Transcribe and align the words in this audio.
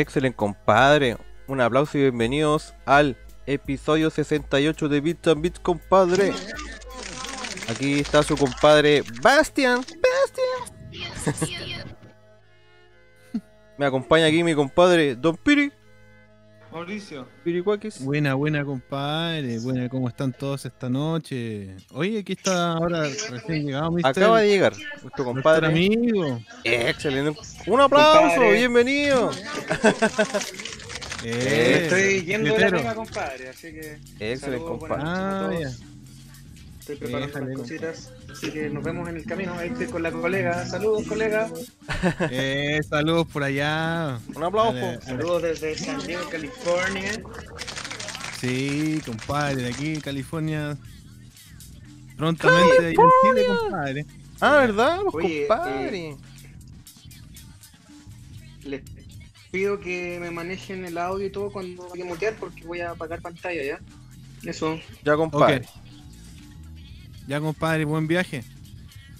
Excelente, 0.00 0.36
compadre. 0.36 1.16
Un 1.46 1.62
aplauso 1.62 1.96
y 1.96 2.02
bienvenidos 2.02 2.74
al 2.84 3.16
episodio 3.46 4.10
68 4.10 4.90
de 4.90 5.00
Bits 5.00 5.28
and 5.28 5.40
Bits, 5.40 5.58
compadre. 5.58 6.34
Aquí 7.70 8.00
está 8.00 8.22
su 8.22 8.36
compadre 8.36 9.02
Bastian. 9.22 9.82
Bastian. 11.24 11.96
Me 13.78 13.86
acompaña 13.86 14.26
aquí 14.26 14.44
mi 14.44 14.54
compadre 14.54 15.16
Don 15.16 15.34
Piri. 15.34 15.72
Mauricio. 16.80 17.26
Piricuaquis. 17.42 18.04
Buena, 18.04 18.34
buena, 18.34 18.62
compadre. 18.62 19.58
Buena, 19.60 19.88
¿cómo 19.88 20.08
están 20.08 20.30
todos 20.34 20.66
esta 20.66 20.90
noche? 20.90 21.74
Oye, 21.92 22.18
aquí 22.18 22.34
está 22.34 22.72
ahora 22.72 23.04
recién 23.30 23.64
llegado, 23.64 23.90
mister. 23.92 24.10
Acaba 24.10 24.42
de 24.42 24.48
llegar 24.48 24.72
nuestro 24.72 25.00
nuestro 25.00 25.24
compadre. 25.24 25.66
amigo. 25.68 26.38
Excelente. 26.64 27.40
Un 27.66 27.80
aplauso, 27.80 28.28
Compadre. 28.28 28.58
bienvenido. 28.58 29.30
Eh, 31.24 31.80
Estoy 31.84 32.24
yendo 32.26 32.52
de 32.54 32.60
la 32.60 32.70
pega, 32.70 32.94
compadre, 32.94 33.48
así 33.48 33.72
que 33.72 33.98
Excelente, 34.20 34.64
compadre. 34.64 35.02
Ah, 35.04 35.50
estoy 36.78 36.96
preparando 36.96 37.38
las 37.40 37.58
cositas, 37.58 38.12
así 38.36 38.50
que 38.50 38.68
nos 38.68 38.84
vemos 38.84 39.08
en 39.08 39.16
el 39.16 39.24
camino. 39.24 39.54
Ahí 39.54 39.68
estoy 39.68 39.86
con 39.86 40.02
la 40.02 40.12
colega. 40.12 40.66
Saludos, 40.66 41.06
colega. 41.06 41.48
Eh, 42.30 42.80
saludos 42.88 43.26
por 43.28 43.42
allá. 43.42 44.18
Un 44.34 44.44
aplauso. 44.44 44.74
Dale, 44.74 44.98
dale. 44.98 45.02
Saludos 45.02 45.42
desde 45.42 45.78
San 45.78 46.06
Diego, 46.06 46.28
California. 46.28 47.12
Sí, 48.38 49.00
compadre, 49.04 49.62
de 49.62 49.68
aquí, 49.68 49.96
California. 50.00 50.76
Prontamente 52.16 52.90
en 52.90 52.96
Chile, 53.22 53.46
compadre. 53.46 54.06
Ah, 54.40 54.58
¿verdad? 54.58 55.00
Los 55.04 55.14
Oye, 55.14 55.46
compadres. 55.48 56.16
Les 58.64 58.82
pido 59.50 59.80
que 59.80 60.18
me 60.20 60.30
manejen 60.30 60.84
el 60.84 60.98
audio 60.98 61.26
y 61.26 61.30
todo 61.30 61.50
cuando 61.50 61.88
vaya 61.88 62.04
a 62.04 62.06
mutear 62.06 62.34
porque 62.34 62.64
voy 62.64 62.80
a 62.80 62.90
apagar 62.90 63.22
pantalla 63.22 63.62
ya. 63.62 63.80
Eso. 64.44 64.78
Ya, 65.02 65.16
compadre. 65.16 65.66
Ya, 67.26 67.40
compadre, 67.40 67.84
buen 67.84 68.06
viaje. 68.06 68.44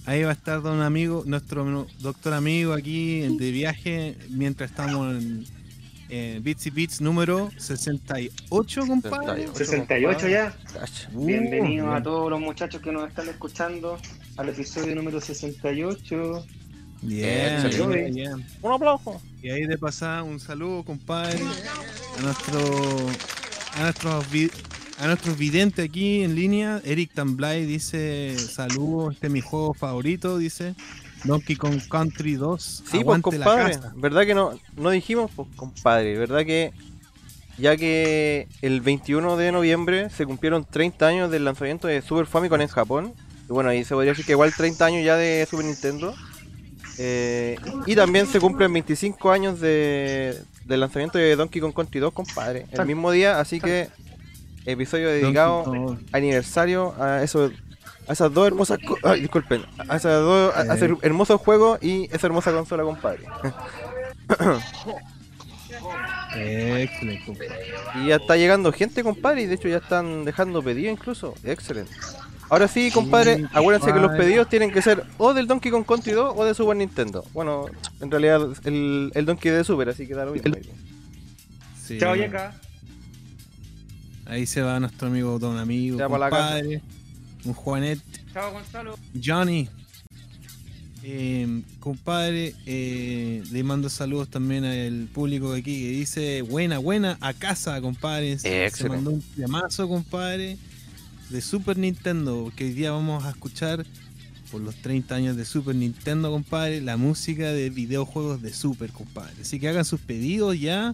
Ahí 0.05 0.23
va 0.23 0.29
a 0.29 0.33
estar 0.33 0.61
don 0.61 0.81
amigo, 0.81 1.23
nuestro 1.25 1.85
doctor 1.99 2.33
amigo 2.33 2.73
aquí 2.73 3.19
de 3.37 3.51
viaje 3.51 4.17
mientras 4.29 4.69
estamos 4.71 5.17
en 5.17 5.45
eh, 6.09 6.39
Bits 6.41 6.67
y 6.67 6.69
Bits 6.69 7.01
número 7.01 7.51
68, 7.57 8.81
compadre. 8.87 9.47
68 9.53 10.27
ya. 10.29 10.55
Uh, 11.13 11.25
Bienvenidos 11.25 11.67
bien. 11.87 11.89
a 11.89 12.01
todos 12.01 12.29
los 12.29 12.39
muchachos 12.39 12.81
que 12.81 12.93
nos 12.93 13.09
están 13.09 13.27
escuchando 13.27 13.97
al 14.37 14.47
episodio 14.49 14.95
número 14.95 15.19
68. 15.19 16.45
Yeah, 17.03 17.65
Excelente. 17.67 18.13
yeah, 18.13 18.35
yeah. 18.37 18.47
Un 18.61 18.71
aplauso. 18.71 19.21
Y 19.43 19.49
ahí 19.49 19.65
de 19.67 19.77
pasada 19.77 20.23
un 20.23 20.39
saludo, 20.39 20.83
compadre, 20.85 21.39
a 22.17 22.21
nuestro 22.21 22.59
a 23.75 23.81
nuestros 23.81 24.31
vi- 24.31 24.49
a 24.97 25.07
nuestros 25.07 25.37
videntes 25.37 25.85
aquí 25.85 26.23
en 26.23 26.35
línea. 26.35 26.81
Eric 26.83 27.11
Tamblay 27.13 27.65
dice 27.65 28.35
saludos, 28.37 29.15
este 29.15 29.27
es 29.27 29.33
mi 29.33 29.41
juego 29.41 29.73
favorito, 29.73 30.37
dice 30.37 30.75
Donkey 31.23 31.55
Kong 31.55 31.81
Country 31.89 32.35
2. 32.35 32.83
Sí, 32.89 33.03
pues 33.03 33.17
la 33.17 33.21
compadre, 33.21 33.73
casa. 33.75 33.93
¿verdad 33.95 34.25
que 34.25 34.33
no, 34.33 34.59
no 34.75 34.89
dijimos? 34.89 35.31
Pues 35.35 35.47
compadre, 35.55 36.17
¿verdad 36.17 36.45
que 36.45 36.73
ya 37.57 37.75
que 37.75 38.47
el 38.61 38.81
21 38.81 39.37
de 39.37 39.51
noviembre 39.51 40.09
se 40.09 40.25
cumplieron 40.25 40.65
30 40.65 41.07
años 41.07 41.31
del 41.31 41.45
lanzamiento 41.45 41.87
de 41.87 42.01
Super 42.01 42.25
Famicom 42.25 42.61
en 42.61 42.67
Japón? 42.67 43.13
Y 43.49 43.53
bueno, 43.53 43.69
ahí 43.69 43.83
se 43.83 43.93
podría 43.93 44.11
decir 44.11 44.25
que 44.25 44.33
igual 44.33 44.53
30 44.55 44.85
años 44.85 45.05
ya 45.05 45.15
de 45.15 45.47
Super 45.49 45.65
Nintendo. 45.65 46.13
Eh, 46.99 47.57
y 47.85 47.95
también 47.95 48.25
se 48.25 48.39
cumplen 48.39 48.73
25 48.73 49.31
años 49.31 49.59
de, 49.59 50.39
del 50.65 50.79
lanzamiento 50.79 51.17
de 51.19 51.35
Donkey 51.35 51.61
Kong 51.61 51.73
Country 51.73 51.99
2, 51.99 52.13
compadre. 52.13 52.65
El 52.71 52.85
mismo 52.85 53.11
día, 53.11 53.39
así 53.39 53.59
que 53.59 53.89
episodio 54.67 55.09
dedicado 55.09 55.97
aniversario 56.11 56.93
a 57.01 57.23
esos 57.23 57.51
a 58.07 58.13
esas 58.13 58.33
dos 58.33 58.47
hermosas 58.47 58.79
co- 58.85 58.97
ay, 59.03 59.21
disculpen 59.21 59.63
a 59.89 59.95
esas 59.97 60.21
dos 60.21 60.55
a, 60.55 60.61
a 60.61 60.75
ese 60.75 60.85
Eh. 60.85 60.95
hermosos 61.01 61.41
juegos 61.41 61.79
y 61.81 62.07
esa 62.13 62.27
hermosa 62.27 62.51
consola 62.51 62.83
compadre 62.83 63.23
Excelente, 66.35 67.25
compadre. 67.25 67.55
y 67.95 68.07
ya 68.07 68.15
está 68.17 68.35
llegando 68.37 68.71
gente 68.71 69.03
compadre 69.03 69.41
y 69.41 69.45
de 69.47 69.55
hecho 69.55 69.67
ya 69.67 69.77
están 69.77 70.25
dejando 70.25 70.61
pedidos 70.61 70.93
incluso 70.93 71.33
excelente 71.43 71.91
ahora 72.49 72.67
sí 72.67 72.91
compadre 72.91 73.37
Sí, 73.37 73.45
acuérdense 73.53 73.93
que 73.93 73.99
los 73.99 74.11
pedidos 74.11 74.47
tienen 74.49 74.71
que 74.71 74.81
ser 74.81 75.03
o 75.17 75.33
del 75.33 75.47
Donkey 75.47 75.71
Kong 75.71 75.85
Country 75.85 76.11
2 76.13 76.33
o 76.37 76.45
de 76.45 76.53
Super 76.53 76.75
Nintendo 76.77 77.25
bueno 77.33 77.65
en 78.01 78.11
realidad 78.11 78.41
el, 78.65 79.11
el 79.15 79.25
Donkey 79.25 79.51
de 79.51 79.63
Super 79.63 79.89
así 79.89 80.07
que 80.07 80.13
da 80.13 80.25
lo 80.25 80.31
mismo 80.33 80.53
Sí. 81.85 81.97
Chao, 81.99 82.15
Yeka. 82.17 82.53
Ahí 84.27 84.45
se 84.45 84.61
va 84.61 84.79
nuestro 84.79 85.07
amigo 85.07 85.39
Don 85.39 85.57
Amigo, 85.57 85.97
compadre, 85.97 86.81
un 87.45 87.53
Juanet, 87.53 87.99
Chao, 88.33 88.51
Gonzalo. 88.51 88.97
Johnny. 89.23 89.69
Eh, 91.03 91.61
compadre, 91.79 92.53
eh, 92.65 93.41
le 93.51 93.63
mando 93.63 93.87
saludos 93.87 94.29
también 94.29 94.65
al 94.65 95.07
público 95.13 95.53
de 95.53 95.59
aquí 95.61 95.81
que 95.81 95.89
dice 95.91 96.41
buena, 96.41 96.79
buena, 96.79 97.17
a 97.21 97.33
casa, 97.33 97.79
compadre. 97.79 98.37
Se, 98.37 98.49
se 98.49 98.65
Excelente. 98.65 98.95
mandó 98.97 99.11
un 99.11 99.23
llamazo, 99.37 99.87
compadre, 99.87 100.57
de 101.29 101.41
Super 101.41 101.77
Nintendo, 101.77 102.51
que 102.55 102.65
hoy 102.65 102.73
día 102.73 102.91
vamos 102.91 103.23
a 103.23 103.29
escuchar 103.29 103.85
por 104.51 104.59
los 104.59 104.75
30 104.75 105.15
años 105.15 105.37
de 105.37 105.45
Super 105.45 105.75
Nintendo, 105.75 106.29
compadre, 106.31 106.81
la 106.81 106.97
música 106.97 107.53
de 107.53 107.69
videojuegos 107.69 108.41
de 108.41 108.51
Super, 108.53 108.91
compadre. 108.91 109.35
Así 109.41 109.59
que 109.59 109.69
hagan 109.69 109.85
sus 109.85 110.01
pedidos 110.01 110.59
ya. 110.59 110.93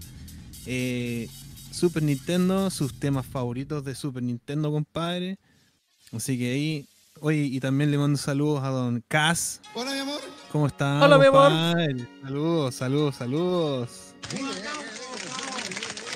Eh, 0.68 1.28
Super 1.74 2.04
Nintendo, 2.04 2.70
sus 2.70 3.00
temas 3.00 3.26
favoritos 3.26 3.84
de 3.84 3.96
Super 3.96 4.22
Nintendo, 4.22 4.72
compadre. 4.72 5.40
Así 6.16 6.38
que 6.38 6.52
ahí, 6.52 6.88
oye, 7.20 7.40
y 7.40 7.60
también 7.60 7.90
le 7.90 7.98
mando 7.98 8.18
saludos 8.18 8.64
a 8.64 8.70
don 8.70 9.04
Cas. 9.08 9.60
Hola, 9.74 9.92
mi 9.92 10.00
amor. 10.00 10.22
¿Cómo 10.52 10.68
está? 10.68 11.04
Hola, 11.04 11.18
mi 11.18 11.26
amor. 11.26 11.50
compadre? 11.50 12.08
Saludos, 12.22 12.76
saludos, 12.76 13.16
saludos. 13.16 13.90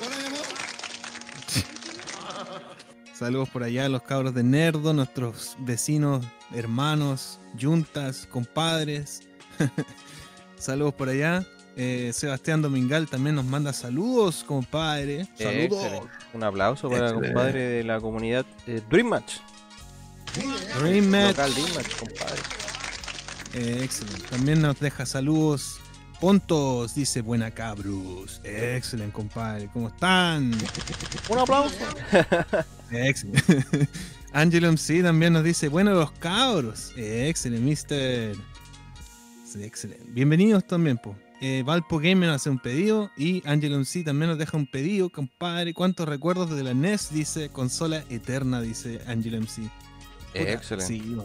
Hola, 0.05 0.17
mi 0.19 0.25
amor. 0.25 0.45
Saludos 3.15 3.49
por 3.49 3.63
allá 3.63 3.85
a 3.85 3.89
los 3.89 4.03
cabros 4.03 4.35
de 4.35 4.43
Nerdo, 4.43 4.93
nuestros 4.93 5.57
vecinos, 5.61 6.23
hermanos, 6.53 7.39
yuntas, 7.55 8.27
compadres. 8.27 9.21
saludos 10.59 10.93
por 10.93 11.09
allá. 11.09 11.43
Eh, 11.79 12.11
Sebastián 12.11 12.63
Domingal 12.63 13.07
también 13.07 13.35
nos 13.35 13.45
manda 13.45 13.71
saludos, 13.71 14.43
compadre. 14.43 15.25
Saludos. 15.37 15.83
Excelente. 15.83 16.07
un 16.33 16.43
aplauso 16.43 16.89
para 16.89 17.01
el 17.09 17.11
Excelente. 17.13 17.33
compadre 17.33 17.59
de 17.67 17.83
la 17.83 18.01
comunidad 18.01 18.45
eh, 18.65 18.81
Dream 18.89 19.07
Match 19.09 19.35
Dream 20.79 21.05
Match. 21.07 21.37
local 21.37 21.53
Dream 21.53 21.73
Match 21.75 21.95
compadre 21.97 22.41
Eh, 23.53 23.79
excelente. 23.83 24.23
También 24.29 24.61
nos 24.61 24.79
deja 24.79 25.05
saludos. 25.05 25.79
Pontos 26.19 26.95
dice 26.95 27.21
buena 27.21 27.51
cabros. 27.51 28.41
Excelente, 28.43 29.13
compadre. 29.13 29.69
¿Cómo 29.71 29.89
están? 29.89 30.51
un 31.29 31.37
aplauso 31.37 31.75
Excelente. 32.91 33.87
Angelo 34.33 34.71
MC 34.71 35.03
también 35.03 35.33
nos 35.33 35.43
dice, 35.43 35.67
bueno 35.67 35.93
los 35.93 36.09
cabros. 36.13 36.91
Excelente, 36.97 37.63
mister. 37.63 38.35
Excelente. 39.59 40.03
Bienvenidos 40.09 40.65
también, 40.65 40.97
po. 40.97 41.15
Eh, 41.39 41.61
Valpo 41.63 41.99
Gamer 41.99 42.31
hace 42.31 42.49
un 42.49 42.57
pedido 42.57 43.11
y 43.15 43.47
Angelo 43.47 43.77
MC 43.77 44.03
también 44.03 44.29
nos 44.29 44.39
deja 44.39 44.57
un 44.57 44.65
pedido, 44.65 45.09
compadre. 45.09 45.73
¿Cuántos 45.73 46.09
recuerdos 46.09 46.49
de 46.55 46.63
la 46.63 46.73
NES? 46.73 47.13
Dice, 47.13 47.49
consola 47.49 48.03
eterna, 48.09 48.59
dice 48.59 49.01
Angelo 49.07 49.37
MC. 49.37 49.69
Puta, 50.33 50.51
excelente 50.51 50.93
Sí, 50.93 51.17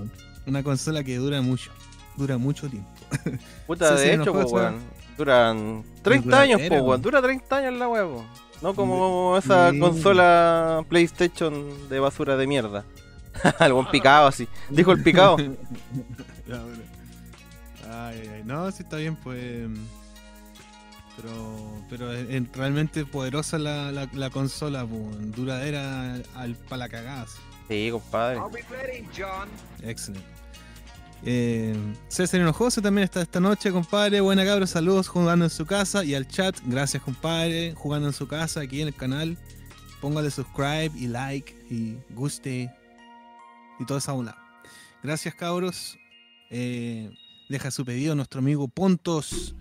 una 0.47 0.62
consola 0.62 1.02
que 1.02 1.16
dura 1.16 1.40
mucho. 1.40 1.71
Dura 2.16 2.37
mucho 2.37 2.69
tiempo. 2.69 2.90
Puta, 3.66 3.95
de 3.95 4.14
hecho, 4.14 4.33
po, 4.33 4.40
weón. 4.40 4.81
Duran 5.16 5.85
30 6.02 6.25
Duradera, 6.25 6.57
años, 6.57 6.69
po, 6.69 6.76
weón. 6.85 7.02
Dura 7.02 7.23
30 7.23 7.57
años 7.57 7.75
la 7.78 7.87
po. 7.87 8.25
No 8.61 8.75
como 8.75 9.37
esa 9.38 9.73
consola 9.78 10.85
PlayStation 10.88 11.88
de 11.88 12.00
basura 12.00 12.37
de 12.37 12.47
mierda. 12.47 12.85
Algún 13.59 13.87
picado 13.90 14.26
así. 14.26 14.47
Dijo 14.69 14.92
el 14.92 15.02
picado. 15.02 15.37
Ay, 17.95 18.23
ay. 18.35 18.42
No, 18.47 18.71
sí 18.71 18.83
está 18.83 18.97
bien, 18.97 19.16
pues. 19.16 19.69
Pero, 21.16 21.85
pero 21.90 22.12
es, 22.12 22.28
es 22.31 22.52
realmente 22.52 23.04
poderosa 23.04 23.59
la, 23.59 23.92
la, 23.92 24.09
la 24.14 24.31
consola, 24.31 24.87
pues, 24.87 25.33
duradera 25.37 26.14
al, 26.35 26.54
para 26.54 26.78
la 26.78 26.88
cagada. 26.88 27.26
sí. 27.26 27.38
Sí, 27.69 27.88
compadre. 27.90 28.38
Excelente. 29.83 30.26
Eh, 31.25 31.76
César 32.09 32.40
Hinojoso 32.40 32.83
también 32.83 33.04
está 33.04 33.23
esta 33.23 33.40
noche, 33.40 33.71
compadre. 33.71 34.21
Buena 34.21 34.45
cabros, 34.45 34.71
saludos 34.71 35.09
jugando 35.09 35.45
en 35.47 35.50
su 35.50 35.64
casa 35.64 36.04
y 36.04 36.14
al 36.14 36.26
chat. 36.26 36.57
Gracias, 36.66 37.02
compadre. 37.02 37.75
Jugando 37.75 38.09
en 38.09 38.12
su 38.12 38.26
casa 38.26 38.61
aquí 38.61 38.83
en 38.83 38.88
el 38.88 38.95
canal. 38.95 39.38
Póngale 40.00 40.31
subscribe 40.31 40.90
y 40.97 41.07
like 41.07 41.54
y 41.71 41.97
guste 42.11 42.71
y 43.78 43.85
todo 43.87 43.99
eso 43.99 44.11
a 44.11 44.14
un 44.14 44.26
lado. 44.26 44.38
Gracias, 45.02 45.35
cabros. 45.35 45.97
Eh, 46.50 47.11
deja 47.49 47.71
su 47.71 47.85
pedido 47.85 48.14
nuestro 48.14 48.40
amigo 48.40 48.66
Pontos 48.69 49.54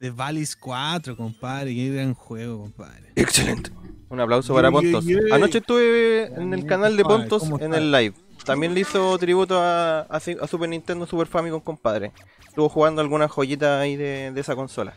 de 0.00 0.10
Valis 0.10 0.56
4, 0.56 1.16
compadre. 1.16 1.74
Qué 1.74 1.90
gran 1.92 2.14
juego, 2.14 2.60
compadre. 2.60 3.12
Excelente. 3.16 3.70
Un 4.08 4.20
aplauso 4.20 4.54
para 4.54 4.70
Pontos. 4.70 5.04
Anoche 5.32 5.58
estuve 5.58 6.26
en 6.34 6.54
el 6.54 6.64
canal 6.66 6.96
de 6.96 7.04
Pontos 7.04 7.42
¿cómo 7.42 7.60
en 7.60 7.74
el 7.74 7.90
live. 7.92 8.14
También 8.44 8.72
le 8.72 8.80
hizo 8.80 9.18
tributo 9.18 9.60
a, 9.60 10.00
a, 10.02 10.06
a 10.16 10.46
Super 10.46 10.68
Nintendo 10.68 11.06
Super 11.06 11.26
Famicom, 11.26 11.60
compadre. 11.60 12.12
Estuvo 12.46 12.68
jugando 12.68 13.02
algunas 13.02 13.30
joyitas 13.30 13.80
ahí 13.80 13.96
de, 13.96 14.32
de 14.32 14.40
esa 14.40 14.54
consola. 14.56 14.94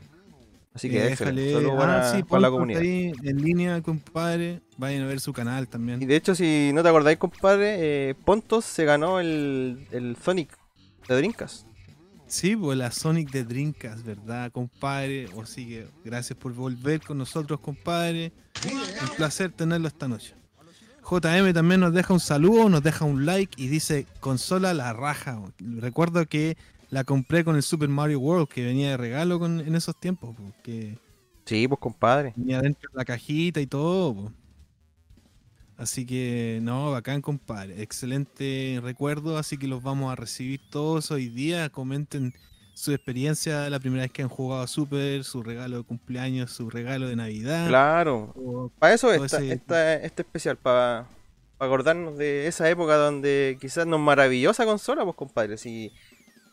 Así 0.74 0.90
que 0.90 1.06
excelente. 1.08 1.42
Déjale. 1.42 1.66
Solo 1.68 1.74
Ah, 1.74 1.78
para, 1.86 2.12
sí, 2.14 2.24
para 2.24 2.42
la 2.44 2.50
comunidad. 2.50 2.82
ahí 2.82 3.12
en 3.24 3.42
línea, 3.42 3.82
compadre. 3.82 4.62
Vayan 4.78 5.04
a 5.04 5.08
ver 5.08 5.20
su 5.20 5.34
canal 5.34 5.68
también. 5.68 6.02
Y 6.02 6.06
de 6.06 6.16
hecho, 6.16 6.34
si 6.34 6.72
no 6.74 6.82
te 6.82 6.88
acordáis, 6.88 7.18
compadre, 7.18 7.76
eh, 8.12 8.16
Pontos 8.24 8.64
se 8.64 8.86
ganó 8.86 9.20
el, 9.20 9.86
el 9.92 10.16
Sonic 10.16 10.58
de 11.10 11.18
Drinkas. 11.18 11.66
Sí, 12.32 12.56
pues 12.56 12.78
la 12.78 12.92
Sonic 12.92 13.30
de 13.30 13.44
Drinkas, 13.44 14.04
¿verdad, 14.04 14.54
compadre? 14.54 15.28
Así 15.44 15.68
que 15.68 15.88
gracias 16.06 16.40
por 16.40 16.54
volver 16.54 17.02
con 17.02 17.18
nosotros, 17.18 17.60
compadre. 17.60 18.32
Un 18.66 19.16
placer 19.18 19.52
tenerlo 19.52 19.90
esta 19.90 20.08
noche. 20.08 20.34
JM 21.04 21.52
también 21.54 21.82
nos 21.82 21.94
deja 21.94 22.14
un 22.14 22.22
saludo, 22.22 22.70
nos 22.70 22.84
deja 22.84 23.04
un 23.04 23.26
like 23.26 23.62
y 23.62 23.68
dice 23.68 24.08
consola 24.22 24.74
la 24.74 24.94
raja. 24.94 25.42
Recuerdo 25.60 26.26
que 26.26 26.56
la 26.90 27.04
compré 27.04 27.44
con 27.44 27.58
el 27.58 27.64
Super 27.64 27.90
Mario 27.90 28.20
World 28.22 28.48
que 28.48 28.64
venía 28.64 28.92
de 28.92 28.98
regalo 28.98 29.38
con, 29.38 29.60
en 29.60 29.76
esos 29.76 30.00
tiempos, 30.00 30.34
pues, 30.38 30.54
que 30.64 30.98
Sí, 31.46 31.68
pues 31.68 31.82
compadre. 31.82 32.32
venía 32.38 32.62
dentro 32.62 32.90
de 32.94 32.98
la 32.98 33.04
cajita 33.04 33.60
y 33.60 33.68
todo. 33.68 34.14
pues. 34.16 34.34
Así 35.82 36.06
que, 36.06 36.60
no, 36.62 36.92
bacán, 36.92 37.22
compadre. 37.24 37.82
Excelente 37.82 38.80
recuerdo, 38.84 39.40
así 39.40 39.58
que 39.58 39.66
los 39.66 39.82
vamos 39.82 40.12
a 40.12 40.16
recibir 40.16 40.60
todos 40.70 41.10
hoy 41.10 41.28
día. 41.30 41.70
Comenten 41.70 42.34
su 42.76 42.92
experiencia 42.94 43.68
la 43.68 43.80
primera 43.80 44.04
vez 44.04 44.12
que 44.12 44.22
han 44.22 44.30
jugado 44.30 44.62
a 44.62 44.68
Super, 44.68 45.24
su 45.24 45.42
regalo 45.42 45.78
de 45.78 45.84
cumpleaños, 45.84 46.52
su 46.52 46.70
regalo 46.70 47.08
de 47.08 47.16
Navidad. 47.16 47.68
Claro. 47.68 48.32
o- 48.36 48.72
Para 48.78 48.94
eso 48.94 49.12
está, 49.12 49.38
ese- 49.38 49.54
está 49.54 49.94
este 49.96 50.22
especial, 50.22 50.56
para, 50.58 51.08
acordarnos 51.58 52.16
de 52.16 52.46
esa 52.46 52.70
época 52.70 52.96
donde 52.98 53.58
quizás 53.60 53.88
nos 53.88 54.00
maravilló 54.00 54.52
esa 54.52 54.66
consola, 54.66 55.04
pues 55.04 55.16
compadre. 55.16 55.58
Si, 55.58 55.92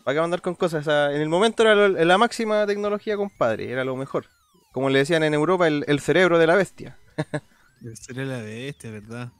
¿Para 0.04 0.14
qué 0.14 0.20
mandar 0.22 0.40
con 0.40 0.54
cosas? 0.54 0.86
En 0.86 1.20
el 1.20 1.28
momento 1.28 1.62
era 1.64 1.74
lo- 1.74 1.88
la 1.88 2.16
máxima 2.16 2.66
tecnología, 2.66 3.18
compadre. 3.18 3.70
Era 3.70 3.84
lo 3.84 3.94
mejor. 3.94 4.24
Como 4.72 4.88
le 4.88 5.00
decían 5.00 5.22
en 5.22 5.34
Europa, 5.34 5.66
el, 5.68 5.84
el 5.86 6.00
cerebro 6.00 6.38
de 6.38 6.46
la 6.46 6.54
bestia. 6.54 6.96
Sería 7.94 8.24
la 8.24 8.42
de 8.42 8.68
este, 8.68 8.90
¿verdad? 8.90 9.30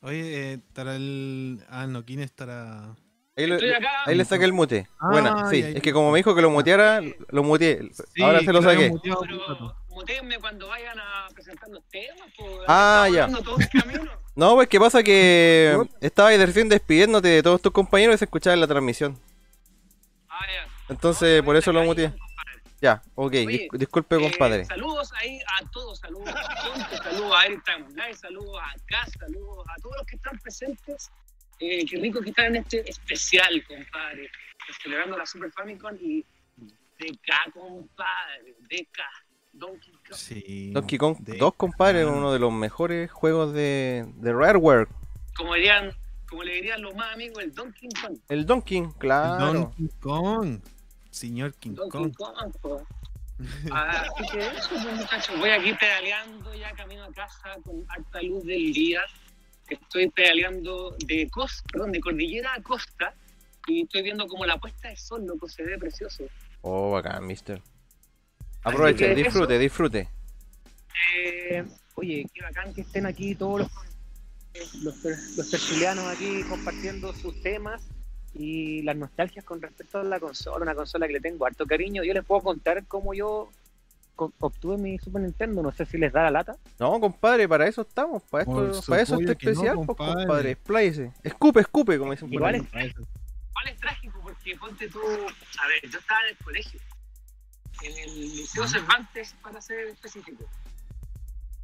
Oye, 0.00 0.20
eh, 0.20 0.52
estará 0.54 0.96
el. 0.96 1.62
Ah, 1.68 1.86
no, 1.86 2.04
¿quién 2.04 2.20
estará? 2.20 2.94
Ahí, 3.36 3.46
lo- 3.46 3.54
Estoy 3.54 3.70
acá. 3.70 3.88
ahí 4.04 4.14
le 4.16 4.24
saqué 4.24 4.44
el 4.44 4.52
mute. 4.52 4.88
Ah, 5.00 5.08
Buena, 5.10 5.48
sí. 5.48 5.60
Es 5.60 5.80
que 5.80 5.92
como 5.92 6.10
me 6.10 6.18
dijo 6.18 6.34
que 6.34 6.42
lo 6.42 6.50
muteara, 6.50 7.00
lo 7.28 7.42
muteé. 7.42 7.88
Sí, 8.14 8.22
Ahora 8.22 8.40
se 8.40 8.52
lo 8.52 8.60
saqué. 8.62 8.92
Pero 9.02 9.20
rato. 9.48 9.76
mutéenme 9.88 10.38
cuando 10.38 10.66
vayan 10.68 10.98
a 10.98 11.28
presentar 11.32 11.68
los 11.70 11.82
temas. 11.88 12.28
Pues, 12.36 12.50
Ah, 12.68 13.08
ya. 13.12 13.28
todo 13.28 13.56
el. 13.58 13.68
No, 14.34 14.54
pues 14.54 14.66
que 14.68 14.80
pasa 14.80 15.02
que 15.02 15.76
estaba 16.00 16.30
ahí 16.30 16.38
recién 16.44 16.68
despidiéndote 16.68 17.28
de 17.28 17.42
todos 17.42 17.60
tus 17.60 17.70
compañeros 17.70 18.14
y 18.14 18.18
se 18.18 18.24
escuchaba 18.24 18.54
en 18.54 18.60
la 18.60 18.66
transmisión. 18.66 19.18
Ah, 20.28 20.40
ya. 20.46 20.68
Entonces, 20.88 21.40
No, 21.40 21.44
por 21.44 21.56
eso 21.56 21.70
lo 21.72 21.82
muteé. 21.84 22.12
Ya, 22.82 23.00
ok. 23.14 23.32
Oye, 23.32 23.46
dis- 23.46 23.68
disculpe, 23.78 24.16
Eh, 24.16 24.20
compadre. 24.30 24.64
saludos 24.64 25.12
ahí 25.14 25.38
a 25.60 25.64
todos, 25.70 26.00
saludos 26.00 26.28
a 26.28 26.62
Conte, 26.68 26.96
saludos 26.96 27.32
a 27.36 27.46
Eric 27.46 27.62
Live, 27.90 28.14
saludos 28.16 28.56
a 28.60 28.74
Gas, 28.88 29.12
saludos 29.18 29.64
a 29.68 29.80
todos 29.80 29.96
los 29.98 30.06
que 30.06 30.16
están 30.16 30.36
presentes. 30.40 31.10
Eh, 31.60 31.84
qué 31.86 31.96
rico 31.98 32.20
que 32.20 32.30
están 32.30 32.46
en 32.46 32.56
este 32.56 32.90
especial, 32.90 33.64
compadre. 33.68 34.28
Celebrando 34.82 35.16
la 35.16 35.24
Super 35.26 35.52
Famicom 35.52 35.94
y 36.00 36.24
DK, 36.98 37.52
compadre. 37.52 38.56
DK, 38.68 38.98
Donkey 39.52 39.92
Kong. 39.92 40.14
Sí. 40.16 40.70
Donkey 40.72 40.98
Kong 40.98 41.16
de- 41.20 41.36
2, 41.38 41.54
compadre, 41.54 42.02
Ah. 42.02 42.08
uno 42.08 42.32
de 42.32 42.40
los 42.40 42.52
mejores 42.52 43.12
juegos 43.12 43.52
de, 43.54 44.06
de 44.16 44.32
Rareware. 44.32 44.88
Como 45.36 45.54
dirían, 45.54 45.92
como 46.28 46.42
le 46.42 46.54
dirían 46.54 46.82
los 46.82 46.94
más 46.96 47.14
amigos, 47.14 47.42
el 47.44 47.54
Donkey 47.54 47.88
Kong. 48.00 48.18
El 48.28 48.44
Donkey, 48.44 48.82
claro. 48.98 49.52
Donkey 49.52 49.88
Kong. 50.00 50.58
Señor 51.12 51.54
King 51.54 51.74
Donkey 51.74 52.12
Kong. 52.12 52.52
Ah, 53.72 54.04
Así 54.20 54.30
que 54.30 54.46
eso, 54.46 54.68
pues, 54.70 54.94
muchachos. 54.94 55.36
Voy 55.40 55.50
aquí 55.50 55.72
pedaleando 55.72 56.54
ya 56.54 56.70
camino 56.74 57.02
a 57.02 57.12
casa 57.12 57.56
con 57.64 57.84
alta 57.88 58.22
luz 58.22 58.44
del 58.44 58.72
día. 58.72 59.00
Estoy 59.68 60.08
pedaleando 60.10 60.94
de 61.06 61.28
costa, 61.28 61.64
perdón, 61.72 61.90
de 61.90 62.00
cordillera 62.00 62.54
a 62.54 62.62
costa 62.62 63.14
y 63.66 63.82
estoy 63.82 64.02
viendo 64.02 64.28
como 64.28 64.46
la 64.46 64.58
puesta 64.58 64.88
de 64.90 64.96
sol, 64.96 65.26
loco, 65.26 65.48
se 65.48 65.64
ve 65.64 65.76
precioso. 65.76 66.24
Oh, 66.60 66.92
bacán, 66.92 67.26
mister. 67.26 67.60
Aproveche, 68.62 69.12
disfrute, 69.14 69.58
disfrute. 69.58 70.08
Eh, 71.16 71.64
oye, 71.96 72.26
qué 72.32 72.42
bacán 72.42 72.72
que 72.72 72.82
estén 72.82 73.06
aquí 73.06 73.34
todos 73.34 73.62
los, 73.62 74.74
los, 74.84 75.04
los 75.36 75.50
tertulianos 75.50 76.04
aquí 76.06 76.44
compartiendo 76.48 77.12
sus 77.14 77.42
temas 77.42 77.82
y 78.34 78.82
las 78.82 78.96
nostalgias 78.96 79.44
con 79.44 79.60
respecto 79.60 79.98
a 80.00 80.04
la 80.04 80.18
consola, 80.20 80.62
una 80.62 80.74
consola 80.74 81.06
que 81.06 81.12
le 81.14 81.20
tengo 81.20 81.44
harto 81.46 81.66
cariño. 81.66 82.02
Yo 82.04 82.14
les 82.14 82.24
puedo 82.24 82.40
contar 82.42 82.84
cómo 82.86 83.12
yo 83.14 83.50
obtuve 84.16 84.76
mi 84.76 84.98
Super 84.98 85.22
Nintendo, 85.22 85.62
no 85.62 85.72
sé 85.72 85.84
si 85.86 85.98
les 85.98 86.12
da 86.12 86.22
la 86.24 86.30
lata. 86.30 86.56
No, 86.78 86.98
compadre, 87.00 87.48
para 87.48 87.66
eso 87.66 87.82
estamos. 87.82 88.22
Para, 88.24 88.44
esto, 88.44 88.82
para 88.86 89.02
eso 89.02 89.18
está 89.20 89.34
que 89.34 89.46
no, 89.46 89.52
especial, 89.52 89.74
pues, 89.76 89.86
compadre. 89.88 90.14
compadre. 90.26 90.50
Expláyese. 90.52 91.12
Escupe, 91.22 91.60
escupe, 91.60 91.98
como 91.98 92.12
dicen 92.12 92.30
por 92.30 92.44
ahí. 92.44 92.56
es- 92.60 92.94
¿Cuál 93.52 93.68
es 93.68 93.76
trágico? 93.80 94.18
Porque 94.22 94.56
ponte 94.56 94.88
tú, 94.88 95.00
a 95.00 95.66
ver, 95.68 95.90
yo 95.90 95.98
estaba 95.98 96.20
en 96.22 96.28
el 96.30 96.36
colegio, 96.44 96.80
en 97.82 97.98
el 97.98 98.20
Liceo 98.36 98.66
Cervantes, 98.66 99.34
para 99.42 99.60
ser 99.60 99.88
específico. 99.88 100.44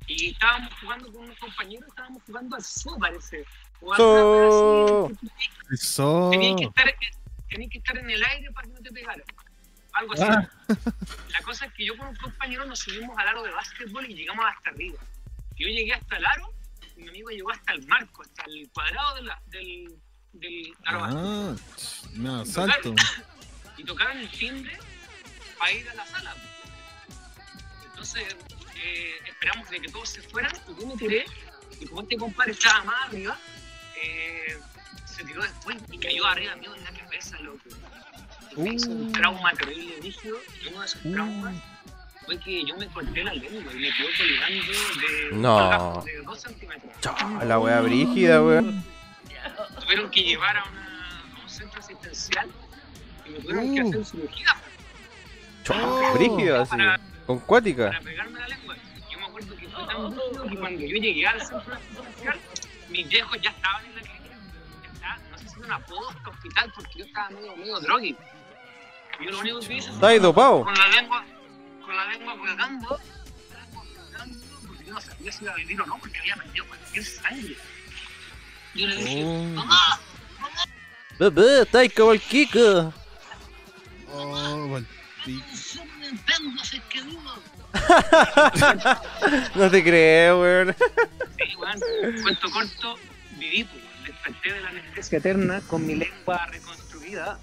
Y 0.08 0.30
estábamos 0.30 0.72
jugando 0.80 1.12
con 1.12 1.24
unos 1.24 1.38
compañeros, 1.38 1.86
estábamos 1.88 2.22
jugando 2.26 2.56
al 2.56 2.64
zoo, 2.64 2.98
parece. 2.98 3.44
O. 3.80 5.10
Tenías 6.30 6.56
que, 6.56 6.64
estar, 6.64 6.94
tenías 7.48 7.70
que 7.70 7.78
estar 7.78 7.96
en 7.98 8.10
el 8.10 8.24
aire 8.24 8.50
para 8.52 8.66
que 8.66 8.72
no 8.74 8.80
te 8.80 8.90
pegaran. 8.90 9.22
Algo 9.92 10.12
así. 10.14 10.22
Ah. 10.26 10.48
La 11.30 11.40
cosa 11.42 11.66
es 11.66 11.72
que 11.74 11.84
yo 11.84 11.96
con 11.96 12.08
un 12.08 12.16
compañero 12.16 12.64
nos 12.66 12.78
subimos 12.80 13.16
al 13.18 13.28
aro 13.28 13.42
de 13.42 13.50
básquetbol 13.50 14.08
y 14.10 14.14
llegamos 14.14 14.44
hasta 14.46 14.70
arriba. 14.70 14.98
Yo 15.56 15.68
llegué 15.68 15.92
hasta 15.94 16.16
el 16.16 16.26
aro 16.26 16.52
y 16.96 17.02
mi 17.02 17.08
amigo 17.10 17.30
llegó 17.30 17.50
hasta 17.50 17.72
el 17.74 17.86
marco, 17.86 18.22
hasta 18.22 18.44
el 18.44 18.68
cuadrado 18.72 19.14
de 19.16 19.22
la- 19.22 19.42
del, 19.46 19.98
del 20.32 20.74
aro 20.84 21.00
básquetbol. 21.00 21.60
Ah, 21.60 22.08
no, 22.14 22.46
salto. 22.46 22.94
Y 23.76 23.84
tocaron 23.84 24.18
el 24.18 24.30
timbre 24.30 24.78
para 25.58 25.72
ir 25.72 25.88
a 25.90 25.94
la 25.94 26.06
sala. 26.06 26.34
Entonces 27.90 28.36
eh, 28.84 29.14
esperamos 29.26 29.68
de 29.70 29.80
que 29.80 29.88
todos 29.88 30.08
se 30.08 30.22
fueran 30.22 30.52
y 30.68 30.80
yo 30.80 30.86
me 30.86 30.96
tiré 30.96 31.24
y 31.80 31.86
como 31.86 32.02
este 32.02 32.16
compadre 32.16 32.52
estaba 32.52 32.84
más 32.84 33.08
arriba, 33.08 33.38
eh, 34.02 34.58
se 35.04 35.24
tiró 35.24 35.42
después 35.42 35.76
y 35.90 35.98
cayó 35.98 36.26
arriba 36.26 36.56
mío 36.56 36.74
en 36.74 36.84
la 36.84 36.90
cabeza, 36.92 37.38
loco. 37.40 37.60
Y 38.56 38.60
me 38.60 38.74
hizo 38.74 38.90
un 38.90 39.12
trauma 39.12 39.52
terrible, 39.52 39.94
rígido. 40.02 40.38
Y 40.64 40.68
uno 40.68 40.80
de 40.80 40.86
esos 40.86 41.02
traumas 41.02 41.54
fue 42.24 42.38
que 42.40 42.64
yo 42.64 42.76
me 42.76 42.86
corté 42.88 43.22
la 43.24 43.34
lengua 43.34 43.72
y 43.72 43.76
me 43.76 43.92
quedó 43.92 44.08
colgando 44.18 44.72
de, 44.72 45.28
No. 45.32 46.02
de 46.04 46.22
dos 46.22 46.40
centímetros. 46.40 46.92
Chao, 47.00 47.44
la 47.44 47.58
wea 47.58 47.80
brígida, 47.80 48.42
weón. 48.42 48.84
Tuvieron 49.80 50.10
que 50.10 50.22
llevar 50.22 50.56
a, 50.56 50.64
una- 50.64 51.20
a 51.36 51.42
un 51.42 51.48
centro 51.48 51.80
asistencial 51.80 52.48
y 53.26 53.30
me 53.30 53.38
tuvieron 53.40 53.74
que 53.74 53.80
Uh. 53.82 54.02
hacer 54.02 54.04
cirugía 54.04 54.56
brígida, 56.14 56.62
así. 56.62 56.76
Con 57.26 57.38
cuática. 57.40 57.88
para 57.88 58.00
pegarme 58.00 58.40
la 58.40 58.48
lengua. 58.48 58.67
Que 60.48 60.56
cuando 60.56 60.80
yo 60.82 60.96
llegué 60.96 61.26
al 61.26 61.40
centro 61.40 61.74
asistencial, 61.74 62.38
mis 62.88 63.08
viejos 63.08 63.38
ya 63.42 63.50
estaban 63.50 63.84
en 63.86 63.94
la 63.96 64.00
clínica. 64.02 65.18
No 65.30 65.38
sé 65.38 65.48
si 65.48 65.56
era 65.58 65.66
un 65.66 65.72
apodo 65.72 66.10
este 66.10 66.30
hospital 66.30 66.72
porque 66.74 66.98
yo 66.98 67.04
estaba 67.04 67.30
medio, 67.30 67.56
medio 67.56 67.80
drogui. 67.80 68.16
Y 69.20 69.24
yo 69.24 69.30
lo 69.32 69.38
único 69.40 69.60
que 69.60 69.74
hice 69.74 69.90
con 69.90 70.00
la 70.00 70.88
lengua, 70.88 71.24
con 71.84 71.96
la 71.96 72.04
lengua 72.06 72.36
colgando, 72.38 73.00
porque 74.66 74.84
yo 74.84 74.94
no 74.94 75.00
sabía 75.00 75.32
si 75.32 75.44
iba 75.44 75.52
a 75.52 75.56
vivir 75.56 75.80
o 75.82 75.86
no, 75.86 75.98
porque 75.98 76.18
había 76.18 76.36
perdido 76.36 76.66
cualquier 76.66 77.04
sangre. 77.04 77.56
Yo 78.74 78.86
le 78.86 78.96
dije, 78.96 79.24
Oh. 79.24 79.42
mamá, 79.54 80.00
Bebé, 81.18 81.62
está 81.62 81.78
ahí 81.80 81.88
como 81.88 82.12
el 82.12 82.20
Kiko. 82.20 82.92
Oh, 84.12 84.68
Val- 84.70 84.86
sí. 85.24 85.42
Super 85.52 85.98
Nintendo 85.98 86.64
se 86.64 86.80
quedó. 86.82 87.42
No 89.54 89.70
te 89.70 89.82
creo, 89.84 90.40
weón. 90.40 90.74
Sí, 91.38 91.54
weón. 91.56 92.22
Cuento 92.22 92.50
corto, 92.50 92.96
viví, 93.38 93.64
pues, 93.64 93.82
desperté 94.06 94.52
de 94.54 94.60
la 94.60 94.68
anestesia 94.70 95.18
eterna 95.18 95.60
con 95.66 95.86
mi 95.86 95.94
lengua 95.96 96.46
reconstruida 96.46 97.38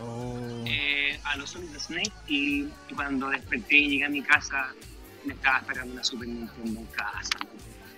Oh. 0.00 0.62
eh, 0.64 1.18
a 1.24 1.36
los 1.36 1.50
Solid 1.50 1.76
Snake 1.76 2.12
y, 2.28 2.68
y 2.88 2.94
cuando 2.94 3.28
desperté 3.30 3.76
y 3.78 3.88
llegué 3.90 4.04
a 4.04 4.08
mi 4.08 4.22
casa 4.22 4.68
me 5.24 5.34
estaba 5.34 5.58
esperando 5.58 5.92
una 5.94 6.04
Super 6.04 6.28
Nintendo 6.28 6.80
en 6.80 6.86
casa. 6.86 7.30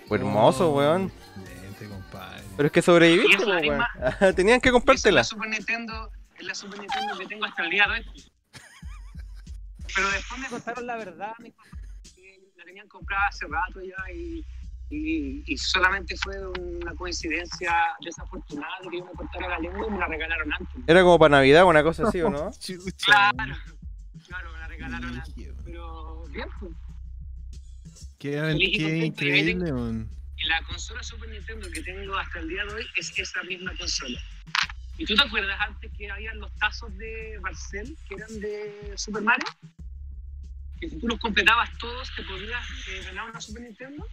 Fue 0.09 0.17
hermoso, 0.17 0.71
Oh, 0.71 0.77
weón. 0.79 1.13
Excelente, 1.45 1.89
compadre. 1.89 2.43
Pero 2.57 2.67
es 2.69 2.73
que 2.73 2.81
sobreviviste, 2.83 3.45
weón. 3.45 3.61
misma- 3.61 3.89
Tenían 4.35 4.61
que 4.63 4.69
esa 4.71 4.77
es 4.79 4.81
comprártela. 4.81 5.17
la 5.21 5.25
Super 5.25 5.49
Nintendo, 5.51 6.11
es 6.39 6.45
la 6.47 6.55
Super 6.55 6.79
Nintendo 6.81 7.19
que 7.19 7.27
tengo 7.27 7.45
hasta 7.45 7.65
el 7.65 7.71
día 7.71 7.87
de 7.87 7.93
hoy. 7.93 8.30
Pero 9.95 10.11
después 10.11 10.41
me 10.41 10.49
contaron 10.49 10.87
la 10.87 10.97
verdad, 10.97 11.33
papás, 11.33 11.69
que 12.15 12.41
la 12.57 12.65
tenían 12.65 12.89
comprada 12.89 13.23
hace 13.29 13.47
rato 13.47 13.81
ya 13.83 13.97
y, 14.15 14.45
y, 14.91 15.43
y 15.47 15.57
solamente 15.59 16.17
fue 16.17 16.47
una 16.49 16.95
coincidencia 16.95 17.75
desafortunada 18.01 18.75
de 18.83 18.91
que 18.91 18.99
yo 18.99 19.05
me 19.05 19.13
cortara 19.13 19.49
la 19.49 19.59
lengua 19.59 19.87
y 19.87 19.91
me 19.91 19.99
la 19.99 20.07
regalaron 20.07 20.53
antes. 20.53 20.83
Era 20.87 21.03
como 21.03 21.19
para 21.19 21.37
Navidad, 21.37 21.65
una 21.65 21.83
cosa 21.83 22.09
así, 22.09 22.21
¿o 22.21 22.31
no? 22.31 22.51
Claro, 23.05 23.57
claro, 24.27 24.53
me 24.53 24.59
la 24.59 24.69
regalaron 24.69 25.17
antes. 25.19 25.49
Pero 25.65 26.25
bien, 26.29 26.49
pues. 26.59 26.73
Qué, 28.19 28.31
qué 28.31 29.07
increíble, 29.07 29.73
man. 29.73 30.11
Y 30.37 30.45
la 30.47 30.63
consola 30.63 31.03
Super 31.03 31.29
Nintendo 31.29 31.69
que 31.71 31.83
tengo 31.83 32.17
hasta 32.17 32.39
el 32.39 32.49
día 32.49 32.65
de 32.65 32.75
hoy 32.75 32.87
es 32.97 33.19
esa 33.19 33.43
misma 33.43 33.73
consola. 33.77 34.19
¿Y 35.01 35.07
tú 35.07 35.15
te 35.15 35.23
acuerdas 35.23 35.59
antes 35.61 35.91
que 35.97 36.11
habían 36.11 36.39
los 36.39 36.53
tazos 36.57 36.95
de 36.99 37.39
Barcel 37.41 37.97
que 38.07 38.17
eran 38.17 38.39
de 38.41 38.93
Super 38.97 39.23
Mario? 39.23 39.47
Que 40.79 40.91
si 40.91 40.99
tú 40.99 41.09
los 41.09 41.19
completabas 41.19 41.71
todos 41.79 42.11
te 42.15 42.23
podías 42.23 42.63
eh, 42.91 43.03
ganar 43.07 43.31
una 43.31 43.41
Super 43.41 43.63
Nintendo. 43.63 44.07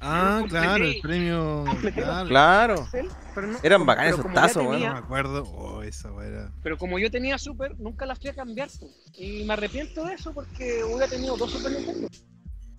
Ah, 0.00 0.42
claro, 0.48 0.82
el 0.86 0.98
premio. 1.02 1.64
Claro. 1.94 2.26
Claro. 2.26 2.88
No- 3.36 3.58
Eran 3.62 3.84
bacanes 3.84 4.14
esos 4.18 4.32
tazos, 4.32 4.62
No 4.62 4.70
weón. 4.70 4.80
tenía- 4.80 4.92
me 4.94 4.98
acuerdo. 5.00 5.42
Oh, 5.44 5.82
esa 5.82 6.10
weá. 6.10 6.50
Pero 6.62 6.78
como 6.78 6.98
yo 6.98 7.10
tenía 7.10 7.36
Super, 7.36 7.78
nunca 7.78 8.06
las 8.06 8.18
fui 8.18 8.30
a 8.30 8.34
cambiar. 8.34 8.70
Y 9.14 9.44
me 9.44 9.52
arrepiento 9.52 10.06
de 10.06 10.14
eso 10.14 10.32
porque 10.32 10.82
hubiera 10.84 11.06
tenido 11.06 11.36
dos 11.36 11.52
Super 11.52 11.70
Nintendo. 11.72 12.08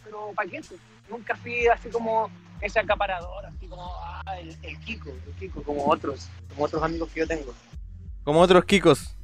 Pero 0.03 0.31
¿para 0.35 0.49
qué? 0.49 0.61
po? 0.61 0.75
Nunca 1.09 1.35
fui 1.35 1.67
así 1.67 1.89
como 1.89 2.29
ese 2.63 2.79
acaparador, 2.79 3.45
así 3.45 3.67
como 3.67 3.91
ah, 3.99 4.23
el, 4.39 4.55
el 4.63 4.79
Kiko, 4.79 5.09
el 5.09 5.33
Kiko, 5.39 5.63
como 5.63 5.85
otros, 5.87 6.29
como 6.49 6.65
otros 6.65 6.81
amigos 6.81 7.09
que 7.11 7.19
yo 7.21 7.27
tengo. 7.27 7.53
Como 8.23 8.39
otros 8.39 8.63
Kikos. 8.65 9.15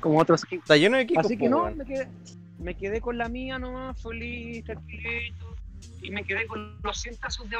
Como 0.00 0.18
otros 0.18 0.44
Kikos. 0.44 0.64
Está 0.64 0.76
lleno 0.76 0.96
de 0.96 1.06
Kikos, 1.06 1.24
Así 1.26 1.36
que 1.36 1.48
no, 1.48 1.70
me 1.70 1.84
quedé, 1.84 2.08
me 2.58 2.74
quedé 2.76 3.00
con 3.00 3.16
la 3.18 3.28
mía 3.28 3.58
nomás, 3.58 4.00
feliz, 4.02 4.64
tranquilito. 4.64 5.56
Y 6.02 6.10
me 6.10 6.24
quedé 6.24 6.46
con 6.46 6.78
los 6.82 7.00
100 7.00 7.16
tazos 7.18 7.48
de 7.48 7.56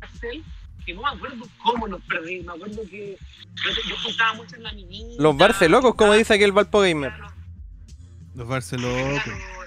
Barcel. 0.00 0.44
Y 0.86 0.92
no 0.94 1.02
me 1.02 1.08
acuerdo 1.08 1.44
cómo 1.62 1.86
los 1.86 2.00
perdí. 2.04 2.40
Me 2.40 2.52
acuerdo 2.52 2.82
que 2.88 3.18
yo, 3.88 3.96
juntaba 4.02 4.34
mucho 4.34 4.56
en 4.56 4.62
la 4.62 4.72
minita. 4.72 5.22
Los 5.22 5.36
Barcelocos, 5.36 5.94
como 5.94 6.14
dice 6.14 6.34
aquí 6.34 6.44
el 6.44 6.52
Valpo 6.52 6.80
Gamer. 6.80 7.12
Los- 8.34 8.48
Barcelocos. 8.48 9.22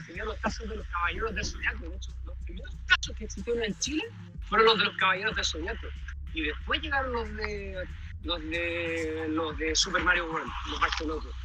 tenía 0.08 0.26
los- 0.26 0.40
tazos 0.40 0.68
de 0.68 0.78
los 0.78 0.88
caballeros 0.88 1.36
de 1.36 1.44
Zodiaco. 1.44 1.90
De 1.90 1.96
hecho, 1.96 2.12
los 2.12 2.21
primeros 2.52 2.76
tazos 2.88 3.16
que 3.18 3.26
existieron 3.26 3.64
en 3.64 3.78
Chile 3.80 4.04
fueron 4.48 4.68
los 4.68 4.80
de 4.80 4.86
los 4.86 4.98
caballeros 4.98 5.36
de 5.36 5.44
Zodiaco. 5.44 5.88
Y 6.34 6.42
después 6.44 6.82
llegaron 6.82 7.14
los 7.14 7.36
de 7.36 7.76
los 8.24 8.42
de 8.42 9.26
los 9.30 9.58
de 9.58 9.76
Super 9.76 10.04
Mario 10.04 10.32
World, 10.32 10.52
los 10.70 10.80
Bartolocos. 10.80 11.36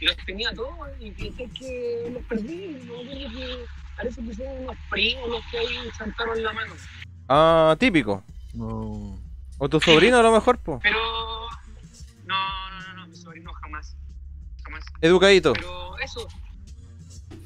Y 0.00 0.06
los 0.06 0.16
tenía 0.24 0.52
todos 0.54 0.88
y 0.98 1.10
pensé 1.10 1.48
que 1.58 2.10
los 2.12 2.22
perdí. 2.24 2.68
No, 2.84 2.94
creo 3.02 3.30
que 3.30 3.64
parece 3.96 4.24
que 4.24 4.34
son 4.34 4.46
unos 4.46 4.76
primos 4.90 5.28
los 5.28 5.44
que 5.50 5.58
ahí 5.58 5.90
saltaron 5.96 6.42
la 6.42 6.52
mano. 6.52 6.74
Ah, 7.28 7.76
típico. 7.78 8.24
No. 8.54 9.18
O 9.58 9.68
tu 9.68 9.80
sobrino 9.80 10.18
a 10.18 10.22
lo 10.22 10.32
mejor, 10.32 10.58
po. 10.58 10.80
Pero 10.82 10.98
no, 12.24 12.70
no, 12.70 12.80
no, 12.80 12.94
no, 12.94 13.06
mi 13.06 13.14
sobrino 13.14 13.52
jamás. 13.52 13.94
Jamás. 14.64 14.84
Educadito. 15.00 15.52
Pero 15.52 15.98
eso. 15.98 16.26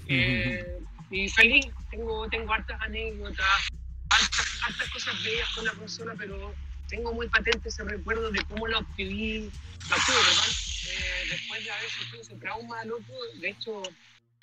Eh, 0.06 0.84
y 1.10 1.30
feliz, 1.30 1.66
tengo, 1.94 2.28
tengo 2.28 2.52
hartas 2.52 2.80
anécdotas, 2.83 3.68
hartas, 4.11 4.61
hartas 4.66 4.90
cosas 4.90 5.24
bellas 5.24 5.48
con 5.54 5.64
la 5.64 5.72
consola, 5.72 6.14
pero 6.18 6.54
tengo 6.88 7.12
muy 7.12 7.28
patente 7.28 7.68
ese 7.68 7.85
recuerdo 7.85 8.30
de 8.30 8.42
cómo 8.44 8.66
la 8.66 8.78
obtuve, 8.78 9.50
la 9.88 9.96
obtuve, 9.96 10.16
perdón, 10.28 10.50
eh, 10.90 11.26
después 11.30 11.64
de 11.64 11.70
haber 11.70 11.90
sufrido 11.90 12.22
ese 12.22 12.35
trauma, 12.37 12.85
loco. 12.85 13.12
De 13.40 13.48
hecho, 13.50 13.83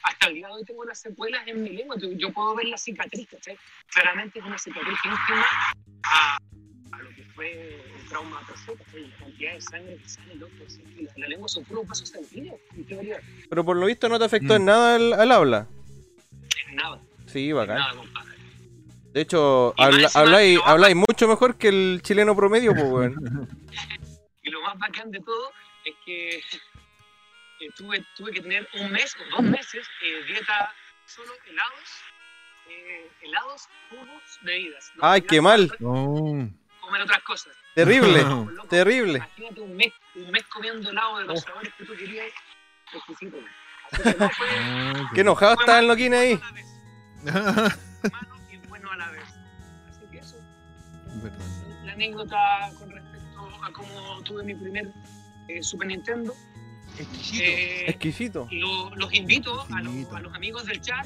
hasta 0.04 0.28
el 0.28 0.36
día 0.36 0.48
de 0.48 0.54
hoy 0.54 0.64
tengo 0.66 0.86
las 0.86 1.00
secuelas 1.00 1.46
en 1.48 1.62
mi 1.64 1.70
lengua. 1.70 1.96
Yo, 2.00 2.32
puedo 2.34 2.56
ver 2.56 2.68
la 2.68 2.78
cicatriz, 2.78 3.28
¿cachai? 3.30 3.58
Claramente 3.88 4.40
es 4.40 4.46
una 4.46 4.58
cicatriz 4.58 4.98
íntima 5.04 5.46
a, 6.04 6.38
a 6.92 6.98
lo 7.02 7.10
que 7.10 7.24
fue 7.36 7.76
el 8.00 8.08
trauma 8.08 8.42
per 8.48 8.58
se, 8.58 8.74
¿cachai? 8.76 9.08
La 9.08 9.18
cantidad 9.18 9.54
de 9.54 9.62
sangre 9.62 9.98
que 9.98 10.10
sale, 10.10 10.36
loco. 10.36 10.54
La, 11.00 11.12
la 11.18 11.28
lengua 11.28 11.48
sufrió 11.50 11.82
un 11.82 11.88
paso 11.88 12.06
sanguíneo, 12.06 12.58
en 12.76 12.86
teoría. 12.86 13.20
Pero 13.50 13.66
por 13.66 13.76
lo 13.78 13.86
visto 13.86 14.08
no 14.10 14.18
te 14.18 14.26
afectó 14.26 14.54
Mm. 14.54 14.58
en 14.58 14.66
nada 14.66 14.96
al, 14.96 15.14
al 15.14 15.32
habla. 15.32 15.68
Nada, 16.74 17.02
Sí, 17.32 17.52
bacán. 17.52 17.78
nada, 17.78 17.96
compadre. 17.96 18.32
De 19.14 19.22
hecho, 19.22 19.74
habla- 19.78 20.10
habláis, 20.66 20.96
mucho 20.96 21.28
mejor 21.28 21.58
que 21.58 21.68
el 21.70 22.00
chileno 22.04 22.36
promedio, 22.36 22.74
pues, 22.74 22.86
weón. 22.86 23.16
Y 24.44 24.50
lo 24.50 24.62
más 24.64 24.78
bacán 24.80 25.12
de 25.12 25.20
todo 25.20 25.52
es 25.86 25.94
que 26.04 26.38
eh, 26.38 27.70
tuve, 27.78 28.04
tuve 28.18 28.32
que 28.32 28.42
tener 28.42 28.68
un 28.80 28.92
mes 28.92 29.16
o 29.16 29.36
dos 29.38 29.44
meses 29.44 29.88
eh, 30.04 30.24
dieta 30.28 30.74
solo 31.06 31.32
helados, 31.46 31.90
eh, 32.68 33.08
helados, 33.22 33.68
jugos, 33.92 34.24
bebidas. 34.42 34.92
No 34.96 35.06
Ay, 35.06 35.22
qué 35.22 35.40
mal. 35.42 35.72
No. 35.80 36.50
Comer 36.80 37.02
otras 37.04 37.22
cosas. 37.22 37.54
Terrible, 37.76 38.24
Loco, 38.24 38.68
terrible. 38.68 39.18
Imagínate 39.20 39.62
un 39.62 39.76
mes, 39.76 39.94
un 40.16 40.32
mes 40.32 40.44
comiendo 40.48 40.90
helado 40.90 41.20
de 41.20 41.26
los 41.26 41.40
Oh. 41.40 41.48
sabores 41.48 41.72
que 41.78 41.86
tú 41.86 41.96
querías. 41.96 42.28
Exquisito. 42.94 43.38
Que 43.92 44.16
no 44.20 44.30
fue, 44.32 44.48
Qué 45.14 45.22
enojado 45.22 45.54
está 45.54 45.80
el 45.80 45.86
malo 45.86 45.94
Noquín 45.94 46.14
ahí. 46.16 46.40
Malo 47.24 48.36
y 48.52 48.58
bueno 48.68 48.92
a 48.92 48.98
la 48.98 49.12
vez. 49.12 49.24
Así 49.90 50.02
que 50.12 50.20
eso 50.20 50.38
Verdad. 51.22 51.38
la 51.86 51.94
anécdota 51.94 52.72
con 52.80 52.90
respecto 52.92 53.50
a 53.64 53.72
cómo 53.72 54.22
tuve 54.24 54.44
mi 54.44 54.56
primer 54.56 54.92
eh, 55.48 55.62
Super 55.64 55.88
Nintendo. 55.88 56.34
Eh, 57.40 57.86
Exquisito. 57.88 58.48
lo- 58.52 58.94
los 58.96 59.14
invito 59.14 59.62
a 59.72 59.82
los, 59.82 59.88
Exquisito. 59.94 60.16
a 60.16 60.20
los 60.22 60.34
amigos 60.36 60.66
del 60.66 60.82
chat 60.82 61.06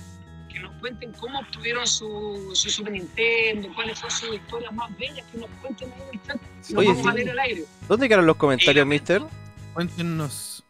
que 0.50 0.60
nos 0.60 0.74
cuenten 0.80 1.12
cómo 1.14 1.40
obtuvieron 1.40 1.86
su, 1.86 2.52
su 2.54 2.70
Super 2.70 2.94
Nintendo, 2.94 3.70
cuáles 3.76 4.00
son 4.00 4.10
sus 4.10 4.36
historias 4.36 4.74
más 4.74 4.96
bellas, 4.98 5.26
que 5.32 5.38
nos 5.38 5.50
cuenten 5.62 5.92
ahí 5.94 6.02
en 6.14 6.20
el 6.20 6.26
chat. 6.26 6.38
Y 6.70 6.74
nos 6.74 6.80
Oye, 6.80 6.88
vamos 6.90 7.04
sí. 7.04 7.10
a 7.10 7.14
leer 7.14 7.30
al 7.32 7.40
aire. 7.40 7.66
¿Dónde 7.88 8.08
quedaron 8.08 8.26
los 8.26 8.36
comentarios, 8.38 8.76
lamento- 8.86 9.14
mister? 9.20 9.40
Cuéntenos. 9.74 10.64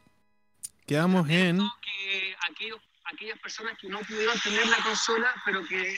Quedamos 0.87 1.29
en. 1.29 1.59
que 1.59 2.35
aquellos, 2.51 2.79
aquellas 3.05 3.39
personas 3.39 3.77
que 3.79 3.87
no 3.89 3.99
pudieron 3.99 4.39
tener 4.39 4.65
la 4.67 4.77
consola, 4.83 5.33
pero 5.45 5.63
que 5.65 5.97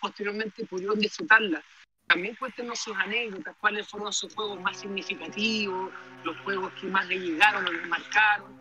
posteriormente 0.00 0.64
pudieron 0.66 0.98
disfrutarla. 0.98 1.62
También 2.06 2.34
cuéntenos 2.36 2.78
sus 2.78 2.96
anécdotas, 2.96 3.54
cuáles 3.60 3.86
fueron 3.88 4.12
sus 4.12 4.34
juegos 4.34 4.60
más 4.60 4.78
significativos, 4.78 5.92
los 6.24 6.36
juegos 6.38 6.72
que 6.80 6.86
más 6.86 7.06
le 7.06 7.18
llegaron 7.18 7.66
o 7.66 7.72
les 7.72 7.86
marcaron. 7.86 8.58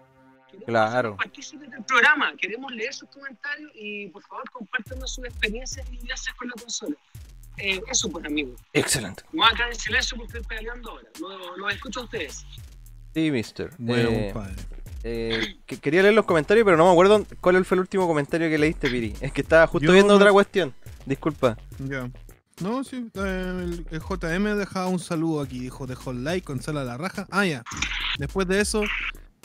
Queremos 0.48 0.66
Claro. 0.66 1.10
ser 1.12 1.18
partícipes 1.18 1.72
del 1.72 1.84
programa, 1.84 2.34
queremos 2.38 2.72
leer 2.72 2.94
sus 2.94 3.10
comentarios 3.10 3.72
y 3.76 4.08
por 4.10 4.24
favor 4.24 4.50
compártanos 4.52 5.14
sus 5.14 5.26
experiencias 5.26 5.86
y 5.88 5.98
vivencias 5.98 6.36
con 6.36 6.48
la 6.50 6.54
consola. 6.62 6.96
Eh, 7.58 7.82
eso 7.90 8.10
pues 8.12 8.24
amigos. 8.26 8.62
Excelente. 8.74 9.24
No 9.32 9.44
voy 9.44 9.52
a 9.52 9.56
quedar 9.56 9.70
en 9.70 9.76
silencio 9.80 10.18
porque 10.18 10.38
estoy 10.38 10.58
peleando 10.58 10.92
ahora. 10.92 11.10
Lo, 11.20 11.58
lo 11.58 11.70
escucho 11.70 12.02
a 12.02 12.04
ustedes. 12.04 12.46
Sí, 13.14 13.32
mister. 13.32 13.72
Bueno, 13.78 14.10
Eh, 14.10 14.32
compadre. 14.34 14.64
Eh, 15.04 15.56
que- 15.66 15.78
quería 15.78 16.02
leer 16.02 16.14
los 16.14 16.26
comentarios, 16.26 16.66
pero 16.66 16.78
no 16.78 16.86
me 16.86 16.92
acuerdo 16.92 17.26
cuál 17.42 17.64
fue 17.66 17.76
el 17.76 17.82
último 17.82 18.08
comentario 18.08 18.50
que 18.50 18.58
leíste, 18.58 18.90
Piri. 18.90 19.14
Es 19.22 19.32
que 19.32 19.42
estaba 19.42 19.68
justo 19.68 19.86
Yo 19.88 19.94
viendo 19.94 20.16
otra 20.16 20.32
cuestión. 20.32 20.74
Disculpa. 21.06 21.58
Ya. 21.80 22.10
No, 22.62 22.84
sí, 22.84 23.08
eh, 23.14 23.54
el, 23.64 23.86
el 23.92 24.00
JM 24.02 24.56
dejaba 24.58 24.88
un 24.88 25.00
saludo 25.00 25.42
aquí, 25.42 25.60
dijo, 25.60 25.86
dejó 25.86 26.12
el 26.12 26.24
like 26.24 26.46
con 26.46 26.62
sala 26.62 26.82
a 26.82 26.86
la 26.86 26.98
raja. 26.98 27.28
Ah, 27.30 27.46
ya. 27.46 27.64
Después 28.18 28.48
de 28.48 28.60
eso, 28.60 28.82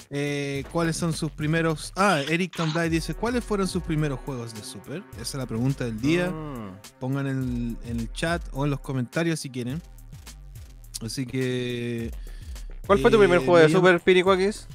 eh, 0.08 0.64
¿cuáles 0.72 0.96
son 0.96 1.12
sus 1.12 1.30
primeros... 1.30 1.92
Ah, 1.94 2.20
Eric 2.26 2.56
Tambay 2.56 2.88
dice, 2.88 3.12
¿cuáles 3.14 3.44
fueron 3.44 3.68
sus 3.68 3.82
primeros 3.82 4.18
juegos 4.20 4.54
de 4.54 4.62
Super? 4.64 5.02
Esa 5.14 5.22
es 5.22 5.34
la 5.34 5.44
pregunta 5.46 5.84
del 5.84 6.00
día. 6.00 6.30
Mm. 6.30 6.78
Pongan 7.00 7.26
en 7.26 7.38
el, 7.84 7.90
en 7.90 8.00
el 8.00 8.10
chat 8.12 8.42
o 8.52 8.64
en 8.64 8.70
los 8.70 8.80
comentarios 8.80 9.40
si 9.40 9.50
quieren. 9.50 9.82
Así 11.04 11.26
que... 11.26 12.10
¿Cuál 12.86 12.98
fue 12.98 13.10
tu 13.10 13.18
primer 13.18 13.38
juego 13.40 13.58
de 13.58 13.68
Super 13.68 14.00
Piricuakis? 14.00 14.66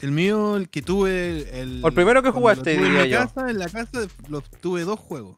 El 0.00 0.12
mío, 0.12 0.56
el 0.56 0.68
que 0.68 0.82
tuve... 0.82 1.60
El, 1.60 1.80
O 1.84 1.88
el 1.88 1.94
primero 1.94 2.22
que 2.22 2.30
jugaste, 2.30 2.70
diría 2.76 3.04
en 3.04 3.10
yo. 3.10 3.18
la 3.18 3.26
Casa, 3.26 3.50
en 3.50 3.58
la 3.58 3.68
casa 3.68 4.06
los 4.28 4.44
tuve 4.60 4.82
dos 4.84 4.98
juegos. 4.98 5.36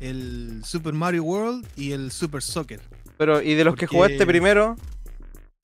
El 0.00 0.62
Super 0.64 0.92
Mario 0.94 1.22
World 1.24 1.66
y 1.76 1.92
el 1.92 2.10
Super 2.10 2.42
Soccer. 2.42 2.80
Pero, 3.16 3.40
¿y 3.40 3.54
de 3.54 3.64
los 3.64 3.76
que 3.76 3.86
jugaste 3.86 4.26
primero? 4.26 4.76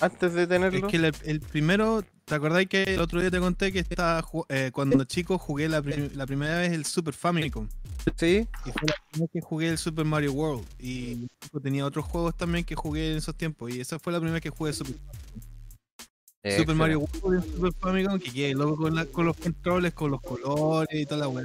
Antes 0.01 0.33
de 0.33 0.45
Es 0.45 0.49
tenerlo. 0.49 0.87
que 0.89 0.97
el, 0.97 1.13
el 1.25 1.41
primero, 1.41 2.03
¿te 2.25 2.35
acordás 2.35 2.65
que 2.67 2.85
el 2.85 3.01
otro 3.01 3.21
día 3.21 3.31
te 3.31 3.39
conté 3.39 3.71
que 3.71 3.81
estaba 3.81 4.25
eh, 4.49 4.71
cuando 4.73 5.05
chico 5.05 5.37
jugué 5.37 5.69
la, 5.69 5.83
prim- 5.83 6.09
la 6.15 6.25
primera 6.27 6.57
vez 6.59 6.73
el 6.73 6.87
Super 6.87 7.13
Famicom? 7.13 7.69
Sí. 8.17 8.47
Y 8.65 8.71
fue 8.71 8.87
la 8.89 8.95
primera 9.11 9.19
vez 9.19 9.31
que 9.31 9.41
jugué 9.43 9.69
el 9.69 9.77
Super 9.77 10.07
Mario 10.07 10.33
World. 10.33 10.65
Y 10.79 11.27
tenía 11.63 11.85
otros 11.85 12.07
juegos 12.07 12.35
también 12.35 12.65
que 12.65 12.75
jugué 12.77 13.11
en 13.11 13.19
esos 13.19 13.35
tiempos. 13.37 13.75
Y 13.75 13.81
esa 13.81 13.99
fue 13.99 14.13
la 14.15 14.21
primera 14.21 14.35
vez 14.35 14.43
que 14.43 14.49
jugué 14.51 14.73
Super, 14.73 14.95
Super 16.43 16.75
Mario 16.75 17.01
World 17.23 17.45
y 17.47 17.51
Super 17.53 17.73
Famicom. 17.75 18.19
Que 18.19 18.33
quedé 18.33 18.55
loco 18.55 18.77
con, 18.77 18.95
la- 18.95 19.05
con 19.07 19.27
los 19.27 19.37
controles, 19.37 19.93
con 19.93 20.11
los 20.11 20.21
colores 20.23 20.89
y 20.99 21.05
toda 21.05 21.21
la 21.23 21.29
weá. 21.29 21.45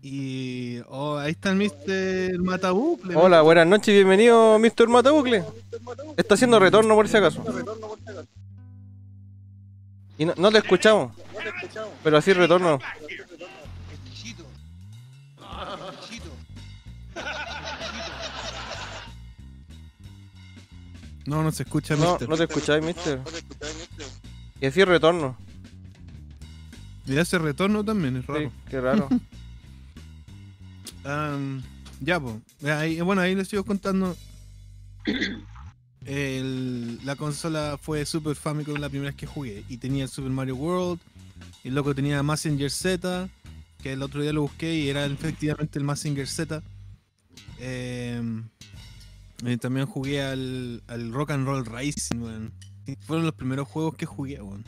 Y 0.00 0.78
oh, 0.88 1.16
ahí 1.16 1.32
está 1.32 1.50
el 1.50 1.56
Mr. 1.56 2.38
Matabucle. 2.40 3.14
Hola, 3.16 3.42
buenas 3.42 3.66
noches, 3.66 3.94
bienvenido 3.94 4.58
Mr. 4.58 4.88
Matabucle. 4.88 5.44
Está 6.16 6.34
haciendo 6.34 6.58
retorno 6.60 6.94
por 6.94 7.08
si 7.08 7.16
acaso. 7.16 7.44
Y 10.18 10.24
no, 10.24 10.34
no 10.36 10.50
te 10.52 10.58
escuchamos. 10.58 11.12
Pero 12.04 12.16
así 12.16 12.32
retorno. 12.32 12.78
No, 21.26 21.42
no 21.42 21.52
se 21.52 21.62
escucha, 21.62 21.94
No, 21.96 22.16
Mr. 22.18 22.28
no 22.28 22.36
te 22.36 22.44
escucháis, 22.44 22.84
mister. 22.84 23.20
Y 24.60 24.66
así 24.66 24.84
retorno. 24.84 25.36
Y 27.06 27.16
ese 27.16 27.38
retorno 27.38 27.84
también 27.84 28.16
es 28.16 28.26
Sí, 28.26 28.32
raro. 28.32 28.52
qué 28.68 28.80
raro. 28.80 29.08
Ya, 32.00 32.18
pues. 32.20 32.34
bueno, 33.04 33.20
ahí 33.22 33.34
les 33.34 33.48
sigo 33.48 33.64
contando. 33.64 34.16
El- 36.04 36.98
la 37.04 37.14
consola 37.14 37.78
fue 37.80 38.04
Super 38.04 38.34
Famicom 38.34 38.74
la 38.80 38.88
primera 38.88 39.10
vez 39.10 39.16
que 39.16 39.26
jugué. 39.26 39.64
Y 39.68 39.78
tenía 39.78 40.04
el 40.04 40.10
Super 40.10 40.30
Mario 40.32 40.56
World. 40.56 41.00
Y 41.62 41.68
el 41.68 41.74
loco 41.74 41.94
tenía 41.94 42.22
Massinger 42.24 42.70
Z. 42.70 43.28
Que 43.80 43.92
el 43.92 44.02
otro 44.02 44.20
día 44.22 44.32
lo 44.32 44.42
busqué 44.42 44.74
y 44.74 44.88
era 44.88 45.04
efectivamente 45.06 45.78
el 45.78 45.84
Massinger 45.84 46.26
Z. 46.26 46.62
Em, 47.60 48.48
y 49.50 49.56
también 49.56 49.86
jugué 49.86 50.22
al, 50.22 50.82
al 50.86 51.12
Rock 51.12 51.32
and 51.32 51.46
Roll 51.46 51.66
Racing, 51.66 52.20
weón. 52.20 52.52
Fueron 53.06 53.24
los 53.24 53.34
primeros 53.34 53.68
juegos 53.68 53.96
que 53.96 54.06
jugué, 54.06 54.40
weón. 54.40 54.64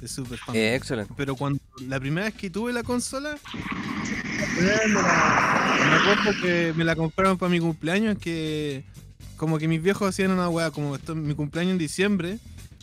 De 0.00 0.08
Super. 0.08 0.38
Eh, 0.52 0.74
excelente. 0.74 1.14
Pero 1.16 1.36
cuando 1.36 1.60
la 1.86 1.98
primera 1.98 2.26
vez 2.26 2.34
que 2.34 2.50
tuve 2.50 2.72
la 2.72 2.82
consola, 2.82 3.38
me, 4.60 5.00
acuerdo 5.94 6.40
que 6.42 6.74
me 6.76 6.84
la 6.84 6.94
compraron 6.94 7.38
para 7.38 7.50
mi 7.50 7.60
cumpleaños, 7.60 8.18
que 8.18 8.84
como 9.36 9.58
que 9.58 9.68
mis 9.68 9.82
viejos 9.82 10.08
hacían 10.08 10.32
una 10.32 10.48
weá, 10.48 10.70
como 10.70 10.96
esto, 10.96 11.14
mi 11.14 11.34
cumpleaños 11.34 11.72
en 11.72 11.78
diciembre, 11.78 12.38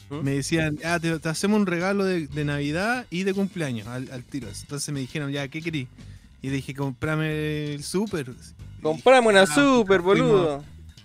¿Mm? 0.10 0.24
me 0.24 0.32
decían, 0.32 0.80
ah, 0.84 1.00
te, 1.00 1.20
te 1.20 1.30
hacemos 1.30 1.60
un 1.60 1.68
regalo 1.68 2.04
de, 2.04 2.28
de 2.28 2.46
Navidad 2.46 3.06
y 3.10 3.24
de 3.24 3.34
cumpleaños 3.34 3.88
al, 3.88 4.10
al 4.12 4.24
tiro. 4.24 4.48
Entonces 4.48 4.94
me 4.94 5.00
dijeron, 5.00 5.32
ya, 5.32 5.48
¿qué 5.50 5.62
querís? 5.62 5.88
Y 6.42 6.50
dije, 6.50 6.74
comprame 6.74 7.74
el 7.74 7.84
super. 7.84 8.32
Comprame 8.84 9.28
una 9.30 9.42
Ah, 9.42 9.48
super, 9.48 10.02
fuimos- 10.02 10.30
boludo. 10.32 10.64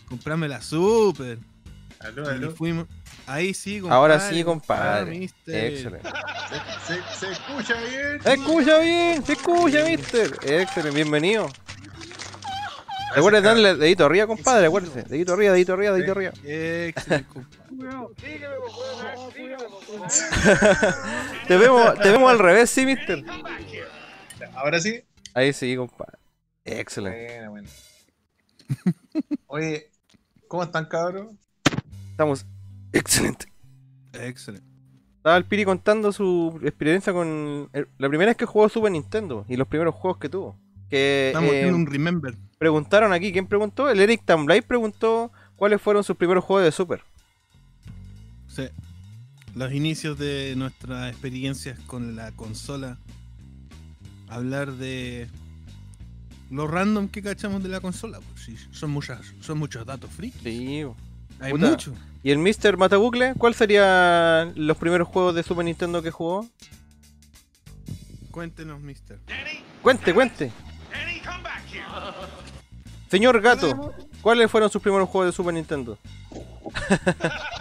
Comprame 0.08 0.48
la 0.48 0.60
super. 0.60 1.38
Aló, 2.00 2.24
Y 2.24 2.28
aló. 2.34 2.50
fuimos. 2.52 2.86
Ahí 3.26 3.52
sí, 3.54 3.80
compadre. 3.80 3.96
Ahora 3.96 4.20
sí, 4.20 4.40
Ah, 4.40 4.44
compadre. 4.44 5.18
mister. 5.18 5.72
Excelente. 5.72 6.08
¿Se, 6.86 6.94
se, 6.94 7.02
se 7.26 7.32
escucha 7.32 7.74
bien? 7.80 8.22
Se 8.22 8.32
escucha 8.34 8.78
bien, 8.78 9.24
se 9.24 9.32
escucha, 9.34 9.84
mister. 9.84 10.26
Excelente, 10.42 10.90
bienvenido. 10.90 11.48
Recuerden 13.14 13.42
darle 13.42 13.74
dedito 13.74 14.04
arriba, 14.04 14.26
compadre, 14.26 14.66
acuérdese. 14.66 15.02
Dedito 15.04 15.32
arriba, 15.34 15.52
dedito 15.54 15.72
arriba, 15.74 15.92
dedito 15.94 16.12
arriba. 16.12 16.32
Excelente, 16.44 17.28
compadre. 17.32 17.58
Te 21.48 21.56
vemos, 21.56 21.94
te 22.00 22.10
vemos 22.10 22.30
al 22.30 22.38
revés, 22.38 22.70
sí, 22.70 22.84
mister. 22.86 23.24
Ahora 24.54 24.78
sí. 24.80 25.02
Ahí 25.34 25.52
sí, 25.52 25.74
compadre. 25.76 26.17
Excelente. 26.72 27.26
Bueno, 27.48 27.50
bueno. 27.50 27.68
Oye, 29.46 29.90
¿cómo 30.48 30.62
están, 30.62 30.86
cabros? 30.86 31.32
Estamos 32.10 32.44
excelente. 32.92 33.46
Excelente. 34.12 34.66
Estaba 35.16 35.36
el 35.36 35.44
Piri 35.44 35.64
contando 35.64 36.12
su 36.12 36.58
experiencia 36.62 37.12
con 37.12 37.68
el- 37.72 37.88
la 37.98 38.08
primera 38.08 38.30
vez 38.30 38.36
que 38.36 38.46
jugó 38.46 38.68
Super 38.68 38.92
Nintendo 38.92 39.44
y 39.48 39.56
los 39.56 39.66
primeros 39.68 39.94
juegos 39.94 40.18
que 40.18 40.28
tuvo. 40.28 40.56
Que 40.90 41.28
Estamos 41.28 41.50
eh, 41.52 41.58
haciendo 41.58 41.76
un 41.76 41.86
remember. 41.86 42.34
preguntaron 42.58 43.12
aquí, 43.12 43.32
¿quién 43.32 43.46
preguntó? 43.46 43.88
El 43.90 44.00
Eric 44.00 44.22
Tamblay 44.24 44.60
preguntó 44.62 45.30
cuáles 45.56 45.80
fueron 45.82 46.02
sus 46.04 46.16
primeros 46.16 46.44
juegos 46.44 46.64
de 46.64 46.72
Super. 46.72 47.02
Sí. 48.46 48.68
Los 49.54 49.72
inicios 49.72 50.18
de 50.18 50.54
nuestras 50.56 51.10
experiencias 51.10 51.78
con 51.80 52.16
la 52.16 52.32
consola. 52.32 52.98
Hablar 54.28 54.72
de 54.72 55.28
lo 56.50 56.66
random 56.66 57.08
que 57.08 57.22
cachamos 57.22 57.62
de 57.62 57.68
la 57.68 57.80
consola. 57.80 58.20
Pues 58.20 58.44
sí, 58.44 58.56
son 58.70 58.90
muchas, 58.90 59.20
son 59.40 59.58
muchos 59.58 59.84
datos 59.84 60.10
free. 60.10 60.32
Sí. 60.42 60.84
Hay 61.40 61.52
puta. 61.52 61.70
mucho. 61.70 61.94
¿Y 62.22 62.30
el 62.30 62.38
Mr. 62.38 62.76
Matabucle? 62.76 63.34
¿Cuál 63.38 63.54
serían 63.54 64.52
los 64.56 64.76
primeros 64.76 65.08
juegos 65.08 65.34
de 65.34 65.42
Super 65.42 65.64
Nintendo 65.64 66.02
que 66.02 66.10
jugó? 66.10 66.46
Cuéntenos, 68.30 68.80
mister. 68.80 69.18
Cuente, 69.82 70.14
cuente. 70.14 70.52
Señor 73.10 73.40
Gato, 73.40 73.94
¿cuáles 74.20 74.50
fueron 74.50 74.68
sus 74.70 74.82
primeros 74.82 75.08
juegos 75.08 75.32
de 75.32 75.36
Super 75.36 75.54
Nintendo? 75.54 75.98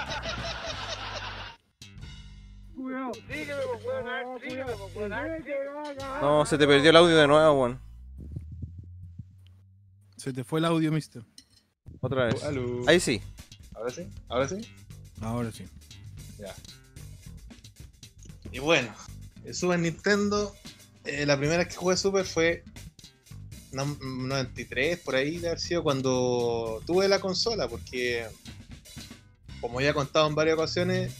No, 6.22 6.46
se 6.46 6.58
te 6.58 6.68
perdió 6.68 6.90
el 6.90 6.96
audio 6.96 7.16
de 7.16 7.28
nuevo, 7.28 7.54
weón. 7.54 7.80
Se 10.28 10.34
te 10.34 10.44
fue 10.44 10.60
el 10.60 10.66
audio, 10.66 10.92
mister. 10.92 11.24
Otra 12.02 12.26
vez. 12.26 12.44
Aló. 12.44 12.82
Ahí 12.86 13.00
sí. 13.00 13.22
Ahora 13.74 13.90
sí. 13.94 14.02
Ahora 14.28 14.50
sí. 14.50 14.56
Ahora 15.22 15.52
sí. 15.54 15.66
Ya. 16.38 16.54
Y 18.52 18.60
bueno, 18.60 18.94
el 19.46 19.56
Super 19.56 19.80
Nintendo, 19.80 20.54
eh, 21.06 21.26
la 21.26 21.38
primera 21.38 21.60
vez 21.60 21.70
que 21.70 21.76
jugué 21.76 21.96
Super 21.96 22.26
fue 22.26 22.66
no- 23.72 23.86
93, 24.02 25.00
por 25.00 25.16
ahí 25.16 25.38
de 25.38 25.48
haber 25.48 25.62
sido 25.62 25.82
cuando 25.82 26.84
tuve 26.86 27.08
la 27.08 27.22
consola, 27.22 27.70
porque 27.70 28.28
como 29.62 29.80
ya 29.80 29.92
he 29.92 29.94
contado 29.94 30.28
en 30.28 30.36
varias 30.36 30.56
ocasiones, 30.58 31.14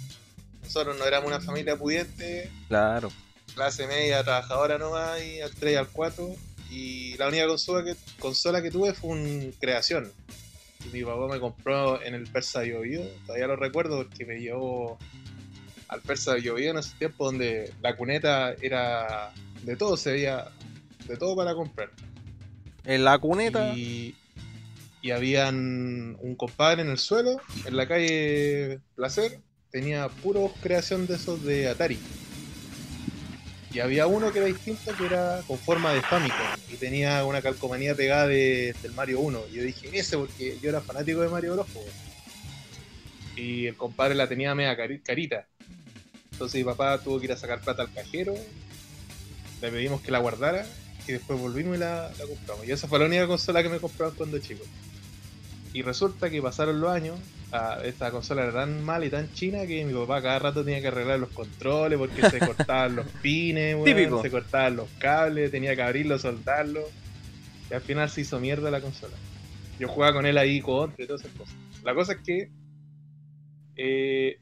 nosotros 0.64 0.98
no 1.00 1.06
éramos 1.06 1.30
una 1.30 1.40
familia 1.40 1.78
pudiente, 1.78 2.52
Claro. 2.68 3.10
clase 3.56 3.88
media 3.88 4.22
trabajadora 4.26 4.78
nomás, 4.78 5.24
y 5.24 5.40
al 5.40 5.56
3 5.56 5.72
y 5.72 5.76
al 5.78 5.88
4, 5.88 6.36
y 6.70 7.16
la 7.18 7.28
única 7.28 7.48
consola 7.48 7.84
que, 7.84 7.96
consola 8.20 8.62
que 8.62 8.72
tuve 8.72 8.94
fue 8.94 9.12
un 9.12 9.54
creación. 9.60 10.12
Mi 10.94 11.04
papá 11.04 11.28
me 11.28 11.40
compró 11.40 12.02
en 12.02 12.14
el 12.14 12.28
Persa 12.28 12.62
Bio 12.62 12.82
Bio, 12.82 13.02
todavía 13.26 13.48
lo 13.48 13.56
recuerdo 13.56 13.98
porque 13.98 14.26
me 14.26 14.40
llevó 14.40 14.98
al 15.88 16.02
Persa 16.02 16.36
Bio 16.36 16.56
Bio 16.56 16.72
en 16.72 16.78
ese 16.78 16.96
tiempo 16.98 17.26
donde 17.26 17.74
la 17.82 17.96
cuneta 17.96 18.54
era 18.62 19.34
de 19.64 19.76
todo, 19.76 19.98
se 19.98 20.12
veía 20.12 20.50
de 21.08 21.18
todo 21.18 21.36
para 21.36 21.56
comprar. 21.56 21.90
En 22.86 23.04
la 23.04 23.18
cuneta. 23.20 23.74
Y, 23.76 24.16
y 25.02 25.12
habían 25.12 26.18
un 26.22 26.36
compadre 26.36 26.82
en 26.82 26.90
el 26.90 26.98
suelo, 26.98 27.42
en 27.66 27.78
la 27.78 27.88
calle 27.88 28.80
Placer, 28.96 29.40
tenía 29.72 30.08
puro 30.10 30.54
creación 30.62 31.08
de 31.08 31.16
esos 31.16 31.44
de 31.44 31.68
Atari. 31.68 32.00
Y 33.74 33.80
había 33.80 34.08
uno 34.08 34.32
que 34.32 34.40
era 34.40 34.48
distinto, 34.48 34.96
que 34.96 35.06
era 35.06 35.42
con 35.46 35.58
forma 35.60 35.94
de 35.94 36.02
Famicom, 36.02 36.38
y 36.72 36.76
tenía 36.78 37.26
una 37.26 37.42
calcomanía 37.42 37.94
pegada 37.96 38.26
de- 38.28 38.74
del 38.82 38.94
Mario 38.94 39.20
1. 39.20 39.42
Y 39.52 39.56
yo 39.56 39.64
dije, 39.64 39.90
ese, 39.94 40.18
porque 40.18 40.58
yo 40.62 40.70
era 40.70 40.82
fanático 40.82 41.22
de 41.22 41.28
Mario 41.30 41.54
Bros. 41.54 41.68
Y 43.36 43.68
el 43.68 43.76
compadre 43.76 44.16
la 44.16 44.28
tenía 44.28 44.56
media 44.56 44.76
cari- 44.76 45.02
carita. 45.04 45.46
Entonces 46.32 46.60
mi 46.60 46.64
papá 46.64 46.98
tuvo 47.00 47.20
que 47.20 47.26
ir 47.26 47.32
a 47.34 47.38
sacar 47.38 47.60
plata 47.62 47.82
al 47.84 47.94
cajero, 47.94 48.34
le 49.62 49.72
pedimos 49.72 50.02
que 50.02 50.12
la 50.12 50.20
guardara, 50.20 50.66
y 51.08 51.12
después 51.14 51.40
volvimos 51.40 51.76
y 51.78 51.80
la, 51.80 52.12
la 52.18 52.26
compramos. 52.26 52.66
Y 52.68 52.72
esa 52.72 52.88
fue 52.88 53.00
la 53.00 53.06
única 53.06 53.28
consola 53.28 53.62
que 53.64 53.70
me 53.70 53.80
compraron 53.80 54.16
cuando 54.16 54.40
chico. 54.40 54.64
Y 55.78 55.84
resulta 55.84 56.32
que 56.32 56.42
pasaron 56.42 56.82
los 56.82 56.90
años, 56.90 57.20
ah, 57.52 57.78
esta 57.84 58.10
consola 58.10 58.46
era 58.46 58.52
tan 58.52 58.84
mala 58.84 59.06
y 59.06 59.12
tan 59.12 59.32
china 59.34 59.68
que 59.68 59.86
mi 59.86 59.94
papá 59.94 60.24
cada 60.24 60.40
rato 60.40 60.66
tenía 60.66 60.82
que 60.82 60.88
arreglar 60.88 61.20
los 61.20 61.30
controles 61.30 62.00
porque 62.00 62.28
se 62.32 62.40
cortaban 62.48 62.96
los 62.96 63.06
pines, 63.22 63.78
se 64.24 64.32
cortaban 64.32 64.76
los 64.76 64.90
cables, 64.98 65.52
tenía 65.52 65.76
que 65.76 65.84
abrirlo, 65.84 66.18
soldarlo. 66.18 66.82
Y 67.70 67.76
al 67.76 67.82
final 67.82 68.10
se 68.10 68.22
hizo 68.22 68.40
mierda 68.40 68.72
la 68.72 68.82
consola. 68.82 69.14
Yo 69.80 69.88
jugaba 69.88 70.14
con 70.14 70.26
él 70.26 70.40
ahí 70.40 70.62
contra 70.62 71.04
y 71.04 71.06
todas 71.06 71.22
esas 71.22 71.38
cosas. 71.38 71.54
La 71.84 71.94
cosa 71.94 72.14
es 72.14 72.20
que, 72.26 72.50
eh, 73.76 74.40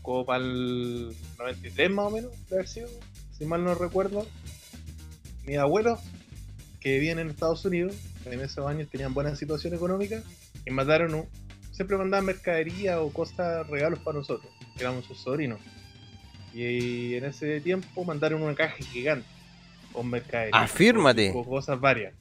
como 0.00 0.24
para 0.24 0.42
el 0.42 1.14
93 1.36 1.90
más 1.90 2.06
o 2.06 2.10
menos, 2.10 2.32
de 2.48 2.56
haber 2.56 2.68
sido, 2.68 2.88
si 3.36 3.44
mal 3.44 3.62
no 3.62 3.74
recuerdo, 3.74 4.26
mis 5.44 5.58
abuelos 5.58 6.00
que 6.80 6.94
vivían 6.94 7.18
en 7.18 7.28
Estados 7.28 7.66
Unidos, 7.66 7.94
en 8.24 8.40
esos 8.40 8.66
años 8.66 8.88
tenían 8.90 9.14
buena 9.14 9.34
situación 9.36 9.74
económica, 9.74 10.22
y 10.68 10.70
mandaron 10.70 11.14
un, 11.14 11.28
siempre 11.72 11.96
mandaban 11.96 12.26
mercadería 12.26 13.00
o 13.00 13.10
cosas, 13.12 13.66
regalos 13.68 14.00
para 14.00 14.18
nosotros, 14.18 14.52
que 14.76 14.82
éramos 14.82 15.06
sus 15.06 15.18
sobrinos. 15.18 15.60
Y 16.52 17.14
en 17.14 17.24
ese 17.24 17.60
tiempo 17.60 18.04
mandaron 18.04 18.42
una 18.42 18.54
caja 18.54 18.76
gigante 18.76 19.28
con 19.92 20.10
mercadería. 20.10 20.60
Afírmate. 20.60 21.32
Con 21.32 21.44
cosas 21.44 21.80
varias. 21.80 22.14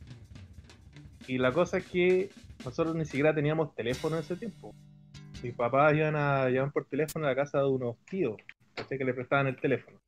Y 1.28 1.38
la 1.38 1.52
cosa 1.52 1.80
es 1.80 1.86
que 1.86 2.30
nosotros 2.64 2.96
ni 2.96 3.06
siquiera 3.06 3.36
teníamos 3.36 3.76
teléfono 3.76 4.16
en 4.16 4.24
ese 4.24 4.38
tiempo. 4.38 4.74
Mis 5.44 5.54
papás 5.54 5.94
iban 5.96 6.16
a 6.16 6.50
llamar 6.50 6.72
por 6.72 6.86
teléfono 6.86 7.26
a 7.26 7.30
la 7.30 7.36
casa 7.36 7.60
de 7.60 7.68
unos 7.68 7.98
tíos, 8.10 8.38
que 8.90 9.04
le 9.04 9.14
prestaban 9.14 9.48
el 9.48 9.58
teléfono. 9.58 10.00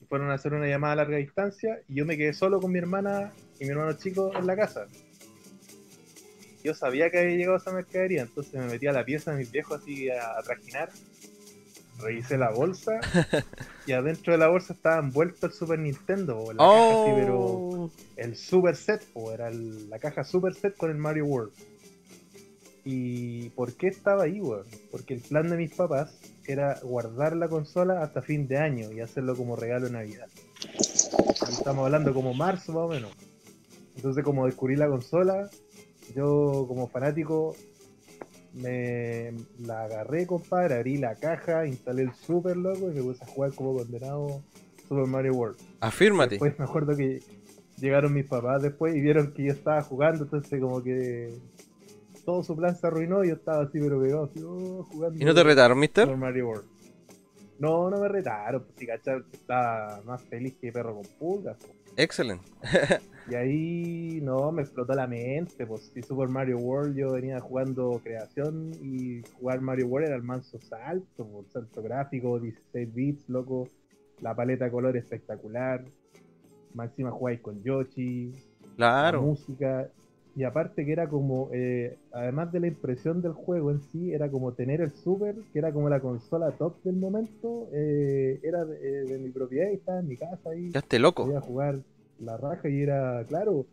Y 0.00 0.04
fueron 0.04 0.30
a 0.30 0.34
hacer 0.34 0.54
una 0.54 0.68
llamada 0.68 0.92
a 0.92 0.96
larga 0.96 1.16
distancia 1.16 1.80
y 1.88 1.96
yo 1.96 2.06
me 2.06 2.16
quedé 2.16 2.32
solo 2.32 2.60
con 2.60 2.70
mi 2.70 2.78
hermana 2.78 3.32
y 3.58 3.64
mi 3.64 3.70
hermano 3.70 3.94
chico 3.94 4.30
en 4.36 4.46
la 4.46 4.54
casa. 4.54 4.86
Yo 6.68 6.74
sabía 6.74 7.08
que 7.10 7.18
había 7.18 7.34
llegado 7.34 7.56
esa 7.56 7.72
mercadería, 7.72 8.20
entonces 8.20 8.52
me 8.52 8.66
metí 8.66 8.86
a 8.88 8.92
la 8.92 9.02
pieza 9.02 9.30
de 9.32 9.38
mis 9.38 9.50
viejos 9.50 9.80
así 9.80 10.10
a, 10.10 10.38
a 10.38 10.42
trajinar. 10.42 10.90
Revisé 11.98 12.36
la 12.36 12.50
bolsa 12.50 13.00
y 13.86 13.92
adentro 13.92 14.34
de 14.34 14.38
la 14.38 14.48
bolsa 14.48 14.74
estaba 14.74 14.98
envuelto 14.98 15.46
el 15.46 15.52
Super 15.54 15.78
Nintendo, 15.78 16.38
o 16.38 16.52
la 16.52 16.62
caja 16.82 17.00
así, 17.00 17.10
pero 17.14 17.38
Oh, 17.40 17.90
el 18.16 18.36
Super 18.36 18.76
Set, 18.76 19.02
o 19.14 19.32
era 19.32 19.48
el- 19.48 19.88
la 19.88 19.98
caja 19.98 20.24
Super 20.24 20.52
Set 20.52 20.76
con 20.76 20.90
el 20.90 20.98
Mario 20.98 21.24
World. 21.24 21.52
¿Y 22.84 23.48
por 23.50 23.72
qué 23.74 23.88
estaba 23.88 24.24
ahí, 24.24 24.38
weón? 24.38 24.66
Porque 24.90 25.14
el 25.14 25.22
plan 25.22 25.48
de 25.48 25.56
mis 25.56 25.74
papás 25.74 26.20
era 26.46 26.78
guardar 26.82 27.34
la 27.34 27.48
consola 27.48 28.02
hasta 28.02 28.20
fin 28.20 28.46
de 28.46 28.58
año 28.58 28.92
y 28.92 29.00
hacerlo 29.00 29.34
como 29.34 29.56
regalo 29.56 29.86
de 29.86 29.92
Navidad. 29.92 30.28
Estamos 31.50 31.86
hablando 31.86 32.12
como 32.12 32.34
marzo 32.34 32.72
más 32.72 32.82
o 32.82 32.88
menos. 32.88 33.10
Entonces 33.96 34.22
como 34.22 34.44
descubrí 34.46 34.76
la 34.76 34.86
consola, 34.86 35.50
yo 36.14 36.64
como 36.68 36.88
fanático 36.88 37.54
me 38.54 39.32
la 39.60 39.84
agarré, 39.84 40.26
compadre, 40.26 40.76
abrí 40.76 40.96
la 40.96 41.14
caja, 41.14 41.66
instalé 41.66 42.02
el 42.02 42.14
Super 42.14 42.56
loco 42.56 42.90
y 42.90 42.94
me 42.94 43.02
puse 43.02 43.22
a 43.22 43.26
jugar 43.26 43.54
como 43.54 43.76
condenado 43.76 44.42
Super 44.88 45.06
Mario 45.06 45.34
World. 45.34 45.58
afírmate. 45.80 46.30
Después 46.30 46.58
me 46.58 46.64
acuerdo 46.64 46.96
que 46.96 47.20
llegaron 47.76 48.12
mis 48.12 48.26
papás 48.26 48.62
después 48.62 48.94
y 48.96 49.00
vieron 49.00 49.32
que 49.32 49.44
yo 49.44 49.52
estaba 49.52 49.82
jugando, 49.82 50.24
entonces 50.24 50.60
como 50.60 50.82
que 50.82 51.32
todo 52.24 52.42
su 52.42 52.56
plan 52.56 52.76
se 52.76 52.86
arruinó 52.86 53.24
y 53.24 53.28
yo 53.28 53.34
estaba 53.34 53.62
así 53.62 53.78
pero 53.80 54.00
pegado, 54.00 54.24
así, 54.24 54.42
oh, 54.42 54.86
jugando 54.90 55.20
¿Y 55.20 55.24
no 55.24 55.34
te 55.34 55.44
retaron, 55.44 55.78
mister? 55.78 56.04
Super 56.04 56.18
Mario 56.18 56.48
World. 56.48 56.64
No, 57.58 57.90
no 57.90 58.00
me 58.00 58.08
retaron, 58.08 58.62
pues 58.64 58.74
si 58.78 58.86
cachar 58.86 59.24
estaba 59.32 60.00
más 60.04 60.22
feliz 60.24 60.54
que 60.60 60.72
perro 60.72 60.94
con 60.94 61.06
pulgas. 61.18 61.56
pues. 61.58 61.72
Excelente. 61.96 62.44
Y 63.30 63.34
ahí 63.34 64.20
no, 64.22 64.50
me 64.52 64.62
explotó 64.62 64.94
la 64.94 65.06
mente, 65.06 65.66
pues 65.66 65.90
si 65.92 66.02
Super 66.02 66.28
Mario 66.28 66.58
World 66.58 66.96
yo 66.96 67.12
venía 67.12 67.40
jugando 67.40 68.00
creación 68.02 68.78
y 68.82 69.22
jugar 69.38 69.60
Mario 69.60 69.86
World 69.86 70.06
era 70.08 70.16
el 70.16 70.22
manso 70.22 70.58
salto, 70.60 71.26
pues, 71.26 71.46
salto 71.52 71.82
gráfico, 71.82 72.38
16 72.40 72.94
bits, 72.94 73.28
loco, 73.28 73.68
la 74.22 74.34
paleta 74.34 74.64
de 74.64 74.70
color 74.70 74.96
espectacular, 74.96 75.84
máxima 76.72 77.10
jugáis 77.10 77.40
con 77.40 77.62
Yoshi, 77.62 78.32
la 78.76 78.76
Claro. 78.76 79.22
música, 79.22 79.90
y 80.34 80.44
aparte 80.44 80.86
que 80.86 80.92
era 80.92 81.08
como, 81.08 81.50
eh, 81.52 81.98
además 82.12 82.50
de 82.52 82.60
la 82.60 82.68
impresión 82.68 83.20
del 83.20 83.32
juego 83.32 83.70
en 83.72 83.82
sí, 83.92 84.12
era 84.14 84.30
como 84.30 84.52
tener 84.52 84.80
el 84.80 84.92
Super, 84.92 85.34
que 85.52 85.58
era 85.58 85.72
como 85.72 85.90
la 85.90 86.00
consola 86.00 86.52
top 86.52 86.82
del 86.82 86.96
momento, 86.96 87.68
eh, 87.72 88.40
era 88.42 88.64
de, 88.64 88.76
eh, 88.76 89.04
de 89.04 89.18
mi 89.18 89.30
propiedad 89.30 89.68
y 89.70 89.74
estaba 89.74 89.98
en 89.98 90.08
mi 90.08 90.16
casa 90.16 90.50
ahí 90.50 90.70
Ya 90.70 90.78
esté 90.78 90.98
loco. 90.98 91.24
podía 91.24 91.40
jugar 91.40 91.80
la 92.20 92.36
raja 92.36 92.68
y 92.68 92.82
era, 92.82 93.24
claro, 93.28 93.66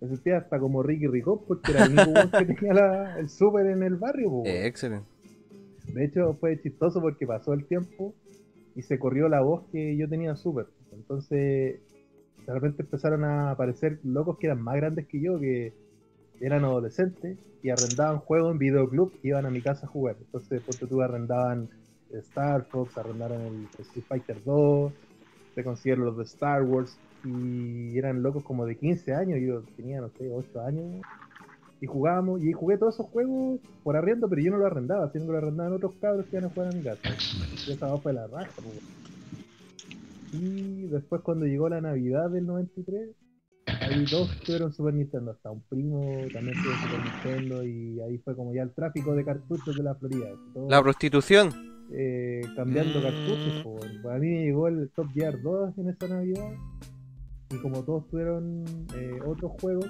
me 0.00 0.08
sentía 0.08 0.38
hasta 0.38 0.58
como 0.58 0.82
Ricky 0.82 1.06
Ricón 1.06 1.40
porque 1.46 1.70
era 1.72 1.84
el 1.84 1.92
único 1.98 2.30
que 2.38 2.44
tenía 2.54 2.74
la- 2.74 3.18
el 3.18 3.28
super 3.28 3.66
en 3.66 3.82
el 3.82 3.96
barrio. 3.96 4.44
Eh, 4.44 4.66
excelente. 4.66 5.06
De 5.92 6.04
hecho, 6.04 6.34
fue 6.40 6.60
chistoso 6.60 7.00
porque 7.00 7.26
pasó 7.26 7.52
el 7.52 7.66
tiempo 7.66 8.14
y 8.74 8.82
se 8.82 8.98
corrió 8.98 9.28
la 9.28 9.42
voz 9.42 9.64
que 9.70 9.96
yo 9.96 10.08
tenía 10.08 10.34
súper. 10.36 10.66
Entonces, 10.92 11.80
de 12.46 12.52
repente 12.54 12.82
empezaron 12.82 13.24
a 13.24 13.50
aparecer 13.50 14.00
locos 14.02 14.38
que 14.38 14.46
eran 14.46 14.62
más 14.62 14.76
grandes 14.76 15.06
que 15.06 15.20
yo, 15.20 15.38
que 15.38 15.72
eran 16.40 16.64
adolescentes 16.64 17.38
y 17.62 17.70
arrendaban 17.70 18.18
juegos 18.20 18.52
en 18.52 18.58
videoclub 18.58 19.12
y 19.22 19.28
iban 19.28 19.46
a 19.46 19.50
mi 19.50 19.60
casa 19.62 19.86
a 19.86 19.88
jugar. 19.88 20.16
Entonces, 20.18 20.60
ponte 20.62 20.86
tú, 20.86 21.00
arrendaban 21.02 21.68
Star 22.10 22.66
Fox, 22.70 22.96
arrendaron 22.98 23.42
el 23.46 23.68
Street 23.78 24.04
Fighter 24.08 24.42
2, 24.44 24.92
se 25.54 25.62
consiguieron 25.62 26.06
los 26.06 26.16
de 26.16 26.24
Star 26.24 26.62
Wars 26.62 26.98
y 27.24 27.96
eran 27.98 28.22
locos 28.22 28.42
como 28.44 28.66
de 28.66 28.76
15 28.76 29.14
años. 29.14 29.38
Yo 29.40 29.62
tenía, 29.76 30.00
no 30.00 30.08
sé, 30.18 30.28
8 30.30 30.60
años 30.62 31.02
y 31.80 31.86
jugábamos, 31.86 32.42
y 32.42 32.52
jugué 32.52 32.78
todos 32.78 32.94
esos 32.94 33.06
juegos 33.06 33.60
por 33.82 33.96
arriendo, 33.96 34.28
pero 34.28 34.40
yo 34.42 34.52
no 34.52 34.58
lo 34.58 34.66
arrendaba, 34.66 35.10
sino 35.12 35.26
que 35.26 35.32
lo 35.32 35.38
arrendaban 35.38 35.72
otros 35.72 35.92
cabros 36.00 36.26
que 36.26 36.36
iban 36.36 36.44
a 36.50 36.54
jugar 36.54 36.68
a 36.72 36.76
mi 36.76 36.82
casa. 36.84 37.00
Y 37.66 37.72
esa 37.72 37.98
fue 37.98 38.12
la 38.12 38.26
raja, 38.28 38.52
po. 38.56 38.72
Y 40.32 40.86
después 40.86 41.20
cuando 41.22 41.44
llegó 41.46 41.68
la 41.68 41.80
Navidad 41.80 42.30
del 42.30 42.46
93, 42.46 43.10
ahí 43.80 44.04
todos 44.06 44.30
tuvieron 44.46 44.72
Super 44.72 44.94
Nintendo, 44.94 45.32
hasta 45.32 45.50
un 45.50 45.60
primo 45.68 46.26
también 46.32 46.56
tuvo 46.62 46.74
Super 46.76 47.00
Nintendo, 47.00 47.64
y 47.64 48.00
ahí 48.00 48.18
fue 48.18 48.34
como 48.36 48.54
ya 48.54 48.62
el 48.62 48.70
tráfico 48.70 49.14
de 49.14 49.24
cartuchos 49.24 49.76
de 49.76 49.82
la 49.82 49.94
Florida. 49.96 50.28
todo, 50.54 50.68
La 50.70 50.82
prostitución. 50.82 51.50
eh, 51.94 52.40
cambiando 52.56 53.00
Mm. 53.00 53.02
cartuchos. 53.02 53.54
Pues 54.02 54.14
a 54.14 54.18
mí 54.18 54.28
me 54.28 54.44
llegó 54.44 54.68
el 54.68 54.88
Top 54.94 55.08
Gear 55.12 55.34
2 55.42 55.76
en 55.76 55.90
esa 55.90 56.08
Navidad, 56.08 56.50
y 57.52 57.58
como 57.60 57.82
todos 57.84 58.08
tuvieron 58.08 58.64
eh, 58.94 59.18
otros 59.26 59.52
juegos, 59.60 59.86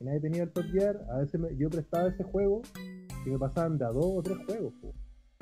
y 0.00 0.04
nadie 0.04 0.20
tenía 0.20 0.42
el 0.44 0.50
Top 0.50 0.64
Gear, 0.72 1.04
a 1.10 1.18
veces 1.18 1.40
me- 1.40 1.56
yo 1.56 1.68
prestaba 1.70 2.08
ese 2.08 2.22
juego 2.24 2.62
y 3.26 3.30
me 3.30 3.38
pasaban 3.38 3.78
de 3.78 3.84
a 3.84 3.88
dos 3.88 4.04
o 4.06 4.22
tres 4.22 4.38
juegos, 4.46 4.72
po. 4.80 4.92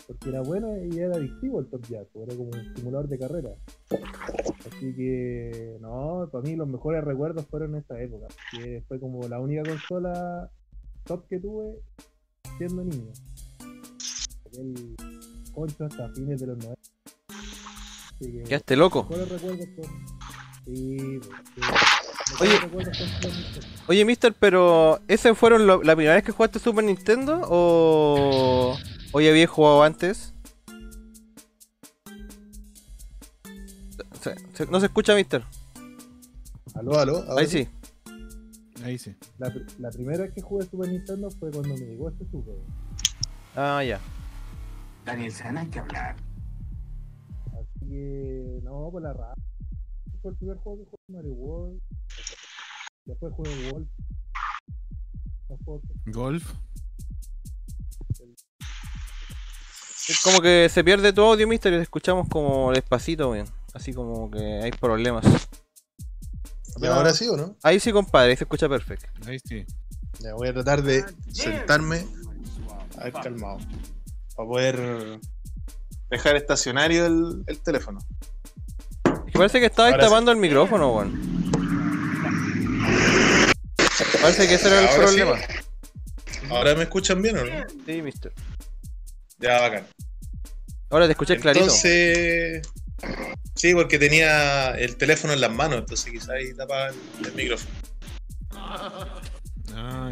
porque 0.06 0.28
era 0.28 0.40
bueno 0.42 0.68
y 0.84 0.98
era 0.98 1.16
adictivo 1.16 1.60
el 1.60 1.66
Top 1.66 1.84
Gear, 1.86 2.06
po, 2.12 2.22
era 2.24 2.34
como 2.36 2.50
un 2.50 2.74
simulador 2.76 3.08
de 3.08 3.18
carrera. 3.18 3.50
Así 4.66 4.94
que, 4.94 5.76
no, 5.80 6.28
para 6.30 6.42
mí 6.42 6.56
los 6.56 6.68
mejores 6.68 7.02
recuerdos 7.04 7.46
fueron 7.46 7.74
esa 7.76 8.00
época, 8.00 8.26
que 8.52 8.82
fue 8.88 8.98
como 9.00 9.26
la 9.28 9.40
única 9.40 9.62
consola 9.62 10.50
top 11.04 11.26
que 11.28 11.38
tuve 11.38 11.78
siendo 12.58 12.82
niño. 12.84 13.12
El 14.58 14.96
concho 15.54 15.84
hasta 15.84 16.08
fines 16.14 16.40
de 16.40 16.46
los 16.48 16.58
90. 16.58 16.80
Así 17.28 18.32
que, 18.32 18.42
Quedaste 18.44 18.76
loco. 18.76 19.04
mejores 19.08 19.28
recuerdos 19.30 19.66
con... 19.76 19.84
Sí, 20.66 21.20
pues. 21.20 22.40
Oye. 22.40 22.58
Oye, 23.86 24.04
mister, 24.04 24.34
pero 24.38 25.00
¿ese 25.08 25.34
fueron 25.34 25.66
lo- 25.66 25.82
la 25.82 25.94
primera 25.94 26.16
vez 26.16 26.24
que 26.24 26.32
jugaste 26.32 26.58
Super 26.58 26.84
Nintendo 26.84 27.40
o, 27.48 28.76
o 29.12 29.20
ya 29.20 29.30
habías 29.30 29.48
jugado 29.48 29.82
antes? 29.84 30.34
Se- 34.20 34.34
se- 34.54 34.66
no 34.66 34.80
se 34.80 34.86
escucha, 34.86 35.14
mister. 35.14 35.42
Aló, 36.74 36.98
aló. 36.98 37.24
Ahí 37.38 37.46
sí. 37.46 37.68
Ahí 38.84 38.98
sí. 38.98 39.14
La, 39.38 39.48
pr- 39.52 39.66
la 39.78 39.90
primera 39.90 40.24
vez 40.24 40.32
que 40.34 40.42
jugué 40.42 40.66
Super 40.66 40.88
Nintendo 40.90 41.30
fue 41.30 41.50
cuando 41.52 41.74
me 41.74 41.80
llegó 41.80 42.08
este 42.08 42.24
Super. 42.30 42.54
Ah, 43.54 43.82
ya. 43.84 44.00
Daniel 45.04 45.32
San, 45.32 45.56
hay 45.58 45.68
que 45.68 45.78
hablar. 45.78 46.16
Así 47.52 47.86
que, 47.88 48.60
no, 48.64 48.88
por 48.90 49.00
la 49.02 49.12
raza. 49.12 49.34
Fue 50.26 50.32
el 50.32 50.38
primer 50.38 50.56
juego 50.56 50.78
que 50.78 50.84
jugué 50.90 51.18
Mario 51.18 51.32
World. 51.34 51.80
Después 53.04 53.32
jugué 53.34 53.50
que- 56.04 56.10
Golf. 56.10 56.52
Es 60.08 60.20
como 60.24 60.40
que 60.40 60.68
se 60.68 60.82
pierde 60.82 61.12
tu 61.12 61.20
audio, 61.22 61.46
mister, 61.46 61.72
y 61.72 61.76
te 61.76 61.82
escuchamos 61.82 62.28
como 62.28 62.72
despacito, 62.72 63.30
weón. 63.30 63.46
Así 63.72 63.94
como 63.94 64.28
que 64.28 64.62
hay 64.64 64.72
problemas. 64.72 65.24
¿Y 66.76 66.86
ahora 66.86 67.12
sí 67.14 67.28
o 67.28 67.36
no? 67.36 67.56
Ahí 67.62 67.78
sí, 67.78 67.92
compadre, 67.92 68.30
ahí 68.30 68.36
se 68.36 68.42
escucha 68.42 68.68
perfecto. 68.68 69.06
Ahí 69.28 69.38
sí. 69.44 69.64
Ya 70.18 70.34
voy 70.34 70.48
a 70.48 70.52
tratar 70.52 70.82
de 70.82 71.04
sentarme 71.32 72.04
a 72.98 73.04
ver 73.04 73.12
calmado. 73.12 73.58
Para 74.34 74.48
poder 74.48 75.20
dejar 76.10 76.34
estacionario 76.34 77.06
el, 77.06 77.44
el 77.46 77.60
teléfono. 77.60 78.00
Parece 79.36 79.60
que 79.60 79.66
sí. 79.68 79.74
tapando 79.76 80.30
el 80.32 80.38
micrófono, 80.38 80.92
weón. 80.92 81.36
Parece 84.20 84.48
que 84.48 84.54
ese 84.54 84.68
era 84.68 84.80
el 84.80 84.86
Ahora 84.88 85.08
sí. 85.08 85.16
problema. 85.16 85.40
¿Ahora 86.50 86.74
me 86.74 86.82
escuchan 86.84 87.22
bien 87.22 87.38
o 87.38 87.44
no? 87.44 87.64
Sí, 87.86 88.02
mister. 88.02 88.32
Ya, 89.38 89.60
bacán. 89.60 89.86
Ahora 90.90 91.06
te 91.06 91.12
escuché 91.12 91.36
clarito. 91.38 91.64
Entonces, 91.64 92.62
sí, 93.54 93.74
porque 93.74 93.98
tenía 93.98 94.70
el 94.72 94.96
teléfono 94.96 95.32
en 95.32 95.40
las 95.40 95.52
manos, 95.52 95.80
entonces 95.80 96.12
quizás 96.12 96.28
ahí 96.30 96.54
tapaba 96.54 96.88
el, 96.88 96.94
el 97.26 97.32
micrófono. 97.34 97.70
Ah, 99.74 100.10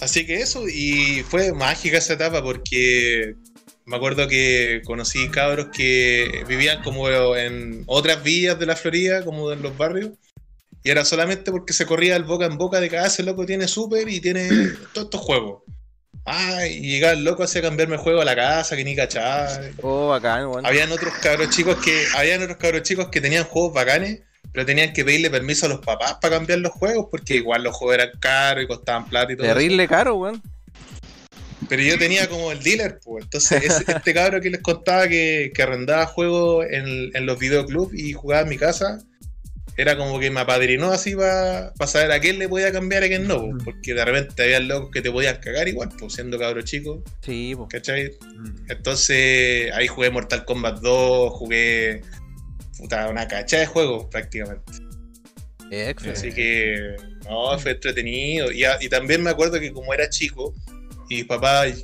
Así 0.00 0.26
que 0.26 0.36
eso, 0.40 0.66
y 0.68 1.22
fue 1.28 1.52
mágica 1.52 1.98
esa 1.98 2.14
etapa 2.14 2.42
porque 2.42 3.36
me 3.86 3.96
acuerdo 3.96 4.28
que 4.28 4.82
conocí 4.84 5.28
cabros 5.28 5.68
que 5.72 6.44
vivían 6.48 6.82
como 6.82 7.08
en 7.36 7.84
otras 7.86 8.22
villas 8.22 8.58
de 8.58 8.66
la 8.66 8.76
Florida, 8.76 9.24
como 9.24 9.52
en 9.52 9.62
los 9.62 9.76
barrios, 9.76 10.12
y 10.82 10.90
era 10.90 11.04
solamente 11.04 11.50
porque 11.50 11.72
se 11.72 11.86
corría 11.86 12.16
el 12.16 12.24
boca 12.24 12.46
en 12.46 12.58
boca 12.58 12.80
de 12.80 12.90
que 12.90 12.98
ah, 12.98 13.06
ese 13.06 13.22
loco 13.22 13.46
tiene 13.46 13.68
super 13.68 14.08
y 14.08 14.20
tiene 14.20 14.48
todos 14.92 15.06
estos 15.06 15.20
juegos. 15.20 15.62
Ah, 16.26 16.66
y 16.66 16.80
llegaba 16.80 17.12
el 17.12 17.24
loco 17.24 17.42
hacía 17.42 17.60
cambiarme 17.60 17.96
el 17.96 18.00
juego 18.00 18.22
a 18.22 18.24
la 18.24 18.34
casa, 18.34 18.76
que 18.76 18.84
ni 18.84 18.96
cachaba. 18.96 19.48
Oh, 19.82 20.08
bacán, 20.08 20.46
weón. 20.46 20.64
Habían 20.64 20.90
otros 20.90 21.12
cabros 21.22 21.50
chicos 21.50 21.76
que, 21.84 22.06
habían 22.16 22.42
otros 22.42 22.56
cabros 22.56 22.82
chicos 22.82 23.08
que 23.08 23.20
tenían 23.20 23.44
juegos 23.44 23.74
bacanes, 23.74 24.22
pero 24.52 24.64
tenían 24.64 24.94
que 24.94 25.04
pedirle 25.04 25.30
permiso 25.30 25.66
a 25.66 25.68
los 25.68 25.80
papás 25.80 26.14
para 26.20 26.36
cambiar 26.36 26.60
los 26.60 26.72
juegos, 26.72 27.08
porque 27.10 27.34
igual 27.36 27.62
los 27.62 27.74
juegos 27.74 27.96
eran 27.96 28.10
caros 28.18 28.64
y 28.64 28.66
costaban 28.66 29.06
plata 29.06 29.32
y 29.32 29.36
todo. 29.36 29.46
eso. 29.46 29.54
Terrible 29.54 29.86
caro, 29.86 30.16
weón. 30.16 30.42
Pero 31.68 31.82
yo 31.82 31.98
tenía 31.98 32.28
como 32.28 32.52
el 32.52 32.62
dealer, 32.62 32.98
pues. 33.04 33.24
Entonces, 33.24 33.62
ese- 33.64 33.84
este 33.96 34.14
cabro 34.14 34.40
que 34.40 34.50
les 34.50 34.60
contaba 34.60 35.08
que, 35.08 35.50
que 35.54 35.62
arrendaba 35.62 36.06
juegos 36.06 36.66
en, 36.70 37.10
en 37.14 37.26
los 37.26 37.38
videoclubs 37.38 37.94
y 37.94 38.12
jugaba 38.12 38.42
en 38.42 38.48
mi 38.48 38.58
casa, 38.58 38.98
era 39.76 39.96
como 39.96 40.20
que 40.20 40.30
me 40.30 40.38
apadrinó 40.40 40.92
así 40.92 41.16
para 41.16 41.72
saber 41.86 42.12
a 42.12 42.20
quién 42.20 42.38
le 42.38 42.48
podía 42.48 42.70
cambiar 42.70 43.02
y 43.02 43.06
a 43.06 43.08
quién 43.08 43.26
no, 43.26 43.40
pues, 43.50 43.64
porque 43.64 43.92
de 43.94 44.04
repente 44.04 44.42
había 44.44 44.60
locos 44.60 44.90
que 44.92 45.02
te 45.02 45.10
podían 45.10 45.36
cagar 45.38 45.66
igual, 45.66 45.88
pues 45.98 46.12
siendo 46.14 46.38
cabro 46.38 46.62
chico, 46.62 47.02
Sí, 47.22 47.54
po. 47.56 47.66
¿cachai? 47.68 48.12
Mm. 48.36 48.70
Entonces, 48.70 49.72
ahí 49.72 49.88
jugué 49.88 50.10
Mortal 50.10 50.44
Kombat 50.44 50.78
2, 50.80 51.32
jugué 51.32 52.02
puta, 52.78 53.08
una 53.08 53.26
cacha 53.26 53.58
de 53.58 53.66
juegos 53.66 54.06
prácticamente. 54.10 54.72
Excelente. 55.70 56.10
Así 56.10 56.32
que, 56.32 56.94
no, 57.28 57.58
fue 57.58 57.72
entretenido. 57.72 58.52
Y, 58.52 58.64
a- 58.64 58.78
y 58.80 58.88
también 58.88 59.22
me 59.22 59.30
acuerdo 59.30 59.58
que 59.58 59.72
como 59.72 59.92
era 59.94 60.08
chico 60.08 60.54
y 61.08 61.16
mis 61.16 61.24
papás 61.26 61.82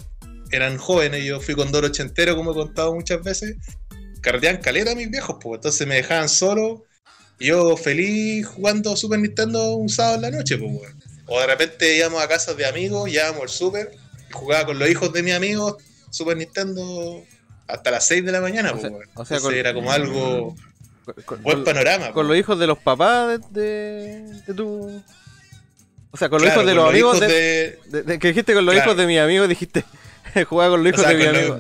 eran 0.53 0.77
jóvenes, 0.79 1.25
yo 1.25 1.41
fui 1.41 1.55
con 1.55 1.71
Doro 1.73 1.87
ochentero, 1.89 2.37
como 2.37 2.53
he 2.53 2.55
contado 2.55 2.95
muchas 2.95 3.23
veces, 3.23 3.57
carreteaban 4.21 4.61
caleta 4.61 4.93
a 4.93 4.95
mis 4.95 5.11
viejos, 5.11 5.37
pues 5.41 5.59
entonces 5.59 5.87
me 5.87 5.95
dejaban 5.97 6.29
solo, 6.29 6.85
y 7.39 7.47
yo 7.47 7.77
feliz 7.77 8.47
jugando 8.47 8.97
Super 8.97 9.19
Nintendo 9.21 9.75
un 9.77 9.89
sábado 9.89 10.17
en 10.17 10.23
la 10.23 10.31
noche, 10.33 10.59
pues 10.59 10.71
weón. 10.73 11.01
O 11.27 11.41
de 11.41 11.47
repente 11.47 11.97
íbamos 11.97 12.23
a 12.23 12.29
casas 12.29 12.57
de 12.57 12.67
amigos, 12.67 13.09
llevábamos 13.11 13.43
el 13.45 13.49
Super, 13.49 13.91
y 14.29 14.33
jugaba 14.33 14.67
con 14.67 14.79
los 14.79 14.89
hijos 14.91 15.13
de 15.13 15.23
mis 15.23 15.35
amigos 15.35 15.77
Super 16.11 16.37
Nintendo 16.37 17.23
hasta 17.69 17.91
las 17.93 18.07
6 18.09 18.25
de 18.25 18.33
la 18.33 18.41
mañana, 18.41 18.73
pues 18.73 18.85
weón. 18.85 18.95
o 19.15 19.25
sea, 19.25 19.37
Entonces 19.37 19.41
con- 19.43 19.55
era 19.55 19.73
como 19.73 19.93
algo, 19.93 20.57
Con, 21.05 21.15
con- 21.25 21.43
buen 21.43 21.63
panorama. 21.65 22.07
con 22.07 22.15
pues. 22.15 22.27
los 22.27 22.37
hijos 22.37 22.59
de 22.59 22.67
los 22.67 22.79
papás 22.79 23.41
de, 23.51 23.61
de, 23.63 24.43
de 24.47 24.55
tu. 24.55 25.03
O 26.13 26.17
sea, 26.17 26.29
con 26.29 26.41
los 26.43 26.47
Claro, 26.51 26.61
hijos 26.63 26.67
de 26.67 26.75
los 26.75 26.89
amigos 26.91 27.17
hijos 27.17 27.29
de, 27.29 27.35
de- 27.35 27.79
de- 27.87 28.03
de- 28.03 28.19
que 28.19 28.29
dijiste 28.29 28.55
con 28.55 28.65
los 28.67 28.75
Claro. 28.75 28.91
hijos 28.91 28.97
de 28.99 29.07
mi 29.07 29.19
amigo, 29.19 29.47
dijiste 29.47 29.85
jugaba 30.49 30.71
con 30.73 30.83
los 30.85 30.87
O 30.93 30.95
hijos 30.95 31.03
sea, 31.09 31.17
de 31.17 31.17
mi 31.33 31.39
amigo. 31.39 31.59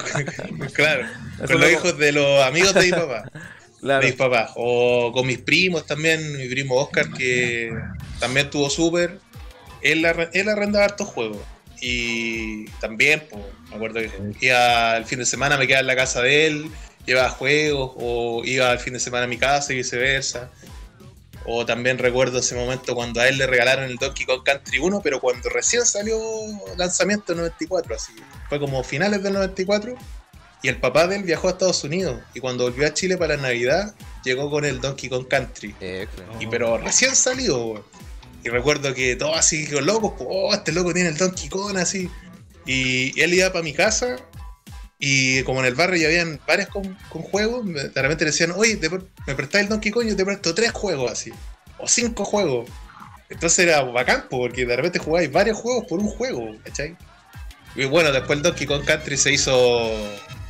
los- 0.58 0.72
claro, 0.72 1.06
Eso 1.38 1.46
con 1.52 1.60
los 1.60 1.70
hijos 1.70 1.98
de 1.98 2.12
los 2.12 2.42
amigos 2.44 2.74
de 2.74 2.82
mi 2.82 2.90
papá. 2.90 3.30
Claro. 3.80 4.00
De 4.02 4.06
mis 4.08 4.16
papás. 4.16 4.50
O 4.56 5.10
con 5.12 5.26
mis 5.26 5.38
primos 5.38 5.86
también, 5.86 6.36
mi 6.36 6.48
primo 6.48 6.76
Oscar, 6.76 7.10
que 7.12 7.72
también 8.18 8.50
tuvo 8.50 8.68
súper. 8.68 9.18
Él, 9.82 10.04
él 10.34 10.48
arrendaba 10.50 10.84
hartos 10.84 11.08
juegos. 11.08 11.38
Y 11.80 12.66
también, 12.80 13.22
pues, 13.30 13.42
me 13.70 13.76
acuerdo 13.76 14.00
que 14.00 14.10
iba 14.46 14.96
el 14.98 15.06
fin 15.06 15.18
de 15.20 15.24
semana, 15.24 15.56
me 15.56 15.66
quedaba 15.66 15.80
en 15.80 15.86
la 15.86 15.96
casa 15.96 16.20
de 16.20 16.46
él, 16.46 16.66
llevaba 17.06 17.30
juegos, 17.30 17.92
o 17.96 18.42
iba 18.44 18.70
el 18.70 18.78
fin 18.80 18.92
de 18.92 19.00
semana 19.00 19.24
a 19.24 19.28
mi 19.28 19.38
casa 19.38 19.72
y 19.72 19.76
viceversa. 19.76 20.50
O 21.52 21.66
también 21.66 21.98
recuerdo 21.98 22.38
ese 22.38 22.54
momento 22.54 22.94
cuando 22.94 23.20
a 23.20 23.26
él 23.26 23.36
le 23.36 23.44
regalaron 23.44 23.86
el 23.86 23.96
Donkey 23.96 24.24
Kong 24.24 24.42
Country 24.44 24.78
1, 24.78 25.00
pero 25.02 25.20
cuando 25.20 25.48
recién 25.48 25.84
salió 25.84 26.16
lanzamiento 26.76 27.32
en 27.32 27.38
94, 27.38 27.96
así. 27.96 28.12
Fue 28.48 28.60
como 28.60 28.84
finales 28.84 29.20
del 29.20 29.32
94. 29.32 29.96
Y 30.62 30.68
el 30.68 30.76
papá 30.76 31.08
de 31.08 31.16
él 31.16 31.24
viajó 31.24 31.48
a 31.48 31.50
Estados 31.50 31.82
Unidos. 31.82 32.20
Y 32.34 32.40
cuando 32.40 32.62
volvió 32.62 32.86
a 32.86 32.94
Chile 32.94 33.16
para 33.16 33.34
la 33.34 33.42
Navidad, 33.42 33.92
llegó 34.22 34.48
con 34.48 34.64
el 34.64 34.80
Donkey 34.80 35.08
Kong 35.08 35.26
Country. 35.26 35.74
Excelente. 35.80 36.36
Y 36.38 36.46
pero 36.46 36.78
recién 36.78 37.16
salido, 37.16 37.66
weón. 37.66 37.82
Y 38.44 38.48
recuerdo 38.48 38.94
que 38.94 39.16
todos 39.16 39.36
así, 39.36 39.66
locos, 39.66 40.12
oh, 40.20 40.54
este 40.54 40.70
loco 40.70 40.94
tiene 40.94 41.08
el 41.08 41.16
Donkey 41.16 41.48
Kong 41.48 41.76
así. 41.78 42.08
Y 42.64 43.20
él 43.20 43.34
iba 43.34 43.50
para 43.50 43.64
mi 43.64 43.72
casa 43.72 44.18
y 45.00 45.42
como 45.44 45.60
en 45.60 45.66
el 45.66 45.74
barrio 45.74 46.00
ya 46.02 46.06
habían 46.08 46.38
varias 46.46 46.68
con, 46.68 46.96
con 47.08 47.22
juegos, 47.22 47.64
me- 47.64 47.88
de 47.88 48.02
repente 48.02 48.24
le 48.24 48.30
decían, 48.30 48.52
oye, 48.54 48.76
te 48.76 48.88
me 48.90 49.34
prestáis 49.34 49.64
el 49.64 49.68
Donkey 49.70 49.90
Kong, 49.90 50.06
yo 50.06 50.14
te 50.14 50.24
presto 50.24 50.54
tres 50.54 50.70
juegos 50.72 51.10
así. 51.10 51.32
O 51.78 51.88
cinco 51.88 52.24
juegos. 52.24 52.68
Entonces 53.30 53.60
era 53.66 53.82
bacán, 53.82 54.22
po, 54.28 54.38
porque 54.38 54.66
de 54.66 54.76
repente 54.76 54.98
jugáis 54.98 55.32
varios 55.32 55.56
juegos 55.56 55.84
por 55.88 55.98
un 56.00 56.08
juego, 56.08 56.54
¿cachai? 56.64 56.96
Y 57.76 57.84
bueno, 57.86 58.12
después 58.12 58.36
el 58.36 58.42
Donkey 58.42 58.66
Kong 58.66 58.84
Country 58.84 59.16
se 59.16 59.32
hizo 59.32 59.90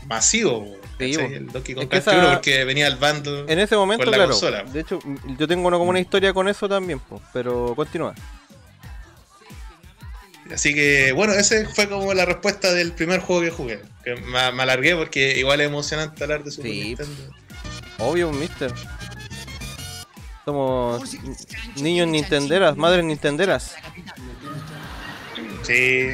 masivo, 0.06 0.76
Sí. 0.98 1.14
El 1.14 1.46
Donkey 1.46 1.74
Kong 1.74 1.84
Es 1.84 1.88
que 1.90 1.96
esa- 1.96 2.18
1 2.18 2.30
porque 2.34 2.64
venía 2.64 2.86
el 2.86 2.96
bundle. 2.96 3.44
En 3.50 3.58
ese 3.58 3.74
momento, 3.74 4.04
Con 4.04 4.10
la 4.10 4.16
claro. 4.18 4.32
consola. 4.32 4.64
De 4.64 4.80
hecho, 4.80 4.98
yo 5.38 5.48
tengo 5.48 5.66
una, 5.66 5.78
como 5.78 5.88
una 5.90 6.00
historia 6.00 6.34
con 6.34 6.46
eso 6.48 6.68
también, 6.68 6.98
po, 6.98 7.22
pero 7.32 7.72
continúa. 7.74 8.14
Así 10.52 10.74
que, 10.74 11.12
bueno, 11.12 11.32
ese 11.32 11.66
fue 11.66 11.88
como 11.88 12.12
la 12.12 12.24
respuesta 12.24 12.72
del 12.72 12.92
primer 12.92 13.20
juego 13.20 13.42
que 13.42 13.50
jugué. 13.50 13.80
Que 14.04 14.16
me, 14.16 14.52
me 14.52 14.62
alargué 14.62 14.96
porque 14.96 15.38
igual 15.38 15.60
es 15.60 15.68
emocionante 15.68 16.22
hablar 16.24 16.42
de 16.44 16.50
Super 16.50 16.70
Sí. 16.70 16.80
Nintendo. 16.80 17.34
Obvio, 17.98 18.32
mister. 18.32 18.72
Somos 20.44 21.16
niños 21.76 22.08
nintenderas, 22.08 22.76
madres 22.76 23.04
nintenderas. 23.04 23.74
Sí. 25.62 26.08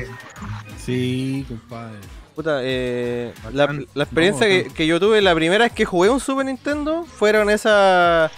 Sí, 0.85 1.45
compadre. 1.49 1.99
Puta, 2.35 2.61
eh, 2.63 3.33
la, 3.53 3.65
experiencia 3.97 4.47
No, 4.47 4.75
que, 4.75 4.87
yo 4.87 5.01
tuve 5.01 5.23
la 5.23 5.35
primera 5.35 5.65
vez 5.65 5.73
que 5.73 5.87
jugué 5.87 6.11
un 6.11 6.21
Super 6.21 6.45
Nintendo 6.45 7.07
fueron 7.07 7.49
esas 7.49 8.31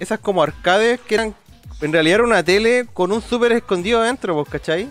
esas 0.00 0.18
como 0.18 0.42
arcades 0.42 1.00
que 1.00 1.14
eran 1.14 1.34
en 1.80 1.92
realidad 1.92 2.16
era 2.16 2.24
una 2.24 2.42
tele 2.42 2.86
con 2.92 3.12
un 3.12 3.22
Super 3.22 3.52
escondido 3.52 4.00
adentro, 4.00 4.34
pues, 4.34 4.48
¿cachai? 4.48 4.90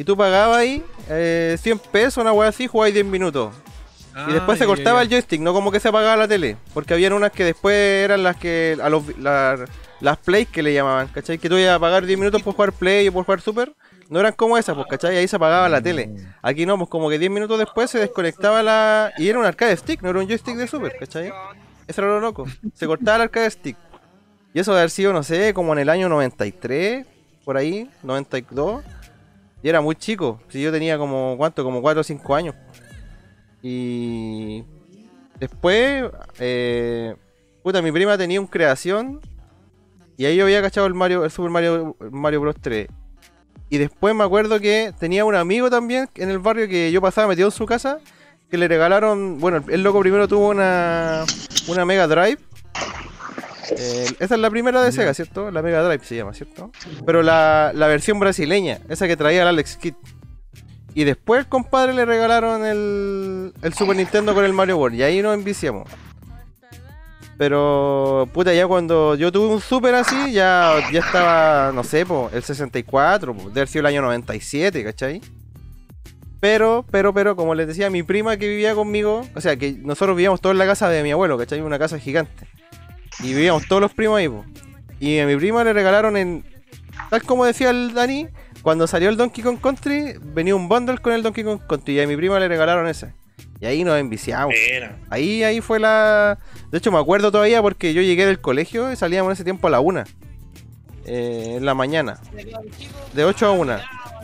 Y 0.00 0.04
tú 0.04 0.16
pagabas 0.16 0.56
ahí 0.56 0.82
eh, 1.10 1.58
100 1.60 1.78
pesos, 1.78 2.16
una 2.22 2.32
wea 2.32 2.48
así, 2.48 2.66
jugabas 2.66 2.94
10 2.94 3.04
minutos. 3.04 3.52
y 4.28 4.32
después 4.32 4.56
se 4.58 4.64
Ah, 4.64 4.66
cortaba 4.66 5.02
el 5.02 5.10
joystick, 5.10 5.42
no 5.42 5.52
como 5.52 5.70
que 5.70 5.78
se 5.78 5.88
apagaba 5.88 6.16
la 6.16 6.26
tele. 6.26 6.56
Porque 6.72 6.94
habían 6.94 7.12
unas 7.12 7.32
que 7.32 7.44
después 7.44 7.74
eran 7.76 8.22
las 8.22 8.36
que. 8.36 8.78
A 8.82 8.88
los, 8.88 9.18
la- 9.18 9.62
las 10.00 10.16
plays 10.16 10.48
que 10.48 10.62
le 10.62 10.72
llamaban, 10.72 11.08
¿cachai? 11.08 11.36
Que 11.36 11.50
tú 11.50 11.58
ibas 11.58 11.74
a 11.74 11.78
pagar 11.78 12.06
10 12.06 12.18
minutos 12.18 12.40
por 12.42 12.54
jugar 12.54 12.72
play 12.72 13.06
o 13.08 13.12
por 13.12 13.26
jugar 13.26 13.42
super. 13.42 13.74
No 14.08 14.18
eran 14.18 14.32
como 14.32 14.56
esas, 14.56 14.74
pues, 14.74 14.86
¿cachai? 14.88 15.18
Ahí 15.18 15.28
se 15.28 15.36
apagaba 15.36 15.68
la 15.68 15.82
tele. 15.82 16.10
Aquí 16.40 16.64
no, 16.64 16.78
pues 16.78 16.88
como 16.88 17.10
que 17.10 17.18
10 17.18 17.30
minutos 17.30 17.58
después 17.58 17.90
se 17.90 17.98
desconectaba 17.98 18.62
la. 18.62 19.12
Y 19.18 19.28
era 19.28 19.38
un 19.38 19.44
arcade 19.44 19.76
stick, 19.76 20.00
no 20.00 20.08
era 20.08 20.18
un 20.20 20.26
joystick 20.26 20.56
de 20.56 20.66
super, 20.66 20.96
¿cachai? 20.98 21.30
Eso 21.86 22.00
era 22.00 22.10
lo 22.12 22.20
loco. 22.20 22.46
Se 22.74 22.86
cortaba 22.86 23.16
el 23.16 23.22
arcade 23.24 23.50
stick. 23.50 23.76
Y 24.54 24.60
eso 24.60 24.72
de 24.72 24.78
haber 24.78 24.90
sido, 24.90 25.12
no 25.12 25.22
sé, 25.22 25.52
como 25.52 25.74
en 25.74 25.80
el 25.80 25.90
año 25.90 26.08
93, 26.08 27.04
por 27.44 27.58
ahí, 27.58 27.90
92. 28.02 28.82
Y 29.62 29.68
era 29.68 29.80
muy 29.80 29.94
chico. 29.96 30.40
Si 30.48 30.60
yo 30.62 30.72
tenía 30.72 30.96
como, 30.98 31.34
¿cuánto? 31.36 31.62
Como 31.64 31.82
4 31.82 32.00
o 32.00 32.04
5 32.04 32.34
años. 32.34 32.54
Y 33.62 34.64
después, 35.38 36.04
eh, 36.38 37.14
puta, 37.62 37.82
mi 37.82 37.92
prima 37.92 38.16
tenía 38.16 38.40
un 38.40 38.46
creación. 38.46 39.20
Y 40.16 40.24
ahí 40.26 40.36
yo 40.36 40.44
había 40.44 40.62
cachado 40.62 40.86
el 40.86 40.94
Mario, 40.94 41.24
el 41.24 41.30
Super 41.30 41.50
Mario, 41.50 41.96
Mario 42.10 42.40
Bros 42.40 42.56
3. 42.60 42.88
Y 43.68 43.78
después 43.78 44.14
me 44.14 44.24
acuerdo 44.24 44.58
que 44.60 44.92
tenía 44.98 45.24
un 45.24 45.34
amigo 45.34 45.70
también 45.70 46.08
en 46.16 46.30
el 46.30 46.38
barrio 46.38 46.68
que 46.68 46.90
yo 46.90 47.00
pasaba 47.00 47.28
metido 47.28 47.48
en 47.48 47.52
su 47.52 47.66
casa. 47.66 47.98
Que 48.50 48.58
le 48.58 48.66
regalaron, 48.66 49.38
bueno, 49.38 49.62
el- 49.68 49.82
loco 49.84 50.00
primero 50.00 50.26
tuvo 50.26 50.48
una, 50.48 51.24
una 51.68 51.84
Mega 51.84 52.08
Drive. 52.08 52.38
Eh, 53.70 54.06
esa 54.18 54.34
es 54.34 54.40
la 54.40 54.50
primera 54.50 54.82
de 54.82 54.92
Sega, 54.92 55.14
¿cierto? 55.14 55.50
La 55.50 55.62
Mega 55.62 55.82
Drive 55.82 56.04
se 56.04 56.16
llama, 56.16 56.34
¿cierto? 56.34 56.70
Pero 57.06 57.22
la, 57.22 57.72
la 57.74 57.86
versión 57.86 58.18
brasileña, 58.18 58.80
esa 58.88 59.06
que 59.06 59.16
traía 59.16 59.42
el 59.42 59.48
Alex 59.48 59.76
Kidd. 59.76 59.94
Y 60.94 61.04
después 61.04 61.46
compadre 61.46 61.94
le 61.94 62.04
regalaron 62.04 62.64
el, 62.64 63.52
el 63.62 63.74
Super 63.74 63.96
Nintendo 63.96 64.34
con 64.34 64.44
el 64.44 64.52
Mario 64.52 64.76
World. 64.78 64.98
Y 64.98 65.02
ahí 65.04 65.22
nos 65.22 65.34
enviciamos. 65.34 65.88
Pero, 67.38 68.28
puta, 68.34 68.52
ya 68.52 68.66
cuando 68.66 69.14
yo 69.14 69.32
tuve 69.32 69.46
un 69.54 69.62
Super 69.62 69.94
así, 69.94 70.32
ya, 70.32 70.74
ya 70.92 71.00
estaba, 71.00 71.72
no 71.72 71.84
sé, 71.84 72.04
po, 72.04 72.28
el 72.34 72.42
64, 72.42 73.32
po, 73.32 73.40
debe 73.44 73.60
haber 73.60 73.68
sido 73.68 73.80
el 73.80 73.86
año 73.86 74.02
97, 74.02 74.84
¿cachai? 74.84 75.22
Pero, 76.38 76.84
pero, 76.90 77.14
pero, 77.14 77.36
como 77.36 77.54
les 77.54 77.66
decía, 77.66 77.88
mi 77.88 78.02
prima 78.02 78.36
que 78.36 78.46
vivía 78.46 78.74
conmigo, 78.74 79.26
o 79.34 79.40
sea, 79.40 79.56
que 79.56 79.72
nosotros 79.72 80.16
vivíamos 80.16 80.42
todos 80.42 80.52
en 80.52 80.58
la 80.58 80.66
casa 80.66 80.90
de 80.90 81.02
mi 81.02 81.12
abuelo, 81.12 81.38
¿cachai? 81.38 81.62
Una 81.62 81.78
casa 81.78 81.98
gigante. 81.98 82.46
Y 83.22 83.28
vivíamos 83.28 83.66
todos 83.66 83.82
los 83.82 83.92
primos 83.92 84.18
ahí, 84.18 84.28
po. 84.28 84.44
Y 84.98 85.18
a 85.18 85.26
mi 85.26 85.36
prima 85.36 85.64
le 85.64 85.72
regalaron 85.72 86.16
en. 86.16 86.44
Tal 87.08 87.22
como 87.22 87.44
decía 87.44 87.70
el 87.70 87.94
Dani, 87.94 88.28
cuando 88.62 88.86
salió 88.86 89.08
el 89.08 89.16
Donkey 89.16 89.42
Kong 89.42 89.58
Country, 89.60 90.14
venía 90.20 90.54
un 90.54 90.68
bundle 90.68 90.98
con 90.98 91.12
el 91.12 91.22
Donkey 91.22 91.44
Kong 91.44 91.60
Country. 91.68 91.94
Y 91.94 92.00
a 92.00 92.06
mi 92.06 92.16
prima 92.16 92.38
le 92.38 92.48
regalaron 92.48 92.86
ese. 92.86 93.14
Y 93.60 93.66
ahí 93.66 93.84
nos 93.84 93.98
enviciamos. 93.98 94.54
Ahí, 95.10 95.42
ahí 95.42 95.60
fue 95.60 95.78
la. 95.78 96.38
De 96.70 96.78
hecho, 96.78 96.90
me 96.92 96.98
acuerdo 96.98 97.30
todavía 97.30 97.60
porque 97.62 97.92
yo 97.92 98.02
llegué 98.02 98.26
del 98.26 98.40
colegio 98.40 98.90
y 98.92 98.96
salíamos 98.96 99.30
en 99.30 99.32
ese 99.34 99.44
tiempo 99.44 99.66
a 99.66 99.70
la 99.70 99.80
una. 99.80 100.04
Eh, 101.04 101.56
en 101.56 101.64
la 101.64 101.74
mañana. 101.74 102.18
De 103.12 103.24
8 103.24 103.46
a 103.46 103.50
1. 103.52 103.78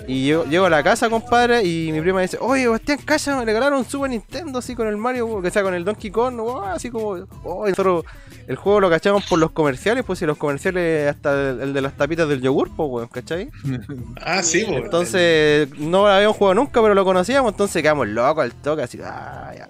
Y 0.09 0.27
yo 0.27 0.45
llego 0.45 0.67
a 0.67 0.71
la 0.71 0.83
casa, 0.83 1.11
compadre, 1.11 1.65
y 1.65 1.91
mi 1.91 2.01
prima 2.01 2.21
dice, 2.21 2.39
oye, 2.41 2.69
Bastián, 2.69 2.99
casa, 2.99 3.37
me 3.37 3.45
regalaron 3.45 3.79
un 3.79 3.85
Super 3.85 4.11
Nintendo 4.11 4.59
así 4.59 4.77
con 4.77 4.87
el 4.87 4.97
Mario, 4.97 5.43
que 5.43 5.51
sea 5.51 5.63
con 5.63 5.75
el 5.75 5.85
Donkey 5.85 6.11
Kong, 6.11 6.37
wow, 6.37 6.65
así 6.65 6.91
como, 6.91 7.27
oh, 7.43 7.67
nosotros 7.67 8.05
el 8.49 8.57
juego 8.57 8.81
lo 8.81 8.89
cachamos 8.89 9.25
por 9.25 9.39
los 9.39 9.51
comerciales, 9.51 10.05
pues 10.05 10.21
si 10.21 10.27
los 10.27 10.37
comerciales 10.39 11.11
hasta 11.11 11.51
el, 11.51 11.61
el 11.61 11.73
de 11.73 11.81
las 11.81 11.97
tapitas 11.97 12.29
del 12.29 12.41
yogur, 12.41 12.71
pues 12.77 12.89
weón, 12.91 13.09
¿cachai? 13.09 13.51
Ah, 14.21 14.43
sí, 14.43 14.65
po. 14.65 14.75
Entonces, 14.75 15.69
no 15.79 16.03
lo 16.03 16.09
habíamos 16.09 16.37
jugado 16.37 16.55
nunca, 16.55 16.81
pero 16.81 16.95
lo 16.95 17.05
conocíamos, 17.05 17.53
entonces 17.53 17.83
quedamos 17.83 18.07
locos 18.09 18.45
al 18.45 18.53
toque, 18.53 18.83
así, 18.83 18.99
ah, 19.03 19.53
ya. 19.57 19.69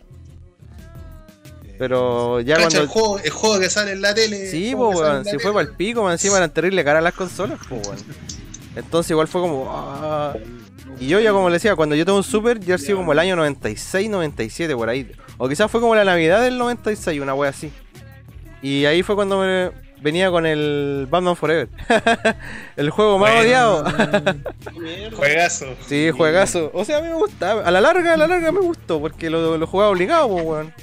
Pero 1.78 2.40
ya 2.40 2.56
Cacha, 2.56 2.80
el, 2.80 2.88
cuando... 2.88 2.92
juego, 2.92 3.18
el 3.18 3.30
juego 3.30 3.60
que 3.60 3.70
sale 3.70 3.92
en 3.92 4.02
la 4.02 4.14
tele. 4.14 4.50
Sí, 4.50 4.74
pues, 4.76 4.98
weón, 4.98 5.24
si 5.24 5.30
tele. 5.30 5.42
fue 5.42 5.52
para 5.52 5.68
el 5.68 5.74
pico, 5.74 6.02
más 6.02 6.12
encima 6.12 6.36
eran 6.38 6.50
terrible 6.50 6.84
cara 6.84 7.00
las 7.00 7.14
consolas, 7.14 7.58
pues, 7.68 7.86
weón. 7.86 7.98
Entonces 8.76 9.10
igual 9.10 9.26
fue 9.26 9.40
como... 9.40 9.66
ah. 9.70 10.34
Y 10.98 11.08
yo 11.08 11.20
ya 11.20 11.32
como 11.32 11.48
le 11.48 11.54
decía, 11.54 11.76
cuando 11.76 11.94
yo 11.94 12.04
tengo 12.06 12.18
un 12.18 12.24
Super, 12.24 12.58
ya 12.58 12.76
ha 12.76 12.78
sido 12.78 12.98
como 12.98 13.12
el 13.12 13.18
año 13.18 13.36
96, 13.36 14.08
97, 14.08 14.74
por 14.74 14.88
ahí. 14.88 15.10
O 15.36 15.48
quizás 15.48 15.70
fue 15.70 15.80
como 15.80 15.94
la 15.94 16.04
Navidad 16.04 16.42
del 16.42 16.56
96, 16.56 17.20
una 17.20 17.34
wea 17.34 17.50
así. 17.50 17.70
Y 18.62 18.84
ahí 18.86 19.02
fue 19.02 19.14
cuando 19.14 19.38
me 19.40 19.70
venía 20.00 20.30
con 20.30 20.46
el 20.46 21.06
Batman 21.10 21.36
Forever. 21.36 21.68
el 22.76 22.90
juego 22.90 23.18
más 23.18 23.30
Bueno. 23.32 23.42
odiado. 23.46 23.84
Juegazo. 25.16 25.66
Sí, 25.86 26.10
juegazo. 26.10 26.70
O 26.74 26.84
sea, 26.84 26.98
a 26.98 27.02
mí 27.02 27.08
me 27.08 27.14
gustaba. 27.14 27.62
A 27.62 27.70
la 27.70 27.80
larga, 27.80 28.14
a 28.14 28.16
la 28.16 28.26
larga 28.26 28.52
me 28.52 28.60
gustó, 28.60 29.00
porque 29.00 29.30
lo, 29.30 29.56
lo 29.58 29.66
jugaba 29.66 29.90
obligado, 29.90 30.28
pues, 30.28 30.44
weón. 30.44 30.74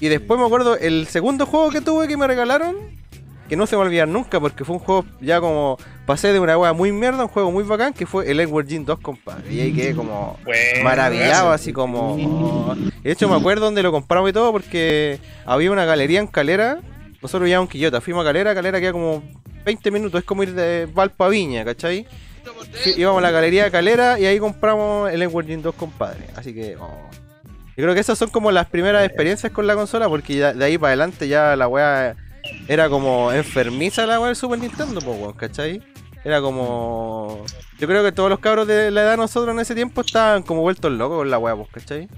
Y 0.00 0.08
después 0.08 0.40
me 0.40 0.46
acuerdo, 0.46 0.76
el 0.76 1.06
segundo 1.08 1.44
juego 1.46 1.70
que 1.70 1.80
tuve 1.82 2.08
que 2.08 2.16
me 2.16 2.26
regalaron, 2.26 2.74
que 3.50 3.56
no 3.56 3.66
se 3.66 3.74
me 3.74 3.78
va 3.78 3.82
a 3.82 3.86
olvidar 3.88 4.06
nunca, 4.06 4.38
porque 4.38 4.64
fue 4.64 4.76
un 4.76 4.80
juego 4.80 5.04
ya 5.20 5.40
como. 5.40 5.76
Pasé 6.06 6.32
de 6.32 6.38
una 6.38 6.56
weá 6.56 6.72
muy 6.72 6.92
mierda 6.92 7.18
a 7.18 7.22
un 7.24 7.28
juego 7.28 7.50
muy 7.50 7.64
bacán, 7.64 7.92
que 7.92 8.06
fue 8.06 8.30
el 8.30 8.38
Edward 8.38 8.68
Jean 8.68 8.84
2, 8.84 9.00
compadre. 9.00 9.52
Y 9.52 9.60
ahí 9.60 9.72
quedé 9.72 9.92
como 9.92 10.38
Bueno, 10.44 10.84
maravillado, 10.84 11.50
así 11.50 11.72
como. 11.72 12.14
oh. 12.14 12.76
De 12.76 13.10
hecho, 13.10 13.28
me 13.28 13.34
acuerdo 13.34 13.64
donde 13.64 13.82
lo 13.82 13.90
compramos 13.90 14.30
y 14.30 14.32
todo, 14.32 14.52
porque 14.52 15.18
había 15.44 15.72
una 15.72 15.84
galería 15.84 16.20
en 16.20 16.28
Calera. 16.28 16.78
Nosotros 17.20 17.42
vivíamos 17.42 17.66
en 17.66 17.72
Quillota, 17.72 18.00
fuimos 18.00 18.22
a 18.22 18.28
Calera, 18.28 18.54
Calera 18.54 18.78
queda 18.78 18.92
como 18.92 19.20
20 19.64 19.90
minutos, 19.90 20.20
es 20.20 20.24
como 20.24 20.44
ir 20.44 20.54
de 20.54 20.86
Valpo 20.86 21.24
a 21.24 21.28
Viña, 21.28 21.64
¿cachai? 21.64 22.06
Sí, 22.84 22.94
íbamos 22.98 23.18
a 23.18 23.22
la 23.22 23.32
galería 23.32 23.64
de 23.64 23.72
Calera 23.72 24.16
y 24.18 24.26
ahí 24.26 24.38
compramos 24.38 25.10
el 25.10 25.22
Edward 25.22 25.46
Jean 25.46 25.60
2, 25.60 25.74
compadre. 25.74 26.26
Así 26.36 26.54
que. 26.54 26.76
oh. 26.76 27.10
Yo 27.76 27.84
creo 27.84 27.94
que 27.94 28.00
esas 28.00 28.16
son 28.16 28.30
como 28.30 28.52
las 28.52 28.68
primeras 28.68 29.04
experiencias 29.04 29.50
con 29.52 29.66
la 29.66 29.74
consola, 29.74 30.08
porque 30.08 30.36
ya 30.36 30.52
de 30.52 30.64
ahí 30.64 30.78
para 30.78 30.90
adelante 30.90 31.26
ya 31.26 31.56
la 31.56 31.66
weá 31.66 32.14
era 32.68 32.88
como 32.88 33.32
enfermiza 33.32 34.06
la 34.06 34.18
weá 34.18 34.28
del 34.28 34.36
Super 34.36 34.58
Nintendo, 34.58 35.00
pues 35.00 35.18
weón, 35.20 35.32
¿cachai? 35.34 35.82
Era 36.24 36.40
como. 36.40 37.44
Yo 37.78 37.86
creo 37.86 38.02
que 38.04 38.12
todos 38.12 38.28
los 38.30 38.38
cabros 38.40 38.66
de 38.66 38.90
la 38.90 39.02
edad 39.02 39.10
de 39.12 39.16
nosotros 39.16 39.54
en 39.54 39.60
ese 39.60 39.74
tiempo 39.74 40.02
estaban 40.02 40.42
como 40.42 40.60
vueltos 40.60 40.92
locos 40.92 41.18
con 41.18 41.30
la 41.30 41.38
weá, 41.38 41.56
pues, 41.56 41.68
¿cachai? 41.72 42.08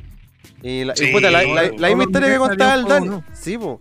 Y 0.63 0.85
la, 0.85 0.95
y 0.97 1.13
puta, 1.13 1.31
la, 1.31 1.43
la- 1.43 1.49
bueno. 1.63 1.75
la 1.79 1.89
misma 1.89 2.05
historia 2.05 2.29
que 2.33 2.39
contaba 2.39 2.75
el 2.75 2.85
Dani. 2.85 3.23
Sí, 3.33 3.59
pues. 3.59 3.79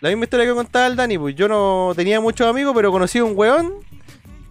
La 0.00 0.10
misma 0.10 0.24
historia 0.24 0.46
que 0.46 0.52
contaba 0.54 0.86
el 0.86 0.94
Dani, 0.96 1.18
pues 1.18 1.34
yo 1.34 1.48
no 1.48 1.92
tenía 1.96 2.20
muchos 2.20 2.46
amigos, 2.46 2.72
pero 2.76 2.92
conocí 2.92 3.18
a 3.18 3.24
un 3.24 3.32
weón. 3.36 3.74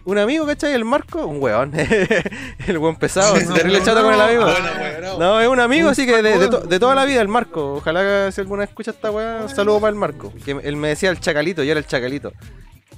Un 0.06 0.18
amigo, 0.18 0.46
¿cachai? 0.46 0.72
El 0.72 0.84
Marco, 0.84 1.26
un 1.26 1.42
weón. 1.42 1.72
el 2.66 2.78
weón 2.78 2.96
pesado, 2.96 3.34
No, 3.38 3.54
terrible 3.54 3.80
no, 3.80 3.84
chato 3.84 4.02
con 4.02 4.14
el 4.14 4.20
amigo. 4.20 4.44
Bueno. 4.44 5.18
No, 5.18 5.40
es 5.40 5.48
un 5.48 5.58
amigo, 5.60 5.88
así 5.88 6.06
que 6.06 6.22
de, 6.22 6.38
de 6.38 6.48
to- 6.48 6.60
de 6.60 6.78
toda 6.78 6.94
la 6.94 7.04
vida, 7.04 7.20
el 7.20 7.28
Marco. 7.28 7.74
Ojalá 7.74 8.02
que 8.02 8.32
si 8.32 8.40
alguna 8.40 8.60
vez 8.60 8.68
escucha 8.70 8.92
esta 8.92 9.10
weá, 9.10 9.40
un 9.42 9.48
saludo 9.48 9.80
para 9.80 9.90
el 9.90 9.96
Marco. 9.96 10.32
Que 10.44 10.52
él 10.62 10.76
me 10.76 10.88
decía 10.88 11.10
el 11.10 11.18
chacalito, 11.20 11.62
yo 11.64 11.72
era 11.72 11.80
el 11.80 11.86
chacalito. 11.86 12.32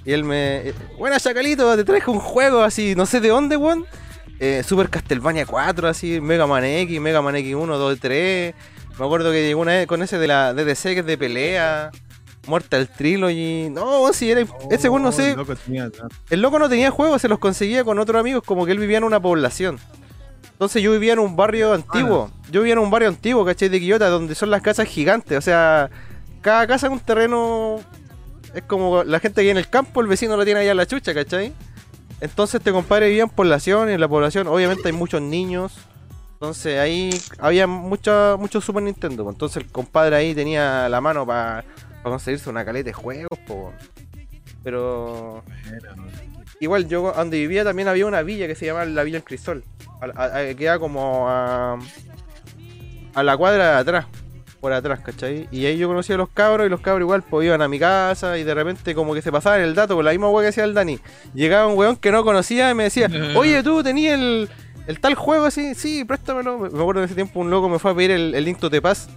Y 0.04 0.12
él 0.12 0.22
me. 0.24 0.68
eh, 0.68 0.74
Buena 0.98 1.18
chacalito, 1.18 1.74
te 1.76 1.84
traje 1.84 2.10
un 2.10 2.20
juego 2.20 2.62
así, 2.62 2.94
no 2.94 3.06
sé 3.06 3.20
de 3.20 3.28
dónde, 3.28 3.56
weón. 3.56 3.86
Eh, 4.38 4.62
Super 4.64 4.88
Castlevania 4.90 5.46
4, 5.46 5.88
así, 5.88 6.20
Mega 6.20 6.46
Man 6.46 6.62
X, 6.64 7.00
Mega 7.00 7.22
Man 7.22 7.34
X1, 7.36 7.66
2, 7.66 7.98
3. 8.00 8.54
Me 8.98 9.04
acuerdo 9.04 9.32
que 9.32 9.42
llegó 9.46 9.62
una 9.62 9.72
vez 9.72 9.86
con 9.86 10.02
ese 10.02 10.18
de 10.18 10.26
la 10.26 10.52
DDC 10.52 10.82
que 10.82 10.98
es 11.00 11.06
de 11.06 11.16
pelea. 11.18 11.90
Mortal 12.46 12.88
Trilogy. 12.88 13.68
No, 13.70 14.12
si 14.12 14.30
era. 14.30 14.44
ese 14.70 14.88
weón 14.88 15.02
no 15.02 15.12
sé. 15.12 15.32
Oh, 15.32 15.36
loco, 15.38 15.56
tenía 15.56 15.90
tanto. 15.90 16.14
El 16.30 16.40
loco 16.40 16.58
no 16.58 16.68
tenía 16.68 16.90
juegos, 16.90 17.20
se 17.20 17.28
los 17.28 17.38
conseguía 17.38 17.84
con 17.84 17.98
otros 17.98 18.18
amigos, 18.20 18.42
como 18.44 18.64
que 18.64 18.72
él 18.72 18.78
vivía 18.78 18.98
en 18.98 19.04
una 19.04 19.20
población. 19.20 19.78
Entonces 20.52 20.82
yo 20.82 20.90
vivía 20.92 21.12
en 21.12 21.20
un 21.20 21.36
barrio 21.36 21.72
antiguo. 21.72 22.30
Yo 22.50 22.62
vivía 22.62 22.72
en 22.72 22.80
un 22.80 22.90
barrio 22.90 23.08
antiguo, 23.08 23.44
¿cachai? 23.44 23.68
De 23.68 23.78
Quillota, 23.78 24.08
donde 24.08 24.34
son 24.34 24.50
las 24.50 24.60
casas 24.62 24.88
gigantes. 24.88 25.38
O 25.38 25.40
sea, 25.40 25.88
cada 26.40 26.66
casa 26.66 26.86
es 26.88 26.92
un 26.92 27.00
terreno. 27.00 27.80
Es 28.54 28.62
como 28.62 29.04
la 29.04 29.20
gente 29.20 29.36
que 29.36 29.42
vive 29.42 29.52
en 29.52 29.58
el 29.58 29.68
campo, 29.68 30.00
el 30.00 30.06
vecino 30.06 30.36
lo 30.36 30.44
tiene 30.44 30.60
allá 30.60 30.72
en 30.72 30.76
la 30.78 30.86
chucha, 30.86 31.14
¿cachai? 31.14 31.52
Entonces 32.20 32.56
este 32.56 32.72
compadre 32.72 33.08
vivía 33.08 33.22
en 33.22 33.28
población 33.28 33.90
y 33.90 33.92
en 33.92 34.00
la 34.00 34.08
población 34.08 34.48
obviamente 34.48 34.88
hay 34.88 34.92
muchos 34.92 35.22
niños. 35.22 35.74
Entonces 36.32 36.78
ahí 36.78 37.10
había 37.38 37.66
mucho, 37.66 38.36
mucho 38.38 38.60
Super 38.60 38.82
Nintendo. 38.82 39.24
pues. 39.24 39.34
Entonces 39.34 39.62
el 39.62 39.70
compadre 39.70 40.16
ahí 40.16 40.34
tenía 40.34 40.88
la 40.88 41.00
mano 41.00 41.26
para 41.26 41.64
conseguirse 42.02 42.48
una 42.50 42.64
caleta 42.64 42.86
de 42.86 42.92
juegos. 42.92 43.38
po. 43.46 43.72
Pero 44.64 45.42
igual 46.60 46.88
yo 46.88 47.12
donde 47.16 47.38
vivía 47.38 47.64
también 47.64 47.88
había 47.88 48.06
una 48.06 48.22
villa 48.22 48.46
que 48.46 48.54
se 48.54 48.66
llamaba 48.66 48.84
la 48.86 49.02
Villa 49.04 49.18
El 49.18 49.24
Crisol. 49.24 49.64
A- 50.00 50.54
queda 50.56 50.78
como 50.78 51.28
a, 51.28 51.78
a 53.14 53.22
la 53.22 53.36
cuadra 53.36 53.72
de 53.74 53.78
atrás. 53.78 54.06
Por 54.60 54.72
atrás, 54.72 54.98
¿cachai? 55.00 55.48
Y 55.52 55.66
ahí 55.66 55.78
yo 55.78 55.86
conocía 55.86 56.16
a 56.16 56.18
los 56.18 56.30
cabros 56.30 56.66
y 56.66 56.68
los 56.68 56.80
cabros 56.80 57.04
igual 57.06 57.22
pues 57.22 57.46
iban 57.46 57.62
a 57.62 57.68
mi 57.68 57.78
casa 57.78 58.36
y 58.38 58.42
de 58.42 58.52
repente 58.54 58.92
como 58.92 59.14
que 59.14 59.22
se 59.22 59.30
pasaban 59.30 59.60
el 59.60 59.72
dato 59.76 59.94
con 59.94 60.04
la 60.04 60.10
misma 60.10 60.28
weá 60.30 60.42
que 60.42 60.46
decía 60.46 60.64
el 60.64 60.74
Dani. 60.74 60.98
Llegaba 61.32 61.68
un 61.68 61.78
weón 61.78 61.94
que 61.94 62.10
no 62.10 62.24
conocía 62.24 62.68
y 62.70 62.74
me 62.74 62.82
decía, 62.84 63.08
oye 63.36 63.62
tú 63.62 63.84
tenías 63.84 64.18
el, 64.18 64.48
el 64.88 64.98
tal 65.00 65.14
juego 65.14 65.44
así, 65.44 65.76
sí, 65.76 66.04
préstamelo. 66.04 66.58
Me 66.58 66.66
acuerdo 66.80 67.00
en 67.02 67.04
ese 67.04 67.14
tiempo 67.14 67.38
un 67.38 67.50
loco 67.50 67.68
me 67.68 67.78
fue 67.78 67.92
a 67.92 67.94
pedir 67.94 68.10
el, 68.10 68.34
el 68.34 68.44
Link 68.44 68.58
to 68.58 68.68
the 68.68 68.82
Past. 68.82 69.10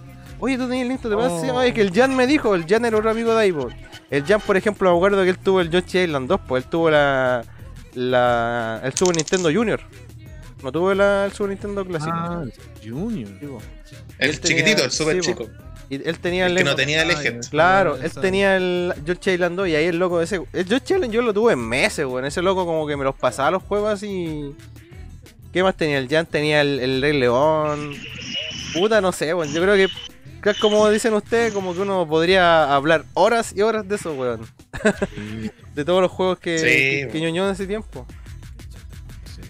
Oye, 0.44 0.58
tú 0.58 0.66
tenías 0.66 0.82
el 0.82 0.88
Link 0.88 1.00
to 1.00 1.08
the 1.08 1.14
Past, 1.14 1.40
sí, 1.40 1.50
Oh. 1.50 1.54
oye, 1.56 1.72
que 1.72 1.80
el 1.82 1.92
Jan 1.92 2.16
me 2.16 2.26
dijo, 2.26 2.54
el 2.56 2.66
Jan 2.66 2.84
era 2.84 2.96
otro 2.96 3.10
amigo 3.10 3.32
de 3.32 3.42
ahí, 3.42 3.52
po. 3.52 3.68
El 4.10 4.24
Jan, 4.24 4.40
por 4.40 4.56
ejemplo, 4.56 4.90
me 4.90 4.96
acuerdo 4.96 5.22
que 5.22 5.30
él 5.30 5.38
tuvo 5.38 5.60
el 5.60 5.70
Yoshi 5.70 6.00
Island 6.00 6.28
2, 6.28 6.40
pues 6.48 6.64
él 6.64 6.70
tuvo 6.70 6.90
la, 6.90 7.44
la 7.94 8.80
el 8.82 8.92
Super 8.94 9.14
Nintendo 9.16 9.50
Junior. 9.52 9.80
No 10.62 10.72
tuvo 10.72 10.94
la- 10.94 11.26
el 11.26 11.32
Super 11.32 11.50
Nintendo 11.50 11.84
clásico. 11.84 12.12
Ah, 12.12 12.44
Junior. 12.84 13.28
Sí. 13.84 13.96
El 14.18 14.30
Él 14.30 14.40
tenía- 14.40 14.58
chiquitito, 14.58 14.84
el 14.84 14.90
super 14.90 15.14
sí, 15.16 15.20
chico. 15.20 15.48
Y 15.90 15.96
él 16.08 16.18
tenía 16.18 16.46
El 16.46 16.54
que 16.54 16.60
el 16.60 16.66
no 16.66 16.74
tenía 16.74 17.04
Legend. 17.04 17.42
ya. 17.44 17.50
Claro, 17.50 17.96
él 18.02 18.10
tenía 18.12 18.56
el 18.56 18.94
George 19.04 19.34
Island 19.34 19.56
2 19.56 19.68
y 19.68 19.74
ahí 19.76 19.84
el 19.86 19.98
loco 19.98 20.20
ese. 20.22 20.40
El 20.52 20.66
George 20.66 20.94
Island 20.94 21.12
yo 21.12 21.22
lo 21.22 21.32
tuve 21.34 21.52
en 21.52 21.58
meses, 21.60 22.04
weón. 22.06 22.24
Ese 22.24 22.40
loco 22.42 22.64
como 22.66 22.86
que 22.86 22.96
me 22.96 23.04
los 23.04 23.14
pasaba 23.14 23.50
los 23.52 23.62
juegos 23.62 23.90
así. 23.92 24.54
¿Qué 25.52 25.62
más 25.62 25.76
tenía? 25.76 25.98
El 25.98 26.08
Jan 26.08 26.24
tenía 26.26 26.62
el, 26.62 26.80
el 26.80 27.02
Rey 27.02 27.18
León. 27.18 27.92
Puta, 28.72 29.00
no 29.02 29.12
sé, 29.12 29.34
weón. 29.34 29.52
Yo 29.52 29.60
creo 29.60 29.74
que, 29.74 29.88
que 30.42 30.54
como 30.60 30.88
dicen 30.90 31.14
ustedes, 31.14 31.52
como 31.52 31.72
que 31.74 31.80
uno 31.80 32.06
podría 32.08 32.74
hablar 32.74 33.04
horas 33.14 33.52
y 33.56 33.62
horas 33.62 33.88
de 33.88 33.94
eso, 33.96 34.12
weón. 34.14 34.40
de 35.74 35.84
todos 35.84 36.02
los 36.02 36.10
juegos 36.10 36.38
que, 36.38 36.58
Sí, 36.58 36.64
que, 36.66 37.08
que 37.12 37.18
weón. 37.18 37.22
ñoñó 37.34 37.46
en 37.46 37.52
ese 37.52 37.66
tiempo. 37.66 38.06
Sí. 39.34 39.42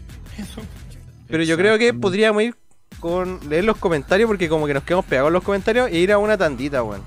Pero 1.29 1.43
yo 1.45 1.57
creo 1.57 1.79
que 1.79 1.95
podríamos 1.95 2.43
ir 2.43 2.55
con 3.01 3.41
leer 3.49 3.65
los 3.65 3.79
comentarios 3.79 4.29
porque 4.29 4.49
como 4.49 4.67
que 4.67 4.75
nos 4.75 4.85
quedamos 4.85 5.07
pegados 5.07 5.29
en 5.29 5.33
los 5.35 5.43
comentarios 5.43 5.89
e 5.91 5.97
ir 5.99 6.13
a 6.13 6.19
una 6.19 6.37
tandita, 6.37 6.83
weón. 6.83 7.03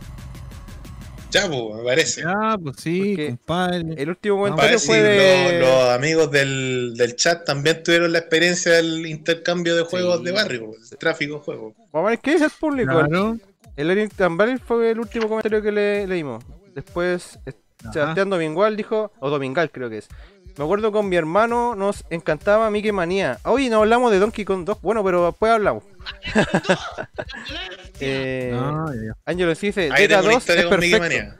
Ya, 1.31 1.47
pues, 1.49 1.61
me 1.75 1.83
parece. 1.83 2.21
Ya, 2.21 2.57
pues 2.61 2.77
sí, 2.79 2.99
Porque- 3.15 3.27
compadre. 3.27 3.83
El 4.01 4.09
último 4.09 4.37
comentario 4.37 4.79
fue 4.79 5.01
de... 5.01 5.59
los, 5.59 5.69
los 5.69 5.89
amigos 5.89 6.31
del, 6.31 6.93
del 6.95 7.15
chat 7.17 7.43
también 7.45 7.83
tuvieron 7.83 8.13
la 8.13 8.19
experiencia 8.19 8.71
del 8.73 9.05
intercambio 9.05 9.75
de 9.75 9.83
juegos 9.83 10.19
Sí. 10.19 10.23
de 10.25 10.31
barrio, 10.31 10.71
el 10.91 10.97
tráfico 10.97 11.35
de 11.35 11.39
juegos. 11.41 11.73
Vamos 11.91 12.07
a 12.07 12.09
ver 12.11 12.19
qué 12.19 12.31
dice 12.33 12.45
el 12.45 12.51
público. 12.51 12.91
Claro. 12.93 13.37
El 13.75 13.91
Eric 13.91 14.13
Tambaril 14.15 14.59
fue 14.59 14.91
el 14.91 14.99
último 14.99 15.27
comentario 15.27 15.61
que 15.61 15.71
le 15.71 16.07
leímos. 16.07 16.43
Después, 16.73 17.39
Ajá. 17.45 17.93
Sebastián 17.93 18.29
Domingual 18.29 18.75
dijo, 18.77 19.11
o 19.19 19.29
Domingal 19.29 19.69
creo 19.71 19.89
que 19.89 19.97
es. 19.99 20.07
Me 20.57 20.63
acuerdo 20.63 20.91
con 20.93 21.09
mi 21.09 21.17
hermano, 21.17 21.75
nos 21.75 22.05
encantaba 22.09 22.69
Mickey 22.71 22.93
Manía. 22.93 23.39
Hoy 23.43 23.67
no 23.69 23.79
hablamos 23.79 24.09
de 24.11 24.19
Donkey 24.19 24.45
Kong 24.45 24.63
2, 24.63 24.81
bueno, 24.81 25.03
pero 25.03 25.25
después 25.25 25.51
hablamos. 25.51 25.83
eh, 27.99 28.51
No, 28.53 28.85
dice, 29.67 29.89
una 30.25 30.33
2 30.33 30.37
historia 30.41 30.61
es 30.63 30.67
con 30.69 30.79
Mickey 30.79 30.99
perfecto. 30.99 31.25
Manía. 31.25 31.39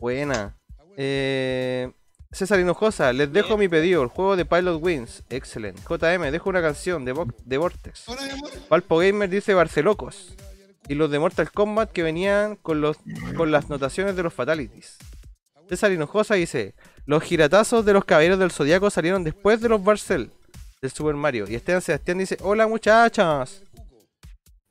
Buena. 0.00 0.56
Eh, 0.96 1.90
César 2.30 2.60
Hinojosa, 2.60 3.12
les 3.12 3.32
dejo 3.32 3.56
mi 3.58 3.68
pedido, 3.68 4.02
el 4.02 4.08
juego 4.08 4.36
de 4.36 4.44
Pilot 4.44 4.80
Wings. 4.82 5.22
Excelente. 5.28 5.82
JM, 5.88 6.30
dejo 6.30 6.48
una 6.50 6.62
canción 6.62 7.04
de, 7.04 7.14
Vo- 7.14 7.34
de 7.44 7.58
Vortex. 7.58 8.04
Valpo 8.70 8.98
Gamer 8.98 9.28
dice 9.28 9.52
Barcelocos. 9.54 10.34
Y 10.88 10.94
los 10.94 11.10
de 11.10 11.18
Mortal 11.18 11.50
Kombat 11.52 11.92
que 11.92 12.02
venían 12.02 12.56
con 12.56 12.80
los 12.80 12.96
con 13.36 13.50
las 13.50 13.68
notaciones 13.68 14.16
de 14.16 14.22
los 14.22 14.34
Fatalities. 14.34 14.98
César 15.68 15.92
Hinojosa 15.92 16.34
dice, 16.34 16.74
los 17.06 17.22
giratazos 17.22 17.84
de 17.84 17.92
los 17.92 18.04
caballeros 18.04 18.38
del 18.38 18.50
Zodiaco 18.50 18.90
salieron 18.90 19.24
después 19.24 19.60
de 19.60 19.68
los 19.68 19.82
Barcel 19.82 20.30
del 20.82 20.90
Super 20.90 21.14
Mario. 21.14 21.46
Y 21.48 21.54
Esteban 21.54 21.80
Sebastián 21.80 22.18
dice, 22.18 22.36
hola 22.42 22.66
muchachas. 22.66 23.62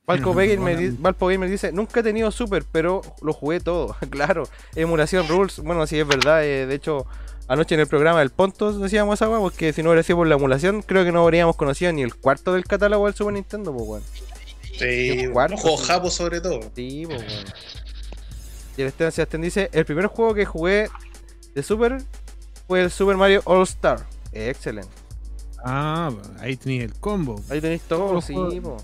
Valpo 0.05 0.33
Gamer, 0.35 0.77
di- 0.77 0.89
Valpo 0.99 1.27
Gamer 1.27 1.49
dice, 1.49 1.71
nunca 1.71 2.01
he 2.01 2.03
tenido 2.03 2.29
Super, 2.29 2.65
pero 2.71 3.01
lo 3.21 3.33
jugué 3.33 3.59
todo. 3.61 3.95
claro, 4.09 4.43
emulación 4.75 5.27
rules. 5.27 5.59
Bueno, 5.59 5.87
sí 5.87 5.97
es 5.99 6.05
verdad. 6.07 6.43
eh, 6.43 6.65
de 6.67 6.75
hecho, 6.75 7.05
anoche 7.47 7.75
en 7.75 7.81
el 7.81 7.87
programa 7.87 8.19
del 8.19 8.29
Pontos 8.29 8.79
decíamos 8.79 9.15
esa 9.15 9.29
weá, 9.29 9.39
porque 9.39 9.71
si 9.73 9.81
no 9.81 9.89
hubiera 9.89 10.03
sido 10.03 10.17
por 10.17 10.27
la 10.27 10.35
emulación, 10.35 10.81
creo 10.81 11.03
que 11.05 11.11
no 11.11 11.23
habríamos 11.23 11.55
conocido 11.55 11.91
ni 11.93 12.03
el 12.03 12.13
cuarto 12.15 12.53
del 12.53 12.65
catálogo 12.65 13.05
del 13.05 13.15
Super 13.15 13.33
Nintendo, 13.33 13.73
pues 13.73 13.87
weón. 13.87 14.03
Sí, 14.81 15.27
cuarto, 15.31 15.77
japos 15.77 16.13
sobre 16.13 16.41
todo. 16.41 16.61
Sí, 16.75 17.03
pues, 17.05 17.21
weón. 17.21 17.45
Y 18.77 18.81
el 18.81 18.87
Esteban 18.87 19.11
Sebastián 19.11 19.41
dice, 19.41 19.69
el 19.73 19.85
primer 19.85 20.07
juego 20.07 20.33
que 20.33 20.45
jugué 20.45 20.89
de 21.53 21.63
Super 21.63 21.97
fue 22.67 22.81
el 22.81 22.91
Super 22.91 23.17
Mario 23.17 23.41
All 23.45 23.63
Star. 23.63 24.05
Excelente. 24.31 24.91
Ah, 25.63 26.11
ahí 26.39 26.55
tenéis 26.57 26.83
el 26.83 26.93
combo. 26.93 27.41
Ahí 27.49 27.61
tenéis 27.61 27.81
todo, 27.83 28.21
sí, 28.21 28.33
po. 28.61 28.77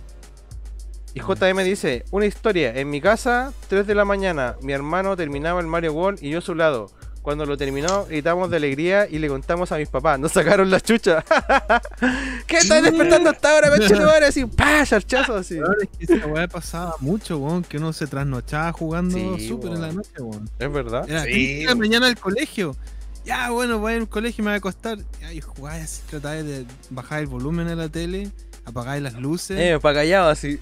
Y 1.14 1.20
JM 1.20 1.64
dice, 1.64 2.06
una 2.12 2.28
historia, 2.28 2.76
en 2.76 2.90
mi 2.90 3.02
casa, 3.02 3.52
3 3.70 3.88
de 3.88 3.96
la 3.96 4.06
mañana, 4.06 4.56
mi 4.62 4.74
hermano 4.74 5.18
terminaba 5.18 5.60
el 5.60 5.66
Mario 5.66 5.94
World 5.94 6.22
y 6.22 6.30
yo 6.30 6.40
a 6.40 6.42
su 6.42 6.54
lado. 6.54 6.92
Cuando 7.28 7.46
lo 7.46 7.58
terminó, 7.58 8.06
gritamos 8.06 8.50
de 8.50 8.56
alegría 8.56 9.06
y 9.06 9.20
le 9.20 9.28
contamos 9.28 9.70
a 9.74 9.78
mis 9.78 9.90
papás. 9.90 10.18
Nos 10.18 10.32
sacaron 10.32 10.72
la 10.72 10.80
chucha. 10.80 11.26
¿Qué 12.48 12.56
estás 12.56 12.82
despertando 12.82 13.32
hasta 13.32 13.54
ahora, 13.54 13.70
madre 14.06 14.28
Así, 14.28 14.46
pa, 14.46 14.86
charchazo 14.86 15.36
así. 15.36 15.58
Ahora 15.58 15.76
es 15.82 15.90
que 16.08 16.14
esa 16.14 16.26
weá 16.26 16.48
pasaba 16.48 16.96
mucho, 17.02 17.38
weón, 17.38 17.66
que 17.66 17.80
uno 17.80 17.92
se 17.92 18.08
trasnochaba 18.08 18.72
jugando 18.72 19.18
Sí, 19.36 19.46
súper 19.46 19.74
en 19.74 19.82
la 19.82 19.92
noche, 19.92 20.10
weón. 20.22 20.50
Es 20.58 20.72
verdad. 20.72 21.04
Era 21.10 21.24
Sí, 21.24 21.32
3 21.34 21.60
de 21.60 21.66
la 21.66 21.76
mañana 21.76 22.08
al 22.08 22.18
colegio. 22.18 22.78
Ya, 23.26 23.50
bueno, 23.50 23.80
voy 23.80 23.96
al 23.96 24.08
colegio 24.08 24.42
y 24.42 24.46
me 24.46 24.52
voy 24.52 24.56
a 24.56 24.58
acostar. 24.60 24.98
Ya, 25.20 25.34
y 25.34 25.42
jugaba 25.42 25.76
así, 25.76 26.04
trataba 26.10 26.36
de 26.36 26.66
bajar 26.92 27.20
el 27.20 27.28
volumen 27.28 27.68
a 27.68 27.76
la 27.76 27.90
tele, 27.90 28.32
apagar 28.68 29.02
las 29.02 29.14
luces, 29.14 29.58
Eh, 29.60 29.80
pa' 29.82 29.94
callado 29.94 30.30
así. 30.30 30.60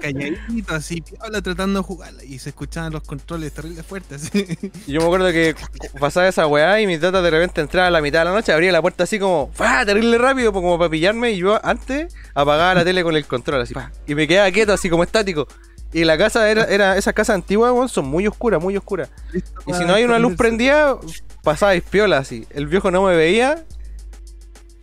calladito, 0.00 0.74
así, 0.74 1.00
piola, 1.00 1.40
tratando 1.40 1.80
de 1.80 1.84
jugarla. 1.84 2.22
Y 2.22 2.38
se 2.38 2.50
escuchaban 2.50 2.92
los 2.92 3.02
controles 3.02 3.52
terribles 3.52 3.86
fuertes, 3.86 4.24
así. 4.24 4.46
Yo 4.86 5.00
me 5.00 5.06
acuerdo 5.06 5.32
que 5.32 5.54
pasaba 5.98 6.28
esa 6.28 6.46
weá 6.46 6.80
y 6.80 6.86
mi 6.86 6.98
tata 6.98 7.22
de 7.22 7.30
repente 7.30 7.60
entraba 7.62 7.88
a 7.88 7.90
la 7.90 8.00
mitad 8.02 8.20
de 8.20 8.24
la 8.26 8.32
noche, 8.32 8.52
abría 8.52 8.72
la 8.72 8.82
puerta 8.82 9.04
así 9.04 9.18
como, 9.18 9.50
¡fa! 9.54 9.84
terrible 9.86 10.18
rápido, 10.18 10.52
como 10.52 10.78
para 10.78 10.90
pillarme. 10.90 11.30
Y 11.32 11.38
yo 11.38 11.58
antes 11.64 12.14
apagaba 12.34 12.74
la 12.74 12.84
tele 12.84 13.02
con 13.02 13.16
el 13.16 13.24
control 13.26 13.62
así, 13.62 13.74
y 14.06 14.14
me 14.14 14.28
quedaba 14.28 14.50
quieto 14.50 14.72
así 14.74 14.90
como 14.90 15.02
estático. 15.02 15.48
Y 15.92 16.04
la 16.04 16.18
casa 16.18 16.50
era, 16.50 16.64
era 16.64 16.96
esas 16.98 17.14
casas 17.14 17.36
antiguas, 17.36 17.90
son 17.90 18.06
muy 18.06 18.26
oscuras, 18.26 18.60
muy 18.60 18.76
oscuras. 18.76 19.08
Y 19.66 19.72
si 19.72 19.84
no 19.84 19.94
hay 19.94 20.04
una 20.04 20.18
luz 20.18 20.34
prendida, 20.36 20.98
pasaba 21.42 21.72
piola 21.88 22.18
así. 22.18 22.46
El 22.50 22.66
viejo 22.66 22.90
no 22.90 23.02
me 23.04 23.14
veía, 23.16 23.64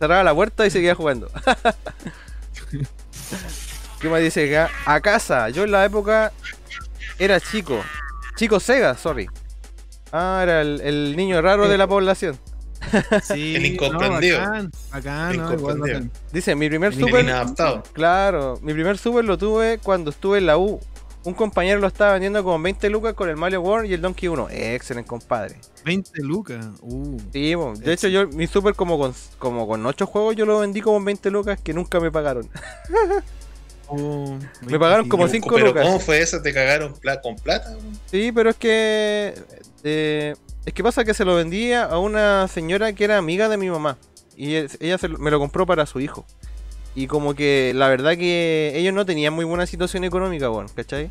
cerraba 0.00 0.22
la 0.24 0.34
puerta 0.34 0.66
y 0.66 0.70
seguía 0.70 0.94
jugando. 0.94 1.30
¿Qué 4.00 4.08
más 4.08 4.20
dice 4.20 4.56
acá? 4.56 4.72
A 4.84 5.00
casa, 5.00 5.48
yo 5.50 5.64
en 5.64 5.70
la 5.72 5.84
época 5.84 6.32
era 7.18 7.40
chico. 7.40 7.82
Chico 8.36 8.58
Sega, 8.58 8.96
sorry. 8.96 9.28
Ah, 10.12 10.40
era 10.42 10.60
el, 10.62 10.80
el 10.80 11.16
niño 11.16 11.40
raro 11.40 11.68
de 11.68 11.78
la 11.78 11.86
población. 11.86 12.38
Sí, 13.22 13.54
El 13.54 13.64
incomprendido. 13.66 14.40
No, 14.40 14.46
bacán, 14.46 14.70
bacán, 14.90 15.30
El 15.30 15.36
no, 15.38 15.52
igual 15.52 15.76
incomprendido. 15.76 15.98
bacán. 16.00 16.10
Dice, 16.32 16.54
mi 16.56 16.68
primer 16.68 16.92
El 16.92 16.98
super... 16.98 17.24
inadaptado. 17.24 17.82
Claro, 17.92 18.58
mi 18.60 18.72
primer 18.74 18.98
super 18.98 19.24
lo 19.24 19.38
tuve 19.38 19.78
cuando 19.78 20.10
estuve 20.10 20.38
en 20.38 20.46
la 20.46 20.58
U. 20.58 20.80
Un 21.24 21.34
compañero 21.34 21.78
lo 21.80 21.86
estaba 21.86 22.14
vendiendo 22.14 22.42
como 22.42 22.60
20 22.60 22.90
lucas 22.90 23.14
con 23.14 23.28
el 23.28 23.36
Mario 23.36 23.60
World 23.60 23.88
y 23.88 23.94
el 23.94 24.00
Donkey 24.02 24.28
1. 24.28 24.48
Excelente, 24.50 25.08
compadre. 25.08 25.56
20 25.84 26.10
lucas. 26.22 26.66
Uh. 26.80 27.16
Sí, 27.32 27.54
de 27.80 27.92
hecho 27.92 28.08
yo 28.08 28.26
mi 28.28 28.46
super 28.48 28.74
como 28.74 28.98
con 28.98 29.14
como 29.38 29.66
con 29.68 29.84
8 29.86 30.06
juegos 30.06 30.34
yo 30.36 30.46
lo 30.46 30.58
vendí 30.58 30.80
como 30.80 30.96
en 30.98 31.04
20 31.04 31.30
lucas 31.30 31.60
que 31.60 31.72
nunca 31.74 32.00
me 32.00 32.10
pagaron. 32.10 32.48
Oh, 33.94 34.38
Me 34.62 34.78
pagaron 34.78 35.06
como 35.08 35.26
sí, 35.26 35.32
cinco 35.34 35.54
Pero 35.54 35.66
lucas. 35.66 35.84
¿cómo 35.84 36.00
fue 36.00 36.20
eso? 36.22 36.40
¿Te 36.40 36.54
cagaron 36.54 36.94
pla- 36.94 37.20
con 37.20 37.36
plata? 37.36 37.76
Sí, 38.06 38.32
pero 38.32 38.48
es 38.48 38.56
que 38.56 39.34
eh, 39.84 40.34
es 40.64 40.72
que 40.72 40.82
pasa 40.82 41.04
que 41.04 41.12
se 41.12 41.26
lo 41.26 41.34
vendía 41.34 41.84
a 41.84 41.98
una 41.98 42.48
señora 42.48 42.94
que 42.94 43.04
era 43.04 43.18
amiga 43.18 43.50
de 43.50 43.58
mi 43.58 43.68
mamá 43.68 43.98
y 44.34 44.54
ella 44.54 44.96
se 44.96 45.08
lo- 45.08 45.18
me 45.18 45.30
lo 45.30 45.38
compró 45.38 45.66
para 45.66 45.84
su 45.84 46.00
hijo. 46.00 46.24
Y 46.94 47.06
como 47.06 47.34
que 47.34 47.72
la 47.74 47.88
verdad 47.88 48.16
que 48.16 48.72
ellos 48.74 48.92
no 48.92 49.06
tenían 49.06 49.32
muy 49.32 49.44
buena 49.44 49.66
situación 49.66 50.04
económica, 50.04 50.48
bueno, 50.48 50.68
¿cachai? 50.74 51.08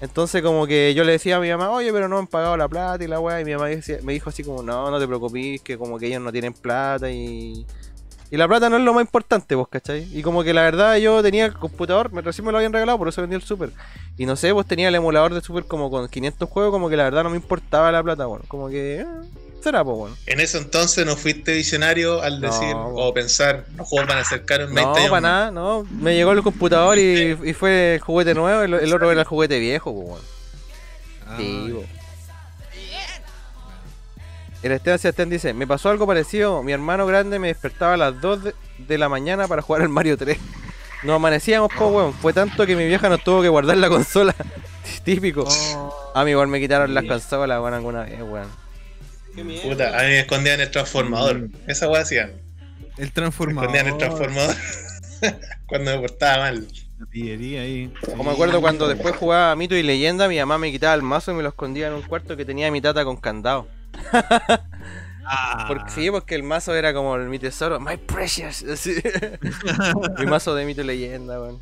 Entonces 0.00 0.42
como 0.42 0.66
que 0.66 0.94
yo 0.94 1.04
le 1.04 1.12
decía 1.12 1.36
a 1.36 1.40
mi 1.40 1.50
mamá, 1.50 1.70
oye, 1.70 1.92
pero 1.92 2.08
no 2.08 2.18
han 2.18 2.26
pagado 2.26 2.56
la 2.56 2.66
plata 2.68 3.04
y 3.04 3.06
la 3.06 3.20
weá, 3.20 3.40
y 3.40 3.44
mi 3.44 3.52
mamá 3.52 3.66
decía- 3.66 3.98
me 4.02 4.12
dijo 4.14 4.30
así 4.30 4.42
como, 4.42 4.62
no, 4.62 4.90
no 4.90 4.98
te 4.98 5.06
preocupes, 5.06 5.60
que 5.60 5.76
como 5.78 5.98
que 5.98 6.06
ellos 6.06 6.22
no 6.22 6.32
tienen 6.32 6.52
plata 6.52 7.10
y... 7.10 7.66
Y 8.32 8.36
la 8.36 8.46
plata 8.46 8.70
no 8.70 8.76
es 8.76 8.82
lo 8.84 8.94
más 8.94 9.02
importante, 9.02 9.56
vos, 9.56 9.66
¿cachai? 9.68 10.06
Y 10.16 10.22
como 10.22 10.44
que 10.44 10.54
la 10.54 10.62
verdad 10.62 10.96
yo 10.98 11.20
tenía 11.20 11.46
el 11.46 11.52
computador, 11.52 12.12
me, 12.12 12.22
recién 12.22 12.46
me 12.46 12.52
lo 12.52 12.58
habían 12.58 12.72
regalado, 12.72 12.96
por 12.96 13.08
eso 13.08 13.20
vendí 13.20 13.34
el 13.34 13.42
Super. 13.42 13.72
Y 14.16 14.24
no 14.24 14.36
sé, 14.36 14.54
pues 14.54 14.68
tenía 14.68 14.86
el 14.86 14.94
emulador 14.94 15.34
de 15.34 15.40
Super 15.40 15.64
como 15.64 15.90
con 15.90 16.08
500 16.08 16.48
juegos, 16.48 16.70
como 16.70 16.88
que 16.88 16.96
la 16.96 17.02
verdad 17.04 17.24
no 17.24 17.30
me 17.30 17.36
importaba 17.36 17.90
la 17.90 18.00
plata, 18.04 18.26
bueno. 18.26 18.44
Como 18.46 18.68
que... 18.68 19.00
eh, 19.00 19.06
será, 19.62 19.84
pues, 19.84 19.96
bueno. 19.96 20.16
En 20.26 20.40
ese 20.40 20.58
entonces 20.58 21.04
no 21.06 21.16
fuiste 21.16 21.52
visionario 21.52 22.22
al 22.22 22.40
No, 22.40 22.46
decir 22.48 22.74
o 22.76 23.12
pensar, 23.14 23.64
los 23.76 23.86
juegos 23.88 24.08
van 24.08 24.18
a 24.18 24.24
ser 24.24 24.44
caros 24.44 24.68
en 24.68 24.74
20 24.74 24.90
No, 24.90 24.96
años. 24.96 25.10
para 25.10 25.20
más". 25.20 25.30
nada, 25.30 25.50
no. 25.50 25.86
Me 25.90 26.14
llegó 26.14 26.32
el 26.32 26.42
computador 26.42 26.98
y, 26.98 27.38
y 27.44 27.52
fue 27.54 27.94
el 27.94 28.00
juguete 28.00 28.34
nuevo, 28.34 28.62
el, 28.62 28.74
el 28.74 28.92
otro 28.94 29.10
era 29.10 29.20
el 29.22 29.26
juguete 29.26 29.58
viejo, 29.58 29.92
pues, 29.94 30.06
bueno. 30.08 30.24
Ah, 31.26 31.36
Sí. 31.38 31.74
El 34.62 34.72
Esteban 34.72 34.98
Sebastián 34.98 35.30
dice, 35.30 35.54
me 35.54 35.66
pasó 35.66 35.88
algo 35.88 36.06
parecido, 36.06 36.62
mi 36.62 36.72
hermano 36.72 37.06
grande 37.06 37.38
me 37.38 37.48
despertaba 37.48 37.94
a 37.94 37.96
las 37.96 38.20
2 38.20 38.40
de, 38.78 38.98
la 38.98 39.08
mañana 39.08 39.48
para 39.48 39.62
jugar 39.62 39.80
al 39.82 39.88
Mario 39.88 40.18
3. 40.18 40.36
Nos 41.02 41.16
amanecíamos, 41.16 41.70
po, 41.72 41.86
weón. 41.86 42.12
Fue 42.12 42.34
tanto 42.34 42.66
que 42.66 42.76
mi 42.76 42.86
vieja 42.86 43.08
nos 43.08 43.24
tuvo 43.24 43.40
que 43.40 43.48
guardar 43.48 43.78
la 43.78 43.88
consola. 43.88 44.34
Típico. 45.04 45.44
Oh, 45.48 46.12
A 46.14 46.24
mí 46.24 46.32
igual 46.32 46.48
me 46.48 46.60
quitaron 46.60 46.92
las 46.92 47.04
consolas, 47.04 47.58
weón, 47.58 47.72
alguna 47.72 48.02
vez, 48.02 48.20
weón. 48.20 48.48
Qué 49.40 49.44
miedo. 49.44 49.62
Puta, 49.70 49.98
a 49.98 50.02
mí 50.02 50.08
me 50.08 50.20
escondían 50.20 50.60
el 50.60 50.70
transformador. 50.70 51.38
Mm. 51.38 51.52
Esa 51.66 51.88
weá 51.88 52.02
hacían. 52.02 52.30
el 52.98 53.04
Me 53.06 53.10
transformador. 53.10 53.74
escondían 53.76 53.86
el 53.94 53.98
transformador 53.98 54.56
cuando 55.66 55.90
me 55.92 55.98
portaba 56.00 56.38
mal. 56.44 56.66
La 56.98 57.06
pillería 57.06 57.62
ahí. 57.62 57.90
O 58.18 58.22
me 58.22 58.30
acuerdo 58.32 58.60
cuando 58.60 58.86
después 58.86 59.16
jugaba 59.16 59.56
Mito 59.56 59.74
y 59.74 59.82
Leyenda, 59.82 60.28
mi 60.28 60.38
mamá 60.38 60.58
me 60.58 60.70
quitaba 60.70 60.92
el 60.94 61.02
mazo 61.02 61.32
y 61.32 61.34
me 61.34 61.42
lo 61.42 61.48
escondía 61.48 61.86
en 61.88 61.94
un 61.94 62.02
cuarto 62.02 62.36
que 62.36 62.44
tenía 62.44 62.70
mi 62.70 62.82
tata 62.82 63.04
con 63.06 63.16
candado. 63.16 63.66
Ah, 65.24 65.64
Porque 65.68 65.90
sí, 65.90 66.10
porque 66.10 66.34
el 66.34 66.42
mazo 66.42 66.74
era 66.74 66.92
como 66.92 67.14
el- 67.16 67.28
mi 67.28 67.38
tesoro, 67.38 67.78
my 67.80 67.96
precious. 67.96 68.62
así. 68.64 68.96
mi 70.18 70.26
mazo 70.26 70.54
de 70.54 70.64
mito 70.66 70.82
y 70.82 70.84
leyenda, 70.84 71.40
weón. 71.40 71.58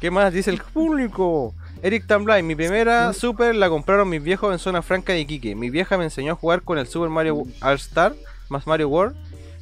¿Qué 0.00 0.10
más 0.10 0.32
dice 0.32 0.50
el 0.50 0.58
público? 0.58 1.54
Eric 1.82 2.06
Tamblay, 2.06 2.42
mi 2.42 2.54
primera 2.54 3.12
Super 3.12 3.54
la 3.54 3.68
compraron 3.68 4.08
mis 4.08 4.22
viejos 4.22 4.52
en 4.52 4.58
zona 4.58 4.82
franca 4.82 5.12
de 5.12 5.20
Iquique. 5.20 5.54
Mi 5.54 5.70
vieja 5.70 5.98
me 5.98 6.04
enseñó 6.04 6.32
a 6.32 6.36
jugar 6.36 6.62
con 6.62 6.78
el 6.78 6.86
Super 6.86 7.10
Mario 7.10 7.44
All 7.60 7.74
Star 7.76 8.14
más 8.48 8.66
Mario 8.66 8.88
World 8.88 9.16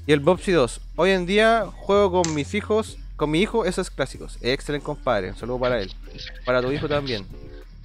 y 0.06 0.12
el 0.12 0.20
Bobsy 0.20 0.52
2. 0.52 0.80
Hoy 0.96 1.10
en 1.10 1.26
día 1.26 1.66
juego 1.72 2.22
con 2.22 2.34
mis 2.34 2.54
hijos, 2.54 2.98
con 3.16 3.30
mi 3.30 3.40
hijo 3.40 3.64
esos 3.64 3.90
clásicos. 3.90 4.38
Excelente 4.42 4.84
compadre, 4.84 5.30
un 5.30 5.36
saludo 5.36 5.58
para 5.58 5.80
él. 5.80 5.92
Para 6.44 6.62
tu 6.62 6.70
hijo 6.70 6.88
también. 6.88 7.26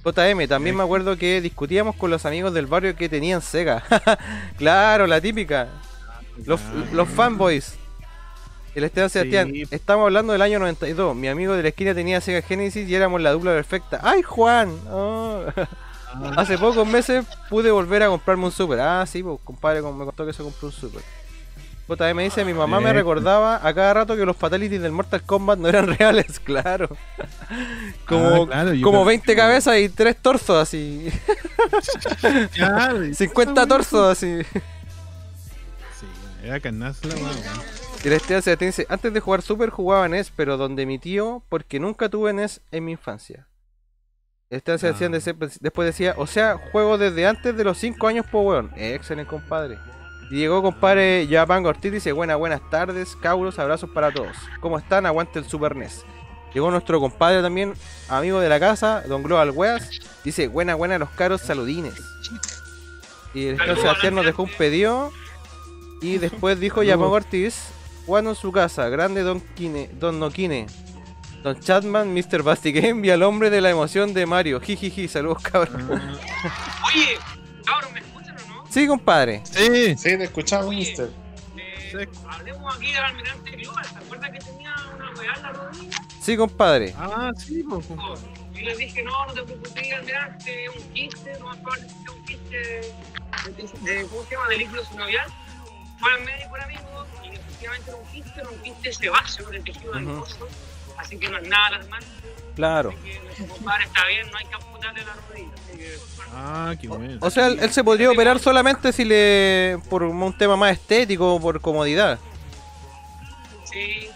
JM, 0.04 0.48
también 0.48 0.76
me 0.76 0.82
acuerdo 0.82 1.16
que 1.18 1.40
discutíamos 1.40 1.96
con 1.96 2.10
los 2.10 2.24
amigos 2.24 2.54
del 2.54 2.66
barrio 2.66 2.96
que 2.96 3.08
tenían 3.08 3.42
Sega. 3.42 3.82
claro, 4.56 5.06
la 5.06 5.20
típica. 5.20 5.68
Los, 6.46 6.60
los 6.92 7.08
fanboys. 7.08 7.74
El 8.74 8.84
Esteban 8.84 9.10
Sebastián, 9.10 9.50
Sí. 9.52 9.64
estamos 9.70 10.04
hablando 10.04 10.32
del 10.32 10.42
año 10.42 10.58
92. 10.60 11.16
Mi 11.16 11.28
amigo 11.28 11.54
de 11.54 11.62
la 11.62 11.68
esquina 11.70 11.94
tenía 11.94 12.20
Sega 12.20 12.40
Genesis 12.42 12.88
y 12.88 12.94
éramos 12.94 13.20
la 13.20 13.32
dupla 13.32 13.50
perfecta. 13.52 14.00
¡Ay, 14.02 14.22
Juan! 14.22 14.70
Oh. 14.90 15.44
Hace 16.36 16.58
pocos 16.58 16.86
meses 16.86 17.24
pude 17.48 17.70
volver 17.70 18.02
a 18.02 18.08
comprarme 18.08 18.44
un 18.44 18.52
Super. 18.52 18.80
Ah, 18.80 19.04
sí, 19.06 19.22
pues 19.22 19.38
compadre 19.44 19.80
me 19.82 20.04
contó 20.04 20.26
que 20.26 20.32
se 20.32 20.42
compró 20.42 20.68
un 20.68 20.72
Super. 20.72 21.02
JM 21.88 22.18
dice, 22.22 22.44
mi 22.44 22.54
mamá 22.54 22.78
me 22.78 22.92
recordaba 22.92 23.56
a 23.66 23.74
cada 23.74 23.92
rato 23.94 24.16
que 24.16 24.24
los 24.24 24.36
fatalities 24.36 24.80
del 24.80 24.92
Mortal 24.92 25.22
Kombat 25.24 25.58
no 25.58 25.68
eran 25.68 25.88
reales, 25.98 26.38
claro. 26.38 26.88
Como, 28.06 28.44
Ah, 28.44 28.46
claro, 28.46 28.74
yo 28.74 28.84
como 28.84 28.98
creo- 28.98 29.06
20 29.06 29.34
cabezas 29.34 29.76
y 29.78 29.88
3 29.88 30.16
torsos 30.22 30.56
así. 30.62 31.08
Claro, 32.54 33.04
y- 33.04 33.14
50 33.14 33.66
torsos 33.66 34.12
así. 34.12 34.42
Sí, 35.98 36.06
era 36.44 36.60
carnazo 36.60 37.08
la 37.08 37.14
weón. 37.16 37.36
Y 38.02 38.06
el 38.08 38.14
Esteban 38.14 38.42
Sebastián 38.42 38.68
dice, 38.70 38.86
antes 38.88 39.12
de 39.12 39.20
jugar 39.20 39.42
Super 39.42 39.68
jugaba 39.70 40.08
NES, 40.08 40.32
pero 40.34 40.56
donde 40.56 40.86
mi 40.86 40.98
tío, 40.98 41.42
porque 41.48 41.78
nunca 41.78 42.08
tuve 42.08 42.32
NES 42.32 42.62
en 42.70 42.84
mi 42.86 42.92
infancia. 42.92 43.46
El 44.48 44.56
Esteban 44.58 44.78
Sebastián 44.78 45.14
Ah. 45.14 45.18
dese- 45.18 45.58
después 45.60 45.86
decía, 45.86 46.14
o 46.16 46.26
sea, 46.26 46.58
juego 46.72 46.96
desde 46.98 47.26
antes 47.26 47.54
de 47.56 47.62
los 47.64 47.76
5 47.78 48.08
años, 48.08 48.24
po 48.26 48.40
weón. 48.40 48.72
Excelente, 48.76 49.28
compadre. 49.28 49.78
Y 50.30 50.36
llegó 50.36 50.62
compadre 50.62 51.26
Japan 51.30 51.66
Ortiz 51.66 51.92
dice, 51.92 52.12
buenas, 52.12 52.38
buenas 52.38 52.60
tardes, 52.70 53.16
cabros, 53.16 53.58
abrazos 53.58 53.90
para 53.90 54.10
todos. 54.12 54.36
¿Cómo 54.60 54.78
están? 54.78 55.04
Aguante 55.04 55.38
el 55.38 55.44
Super 55.44 55.76
NES. 55.76 56.04
Llegó 56.54 56.70
nuestro 56.70 56.98
compadre 57.00 57.42
también, 57.42 57.74
amigo 58.08 58.40
de 58.40 58.48
la 58.48 58.58
casa, 58.58 59.02
Don 59.06 59.22
Global 59.22 59.50
Weas, 59.50 59.90
dice, 60.24 60.48
buena, 60.48 60.74
buena 60.74 60.98
los 60.98 61.10
caros 61.10 61.42
saludines. 61.42 61.94
Y 63.34 63.46
el 63.46 63.54
Esteban 63.56 63.76
Sebastián 63.76 64.14
nos 64.14 64.24
dejó 64.24 64.44
un 64.44 64.50
pedido 64.56 65.12
y 66.00 66.18
después 66.18 66.58
dijo 66.58 66.80
Japan 66.84 67.06
Ortiz, 67.08 67.68
su 68.34 68.50
casa, 68.52 68.88
grande 68.88 69.22
Don 69.22 69.40
Kine, 69.40 69.88
Don 69.92 70.18
Noquine, 70.18 70.66
Don 71.44 71.58
Chatman, 71.60 72.12
Mr. 72.12 72.42
Basti 72.42 72.72
Game 72.72 73.06
y 73.06 73.10
al 73.10 73.22
hombre 73.22 73.50
de 73.50 73.60
la 73.60 73.70
emoción 73.70 74.12
de 74.12 74.26
Mario. 74.26 74.60
Jijiji, 74.60 75.06
saludos 75.08 75.42
cabrón. 75.42 75.88
Oye, 75.90 77.16
cabrón, 77.64 77.92
¿me 77.94 78.00
escuchan 78.00 78.36
o 78.36 78.48
no? 78.48 78.64
Sí, 78.68 78.86
compadre. 78.88 79.42
Sí, 79.44 79.96
Sí, 79.96 80.16
te 80.18 80.24
escuchamos, 80.24 80.66
Oye, 80.66 80.78
mister. 80.78 81.10
eh, 81.56 82.08
hablemos 82.28 82.76
aquí 82.76 82.86
del 82.92 82.96
almirante 83.04 83.50
Global. 83.52 83.84
¿Se 83.84 83.96
acuerdan 83.98 84.32
que 84.32 84.38
tenía 84.40 84.74
una 84.96 85.10
weá 85.12 85.32
en 85.36 85.42
la 85.42 85.52
rodilla? 85.52 85.98
Sí, 86.20 86.36
compadre. 86.36 86.94
Ah, 86.98 87.30
sí, 87.38 87.62
pues. 87.68 87.86
Les 88.54 88.76
dije, 88.76 89.02
no, 89.04 89.24
no 89.26 89.32
te 89.32 89.42
preocupes, 89.42 89.92
almirante, 89.96 90.64
es 90.66 90.70
un 90.76 90.92
quiste, 90.92 91.32
no 91.38 91.46
más 91.46 91.56
probable 91.58 91.86
que 91.86 91.92
sea 91.92 92.12
un 92.12 92.24
quiste 92.26 92.56
de, 93.86 93.92
de- 93.94 94.06
¿cómo 94.08 94.22
se 94.24 94.34
llama? 94.34 94.48
De 94.48 94.56
líquido 94.58 94.84
sinovial. 94.84 95.26
Fue 95.98 96.12
al 96.12 96.24
médico 96.24 96.56
el 96.56 96.62
amigo 96.62 97.06
y 97.24 97.28
efectivamente 97.60 97.94
un 97.94 98.06
quiste, 98.10 98.42
un 98.42 98.62
quiste 98.62 98.92
sebáceo 98.92 99.48
de 99.50 99.60
tejido 99.60 99.90
Ujú. 99.90 99.98
adiposo. 99.98 100.48
Así 100.98 101.18
que 101.18 101.28
no 101.28 101.38
es 101.38 101.48
nada 101.48 101.66
alarmante. 101.68 102.06
Claro. 102.56 102.90
Así 102.90 103.10
que 103.12 103.20
nuestro 103.20 103.46
compadre 103.48 103.84
está 103.84 104.06
bien, 104.06 104.30
no 104.30 104.36
hay 104.38 104.44
que 104.46 104.54
amputarle 104.54 105.04
la 105.04 105.14
rodilla. 105.14 105.48
Así 105.54 105.78
que, 105.78 105.96
bueno, 106.16 106.30
Ah, 106.34 106.74
qué 106.80 106.88
bueno. 106.88 107.18
O 107.20 107.30
sea, 107.30 107.46
él, 107.48 107.58
él 107.60 107.72
se 107.72 107.82
podría 107.84 108.10
operar 108.10 108.38
solamente 108.38 108.92
si 108.92 109.04
le. 109.04 109.78
por 109.88 110.02
un 110.02 110.36
tema 110.38 110.56
más 110.56 110.72
estético 110.72 111.34
o 111.34 111.40
por 111.40 111.60
comodidad. 111.60 112.18
sí. 113.64 114.08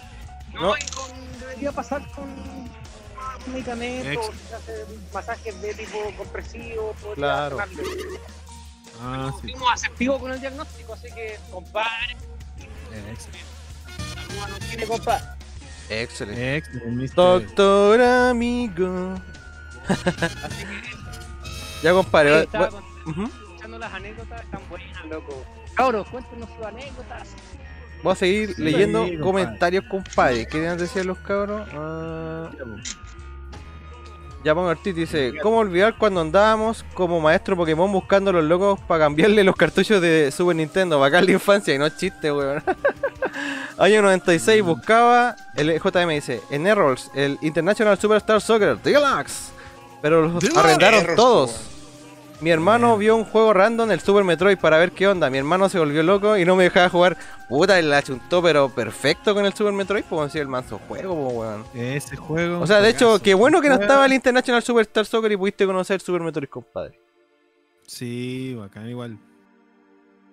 No, 0.52 0.60
No. 0.60 0.76
Y 0.76 0.84
con, 0.86 1.40
debería 1.40 1.72
pasar 1.72 2.06
con 2.12 2.64
más 3.16 3.46
medicamentos, 3.48 4.30
hacer 4.54 4.86
masajes 5.12 5.60
de 5.60 5.74
tipo 5.74 5.98
compresivo, 6.16 6.92
podría 7.02 7.14
Claro. 7.14 7.58
Ah, 9.02 9.32
sí. 9.40 9.40
fuimos 9.50 9.68
a 9.70 9.74
hacer 9.74 9.90
Activo 9.90 10.18
con 10.20 10.30
el 10.32 10.40
diagnóstico, 10.40 10.92
así 10.94 11.08
que, 11.12 11.36
compadre, 11.50 12.16
Excelente. 12.98 13.38
no 14.50 14.58
tiene 14.68 14.86
compadre. 14.86 15.24
Excelente. 15.90 16.56
Excelente. 16.56 17.14
Doctor 17.14 18.00
amigo. 18.00 19.14
ya, 21.82 21.92
compadre. 21.92 22.30
Va- 22.30 22.40
estaba 22.42 22.68
con- 22.68 22.84
Ujú. 23.06 23.24
escuchando 23.24 23.78
las 23.78 23.92
anécdotas, 23.92 24.42
están 24.42 24.60
buenas, 24.68 25.04
loco. 25.06 25.44
Cabros, 25.74 26.08
cuéntenos 26.08 26.48
sus 26.56 26.64
anécdotas. 26.66 27.28
Voy 28.02 28.12
a 28.12 28.16
seguir 28.16 28.54
Sí, 28.54 28.62
leyendo 28.62 29.00
compadre. 29.00 29.20
comentarios, 29.20 29.84
compadre. 29.90 30.46
¿Qué 30.46 30.52
tenían 30.52 30.78
decir 30.78 31.04
los 31.06 31.18
cabros? 31.18 31.66
Ah, 31.72 32.50
Ya 34.44 34.54
pongo 34.54 34.68
Ortiz 34.68 34.94
dice, 34.94 35.32
¿cómo 35.42 35.56
olvidar 35.56 35.96
cuando 35.96 36.20
andábamos 36.20 36.84
como 36.92 37.18
maestro 37.18 37.56
Pokémon 37.56 37.90
buscando 37.90 38.28
a 38.28 38.34
los 38.34 38.44
locos 38.44 38.78
para 38.86 39.04
cambiarle 39.04 39.42
los 39.42 39.56
cartuchos 39.56 40.02
de 40.02 40.30
Super 40.30 40.54
Nintendo? 40.54 41.00
Bacán 41.00 41.24
la 41.24 41.32
infancia 41.32 41.74
y 41.74 41.78
no 41.78 41.86
es 41.86 41.96
chiste, 41.96 42.30
weón. 42.30 42.62
Año 43.78 44.02
96 44.02 44.62
buscaba, 44.62 45.34
el 45.56 45.80
JM 45.80 46.08
dice, 46.10 46.42
en 46.50 46.66
Errols, 46.66 47.10
el 47.14 47.38
International 47.40 47.98
Superstar 47.98 48.42
Soccer 48.42 48.78
Deluxe. 48.82 49.50
Pero 50.02 50.28
los 50.28 50.40
Deluxe. 50.40 50.58
arrendaron 50.58 51.16
todos. 51.16 51.73
Mi 52.44 52.50
hermano 52.50 52.98
vio 52.98 53.16
un 53.16 53.24
juego 53.24 53.54
random, 53.54 53.90
el 53.90 54.00
Super 54.00 54.22
Metroid, 54.22 54.58
para 54.58 54.76
ver 54.76 54.92
qué 54.92 55.08
onda. 55.08 55.30
Mi 55.30 55.38
hermano 55.38 55.70
se 55.70 55.78
volvió 55.78 56.02
loco 56.02 56.36
y 56.36 56.44
no 56.44 56.56
me 56.56 56.64
dejaba 56.64 56.90
jugar. 56.90 57.16
Puta, 57.48 57.78
él 57.78 57.88
la 57.88 58.02
chuntó, 58.02 58.42
pero 58.42 58.68
perfecto 58.68 59.32
con 59.32 59.46
el 59.46 59.54
Super 59.54 59.72
Metroid, 59.72 60.04
pues 60.06 60.24
decir 60.24 60.42
el 60.42 60.48
manso 60.48 60.78
juego, 60.86 61.14
po, 61.14 61.28
weón. 61.28 61.64
Ese 61.74 62.16
juego. 62.16 62.60
O 62.60 62.66
sea, 62.66 62.82
de 62.82 62.90
hecho, 62.90 63.18
qué 63.22 63.32
bueno 63.32 63.62
que 63.62 63.70
no 63.70 63.76
estaba 63.76 64.04
el 64.04 64.12
International 64.12 64.62
Superstar 64.62 65.06
Soccer 65.06 65.32
y 65.32 65.38
pudiste 65.38 65.64
conocer 65.64 66.02
Super 66.02 66.20
Metroid, 66.20 66.50
compadre. 66.50 67.00
Sí, 67.86 68.54
bacán 68.58 68.90
igual. 68.90 69.18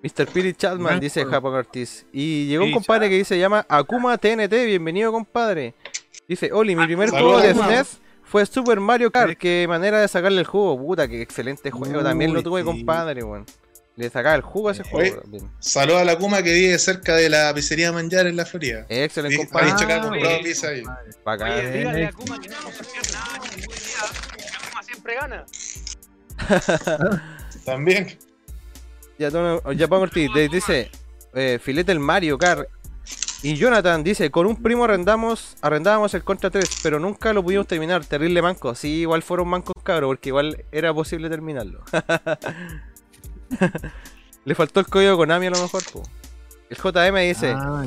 Mr. 0.04 0.28
Piri 0.34 0.54
Chatman, 0.54 0.88
Gran 0.88 1.00
dice. 1.00 1.24
Japón 1.24 1.54
Ortiz. 1.54 2.06
Y 2.12 2.48
llegó 2.48 2.66
un 2.66 2.74
compadre 2.74 3.08
que 3.08 3.16
dice, 3.16 3.40
llama 3.40 3.66
Akuma 3.70 4.18
TNT, 4.18 4.52
bienvenido 4.66 5.14
compadre. 5.14 5.76
Dice, 6.28 6.52
Oli, 6.52 6.76
mi 6.76 6.86
primer 6.88 7.10
juego 7.10 7.40
de. 7.40 7.54
SNES 7.54 8.02
fue 8.32 8.46
Super 8.46 8.80
Mario 8.80 9.12
Kart, 9.12 9.38
qué 9.38 9.66
manera 9.68 10.00
de 10.00 10.08
sacarle 10.08 10.40
el 10.40 10.48
jugo, 10.48 10.78
puta, 10.78 11.06
qué 11.08 11.22
excelente 11.22 11.70
juego, 11.70 11.98
Uy, 11.98 12.04
también 12.04 12.34
lo 12.34 12.42
tuve 12.42 12.62
sí. 12.62 12.66
compadre, 12.66 13.24
weón. 13.24 13.46
Le 13.98 14.10
sacaba 14.10 14.36
el 14.36 14.42
jugo 14.42 14.70
a 14.70 14.72
ese 14.72 14.84
Oye. 14.94 15.12
juego. 15.12 15.50
Saludos 15.60 16.02
a 16.02 16.06
la 16.06 16.18
Kuma 16.18 16.42
que 16.42 16.54
vive 16.54 16.80
cerca 16.80 17.14
de 17.18 17.30
la 17.30 17.54
pizzería 17.54 17.92
Manjar 17.92 18.26
en 18.26 18.38
la 18.38 18.46
Florida. 18.46 18.86
Excelente 18.88 19.36
compadre. 19.38 19.70
ha 19.70 19.74
dicho 19.76 19.86
que 19.88 19.94
ha 19.94 20.02
comprado 20.02 20.36
oye. 20.36 20.44
pizza 20.44 20.68
ahí. 20.70 20.84
Bacán. 21.26 21.52
Oye, 21.52 21.72
dígale 21.72 22.06
a 22.06 22.10
Excelente. 22.10 22.14
Kuma 22.14 22.40
que 22.40 22.48
no 22.48 22.56
vamos 22.56 22.74
a 22.78 22.82
hacer 22.82 23.14
nada, 23.14 23.40
que 23.44 23.50
buen 23.50 23.80
día. 23.80 24.38
Que 24.38 24.66
Akuma 24.66 24.84
siempre 24.84 25.16
gana. 25.16 25.46
También. 27.66 28.18
Ya, 29.20 29.30
Don- 29.30 29.60
Japón 29.78 30.02
Ortiz 30.04 30.32
dice, 30.52 30.90
eh, 31.36 31.60
filete 31.62 31.92
el 31.92 32.00
Mario 32.00 32.38
Kart. 32.38 32.68
Y 33.44 33.56
Jonathan 33.56 34.04
dice, 34.04 34.30
con 34.30 34.46
un 34.46 34.56
primo 34.62 34.84
arrendamos, 34.84 35.56
arrendábamos 35.62 36.14
el 36.14 36.24
Contra 36.24 36.52
3, 36.52 36.82
pero 36.84 37.00
nunca 37.00 37.34
lo 37.34 37.42
pudimos 37.44 37.66
terminar. 37.66 38.06
Terrible 38.06 38.42
manco. 38.42 38.76
Sí, 38.76 39.00
igual 39.02 39.24
fueron 39.24 39.48
mancos 39.48 39.74
cabros, 39.84 40.10
porque 40.10 40.30
igual 40.30 40.64
era 40.72 40.94
posible 40.94 41.30
terminarlo. 41.30 41.82
Le 44.46 44.56
faltó 44.56 44.80
el 44.80 44.88
código 44.88 45.18
Konami 45.18 45.48
a 45.48 45.52
lo 45.52 45.62
mejor. 45.62 45.84
po. 45.92 46.04
El 46.70 46.78
JM 46.78 47.16
dice, 47.28 47.54
Ah, 47.56 47.84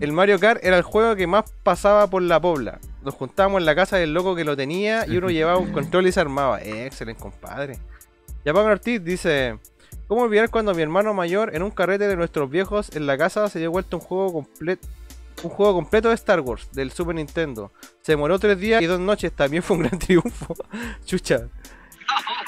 el 0.00 0.12
Mario 0.12 0.38
Kart 0.38 0.62
era 0.62 0.76
el 0.76 0.82
juego 0.82 1.16
que 1.16 1.26
más 1.26 1.44
pasaba 1.62 2.08
por 2.08 2.20
la 2.22 2.38
pobla. 2.40 2.78
Nos 3.02 3.14
juntábamos 3.14 3.60
en 3.60 3.66
la 3.66 3.74
casa 3.74 3.96
del 3.96 4.12
loco 4.12 4.34
que 4.34 4.44
lo 4.44 4.54
tenía 4.56 5.06
y 5.06 5.16
uno 5.16 5.30
llevaba 5.30 5.56
un 5.58 5.72
control 5.72 6.06
y 6.08 6.12
se 6.12 6.20
armaba. 6.20 6.60
Eh, 6.60 6.86
excelente, 6.86 7.22
compadre. 7.22 7.78
Japón 8.44 8.66
Ortiz 8.66 9.02
dice: 9.02 9.58
¿Cómo 10.12 10.24
olvidar 10.24 10.50
cuando 10.50 10.74
mi 10.74 10.82
hermano 10.82 11.14
mayor 11.14 11.56
en 11.56 11.62
un 11.62 11.70
carrete 11.70 12.06
de 12.06 12.16
nuestros 12.16 12.50
viejos 12.50 12.94
en 12.94 13.06
la 13.06 13.16
casa 13.16 13.48
se 13.48 13.58
dio 13.60 13.70
vuelta 13.70 13.96
un 13.96 14.02
juego 14.02 14.30
completo? 14.30 14.86
Un 15.42 15.48
juego 15.48 15.72
completo 15.72 16.10
de 16.10 16.14
Star 16.16 16.40
Wars 16.40 16.68
del 16.72 16.92
Super 16.92 17.14
Nintendo. 17.14 17.72
Se 18.02 18.12
demoró 18.12 18.38
tres 18.38 18.58
días 18.60 18.82
y 18.82 18.84
dos 18.84 19.00
noches. 19.00 19.32
También 19.32 19.62
fue 19.62 19.78
un 19.78 19.84
gran 19.84 19.98
triunfo. 19.98 20.54
Chucha. 21.06 21.48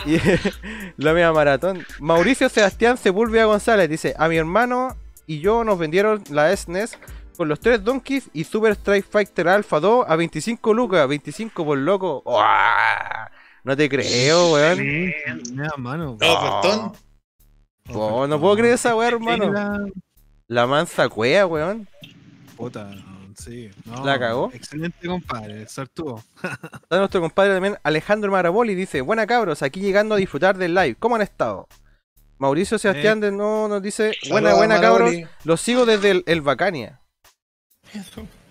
Y 0.05 0.19
la 1.03 1.15
media 1.15 1.33
maratón. 1.33 1.87
Mauricio 2.01 2.51
Sebastián 2.51 2.99
Sepúlveda 2.99 3.47
González 3.47 3.89
dice: 3.89 4.15
A 4.19 4.29
mi 4.29 4.37
hermano 4.37 4.95
y 5.27 5.41
yo 5.41 5.65
nos 5.65 5.79
vendieron 5.79 6.23
la 6.29 6.55
SNES 6.55 6.99
con 7.35 7.49
los 7.49 7.61
tres 7.61 7.83
Donkeys 7.83 8.29
y 8.35 8.45
Super 8.45 8.73
Strike 8.73 9.07
Fighter 9.09 9.49
Alpha 9.49 9.81
2 9.81 10.05
a 10.07 10.17
25 10.17 10.75
lucas. 10.75 11.09
25 11.09 11.65
por 11.65 11.79
loco. 11.79 12.23
¡Uah! 12.27 13.31
No 13.63 13.75
te 13.75 13.89
creo, 13.89 14.53
weón. 14.53 14.77
Sí, 14.77 15.15
me 15.55 15.63
da 15.63 15.73
mano. 15.79 16.19
No, 16.21 16.35
ofertón. 16.35 16.93
Oh, 17.91 18.27
no 18.27 18.41
puedo 18.41 18.57
creer 18.57 18.75
esa 18.75 18.97
weá, 18.97 19.09
hermano. 19.09 19.53
La... 19.53 19.85
La 20.47 20.67
mansa 20.67 21.09
cuea, 21.09 21.47
weón. 21.47 21.89
Puta, 22.57 22.91
sí. 23.37 23.71
No, 23.85 24.05
¿La 24.05 24.19
cagó? 24.19 24.51
Excelente, 24.53 25.07
compadre. 25.07 25.67
Sortudo. 25.69 26.23
Está 26.43 26.99
nuestro 26.99 27.21
compadre 27.21 27.55
también, 27.55 27.79
Alejandro 27.83 28.31
Maraboli, 28.31 28.75
dice, 28.75 29.01
buena 29.01 29.27
cabros, 29.27 29.63
aquí 29.63 29.81
llegando 29.81 30.15
a 30.15 30.19
disfrutar 30.19 30.57
del 30.57 30.75
live, 30.75 30.97
¿cómo 30.99 31.17
han 31.17 31.23
estado? 31.23 31.67
Mauricio 32.39 32.79
Sebastián 32.79 33.21
de 33.21 33.31
no 33.31 33.69
nos 33.69 33.81
dice, 33.81 34.13
buena, 34.29 34.55
buena 34.55 34.81
cabros, 34.81 35.15
los 35.45 35.61
sigo 35.61 35.87
desde 35.87 36.11
el, 36.11 36.25
el 36.27 36.43
Bacania. 36.43 37.01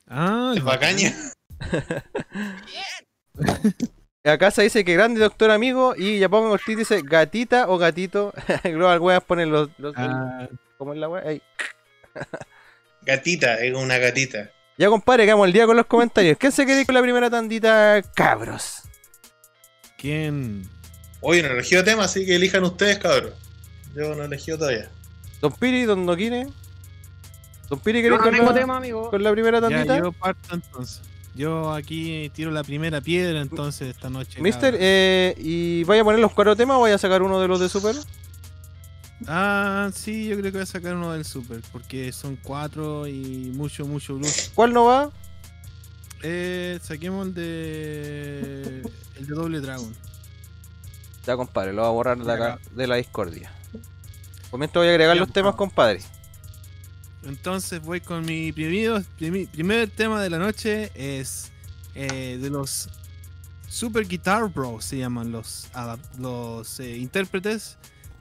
Ah, 0.07 0.53
Es 0.55 0.63
bacaña. 0.63 1.13
Acá 4.25 4.51
se 4.51 4.63
dice 4.63 4.85
que 4.85 4.93
grande 4.93 5.19
doctor 5.19 5.51
amigo 5.51 5.95
y 5.97 6.19
Japón 6.21 6.45
Ortiz 6.49 6.77
dice 6.77 7.01
gatita 7.03 7.67
o 7.67 7.77
gatito. 7.77 8.33
Global 8.63 8.99
Weas 8.99 9.23
ponen 9.23 9.51
los, 9.51 9.69
los 9.77 9.93
Ah, 9.97 10.47
¿cómo 10.77 10.93
es 10.93 10.99
la 10.99 11.09
wea? 11.09 11.23
Ahí. 11.27 11.41
Gatita, 13.01 13.55
es 13.59 13.73
una 13.75 13.97
gatita. 13.97 14.49
Ya 14.77 14.87
compadre, 14.87 15.25
quedamos 15.25 15.45
el 15.47 15.51
día 15.53 15.65
con 15.65 15.75
los 15.75 15.85
comentarios. 15.87 16.37
¿Quién 16.37 16.53
se 16.53 16.63
quiere 16.65 16.79
ir 16.81 16.85
con 16.85 16.95
la 16.95 17.01
primera 17.01 17.29
tandita, 17.29 18.01
cabros? 18.15 18.83
¿Quién? 19.97 20.69
Hoy 21.19 21.41
no 21.41 21.49
he 21.49 21.51
elegido 21.51 21.83
tema, 21.83 22.05
así 22.05 22.25
que 22.25 22.35
elijan 22.37 22.63
ustedes, 22.63 22.99
cabrón. 22.99 23.33
Yo 23.93 24.15
no 24.15 24.23
he 24.23 24.25
elegido 24.25 24.57
todavía. 24.57 24.89
Don 25.41 25.51
Piri, 25.51 25.83
Don 25.83 26.05
Noquine. 26.05 26.47
Don 27.69 27.79
Piri, 27.79 28.01
Yo 28.01 28.17
¿queréis 28.17 28.41
no 28.41 28.45
con, 28.47 28.55
la- 28.55 28.61
tema, 28.61 28.77
amigo. 28.77 29.09
con 29.09 29.21
la 29.21 29.31
primera 29.33 29.59
Ya, 29.59 29.69
tandita? 29.69 29.97
yo 29.99 30.11
parto 30.13 30.55
entonces. 30.55 31.01
Yo 31.35 31.71
aquí 31.71 32.31
tiro 32.35 32.51
la 32.51 32.63
primera 32.63 33.01
piedra 33.01 33.41
entonces 33.41 33.95
esta 33.95 34.09
noche. 34.09 34.39
Mister, 34.41 34.75
eh, 34.79 35.35
¿y 35.39 35.83
vaya 35.83 36.01
a 36.01 36.05
poner 36.05 36.19
los 36.19 36.31
cuatro 36.31 36.55
temas 36.55 36.77
o 36.77 36.81
vaya 36.81 36.95
a 36.95 36.99
sacar 36.99 37.23
uno 37.23 37.39
de 37.39 37.47
los 37.47 37.59
de 37.59 37.69
Super? 37.69 37.95
Ah, 39.27 39.89
sí, 39.93 40.27
yo 40.27 40.37
creo 40.37 40.51
que 40.51 40.57
voy 40.57 40.61
a 40.61 40.65
sacar 40.65 40.95
uno 40.95 41.13
del 41.13 41.25
Super, 41.25 41.61
porque 41.71 42.11
son 42.11 42.35
cuatro 42.35 43.07
y 43.07 43.51
mucho, 43.55 43.85
mucho 43.85 44.15
blues. 44.15 44.51
¿Cuál 44.53 44.73
no 44.73 44.85
va? 44.85 45.11
Eh, 46.21 46.79
saquemos 46.81 47.27
el 47.27 47.33
de. 47.33 48.81
El 49.17 49.27
de 49.27 49.33
Doble 49.33 49.59
Dragon. 49.59 49.93
Ya, 51.25 51.35
compadre, 51.35 51.73
lo 51.73 51.81
voy 51.81 51.89
a 51.89 51.93
borrar 51.93 52.17
de 52.17 52.31
acá, 52.31 52.59
de 52.75 52.85
la 52.85 52.95
discordia. 52.95 53.51
Mientras 54.51 54.81
voy 54.81 54.87
a 54.87 54.91
agregar 54.91 55.17
los 55.17 55.31
temas, 55.31 55.55
compadre. 55.55 56.01
Entonces 57.25 57.81
voy 57.81 58.01
con 58.01 58.25
mi 58.25 58.51
primer 58.51 59.89
tema 59.89 60.21
de 60.21 60.29
la 60.29 60.39
noche. 60.39 60.91
Es 60.95 61.51
eh, 61.95 62.37
de 62.41 62.49
los 62.49 62.89
Super 63.67 64.07
Guitar 64.07 64.49
Bros. 64.49 64.85
Se 64.85 64.97
llaman 64.97 65.31
los, 65.31 65.67
los 66.19 66.79
eh, 66.79 66.97
intérpretes. 66.97 67.77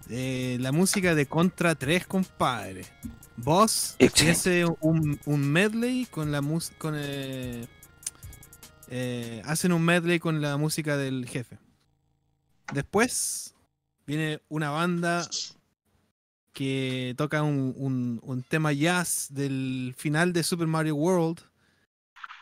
la 0.08 0.72
música 0.72 1.14
de 1.14 1.26
Contra 1.26 1.74
3, 1.74 2.06
compadre. 2.06 2.84
Boss 3.36 3.96
hace 4.30 4.64
un, 4.80 5.18
un 5.24 5.52
medley 5.52 6.06
con 6.06 6.30
la. 6.30 6.42
Con, 6.78 6.94
eh, 8.94 9.42
hacen 9.46 9.72
un 9.72 9.82
medley 9.82 10.18
con 10.18 10.42
la 10.42 10.58
música 10.58 10.98
del 10.98 11.26
jefe. 11.26 11.58
Después 12.74 13.54
viene 14.06 14.42
una 14.50 14.68
banda 14.68 15.26
que 16.52 17.14
toca 17.16 17.42
un, 17.42 18.20
un- 18.22 18.42
tema 18.42 18.72
jazz 18.72 19.28
del 19.30 19.94
final 19.96 20.32
de 20.32 20.42
Super 20.42 20.66
Mario 20.66 20.96
World, 20.96 21.40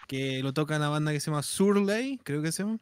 que 0.09 0.43
lo 0.43 0.53
toca 0.53 0.77
una 0.77 0.89
banda 0.89 1.13
que 1.13 1.21
se 1.21 1.31
llama 1.31 1.43
Surley, 1.43 2.19
creo 2.25 2.43
que 2.43 2.51
se 2.53 2.65
llama. 2.65 2.79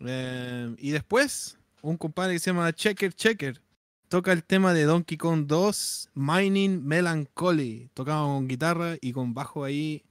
Eh, 0.00 0.74
y 0.78 0.90
después, 0.90 1.58
un 1.82 1.96
compadre 1.96 2.34
que 2.34 2.38
se 2.38 2.50
llama 2.50 2.72
Checker 2.72 3.12
Checker, 3.12 3.60
toca 4.08 4.32
el 4.32 4.44
tema 4.44 4.72
de 4.72 4.84
Donkey 4.84 5.16
Kong 5.18 5.46
2, 5.46 6.10
Mining 6.14 6.84
Melancholy, 6.84 7.90
tocaba 7.94 8.22
con 8.26 8.46
guitarra 8.46 8.96
y 9.00 9.12
con 9.12 9.34
bajo 9.34 9.64
ahí, 9.64 10.04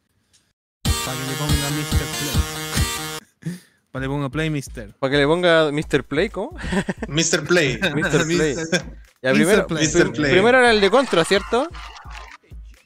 para 0.84 1.18
que 1.18 1.32
le 1.32 1.38
ponga 1.38 1.70
Mr. 1.70 1.98
Play. 1.98 2.65
Para 3.96 4.02
que 4.04 4.10
le 4.10 4.14
ponga 4.14 4.30
Play 4.30 4.50
Mister. 4.50 4.94
Para 5.00 5.12
que 5.12 5.18
le 5.20 5.26
ponga 5.26 5.72
Mr. 5.72 6.04
Play, 6.04 6.28
¿cómo? 6.28 6.52
Mr. 7.08 7.48
Play. 7.48 7.80
Mr. 7.96 8.26
Play. 8.28 8.56
Ya, 9.22 9.32
Mr. 9.32 9.34
primero, 9.34 9.68
Play. 9.68 10.32
primero 10.34 10.60
era 10.60 10.72
el 10.72 10.82
de 10.82 10.90
Contra, 10.90 11.24
¿cierto? 11.24 11.70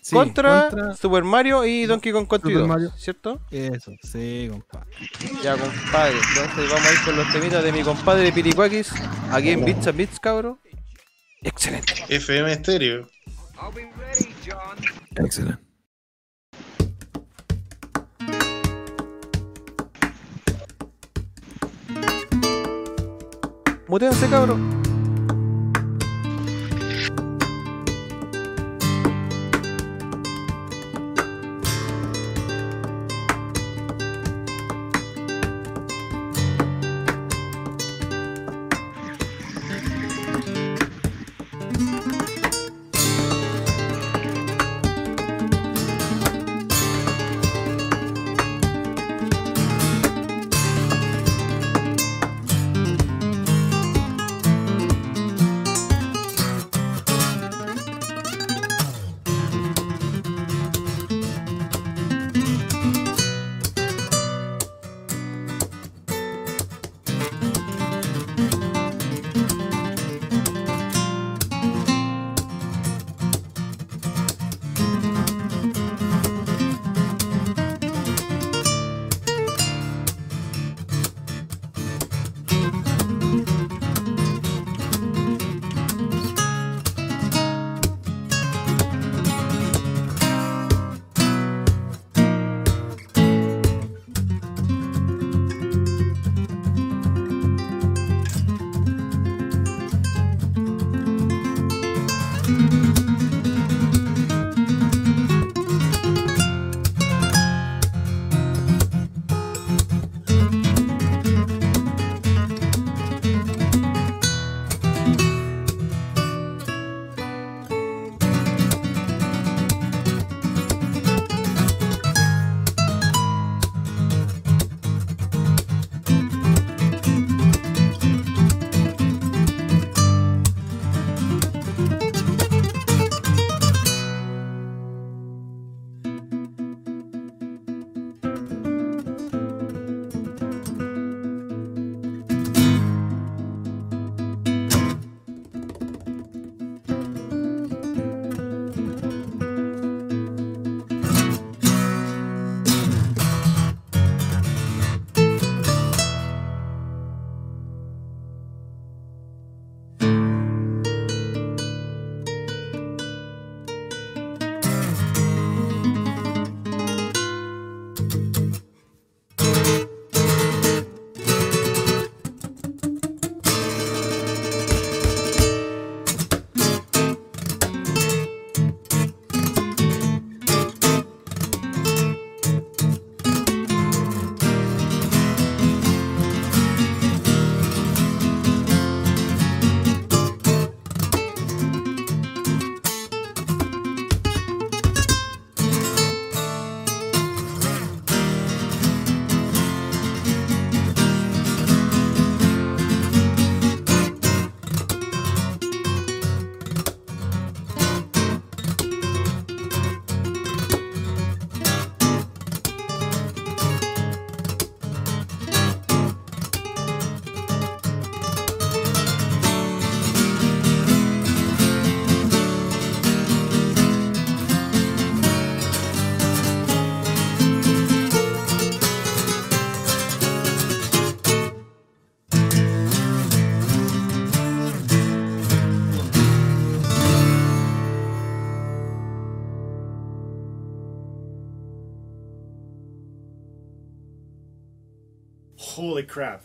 Sí, 0.03 0.15
contra, 0.15 0.69
contra- 0.69 0.95
Super 0.95 1.23
Mario 1.23 1.65
y 1.65 1.87
Donkey 1.87 2.11
Kong 2.11 2.27
Country 2.27 2.51
Super 2.51 2.59
2, 2.59 2.67
Mario. 2.67 2.91
¿cierto? 2.95 3.41
Eso, 3.49 3.91
sí, 4.03 4.47
compadre. 4.51 4.87
Ya, 5.43 5.57
compadre. 5.57 6.15
Entonces 6.29 6.69
vamos 6.71 6.87
a 6.87 6.93
ir 6.93 6.99
con 7.05 7.15
los 7.15 7.31
temitas 7.33 7.63
de 7.63 7.71
mi 7.71 7.81
compadre 7.81 8.31
Piricuakis. 8.31 8.91
Aquí 9.31 9.49
en 9.49 9.65
Bits 9.65 9.87
and 9.87 9.97
Bits, 9.97 10.19
cabro. 10.19 10.59
Excelente. 11.41 11.93
FM 12.07 12.53
Stereo. 12.53 13.09
Excelente. 15.15 15.68
Mutéense, 23.89 24.27
cabro. 24.29 24.78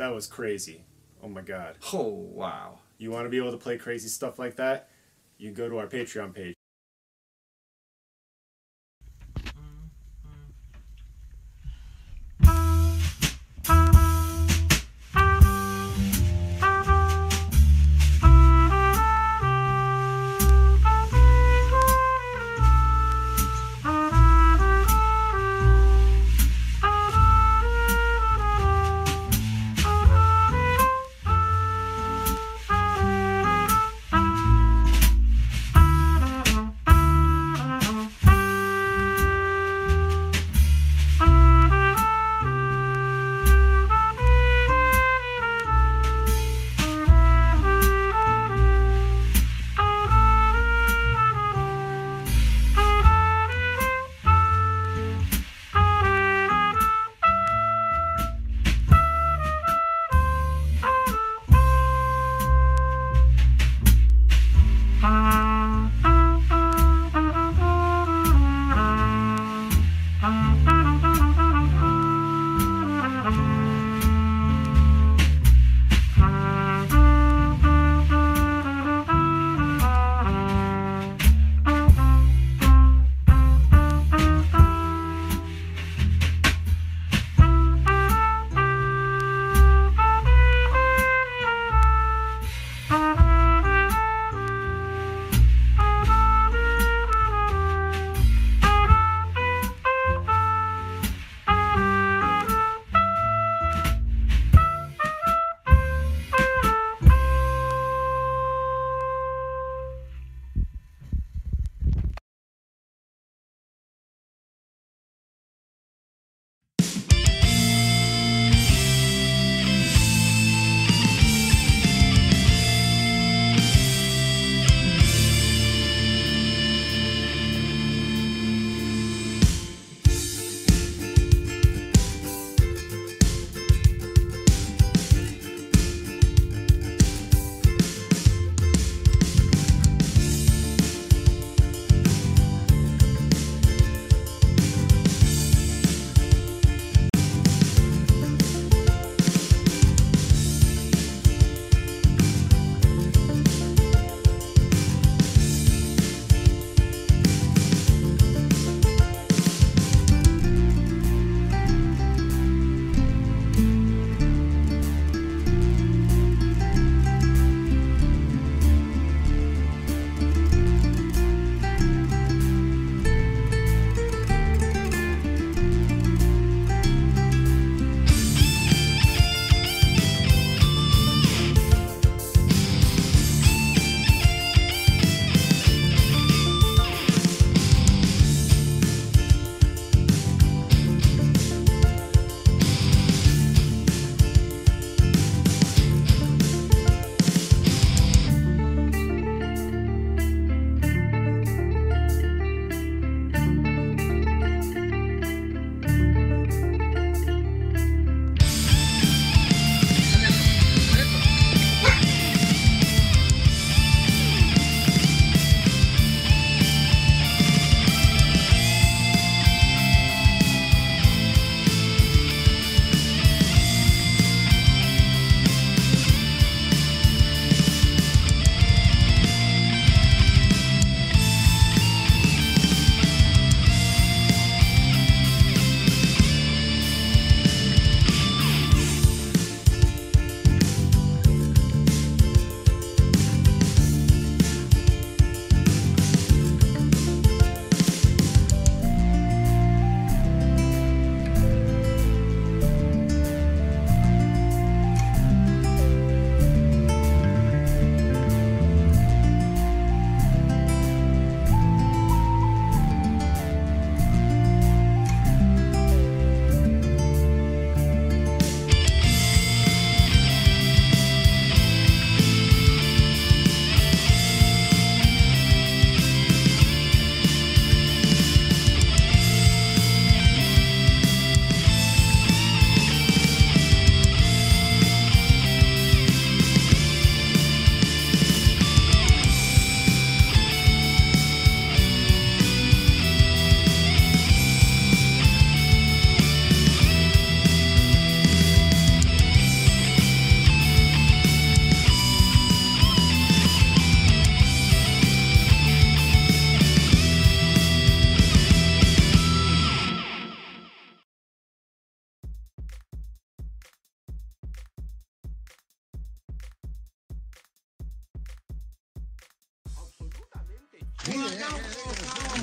That 0.04 0.14
was 0.14 0.26
crazy. 0.26 0.84
Oh 1.22 1.28
my 1.28 1.40
god. 1.40 1.78
Oh, 1.94 2.08
wow. 2.08 2.78
You 2.98 3.10
want 3.10 3.24
to 3.24 3.30
be 3.30 3.38
able 3.38 3.52
to 3.52 3.56
play 3.56 3.78
crazy 3.78 4.08
stuff 4.08 4.38
like 4.38 4.56
that? 4.56 4.90
You 5.38 5.50
go 5.50 5.66
to 5.68 5.78
our 5.78 5.86
Patreon 5.86 6.34
page. 6.34 6.54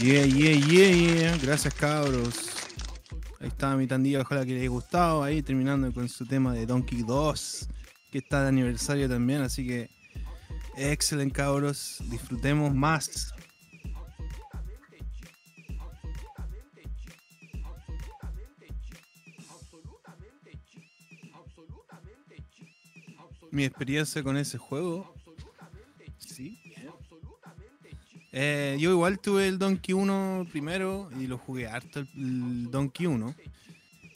Yeah, 0.02 0.26
yeah, 0.26 0.56
yeah, 0.56 0.90
yeah. 0.90 1.38
Gracias, 1.44 1.76
cabros. 1.76 2.50
Ahí 3.40 3.50
estaba 3.50 3.76
mi 3.76 3.86
tandilla, 3.86 4.22
ojalá 4.22 4.44
que 4.44 4.54
les 4.54 4.62
haya 4.62 4.70
gustado. 4.70 5.22
Ahí 5.22 5.44
terminando 5.44 5.94
con 5.94 6.10
su 6.10 6.26
tema 6.26 6.56
de 6.56 6.66
Donkey 6.66 7.04
2, 7.04 7.68
que 8.12 8.18
está 8.18 8.42
de 8.42 8.48
aniversario 8.48 9.08
también. 9.08 9.42
Así 9.42 9.68
que, 9.68 9.92
excelente, 10.76 11.36
cabros. 11.36 11.98
Disfrutemos 12.10 12.74
más. 12.74 13.32
Mi 23.52 23.66
experiencia 23.66 24.24
con 24.24 24.36
ese 24.36 24.58
juego. 24.58 25.14
Eh, 28.32 28.78
yo 28.80 28.92
igual 28.92 29.20
tuve 29.20 29.48
el 29.48 29.60
Donkey 29.60 29.94
1 29.94 30.48
primero 30.52 31.10
y 31.20 31.28
lo 31.28 31.38
jugué 31.38 31.68
harto 31.68 32.00
el, 32.00 32.72
Donkey 32.72 33.08
1. 33.08 33.36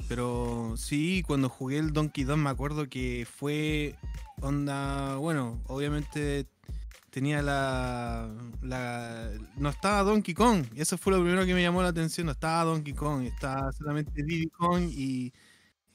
Pero 0.08 0.76
sí, 0.78 1.24
cuando 1.26 1.50
jugué 1.50 1.80
el 1.80 1.94
Donkey 1.94 2.24
2 2.24 2.38
me 2.38 2.50
acuerdo 2.50 2.88
que 2.88 3.28
fue 3.30 3.96
onda, 4.42 5.16
bueno, 5.18 5.62
obviamente 5.68 6.46
tenía 7.10 7.42
la, 7.42 8.30
no 9.58 9.70
estaba 9.70 10.04
Donkey 10.04 10.34
Kong, 10.34 10.66
y 10.76 10.82
eso 10.82 10.98
fue 10.98 11.14
lo 11.14 11.22
primero 11.22 11.46
que 11.46 11.54
me 11.54 11.62
llamó 11.62 11.82
la 11.82 11.88
atención, 11.90 12.26
no 12.26 12.34
estaba 12.34 12.66
Donkey 12.66 12.94
Kong, 12.94 13.24
estaba 13.24 13.72
solamente 13.72 14.22
Diddy 14.22 14.50
Kong 14.50 14.90
y 14.92 15.34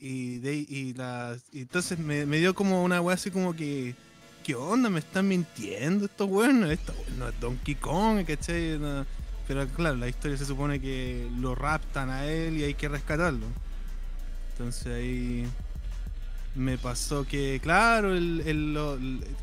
y, 0.01 0.39
de, 0.39 0.57
y, 0.57 0.95
la, 0.95 1.37
entonces 1.53 1.99
me, 1.99 2.25
me 2.25 2.39
dio 2.39 2.55
como 2.55 2.83
una 2.83 3.01
wea 3.03 3.15
así 3.15 3.31
como 3.31 3.55
que 3.55 3.95
¿qué 4.45 4.55
onda? 4.55 4.91
¿Me 4.91 5.01
están 5.01 5.29
mintiendo 5.29 6.07
estos 6.07 6.29
weones? 6.29 6.71
Esto 6.73 6.95
no 7.19 7.29
es 7.29 7.41
Donkey 7.41 7.75
Kong, 7.77 8.25
¿cachai? 8.27 8.79
Pero 9.47 9.67
claro, 9.69 9.97
la 9.97 10.09
historia 10.09 10.37
se 10.37 10.47
supone 10.47 10.81
que 10.81 11.29
lo 11.39 11.55
raptan 11.55 12.11
a 12.11 12.27
él 12.27 12.57
y 12.59 12.65
hay 12.65 12.75
que 12.75 12.89
rescatarlo. 12.89 13.47
Entonces 14.53 14.87
ahí 14.87 15.47
me 16.55 16.79
pasó 16.79 17.25
que, 17.27 17.61
claro, 17.63 18.15
el, 18.17 18.43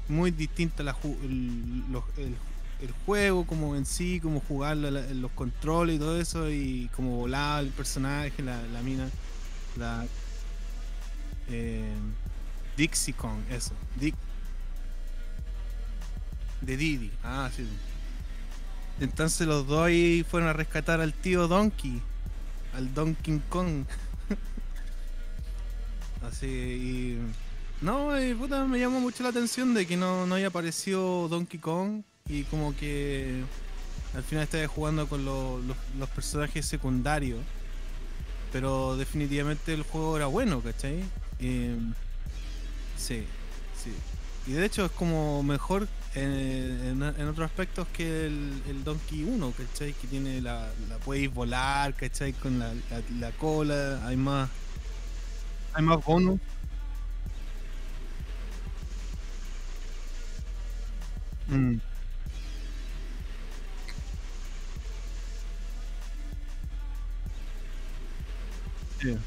muy 0.08 0.32
distinta 0.32 0.84
el, 0.84 0.92
juego 3.06 3.46
como 3.48 3.76
en 3.76 3.86
sí, 3.86 4.20
como 4.20 4.40
jugarlo, 4.42 4.92
la- 4.92 5.08
los 5.14 5.32
controles 5.32 5.96
y 5.96 6.00
todo 6.00 6.20
eso, 6.20 6.50
y 6.52 6.90
como 6.96 7.16
volaba 7.18 7.60
el 7.62 7.70
personaje, 7.70 8.42
la, 8.44 8.62
la 8.68 8.82
mina, 8.82 9.10
la... 9.78 10.06
Eh, 11.50 11.94
Dixie 12.76 13.14
Kong, 13.14 13.40
eso. 13.50 13.72
Dick, 14.00 14.16
de 16.62 16.78
Didi. 16.78 17.12
Ah, 17.24 17.50
sí. 17.56 17.68
Entonces 19.00 19.48
los 19.48 19.68
dos 19.68 19.86
ahí 19.86 20.26
fueron 20.30 20.50
a 20.50 20.54
rescatar 20.54 21.02
al 21.02 21.14
tío 21.14 21.48
Donkey. 21.48 22.02
Al 22.74 22.94
Donkey 22.94 23.42
Kong. 23.50 23.86
Así 26.28 26.48
y. 26.48 27.18
No, 27.82 28.20
y 28.20 28.34
puta, 28.34 28.66
me 28.66 28.80
llamó 28.80 29.00
mucho 29.00 29.22
la 29.24 29.30
atención 29.30 29.74
de 29.76 29.86
que 29.86 29.98
no, 29.98 30.26
no 30.26 30.36
haya 30.36 30.48
aparecido 30.48 31.28
Donkey 31.28 31.60
Kong. 31.60 32.02
Y 32.28 32.44
como 32.46 32.76
que 32.76 33.44
al 34.16 34.24
final 34.24 34.44
estaba 34.44 34.68
jugando 34.68 35.08
con 35.08 35.24
lo- 35.24 35.62
los, 35.98 36.10
personajes 36.10 36.66
secundarios. 36.66 37.40
Pero 38.52 38.98
definitivamente 38.98 39.74
el 39.74 39.84
juego 39.84 40.18
era 40.18 40.26
bueno, 40.26 40.62
¿cachai? 40.62 41.04
Eh, 41.40 41.78
sí, 42.98 43.24
sí. 43.82 43.92
Y 44.48 44.54
de 44.54 44.66
hecho 44.66 44.86
es 44.86 44.92
como 44.92 45.44
mejor 45.44 45.88
en, 46.22 47.04
en- 47.04 47.28
otros 47.28 47.46
aspectos 47.46 47.88
que 47.90 48.26
el, 48.28 48.64
el 48.68 48.84
Donkey 48.84 49.24
1, 49.24 49.54
¿cachai? 49.54 49.94
Que 49.94 50.08
tiene 50.08 50.42
la, 50.42 50.74
la 50.90 50.98
podéis 51.00 51.34
volar, 51.34 51.96
¿cachai? 51.96 52.34
Con 52.34 52.60
la, 52.60 52.74
la, 52.74 53.04
la 53.20 53.32
cola, 53.34 54.06
hay 54.08 54.18
más. 54.18 54.50
Hay 55.74 55.84
más 55.84 56.04
bonus. 56.04 56.42
Mm. 61.50 61.80
Sí. 69.00 69.18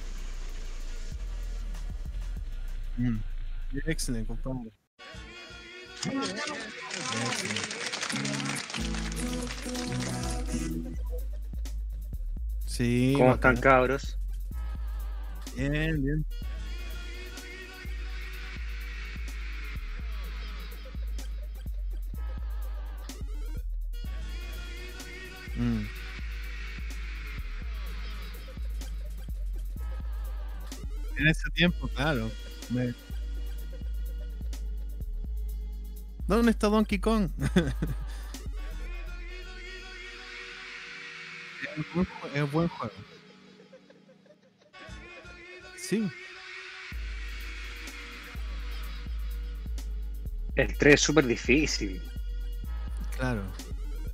Mm. 2.97 3.25
Excelente, 3.87 4.27
compadre. 4.43 4.71
Sí. 12.67 13.13
¿Cómo 13.17 13.31
bacán. 13.31 13.55
están, 13.57 13.63
cabros? 13.73 14.19
Bien, 15.57 16.03
bien. 16.03 16.25
Mm. 25.57 25.87
En 31.17 31.27
ese 31.29 31.49
tiempo, 31.51 31.89
claro. 31.89 32.31
me- 32.71 32.95
¿Dónde 36.31 36.53
está 36.53 36.69
Donkey 36.69 37.01
Kong? 37.01 37.29
es, 41.67 41.77
un 41.79 41.85
buen 41.93 42.07
es 42.35 42.43
un 42.43 42.51
buen 42.53 42.69
juego. 42.69 42.95
Sí. 45.77 46.09
El 50.55 50.79
3 50.79 50.95
es 50.95 51.01
súper 51.01 51.27
difícil. 51.27 52.01
Claro, 53.17 53.43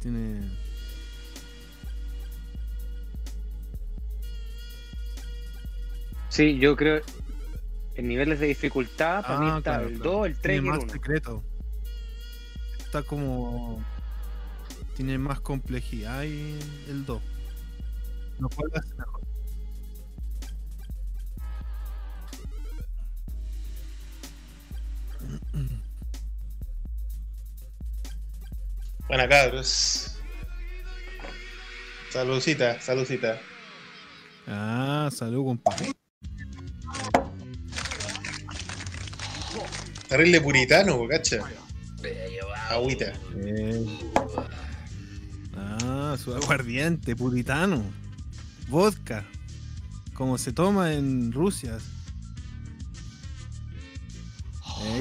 tiene. 0.01 0.41
Sí, 6.31 6.59
yo 6.59 6.77
creo. 6.77 7.03
En 7.95 8.09
niveles 8.09 8.41
de 8.41 8.47
dificultad, 8.47 9.23
para 9.23 9.39
mí 9.39 9.47
Ah, 9.51 9.59
está 9.59 9.71
claro, 9.73 9.89
el 9.89 9.95
claro. 9.97 10.11
2, 10.13 10.27
el 10.27 10.37
3 10.39 10.55
y 10.55 10.59
el 10.59 10.63
más 10.65 10.79
1. 10.81 10.93
secreto. 10.93 11.45
Está 12.97 13.07
como. 13.07 13.85
Tiene 14.95 15.19
más 15.19 15.41
complejidad 15.41 16.23
y 16.23 16.59
el 16.89 17.05
2. 17.05 17.23
Lo 18.39 18.49
cual 18.49 18.71
hace 18.75 18.95
mejor. 18.95 19.21
Buena 29.07 29.29
cabros. 29.29 30.17
Saludcita, 32.11 32.81
saludcita. 32.81 33.39
Ah, 34.47 35.11
salud, 35.13 35.45
compadre. 35.45 35.93
Terrible 40.09 40.41
puritano, 40.41 41.07
cacha. 41.07 41.45
Agüita. 42.71 43.13
Eh. 43.37 43.85
Ah, 45.57 46.17
su 46.23 46.35
aguardiente, 46.35 47.17
puritano. 47.17 47.83
Vodka. 48.69 49.25
Como 50.15 50.39
se 50.39 50.53
toma 50.53 50.93
en 50.95 51.33
Rusia. 51.33 51.79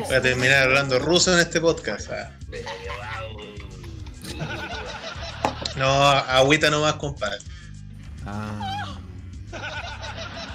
Voy 0.08 0.16
a 0.16 0.22
terminar 0.22 0.64
hablando 0.64 1.00
ruso 1.00 1.34
en 1.34 1.40
este 1.40 1.62
podcast. 1.62 2.10
ah. 2.12 2.32
No, 5.78 5.86
agüita 6.12 6.70
nomás, 6.70 6.96
compadre. 6.96 7.40
Ah. 8.26 8.98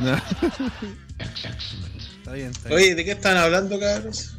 No. 0.01 0.15
está 0.17 2.33
bien, 2.33 2.51
está 2.53 2.71
bien. 2.71 2.73
Oye, 2.73 2.95
¿de 2.95 3.05
qué 3.05 3.11
están 3.11 3.37
hablando, 3.37 3.79
cabros? 3.79 4.39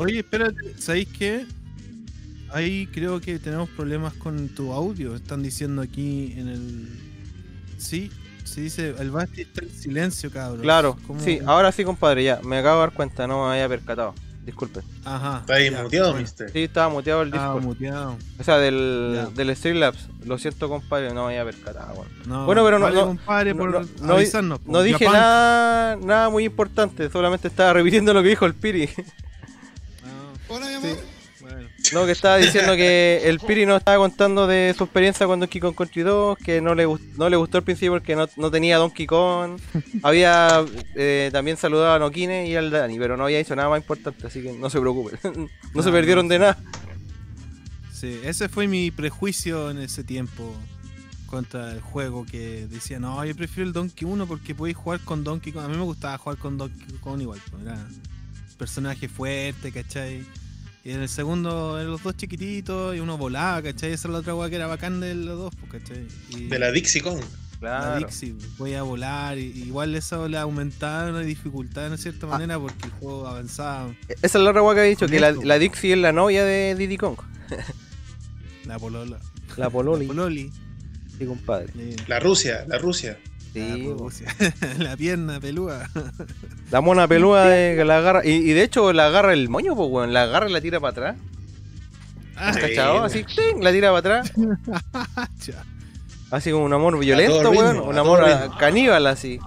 Oye, 0.00 0.20
espérate, 0.20 0.74
¿sabéis 0.78 1.08
qué? 1.08 1.44
Ahí 2.52 2.86
creo 2.86 3.20
que 3.20 3.38
tenemos 3.38 3.68
problemas 3.68 4.14
con 4.14 4.48
tu 4.48 4.72
audio. 4.72 5.14
Están 5.14 5.42
diciendo 5.42 5.82
aquí 5.82 6.34
en 6.38 6.48
el. 6.48 6.88
Sí, 7.78 8.10
se 8.44 8.62
dice, 8.62 8.94
el 8.98 9.10
Basti 9.10 9.42
está 9.42 9.62
en 9.62 9.70
silencio, 9.70 10.30
cabrón. 10.30 10.62
Claro, 10.62 10.96
¿Cómo? 11.06 11.20
sí, 11.20 11.38
ahora 11.46 11.70
sí, 11.70 11.84
compadre, 11.84 12.24
ya, 12.24 12.40
me 12.42 12.56
acabo 12.58 12.76
de 12.76 12.86
dar 12.86 12.92
cuenta, 12.94 13.26
no 13.26 13.44
me 13.46 13.52
había 13.52 13.68
percatado. 13.68 14.14
Disculpen. 14.44 14.82
Ajá. 15.04 15.40
Está 15.40 15.54
ahí 15.54 15.70
ya, 15.70 15.82
muteado, 15.82 16.08
bueno. 16.12 16.22
mister. 16.22 16.50
Sí, 16.50 16.60
estaba 16.64 16.88
muteado 16.88 17.20
el 17.22 17.28
Estaba 17.28 17.52
Discord. 17.54 17.62
muteado. 17.64 18.16
O 18.38 18.42
sea, 18.42 18.56
del, 18.56 19.12
Ya. 19.14 19.26
del 19.26 19.54
Streamlabs. 19.54 20.08
Lo 20.24 20.38
siento, 20.38 20.68
compadre, 20.70 21.12
no 21.12 21.26
me 21.26 21.38
había 21.38 21.44
percatado. 21.44 21.94
Bueno, 21.94 22.10
No, 22.26 22.46
Bueno, 22.46 22.64
pero 22.64 22.78
no- 22.78 22.84
vale, 22.86 22.96
no- 22.96 23.06
compadre, 23.06 23.54
por 23.54 23.70
no- 23.70 23.86
no- 24.02 24.14
avisarnos. 24.14 24.60
no 24.66 24.82
dije 24.82 25.04
nada, 25.04 25.96
nada 25.96 26.30
muy 26.30 26.44
importante, 26.46 27.10
solamente 27.10 27.48
estaba 27.48 27.74
repitiendo 27.74 28.14
lo 28.14 28.22
que 28.22 28.30
dijo 28.30 28.46
el 28.46 28.54
Piri. 28.54 28.88
No, 31.94 32.06
que 32.06 32.12
estaba 32.12 32.36
diciendo 32.36 32.76
que 32.76 33.22
el 33.24 33.40
Piri 33.40 33.66
nos 33.66 33.78
estaba 33.78 33.98
contando 33.98 34.46
de 34.46 34.74
su 34.76 34.84
experiencia 34.84 35.26
cuando 35.26 35.46
Donkey 35.46 35.60
Kong 35.60 35.74
Country 35.74 36.02
2, 36.02 36.38
que 36.38 36.60
no 36.60 36.74
le, 36.74 36.86
no 37.16 37.28
le 37.28 37.36
gustó 37.36 37.58
al 37.58 37.64
principio 37.64 37.92
porque 37.92 38.14
no, 38.14 38.28
no 38.36 38.50
tenía 38.50 38.76
Donkey 38.78 39.06
Kong. 39.06 39.58
había 40.02 40.64
eh, 40.94 41.30
también 41.32 41.56
saludado 41.56 41.94
a 41.94 41.98
Nokine 41.98 42.48
y 42.48 42.54
al 42.54 42.70
Dani, 42.70 42.98
pero 42.98 43.16
no 43.16 43.24
había 43.24 43.40
hecho 43.40 43.56
nada 43.56 43.68
más 43.68 43.80
importante, 43.80 44.26
así 44.26 44.42
que 44.42 44.52
no 44.52 44.70
se 44.70 44.80
preocupen. 44.80 45.18
no 45.74 45.82
se 45.82 45.88
Ah, 45.88 45.92
perdieron 45.92 46.28
de 46.28 46.38
nada. 46.38 46.58
Sí, 47.92 48.20
ese 48.24 48.48
fue 48.48 48.66
mi 48.68 48.90
prejuicio 48.90 49.70
en 49.70 49.78
ese 49.78 50.04
tiempo 50.04 50.54
contra 51.26 51.72
el 51.72 51.80
juego 51.80 52.24
que 52.24 52.66
decía, 52.68 52.98
no, 52.98 53.24
yo 53.24 53.34
prefiero 53.36 53.66
el 53.68 53.72
Donkey 53.72 54.06
1 54.08 54.26
porque 54.26 54.54
podéis 54.54 54.76
jugar 54.76 55.00
con 55.00 55.22
Donkey 55.24 55.52
Kong. 55.52 55.64
A 55.64 55.68
mí 55.68 55.76
me 55.76 55.82
gustaba 55.82 56.16
jugar 56.18 56.38
con 56.38 56.56
Donkey 56.56 56.98
Kong 57.00 57.20
igual, 57.20 57.40
pues, 57.50 57.62
era 57.62 57.78
personaje 58.58 59.08
fuerte, 59.08 59.72
¿cachai? 59.72 60.24
Y 60.84 60.92
en 60.92 61.02
el 61.02 61.08
segundo 61.08 61.78
eran 61.78 61.90
los 61.92 62.02
dos 62.02 62.16
chiquititos 62.16 62.96
y 62.96 63.00
uno 63.00 63.18
volaba, 63.18 63.62
¿cachai? 63.62 63.92
Esa 63.92 64.08
es 64.08 64.12
la 64.12 64.18
otra 64.20 64.34
weá 64.34 64.48
que 64.48 64.56
era 64.56 64.66
bacán 64.66 65.00
de 65.00 65.14
los 65.14 65.38
dos, 65.38 65.54
pues, 65.56 65.82
¿cachai? 65.82 66.06
Y 66.30 66.46
De 66.48 66.58
la 66.58 66.72
Dixie 66.72 67.02
Kong. 67.02 67.20
la 67.20 67.58
Claro. 67.60 67.98
Dixie, 68.06 68.34
voy 68.56 68.72
a 68.72 68.82
volar, 68.82 69.36
y, 69.36 69.42
igual 69.66 69.94
eso 69.94 70.26
le 70.28 70.38
aumentaba 70.38 71.10
una 71.10 71.20
dificultad 71.20 71.90
de 71.90 71.98
cierta 71.98 72.26
Ah. 72.26 72.30
manera 72.30 72.58
porque 72.58 72.86
el 72.86 72.92
juego 72.92 73.26
avanzaba. 73.28 73.94
Esa 74.22 74.38
es 74.38 74.44
la 74.44 74.48
otra 74.50 74.62
hueá 74.62 74.74
que 74.74 74.80
había 74.80 74.90
dicho, 74.90 75.04
Con 75.06 75.10
que 75.10 75.20
la, 75.20 75.32
la 75.32 75.58
Dixie 75.58 75.92
es 75.92 75.98
la 75.98 76.12
novia 76.12 76.44
de 76.44 76.74
Diddy 76.74 76.96
Kong. 76.96 77.18
La 78.64 78.78
polola. 78.78 79.18
La 79.56 79.68
Pololi. 79.68 80.06
La 80.06 80.14
pololi. 80.14 80.50
Sí, 81.18 81.26
compadre. 81.26 81.68
La 82.06 82.20
Rusia, 82.20 82.64
la 82.68 82.78
Rusia. 82.78 83.18
Sí, 83.52 83.92
la, 84.78 84.96
pierna 84.96 85.40
pelúa. 85.40 85.88
La 86.70 86.80
mona 86.80 87.08
pelúa 87.08 87.46
de 87.46 87.74
que 87.76 87.84
la 87.84 87.98
agarra. 87.98 88.24
Y, 88.24 88.30
y 88.30 88.52
de 88.52 88.62
hecho 88.62 88.92
la 88.92 89.06
agarra 89.06 89.32
el 89.32 89.48
moño, 89.48 89.74
pues 89.74 89.88
weón. 89.90 90.12
La 90.12 90.22
agarra 90.22 90.48
y 90.48 90.52
la 90.52 90.60
tira 90.60 90.78
para 90.78 90.90
atrás. 90.92 91.16
Ah, 92.36 92.52
¿Cachado? 92.58 93.04
Así, 93.04 93.24
¡ting! 93.24 93.60
la 93.60 93.72
tira 93.72 93.88
para 93.92 94.20
atrás. 94.20 94.32
Así 96.30 96.52
como 96.52 96.64
un 96.64 96.72
amor 96.72 96.96
violento, 96.98 97.50
weón. 97.50 97.74
ritmo, 97.74 97.88
Un 97.88 97.98
amor 97.98 98.24
caníbal 98.58 99.06
así. 99.08 99.40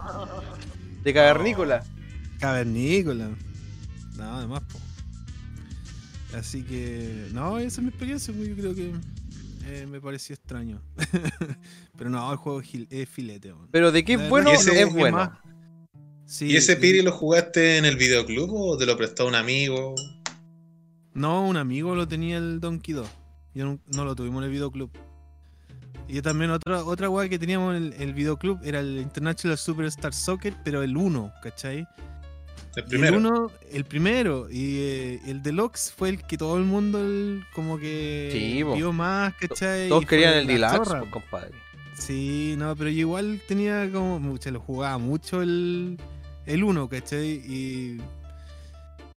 De 1.03 1.13
cavernícola. 1.13 1.83
Cavernícola. 2.39 3.29
No, 4.17 4.37
además, 4.37 4.63
po. 4.69 4.79
Así 6.37 6.63
que, 6.63 7.29
no, 7.31 7.57
esa 7.57 7.67
es 7.67 7.79
mi 7.79 7.87
experiencia, 7.87 8.33
yo 8.33 8.55
creo 8.55 8.75
que 8.75 8.91
eh, 9.65 9.85
me 9.89 9.99
pareció 10.01 10.33
extraño. 10.35 10.81
Pero 11.97 12.09
no, 12.09 12.31
el 12.31 12.37
juego 12.37 12.61
es, 12.61 13.09
filete. 13.09 13.53
Pero 13.71 13.91
de 13.91 14.03
qué 14.03 14.13
es 14.13 14.29
bueno, 14.29 14.51
ese 14.51 14.71
es 14.81 14.87
es 14.87 14.93
bueno. 14.93 15.17
más- 15.17 15.29
Sí, 16.25 16.45
¿Y 16.47 16.55
ese 16.55 16.73
y- 16.73 16.75
Piri 16.77 17.01
lo 17.01 17.11
jugaste 17.11 17.77
en 17.77 17.85
el 17.85 17.95
videoclub 17.97 18.49
o 18.53 18.77
te 18.77 18.85
lo 18.85 18.97
prestó 18.97 19.27
un 19.27 19.35
amigo? 19.35 19.93
No, 21.13 21.47
un 21.47 21.57
amigo 21.57 21.93
lo 21.95 22.07
tenía 22.07 22.37
el 22.37 22.59
Donkey 22.59 22.93
2. 22.95 23.07
Yo 23.53 23.65
no, 23.65 23.79
no 23.87 24.05
lo 24.05 24.15
tuvimos 24.15 24.39
en 24.39 24.45
el 24.45 24.51
videoclub. 24.51 24.89
Y 26.07 26.15
yo 26.15 26.21
también 26.21 26.49
otra 26.51 26.83
otra 26.83 27.09
weá 27.09 27.29
que 27.29 27.37
teníamos 27.39 27.75
en 27.75 27.83
el, 27.83 27.93
el 27.93 28.13
videoclub 28.13 28.59
era 28.63 28.79
el 28.79 28.97
International 28.97 29.57
Superstar 29.57 30.13
Soccer, 30.13 30.55
pero 30.63 30.81
el 30.81 30.97
1, 30.97 31.31
¿cachai? 31.43 31.85
El 32.75 32.81
Y 32.81 32.85
el 32.85 32.89
primero. 32.89 33.17
uno, 33.17 33.51
el 33.71 33.85
primero, 33.85 34.47
y 34.49 34.77
eh, 34.79 35.19
el 35.27 35.43
Deluxe 35.43 35.91
fue 35.95 36.09
el 36.09 36.23
que 36.23 36.37
todo 36.37 36.57
el 36.57 36.63
mundo 36.63 36.99
el- 36.99 37.43
como 37.53 37.77
que 37.77 38.29
Sí, 38.33 38.63
po. 38.63 38.73
vio 38.75 38.91
más, 38.91 39.33
¿cachai? 39.35 39.89
Todos 39.89 40.05
querían 40.07 40.33
el 40.33 40.47
deluxe, 40.47 40.89
pues, 40.89 41.09
compadre. 41.11 41.51
Sí, 41.97 42.55
no, 42.57 42.75
pero 42.75 42.89
yo 42.89 42.99
igual 42.99 43.39
tenía 43.47 43.89
como, 43.91 44.19
mucho, 44.19 44.49
lo 44.49 44.59
jugaba 44.59 44.97
mucho 44.97 45.41
el, 45.43 45.99
el 46.47 46.63
1, 46.63 46.89
¿cachai? 46.89 47.27
Y, 47.45 48.01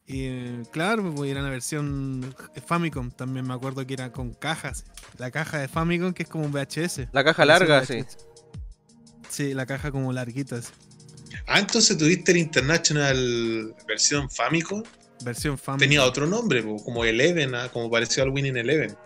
y 0.07 0.25
eh, 0.27 0.63
claro, 0.73 1.15
pues 1.15 1.31
era 1.31 1.41
la 1.41 1.49
versión 1.49 2.35
Famicom, 2.67 3.11
también 3.13 3.47
me 3.47 3.55
acuerdo 3.55 3.87
que 3.87 3.95
era 3.95 4.11
con 4.11 4.35
cajas. 4.35 4.85
La 5.19 5.31
caja 5.31 5.59
de 5.61 5.69
Famicom 5.69 6.13
que 6.13 6.25
es 6.25 6.29
como 6.29 6.45
un 6.45 6.53
VHS. 6.53 7.09
La 7.13 7.22
caja 7.22 7.45
larga, 7.45 7.85
sí. 7.87 8.05
Sí, 9.31 9.55
la 9.55 9.64
caja 9.67 9.91
como 9.91 10.13
larguita, 10.13 10.57
así, 10.57 10.72
Ah, 11.47 11.61
entonces 11.61 11.97
tuviste 11.97 12.33
el 12.33 12.39
International 12.39 13.75
versión 13.87 14.31
Famicom. 14.31 14.83
versión 15.25 15.59
Famicom. 15.59 15.79
Tenía 15.79 16.05
otro 16.05 16.27
nombre, 16.27 16.63
como 16.63 17.05
Eleven, 17.05 17.55
ah, 17.55 17.69
como 17.73 17.91
pareció 17.91 18.23
al 18.23 18.31
Winning 18.31 18.57
Eleven. 18.57 18.97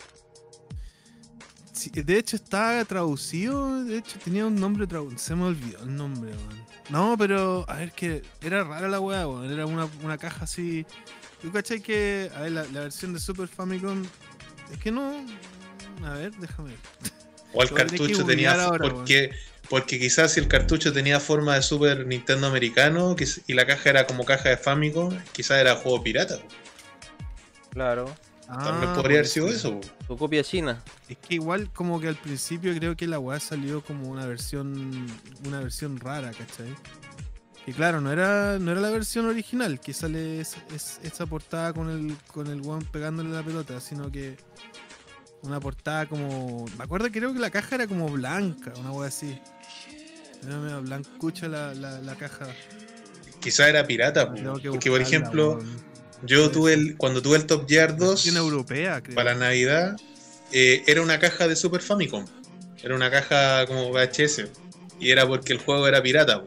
Sí, 1.72 1.90
de 1.90 2.18
hecho 2.18 2.36
estaba 2.36 2.84
traducido, 2.84 3.84
de 3.84 3.98
hecho 3.98 4.18
tenía 4.24 4.46
un 4.46 4.56
nombre 4.56 4.86
traducido, 4.86 5.18
se 5.18 5.34
me 5.36 5.44
olvidó 5.44 5.82
el 5.84 5.94
nombre, 5.94 6.30
weón. 6.32 6.66
No, 6.90 7.16
pero, 7.18 7.64
a 7.68 7.76
ver, 7.76 7.92
que 7.92 8.22
era 8.42 8.64
rara 8.64 8.88
la 8.88 8.98
weá, 8.98 9.28
weón. 9.28 9.52
Era 9.52 9.66
una, 9.66 9.88
una 10.02 10.18
caja 10.18 10.44
así. 10.44 10.86
¿Tú 11.40 11.52
cachai 11.52 11.80
que, 11.80 12.30
a 12.34 12.40
ver, 12.40 12.52
la, 12.52 12.64
la 12.64 12.80
versión 12.80 13.12
de 13.12 13.20
Super 13.20 13.46
Famicom, 13.46 14.02
es 14.72 14.78
que 14.78 14.90
no... 14.90 15.24
A 16.04 16.14
ver, 16.14 16.32
déjame 16.36 16.70
ver. 16.70 16.78
O 17.52 17.62
el 17.62 17.70
cartucho 17.70 18.24
tenía. 18.24 18.52
ahora, 18.52 18.90
porque, 18.90 19.30
porque 19.70 19.98
quizás 19.98 20.32
si 20.32 20.40
el 20.40 20.48
cartucho 20.48 20.92
tenía 20.92 21.20
forma 21.20 21.54
de 21.54 21.62
Super 21.62 22.06
Nintendo 22.06 22.46
americano 22.46 23.14
y 23.46 23.52
la 23.54 23.66
caja 23.66 23.90
era 23.90 24.06
como 24.06 24.24
caja 24.24 24.48
de 24.50 24.56
Famicom, 24.56 25.16
quizás 25.32 25.58
era 25.60 25.76
juego 25.76 26.02
pirata. 26.02 26.38
Claro. 27.70 28.06
También 28.46 28.90
Ah, 28.90 28.94
podría 28.94 29.18
haber 29.18 29.26
sido 29.26 29.48
eso. 29.48 29.78
Tu 30.06 30.16
copia 30.16 30.42
china. 30.42 30.82
Es 31.06 31.18
que 31.18 31.34
igual 31.34 31.70
como 31.70 32.00
que 32.00 32.08
al 32.08 32.16
principio 32.16 32.74
creo 32.74 32.96
que 32.96 33.06
la 33.06 33.18
weá 33.18 33.38
salió 33.40 33.82
como 33.84 34.08
una 34.08 34.24
versión 34.24 35.06
una 35.46 35.60
versión 35.60 36.00
rara, 36.00 36.30
¿cachai? 36.30 36.74
Que 37.66 37.74
claro, 37.74 38.00
no 38.00 38.10
era, 38.10 38.58
no 38.58 38.72
era 38.72 38.80
la 38.80 38.88
versión 38.88 39.26
original 39.26 39.78
que 39.80 39.92
sale 39.92 40.40
es, 40.40 40.56
es- 40.74 40.98
esa 41.02 41.26
portada 41.26 41.74
con 41.74 41.90
el 41.90 42.16
con 42.32 42.46
el 42.46 42.62
weón 42.62 42.84
pegándole 42.86 43.28
la 43.28 43.42
pelota, 43.42 43.82
sino 43.82 44.10
que 44.10 44.38
una 45.42 45.60
portada 45.60 46.06
como. 46.06 46.64
Me 46.78 46.84
acuerdo 46.84 47.10
que 47.10 47.18
creo 47.20 47.34
que 47.34 47.40
la 47.40 47.50
caja 47.50 47.74
era 47.74 47.86
como 47.86 48.08
blanca, 48.08 48.72
una 48.80 48.92
weá 48.92 49.08
así. 49.08 49.38
Era 50.46 50.58
medio 50.58 50.82
blancucha 50.82 51.48
la, 51.48 51.74
la, 51.74 52.00
la 52.00 52.14
caja. 52.14 52.46
Quizás 53.40 53.68
era 53.68 53.86
pirata. 53.86 54.32
Porque, 54.32 54.90
por 54.90 55.00
ejemplo, 55.00 55.58
yo 56.24 56.50
tuve 56.50 56.74
el, 56.74 56.96
cuando 56.96 57.22
tuve 57.22 57.36
el 57.36 57.46
Top 57.46 57.68
Gear 57.68 57.96
2 57.96 58.08
Versión 58.10 58.36
europea, 58.36 59.02
creo. 59.02 59.14
para 59.14 59.34
Navidad, 59.34 59.96
eh, 60.52 60.82
era 60.86 61.02
una 61.02 61.18
caja 61.18 61.46
de 61.48 61.56
Super 61.56 61.80
Famicom. 61.82 62.24
Era 62.82 62.94
una 62.94 63.10
caja 63.10 63.66
como 63.66 63.90
VHS. 63.90 64.46
Y 65.00 65.10
era 65.10 65.26
porque 65.26 65.52
el 65.52 65.58
juego 65.60 65.86
era 65.86 66.02
pirata, 66.02 66.42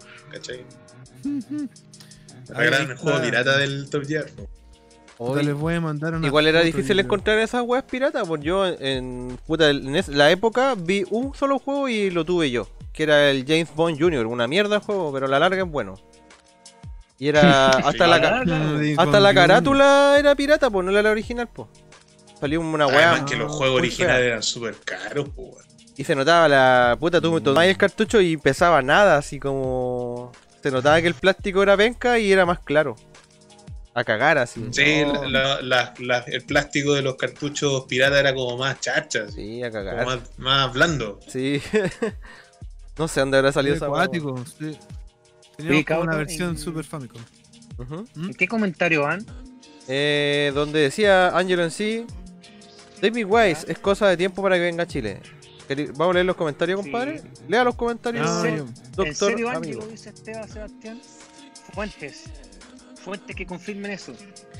Regalaron 2.49 2.91
el 2.91 2.97
juego 2.97 3.21
pirata 3.21 3.57
del 3.57 3.89
Top 3.89 4.05
Gear. 4.05 4.25
po. 4.35 4.47
Puta, 5.17 5.39
Hoy- 5.39 5.45
les 5.45 5.53
voy 5.55 5.75
a 5.75 5.81
mandar 5.81 6.15
una 6.15 6.25
Igual 6.25 6.47
era 6.47 6.61
difícil 6.61 6.99
encontrar 6.99 7.37
esas 7.39 7.61
weas 7.63 7.83
piratas, 7.83 8.27
porque 8.27 8.45
yo 8.47 8.65
en, 8.65 9.37
puta, 9.45 9.69
en 9.69 9.93
la 10.17 10.31
época 10.31 10.75
vi 10.75 11.05
un 11.11 11.33
solo 11.35 11.59
juego 11.59 11.87
y 11.87 12.09
lo 12.09 12.25
tuve 12.25 12.49
yo, 12.49 12.67
que 12.93 13.03
era 13.03 13.29
el 13.29 13.45
James 13.47 13.73
Bond 13.75 13.99
Jr., 13.99 14.25
una 14.27 14.47
mierda 14.47 14.79
de 14.79 14.85
juego, 14.85 15.11
pero 15.13 15.25
a 15.25 15.29
la 15.29 15.39
larga 15.39 15.63
es 15.63 15.69
bueno. 15.69 15.95
Y 17.19 17.27
era 17.27 17.69
hasta 17.69 18.07
la 18.07 18.43
hasta 18.97 19.19
la 19.19 19.33
carátula 19.33 20.15
era 20.17 20.35
pirata, 20.35 20.69
pues 20.69 20.85
no 20.85 20.91
era 20.91 21.01
la 21.03 21.11
original, 21.11 21.47
pues. 21.53 21.67
Salió 22.39 22.59
una 22.59 22.87
wea 22.87 23.11
Además 23.11 23.29
que 23.29 23.37
los 23.37 23.51
juegos 23.51 23.77
originales 23.79 24.17
fea. 24.21 24.27
eran 24.27 24.43
súper 24.43 24.75
caros, 24.83 25.27
weón. 25.35 25.63
y 25.95 26.03
se 26.03 26.15
notaba 26.15 26.47
la 26.47 26.97
puta, 26.99 27.21
tú 27.21 27.39
tomabas 27.39 27.67
el 27.69 27.77
cartucho 27.77 28.19
y 28.19 28.37
pesaba 28.37 28.81
nada, 28.81 29.17
así 29.17 29.39
como 29.39 30.31
se 30.63 30.71
notaba 30.71 30.99
que 31.01 31.07
el 31.07 31.13
plástico 31.13 31.61
era 31.61 31.77
penca 31.77 32.17
y 32.17 32.31
era 32.31 32.45
más 32.47 32.59
claro. 32.59 32.95
A 33.93 34.03
cagar 34.05 34.37
así. 34.39 34.65
Sí, 34.71 35.03
No, 35.05 35.25
la- 35.25 35.61
la- 35.61 35.93
la- 35.99 36.19
el 36.25 36.43
plástico 36.45 36.93
de 36.93 37.01
los 37.03 37.15
cartuchos 37.15 37.83
pirata 37.89 38.19
era 38.19 38.33
como 38.33 38.57
más 38.57 38.79
chacha, 38.79 39.23
así, 39.27 39.33
Sí, 39.57 39.63
a 39.63 39.69
como 39.69 39.83
cagar. 39.83 40.05
más, 40.05 40.19
más 40.37 40.73
blando. 40.73 41.19
Sí. 41.27 41.61
no 42.97 43.07
sé 43.07 43.19
dónde 43.19 43.37
habrá 43.37 43.51
salido 43.51 43.75
esa 43.75 43.85
acuático, 43.85 44.43
sí. 44.45 44.65
Oye, 44.65 44.77
Teníamos 45.57 45.85
como 45.85 46.01
una 46.01 46.15
versión 46.17 46.55
y- 46.55 46.57
Super 46.57 46.83
Famicom. 46.85 47.21
¿En 48.15 48.33
qué 48.33 48.47
comentario 48.47 49.03
van? 49.03 49.25
Eh, 49.87 50.51
donde 50.53 50.79
decía 50.79 51.29
Angelo 51.37 51.63
en 51.63 51.71
sí, 51.71 52.05
David 53.01 53.25
Wise 53.27 53.65
es 53.71 53.79
cosa 53.79 54.07
de 54.07 54.17
tiempo 54.17 54.41
para 54.43 54.55
que 54.55 54.61
venga 54.61 54.83
a 54.83 54.87
Chile. 54.87 55.19
¿Vamos 55.95 56.11
a 56.11 56.13
leer 56.15 56.25
los 56.25 56.35
comentarios, 56.35 56.79
Sí. 56.79 56.83
compadre? 56.91 57.21
Lea 57.47 57.63
los 57.63 57.75
comentarios, 57.75 58.27
Ah, 58.29 58.41
serio? 58.41 58.65
doctor 58.95 59.07
¿En 59.07 59.15
serio, 59.15 59.49
amigo. 59.49 59.79
Ángelo, 59.81 59.87
dice 59.91 60.09
Esteban 60.09 60.49
Sebastián? 60.49 61.01
Fuentes. 61.73 62.25
Fuentes 63.03 63.35
que 63.35 63.45
confirmen 63.45 63.91
eso. 63.91 64.13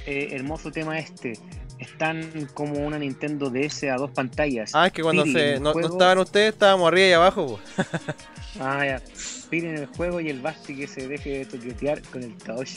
Eh, 0.05 0.29
hermoso 0.31 0.71
tema 0.71 0.97
este. 0.97 1.33
Están 1.81 2.47
como 2.53 2.75
una 2.85 2.99
Nintendo 2.99 3.49
DS 3.49 3.83
a 3.85 3.95
dos 3.95 4.11
pantallas. 4.11 4.71
Ah, 4.73 4.87
es 4.87 4.93
que 4.93 5.01
cuando 5.01 5.25
se, 5.25 5.59
no, 5.59 5.77
estaban 5.79 6.19
ustedes, 6.19 6.53
estábamos 6.53 6.87
arriba 6.87 7.07
y 7.07 7.11
abajo. 7.13 7.47
po. 7.47 7.59
Ah, 8.59 8.85
ya. 8.85 9.01
Piri 9.49 9.67
en 9.67 9.77
el 9.77 9.85
juego 9.85 10.19
y 10.19 10.29
el 10.29 10.41
Basti 10.41 10.75
que 10.75 10.85
se 10.85 11.07
deje 11.07 11.39
de 11.39 11.45
toquetear 11.45 12.01
con 12.01 12.21
el 12.21 12.35
Taoshi. 12.35 12.75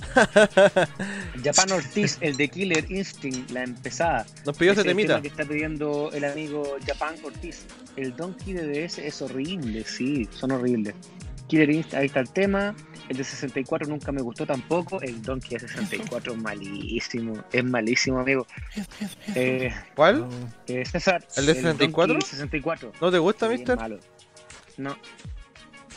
Japan 1.45 1.73
Ortiz, 1.73 2.17
el 2.21 2.37
de 2.37 2.49
Killer 2.49 2.87
Instinct, 2.89 3.51
la 3.51 3.65
empezada. 3.65 4.25
Nos 4.47 4.57
pidió 4.57 4.71
Ese 4.73 4.85
temita. 4.85 5.21
que 5.21 5.27
está 5.27 5.45
pidiendo 5.45 6.11
el 6.13 6.25
amigo 6.25 6.77
Japan 6.87 7.17
Ortiz. 7.25 7.67
El 7.97 8.15
Donkey 8.15 8.53
de 8.55 8.87
DS 8.87 8.99
es 8.99 9.21
horrible, 9.21 9.85
sí, 9.85 10.29
son 10.31 10.53
horribles. 10.53 10.95
Killer 11.49 11.71
Instinct, 11.71 11.95
ahí 11.95 12.07
está 12.07 12.21
el 12.21 12.31
tema. 12.31 12.75
El 13.09 13.17
de 13.19 13.25
64 13.25 13.87
nunca 13.89 14.13
me 14.13 14.23
gustó 14.23 14.47
tampoco. 14.47 15.01
El 15.03 15.21
Donkey 15.23 15.59
de 15.59 15.69
64 15.69 16.33
es 16.33 16.39
malísimo. 16.39 17.45
Es 17.53 17.65
malísimo, 17.65 18.21
amigo. 18.21 18.47
Eh, 19.35 19.73
¿Cuál? 19.95 20.27
eh, 20.67 20.85
César. 20.87 21.27
¿El 21.37 21.47
de 21.47 21.53
Donkey 21.55 21.73
64? 21.73 22.21
64. 22.23 22.93
¿No 23.01 23.11
te 23.11 23.19
gusta, 23.19 23.47
Sí, 23.49 23.53
es 23.53 23.59
mister? 23.61 23.77
malo. 23.77 23.99
No. 24.79 24.97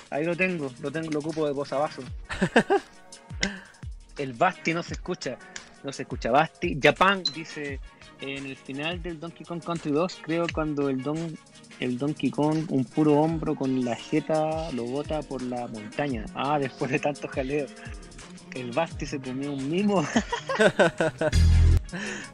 Ahí 0.10 0.24
lo 0.26 0.36
tengo, 0.36 0.72
lo 0.82 0.92
tengo, 0.92 1.10
lo 1.12 1.20
ocupo 1.20 1.48
de 1.48 1.54
posavasos. 1.54 2.06
el 4.18 4.34
Basti 4.34 4.74
no 4.74 4.84
se 4.84 4.94
escucha, 4.94 5.38
no 5.84 5.92
se 5.92 6.04
escucha. 6.04 6.32
Basti, 6.32 6.78
Japan 6.82 7.24
dice 7.34 7.80
en 8.22 8.46
el 8.46 8.56
final 8.58 9.02
del 9.02 9.20
Donkey 9.20 9.46
Kong 9.46 9.64
Country 9.64 9.92
2, 9.92 10.20
creo 10.24 10.48
cuando 10.54 10.90
el 10.90 11.02
Don 11.04 11.38
el 11.80 11.98
Donkey 11.98 12.32
Kong, 12.32 12.66
un 12.70 12.86
puro 12.86 13.14
hombro 13.14 13.56
con 13.56 13.84
la 13.84 13.96
jeta, 13.96 14.72
lo 14.72 14.84
bota 14.84 15.22
por 15.22 15.42
la 15.42 15.68
montaña. 15.68 16.26
Ah, 16.36 16.60
después 16.60 16.92
de 16.92 17.00
tanto 17.00 17.28
jaleo. 17.28 17.68
El 18.54 18.72
Basti 18.72 19.06
se 19.06 19.20
comió 19.20 19.54
un 19.54 19.70
mimo. 19.70 20.06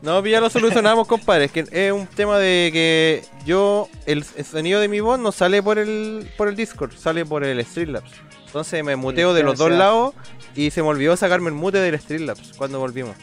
No, 0.02 0.26
ya 0.26 0.42
lo 0.42 0.50
solucionamos, 0.50 1.08
compadre. 1.08 1.46
Es 1.46 1.52
que 1.52 1.66
es 1.72 1.92
un 1.92 2.08
tema 2.08 2.40
de 2.40 2.72
que 2.74 3.24
yo, 3.46 3.88
el, 4.06 4.26
el 4.36 4.46
sonido 4.46 4.80
de 4.80 4.88
mi 4.88 5.00
voz 5.00 5.20
no 5.20 5.32
sale 5.32 5.62
por 5.62 5.78
el, 5.78 6.28
por 6.38 6.48
el 6.48 6.56
Discord, 6.56 6.94
sale 6.94 7.26
por 7.26 7.44
el 7.44 7.64
Streamlabs. 7.64 8.12
Entonces 8.48 8.84
me 8.84 8.96
muteo 8.96 9.34
de 9.34 9.44
los 9.44 9.58
dos 9.58 9.72
lados 9.72 10.14
y 10.56 10.72
se 10.72 10.82
me 10.82 10.88
olvidó 10.88 11.16
sacarme 11.18 11.50
el 11.50 11.56
mute 11.56 11.80
del 11.80 12.00
Streamlabs 12.00 12.54
cuando 12.58 12.80
volvimos. 12.80 13.16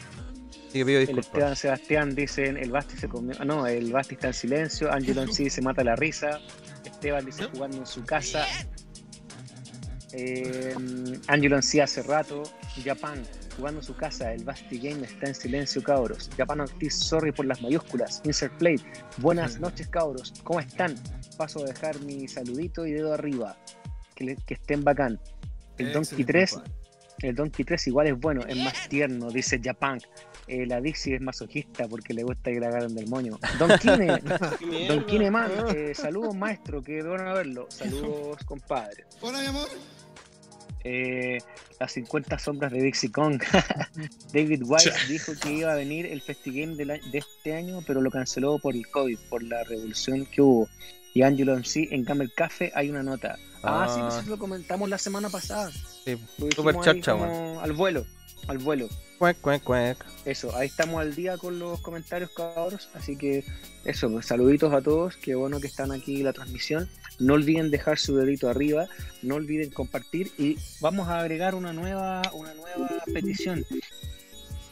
Así 0.71 0.79
que 0.79 0.85
pido 0.85 1.01
El. 1.01 1.19
Esteban 1.19 1.55
Sebastián 1.55 2.15
dicen 2.15 2.57
el 2.57 2.71
Basti 2.71 2.95
se 2.97 3.07
comió. 3.09 3.35
ah, 3.39 3.45
No, 3.45 3.67
el 3.67 3.91
Basti 3.91 4.15
está 4.15 4.27
en 4.27 4.33
silencio. 4.33 4.91
Angelo 4.91 5.21
en 5.23 5.33
sí 5.33 5.49
se 5.49 5.61
mata 5.61 5.83
la 5.83 5.95
risa. 5.95 6.39
Esteban 6.85 7.25
dice 7.25 7.45
jugando 7.51 7.77
en 7.77 7.85
su 7.85 8.03
casa. 8.05 8.45
Eh, 10.13 10.73
Angelo 11.27 11.55
en 11.57 11.61
sí 11.63 11.79
hace 11.79 12.01
rato. 12.03 12.43
Japan 12.83 13.21
jugando 13.57 13.79
en 13.81 13.85
su 13.85 13.95
casa. 13.95 14.33
El 14.33 14.43
Basti 14.43 14.77
Game 14.79 15.05
está 15.05 15.27
en 15.27 15.35
silencio, 15.35 15.83
cabros. 15.83 16.29
Japan 16.37 16.61
Ortiz, 16.61 16.95
sorry 16.95 17.31
por 17.31 17.45
las 17.45 17.61
mayúsculas. 17.61 18.21
Insert 18.25 18.53
play. 18.57 18.75
Buenas 19.17 19.59
noches, 19.59 19.87
cabros. 19.87 20.33
¿Cómo 20.43 20.59
están? 20.59 20.95
Paso 21.37 21.63
a 21.63 21.67
dejar 21.67 21.99
mi 22.01 22.27
saludito 22.27 22.85
y 22.85 22.91
dedo 22.93 23.13
arriba. 23.13 23.57
Que, 24.15 24.23
le- 24.25 24.35
que 24.45 24.53
estén 24.55 24.83
bacán. 24.83 25.19
El 25.77 25.93
Donkey 25.93 26.23
3 26.25 26.59
el 27.23 27.35
Donkey 27.35 27.63
3 27.63 27.85
igual 27.87 28.07
es 28.07 28.19
bueno, 28.19 28.41
es 28.47 28.57
más 28.57 28.89
tierno, 28.89 29.29
dice 29.29 29.59
Japan. 29.63 29.99
Eh, 30.47 30.65
la 30.65 30.81
Dixie 30.81 31.15
es 31.15 31.21
masoquista 31.21 31.87
porque 31.87 32.13
le 32.13 32.23
gusta 32.23 32.51
que 32.51 32.59
la 32.59 32.67
agarren 32.67 32.93
del 32.95 33.07
moño. 33.07 33.39
Don 33.59 33.71
Kine, 33.79 34.19
Don 34.87 35.05
Kine 35.05 35.31
Man, 35.31 35.51
eh, 35.73 35.93
saludos 35.95 36.35
maestro, 36.35 36.81
que 36.81 37.01
bueno 37.03 37.33
verlo. 37.33 37.67
Saludos 37.69 38.37
compadre. 38.45 39.05
Hola, 39.21 39.39
mi 39.41 39.47
amor. 39.47 39.67
Eh, 40.83 41.37
las 41.79 41.91
50 41.91 42.39
sombras 42.39 42.71
de 42.71 42.81
Dixie 42.81 43.11
Kong. 43.11 43.39
David 44.33 44.63
Wise 44.65 44.91
dijo 45.07 45.33
que 45.41 45.53
iba 45.53 45.71
a 45.71 45.75
venir 45.75 46.05
el 46.07 46.21
Festigame 46.21 46.75
de, 46.75 46.85
la- 46.85 46.97
de 47.11 47.19
este 47.19 47.53
año, 47.55 47.81
pero 47.85 48.01
lo 48.01 48.09
canceló 48.09 48.57
por 48.59 48.75
el 48.75 48.87
COVID, 48.89 49.17
por 49.29 49.43
la 49.43 49.63
revolución 49.63 50.25
que 50.25 50.41
hubo. 50.41 50.67
Y 51.13 51.21
Angelo 51.23 51.55
en 51.55 51.65
sí, 51.65 51.87
en 51.91 52.03
Camel 52.05 52.31
Café 52.33 52.71
hay 52.73 52.89
una 52.89 53.03
nota. 53.03 53.37
Ah, 53.63 53.85
sí, 53.89 53.99
Ah. 53.99 54.03
nosotros 54.05 54.27
lo 54.29 54.39
comentamos 54.39 54.89
la 54.89 54.97
semana 54.97 55.29
pasada. 55.29 55.69
Sí, 55.71 56.17
Lo 56.39 56.49
super 56.51 56.75
chacha, 56.79 57.11
como. 57.11 57.59
Al 57.61 57.73
vuelo, 57.73 58.05
al 58.47 58.57
vuelo. 58.57 58.89
Cuec, 59.17 59.39
cuec, 59.39 59.63
cuec. 59.63 60.05
Eso, 60.25 60.55
ahí 60.55 60.67
estamos 60.67 60.99
al 60.99 61.13
día 61.15 61.37
con 61.37 61.59
los 61.59 61.79
comentarios, 61.81 62.31
cabros. 62.31 62.89
Así 62.93 63.15
que 63.15 63.43
eso, 63.85 64.09
pues, 64.09 64.25
saluditos 64.25 64.73
a 64.73 64.81
todos. 64.81 65.15
Qué 65.17 65.35
bueno 65.35 65.59
que 65.59 65.67
están 65.67 65.91
aquí 65.91 66.17
en 66.17 66.25
la 66.25 66.33
transmisión. 66.33 66.89
No 67.19 67.35
olviden 67.35 67.69
dejar 67.69 67.99
su 67.99 68.15
dedito 68.15 68.49
arriba, 68.49 68.87
no 69.21 69.35
olviden 69.35 69.69
compartir 69.69 70.31
y 70.37 70.57
vamos 70.79 71.07
a 71.07 71.19
agregar 71.19 71.53
una 71.53 71.71
nueva, 71.71 72.21
una 72.33 72.53
nueva 72.55 73.03
petición. 73.13 73.63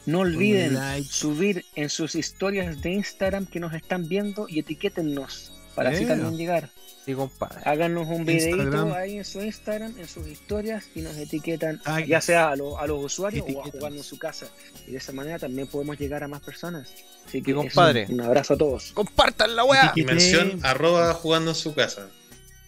No 0.08 0.22
olviden 0.22 0.74
like. 0.74 1.08
subir 1.08 1.66
en 1.76 1.90
sus 1.90 2.16
historias 2.16 2.82
de 2.82 2.92
Instagram 2.94 3.46
que 3.46 3.60
nos 3.60 3.74
están 3.74 4.08
viendo 4.10 4.48
y 4.50 4.60
etiquétennos 4.60 5.52
para 5.76 5.92
así 5.92 6.00
Yeah. 6.00 6.16
también 6.16 6.38
llegar. 6.38 6.70
Sí, 7.10 7.16
compadre. 7.16 7.62
Háganos 7.66 8.08
un 8.08 8.24
videito 8.24 8.58
Instagram. 8.58 8.92
ahí 8.94 9.18
en 9.18 9.26
su 9.26 9.42
Instagram, 9.42 9.96
en 9.98 10.08
sus 10.08 10.28
historias 10.28 10.86
y 10.94 11.02
nos 11.02 11.18
etiquetan, 11.18 11.82
Ah, 11.86 12.02
ya 12.02 12.22
sea 12.22 12.50
a, 12.50 12.56
lo- 12.56 12.78
a 12.80 12.86
los 12.86 13.04
usuarios 13.04 13.46
o 13.52 13.64
a 13.86 13.88
en 13.88 14.04
su 14.04 14.20
casa. 14.20 14.46
Y 14.88 14.92
de 14.92 14.98
esa 15.00 15.12
manera 15.12 15.40
también 15.40 15.68
podemos 15.68 15.98
llegar 15.98 16.24
a 16.24 16.28
más 16.28 16.42
personas. 16.42 16.88
Así 17.26 17.42
que 17.42 17.54
compadre. 17.56 18.06
un 18.10 18.22
abrazo 18.22 18.54
a 18.54 18.58
todos. 18.58 18.92
¡Compartan 18.94 19.56
la 19.56 19.64
weá! 19.64 19.92
Y 19.96 20.04
mención 20.04 20.60
arroba 20.64 21.14
jugando 21.16 21.50
en 21.52 21.56
su 21.56 21.74
casa. 21.74 22.08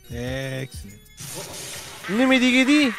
Excelente. 0.10 1.02
Ni 2.10 2.26
mi 2.26 2.40
tiquití. 2.40 2.92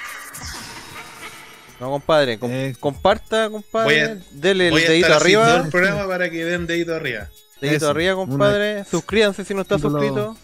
No, 1.81 1.90
compadre, 1.90 2.39
com- 2.39 2.51
Eh. 2.52 2.77
comparta, 2.78 3.51
compadre. 3.51 4.02
A- 4.02 4.16
Dele 4.31 4.69
el 4.69 4.74
dedito 4.77 5.12
arriba. 5.12 5.56
el 5.64 5.70
programa 5.70 6.06
para 6.06 6.31
que 6.31 6.44
den 6.44 6.66
dedito 6.69 6.94
arriba. 6.94 7.28
Dedito 7.60 7.77
Eso, 7.78 7.90
arriba, 7.90 8.14
una- 8.14 8.28
compadre. 8.31 8.85
Suscríbanse 8.85 9.44
si 9.44 9.55
no 9.55 9.62
está 9.62 9.78
suscrito. 9.78 10.36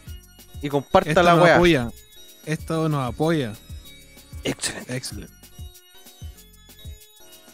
Y 0.62 0.68
comparta 0.68 1.10
Esto 1.10 1.22
la 1.22 1.34
nos 1.34 1.44
weá. 1.44 1.56
apoya. 1.56 1.90
Esto 2.46 2.88
nos 2.88 3.08
apoya. 3.14 3.52
Excelente. 4.44 4.96
Excelente. 4.96 5.32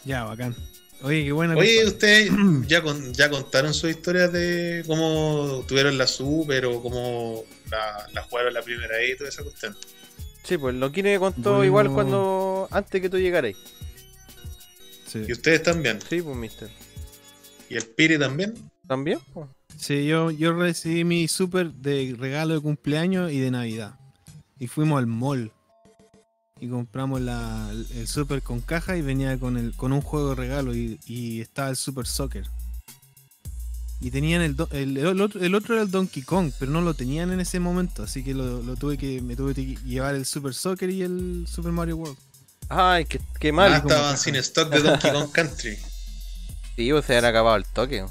Ya, 0.03 0.23
bacán. 0.23 0.55
Oye, 1.01 1.25
qué 1.25 1.31
buena. 1.31 1.55
Oye, 1.55 1.85
ustedes 1.85 2.31
ya, 2.67 2.81
con- 2.81 3.13
ya 3.13 3.29
contaron 3.29 3.73
sus 3.73 3.89
historias 3.91 4.31
de 4.31 4.83
cómo 4.87 5.63
tuvieron 5.67 5.97
la 5.97 6.07
super 6.07 6.65
o 6.65 6.81
cómo 6.81 7.43
la, 7.69 8.07
la 8.13 8.21
jugaron 8.23 8.53
la 8.53 8.61
primera 8.61 8.97
vez 8.97 9.13
y 9.13 9.17
toda 9.17 9.29
esa 9.29 9.43
cuestión. 9.43 9.75
Sí, 10.43 10.57
pues 10.57 10.75
lo 10.75 10.91
Kine 10.91 11.17
contó 11.19 11.51
Bueno. 11.51 11.65
igual 11.65 11.91
cuando. 11.91 12.67
antes 12.71 13.01
que 13.01 13.09
tú 13.09 13.17
llegaras. 13.17 13.53
Sí. 15.07 15.23
Y 15.27 15.31
ustedes 15.31 15.63
también. 15.63 15.99
Sí, 16.07 16.21
pues, 16.21 16.35
mister. 16.37 16.69
Y 17.69 17.75
el 17.75 17.85
Piri 17.85 18.19
también. 18.19 18.53
¿También? 18.87 19.19
pues? 19.33 19.47
Sí, 19.77 20.05
yo, 20.05 20.31
yo 20.31 20.53
recibí 20.53 21.03
mi 21.03 21.27
super 21.27 21.71
de 21.71 22.15
regalo 22.17 22.53
de 22.53 22.61
cumpleaños 22.61 23.31
y 23.31 23.39
de 23.39 23.51
Navidad. 23.51 23.95
Y 24.59 24.67
fuimos 24.67 24.99
al 24.99 25.07
mall. 25.07 25.51
Y 26.59 26.69
compramos 26.69 27.19
la, 27.19 27.69
el 27.95 28.07
super 28.07 28.41
con 28.41 28.61
caja 28.61 28.95
y 28.95 29.01
venía 29.01 29.37
con, 29.37 29.57
el, 29.57 29.75
con 29.75 29.91
un 29.91 30.01
juego 30.01 30.29
de 30.29 30.35
regalo 30.35 30.73
y, 30.73 30.99
y 31.05 31.41
estaba 31.41 31.69
el 31.69 31.75
Super 31.75 32.07
Soccer. 32.07 32.45
Y 33.99 34.11
tenían 34.11 34.41
el, 34.41 34.55
el, 34.71 34.97
el 34.97 35.21
otro, 35.21 35.41
el 35.41 35.55
otro 35.55 35.73
era 35.73 35.83
el 35.83 35.91
Donkey 35.91 36.23
Kong, 36.23 36.51
pero 36.57 36.71
no 36.71 36.81
lo 36.81 36.93
tenían 36.93 37.31
en 37.31 37.39
ese 37.39 37.59
momento, 37.59 38.03
así 38.03 38.23
que 38.23 38.33
lo, 38.33 38.61
lo 38.61 38.75
tuve 38.75 38.97
que 38.97 39.21
me 39.21 39.35
tuve 39.35 39.53
que 39.53 39.75
llevar 39.85 40.15
el 40.15 40.25
Super 40.25 40.53
Soccer 40.53 40.89
y 40.89 41.01
el 41.01 41.45
Super 41.49 41.71
Mario 41.71 41.97
World. 41.97 42.17
Ay, 42.69 43.05
qué, 43.05 43.19
qué 43.39 43.51
mal. 43.51 43.73
Ah, 43.73 43.77
estaban 43.77 44.17
sin 44.17 44.35
stock 44.35 44.69
de 44.69 44.81
Donkey 44.81 45.11
Kong 45.11 45.31
Country. 45.33 45.77
Sí, 46.75 46.91
pues 46.91 47.05
se 47.05 47.17
habían 47.17 47.25
acabado 47.25 47.57
el 47.57 47.65
toque. 47.65 48.05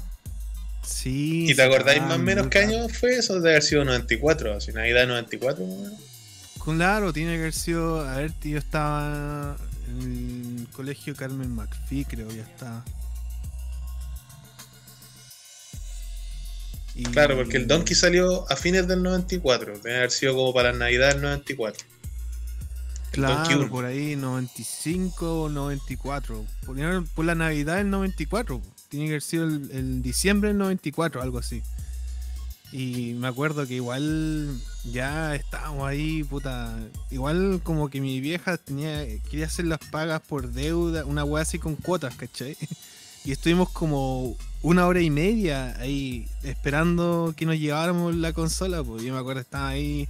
Sí. 0.85 1.49
¿Y 1.49 1.55
te 1.55 1.63
acordáis 1.63 2.01
ah, 2.01 2.05
más 2.07 2.17
o 2.17 2.21
menos 2.21 2.47
qué 2.47 2.59
año 2.59 2.87
fue 2.89 3.17
eso? 3.17 3.39
De 3.39 3.49
haber 3.51 3.63
sido 3.63 3.83
94, 3.85 4.53
así 4.55 4.71
Navidad 4.71 5.07
94 5.07 5.65
más 5.65 5.73
o 5.75 5.81
menos. 5.81 5.99
Claro, 6.63 7.13
tiene 7.13 7.33
que 7.33 7.39
haber 7.39 7.53
sido. 7.53 8.01
A 8.07 8.17
ver, 8.17 8.31
tío, 8.31 8.57
estaba 8.57 9.55
en 9.87 10.57
el 10.61 10.67
colegio 10.73 11.15
Carmen 11.15 11.53
McPhee, 11.53 12.05
creo, 12.05 12.29
ya 12.31 12.41
estaba. 12.43 12.83
Y- 16.95 17.03
Claro, 17.03 17.35
porque 17.35 17.57
el 17.57 17.67
Donkey 17.67 17.95
salió 17.95 18.49
a 18.51 18.55
fines 18.55 18.87
del 18.87 19.03
94. 19.03 19.79
Debe 19.79 19.97
haber 19.97 20.11
sido 20.11 20.33
como 20.35 20.53
para 20.53 20.71
la 20.71 20.79
Navidad 20.79 21.09
del 21.13 21.21
94. 21.21 21.85
el 23.13 23.21
Donkey 23.21 23.55
Claro, 23.55 23.69
por 23.69 23.85
ahí 23.85 24.15
95 24.15 25.43
o 25.43 25.49
94. 25.49 26.45
Por, 26.65 27.07
por 27.09 27.25
la 27.25 27.35
Navidad 27.35 27.77
del 27.77 27.89
94. 27.89 28.61
Tiene 28.95 29.07
que 29.07 29.13
haber 29.13 29.21
sido 29.21 29.45
el, 29.45 29.69
el 29.71 30.01
diciembre 30.01 30.49
del 30.49 30.57
94, 30.57 31.21
algo 31.21 31.39
así. 31.39 31.61
Y 32.71 33.13
me 33.13 33.27
acuerdo 33.27 33.65
que 33.67 33.75
igual 33.75 34.59
ya 34.91 35.35
estábamos 35.35 35.87
ahí, 35.87 36.23
puta. 36.23 36.77
Igual 37.09 37.61
como 37.63 37.89
que 37.89 38.01
mi 38.01 38.19
vieja 38.19 38.57
tenía 38.57 39.05
quería 39.29 39.45
hacer 39.45 39.65
las 39.65 39.79
pagas 39.79 40.21
por 40.21 40.51
deuda, 40.51 41.05
una 41.05 41.23
weá 41.23 41.43
así 41.43 41.59
con 41.59 41.75
cuotas, 41.75 42.15
¿cachai? 42.15 42.57
Y 43.23 43.31
estuvimos 43.31 43.71
como 43.71 44.37
una 44.61 44.85
hora 44.85 45.01
y 45.01 45.09
media 45.09 45.75
ahí 45.79 46.27
esperando 46.43 47.33
que 47.35 47.47
nos 47.47 47.57
lleváramos 47.57 48.13
la 48.13 48.33
consola. 48.33 48.83
Pues 48.83 49.01
yo 49.01 49.13
me 49.13 49.19
acuerdo 49.19 49.41
estaba 49.41 49.69
ahí 49.69 50.07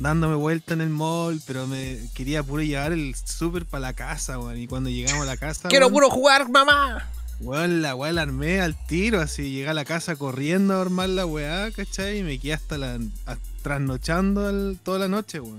dándome 0.00 0.34
vuelta 0.34 0.74
en 0.74 0.80
el 0.80 0.90
mall, 0.90 1.40
pero 1.46 1.68
me 1.68 2.00
quería 2.12 2.42
puro 2.42 2.64
llevar 2.64 2.90
el 2.90 3.14
super 3.14 3.66
para 3.66 3.82
la 3.82 3.92
casa, 3.92 4.40
weón. 4.40 4.58
Y 4.58 4.66
cuando 4.66 4.90
llegamos 4.90 5.22
a 5.22 5.26
la 5.26 5.36
casa. 5.36 5.68
¡Quiero 5.68 5.86
weón, 5.86 5.94
puro 5.94 6.10
jugar, 6.10 6.50
mamá! 6.50 7.08
Weón, 7.40 7.82
la 7.82 7.94
weá 7.94 8.12
la 8.12 8.22
armé 8.22 8.60
al 8.62 8.74
tiro, 8.86 9.20
así 9.20 9.50
llegué 9.50 9.68
a 9.68 9.74
la 9.74 9.84
casa 9.84 10.16
corriendo 10.16 10.74
a 10.74 10.80
armar 10.80 11.10
la 11.10 11.26
weá, 11.26 11.70
¿cachai? 11.70 12.18
Y 12.20 12.22
me 12.22 12.38
quedé 12.38 12.54
hasta 12.54 12.78
la. 12.78 12.98
a- 13.26 13.36
trasnochando 13.62 14.74
toda 14.82 14.98
la 15.00 15.08
noche, 15.08 15.40
weón. 15.40 15.58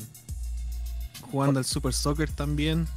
Jugando 1.32 1.60
al 1.60 1.66
Super 1.66 1.94
Soccer 1.94 2.30
también. 2.32 2.88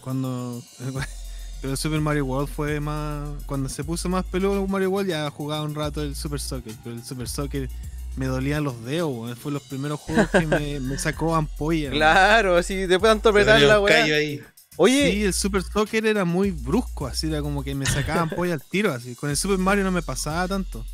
Cuando. 0.00 0.62
Pero 1.60 1.72
el 1.72 1.78
Super 1.78 2.00
Mario 2.00 2.26
World 2.26 2.48
fue 2.48 2.78
más. 2.78 3.28
Cuando 3.46 3.68
se 3.68 3.82
puso 3.84 4.08
más 4.10 4.24
peludo 4.26 4.66
Mario 4.66 4.90
World 4.90 5.08
ya 5.08 5.30
jugaba 5.30 5.62
un 5.62 5.74
rato 5.74 6.02
el 6.02 6.14
Super 6.14 6.38
Soccer. 6.40 6.74
Pero 6.84 6.94
el 6.96 7.02
Super 7.04 7.26
Soccer 7.26 7.68
me 8.16 8.26
dolían 8.26 8.62
los 8.64 8.84
dedos, 8.84 9.10
weón. 9.12 9.36
Fue 9.36 9.50
los 9.50 9.62
primeros 9.62 9.98
juegos 9.98 10.28
que 10.30 10.46
me, 10.46 10.78
me 10.78 10.98
sacó 10.98 11.34
ampolla. 11.34 11.88
weón. 11.88 11.94
Claro, 11.94 12.56
así 12.58 12.74
después 12.76 13.00
de 13.02 13.08
tanto 13.08 13.22
Te 13.32 13.40
apretar 13.40 13.60
la 13.62 13.80
weá. 13.80 14.04
ahí. 14.04 14.40
Oye, 14.76 15.12
Sí, 15.12 15.24
el 15.24 15.32
Super 15.34 15.62
Soccer 15.62 16.04
era 16.06 16.24
muy 16.24 16.50
brusco, 16.50 17.06
así 17.06 17.28
era 17.28 17.40
como 17.42 17.62
que 17.62 17.74
me 17.74 17.86
sacaban 17.86 18.28
polla 18.36 18.54
al 18.54 18.62
tiro, 18.62 18.92
así. 18.92 19.14
Con 19.14 19.30
el 19.30 19.36
Super 19.36 19.58
Mario 19.58 19.84
no 19.84 19.92
me 19.92 20.02
pasaba 20.02 20.48
tanto. 20.48 20.84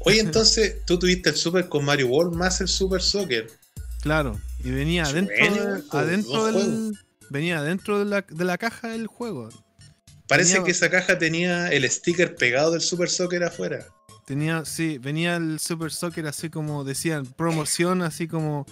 Oye, 0.00 0.20
entonces 0.20 0.76
tú 0.86 0.98
tuviste 0.98 1.30
el 1.30 1.36
Super 1.36 1.68
con 1.68 1.84
Mario 1.84 2.08
World 2.08 2.34
más 2.34 2.60
el 2.60 2.68
Super 2.68 3.02
Soccer. 3.02 3.50
Claro, 4.00 4.40
y 4.64 4.70
venía 4.70 5.04
adentro, 5.04 5.34
de- 5.36 5.82
adentro 5.90 6.46
del, 6.46 6.98
venía 7.28 7.58
adentro 7.58 7.98
de 7.98 8.06
la, 8.06 8.22
de 8.22 8.44
la 8.44 8.56
caja 8.56 8.88
del 8.88 9.06
juego. 9.06 9.50
Parece 10.26 10.62
que 10.64 10.70
esa 10.70 10.88
caja 10.90 11.18
tenía 11.18 11.68
el 11.68 11.88
sticker 11.90 12.34
pegado 12.36 12.70
del 12.70 12.80
Super 12.80 13.10
Soccer 13.10 13.44
afuera. 13.44 13.84
Tenía, 14.26 14.64
sí, 14.64 14.96
venía 14.98 15.36
el 15.36 15.58
Super 15.58 15.92
Soccer 15.92 16.26
así 16.26 16.50
como 16.50 16.84
decían, 16.84 17.26
promoción 17.26 18.00
así 18.02 18.26
como 18.28 18.64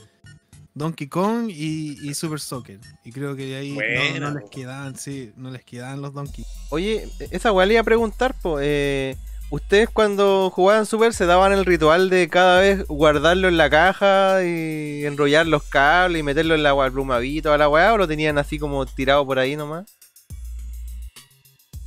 Donkey 0.79 1.09
Kong 1.09 1.51
y, 1.51 1.99
y 2.09 2.15
Super 2.15 2.41
Soccer. 2.41 2.81
Y 3.05 3.13
creo 3.13 3.37
que 3.37 3.45
de 3.47 3.57
ahí 3.57 3.77
no- 4.19 4.31
les 4.33 4.49
quedaban, 4.51 4.97
sí, 4.97 5.33
no 5.37 5.51
les 5.51 5.65
quedaban 5.65 6.01
los 6.01 6.15
Donkey. 6.15 6.45
oye, 6.71 7.09
esa 7.31 7.53
weá 7.53 7.67
le 7.67 7.75
iba 7.75 7.81
a 7.83 7.85
preguntar, 7.85 8.35
po. 8.41 8.59
Eh, 8.61 9.17
¿Ustedes 9.51 9.89
cuando 9.89 10.51
jugaban 10.51 10.85
Super 10.85 11.15
se 11.15 11.25
daban 11.25 11.53
el 11.55 11.65
ritual 11.65 12.11
de 12.11 12.29
cada 12.29 12.61
vez 12.61 12.87
guardarlo 12.87 13.49
en 13.49 13.57
la 13.57 13.71
caja 13.71 14.45
y 14.45 15.07
enrollar 15.07 15.47
los 15.47 15.63
cables 15.63 16.21
y 16.21 16.23
meterlo 16.23 16.55
en 16.55 16.63
la 16.63 16.75
plumavito 16.91 17.45
toda 17.49 17.57
la 17.57 17.69
weá 17.69 17.95
o 17.95 17.97
lo 17.97 18.07
tenían 18.07 18.37
así 18.37 18.59
como 18.59 18.85
tirado 18.85 19.25
por 19.25 19.39
ahí 19.39 19.57
nomás? 19.57 19.87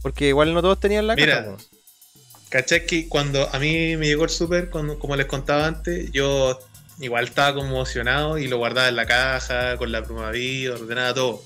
Porque 0.01 0.29
igual 0.29 0.53
no 0.53 0.61
todos 0.63 0.79
tenían 0.79 1.05
la 1.05 1.15
Mira, 1.15 1.43
caja. 1.45 1.57
po. 1.57 1.63
¿Cachai? 2.49 2.85
Que 2.85 3.07
cuando 3.07 3.47
a 3.53 3.59
mí 3.59 3.95
me 3.95 4.07
llegó 4.07 4.23
el 4.23 4.29
Super, 4.31 4.69
cuando- 4.71 4.97
como 4.99 5.15
les 5.15 5.27
contaba 5.27 5.67
antes, 5.67 6.11
yo 6.11 6.57
igual 7.01 7.25
estaba 7.25 7.53
como 7.55 7.67
emocionado 7.69 8.37
y 8.37 8.47
lo 8.47 8.57
guardaba 8.57 8.87
en 8.87 8.95
la 8.95 9.05
caja, 9.05 9.77
con 9.77 9.91
la 9.91 10.03
plumaví, 10.03 10.67
ordenaba 10.67 11.13
todo. 11.13 11.43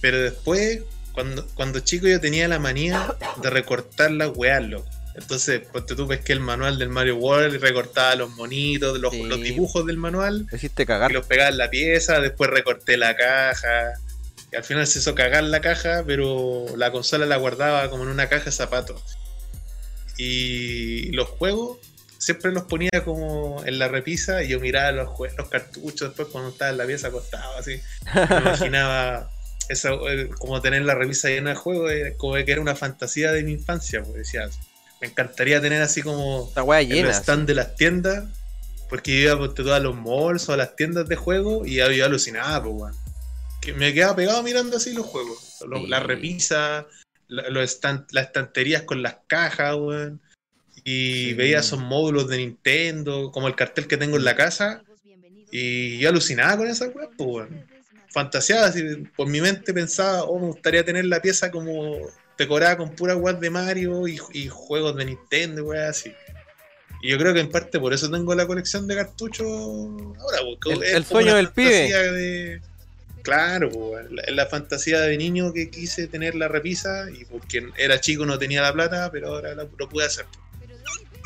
Pero 0.00 0.20
después, 0.22 0.80
cuando, 1.12 1.46
cuando 1.54 1.80
chico 1.80 2.06
yo 2.08 2.20
tenía 2.20 2.46
la 2.48 2.58
manía 2.58 3.14
de 3.42 3.50
recortar 3.50 4.10
las 4.12 4.30
weas, 4.34 4.62
loco. 4.66 4.88
Entonces, 5.14 5.62
ponte 5.72 5.96
tú 5.96 6.06
pesqué 6.06 6.32
el 6.32 6.38
manual 6.40 6.78
del 6.78 6.90
Mario 6.90 7.16
World 7.16 7.54
y 7.56 7.58
recortaba 7.58 8.14
los 8.14 8.30
monitos, 8.36 8.96
los, 9.00 9.12
Sí. 9.12 9.24
los 9.24 9.40
dibujos 9.40 9.84
del 9.84 9.96
manual 9.96 10.46
Lo 10.48 10.56
hiciste 10.56 10.84
y 10.84 10.86
cagar. 10.86 11.10
los 11.10 11.26
pegaba 11.26 11.48
en 11.50 11.58
la 11.58 11.70
pieza, 11.70 12.20
después 12.20 12.48
recorté 12.50 12.96
la 12.96 13.16
caja. 13.16 13.94
Y 14.52 14.56
al 14.56 14.62
final 14.64 14.86
se 14.86 15.00
hizo 15.00 15.14
cagar 15.16 15.42
la 15.42 15.60
caja, 15.60 16.04
pero 16.06 16.66
la 16.76 16.92
consola 16.92 17.26
la 17.26 17.36
guardaba 17.36 17.90
como 17.90 18.04
en 18.04 18.10
una 18.10 18.28
caja 18.28 18.44
de 18.46 18.52
zapatos. 18.52 19.02
Y 20.16 21.10
los 21.12 21.28
juegos 21.28 21.78
siempre 22.18 22.52
los 22.52 22.64
ponía 22.64 22.90
como 23.04 23.62
en 23.64 23.78
la 23.78 23.88
repisa 23.88 24.42
y 24.42 24.48
yo 24.48 24.60
miraba 24.60 24.92
los, 24.92 25.08
los 25.36 25.48
cartuchos 25.48 26.08
después 26.08 26.28
cuando 26.28 26.50
estaba 26.50 26.70
en 26.72 26.78
la 26.78 26.86
pieza 26.86 27.08
acostado 27.08 27.56
así. 27.58 27.80
Me 28.14 28.36
imaginaba 28.38 29.30
eso, 29.68 30.08
eh, 30.10 30.28
como 30.38 30.60
tener 30.60 30.82
la 30.82 30.94
repisa 30.94 31.28
llena 31.28 31.50
de 31.50 31.56
juegos, 31.56 31.92
eh, 31.92 32.14
como 32.16 32.34
que 32.34 32.50
era 32.50 32.60
una 32.60 32.74
fantasía 32.76 33.32
de 33.32 33.42
mi 33.44 33.52
infancia. 33.52 34.02
Pues 34.02 34.14
decía, 34.16 34.48
me 35.00 35.06
encantaría 35.08 35.60
tener 35.60 35.80
así 35.82 36.02
como 36.02 36.50
weá 36.64 36.80
en 36.80 36.88
llena. 36.88 37.08
los 37.08 37.16
stand 37.16 37.46
de 37.46 37.54
las 37.54 37.76
tiendas, 37.76 38.24
porque 38.88 39.12
yo 39.12 39.28
iba 39.30 39.38
por 39.38 39.54
todos 39.54 39.80
los 39.82 39.94
malls 39.94 40.48
o 40.48 40.52
a 40.54 40.56
las 40.56 40.74
tiendas 40.76 41.06
de 41.08 41.16
juego 41.16 41.64
y 41.66 41.74
yo, 41.76 41.84
alucinaba, 42.04 42.62
pues, 42.62 42.74
weón. 42.74 42.94
Que 43.60 43.72
me 43.74 43.92
quedaba 43.92 44.16
pegado 44.16 44.42
mirando 44.42 44.76
así 44.76 44.92
los 44.92 45.04
juegos, 45.06 45.38
Sí. 45.60 45.86
las 45.88 46.02
repisas, 46.02 46.84
la- 47.28 47.48
los 47.50 47.62
estan- 47.64 48.06
las 48.12 48.26
estanterías 48.26 48.82
con 48.82 49.02
las 49.02 49.16
cajas, 49.26 49.74
weón. 49.76 50.20
Y 50.90 51.28
Sí. 51.30 51.34
veía 51.34 51.58
esos 51.58 51.78
módulos 51.80 52.28
de 52.28 52.38
Nintendo, 52.38 53.30
como 53.30 53.46
el 53.48 53.54
cartel 53.54 53.86
que 53.86 53.96
tengo 53.98 54.16
en 54.16 54.24
la 54.24 54.34
casa, 54.36 54.82
y 55.50 55.98
yo 55.98 56.08
alucinaba 56.08 56.56
con 56.56 56.66
esas 56.68 56.94
weas, 56.94 57.10
pues, 57.16 57.28
weón. 57.28 57.66
Fantaseaba, 58.10 58.66
así, 58.68 58.82
por 59.16 59.28
mi 59.28 59.40
mente 59.40 59.74
pensaba, 59.74 60.22
oh, 60.24 60.38
me 60.38 60.46
gustaría 60.46 60.82
tener 60.84 61.04
la 61.04 61.20
pieza 61.20 61.50
como 61.50 61.98
decorada 62.38 62.76
con 62.78 62.94
puras 62.94 63.16
weas 63.18 63.38
de 63.40 63.50
Mario 63.50 64.08
y, 64.08 64.18
y 64.32 64.48
juegos 64.48 64.96
de 64.96 65.04
Nintendo, 65.04 65.64
weas 65.64 65.90
así. 65.90 66.12
Y 67.02 67.10
yo 67.10 67.18
creo 67.18 67.34
que 67.34 67.40
en 67.40 67.50
parte 67.50 67.78
por 67.78 67.92
eso 67.92 68.10
tengo 68.10 68.34
la 68.34 68.46
colección 68.46 68.86
de 68.88 68.94
cartuchos 68.96 69.46
ahora, 69.46 70.38
porque 70.44 70.72
El- 70.72 70.82
es 70.84 70.94
el 70.94 71.04
como 71.04 71.20
sueño 71.20 71.36
del 71.36 71.50
pibe. 71.50 71.92
de- 72.12 72.60
Claro, 73.22 73.68
pues, 73.70 73.82
weón, 74.06 74.16
la, 74.16 74.22
la 74.28 74.46
fantasía 74.46 75.00
de 75.00 75.16
niño 75.18 75.52
que 75.52 75.68
quise 75.70 76.06
tener 76.06 76.34
la 76.34 76.48
repisa 76.48 77.08
y 77.10 77.24
porque 77.26 77.68
era 77.76 78.00
chico 78.00 78.24
no 78.24 78.38
tenía 78.38 78.62
la 78.62 78.72
plata, 78.72 79.10
pero 79.12 79.28
ahora 79.28 79.54
la- 79.54 79.68
lo 79.78 79.88
pude 79.88 80.06
hacer. 80.06 80.24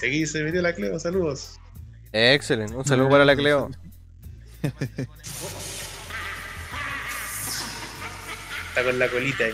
Y 0.02 0.06
Aquí 0.06 0.26
se 0.26 0.42
metió 0.42 0.60
la 0.62 0.74
Cleo, 0.74 0.98
saludos. 0.98 1.58
Excelente. 2.12 2.74
Un 2.74 2.84
saludo 2.84 3.08
para 3.08 3.24
la 3.24 3.34
Cleo. 3.36 3.70
Está 8.68 8.84
con 8.84 8.98
la 8.98 9.08
colita 9.08 9.44
ahí. 9.44 9.52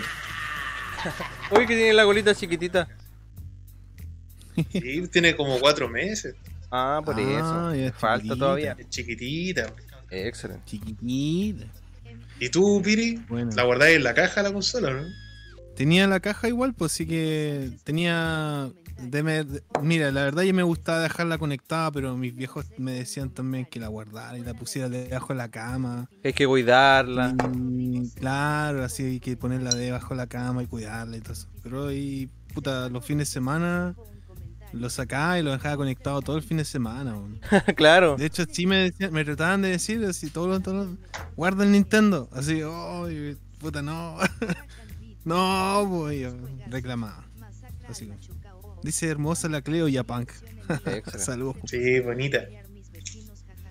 Uy, 1.51 1.67
que 1.67 1.77
tiene 1.77 1.93
la 1.93 2.05
colita 2.05 2.35
chiquitita. 2.35 2.89
Sí, 4.73 5.07
tiene 5.09 5.37
como 5.37 5.59
cuatro 5.61 5.89
meses. 5.89 6.35
Ah, 6.71 7.01
por 7.05 7.15
Ah, 7.17 7.21
eso. 7.21 7.73
es 7.73 7.95
Falta 7.95 8.23
chiquitita. 8.23 8.45
todavía. 8.45 8.77
Es 8.79 8.89
chiquitita. 8.91 9.73
Excelente. 10.11 10.63
Chiquitita. 10.67 11.67
¿Y 12.41 12.49
tú, 12.51 12.81
Piri? 12.83 13.23
Bueno. 13.29 13.51
¿La 13.55 13.65
guardáis 13.65 13.97
en 13.97 14.05
la 14.05 14.15
caja 14.15 14.43
la 14.43 14.53
consola, 14.53 14.91
no? 14.93 15.03
Tenía 15.77 16.07
la 16.07 16.21
caja 16.21 16.49
igual, 16.49 16.75
pues 16.75 16.93
sí 16.93 17.07
que 17.07 17.71
tenía. 17.85 18.71
De 18.99 19.23
me- 19.23 19.45
de- 19.45 19.63
mira, 19.83 20.11
la 20.13 20.25
verdad 20.25 20.43
yo 20.43 20.53
me 20.55 20.63
gustaba 20.63 21.01
dejarla 21.01 21.39
conectada, 21.39 21.91
pero 21.93 22.17
mis 22.17 22.35
viejos 22.35 22.67
me 22.79 22.93
decían 22.93 23.31
también 23.31 23.65
que 23.67 23.81
la 23.81 23.89
guardara 23.89 24.37
y 24.39 24.43
la 24.43 24.55
pusiera 24.55 24.89
debajo 24.89 25.29
de 25.33 25.37
la 25.37 25.49
cama. 25.51 26.09
Hay 26.25 26.33
que 26.33 26.47
cuidarla. 26.47 27.35
Y, 27.79 28.11
claro, 28.11 28.85
así 28.85 29.03
hay 29.05 29.21
que 29.21 29.37
ponerla 29.37 29.71
debajo 29.75 30.11
de 30.11 30.17
la 30.17 30.27
cama 30.27 30.63
y 30.63 30.67
cuidarla 30.67 31.17
y 31.17 31.21
todo 31.21 31.33
eso. 31.35 31.49
Pero 31.63 31.93
y 31.93 32.29
puta, 32.55 32.89
los 32.89 33.05
fines 33.05 33.29
de 33.29 33.33
semana 33.33 33.95
lo 34.73 34.91
sacaba 34.91 35.39
y 35.39 35.43
lo 35.43 35.53
dejaba 35.53 35.77
conectado 35.77 36.21
todo 36.21 36.37
el 36.37 36.43
fin 36.43 36.59
de 36.59 36.65
semana. 36.65 37.17
claro. 37.77 38.17
De 38.17 38.27
hecho, 38.27 38.45
sí 38.51 38.67
me, 38.67 38.91
decían- 38.91 39.13
me 39.13 39.25
trataban 39.25 39.63
de 39.63 39.69
decir 39.71 40.05
así, 40.05 40.29
todos 40.31 40.49
los, 40.49 40.63
todos 40.63 40.87
los- 40.89 40.97
guarda 41.37 41.65
el 41.65 41.73
Nintendo. 41.73 42.29
Así, 42.33 42.63
oh, 42.63 43.07
puta, 43.59 43.81
no. 43.81 44.17
no, 45.25 45.87
pues 45.89 46.21
yo 46.21 46.31
reclamaba. 46.69 47.25
Así 47.89 48.07
como, 48.07 48.19
Dice 48.83 49.09
hermosa 49.09 49.49
la 49.49 49.63
Cleo 49.63 49.89
Yapunk. 49.89 50.31
Saludos. 51.19 51.57
Sí, 51.67 52.01
bonita. 52.01 52.47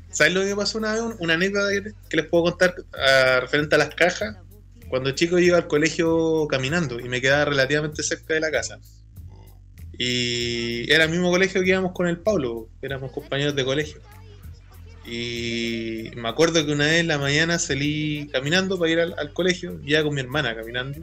¿Sabes 0.10 0.34
lo 0.34 0.42
que 0.44 0.56
pasó 0.56 0.78
una 0.80 0.94
vez? 0.94 1.02
Una 1.20 1.34
anécdota 1.36 1.70
que- 1.72 1.94
que 2.10 2.18
les 2.18 2.26
puedo 2.28 2.46
contar 2.46 2.76
ah, 2.98 3.40
referente 3.42 3.76
a 3.76 3.78
las 3.78 3.94
cajas. 3.94 4.36
Cuando 4.90 5.12
chico 5.12 5.38
iba 5.38 5.58
al 5.58 5.68
colegio 5.68 6.48
caminando 6.50 7.00
y 7.00 7.10
me 7.10 7.20
quedaba 7.22 7.46
relativamente 7.46 8.04
cerca 8.04 8.34
de 8.34 8.40
la 8.40 8.50
casa. 8.52 8.80
Y 9.98 10.90
era 10.92 11.04
el 11.06 11.10
mismo 11.10 11.30
colegio 11.32 11.62
que 11.62 11.70
íbamos 11.70 11.92
con 11.92 12.08
el 12.08 12.20
Pablo, 12.20 12.70
éramos 12.82 13.12
compañeros 13.12 13.56
de 13.56 13.66
colegio. 13.66 14.00
Y 15.06 16.12
me 16.16 16.30
acuerdo 16.30 16.66
que 16.66 16.72
una 16.72 16.86
vez 16.86 17.00
en 17.00 17.08
la 17.08 17.18
mañana 17.18 17.60
salí 17.60 18.30
caminando 18.32 18.78
para 18.78 18.92
ir 18.92 19.00
al, 19.00 19.16
al 19.18 19.34
colegio, 19.34 19.80
ya 19.86 20.04
con 20.04 20.14
mi 20.14 20.22
hermana 20.22 20.56
caminando. 20.56 21.02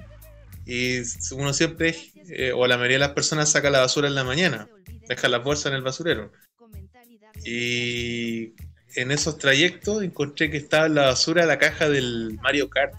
Y 0.66 0.98
uno 1.32 1.52
siempre, 1.52 1.94
eh, 2.28 2.52
o 2.54 2.66
la 2.66 2.76
mayoría 2.76 2.96
de 2.96 3.00
las 3.06 3.10
personas 3.12 3.50
saca 3.50 3.70
la 3.70 3.80
basura 3.80 4.08
en 4.08 4.14
la 4.14 4.24
mañana, 4.24 4.68
deja 5.08 5.28
las 5.28 5.42
bolsas 5.44 5.66
en 5.66 5.74
el 5.74 5.82
basurero. 5.82 6.32
Y 7.44 8.54
en 8.96 9.10
esos 9.10 9.38
trayectos 9.38 10.02
encontré 10.02 10.50
que 10.50 10.56
estaba 10.56 10.86
en 10.86 10.94
la 10.94 11.02
basura 11.06 11.44
la 11.46 11.58
caja 11.58 11.88
del 11.88 12.38
Mario 12.42 12.70
Kart 12.70 12.94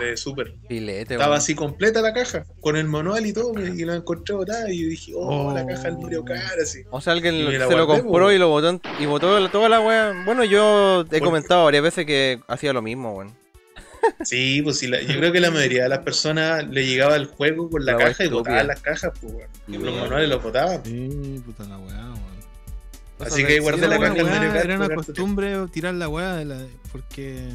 de 0.00 0.16
Super. 0.18 0.54
Filete, 0.68 1.14
Estaba 1.14 1.36
así 1.36 1.54
completa 1.54 2.02
la 2.02 2.12
caja, 2.12 2.44
con 2.60 2.76
el 2.76 2.84
manual 2.86 3.24
y 3.24 3.32
todo, 3.32 3.54
y 3.58 3.84
la 3.86 3.94
encontré 3.94 4.34
botada 4.34 4.70
y 4.70 4.82
dije, 4.82 5.12
oh, 5.14 5.48
Oh. 5.48 5.54
la 5.54 5.66
caja 5.66 5.84
del 5.84 5.98
Mario 5.98 6.24
Kart, 6.24 6.58
así. 6.62 6.80
O 6.90 7.00
sea, 7.00 7.14
alguien 7.14 7.42
la 7.58 7.66
se 7.68 7.76
lo 7.76 7.86
compró 7.86 8.30
y 8.32 8.38
lo 8.38 8.48
botó 8.48 8.78
y 9.00 9.06
botó 9.06 9.40
la- 9.40 9.50
toda 9.50 9.70
la 9.70 9.80
wea. 9.80 10.24
Bueno, 10.26 10.44
yo 10.44 11.06
he 11.10 11.20
comentado 11.20 11.64
varias 11.64 11.82
veces 11.84 12.04
que 12.04 12.40
hacía 12.48 12.74
lo 12.74 12.82
mismo, 12.82 13.16
weón. 13.16 13.34
Sí, 14.24 14.60
pues 14.62 14.78
sí, 14.78 14.86
la- 14.88 15.00
yo 15.00 15.16
creo 15.18 15.32
que 15.32 15.40
la 15.40 15.50
mayoría 15.50 15.84
de 15.84 15.88
las 15.88 16.00
personas 16.00 16.66
le 16.68 16.86
llegaba 16.86 17.16
el 17.16 17.26
juego 17.26 17.70
con 17.70 17.84
la, 17.84 17.96
caja 17.96 18.24
y 18.24 18.28
botaban 18.28 18.66
las 18.66 18.80
cajas, 18.80 19.12
pues, 19.20 19.32
weón. 19.32 19.48
Sí, 19.66 19.78
los 19.78 19.94
manuales 19.94 20.28
los 20.28 20.42
botaban. 20.42 20.84
Sí, 20.84 21.42
puta 21.44 21.64
la 21.64 21.78
weá, 21.78 22.04
weón. 22.04 22.32
Así 23.20 23.44
que 23.44 23.60
guardé 23.60 23.78
Era 23.86 23.88
la 23.88 23.98
una 23.98 24.06
caja 24.08 24.14
del 24.16 24.24
weá, 24.24 24.34
Mario 24.34 24.52
Kart. 24.52 24.64
Era 24.64 24.76
una 24.76 24.86
tiempo. 24.88 25.04
costumbre 25.06 25.66
tirar 25.72 25.94
la 25.94 26.08
weá 26.08 26.34
de 26.34 26.44
la- 26.44 26.66
porque. 26.90 27.48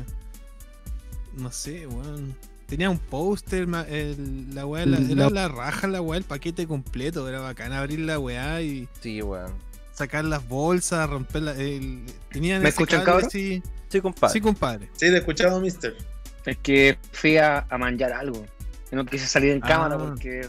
No 1.36 1.52
sé, 1.52 1.86
weón. 1.88 2.36
tenía 2.68 2.90
un 2.90 2.98
póster, 3.00 3.68
la 3.68 4.66
weá, 4.66 4.86
la, 4.86 4.98
era 4.98 5.30
la 5.30 5.48
raja, 5.48 5.88
la 5.88 6.02
weá, 6.02 6.18
el 6.18 6.24
paquete 6.26 6.66
completo. 6.68 7.28
Era 7.30 7.40
bacán 7.42 7.72
abrir 7.74 8.00
la 8.00 8.20
weá 8.20 8.62
y 8.62 8.88
Sí, 9.02 9.22
weón. 9.22 9.52
sacar 9.94 10.26
las 10.26 10.48
bolsas, 10.48 11.10
romper 11.10 11.42
la. 11.44 11.52
El, 11.54 12.04
tenían 12.32 12.62
¿Me 12.64 12.70
escuchan, 12.70 13.04
cabros? 13.04 13.26
así- 13.28 13.62
Sí, 13.90 14.02
compadre. 14.02 14.34
Sí, 14.34 14.42
compadre. 14.42 14.86
Sí, 14.94 15.06
te 15.10 15.18
escuchamos, 15.18 15.62
mister. 15.62 15.96
Es 16.48 16.58
que 16.58 16.98
fui 17.12 17.38
a, 17.38 17.66
a 17.70 17.78
manjar 17.78 18.14
algo. 18.14 18.44
Y 18.92 18.96
no 18.96 19.06
quise 19.06 19.28
salir 19.28 19.52
en 19.52 19.62
Ah. 19.64 19.68
cámara 19.68 19.98
porque. 19.98 20.48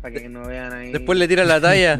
Para 0.00 0.14
que 0.20 0.28
no 0.28 0.46
vean 0.46 0.70
ahí. 0.72 0.92
Después 0.92 1.18
le 1.18 1.26
tiran 1.26 1.48
la 1.48 1.60
talla. 1.62 1.98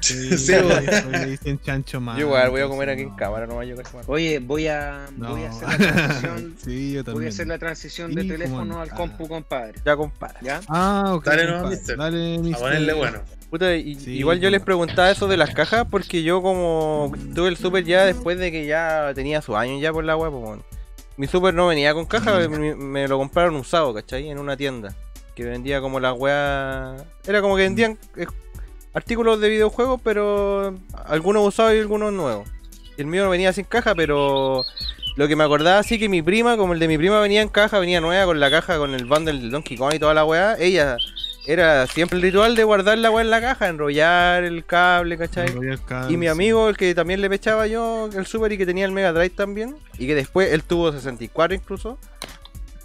Sí, 0.00 0.28
weón. 0.52 1.12
le 1.12 1.26
dicen 1.26 1.60
chancho 1.60 2.00
más. 2.00 2.18
Yo 2.18 2.26
igual 2.26 2.50
voy 2.50 2.60
a 2.62 2.66
comer 2.66 2.90
aquí 2.90 3.02
en 3.02 3.14
cámara 3.14 3.46
nomás, 3.46 3.66
yo 3.68 3.76
cacho, 3.76 3.94
man. 3.96 4.04
Oye, 4.08 4.38
voy 4.40 4.66
a, 4.66 5.06
No. 5.16 5.30
voy 5.36 5.44
a 5.44 5.50
hacer 5.50 5.68
la 5.68 5.76
transición. 5.92 6.54
sí, 6.64 6.92
yo 6.92 6.96
voy 6.98 7.04
también. 7.04 7.26
a 7.26 7.28
hacer 7.28 7.46
la 7.46 7.58
transición 7.58 8.12
de 8.14 8.24
teléfono 8.24 8.74
man. 8.74 8.80
al 8.82 8.90
compu, 8.90 9.28
compadre. 9.28 9.74
Ya, 9.84 9.96
compadre. 9.96 10.38
¿Ya? 10.42 10.60
Ah, 10.68 11.12
ok. 11.14 11.24
Dale, 11.26 11.46
no, 11.46 11.68
mister. 11.68 11.96
Dale, 11.96 12.34
A 12.34 12.38
mister. 12.40 12.58
ponerle 12.60 12.92
bueno. 12.92 13.18
Puta, 13.50 13.74
y- 13.76 13.94
Sí, 13.94 14.12
igual 14.18 14.40
yo 14.40 14.50
les 14.50 14.60
preguntaba 14.60 15.10
eso 15.12 15.28
de 15.28 15.36
las 15.36 15.54
cajas 15.54 15.86
porque 15.90 16.22
yo 16.24 16.42
como 16.42 17.12
tuve 17.36 17.48
el 17.50 17.56
super 17.56 17.84
ya 17.84 18.04
después 18.04 18.36
de 18.38 18.50
que 18.52 18.66
ya 18.66 19.12
tenía 19.14 19.40
sus 19.42 19.54
años 19.56 19.80
ya 19.80 19.92
por 19.92 20.04
la 20.04 20.16
web, 20.16 20.32
pues, 20.32 20.42
bueno. 20.44 20.64
Mi 21.18 21.26
super 21.26 21.52
no 21.52 21.66
venía 21.66 21.92
con 21.92 22.06
caja, 22.06 22.48
me, 22.48 22.74
me 22.74 23.08
lo 23.08 23.18
compraron 23.18 23.56
usado, 23.56 23.92
¿cachai? 23.92 24.30
En 24.30 24.38
una 24.38 24.56
tienda 24.56 24.94
que 25.34 25.44
vendía 25.44 25.80
como 25.80 26.00
la 26.00 26.12
weá... 26.12 26.96
Era 27.26 27.42
como 27.42 27.56
que 27.56 27.62
vendían 27.62 27.98
eh, 28.16 28.26
artículos 28.94 29.40
de 29.40 29.48
videojuegos, 29.48 30.00
pero 30.02 30.74
algunos 31.06 31.46
usados 31.46 31.74
y 31.74 31.78
algunos 31.78 32.12
nuevos. 32.12 32.48
El 32.96 33.06
mío 33.06 33.24
no 33.24 33.30
venía 33.30 33.52
sin 33.52 33.64
caja, 33.64 33.94
pero 33.94 34.64
lo 35.16 35.28
que 35.28 35.36
me 35.36 35.44
acordaba 35.44 35.82
sí 35.82 35.98
que 35.98 36.08
mi 36.08 36.22
prima, 36.22 36.56
como 36.56 36.72
el 36.72 36.78
de 36.78 36.88
mi 36.88 36.98
prima 36.98 37.20
venía 37.20 37.42
en 37.42 37.48
caja, 37.48 37.80
venía 37.80 38.00
nueva 38.00 38.24
con 38.26 38.38
la 38.38 38.50
caja, 38.50 38.78
con 38.78 38.94
el 38.94 39.04
bundle 39.04 39.38
del 39.38 39.50
Donkey 39.50 39.76
Kong 39.76 39.94
y 39.94 39.98
toda 39.98 40.14
la 40.14 40.24
weá, 40.24 40.56
ella 40.58 40.96
era 41.48 41.86
siempre 41.86 42.16
el 42.16 42.22
ritual 42.22 42.54
de 42.54 42.62
guardar 42.62 42.98
la 42.98 43.10
weá 43.10 43.24
en 43.24 43.30
la 43.30 43.40
caja, 43.40 43.68
enrollar 43.68 44.44
el 44.44 44.66
cable, 44.66 45.16
¿cachai? 45.16 45.48
Enrollar 45.48 45.80
cable, 45.84 46.12
Y 46.12 46.16
mi 46.18 46.26
sí. 46.26 46.30
amigo, 46.30 46.68
el 46.68 46.76
que 46.76 46.94
también 46.94 47.22
le 47.22 47.30
pechaba 47.30 47.66
yo 47.66 48.10
el 48.14 48.26
Super 48.26 48.52
y 48.52 48.58
que 48.58 48.66
tenía 48.66 48.84
el 48.84 48.92
Mega 48.92 49.12
Drive 49.12 49.30
también, 49.30 49.74
y 49.98 50.06
que 50.06 50.14
después 50.14 50.52
él 50.52 50.62
tuvo 50.62 50.92
64 50.92 51.54
incluso, 51.54 51.98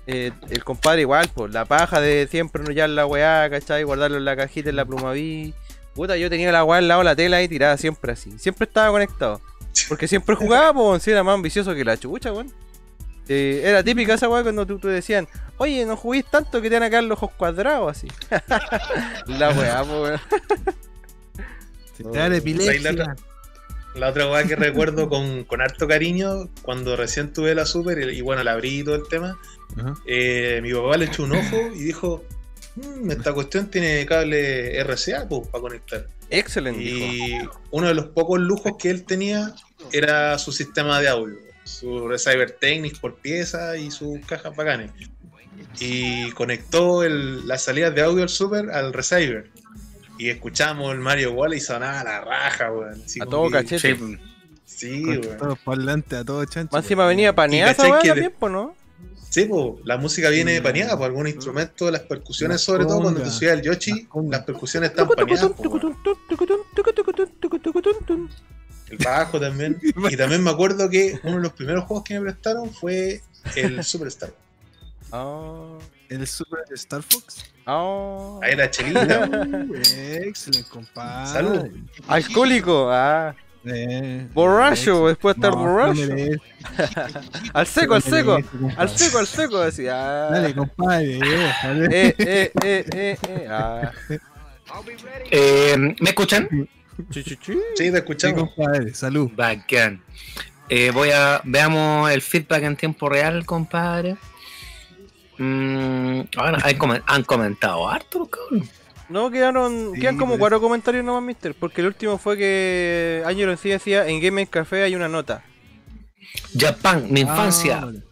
eh, 0.08 0.32
el 0.50 0.64
compadre 0.64 1.02
igual, 1.02 1.30
pues 1.34 1.52
la 1.54 1.66
paja 1.66 2.00
de 2.00 2.26
siempre 2.32 2.62
enrollar 2.62 2.90
la 2.90 3.06
weá, 3.06 3.50
¿cachai? 3.50 3.84
Guardarlo 3.84 4.18
en 4.18 4.26
la 4.26 4.36
cajita, 4.38 4.70
en 4.70 4.78
la 4.78 4.86
plumaví. 4.86 5.54
Puta, 5.94 6.16
yo 6.18 6.30
tenía 6.30 6.52
la 6.52 6.64
weá 6.64 6.80
al 6.80 6.88
lado 6.88 7.02
de 7.02 7.06
la 7.06 7.16
tela 7.16 7.42
y 7.44 7.48
tirada 7.48 7.78
siempre 7.78 8.14
así. 8.14 8.32
Siempre 8.40 8.66
estaba 8.66 8.90
conectado. 8.92 9.42
Porque 9.90 10.08
siempre 10.08 10.36
jugaba, 10.36 10.74
pues, 10.74 11.04
si 11.04 11.12
era 11.12 11.24
más 11.24 11.36
ambicioso 11.36 11.76
que 11.76 11.84
la 11.84 11.98
chucha, 11.98 12.32
weón. 12.32 12.52
Eh, 13.30 13.62
era 13.64 13.84
típica 13.84 14.16
esa 14.16 14.28
weá 14.30 14.44
cuando 14.44 14.66
tú, 14.66 14.80
tú 14.80 14.88
decían, 14.90 15.28
oye, 15.58 15.86
no 15.86 15.96
juguís 15.96 16.26
tanto 16.26 16.62
que 16.62 16.70
te 16.70 16.76
van 16.76 16.84
a 16.84 16.90
quedar 16.90 17.04
los 17.06 17.18
ojos 17.18 17.32
cuadrados 17.38 17.92
así. 17.98 18.08
la 19.28 19.50
weá, 19.52 19.84
weón. 19.84 20.20
Se 21.98 22.04
te 22.04 22.10
da 22.18 22.28
la 22.30 22.36
Ahí 22.36 22.40
epilepsia. 22.40 22.82
la 22.82 22.92
otra- 23.04 23.16
La 23.96 24.10
otra 24.10 24.28
weá 24.32 24.44
que 24.46 24.56
recuerdo 24.56 25.08
con, 25.10 25.44
con 25.44 25.62
harto 25.62 25.88
cariño, 25.88 26.50
cuando 26.64 26.96
recién 26.96 27.32
tuve 27.32 27.54
la 27.56 27.66
Super 27.66 28.00
y, 28.10 28.18
y 28.18 28.22
bueno, 28.22 28.44
la 28.44 28.54
abrí 28.54 28.80
y 28.80 28.84
todo 28.84 28.96
el 28.96 29.08
tema, 29.10 29.38
eh, 30.08 30.60
mi 30.64 30.74
papá 30.74 30.98
le 30.98 31.06
echó 31.06 31.24
un 31.24 31.34
ojo 31.34 31.58
y 31.76 31.80
dijo, 31.84 32.24
"Mm, 32.76 33.12
esta 33.12 33.34
cuestión 33.34 33.70
tiene 33.70 34.06
cable 34.06 34.78
RCA 34.84 35.28
pues, 35.30 35.48
para 35.48 35.62
conectar. 35.62 36.08
Excelente. 36.30 36.80
dijo. 36.82 37.06
Y 37.06 37.50
uno 37.72 37.88
de 37.88 37.94
los 37.94 38.06
pocos 38.08 38.40
lujos 38.40 38.74
que 38.80 38.90
él 38.90 39.04
tenía 39.06 39.54
era 39.92 40.38
su 40.40 40.52
sistema 40.52 41.00
de 41.00 41.10
audio, 41.10 41.38
su 41.64 42.08
Receiver 42.08 42.52
Technics 42.52 43.00
por 43.00 43.16
pieza 43.16 43.78
y 43.78 43.90
sus 43.92 44.20
cajas 44.26 44.56
bacanes. 44.56 44.92
Y 45.80 46.30
conectó 46.32 47.04
el- 47.04 47.48
las 47.48 47.64
salidas 47.64 47.94
de 47.96 48.02
audio 48.02 48.24
al 48.24 48.30
Super 48.30 48.70
al 48.72 48.94
Receiver. 48.94 49.50
Y 50.20 50.30
escuchamos 50.30 50.92
el 50.94 51.00
Mario 51.00 51.34
Wall 51.34 51.54
y 51.56 51.60
sonaba 51.60 52.04
la 52.04 52.22
raja, 52.22 52.72
weón. 52.72 53.02
Así 53.06 53.20
A 53.22 53.26
todo 53.26 53.48
que- 53.48 53.54
cachete. 53.54 53.98
Sí, 54.66 55.04
weón. 55.06 55.38
todos 55.38 55.60
parlantes, 55.60 56.20
a 56.20 56.26
todo 56.26 56.44
chancho. 56.46 56.76
Más 56.76 56.84
encima 56.86 57.06
venía 57.06 57.34
paneada 57.34 57.74
también, 57.74 58.34
pues, 58.40 58.52
¿no? 58.52 58.76
Sí, 59.30 59.46
po, 59.46 59.80
la 59.84 59.98
música 59.98 60.30
viene 60.30 60.62
paneada 60.62 60.96
por 60.96 61.08
algún 61.08 61.28
instrumento, 61.28 61.90
las 61.90 62.02
percusiones, 62.02 62.62
sobre 62.62 62.86
todo 62.86 63.02
cuando 63.02 63.20
te 63.22 63.24
congas. 63.24 63.36
subías 63.36 63.54
al 63.54 63.62
Yoshi, 63.64 64.08
Las 64.30 64.44
percusiones 64.44 64.92
están 64.92 65.08
paneadas. 65.16 65.50
po. 65.58 65.64
El 68.94 69.06
bajo 69.06 69.40
también. 69.40 69.80
Y 70.10 70.18
también 70.18 70.44
me 70.44 70.50
acuerdo 70.52 70.90
que 70.90 71.20
uno 71.24 71.38
de 71.38 71.44
los 71.44 71.54
primeros 71.54 71.84
juegos 71.86 72.04
que 72.04 72.16
me 72.16 72.22
prestaron 72.22 72.72
fue 72.74 73.22
el 73.56 73.84
Superstar. 73.84 74.32
Ah, 75.12 75.78
El 76.10 76.26
Super 76.28 76.60
Star 76.72 77.02
Fox. 77.04 77.44
ah. 77.66 78.40
Ahí 78.42 78.56
la 78.56 78.70
chelita. 78.70 79.30
Uh, 79.30 79.74
excelente, 79.76 80.70
compadre. 80.70 81.32
Salud. 81.32 81.70
Alcohólico, 82.08 82.90
ah. 82.92 83.36
Eh, 83.66 84.28
Borracho, 84.34 85.08
después 85.08 85.36
de 85.36 85.40
estar 85.40 85.54
no, 85.54 85.60
borracho. 85.64 86.02
no 86.08 86.16
Al 87.54 87.66
seco, 87.66 87.94
al 87.96 88.04
seco. 88.04 88.38
Al 88.76 88.90
seco, 88.90 89.20
al 89.20 89.28
seco, 89.28 89.60
decía. 89.62 90.28
ah. 90.28 90.30
Dale, 90.32 90.54
compadre. 90.54 91.18
eh. 91.18 91.54
Eh, 91.64 92.16
eh, 92.20 92.52
eh, 92.62 92.86
eh, 92.94 93.18
eh. 93.28 93.48
Ah. 93.50 93.92
Eh, 95.32 95.76
¿Me 95.78 96.10
escuchan? 96.10 96.48
Sí, 97.12 97.24
te 97.24 97.56
Sí, 97.76 97.88
escuchamos. 97.88 98.52
compadre. 98.54 98.94
Salud. 98.94 99.30
Bacán. 99.36 100.02
Eh, 100.70 100.92
voy 100.92 101.10
a. 101.12 101.42
Veamos 101.44 102.10
el 102.12 102.22
feedback 102.22 102.64
en 102.64 102.76
tiempo 102.78 103.10
real, 103.10 103.46
compadre. 103.46 104.16
Mm, 105.38 106.22
ahora, 106.38 106.60
hay 106.64 106.76
comen- 106.76 107.04
han 107.08 107.24
comentado 107.24 107.90
harto, 107.90 108.26
cabros. 108.28 108.68
No, 109.10 109.30
quedaron, 109.30 109.92
Sí, 109.94 110.00
quedan 110.00 110.18
como 110.18 110.38
cuatro 110.38 110.62
comentarios 110.62 111.04
nomás, 111.04 111.24
mister. 111.24 111.54
Porque 111.56 111.82
el 111.82 111.88
último 111.88 112.18
fue 112.18 112.38
que 112.38 113.24
Ángelo 113.26 113.52
en 113.52 113.58
sí 113.58 113.70
decía: 113.70 114.08
En 114.08 114.20
Game 114.22 114.46
Café 114.48 114.84
hay 114.84 114.96
una 114.96 115.10
nota. 115.10 115.44
Japan, 116.58 117.08
mi 117.10 117.22
infancia. 117.22 117.80
Ah, 117.82 117.86
vale. 117.86 118.04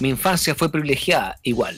Mi 0.00 0.08
infancia 0.10 0.54
fue 0.54 0.70
privilegiada, 0.70 1.38
igual. 1.42 1.76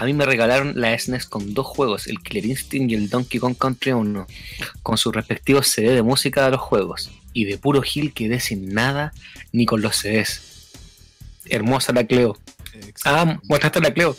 A 0.00 0.06
mí 0.06 0.14
me 0.14 0.24
regalaron 0.24 0.72
la 0.80 0.98
SNES 0.98 1.26
con 1.26 1.52
dos 1.52 1.66
juegos, 1.66 2.06
el 2.06 2.20
Killer 2.20 2.46
Instinct 2.46 2.90
y 2.90 2.94
el 2.94 3.10
Donkey 3.10 3.38
Kong 3.38 3.54
Country 3.54 3.92
1, 3.92 4.26
con 4.82 4.96
sus 4.96 5.14
respectivos 5.14 5.66
CD 5.68 5.90
de 5.94 6.02
música 6.02 6.42
de 6.46 6.52
los 6.52 6.60
juegos. 6.60 7.10
Y 7.34 7.44
de 7.44 7.58
puro 7.58 7.82
Gil 7.82 8.14
quedé 8.14 8.40
sin 8.40 8.72
nada, 8.72 9.12
ni 9.52 9.66
con 9.66 9.82
los 9.82 9.96
CDs. 9.96 10.40
Hermosa 11.44 11.92
la 11.92 12.04
Cleo. 12.04 12.38
Ah, 13.04 13.38
muéstrate 13.44 13.78
la 13.82 13.92
Cleo. 13.92 14.16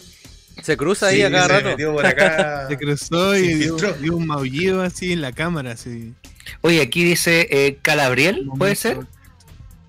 Se 0.62 0.78
cruza 0.78 1.08
ahí 1.08 1.16
Sí, 1.18 1.24
a 1.24 1.32
cada 1.32 1.48
se 1.48 1.54
rato. 1.54 1.70
metió 1.70 1.94
por 1.94 2.06
acá. 2.06 2.68
Se 2.70 2.78
cruzó 2.78 3.36
y 3.36 3.56
dio 3.56 4.16
un 4.16 4.28
maullido 4.28 4.84
así 4.84 5.12
en 5.14 5.22
la 5.22 5.32
cámara. 5.32 5.72
Así. 5.72 6.14
Oye, 6.62 6.80
aquí 6.80 7.04
dice 7.04 7.48
eh, 7.50 7.80
Calabriel, 7.82 8.48
¿puede 8.56 8.76
ser? 8.76 9.00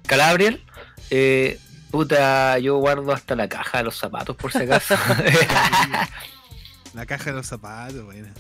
Calabriel. 0.07 0.63
Eh, 1.11 1.59
puta, 1.93 2.59
yo 2.59 2.79
guardo 2.79 3.13
hasta 3.13 3.37
la 3.37 3.49
caja 3.49 3.79
de 3.79 3.85
los 3.85 3.97
zapatos 3.97 4.35
por 4.35 4.51
si 4.51 4.59
acaso. 4.59 4.97
La 6.95 7.07
caja 7.07 7.27
de 7.31 7.37
los 7.37 7.47
zapatos, 7.47 8.05
buena. 8.05 8.29
Con 8.29 8.35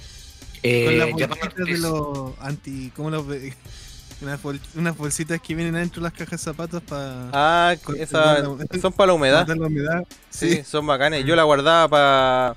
eh, 0.64 0.96
las 0.98 1.08
Japan 1.18 1.38
bolsitas 1.40 1.66
de 1.66 1.78
los 1.78 2.32
anti. 2.40 2.92
¿Cómo 2.94 3.10
los 3.10 3.26
ve? 3.26 3.54
Unas, 4.20 4.40
bol- 4.40 4.60
unas 4.76 4.96
bolsitas 4.96 5.40
que 5.40 5.54
vienen 5.56 5.74
adentro 5.74 6.00
de 6.00 6.04
las 6.08 6.12
cajas 6.12 6.30
de 6.40 6.44
zapatos 6.44 6.80
para 6.82 7.30
Ah, 7.32 7.74
Con- 7.82 7.96
esas 7.98 8.42
con 8.42 8.58
la- 8.58 8.80
son 8.80 8.92
para 8.92 9.08
la 9.08 9.12
humedad. 9.14 9.48
la 9.48 9.66
humedad. 9.66 10.04
Sí, 10.30 10.56
Sí. 10.56 10.62
son 10.64 10.86
bacanes. 10.86 11.24
Yo 11.24 11.34
la 11.34 11.42
guardaba 11.42 11.88
para. 11.88 12.56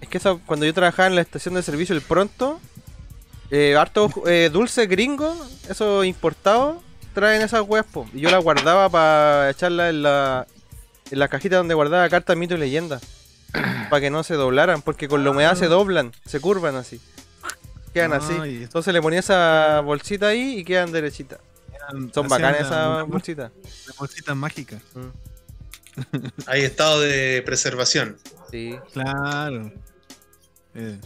Es 0.00 0.08
que 0.08 0.18
eso, 0.18 0.40
cuando 0.46 0.66
yo 0.66 0.74
trabajaba 0.74 1.06
en 1.08 1.14
la 1.14 1.20
estación 1.20 1.54
de 1.54 1.62
servicio 1.62 1.94
El 1.94 2.00
Pronto, 2.02 2.58
eh, 3.50 3.76
harto 3.76 4.10
eh, 4.26 4.50
dulce 4.52 4.86
gringo, 4.86 5.36
esos 5.68 6.04
importados, 6.04 6.78
traen 7.18 7.42
esas 7.42 7.62
weas, 7.66 7.84
po. 7.86 8.08
Y 8.14 8.20
yo 8.20 8.30
las 8.30 8.42
guardaba 8.42 8.88
para 8.88 9.50
echarlas 9.50 9.90
en 9.90 10.02
la, 10.02 10.46
en 11.10 11.18
la 11.18 11.28
cajita 11.28 11.56
donde 11.56 11.74
guardaba 11.74 12.08
cartas, 12.08 12.36
mito 12.36 12.54
y 12.54 12.58
leyenda. 12.58 13.00
para 13.90 14.00
que 14.00 14.10
no 14.10 14.22
se 14.24 14.34
doblaran, 14.34 14.82
porque 14.82 15.08
con 15.08 15.24
la 15.24 15.30
humedad 15.30 15.54
se 15.56 15.66
doblan, 15.66 16.12
se 16.26 16.38
curvan 16.40 16.76
así. 16.76 17.00
Quedan 17.94 18.12
así. 18.12 18.34
Entonces 18.34 18.92
le 18.92 19.00
ponía 19.00 19.20
esa 19.20 19.80
bolsita 19.80 20.28
ahí 20.28 20.58
y 20.58 20.64
quedan 20.64 20.92
derechitas. 20.92 21.38
Son 22.12 22.28
bacanas 22.28 22.60
esas 22.60 23.06
bolsitas. 23.08 23.50
las 23.86 23.96
bolsitas 23.96 24.36
mágicas. 24.36 24.82
Hay 26.46 26.62
estado 26.62 27.00
de 27.00 27.42
preservación. 27.44 28.18
Sí. 28.50 28.76
Claro. 28.92 29.72
Eh, 30.74 30.98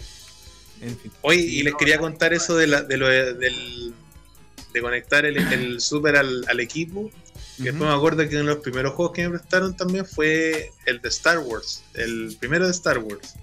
en 0.80 0.98
fin. 0.98 1.12
Oye, 1.22 1.40
y 1.40 1.62
les 1.62 1.74
quería 1.76 1.98
contar 1.98 2.32
eso 2.34 2.56
de, 2.56 2.66
la, 2.66 2.82
de, 2.82 2.96
lo 2.96 3.06
de, 3.08 3.34
del- 3.34 3.94
de 4.72 4.80
conectar 4.80 5.24
el, 5.26 5.36
el 5.52 5.80
Super 5.80 6.16
al, 6.16 6.44
al 6.48 6.60
equipo. 6.60 7.10
Y 7.58 7.64
después 7.64 7.88
me 7.90 7.94
acuerdo 7.94 8.28
que 8.28 8.36
uno 8.36 8.48
de 8.48 8.54
los 8.54 8.62
primeros 8.62 8.94
juegos 8.94 9.14
que 9.14 9.22
me 9.28 9.38
prestaron 9.38 9.76
también 9.76 10.06
fue 10.06 10.70
el 10.86 11.00
de 11.00 11.08
Star 11.10 11.38
Wars, 11.38 11.84
el 11.94 12.36
primero 12.40 12.64
de 12.64 12.70
Star 12.72 12.98
Wars. 12.98 13.34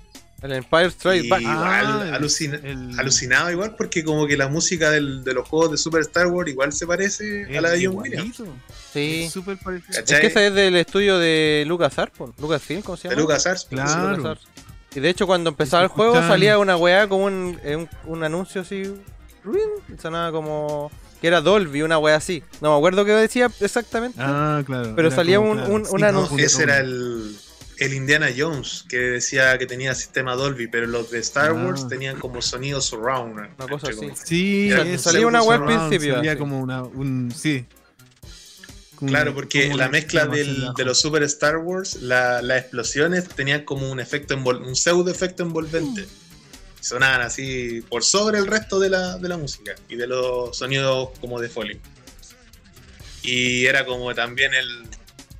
El 0.41 0.53
Empire 0.53 0.89
Strikes 0.89 1.25
Y 1.25 1.29
Back. 1.29 1.41
igual, 1.41 1.57
Ah, 1.57 2.15
alucina- 2.15 2.59
el- 2.63 2.97
alucinado 2.97 3.51
igual 3.51 3.75
porque 3.75 4.05
como 4.05 4.25
que 4.25 4.37
la 4.37 4.47
música 4.47 4.89
del- 4.89 5.21
de 5.25 5.33
los 5.33 5.45
juegos 5.47 5.71
de 5.71 5.77
Super 5.77 5.99
Star 6.01 6.27
Wars 6.27 6.49
igual 6.49 6.71
se 6.71 6.87
parece 6.87 7.45
a 7.57 7.59
la 7.61 7.71
de 7.71 7.85
John 7.85 7.97
Williams. 7.97 8.41
Sí. 8.93 9.23
Es 9.25 9.33
súper 9.33 9.57
parecido. 9.57 9.91
Es 9.91 9.97
¿Cachai? 9.97 10.21
que 10.21 10.27
ese 10.27 10.47
es 10.47 10.53
del 10.53 10.75
estudio 10.77 11.19
de 11.19 11.65
Lucas 11.67 11.97
Arpon. 11.99 12.33
Lucas 12.39 12.61
Film, 12.63 12.81
¿cómo 12.81 12.95
se 12.97 13.09
De 13.09 13.15
llama? 13.15 13.21
LucasArts. 13.23 13.65
Claro. 13.65 14.37
Y 14.95 14.99
de 15.01 15.09
hecho 15.09 15.27
cuando 15.27 15.49
empezaba 15.51 15.83
el 15.83 15.89
juego 15.89 16.15
salía 16.15 16.57
una 16.57 16.77
weá 16.77 17.07
como 17.09 17.25
un, 17.25 17.59
eh, 17.63 17.75
un, 17.75 17.89
un 18.05 18.23
anuncio 18.23 18.61
así. 18.61 18.83
Sonaba 20.01 20.31
como. 20.31 20.89
Que 21.21 21.27
era 21.27 21.41
Dolby, 21.41 21.81
una 21.81 21.97
weá 21.97 22.15
así. 22.15 22.43
No 22.61 22.71
me 22.71 22.77
acuerdo 22.77 23.03
qué 23.05 23.11
decía 23.11 23.51
exactamente. 23.59 24.17
Ah, 24.21 24.63
claro. 24.65 24.93
Pero 24.95 25.11
salía 25.11 25.37
como, 25.37 25.51
un- 25.51 25.57
claro, 25.57 25.91
un- 25.91 26.03
anuncio. 26.03 26.37
Ese 26.45 26.63
era 26.63 26.79
el, 26.79 27.35
el 27.77 27.93
Indiana 27.93 28.27
Jones 28.35 28.85
que 28.87 28.97
decía 28.97 29.57
que 29.57 29.65
tenía 29.65 29.93
sistema 29.95 30.35
Dolby, 30.35 30.67
pero 30.67 30.87
los 30.87 31.11
de 31.11 31.19
Star 31.19 31.49
Ah. 31.51 31.53
Wars 31.53 31.87
tenían 31.89 32.17
como 32.19 32.41
sonido 32.41 32.79
surround. 32.81 33.33
Una 33.37 33.67
cosa 33.67 33.87
así. 33.89 34.09
Sí, 34.23 34.69
Era 34.71 34.97
salía 34.97 35.27
una 35.27 35.43
web 35.43 35.61
al 35.63 35.65
principio, 35.89 36.15
Salía 36.15 36.31
así. 36.31 36.39
como 36.39 36.59
una. 36.61 36.83
Un, 36.83 37.33
sí. 37.35 37.65
Como- 38.95 39.11
Claro, 39.11 39.33
porque 39.33 39.73
la 39.73 39.87
mezcla 39.87 40.25
del- 40.25 40.73
de 40.75 40.85
los 40.85 40.99
Super 40.99 41.23
Star 41.23 41.57
Wars, 41.57 42.01
la- 42.01 42.41
las 42.41 42.61
explosiones 42.63 43.27
tenían 43.29 43.63
como 43.63 43.89
un 43.89 43.99
efecto 43.99 44.35
envol- 44.35 44.65
un 44.65 44.75
pseudo 44.75 45.09
efecto 45.09 45.43
envolvente. 45.43 46.05
Sonaban 46.81 47.21
así 47.21 47.81
por 47.89 48.03
sobre 48.03 48.39
el 48.39 48.47
resto 48.47 48.79
de 48.79 48.89
la, 48.89 49.17
de 49.17 49.27
la 49.29 49.37
música 49.37 49.75
y 49.89 49.95
de 49.95 50.07
los 50.07 50.57
sonidos 50.57 51.09
como 51.19 51.39
de 51.39 51.49
foley. 51.49 51.79
Y 53.21 53.65
era 53.65 53.85
como 53.85 54.13
también 54.15 54.53
el, 54.53 54.87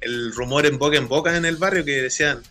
el 0.01 0.33
rumor 0.33 0.65
en 0.65 0.77
boca 0.77 0.97
en 0.97 1.07
boca 1.07 1.35
en 1.35 1.45
el 1.45 1.55
barrio 1.55 1.85
que 1.85 2.01
decían, 2.01 2.43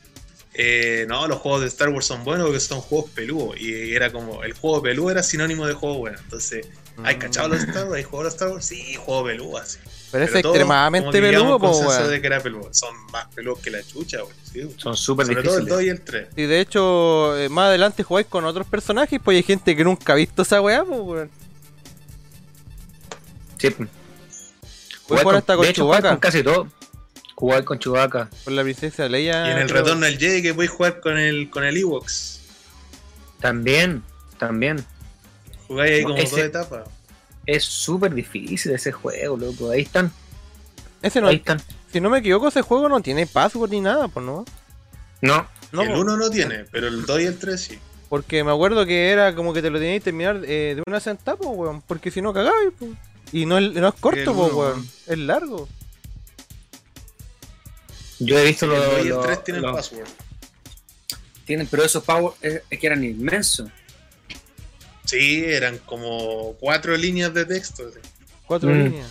eh, 0.55 1.05
no, 1.09 1.28
los 1.28 1.39
juegos 1.39 1.60
de 1.60 1.66
Star 1.69 1.90
Wars 1.90 2.06
son 2.06 2.24
buenos 2.24 2.47
porque 2.47 2.60
son 2.60 2.81
juegos 2.81 3.10
peludos. 3.10 3.60
Y 3.60 3.94
era 3.94 4.10
como, 4.10 4.43
el 4.43 4.55
juego 4.55 4.82
peludo 4.82 5.10
era 5.10 5.23
sinónimo 5.23 5.66
de 5.66 5.74
juego 5.74 5.98
bueno. 5.98 6.19
Entonces, 6.23 6.66
¿hay 7.05 7.16
Mm. 7.16 7.19
cachado 7.19 7.48
los 7.48 7.60
Star 7.60 7.85
Wars? 7.85 7.97
¿Hay 7.98 8.02
jugado 8.05 8.24
los 8.24 8.35
Star 8.35 8.48
Wars? 8.48 8.65
Sí, 8.66 8.94
juego 8.94 9.24
peludo 9.24 9.59
así. 9.59 9.78
Pero 10.10 10.24
es 10.24 10.30
Pero 10.30 10.48
extremadamente 10.48 11.20
peludo, 11.20 11.55
al 11.55 11.60
po, 11.60 12.09
de 12.09 12.20
que 12.20 12.26
era 12.26 12.40
peludo. 12.40 12.68
Son 12.72 12.94
más 13.12 13.26
peludos 13.35 13.59
que 13.60 13.70
la 13.70 13.82
chucha. 13.82 14.18
Sí, 14.51 14.60
weón. 14.60 14.78
Son 14.80 14.97
súper 14.97 15.26
Sobre 15.26 15.43
todo 15.43 15.59
el 15.59 15.64
difíciles. 15.66 15.76
2 15.76 15.82
y 15.85 15.89
el 15.90 16.01
3. 16.01 16.28
Y 16.36 16.43
de 16.47 16.60
hecho, 16.60 17.36
eh, 17.39 17.48
más 17.51 17.66
adelante 17.66 18.02
jugáis 18.02 18.26
con 18.26 18.44
otros 18.47 18.66
personajes, 18.66 19.20
pues 19.22 19.36
hay 19.36 19.43
gente 19.43 19.76
que 19.76 19.85
nunca 19.85 20.14
ha 20.14 20.16
visto 20.16 20.43
esa 20.43 20.60
weá, 20.62 20.82
pues 20.85 21.01
weón. 21.01 21.30
Sí. 23.59 23.74
Jugar 25.05 25.22
jugar 25.24 25.36
hasta 25.36 25.56
con 25.56 25.64
de 25.64 25.70
hecho, 25.70 25.85
jugar 25.85 26.02
con 26.02 26.16
casi 26.18 26.43
todo. 26.43 26.68
Jugar 27.35 27.64
con 27.64 27.78
Chewbacca. 27.78 28.28
Con 28.44 28.56
la 28.56 28.62
princesa 28.62 29.09
Leia. 29.09 29.47
y 29.47 29.51
en 29.52 29.59
el 29.59 29.68
creo. 29.68 29.82
retorno 29.85 30.06
del 30.06 30.18
Jedi 30.18 30.43
que 30.43 30.55
podéis 30.55 30.72
jugar 30.72 31.01
con 31.01 31.16
el, 31.18 31.51
con 31.51 31.64
el 31.64 31.76
Ewoks. 31.76 32.40
También, 33.40 34.02
también. 34.39 34.85
Jugáis 35.68 35.93
ahí 35.93 36.02
como 36.02 36.16
ese- 36.16 36.30
dos 36.36 36.44
etapas. 36.47 36.89
Es 37.48 37.64
súper 37.64 38.12
difícil 38.14 38.72
ese 38.72 38.92
juego, 38.92 39.36
loco. 39.38 39.70
Ahí 39.70 39.80
están, 39.80 40.12
Ese 41.00 41.20
no, 41.22 41.28
ahí 41.28 41.36
están. 41.36 41.60
si 41.90 41.98
no 41.98 42.10
me 42.10 42.18
equivoco, 42.18 42.48
ese 42.48 42.60
juego 42.60 42.90
no 42.90 43.00
tiene 43.00 43.26
password 43.26 43.70
ni 43.70 43.80
nada, 43.80 44.06
pues 44.08 44.24
no. 44.26 44.44
No, 45.22 45.48
No, 45.72 45.82
el 45.82 45.88
po. 45.92 46.00
1 46.00 46.16
no 46.18 46.28
tiene, 46.30 46.64
pero 46.70 46.88
el 46.88 47.06
2 47.06 47.20
y 47.20 47.24
el 47.24 47.38
3 47.38 47.58
sí. 47.60 47.78
porque 48.10 48.44
me 48.44 48.52
acuerdo 48.52 48.84
que 48.84 49.10
era 49.10 49.34
como 49.34 49.54
que 49.54 49.62
te 49.62 49.70
lo 49.70 49.78
tenías 49.78 50.00
que 50.00 50.04
terminar 50.04 50.42
eh, 50.44 50.74
de 50.76 50.82
una 50.86 51.00
sentada, 51.00 51.38
pues 51.38 51.48
weón. 51.52 51.80
Porque 51.82 52.10
si 52.10 52.20
no 52.20 52.32
cagabas, 52.34 52.60
pues. 52.78 52.90
Y 53.32 53.46
no 53.46 53.56
es, 53.58 53.72
no 53.72 53.88
es 53.88 53.94
corto, 53.94 54.18
El 54.20 54.24
pues 54.26 54.36
weón. 54.52 54.56
weón. 54.56 54.88
Es 55.06 55.18
largo. 55.18 55.68
yo 58.18 58.38
he 58.38 58.44
visto 58.44 58.66
Sí, 58.66 58.72
el 58.72 58.78
los. 58.78 58.90
2 58.90 58.98
y 58.98 59.02
el 59.02 59.08
los- 59.14 59.24
3 59.26 59.44
tienen 59.44 59.62
los- 59.62 59.72
password. 59.74 60.08
Tienen, 61.46 61.66
pero 61.66 61.82
esos 61.84 62.04
power 62.04 62.32
es, 62.42 62.60
es 62.68 62.78
que 62.78 62.86
eran 62.86 63.02
inmensos. 63.02 63.70
Sí, 65.09 65.43
eran 65.47 65.78
como 65.78 66.55
cuatro 66.60 66.94
líneas 66.97 67.32
de 67.32 67.47
texto. 67.47 67.90
sí. 67.90 67.98
Cuatro 68.47 68.68
Mm. 68.68 68.82
líneas. 68.85 69.10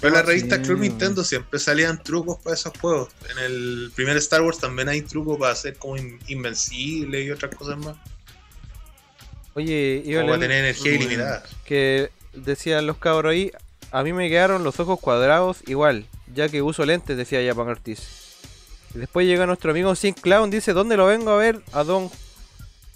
Pero 0.00 0.08
en 0.08 0.12
la 0.14 0.18
Ah, 0.18 0.22
revista 0.22 0.60
Club. 0.60 0.80
Nintendo 0.80 1.22
siempre 1.24 1.58
salían 1.58 2.02
trucos 2.02 2.38
para 2.42 2.54
esos 2.54 2.72
juegos. 2.80 3.08
En 3.30 3.38
el 3.38 3.92
primer 3.94 4.16
Star 4.18 4.42
Wars 4.42 4.58
también 4.58 4.88
hay 4.88 5.02
trucos 5.02 5.38
para 5.38 5.52
hacer 5.52 5.76
como 5.76 5.96
in- 5.96 6.18
invencible 6.26 7.22
y 7.22 7.30
otras 7.30 7.54
cosas 7.54 7.78
más. 7.78 7.96
Oye, 9.54 10.02
iba 10.04 10.20
a 10.20 10.24
Como 10.24 10.38
tener 10.38 10.58
energía 10.64 10.92
ilimitada. 10.94 11.44
que 11.64 12.10
decían 12.32 12.86
los 12.88 12.98
cabros 12.98 13.30
ahí, 13.30 13.52
a 13.92 14.02
mí 14.02 14.12
me 14.12 14.28
quedaron 14.28 14.64
los 14.64 14.80
ojos 14.80 14.98
cuadrados 15.00 15.58
igual, 15.66 16.06
ya 16.34 16.48
que 16.48 16.60
uso 16.60 16.84
lentes, 16.84 17.16
decía 17.16 17.40
Japan 17.46 17.68
Ortiz. 17.68 18.00
Después 18.94 19.26
llega 19.26 19.44
nuestro 19.46 19.72
amigo 19.72 19.94
Sin 19.94 20.14
Clown, 20.14 20.50
dice, 20.50 20.72
¿dónde 20.72 20.96
lo 20.96 21.06
vengo 21.06 21.30
a 21.32 21.36
ver? 21.36 21.60
A 21.72 21.84
don 21.84 22.10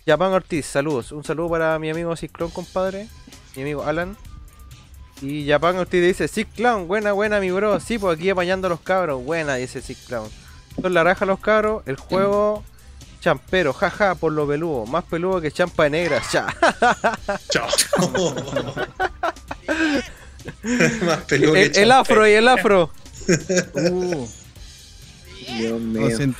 Japan 0.07 0.33
Ortiz, 0.33 0.65
saludos. 0.67 1.13
Un 1.13 1.25
saludo 1.25 1.51
para 1.51 1.79
mi 1.79 1.91
amigo 1.91 2.15
Sin 2.17 2.29
Clown, 2.31 2.51
compadre, 2.51 3.09
mi 3.57 3.63
amigo 3.63 3.85
Alan. 3.85 4.17
Y 5.21 5.49
Japan 5.49 5.77
Ortiz 5.79 6.17
dice, 6.19 6.47
Clown, 6.47 6.87
buena, 6.87 7.13
buena, 7.13 7.41
mi 7.41 7.51
bro. 7.51 7.81
Sí, 7.81 7.99
pues 7.99 8.17
aquí 8.17 8.31
apañando 8.31 8.69
a 8.69 8.71
los 8.71 8.81
cabros, 8.81 9.23
buena, 9.25 9.57
dice 9.57 9.83
Sin 9.83 9.97
Clown. 10.07 10.29
Son 10.81 10.95
la 10.95 11.03
raja 11.03 11.27
los 11.27 11.41
cabros, 11.41 11.83
el 11.87 11.97
juego 11.97 12.63
champero, 13.21 13.73
jaja, 13.73 14.15
por 14.15 14.31
lo 14.33 14.47
peludo, 14.47 14.87
más 14.87 15.03
peludo 15.03 15.41
que 15.41 15.51
champa 15.51 15.83
de 15.85 15.91
negra, 15.91 16.23
ya. 16.33 16.47
Chao. 17.51 17.67
Más 21.05 21.19
peludo 21.25 21.53
que 21.55 21.63
El, 21.63 21.67
el 21.67 21.73
champán. 21.73 21.99
afro 22.01 22.29
y 22.29 22.33
el 22.33 22.49
afro. 22.49 22.91
Uh, 23.75 24.27
Dios 25.57 25.73
o 25.73 25.79
mío. 25.79 26.17
se-. 26.17 26.33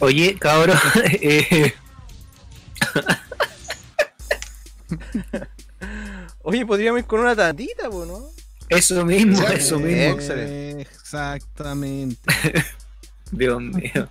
Oye, 0.00 0.36
cabrón. 0.38 0.78
eh, 1.04 1.74
Oye, 6.42 6.64
podríamos 6.66 7.00
ir 7.00 7.06
con 7.06 7.20
una 7.20 7.36
tandita, 7.36 7.90
po, 7.90 8.04
¿no? 8.06 8.26
eso 8.68 9.04
mismo, 9.04 9.40
Ya, 9.40 9.54
eso 9.54 9.78
mismo. 9.78 10.02
excelente. 10.14 10.82
Exactamente. 10.82 12.20
Dios 13.30 13.60
mío. 13.62 14.08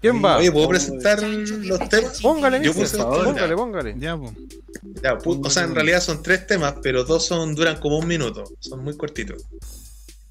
¿Quién 0.00 0.24
va? 0.24 0.38
Oye, 0.38 0.50
¿puedo 0.52 0.68
presentar 0.68 1.22
los 1.22 1.88
temas? 1.88 2.20
Póngale, 2.20 2.64
Yo 2.64 2.72
puse 2.72 2.96
favor. 2.96 3.24
póngale, 3.24 3.54
póngale. 3.56 3.94
Ya, 3.98 4.16
pues. 4.16 4.32
Ya, 5.02 5.18
o 5.24 5.50
sea, 5.50 5.64
en 5.64 5.74
realidad 5.74 6.00
son 6.00 6.22
tres 6.22 6.46
temas, 6.46 6.74
pero 6.82 7.04
dos 7.04 7.26
son 7.26 7.54
duran 7.54 7.78
como 7.80 7.98
un 7.98 8.06
minuto. 8.06 8.44
Son 8.60 8.82
muy 8.82 8.96
cortitos. 8.96 9.42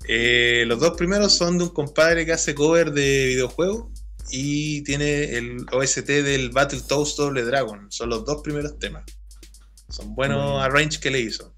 Eh, 0.08 0.64
los 0.68 0.80
dos 0.80 0.96
primeros 0.98 1.36
son 1.36 1.58
de 1.58 1.66
un 1.66 1.70
compadre 1.72 2.26
que 2.26 2.32
hace 2.34 2.56
cover 2.56 2.92
de 2.92 3.26
videojuegos 3.28 3.88
y 4.30 4.82
tiene 4.84 5.36
el 5.38 5.66
OST 5.72 6.06
del 6.24 6.50
Battletoads 6.50 7.16
Double 7.18 7.44
Dragon. 7.44 7.92
Son 7.92 8.10
los 8.10 8.26
dos 8.26 8.42
primeros 8.42 8.78
temas. 8.80 9.04
Son 9.90 10.16
buenos 10.16 10.62
arrange 10.62 11.00
que 11.00 11.12
le 11.12 11.20
hizo. 11.20 11.54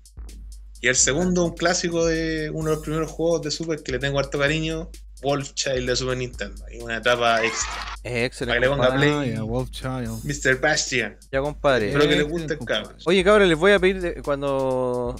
Y 0.81 0.87
el 0.87 0.95
segundo, 0.95 1.43
un 1.45 1.55
clásico 1.55 2.05
de 2.05 2.49
uno 2.53 2.69
de 2.69 2.75
los 2.77 2.83
primeros 2.83 3.11
juegos 3.11 3.41
de 3.41 3.51
Super 3.51 3.83
que 3.83 3.91
le 3.91 3.99
tengo 3.99 4.17
harto 4.17 4.39
cariño, 4.39 4.89
Wolf 5.21 5.53
Child 5.53 5.89
de 5.89 5.95
Super 5.95 6.15
Nintendo. 6.17 6.63
Y 6.71 6.79
una 6.79 6.97
etapa 6.97 7.43
extra. 7.43 7.69
Para 7.73 8.01
que 8.03 8.09
le 8.19 8.25
excelente. 8.25 8.69
ponga 8.69 8.87
compadre. 8.89 9.11
Play 9.11 9.33
ya, 9.33 9.43
Wolf 9.43 9.69
Child. 9.71 10.23
Mr. 10.23 10.61
Bastian. 10.61 11.17
Ya, 11.31 11.41
compadre. 11.41 11.87
Espero 11.87 12.03
que 12.07 12.15
le 12.15 12.21
Excelente, 12.21 12.55
guste 12.55 12.65
cabrón. 12.65 12.95
Oye, 13.05 13.23
cabrón, 13.25 13.49
les 13.49 13.57
voy 13.57 13.71
a 13.73 13.79
pedir 13.79 13.99
de- 13.99 14.21
cuando 14.21 15.15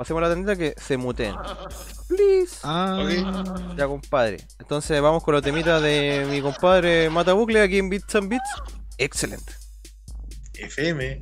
pasemos 0.00 0.22
la 0.22 0.30
tandita 0.30 0.56
que 0.56 0.72
se 0.78 0.96
muteen. 0.96 1.34
Please. 2.08 2.56
Ah, 2.64 3.06
Ya, 3.76 3.86
compadre. 3.86 4.38
Entonces 4.58 4.98
vamos 5.02 5.22
con 5.22 5.34
los 5.34 5.42
temitas 5.42 5.82
de 5.82 6.26
mi 6.30 6.40
compadre 6.40 7.10
Matabucle 7.10 7.60
aquí 7.60 7.76
en 7.76 7.90
Bits 7.90 8.14
and 8.14 8.30
Bits. 8.30 8.50
Excelente. 8.96 9.52
FM. 10.54 11.20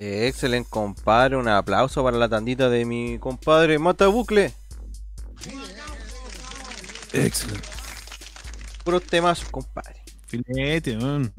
Eh, 0.00 0.26
Excelente, 0.28 0.68
compadre. 0.70 1.36
Un 1.36 1.46
aplauso 1.46 2.02
para 2.02 2.16
la 2.16 2.28
tandita 2.28 2.68
de 2.70 2.84
mi 2.86 3.18
compadre 3.18 3.78
Mata 3.78 4.06
Bucle. 4.08 4.52
Excelente. 7.12 7.68
Puros 8.82 9.02
temas, 9.04 9.44
compadre. 9.44 10.00
Filete, 10.26 10.96
weón. 10.96 11.32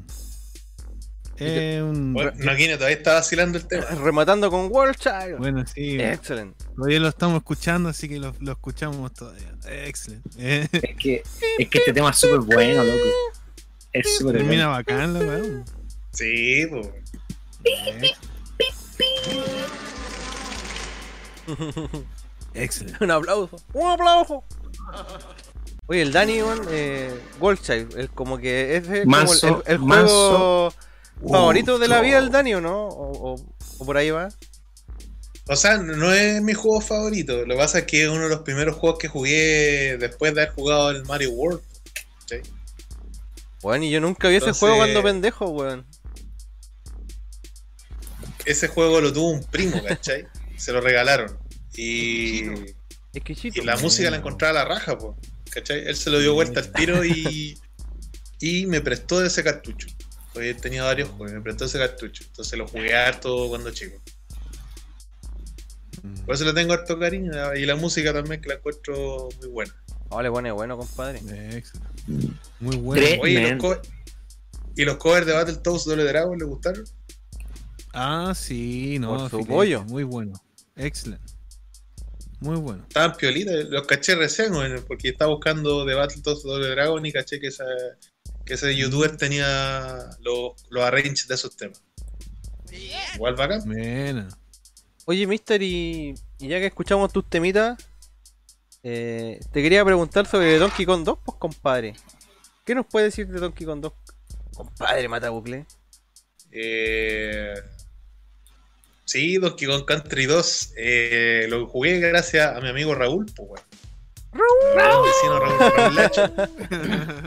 Eh, 1.38 1.82
un... 1.82 2.12
Bueno, 2.12 2.30
Noquino 2.36 2.76
todavía 2.76 2.98
está 2.98 3.14
vacilando 3.14 3.58
el 3.58 3.66
tema. 3.66 3.84
Rematando 3.86 4.48
con 4.48 4.70
World 4.70 4.96
Child. 4.96 5.38
Bueno, 5.38 5.64
sí. 5.66 6.00
Excelente. 6.00 6.64
Todavía 6.76 7.00
lo 7.00 7.08
estamos 7.08 7.38
escuchando, 7.38 7.88
así 7.88 8.08
que 8.08 8.20
lo, 8.20 8.32
lo 8.38 8.52
escuchamos 8.52 9.12
todavía. 9.12 9.52
Excelente. 9.66 10.30
Eh, 10.38 10.68
Es 10.70 10.96
que, 10.96 11.22
es 11.58 11.68
que 11.68 11.78
este 11.78 11.92
tema 11.92 12.10
es 12.10 12.18
súper 12.18 12.40
bueno, 12.40 12.84
loco. 12.84 13.08
Es 13.92 14.18
súper 14.18 14.36
termina 14.36 14.68
bueno. 14.68 14.70
bacán, 14.70 15.14
la 15.14 15.20
weón. 15.20 15.64
Sí, 16.12 16.66
pues. 16.70 16.88
Excelente. 22.54 23.02
un 23.04 23.10
aplauso. 23.10 23.56
Un 23.72 23.90
aplauso. 23.90 24.44
Oye, 25.86 26.02
el 26.02 26.12
Dani, 26.12 26.42
weón, 26.42 26.66
eh, 26.70 27.12
World 27.40 27.60
Child, 27.60 27.98
es 27.98 28.10
como 28.10 28.38
que 28.38 28.76
es 28.76 28.82
como 28.84 28.96
el- 28.96 29.62
el, 29.66 29.72
el 29.72 29.78
manso- 29.80 30.70
juego 30.70 30.74
favorito 31.30 31.78
de 31.78 31.88
la 31.88 32.00
vida 32.00 32.20
del 32.20 32.30
Dani, 32.30 32.54
¿o 32.54 32.60
no? 32.60 32.86
O, 32.88 33.32
o- 33.34 33.46
o 33.78 33.84
por 33.84 33.96
ahí 33.96 34.10
va. 34.10 34.28
O 35.48 35.56
sea, 35.56 35.76
no 35.78 36.12
es 36.12 36.40
mi 36.40 36.54
juego 36.54 36.80
favorito. 36.80 37.44
Lo 37.44 37.54
que 37.54 37.60
pasa 37.60 37.80
es 37.80 37.84
que 37.86 38.04
es 38.04 38.08
uno 38.08 38.22
de 38.22 38.28
los 38.28 38.40
primeros 38.42 38.76
juegos 38.76 38.98
que 38.98 39.08
jugué 39.08 39.96
después 39.98 40.34
de 40.34 40.42
haber 40.42 40.54
jugado 40.54 40.90
el 40.90 41.04
Mario 41.04 41.30
World. 41.32 41.60
¿sí? 42.26 42.36
Bueno, 43.60 43.84
y 43.84 43.90
yo 43.90 44.00
nunca 44.00 44.28
vi 44.28 44.36
ese 44.36 44.52
juego 44.52 44.76
cuando 44.76 45.02
pendejo, 45.02 45.48
weón. 45.48 45.84
Ese 48.44 48.68
juego 48.68 49.00
lo 49.00 49.12
tuvo 49.12 49.30
un 49.30 49.44
primo, 49.44 49.82
¿cachai? 49.84 50.26
Se 50.56 50.72
lo 50.72 50.80
regalaron. 50.80 51.38
Y, 51.74 52.44
Exquisito. 53.14 53.60
y 53.60 53.64
la 53.64 53.76
música 53.76 54.10
la 54.10 54.16
encontraba 54.18 54.60
a 54.60 54.64
la 54.64 54.68
raja, 54.74 54.98
pues. 54.98 55.16
¿Cachai? 55.50 55.86
Él 55.86 55.96
se 55.96 56.10
lo 56.10 56.18
dio 56.18 56.34
vuelta 56.34 56.60
al 56.60 56.72
tiro 56.72 57.04
y, 57.04 57.58
y 58.40 58.66
me 58.66 58.80
prestó 58.80 59.24
ese 59.24 59.42
cartucho. 59.44 59.88
Porque 60.32 60.50
él 60.50 60.56
tenía 60.56 60.82
varios 60.82 61.10
juegos, 61.10 61.32
me 61.32 61.40
prestó 61.42 61.66
ese 61.66 61.78
cartucho. 61.78 62.24
Entonces 62.26 62.58
lo 62.58 62.66
jugué 62.66 62.94
harto 62.96 63.48
cuando 63.48 63.70
chico. 63.70 64.00
Por 66.26 66.34
eso 66.34 66.44
le 66.44 66.52
tengo 66.52 66.72
harto 66.72 66.98
cariño. 66.98 67.30
Y 67.54 67.64
la 67.66 67.76
música 67.76 68.12
también 68.12 68.40
que 68.40 68.48
la 68.48 68.54
encuentro 68.54 69.28
muy 69.38 69.48
buena. 69.48 69.74
Vale, 70.08 70.28
bueno, 70.28 70.54
bueno, 70.54 70.76
compadre. 70.76 71.18
Excelente. 71.18 72.34
Muy 72.60 72.76
bueno. 72.76 73.06
Oye, 73.22 73.32
¿y 73.32 73.40
los, 73.40 73.50
Man. 73.50 73.58
co- 73.58 73.80
¿y 74.76 74.84
los 74.84 74.96
covers 74.96 75.26
de 75.26 75.32
Battletoads 75.32 75.84
Doble 75.84 76.04
Dragon 76.04 76.38
le 76.38 76.44
gustaron? 76.44 76.84
Ah, 77.92 78.32
sí, 78.34 78.98
no. 78.98 79.16
Por 79.16 79.30
su 79.30 79.46
pollo. 79.46 79.84
Muy 79.84 80.04
bueno. 80.04 80.32
Excelente. 80.76 81.32
Muy 82.40 82.56
bueno. 82.56 82.82
Estaban 82.88 83.16
piolitas, 83.16 83.66
los 83.66 83.86
caché 83.86 84.16
recién, 84.16 84.52
porque 84.88 85.10
estaba 85.10 85.32
buscando 85.32 85.84
de 85.84 85.94
Battletoads 85.94 86.42
Doble 86.42 86.68
Dragon 86.70 87.04
y 87.06 87.12
caché 87.12 87.38
que, 87.38 87.46
esa, 87.46 87.64
que 88.44 88.54
ese 88.54 88.74
youtuber 88.74 89.16
tenía 89.16 90.10
los, 90.20 90.54
los 90.68 90.82
arranges 90.82 91.28
de 91.28 91.34
esos 91.36 91.56
temas. 91.56 91.82
Igual 93.14 93.36
bacán. 93.36 93.62
Buena. 93.64 94.28
Oye, 95.04 95.26
Mister, 95.26 95.62
y, 95.62 96.14
y 96.38 96.48
ya 96.48 96.58
que 96.58 96.66
escuchamos 96.66 97.12
tus 97.12 97.28
temitas, 97.28 97.76
eh, 98.82 99.38
te 99.52 99.62
quería 99.62 99.84
preguntar 99.84 100.26
sobre 100.26 100.58
Donkey 100.58 100.86
Kong 100.86 101.04
2, 101.04 101.18
pues, 101.24 101.38
compadre. 101.38 101.94
¿Qué 102.64 102.74
nos 102.74 102.86
puede 102.86 103.06
decir 103.06 103.28
de 103.28 103.38
Donkey 103.38 103.66
Kong 103.66 103.80
2? 103.80 103.92
Compadre, 104.56 105.08
mata 105.08 105.30
bucle. 105.30 105.66
Eh, 106.50 107.54
sí, 109.04 109.36
Donkey 109.38 109.66
Kong 109.68 109.84
Country 109.84 110.26
2 110.26 110.72
eh, 110.76 111.46
lo 111.48 111.66
jugué 111.66 111.98
gracias 112.00 112.56
a 112.56 112.60
mi 112.60 112.68
amigo 112.68 112.94
Raúl, 112.94 113.26
pues, 113.36 113.48
weón. 113.50 113.62
Raúl, 114.74 115.06
vecino 115.08 115.38
Raúl, 115.38 115.72
Raúl 115.76 115.94
Lacho. 115.96 116.32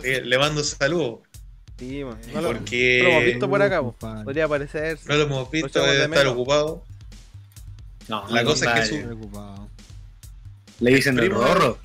Eh, 0.04 0.22
le 0.26 0.38
mando 0.40 0.64
saludos. 0.64 1.20
Sí, 1.78 2.04
man. 2.04 2.18
No 2.34 2.42
lo, 2.42 2.48
Porque 2.54 3.00
no 3.04 3.10
lo 3.10 3.10
hemos 3.16 3.26
visto 3.26 3.50
por 3.50 3.62
acá, 3.62 3.84
pues. 3.84 4.24
Podría 4.24 4.46
aparecer. 4.46 4.98
no 5.06 5.16
lo 5.16 5.24
hemos 5.24 5.52
visto, 5.52 5.82
debe 5.82 5.96
estar 6.04 6.10
menos. 6.10 6.34
ocupado. 6.34 6.84
No, 8.08 8.26
La 8.30 8.44
no, 8.44 8.50
cosa 8.50 8.80
es 8.80 8.90
que 8.90 9.02
su-. 9.02 9.70
Le 10.80 10.92
dicen 10.96 11.20
el 11.20 11.30
rorro. 11.32 11.80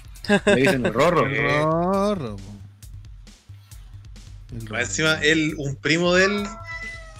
Le 0.47 0.55
dicen 0.57 0.87
el 0.87 0.93
rorro. 0.95 1.27
Eh, 1.31 1.63
Rorro. 1.63 2.37
El 4.53 4.67
rorro. 4.67 4.79
encima, 4.81 5.15
él, 5.23 5.55
un 5.59 5.77
primo 5.77 6.15
de 6.15 6.25
él, 6.25 6.47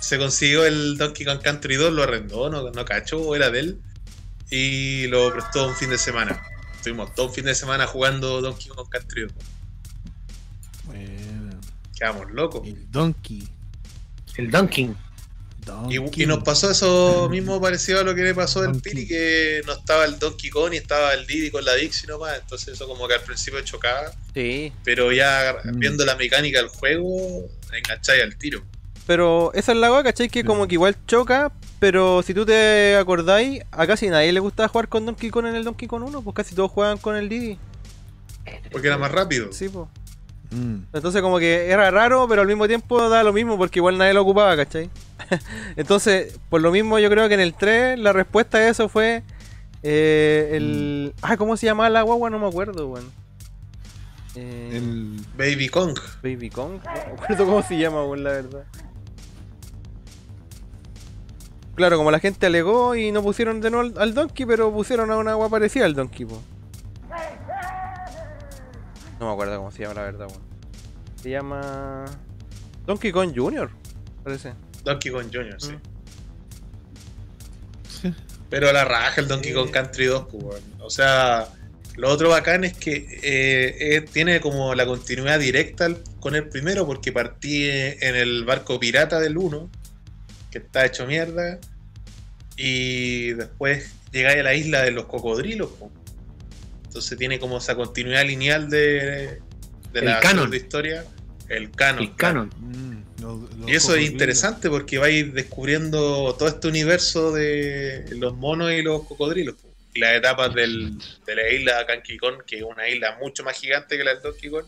se 0.01 0.19
consiguió 0.19 0.65
el 0.67 0.97
Donkey 0.99 1.25
Kong 1.27 1.41
Country 1.43 1.77
2, 1.77 1.93
lo 1.93 2.03
arrendó, 2.03 2.51
no, 2.51 2.71
no 2.71 2.85
cachó, 2.85 3.35
era 3.37 3.51
de 3.51 3.61
él, 3.61 3.81
y 4.51 5.07
lo 5.09 5.33
prestó 5.33 5.69
un 5.69 5.77
fin 5.77 5.91
de 5.91 5.99
semana. 5.99 6.43
Estuvimos 6.75 7.15
todo 7.15 7.27
un 7.27 7.35
fin 7.35 7.45
de 7.45 7.55
semana 7.55 7.87
jugando 7.87 8.41
Donkey 8.41 8.69
Kong 8.69 8.89
Country 8.89 9.23
2. 9.23 9.33
Bueno. 10.85 11.61
Quedamos 11.97 12.31
locos. 12.33 12.67
El 12.67 12.91
Donkey. 12.91 13.47
El 14.37 14.51
Donkey. 14.51 14.91
Y, 16.17 16.27
nos 16.27 16.43
pasó 16.43 16.71
eso 16.71 17.29
mismo 17.31 17.61
parecido 17.61 18.01
a 18.01 18.03
lo 18.03 18.15
que 18.15 18.23
le 18.23 18.35
pasó 18.35 18.61
al. 18.61 18.81
Pili, 18.81 19.07
que 19.07 19.61
no 19.67 19.75
estaba 19.75 20.05
el 20.07 20.19
Donkey 20.19 20.51
Kong 20.51 20.73
y 20.73 20.79
estaba 20.79 21.13
el 21.13 21.27
Diddy 21.27 21.51
con 21.51 21.65
la 21.65 21.75
Dixie 21.75 22.09
nomás, 22.09 22.39
entonces 22.41 22.69
eso 22.69 22.89
como 22.89 23.07
que 23.07 23.15
al 23.15 23.21
principio 23.21 23.61
chocaba, 23.61 24.11
Sí. 24.35 24.73
pero 24.83 25.13
ya 25.13 25.55
Mm. 25.63 25.79
viendo 25.79 26.05
la 26.05 26.17
mecánica 26.17 26.59
del 26.59 26.69
juego, 26.69 27.47
engancháis 27.73 28.23
al 28.23 28.37
tiro. 28.37 28.65
Pero 29.11 29.53
esa 29.55 29.73
es 29.73 29.79
la 29.79 29.91
weá, 29.91 30.05
¿cachai? 30.05 30.29
Que 30.29 30.45
como 30.45 30.69
que 30.69 30.77
igual 30.77 30.95
choca, 31.09 31.51
pero 31.81 32.23
si 32.23 32.33
tú 32.33 32.47
te 32.47 32.95
acordáis, 32.95 33.61
a 33.73 33.85
casi 33.85 34.09
nadie 34.09 34.31
le 34.31 34.39
gustaba 34.39 34.69
jugar 34.69 34.87
con 34.87 35.05
Donkey 35.05 35.31
Kong 35.31 35.47
en 35.47 35.57
el 35.57 35.65
Donkey 35.65 35.89
Kong 35.89 36.05
1, 36.05 36.23
pues 36.23 36.33
casi 36.33 36.55
todos 36.55 36.71
juegan 36.71 36.97
con 36.97 37.17
el 37.17 37.29
Diddy. 37.29 37.59
Porque 38.71 38.87
era 38.87 38.99
más 38.99 39.11
rápido. 39.11 39.53
Sí, 39.53 39.69
pues. 39.69 39.89
Mm. 40.53 40.83
Entonces 40.93 41.23
como 41.23 41.41
que 41.41 41.71
era 41.71 41.91
raro, 41.91 42.29
pero 42.29 42.43
al 42.43 42.47
mismo 42.47 42.69
tiempo 42.69 43.09
da 43.09 43.25
lo 43.25 43.33
mismo 43.33 43.59
porque 43.59 43.81
igual 43.81 43.99
nadie 43.99 44.15
lo 44.15 44.23
ocupaba, 44.23 44.55
¿cachai? 44.55 44.89
Entonces, 45.75 46.39
por 46.49 46.61
lo 46.61 46.71
mismo 46.71 47.01
yo 47.01 47.11
creo 47.11 47.27
que 47.27 47.35
en 47.35 47.41
el 47.41 47.55
3 47.55 47.99
la 47.99 48.13
respuesta 48.13 48.59
a 48.59 48.69
eso 48.69 48.89
fue 48.89 49.25
eh, 49.83 50.51
el... 50.53 51.15
Ah, 51.21 51.37
¿cómo 51.37 51.57
se 51.57 51.67
llamaba 51.67 51.91
la 51.91 52.03
guagua? 52.03 52.31
No 52.31 52.39
me 52.39 52.47
acuerdo, 52.47 52.87
weón. 52.87 53.11
Eh, 54.37 54.71
El... 54.75 55.21
Baby 55.37 55.69
Kong. 55.69 55.99
Baby 56.23 56.49
Kong. 56.49 56.79
No 56.85 56.93
me 56.93 57.23
acuerdo 57.25 57.45
cómo 57.45 57.63
se 57.65 57.77
llama, 57.77 58.05
weón, 58.05 58.23
la 58.23 58.31
verdad. 58.31 58.65
Claro, 61.81 61.97
como 61.97 62.11
la 62.11 62.19
gente 62.19 62.45
alegó 62.45 62.95
y 62.95 63.11
no 63.11 63.23
pusieron 63.23 63.63
de 63.63 63.71
nuevo 63.71 63.89
al, 63.97 64.03
al 64.03 64.13
Donkey, 64.13 64.45
pero 64.45 64.71
pusieron 64.71 65.11
a 65.11 65.17
una 65.17 65.31
agua 65.31 65.49
parecida 65.49 65.87
al 65.87 65.95
Donkey, 65.95 66.27
po. 66.27 66.39
No 69.19 69.27
me 69.29 69.33
acuerdo 69.33 69.57
cómo 69.57 69.71
se 69.71 69.83
llama, 69.85 69.95
la 69.95 70.03
verdad, 70.03 70.27
weón. 70.29 70.43
Se 71.23 71.31
llama... 71.31 72.05
Donkey 72.85 73.13
Kong 73.13 73.33
Jr., 73.35 73.71
parece. 74.23 74.53
Donkey 74.85 75.11
Kong 75.11 75.29
Jr., 75.33 75.57
sí. 75.59 75.75
Sí. 78.03 78.15
Pero 78.51 78.71
la 78.75 78.85
raja 78.85 79.23
el 79.23 79.27
Donkey 79.29 79.55
Kong 79.55 79.71
Country 79.71 80.05
2, 80.05 80.27
pues, 80.31 80.45
weón. 80.45 80.63
O 80.81 80.91
sea, 80.91 81.49
lo 81.97 82.11
otro 82.11 82.29
bacán 82.29 82.65
es 82.65 82.75
que 82.77 82.93
eh, 83.23 83.97
eh, 83.97 84.01
tiene 84.03 84.43
como 84.43 84.75
la 84.75 84.85
continuidad 84.85 85.39
directa 85.39 85.87
al- 85.87 86.05
con 86.21 86.35
el 86.35 86.47
primero, 86.47 86.85
porque 86.87 87.11
partí 87.11 87.71
en 87.71 88.17
el 88.17 88.45
barco 88.45 88.79
pirata 88.79 89.19
del 89.19 89.39
1, 89.39 89.71
que 90.51 90.59
está 90.59 90.85
hecho 90.85 91.07
mierda, 91.07 91.59
y 92.63 93.33
después 93.33 93.95
llegáis 94.13 94.41
a 94.41 94.43
la 94.43 94.55
isla 94.55 94.83
de 94.83 94.91
los 94.91 95.07
cocodrilos, 95.07 95.71
po. 95.71 95.91
Entonces 96.85 97.17
tiene 97.17 97.39
como 97.39 97.57
esa 97.59 97.75
continuidad 97.75 98.25
lineal 98.27 98.69
de, 98.69 99.41
de 99.93 99.99
El 100.01 100.05
la 100.05 100.21
canon. 100.21 100.51
de 100.51 100.57
historia. 100.59 101.05
El 101.49 101.71
canon. 101.71 102.03
El 102.03 102.17
canon. 102.17 102.51
Mm, 102.59 103.23
los- 103.23 103.55
los 103.57 103.71
Y 103.71 103.75
eso 103.75 103.95
es 103.95 104.11
interesante 104.11 104.69
porque 104.69 104.99
vais 104.99 105.33
descubriendo 105.33 106.35
todo 106.39 106.49
este 106.49 106.69
universo 106.69 107.33
de 107.33 108.05
los 108.17 108.37
monos 108.37 108.73
y 108.73 108.83
los 108.83 109.05
cocodrilos. 109.05 109.55
po. 109.55 109.69
Y 109.95 110.01
las 110.01 110.17
etapas 110.17 110.53
del, 110.55 110.99
de 111.27 111.35
la 111.35 111.49
isla 111.51 111.85
Donkey 111.85 112.19
Kong, 112.19 112.43
que 112.47 112.59
es 112.59 112.63
una 112.63 112.89
isla 112.89 113.17
mucho 113.21 113.43
más 113.43 113.59
gigante 113.59 113.97
que 113.97 114.05
la 114.05 114.13
del 114.15 114.23
Donkey 114.23 114.51
Kong. 114.51 114.67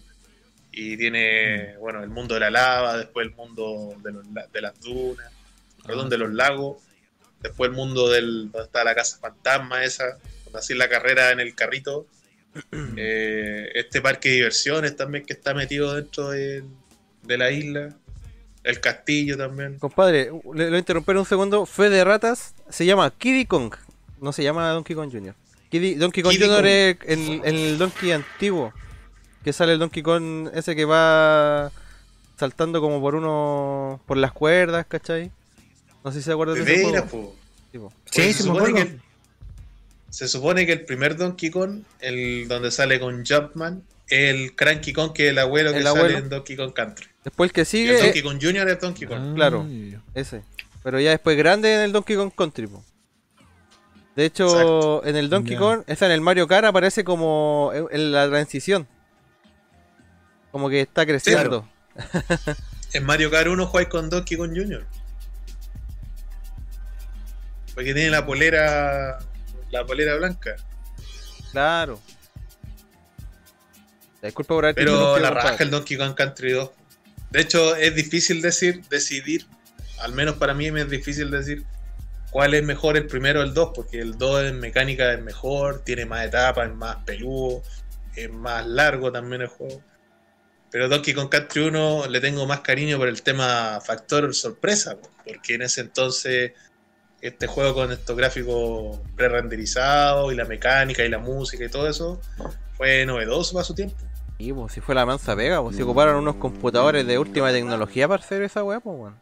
Y 0.72 0.96
tiene, 0.96 1.76
bueno, 1.78 2.02
el 2.02 2.08
mundo 2.08 2.34
de 2.34 2.40
la 2.40 2.50
lava, 2.50 2.96
después 2.96 3.26
el 3.26 3.34
mundo 3.34 3.94
de, 4.02 4.12
los 4.12 4.24
de 4.52 4.60
las 4.62 4.80
dunas, 4.80 5.30
perdón, 5.84 6.08
de 6.08 6.16
los 6.18 6.32
lagos. 6.32 6.78
Después 7.42 7.70
el 7.70 7.76
mundo 7.76 8.08
del 8.08 8.50
donde 8.52 8.66
está 8.66 8.84
la 8.84 8.94
casa 8.94 9.18
fantasma 9.18 9.84
esa, 9.84 10.18
donde 10.44 10.58
hacen 10.58 10.78
la 10.78 10.88
carrera 10.88 11.30
en 11.32 11.40
el 11.40 11.54
carrito. 11.54 12.06
Eh, 12.96 13.70
este 13.74 14.00
parque 14.02 14.28
de 14.28 14.34
diversiones 14.36 14.94
también 14.96 15.24
que 15.24 15.32
está 15.32 15.54
metido 15.54 15.94
dentro 15.94 16.28
de, 16.30 16.62
de 17.22 17.38
la 17.38 17.50
isla. 17.50 17.94
El 18.62 18.78
castillo 18.80 19.36
también. 19.36 19.78
Compadre, 19.78 20.30
le, 20.54 20.70
lo 20.70 20.78
interrumpieron 20.78 21.20
un 21.22 21.26
segundo. 21.26 21.66
Fe 21.66 21.88
de 21.90 22.04
ratas 22.04 22.54
se 22.68 22.84
llama 22.86 23.10
Kiddy 23.16 23.46
Kong. 23.46 23.74
No 24.20 24.32
se 24.32 24.42
llama 24.44 24.68
Donkey 24.70 24.94
Kong 24.94 25.10
Jr. 25.10 25.34
Kiddy- 25.70 25.96
Donkey 25.96 26.22
Kong 26.22 26.32
Kiddy 26.32 26.44
Jr. 26.46 26.56
Kong. 26.56 26.66
es 26.66 27.18
el, 27.18 27.40
el 27.44 27.78
Donkey 27.78 28.12
antiguo. 28.12 28.72
Que 29.42 29.52
sale 29.52 29.72
el 29.72 29.78
Donkey 29.80 30.02
Kong 30.02 30.50
ese 30.54 30.76
que 30.76 30.84
va 30.84 31.72
saltando 32.38 32.80
como 32.80 33.00
por 33.00 33.14
uno. 33.16 34.00
por 34.06 34.16
las 34.18 34.32
cuerdas, 34.32 34.86
¿cachai? 34.86 35.32
No 36.04 36.12
sé 36.12 36.18
si 36.18 36.24
se 36.24 36.32
acuerdan 36.32 36.56
De 36.56 36.64
de 36.64 36.74
ese 36.74 36.86
veras, 36.90 37.10
juego. 37.10 37.34
po. 37.72 37.92
Sí, 38.10 38.32
se, 38.34 38.42
supone 38.42 38.74
que, 38.74 38.98
se 40.10 40.28
supone 40.28 40.66
que 40.66 40.72
el 40.72 40.84
primer 40.84 41.16
Donkey 41.16 41.50
Kong, 41.50 41.82
el 42.00 42.46
donde 42.48 42.70
sale 42.70 43.00
con 43.00 43.24
Jumpman, 43.24 43.82
es 44.08 44.34
el 44.34 44.54
Cranky 44.54 44.92
Kong 44.92 45.12
que 45.14 45.26
es 45.26 45.30
el 45.30 45.38
abuelo 45.38 45.72
que 45.72 45.82
sale 45.82 46.18
en 46.18 46.28
Donkey 46.28 46.56
Kong 46.56 46.72
Country. 46.74 47.06
Después 47.24 47.48
el 47.50 47.52
que 47.54 47.60
Y 47.60 47.62
el 47.62 47.66
sigue, 47.66 47.98
Donkey 48.02 48.22
Kong 48.22 48.38
Jr. 48.42 48.68
es 48.68 48.80
Donkey 48.80 49.06
Kong. 49.08 49.34
claro, 49.34 49.66
Ah, 49.66 50.00
ese. 50.14 50.42
Pero 50.82 50.98
ya 51.00 51.10
después 51.10 51.36
grande 51.38 51.72
en 51.74 51.80
el 51.80 51.92
Donkey 51.92 52.16
Kong 52.16 52.32
Country. 52.36 52.66
po. 52.66 52.84
De 54.16 54.26
hecho, 54.26 54.44
Exacto. 54.46 55.04
en 55.06 55.16
el 55.16 55.30
Donkey. 55.30 55.56
Kong, 55.56 55.82
esa 55.86 56.04
en 56.06 56.12
el 56.12 56.20
Mario 56.20 56.46
Kart 56.46 56.66
aparece 56.66 57.04
como 57.04 57.70
en- 57.72 57.86
en 57.90 58.12
la 58.12 58.28
transición. 58.28 58.86
Como 60.50 60.68
que 60.68 60.82
está 60.82 61.06
creciendo. 61.06 61.66
En 62.92 63.04
Mario 63.04 63.30
Kart 63.30 63.48
1 63.48 63.66
jugáis 63.66 63.88
con 63.88 64.10
Donkey 64.10 64.36
Kong 64.36 64.50
Jr. 64.54 64.84
Porque 67.74 67.94
tiene 67.94 68.10
la 68.10 68.24
polera 68.26 69.18
la 69.72 69.84
polera 69.84 70.14
blanca. 70.16 70.54
Claro. 71.50 72.00
Disculpa 74.22 74.54
por 74.54 74.64
haber 74.66 74.74
Pero 74.76 75.18
la 75.18 75.30
raja 75.30 75.64
el 75.64 75.70
Donkey 75.70 75.96
Kong 75.96 76.14
Country 76.14 76.52
2. 76.52 76.70
De 77.30 77.40
hecho, 77.40 77.74
es 77.74 77.94
difícil 77.94 78.40
decir, 78.40 78.82
decidir, 78.88 79.46
al 79.98 80.12
menos 80.12 80.36
para 80.36 80.54
mí 80.54 80.70
me 80.70 80.82
es 80.82 80.90
difícil 80.90 81.30
decir 81.30 81.64
cuál 82.30 82.54
es 82.54 82.62
mejor 82.62 82.96
el 82.96 83.06
primero 83.06 83.40
o 83.40 83.42
el 83.42 83.54
2, 83.54 83.72
porque 83.74 84.00
el 84.00 84.16
2 84.16 84.44
en 84.44 84.60
mecánica 84.60 85.12
es 85.12 85.20
mejor, 85.20 85.82
tiene 85.82 86.06
más 86.06 86.26
etapas, 86.26 86.68
es 86.68 86.76
más 86.76 86.96
peludo, 87.04 87.62
es 88.14 88.30
más 88.30 88.66
largo 88.66 89.10
también 89.10 89.42
el 89.42 89.48
juego. 89.48 89.82
Pero 90.70 90.88
Donkey 90.88 91.14
Kong 91.14 91.28
Country 91.28 91.68
1 91.68 92.06
le 92.08 92.20
tengo 92.20 92.46
más 92.46 92.60
cariño 92.60 92.98
por 92.98 93.08
el 93.08 93.22
tema 93.22 93.80
factor 93.84 94.32
sorpresa, 94.34 94.96
po, 94.96 95.10
porque 95.26 95.54
en 95.54 95.62
ese 95.62 95.80
entonces 95.80 96.52
este 97.22 97.46
juego 97.46 97.72
con 97.72 97.92
estos 97.92 98.16
gráficos 98.16 98.98
pre-renderizados 99.16 100.32
y 100.32 100.36
la 100.36 100.44
mecánica 100.44 101.04
y 101.04 101.08
la 101.08 101.18
música 101.18 101.64
y 101.64 101.68
todo 101.68 101.88
eso 101.88 102.20
fue 102.76 103.06
novedoso 103.06 103.54
para 103.54 103.64
su 103.64 103.74
tiempo. 103.74 103.96
Sí, 104.38 104.52
pues 104.52 104.72
si 104.72 104.80
fue 104.80 104.96
la 104.96 105.06
mansa 105.06 105.36
pega, 105.36 105.62
pues 105.62 105.76
si 105.76 105.82
ocuparon 105.82 106.16
unos 106.16 106.34
computadores 106.36 107.06
de 107.06 107.18
última 107.18 107.52
tecnología 107.52 108.08
para 108.08 108.22
hacer 108.22 108.42
esa 108.42 108.64
weá, 108.64 108.80
pues 108.80 108.98
weón. 108.98 109.16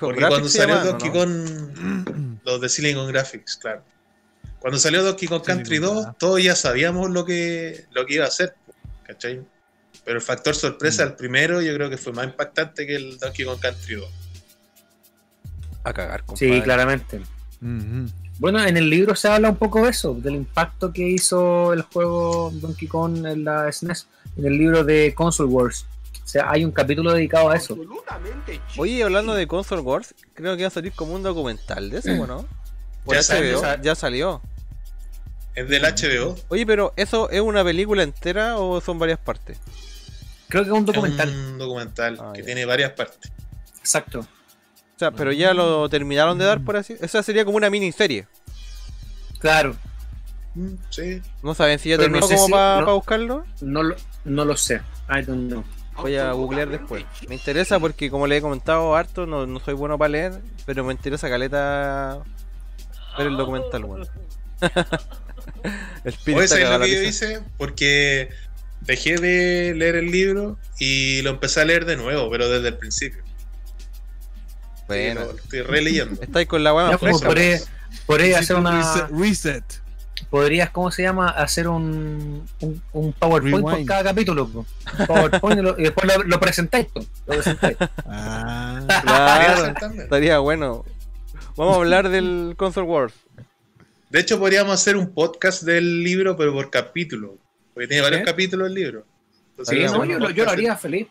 Porque 0.00 0.26
cuando 0.26 0.48
salió 0.48 0.76
Donkey 0.82 1.10
Donkey 1.10 1.10
Kong, 1.10 2.38
los 2.42 2.60
de 2.62 2.68
Silicon 2.70 3.08
Graphics, 3.08 3.58
claro. 3.58 3.82
Cuando 4.58 4.78
salió 4.78 5.02
Donkey 5.02 5.28
Kong 5.28 5.42
Country 5.44 5.76
2, 5.76 6.16
todos 6.16 6.42
ya 6.42 6.56
sabíamos 6.56 7.10
lo 7.10 7.26
que, 7.26 7.84
lo 7.92 8.06
que 8.06 8.14
iba 8.14 8.24
a 8.24 8.28
hacer, 8.28 8.54
¿cachai? 9.06 9.42
Pero 10.02 10.16
el 10.16 10.22
factor 10.22 10.54
sorpresa, 10.54 11.02
el 11.02 11.14
primero, 11.14 11.60
yo 11.60 11.74
creo 11.74 11.90
que 11.90 11.98
fue 11.98 12.14
más 12.14 12.24
impactante 12.24 12.86
que 12.86 12.96
el 12.96 13.18
Donkey 13.18 13.44
Kong 13.44 13.60
Country 13.60 13.96
2. 13.96 14.23
A 15.84 15.92
cagar, 15.92 16.24
compadre. 16.24 16.54
Sí, 16.56 16.62
claramente. 16.62 17.20
Bueno, 18.38 18.62
en 18.64 18.76
el 18.76 18.90
libro 18.90 19.14
se 19.14 19.28
habla 19.28 19.50
un 19.50 19.56
poco 19.56 19.82
de 19.84 19.90
eso, 19.90 20.14
del 20.14 20.34
impacto 20.34 20.92
que 20.92 21.08
hizo 21.08 21.72
el 21.72 21.82
juego 21.82 22.50
Donkey 22.54 22.88
Kong 22.88 23.24
en 23.26 23.44
la 23.44 23.70
SNES, 23.70 24.08
en 24.36 24.46
el 24.46 24.58
libro 24.58 24.82
de 24.84 25.14
Console 25.14 25.48
Wars. 25.48 25.86
O 26.24 26.26
sea, 26.28 26.50
hay 26.50 26.64
un 26.64 26.72
capítulo 26.72 27.12
dedicado 27.12 27.50
a 27.50 27.56
eso. 27.56 27.78
Oye, 28.76 29.02
hablando 29.04 29.34
de 29.34 29.46
Console 29.46 29.82
Wars, 29.82 30.14
creo 30.34 30.56
que 30.56 30.62
va 30.62 30.68
a 30.68 30.70
salir 30.70 30.92
como 30.92 31.14
un 31.14 31.22
documental 31.22 31.90
de 31.90 31.98
eso, 31.98 32.10
¿o 32.22 32.26
¿no? 32.26 32.46
Por 33.04 33.14
Ya 33.14 33.20
HBO, 33.22 33.60
salió. 33.60 33.82
ya 33.82 33.94
salió. 33.94 34.42
Es 35.54 35.68
del 35.68 35.82
HBO. 35.84 36.34
Oye, 36.48 36.66
pero 36.66 36.92
¿eso 36.96 37.30
es 37.30 37.40
una 37.40 37.62
película 37.62 38.02
entera 38.02 38.56
o 38.58 38.80
son 38.80 38.98
varias 38.98 39.18
partes? 39.20 39.58
Creo 40.48 40.64
que 40.64 40.70
es 40.70 40.72
un 40.74 40.80
Es 40.80 40.86
documental. 40.86 41.28
un 41.28 41.58
documental 41.58 42.18
Ah, 42.20 42.32
que 42.34 42.40
ya. 42.40 42.46
tiene 42.46 42.64
varias 42.64 42.92
partes. 42.92 43.30
Exacto. 43.78 44.26
O 44.94 44.98
sea, 44.98 45.10
pero 45.10 45.32
ya 45.32 45.52
lo 45.54 45.88
terminaron 45.88 46.38
de 46.38 46.44
dar 46.44 46.62
por 46.62 46.76
así. 46.76 46.94
Esa 47.00 47.22
sería 47.22 47.44
como 47.44 47.56
una 47.56 47.68
miniserie. 47.70 48.26
Claro. 49.40 49.76
Mm, 50.54 50.74
Sí. 50.90 51.20
No 51.42 51.54
saben 51.54 51.78
si 51.80 51.88
ya 51.90 51.96
Pero 51.96 52.08
no 52.10 52.20
terminó 52.20 52.26
sé 52.28 52.34
como 52.36 52.46
si- 52.46 52.52
para 52.52 52.80
no. 52.82 52.94
buscarlo. 52.94 53.44
No 53.60 53.82
lo, 53.82 53.96
no 54.24 54.44
lo 54.44 54.56
sé. 54.56 54.76
I 55.08 55.22
don't 55.22 55.48
know. 55.50 55.64
Voy 55.96 56.16
a 56.16 56.32
googlear 56.32 56.68
después. 56.68 57.04
Me 57.28 57.34
interesa 57.36 57.78
porque 57.78 58.10
como 58.10 58.26
le 58.26 58.36
he 58.36 58.40
comentado 58.40 58.94
harto, 58.96 59.26
no, 59.26 59.46
no 59.46 59.60
soy 59.60 59.74
bueno 59.74 59.96
para 59.98 60.08
leer, 60.08 60.32
pero 60.66 60.82
me 60.84 60.92
interesa 60.92 61.28
caleta 61.28 62.18
ver 63.18 63.26
el 63.28 63.36
documental, 63.36 63.84
weón. 63.84 64.08
el 66.04 66.14
Oye, 66.34 66.48
¿sabes 66.48 66.68
lo 66.70 66.80
que 66.80 66.94
yo 66.94 67.02
hice? 67.02 67.40
Porque 67.58 68.28
dejé 68.80 69.16
de 69.18 69.74
leer 69.74 69.96
el 69.96 70.10
libro 70.10 70.58
y 70.78 71.22
lo 71.22 71.30
empecé 71.30 71.60
a 71.60 71.64
leer 71.64 71.84
de 71.84 71.96
nuevo, 71.96 72.28
pero 72.30 72.48
desde 72.48 72.68
el 72.68 72.76
principio. 72.78 73.22
Bueno. 74.86 75.20
Sí, 75.22 75.26
lo 75.26 75.36
estoy 75.36 75.60
releyendo. 75.62 76.22
Estáis 76.22 76.46
con 76.48 76.62
la 76.64 76.74
más 76.74 76.96
pues, 76.98 77.12
fresca. 77.12 77.26
podría, 77.26 77.58
podría 78.06 78.26
Hiciste 78.40 78.52
hacer 78.52 78.56
un 78.56 78.66
una. 78.66 79.08
Reset. 79.18 79.64
Podrías, 80.30 80.70
¿cómo 80.70 80.90
se 80.90 81.02
llama? 81.02 81.28
Hacer 81.28 81.68
un, 81.68 82.44
un, 82.60 82.82
un 82.92 83.12
PowerPoint 83.12 83.60
por 83.62 83.72
Rewind. 83.72 83.88
cada 83.88 84.02
capítulo. 84.04 84.48
po. 84.48 84.66
PowerPoint 85.06 85.58
y, 85.58 85.62
lo- 85.62 85.78
y 85.78 85.82
después 85.84 86.06
lo, 86.16 86.22
lo 86.24 86.40
presentáis. 86.40 86.86
po. 86.86 87.00
Lo 87.26 87.34
presentáis. 87.34 87.76
Ah, 88.06 88.80
Claro, 89.02 89.74
estaría 90.02 90.38
bueno. 90.38 90.84
Vamos 91.56 91.74
a 91.74 91.78
hablar 91.78 92.08
del 92.08 92.54
Console 92.56 92.86
Wars. 92.86 93.14
De 94.10 94.20
hecho, 94.20 94.38
podríamos 94.38 94.72
hacer 94.74 94.96
un 94.96 95.12
podcast 95.12 95.62
del 95.62 96.02
libro, 96.02 96.36
pero 96.36 96.52
por 96.52 96.70
capítulo. 96.70 97.36
Porque 97.72 97.88
tiene 97.88 98.02
varios 98.02 98.20
¿Sí? 98.20 98.24
capítulo 98.26 98.66
el 98.66 98.74
libro. 98.74 99.04
Entonces, 99.50 99.90
Sí, 99.90 99.96
no, 99.98 100.04
yo, 100.04 100.18
lo- 100.18 100.30
yo 100.30 100.44
lo 100.44 100.50
haría 100.50 100.76
feliz. 100.76 101.06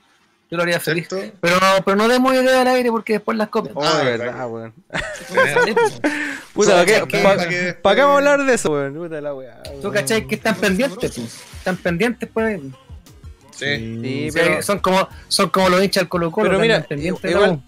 Yo 0.51 0.57
lo 0.57 0.63
haría 0.63 0.79
feliz. 0.79 1.07
¿Cierto? 1.09 1.35
Pero, 1.41 1.57
pero 1.83 1.97
no 1.97 2.07
demos 2.07 2.33
idea 2.33 2.61
al 2.61 2.67
aire 2.67 2.91
porque 2.91 3.13
después 3.13 3.35
las 3.37 3.49
copian. 3.49 3.75
Oh, 3.75 3.83
Ah, 3.83 3.97
de 4.03 4.17
verdad. 4.17 4.47
weón. 4.49 4.73
Puta, 6.53 6.71
¿para 6.73 6.85
qué, 6.85 6.93
¿para 7.23 7.47
qué? 7.47 7.73
pa- 7.73 7.81
Para 7.81 7.95
que 7.95 8.01
pa' 8.01 8.05
vamos 8.07 8.13
a 8.13 8.17
hablar 8.17 8.45
de 8.45 8.53
eso, 8.53 8.71
weón? 8.71 8.93
Puta 8.93 9.19
la 9.21 9.33
weá. 9.33 9.63
¿Tú 9.81 9.91
cachai 9.91 10.27
que 10.27 10.35
están 10.35 10.55
pendientes? 10.55 11.17
Están 11.57 11.77
pendientes 11.77 12.29
por 12.29 12.43
ahí. 12.43 12.71
Sí. 13.55 13.65
Sí, 13.65 13.99
Sí, 14.03 14.29
pero, 14.33 14.61
son 14.63 14.79
como 14.79 15.07
son 15.27 15.49
como 15.49 15.69
los 15.69 15.83
hinchas 15.83 16.01
del 16.01 16.09
Colo 16.09 16.31
Colo. 16.31 16.49
pero 16.49 16.59
mira, 16.59 16.85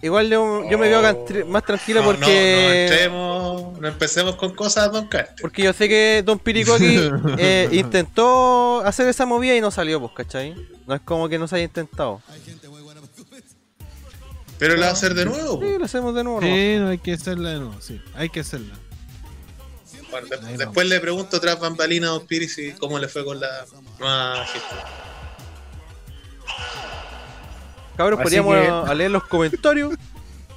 igual, 0.02 0.28
yo, 0.28 0.68
yo 0.68 0.78
me 0.78 0.88
veo 0.88 1.00
más 1.46 1.64
tranquilo 1.64 2.00
No, 2.02 2.12
no, 2.12 2.18
porque... 2.18 2.26
no 2.28 2.72
entremos, 2.94 3.80
no 3.80 3.88
empecemos 3.88 4.36
con 4.36 4.54
cosas, 4.54 4.90
Don 4.92 5.06
Carter. 5.06 5.36
Porque 5.40 5.62
yo 5.62 5.72
sé 5.72 5.88
que 5.88 6.22
Don 6.24 6.38
Pirico 6.38 6.74
aquí 6.74 6.98
eh, 7.38 7.68
intentó 7.72 8.80
hacer 8.80 9.08
esa 9.08 9.26
movida 9.26 9.54
y 9.54 9.60
no 9.60 9.70
salió, 9.70 10.00
pues, 10.00 10.12
¿cachai? 10.14 10.54
No 10.86 10.94
es 10.94 11.00
como 11.02 11.28
que 11.28 11.38
no 11.38 11.46
se 11.48 11.56
haya 11.56 11.64
intentado. 11.64 12.20
Pero 14.58 14.74
la 14.76 14.86
va 14.86 14.90
a 14.90 14.92
hacer 14.94 15.14
de 15.14 15.26
nuevo. 15.26 15.60
Sí, 15.60 15.78
lo 15.78 15.84
hacemos 15.84 16.14
de 16.14 16.24
nuevo, 16.24 16.40
¿no? 16.40 16.46
sí, 16.46 16.76
no 16.78 16.88
hay 16.88 16.98
que 16.98 17.12
hacerla 17.12 17.50
de 17.50 17.58
nuevo. 17.58 17.74
Sí, 17.80 18.00
hay 18.14 18.28
que 18.30 18.40
hacerla. 18.40 18.74
Bueno, 20.10 20.28
de- 20.28 20.46
Ahí 20.46 20.56
después 20.56 20.86
le 20.88 20.98
pregunto 21.00 21.38
tras 21.40 21.60
bambalinas 21.60 22.08
a 22.10 22.12
Don 22.14 22.26
Piri 22.26 22.48
si 22.48 22.72
cómo 22.72 22.98
le 22.98 23.08
fue 23.08 23.24
con 23.24 23.38
la 23.38 23.48
nueva 23.98 24.46
gestión. 24.46 24.80
Cabros, 27.96 28.20
podríamos 28.20 28.54
que- 28.54 28.68
a 28.68 28.94
leer 28.94 29.10
los 29.10 29.24
comentarios. 29.24 29.94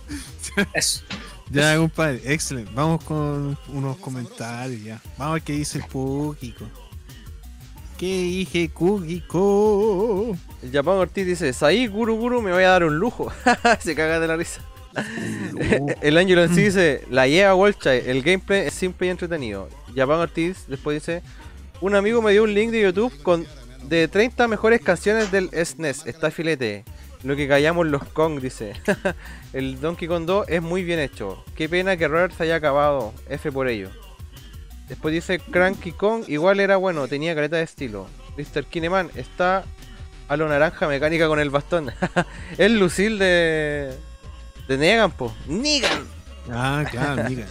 Eso. 0.73 1.03
Ya, 1.49 1.77
compadre, 1.77 2.21
excelente. 2.25 2.71
Vamos 2.75 3.03
con 3.03 3.57
unos 3.69 3.97
comentarios 3.97 4.83
ya. 4.83 5.01
Vamos 5.17 5.31
a 5.31 5.33
ver 5.35 5.43
qué 5.43 5.53
dice 5.53 5.79
el 5.79 5.85
público. 5.85 6.65
¿Qué 7.97 8.05
dije, 8.05 8.69
Kugiko? 8.69 10.37
El 10.61 10.71
Japón 10.71 10.97
Ortiz 10.99 11.25
dice, 11.25 11.51
Saí, 11.53 11.87
Guru 11.87 12.15
Guru, 12.17 12.41
me 12.41 12.51
voy 12.51 12.63
a 12.63 12.69
dar 12.69 12.83
un 12.83 12.97
lujo. 12.97 13.31
Se 13.79 13.95
caga 13.95 14.19
de 14.19 14.27
la 14.27 14.37
risa. 14.37 14.61
el 16.01 16.17
Ángel 16.17 16.39
en 16.39 16.55
sí 16.55 16.63
dice, 16.63 17.03
la 17.09 17.27
lleva 17.27 17.53
Wolchai, 17.53 18.09
el 18.09 18.21
gameplay 18.23 18.67
es 18.67 18.73
simple 18.73 19.07
y 19.07 19.09
entretenido. 19.11 19.69
Japón 19.95 20.19
Ortiz 20.19 20.65
después 20.67 20.95
dice, 21.01 21.21
un 21.81 21.95
amigo 21.95 22.21
me 22.21 22.31
dio 22.31 22.43
un 22.43 22.53
link 22.53 22.71
de 22.71 22.81
YouTube 22.81 23.13
con 23.21 23.45
de 23.83 24.07
30 24.07 24.47
mejores 24.47 24.81
canciones 24.81 25.31
del 25.31 25.49
SNES, 25.49 26.05
está 26.05 26.31
filete. 26.31 26.83
Lo 27.23 27.35
que 27.35 27.47
callamos 27.47 27.87
los 27.87 28.03
Kong, 28.05 28.39
dice. 28.39 28.73
el 29.53 29.79
Donkey 29.81 30.07
Kong 30.07 30.25
2 30.25 30.45
es 30.47 30.61
muy 30.61 30.83
bien 30.83 30.99
hecho. 30.99 31.43
Qué 31.55 31.67
pena 31.67 31.97
que 31.97 32.07
Rare 32.07 32.33
se 32.33 32.43
haya 32.43 32.55
acabado. 32.55 33.13
F 33.27 33.51
por 33.51 33.67
ello. 33.67 33.89
Después 34.87 35.13
dice 35.13 35.39
Cranky 35.39 35.91
Kong, 35.91 36.23
igual 36.27 36.59
era 36.59 36.77
bueno, 36.77 37.07
tenía 37.07 37.35
careta 37.35 37.57
de 37.57 37.63
estilo. 37.63 38.07
Mr. 38.37 38.65
Kineman 38.65 39.11
está 39.15 39.65
a 40.29 40.37
lo 40.37 40.47
naranja 40.47 40.87
mecánica 40.87 41.27
con 41.27 41.39
el 41.39 41.49
bastón. 41.49 41.91
es 42.57 42.71
Lucille 42.71 43.17
de. 43.17 43.97
de 44.67 44.77
Negan, 44.77 45.11
po. 45.11 45.35
¡Negan! 45.47 46.07
Ah, 46.51 46.85
claro, 46.89 47.25
mira. 47.29 47.47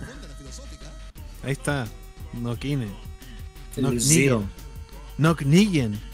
Ahí 1.44 1.52
está. 1.52 1.86
Nokine. 2.32 2.88
El 3.76 3.84
Lucille. 3.84 4.40
Noknigen. 5.18 5.92
No, 5.92 6.07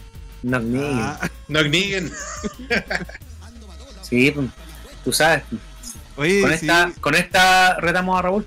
ni- 0.44 0.78
Ah, 1.00 1.30
Nognigen. 1.48 2.12
Sí, 4.02 4.30
pues, 4.30 4.46
tú 5.04 5.12
sabes. 5.12 5.42
oye, 6.16 6.40
Con 6.42 6.50
sí, 6.50 6.56
esta, 6.56 6.92
con 7.00 7.14
esta 7.14 7.76
retamos 7.80 8.18
a 8.18 8.22
Raúl. 8.22 8.46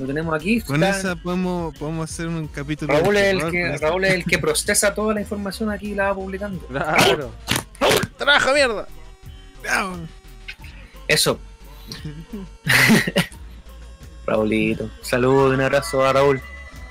Lo 0.00 0.06
tenemos 0.06 0.34
aquí. 0.34 0.60
con 0.60 0.82
está- 0.82 0.98
esa 0.98 1.16
podemos, 1.16 1.76
podemos 1.76 2.10
hacer 2.10 2.28
un 2.28 2.46
capítulo. 2.48 2.92
Raúl 2.92 3.14
de 3.14 3.30
es, 3.30 3.42
el 3.44 3.50
que. 3.50 3.78
Raúl 3.78 4.04
es 4.04 4.14
el 4.14 4.24
que 4.24 4.38
procesa 4.40 4.94
toda 4.94 5.14
la 5.14 5.20
información 5.20 5.70
aquí 5.70 5.92
y 5.92 5.94
la 5.94 6.04
va 6.08 6.14
publicando. 6.14 6.60
Claro. 6.66 7.32
¡Trabaja 8.16 8.52
mierda! 8.52 8.86
Eso. 11.08 11.38
Raulito. 14.26 14.90
Saludos, 15.02 15.54
un 15.54 15.60
abrazo 15.60 16.04
a 16.04 16.12
Raúl. 16.12 16.40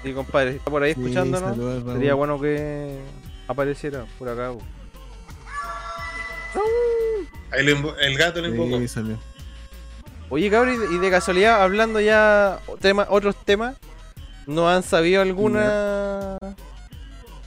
Sí, 0.04 0.14
compadre, 0.14 0.52
si 0.52 0.58
está 0.58 0.72
por 0.72 0.84
ahí 0.84 0.94
Sí, 0.94 1.00
escuchándonos. 1.02 1.50
saludos, 1.52 1.84
Raúl. 1.84 1.94
Sería 1.98 2.14
bueno 2.16 2.40
que 2.40 3.00
apareciera 3.48 4.06
por 4.20 4.30
acá. 4.30 4.52
el 8.02 8.18
gato 8.18 8.42
lo 8.42 8.48
invocó. 8.50 8.78
Sí, 8.80 8.88
salió. 8.88 9.18
Oye, 10.30 10.50
cabrón, 10.50 10.76
y 10.92 10.98
de- 10.98 11.10
casualidad, 11.10 11.62
hablando 11.64 12.00
ya 12.02 12.60
tema, 12.82 13.08
otros 13.10 13.36
temas, 13.46 13.78
¿no 14.46 14.70
han 14.70 14.84
sabido 14.84 15.22
alguna 15.22 16.38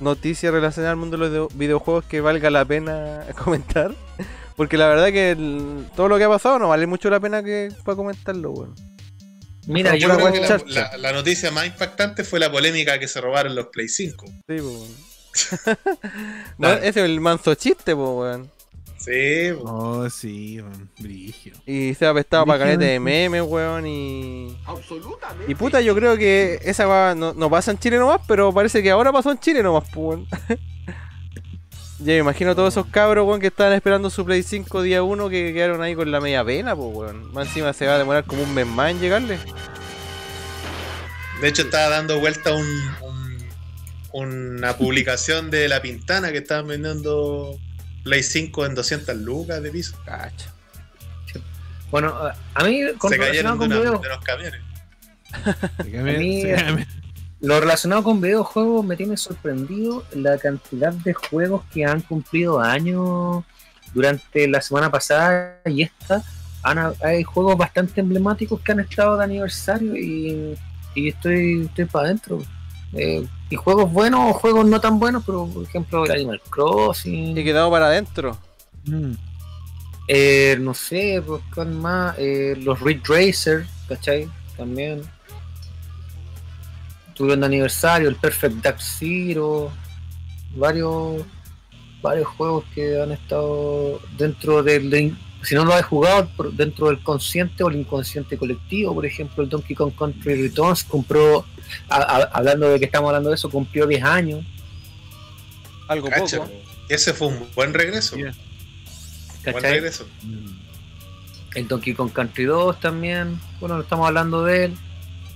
noticia 0.00 0.50
relacionada 0.50 0.92
al 0.92 0.96
mundo 0.96 1.18
de 1.18 1.28
los 1.28 1.50
de- 1.52 1.58
videojuegos 1.58 2.04
que 2.06 2.20
valga 2.22 2.48
la 2.50 2.64
pena 2.64 3.24
comentar? 3.44 3.94
Porque 4.56 4.76
la 4.78 4.88
verdad 4.88 5.08
que 5.08 5.32
el- 5.32 5.86
todo 5.94 6.08
lo 6.08 6.16
que 6.16 6.24
ha 6.24 6.28
pasado 6.28 6.58
no 6.58 6.68
vale 6.68 6.86
mucho 6.86 7.10
la 7.10 7.20
pena 7.20 7.42
que 7.42 7.70
para 7.84 7.96
comentarlo, 7.96 8.50
weón. 8.52 8.74
Mira, 9.66 9.94
yo 9.94 10.08
creo 10.08 10.32
que 10.32 10.40
la, 10.40 10.60
la- 10.68 10.96
la 10.96 11.12
noticia 11.12 11.50
más 11.50 11.66
impactante 11.66 12.24
fue 12.24 12.40
la 12.40 12.50
polémica 12.50 12.98
que 12.98 13.06
se 13.06 13.20
robaron 13.20 13.54
los 13.54 13.66
Play 13.66 13.88
5. 13.88 14.24
Sí, 14.26 14.56
po, 14.58 14.86
ese 16.82 16.88
es 16.88 16.96
el 16.96 17.20
manso 17.20 17.54
chiste, 17.54 17.94
po, 17.94 18.20
weón. 18.20 18.50
Sí, 18.98 19.52
po. 19.58 19.70
Oh, 19.70 20.10
sí, 20.10 20.60
weón. 20.60 20.90
Brigio. 20.98 21.54
Y 21.66 21.94
se 21.94 22.06
ha 22.06 22.10
apestado 22.10 22.44
para 22.46 22.58
caleta 22.58 22.84
de 22.84 23.00
memes, 23.00 23.42
weón, 23.42 23.86
y... 23.86 24.56
Y 25.48 25.54
puta, 25.54 25.80
yo 25.80 25.94
creo 25.94 26.16
que 26.16 26.60
esa 26.64 26.86
va, 26.86 27.14
no, 27.14 27.32
no 27.32 27.48
pasa 27.48 27.70
en 27.70 27.78
Chile 27.78 27.98
nomás, 27.98 28.20
pero 28.26 28.52
parece 28.52 28.82
que 28.82 28.90
ahora 28.90 29.12
pasó 29.12 29.30
en 29.30 29.38
Chile 29.38 29.62
nomás, 29.62 29.84
pues, 29.92 29.96
weón. 29.96 30.26
Ya 32.02 32.14
me 32.14 32.18
imagino 32.20 32.54
todos 32.56 32.72
esos 32.72 32.86
cabros, 32.86 33.26
weón, 33.26 33.40
que 33.40 33.48
estaban 33.48 33.74
esperando 33.74 34.08
su 34.08 34.24
Play 34.24 34.42
5 34.42 34.80
día 34.80 35.02
1 35.02 35.28
que 35.28 35.52
quedaron 35.52 35.82
ahí 35.82 35.94
con 35.94 36.10
la 36.10 36.18
media 36.18 36.42
pena, 36.42 36.74
pues, 36.74 36.88
weón. 36.94 37.30
Más 37.34 37.48
encima 37.48 37.74
se 37.74 37.86
va 37.86 37.96
a 37.96 37.98
demorar 37.98 38.24
como 38.24 38.42
un 38.42 38.54
mes 38.54 38.66
más 38.66 38.90
en 38.92 39.00
llegarle. 39.00 39.38
De 41.42 41.48
hecho, 41.48 41.62
estaba 41.62 41.88
dando 41.90 42.18
vuelta 42.18 42.54
un- 42.54 42.90
una 44.12 44.76
publicación 44.76 45.50
de 45.50 45.68
La 45.68 45.80
Pintana 45.82 46.32
que 46.32 46.38
estaban 46.38 46.66
vendiendo 46.68 47.58
Play 48.04 48.22
5 48.22 48.66
en 48.66 48.74
200 48.74 49.16
lucas 49.16 49.62
de 49.62 49.70
piso. 49.70 49.96
Cacha. 50.04 50.52
Bueno, 51.90 52.14
a- 52.54 52.64
mí, 52.64 52.80
con 52.98 53.10
Se 53.10 53.16
relacionado 53.18 53.58
con 53.58 53.72
una- 53.72 53.80
de 53.80 54.08
los 54.08 54.20
camiones. 54.24 54.60
A 55.32 56.02
mí, 56.18 56.42
se 56.42 56.54
cambia. 56.54 56.86
lo 57.40 57.60
relacionado 57.60 58.02
con 58.02 58.20
videojuegos 58.20 58.84
me 58.84 58.96
tiene 58.96 59.16
sorprendido 59.16 60.04
la 60.14 60.38
cantidad 60.38 60.92
de 60.92 61.14
juegos 61.14 61.62
que 61.72 61.84
han 61.84 62.00
cumplido 62.00 62.60
años 62.60 63.44
durante 63.94 64.46
la 64.48 64.60
semana 64.60 64.90
pasada 64.90 65.58
y 65.66 65.82
esta. 65.82 66.22
Han- 66.62 66.94
hay 67.02 67.22
juegos 67.22 67.56
bastante 67.56 68.00
emblemáticos 68.00 68.60
que 68.60 68.72
han 68.72 68.80
estado 68.80 69.16
de 69.16 69.24
aniversario 69.24 69.96
y, 69.96 70.56
y 70.94 71.08
estoy, 71.08 71.62
estoy 71.66 71.84
para 71.86 72.06
adentro. 72.06 72.42
Eh, 72.92 73.26
y 73.50 73.56
juegos 73.56 73.92
buenos 73.92 74.30
o 74.30 74.32
juegos 74.32 74.64
no 74.66 74.80
tan 74.80 74.98
buenos, 74.98 75.22
pero 75.26 75.46
por 75.46 75.64
ejemplo 75.64 76.04
el 76.06 76.12
Animal 76.12 76.40
Crossing. 76.48 77.36
Y 77.36 77.44
quedado 77.44 77.70
para 77.70 77.86
adentro. 77.86 78.38
Mm. 78.86 79.12
Eh, 80.08 80.56
no 80.60 80.72
sé, 80.74 81.22
pues, 81.26 81.42
¿cuál 81.54 81.70
más? 81.72 82.14
Eh, 82.18 82.56
los 82.62 82.80
Ridge 82.80 83.06
Racer, 83.08 83.66
¿cachai? 83.88 84.28
También. 84.56 85.02
Tuvieron 87.14 87.40
de 87.40 87.46
aniversario, 87.46 88.08
el 88.08 88.16
Perfect 88.16 88.56
Dark 88.62 88.80
Zero, 88.80 89.70
varios 90.56 91.22
varios 92.02 92.28
juegos 92.28 92.64
que 92.74 93.00
han 93.00 93.12
estado 93.12 94.00
dentro 94.16 94.62
del. 94.62 94.88
de- 94.90 95.14
si 95.42 95.54
no 95.54 95.64
lo 95.64 95.74
has 95.74 95.84
jugado, 95.84 96.28
por- 96.36 96.52
dentro 96.52 96.86
del 96.88 97.02
consciente 97.02 97.62
o 97.62 97.68
el 97.68 97.76
inconsciente 97.76 98.36
colectivo, 98.38 98.94
por 98.94 99.04
ejemplo, 99.06 99.42
el 99.42 99.48
Donkey 99.50 99.74
Kong 99.76 99.92
Country 99.98 100.42
Returns 100.42 100.82
compró, 100.84 101.44
a- 101.88 101.96
a- 101.96 102.30
hablando 102.32 102.68
de 102.70 102.78
que 102.78 102.84
estamos 102.86 103.08
hablando 103.08 103.28
de 103.30 103.34
eso, 103.36 103.50
cumplió 103.50 103.86
10 103.86 104.02
años, 104.04 104.44
Algo 105.88 106.08
Cacha, 106.08 106.38
poco. 106.38 106.50
po. 106.50 106.56
Ese 106.88 107.12
fue 107.14 107.28
un 107.28 107.46
buen 107.54 107.74
regreso. 107.74 108.16
Yeah. 108.16 108.32
Buen 109.50 109.62
regreso. 109.64 110.06
El 111.54 111.66
Donkey 111.66 111.94
Kong 111.94 112.12
Country 112.12 112.44
2 112.44 112.78
también, 112.80 113.40
bueno, 113.58 113.76
no 113.76 113.82
estamos 113.82 114.06
hablando 114.06 114.44
de 114.44 114.66
él. 114.66 114.76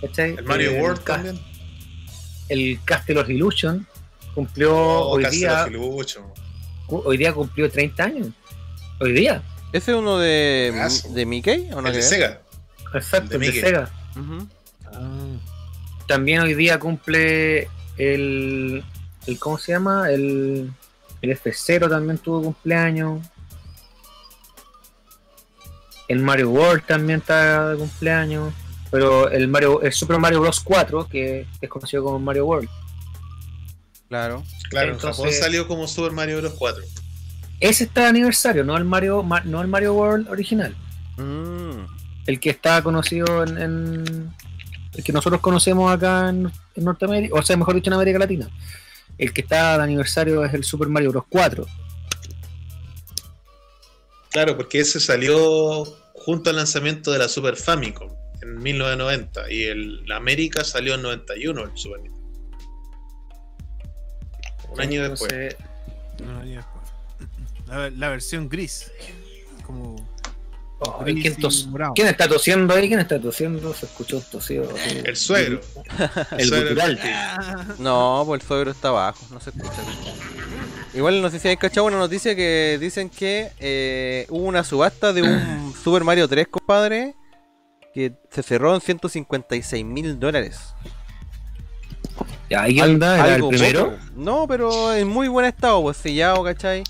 ¿cachai? 0.00 0.34
El 0.36 0.44
Mario 0.44 0.72
World 0.74 1.02
también. 1.02 1.40
El 2.48 2.78
Castle 2.84 3.18
of 3.20 3.28
Illusion 3.30 3.86
cumplió 4.34 4.76
Oh, 4.76 5.08
hoy 5.14 5.22
Castle 5.22 5.38
día 5.40 5.62
of 5.64 5.70
Illusion. 5.70 6.24
cu- 6.86 7.02
hoy 7.06 7.16
día 7.16 7.32
cumplió 7.32 7.70
30 7.70 8.04
años. 8.04 8.28
Hoy 9.00 9.12
día, 9.12 9.42
¿Ese 9.72 9.90
es 9.92 9.96
uno 9.96 10.18
de, 10.18 10.72
de 11.14 11.26
Mickey? 11.26 11.68
¿O 11.72 11.80
no 11.80 11.88
El 11.88 11.94
de? 11.94 12.02
Sega. 12.02 12.42
exacto, 12.94 13.30
de 13.30 13.34
el 13.36 13.40
de 13.40 13.46
Mickey. 13.46 13.60
Sega. 13.60 13.90
Ujú. 14.12 14.48
También 16.06 16.40
hoy 16.40 16.54
día 16.54 16.78
cumple 16.78 17.68
el, 17.96 18.84
el 19.26 19.38
¿cómo 19.38 19.58
se 19.58 19.72
llama? 19.72 20.10
El, 20.10 20.70
el 21.22 21.30
F0 21.30 21.88
también 21.88 22.18
tuvo 22.18 22.42
cumpleaños. 22.42 23.20
El 26.08 26.20
Mario 26.20 26.50
World 26.50 26.84
también 26.86 27.20
está 27.20 27.70
de 27.70 27.76
cumpleaños. 27.78 28.52
Pero 28.90 29.28
el 29.30 29.48
Mario, 29.48 29.80
el 29.82 29.92
Super 29.92 30.18
Mario 30.18 30.40
Bros 30.40 30.60
4, 30.60 31.08
que 31.08 31.46
es 31.60 31.68
conocido 31.68 32.04
como 32.04 32.18
Mario 32.18 32.46
World. 32.46 32.68
Claro. 34.08 34.44
Claro, 34.70 34.88
en 34.88 34.94
Entonces- 34.94 35.16
Japón 35.24 35.32
salió 35.32 35.66
como 35.66 35.88
Super 35.88 36.12
Mario 36.12 36.38
Bros. 36.40 36.54
4. 36.58 36.84
Ese 37.60 37.84
está 37.84 38.02
de 38.02 38.08
aniversario, 38.08 38.62
no 38.64 38.76
el 38.76 38.84
Mario, 38.84 39.22
Ma- 39.22 39.40
no 39.44 39.62
el 39.62 39.68
Mario 39.68 39.94
World 39.94 40.28
original. 40.28 40.76
Mm. 41.16 41.86
El 42.26 42.38
que 42.40 42.50
está 42.50 42.82
conocido 42.82 43.42
en, 43.44 43.58
en- 43.58 44.34
el 44.94 45.04
que 45.04 45.12
nosotros 45.12 45.40
conocemos 45.40 45.92
acá 45.92 46.28
en, 46.28 46.50
en 46.74 46.84
Norteamérica, 46.84 47.34
o 47.34 47.42
sea, 47.42 47.56
mejor 47.56 47.74
dicho 47.74 47.90
en 47.90 47.94
América 47.94 48.18
Latina. 48.18 48.48
El 49.18 49.32
que 49.32 49.42
está 49.42 49.78
de 49.78 49.84
aniversario 49.84 50.44
es 50.44 50.54
el 50.54 50.64
Super 50.64 50.88
Mario 50.88 51.10
Bros. 51.10 51.24
4. 51.28 51.66
Claro, 54.30 54.56
porque 54.56 54.80
ese 54.80 54.98
salió 54.98 55.84
junto 56.12 56.50
al 56.50 56.56
lanzamiento 56.56 57.12
de 57.12 57.18
la 57.18 57.28
Super 57.28 57.56
Famicom 57.56 58.10
en 58.42 58.58
1990 58.58 59.50
y 59.50 59.64
el 59.64 60.04
la 60.06 60.16
América 60.16 60.64
salió 60.64 60.94
en 60.94 61.02
91 61.02 61.62
el 61.62 61.76
Super 61.76 62.00
Nintendo. 62.00 62.28
Un 64.70 64.80
año 64.80 65.08
después. 65.08 65.56
No, 66.24 66.44
ya 66.44 66.56
después. 66.56 67.68
La, 67.68 67.90
la 67.90 68.08
versión 68.08 68.48
gris. 68.48 68.90
Como. 69.64 70.13
Oh, 70.86 71.04
¿quién, 71.04 71.18
y 71.18 71.30
tos- 71.30 71.66
morado. 71.66 71.92
quién 71.94 72.08
está 72.08 72.28
tosiendo 72.28 72.74
ahí? 72.74 72.88
¿Quién 72.88 73.00
está 73.00 73.20
tosiendo? 73.20 73.72
Se 73.74 73.86
escuchó 73.86 74.16
un 74.18 74.22
tosido. 74.24 74.68
así. 74.74 75.00
El 75.04 75.16
suegro. 75.16 75.60
El 76.38 76.48
suegro 76.48 76.68
gutural. 76.70 77.00
No, 77.78 78.22
pues 78.26 78.42
el 78.42 78.46
suegro 78.48 78.70
está 78.70 78.88
abajo, 78.88 79.26
no 79.30 79.40
se 79.40 79.50
escucha. 79.50 79.72
Igual 80.94 81.20
no 81.20 81.28
sé 81.30 81.38
si 81.40 81.48
habéis 81.48 81.58
cachado 81.58 81.86
una 81.86 81.98
noticia 81.98 82.36
que 82.36 82.78
dicen 82.80 83.10
que 83.10 83.50
eh, 83.58 84.26
hubo 84.28 84.44
una 84.44 84.62
subasta 84.62 85.12
de 85.12 85.22
un 85.22 85.74
Super 85.82 86.04
Mario 86.04 86.28
3, 86.28 86.46
compadre, 86.48 87.14
que 87.92 88.12
se 88.30 88.42
cerró 88.42 88.74
en 88.74 88.80
156 88.80 89.84
mil 89.84 90.18
dólares. 90.20 90.58
Ya, 92.50 92.62
ahí 92.62 92.78
anda, 92.78 93.14
era 93.16 93.26
el 93.28 93.34
Algo 93.34 93.48
primero. 93.48 93.84
poco. 93.90 93.98
No, 94.16 94.46
pero 94.46 94.94
en 94.94 95.08
muy 95.08 95.26
buen 95.28 95.46
estado, 95.46 95.82
pues 95.82 95.96
sellado, 95.96 96.44
¿cachai? 96.44 96.84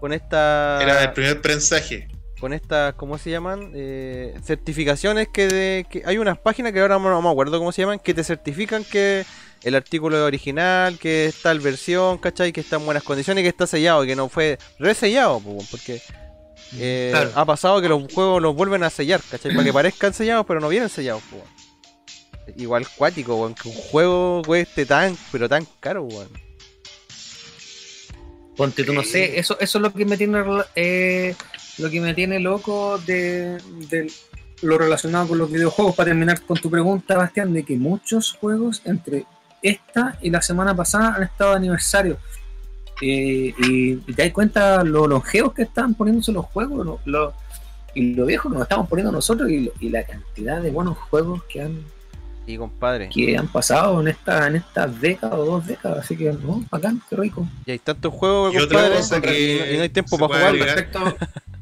Con 0.00 0.12
esta... 0.12 0.78
Era 0.82 1.04
el 1.04 1.12
primer 1.12 1.40
prensaje. 1.40 2.08
Con 2.38 2.52
estas, 2.52 2.94
¿cómo 2.94 3.18
se 3.18 3.30
llaman? 3.30 3.72
Eh, 3.74 4.34
certificaciones 4.44 5.28
que, 5.28 5.48
de, 5.48 5.86
que 5.90 6.02
hay 6.06 6.18
unas 6.18 6.38
páginas 6.38 6.72
que 6.72 6.80
ahora 6.80 6.98
no, 6.98 7.10
no 7.10 7.22
me 7.22 7.30
acuerdo 7.30 7.58
cómo 7.58 7.72
se 7.72 7.82
llaman, 7.82 7.98
que 7.98 8.14
te 8.14 8.24
certifican 8.24 8.84
que 8.84 9.24
el 9.62 9.74
artículo 9.74 10.16
es 10.16 10.22
original, 10.22 10.98
que 10.98 11.26
está 11.26 11.50
en 11.52 11.62
versión, 11.62 12.18
¿cachai? 12.18 12.52
Que 12.52 12.60
está 12.60 12.76
en 12.76 12.84
buenas 12.84 13.02
condiciones 13.02 13.42
y 13.42 13.44
que 13.44 13.48
está 13.48 13.66
sellado, 13.66 14.04
que 14.04 14.14
no 14.16 14.28
fue 14.28 14.58
resellado, 14.78 15.40
po, 15.40 15.58
porque 15.70 16.00
eh, 16.76 17.08
Claro. 17.12 17.32
ha 17.34 17.44
pasado 17.44 17.80
que 17.80 17.88
los 17.88 18.12
juegos 18.12 18.40
los 18.40 18.54
vuelven 18.54 18.84
a 18.84 18.90
sellar, 18.90 19.20
¿cachai? 19.30 19.52
Para 19.52 19.64
que 19.64 19.72
parezcan 19.72 20.14
sellados, 20.14 20.46
pero 20.46 20.60
no 20.60 20.68
vienen 20.68 20.88
sellados, 20.88 21.22
po. 21.24 21.42
Igual 22.56 22.86
cuático, 22.96 23.36
weón, 23.36 23.54
que 23.54 23.68
un 23.68 23.74
juego 23.74 24.42
cueste 24.46 24.86
tan, 24.86 25.16
pero 25.32 25.48
tan 25.48 25.66
caro, 25.80 26.04
weón. 26.04 26.28
Ponte 28.56 28.82
tú, 28.84 28.92
no 28.92 29.04
sé, 29.04 29.38
eso, 29.38 29.56
eso 29.60 29.78
es 29.78 29.82
lo 29.82 29.92
que 29.92 30.04
me 30.04 30.16
tiene 30.16 30.42
eh, 30.74 31.36
lo 31.78 31.90
que 31.90 32.00
me 32.00 32.14
tiene 32.14 32.38
loco 32.40 32.98
de, 33.06 33.58
de 33.90 34.10
lo 34.62 34.76
relacionado 34.78 35.28
con 35.28 35.38
los 35.38 35.50
videojuegos, 35.50 35.94
para 35.94 36.08
terminar 36.08 36.40
con 36.42 36.56
tu 36.58 36.70
pregunta, 36.70 37.16
Bastián, 37.16 37.52
de 37.52 37.62
que 37.64 37.76
muchos 37.76 38.32
juegos 38.40 38.82
entre 38.84 39.24
esta 39.62 40.16
y 40.20 40.30
la 40.30 40.42
semana 40.42 40.74
pasada 40.74 41.14
han 41.16 41.22
estado 41.22 41.50
de 41.52 41.56
aniversario. 41.58 42.18
Eh, 43.00 43.54
y, 43.56 43.90
y 43.92 44.12
te 44.14 44.24
das 44.24 44.32
cuenta 44.32 44.82
lo 44.82 45.06
longevos 45.06 45.52
que 45.54 45.62
están 45.62 45.94
poniéndose 45.94 46.32
los 46.32 46.46
juegos 46.46 46.84
lo, 46.84 47.00
lo- 47.04 47.32
y 47.94 48.12
lo 48.14 48.26
viejos 48.26 48.50
que 48.50 48.54
nos 48.58 48.62
estamos 48.64 48.88
poniendo 48.88 49.12
nosotros 49.12 49.48
y, 49.50 49.60
lo- 49.60 49.72
y 49.78 49.88
la 49.90 50.02
cantidad 50.04 50.60
de 50.60 50.70
buenos 50.72 50.98
juegos 50.98 51.44
que 51.44 51.62
han, 51.62 51.80
Y 52.44 52.56
compadre, 52.56 53.08
que 53.08 53.36
han 53.36 53.46
pasado 53.46 54.00
en 54.00 54.08
esta 54.08 54.48
en 54.48 54.56
estas 54.56 55.00
décadas 55.00 55.38
o 55.38 55.44
dos 55.44 55.66
décadas. 55.68 55.98
Así 56.04 56.16
que, 56.16 56.32
no, 56.32 56.64
bacán, 56.70 57.00
qué 57.08 57.14
rico. 57.14 57.46
y 57.66 57.70
hay 57.70 57.78
tantos 57.78 58.12
juegos, 58.12 58.52
Y 58.54 58.58
otra 58.58 58.90
cosa 58.90 59.20
que 59.20 59.72
y 59.74 59.76
no 59.76 59.82
hay 59.84 59.88
tiempo 59.90 60.18
para 60.18 60.50
jugarlo. 60.50 60.64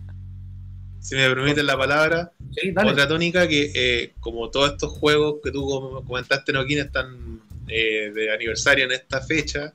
si 1.06 1.14
me 1.14 1.28
permiten 1.28 1.66
la 1.66 1.76
palabra, 1.78 2.32
Sí, 2.60 2.72
dale. 2.72 2.90
otra 2.90 3.06
tónica 3.06 3.46
que 3.46 3.70
eh, 3.74 4.12
como 4.18 4.50
todos 4.50 4.72
estos 4.72 4.90
juegos 4.92 5.36
que 5.42 5.52
tú 5.52 5.64
com- 5.64 6.04
comentaste, 6.04 6.52
Noquín, 6.52 6.78
están 6.78 7.40
eh, 7.68 8.10
de 8.14 8.32
aniversario 8.32 8.84
en 8.86 8.92
esta 8.92 9.20
fecha, 9.20 9.72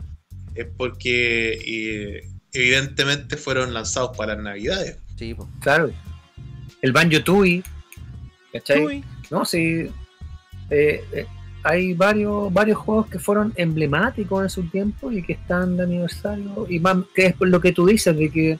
es 0.56 0.68
porque 0.78 1.54
eh, 1.66 2.28
evidentemente 2.52 3.38
fueron 3.38 3.74
lanzados 3.74 4.16
para 4.18 4.36
las 4.36 4.44
navidades. 4.44 4.98
Sí. 5.16 5.36
Claro. 5.62 5.92
El 6.82 6.92
Banjo 6.92 7.24
Tui. 7.24 7.64
¿Cachai? 8.52 8.86
Uy, 8.86 9.04
No, 9.30 9.46
sí. 9.46 9.88
eh, 10.70 11.04
eh, 11.14 11.26
hay 11.64 11.94
varios, 11.94 12.52
varios 12.52 12.78
juegos 12.80 13.08
que 13.08 13.20
fueron 13.20 13.54
emblemáticos 13.56 14.44
en 14.44 14.50
su 14.50 14.64
tiempo 14.70 15.12
y 15.12 15.22
que 15.24 15.34
están 15.34 15.78
de 15.78 15.84
aniversario. 15.84 16.66
Y 16.70 16.80
más, 16.80 16.98
que 17.16 17.28
es 17.28 17.34
por 17.36 17.48
lo 17.48 17.62
que 17.62 17.72
tú 17.72 17.86
dices, 17.86 18.18
de 18.18 18.30
que 18.32 18.60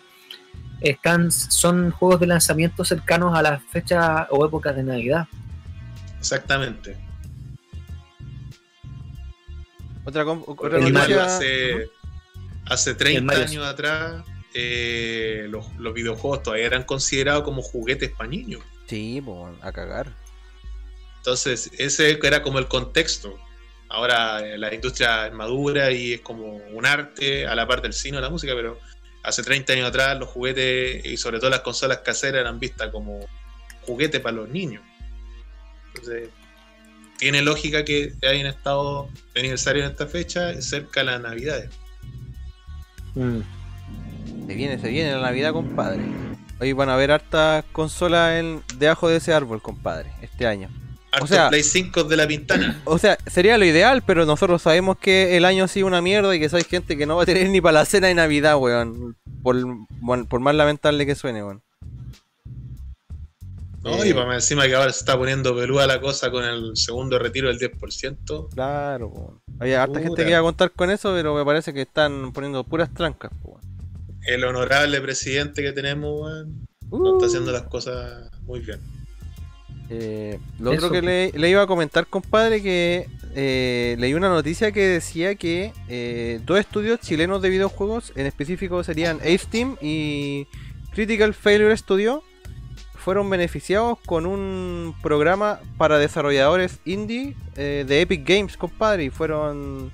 están, 0.82 1.32
son 1.32 1.92
juegos 1.92 2.20
de 2.20 2.28
lanzamiento 2.28 2.84
cercanos 2.84 3.38
a 3.38 3.42
las 3.42 3.64
fechas 3.64 4.28
o 4.30 4.46
épocas 4.46 4.76
de 4.76 4.84
Navidad. 4.84 5.28
Exactamente. 6.20 6.98
Otra, 10.04 10.26
otra 10.26 10.80
El 10.80 10.94
noticia. 10.94 11.24
hace, 11.24 11.90
hace 12.66 12.90
El 12.92 12.98
30 12.98 13.22
Mario. 13.22 13.44
años 13.44 13.66
atrás 13.66 14.24
eh, 14.54 15.48
los, 15.50 15.72
los 15.78 15.94
videojuegos 15.94 16.44
todavía 16.44 16.66
eran 16.66 16.84
considerados 16.84 17.44
como 17.44 17.62
juguetes 17.62 18.12
para 18.12 18.30
niños. 18.30 18.62
Sí, 18.88 19.24
a 19.62 19.72
cagar. 19.72 20.12
Entonces, 21.18 21.72
ese 21.78 22.20
era 22.24 22.42
como 22.42 22.60
el 22.60 22.68
contexto. 22.68 23.40
Ahora 23.88 24.40
eh, 24.46 24.58
la 24.58 24.74
industria 24.74 25.28
es 25.28 25.34
madura 25.34 25.92
y 25.92 26.14
es 26.14 26.22
como 26.22 26.56
un 26.56 26.86
arte 26.86 27.46
a 27.46 27.56
la 27.56 27.68
par 27.68 27.82
del 27.82 27.94
cine 27.94 28.18
o 28.18 28.22
la 28.22 28.30
música, 28.30 28.54
pero 28.56 28.80
hace 29.24 29.44
30 29.44 29.74
años 29.74 29.90
atrás 29.90 30.18
los 30.20 30.30
juguetes 30.30 31.06
y 31.06 31.18
sobre 31.18 31.40
todo 31.40 31.50
las 31.50 31.62
consolas 31.62 32.00
caseras 32.00 32.42
eran 32.42 32.60
vistas 32.60 32.90
como 32.90 33.20
juguete 33.82 34.20
para 34.20 34.38
los 34.38 34.50
niños. 34.50 34.84
Entonces, 35.88 36.30
tiene 37.18 37.42
lógica 37.42 37.86
que 37.86 38.14
hayan 38.28 38.48
estado 38.48 39.10
de 39.34 39.42
aniversario 39.42 39.84
en 39.84 39.92
esta 39.92 40.08
fecha 40.08 40.60
cerca 40.62 41.02
de 41.02 41.06
las 41.06 41.22
navidades. 41.22 41.70
Mm. 43.16 43.42
Se 44.48 44.56
viene, 44.56 44.80
se 44.80 44.90
viene 44.90 45.12
la 45.12 45.22
Navidad, 45.22 45.54
compadre. 45.54 46.02
Hoy 46.60 46.74
van 46.74 46.90
a 46.90 46.96
haber 46.96 47.12
hartas 47.12 47.66
consolas 47.72 48.40
en, 48.40 48.64
debajo 48.78 49.10
de 49.10 49.18
ese 49.18 49.34
árbol, 49.34 49.62
compadre, 49.62 50.12
este 50.22 50.48
año. 50.48 50.70
Hartos 51.12 51.30
sea- 51.30 51.50
Play 51.50 51.64
5 51.64 52.06
de 52.06 52.16
la 52.18 52.28
pintana. 52.28 52.82
O 52.86 52.98
sea, 52.98 53.18
sería 53.28 53.58
lo 53.58 53.66
ideal, 53.66 54.02
pero 54.06 54.26
nosotros 54.26 54.62
sabemos 54.62 54.98
que 54.98 55.36
el 55.38 55.46
año 55.46 55.66
ha 55.66 55.68
sido 55.68 55.88
una 55.88 56.02
mierda 56.02 56.34
y 56.36 56.40
que 56.40 56.56
hay 56.56 56.64
gente 56.64 56.98
que 56.98 57.06
no 57.06 57.18
va 57.18 57.24
a 57.24 57.26
tener 57.26 57.50
ni 57.50 57.60
para 57.62 57.80
la 57.80 57.86
cena 57.86 58.08
de 58.08 58.14
Navidad, 58.16 58.58
weón. 58.58 59.18
Por, 59.44 59.58
bueno, 60.00 60.26
por 60.26 60.40
más 60.40 60.56
lamentable 60.56 61.06
que 61.06 61.16
suene, 61.16 61.44
weón. 61.44 61.62
¿no? 63.84 64.04
Eh. 64.04 64.10
Y 64.10 64.14
para 64.14 64.28
más 64.28 64.36
encima 64.36 64.68
que 64.68 64.76
ahora 64.76 64.92
se 64.94 65.00
está 65.00 65.18
poniendo 65.18 65.56
peluda 65.56 65.88
la 65.88 66.00
cosa 66.00 66.30
con 66.32 66.44
el 66.44 66.78
segundo 66.78 67.18
retiro 67.20 67.48
del 67.48 67.60
10%. 67.60 68.50
Claro, 68.54 69.08
weón. 69.08 69.42
Había 69.60 69.84
harta 69.84 70.00
gente 70.00 70.24
que 70.24 70.30
iba 70.30 70.40
a 70.40 70.44
contar 70.44 70.72
con 70.72 70.90
eso, 70.92 71.14
pero 71.14 71.36
me 71.36 71.44
parece 71.46 71.74
que 71.74 71.82
están 71.82 72.32
poniendo 72.32 72.64
puras 72.64 72.94
trancas, 72.94 73.32
weón. 73.44 73.62
El 74.26 74.44
honorable 74.44 75.02
presidente 75.02 75.62
que 75.64 75.72
tenemos, 75.72 76.22
weón, 76.22 76.68
no 76.92 77.16
está 77.18 77.26
haciendo 77.28 77.52
las 77.52 77.64
cosas 77.64 78.30
muy 78.44 78.60
bien. 78.60 78.80
Eh, 79.94 80.40
lo 80.58 80.72
otro 80.72 80.90
que 80.90 81.02
le, 81.02 81.32
le 81.34 81.50
iba 81.50 81.62
a 81.62 81.68
comentar, 81.68 82.08
compadre, 82.08 82.62
que 82.64 83.08
eh, 83.36 83.98
leí 84.00 84.14
una 84.14 84.30
noticia 84.30 84.72
que 84.72 84.82
decía 84.88 85.36
que 85.36 85.74
eh, 85.90 86.40
dos 86.46 86.60
estudios 86.60 87.02
chilenos 87.02 87.42
de 87.42 87.50
videojuegos, 87.50 88.14
en 88.16 88.26
específico 88.26 88.84
serían 88.86 89.18
Ace 89.18 89.48
Team 89.50 89.76
y 89.82 90.48
Critical 90.94 91.34
Failure 91.34 91.76
Studio, 91.76 92.24
fueron 92.96 93.30
beneficiados 93.30 93.98
con 94.06 94.26
un 94.26 94.96
programa 95.02 95.60
para 95.78 95.98
desarrolladores 95.98 96.80
indie 96.86 97.36
eh, 97.58 97.84
de 97.86 98.02
Epic 98.02 98.26
Games, 98.26 98.56
compadre, 98.56 99.06
y 99.06 99.10
fueron 99.10 99.92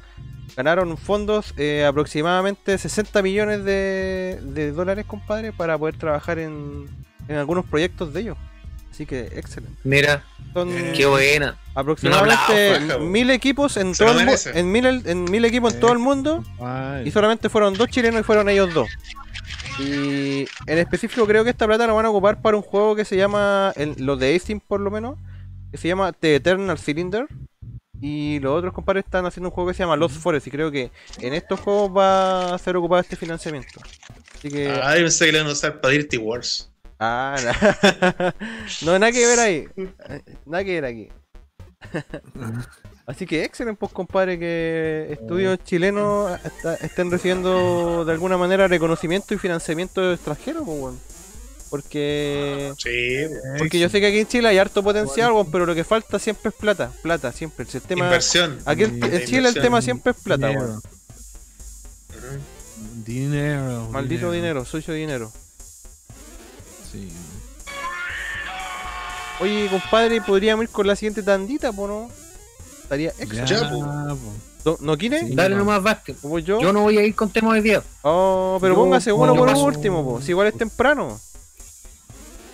ganaron 0.56 0.98
fondos 0.98 1.54
aproximadamente 1.88 2.80
60 2.80 3.22
millones 3.22 3.64
de, 3.64 4.40
de 4.42 4.72
dólares, 4.72 5.06
compadre, 5.06 5.54
para 5.54 5.78
poder 5.78 5.98
trabajar 5.98 6.40
en, 6.40 6.88
en 7.28 7.36
algunos 7.36 7.66
proyectos 7.66 8.12
de 8.12 8.22
ellos. 8.22 8.38
Así 8.98 9.06
que 9.06 9.28
excelente. 9.36 9.80
Mira, 9.84 10.24
Son 10.56 10.74
qué 10.96 11.06
buena. 11.06 11.56
aproximadamente 11.76 12.98
mil 13.02 13.30
equipos 13.30 13.78
en 13.78 13.94
Se 13.94 14.04
todo 14.04 14.20
el 14.20 14.28
en 14.58 14.72
mil, 14.72 14.88
en 14.88 15.24
mil 15.26 15.46
equipos 15.46 15.76
en 15.76 15.80
todo 15.80 15.92
el 15.94 16.00
mundo 16.00 16.44
Ay, 16.60 17.08
y 17.08 17.12
solamente 17.12 17.48
fueron 17.48 17.76
dos 17.76 17.90
chilenos 17.90 18.22
y 18.22 18.24
fueron 18.24 18.50
ellos 18.50 18.74
dos. 18.74 18.90
Y 19.78 20.48
en 20.66 20.78
específico 20.80 21.28
creo 21.28 21.44
que 21.44 21.52
esta 21.52 21.68
plata 21.68 21.86
la 21.86 21.94
van 21.94 22.08
a 22.08 22.10
ocupar 22.10 22.42
para 22.42 22.58
un 22.58 22.64
juego 22.64 22.96
que 22.96 23.06
se 23.06 23.16
llama, 23.16 23.72
el- 23.76 23.94
los 24.00 24.20
de 24.20 24.40
Team 24.40 24.62
por 24.68 24.80
lo 24.80 24.90
menos, 24.90 25.20
que 25.70 25.78
se 25.78 25.88
llama 25.88 26.12
The 26.12 26.38
Eternal 26.38 26.80
Cylinder. 26.80 27.28
Y 28.02 28.40
los 28.40 28.58
otros 28.58 28.74
compadres 28.74 29.06
están 29.06 29.28
haciendo 29.28 29.50
un 29.50 29.54
juego 29.54 29.70
que 29.70 29.76
se 29.76 29.84
llama 29.84 29.96
Lost 29.96 30.16
Forest 30.18 30.48
y 30.48 30.50
creo 30.52 30.72
que 30.72 30.90
en 31.20 31.36
estos 31.36 31.60
juegos 31.60 31.96
va 31.96 32.56
a 32.56 32.58
ser 32.58 32.76
ocupado 32.78 33.00
este 33.00 33.16
financiamiento. 33.16 33.80
Así 34.36 34.50
que... 34.50 34.70
Ah, 34.70 34.96
yo 34.96 35.04
pensé 35.04 35.28
que 35.28 35.32
le 35.34 35.38
iban 35.38 35.50
a 35.50 35.54
usar 35.54 35.82
para 35.82 35.94
Dirty 35.94 36.18
Wars. 36.18 36.72
Ah, 37.00 37.36
na- 37.44 38.36
no, 38.84 38.98
nada 39.00 39.12
que 39.12 39.26
ver 39.26 39.40
ahí. 39.40 39.68
Nada 40.46 40.64
que 40.64 40.82
ver 40.82 40.86
aquí. 40.86 41.10
Así 43.06 43.26
que 43.26 43.44
excelente, 43.46 43.80
pues 43.80 43.94
compadre, 43.94 44.38
que 44.38 45.08
estudios 45.12 45.64
chilenos 45.64 46.38
está- 46.44 46.76
estén 46.76 47.10
recibiendo 47.10 48.04
de 48.04 48.12
alguna 48.12 48.38
manera 48.38 48.68
reconocimiento 48.68 49.34
y 49.34 49.38
financiamiento 49.38 50.12
extranjero, 50.12 50.64
pues, 50.66 50.78
weón. 50.82 51.00
Porque 51.70 52.74
Sí, 52.78 53.26
porque 53.58 53.78
yo 53.80 53.90
sé 53.90 54.00
que 54.00 54.08
aquí 54.08 54.20
en 54.20 54.28
Chile 54.28 54.48
hay 54.48 54.58
harto 54.58 54.82
potencial, 54.84 55.32
weón, 55.34 55.52
pero 55.52 55.66
lo 55.66 55.76
que 55.76 55.84
falta 55.84 56.18
siempre 56.20 56.50
es 56.50 56.56
plata, 56.56 56.92
plata, 57.02 57.32
siempre. 57.32 57.64
El 57.66 57.70
sistema, 57.72 58.06
inversión. 58.06 58.60
aquí 58.66 58.84
en, 58.84 59.00
Chile 59.26 59.50
el 59.50 59.54
tema 59.56 59.82
siempre 59.82 60.12
es 60.12 60.18
plata, 60.22 60.48
dinero. 60.48 60.82
Dinero. 63.06 63.90
Maldito 63.92 64.32
dinero, 64.32 64.66
sucio 64.66 64.94
dinero. 64.94 65.32
Sí. 66.98 67.14
Oye, 69.40 69.68
compadre, 69.70 70.22
podríamos 70.22 70.64
ir 70.64 70.70
con 70.70 70.88
la 70.88 70.96
siguiente 70.96 71.22
tandita, 71.22 71.72
po, 71.72 71.88
¿no? 71.88 72.10
Estaría 72.84 73.10
excelente. 73.20 73.54
Ya, 73.54 73.70
po. 73.70 74.18
¿No, 74.66 74.78
¿no 74.82 74.98
quiere? 74.98 75.20
Sí. 75.28 75.36
Dale 75.36 75.56
nomás, 75.56 75.82
Vázquez. 75.84 76.18
¿Como 76.22 76.40
yo? 76.40 76.60
Yo 76.60 76.74
no 76.74 76.82
voy 76.82 76.98
a 76.98 77.04
ir 77.04 77.16
con 77.16 77.30
temas 77.30 77.54
de 77.56 77.62
día. 77.62 77.84
Oh, 78.02 78.58
pero 78.60 78.74
Yo- 78.74 78.80
póngase 78.82 79.12
uno 79.14 79.36
por 79.36 79.48
paso. 79.50 79.64
último, 79.66 80.04
po. 80.04 80.22
Si 80.22 80.32
igual 80.32 80.48
es 80.48 80.58
temprano. 80.58 81.20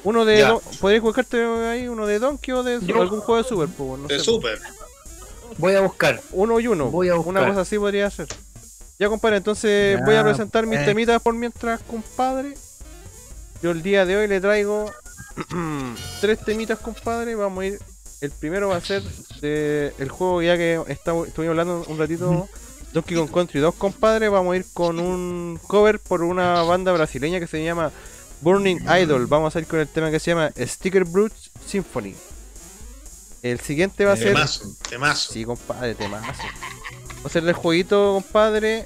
Uno 0.04 0.26
de. 0.26 0.42
Don- 0.42 0.60
¿Podrías 0.82 1.02
buscarte 1.02 1.42
ahí 1.70 1.88
uno 1.88 2.06
de 2.06 2.20
Donkey 2.20 2.54
o 2.54 2.62
de 2.64 2.80
Yo- 2.86 3.02
algún 3.02 3.22
juego 3.22 3.42
de 3.42 3.48
Super, 3.48 3.70
po? 3.70 3.96
No 3.98 4.08
De 4.08 4.20
sé, 4.20 4.26
po. 4.26 4.32
Super. 4.34 4.60
Voy 5.58 5.76
a 5.76 5.82
buscar. 5.82 6.20
Uno 6.34 6.60
y 6.60 6.68
uno. 6.68 6.88
Voy 6.92 7.08
a 7.08 7.16
Una 7.16 7.24
buscar. 7.24 7.48
cosa 7.48 7.62
así 7.62 7.78
podría 7.80 8.10
ser. 8.10 8.28
Ya, 9.00 9.08
compadre, 9.08 9.38
entonces 9.38 9.98
Ya, 10.00 10.06
voy 10.06 10.16
a 10.16 10.24
presentar 10.24 10.66
mis 10.68 10.80
eh. 10.80 10.86
temitas 10.86 11.22
por 11.22 11.34
mientras, 11.34 11.82
compadre. 11.84 12.56
Yo 13.64 13.72
el 13.72 13.82
día 13.82 14.06
de 14.06 14.18
hoy 14.18 14.28
le 14.28 14.42
traigo 14.42 14.92
tres 16.20 16.38
temitas, 16.44 16.78
compadre. 16.80 17.34
Vamos 17.34 17.62
a 17.62 17.68
ir. 17.68 17.80
El 18.20 18.32
primero 18.32 18.68
va 18.68 18.76
a 18.76 18.82
ser 18.82 19.02
de 19.40 19.94
el 20.00 20.10
juego 20.10 20.42
ya 20.42 20.58
que 20.58 20.84
estamos, 20.90 21.30
estuvimos 21.30 21.54
hablando 21.54 21.86
un 21.88 21.98
ratito. 21.98 22.50
Donkey 22.92 23.16
Kong 23.16 23.32
Country 23.32 23.62
2, 23.62 23.76
compadre. 23.76 24.28
Vamos 24.28 24.54
a 24.54 24.58
ir 24.58 24.66
con 24.74 25.00
un 25.00 25.58
cover 25.66 26.00
por 26.00 26.24
una 26.24 26.62
banda 26.64 26.92
brasileña 26.92 27.40
que 27.40 27.48
se 27.48 27.64
llama 27.64 27.94
Burning 28.42 28.82
Idol. 29.02 29.28
Vamos 29.28 29.56
a 29.56 29.60
ir 29.60 29.66
con 29.66 29.80
el 29.80 29.88
tema 29.88 30.12
que 30.12 30.20
se 30.20 30.32
llama 30.32 30.52
Sticker 30.58 31.06
Brutes 31.06 31.50
Symphony. 31.66 32.16
El 33.44 33.62
siguiente 33.62 34.04
va 34.04 34.12
a 34.12 34.18
ser. 34.18 34.34
Temazo, 34.34 34.76
temazo. 34.90 35.32
Sí, 35.32 35.46
compadre, 35.46 35.96
temazo. 35.96 36.44
Va 37.24 37.28
a 37.28 37.30
ser 37.30 37.48
el 37.48 37.54
jueguito, 37.54 38.12
compadre, 38.22 38.86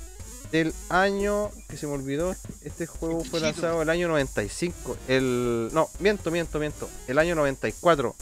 del 0.51 0.73
año 0.89 1.49
que 1.69 1.77
se 1.77 1.87
me 1.87 1.93
olvidó. 1.93 2.35
Este 2.61 2.85
juego 2.87 3.23
fue 3.23 3.39
lanzado 3.39 3.81
el 3.81 3.89
año 3.89 4.07
95. 4.07 4.97
El. 5.07 5.69
No, 5.73 5.89
miento, 5.99 6.31
miento, 6.31 6.59
miento. 6.59 6.89
El 7.07 7.19
año 7.19 7.35
94. 7.35 8.15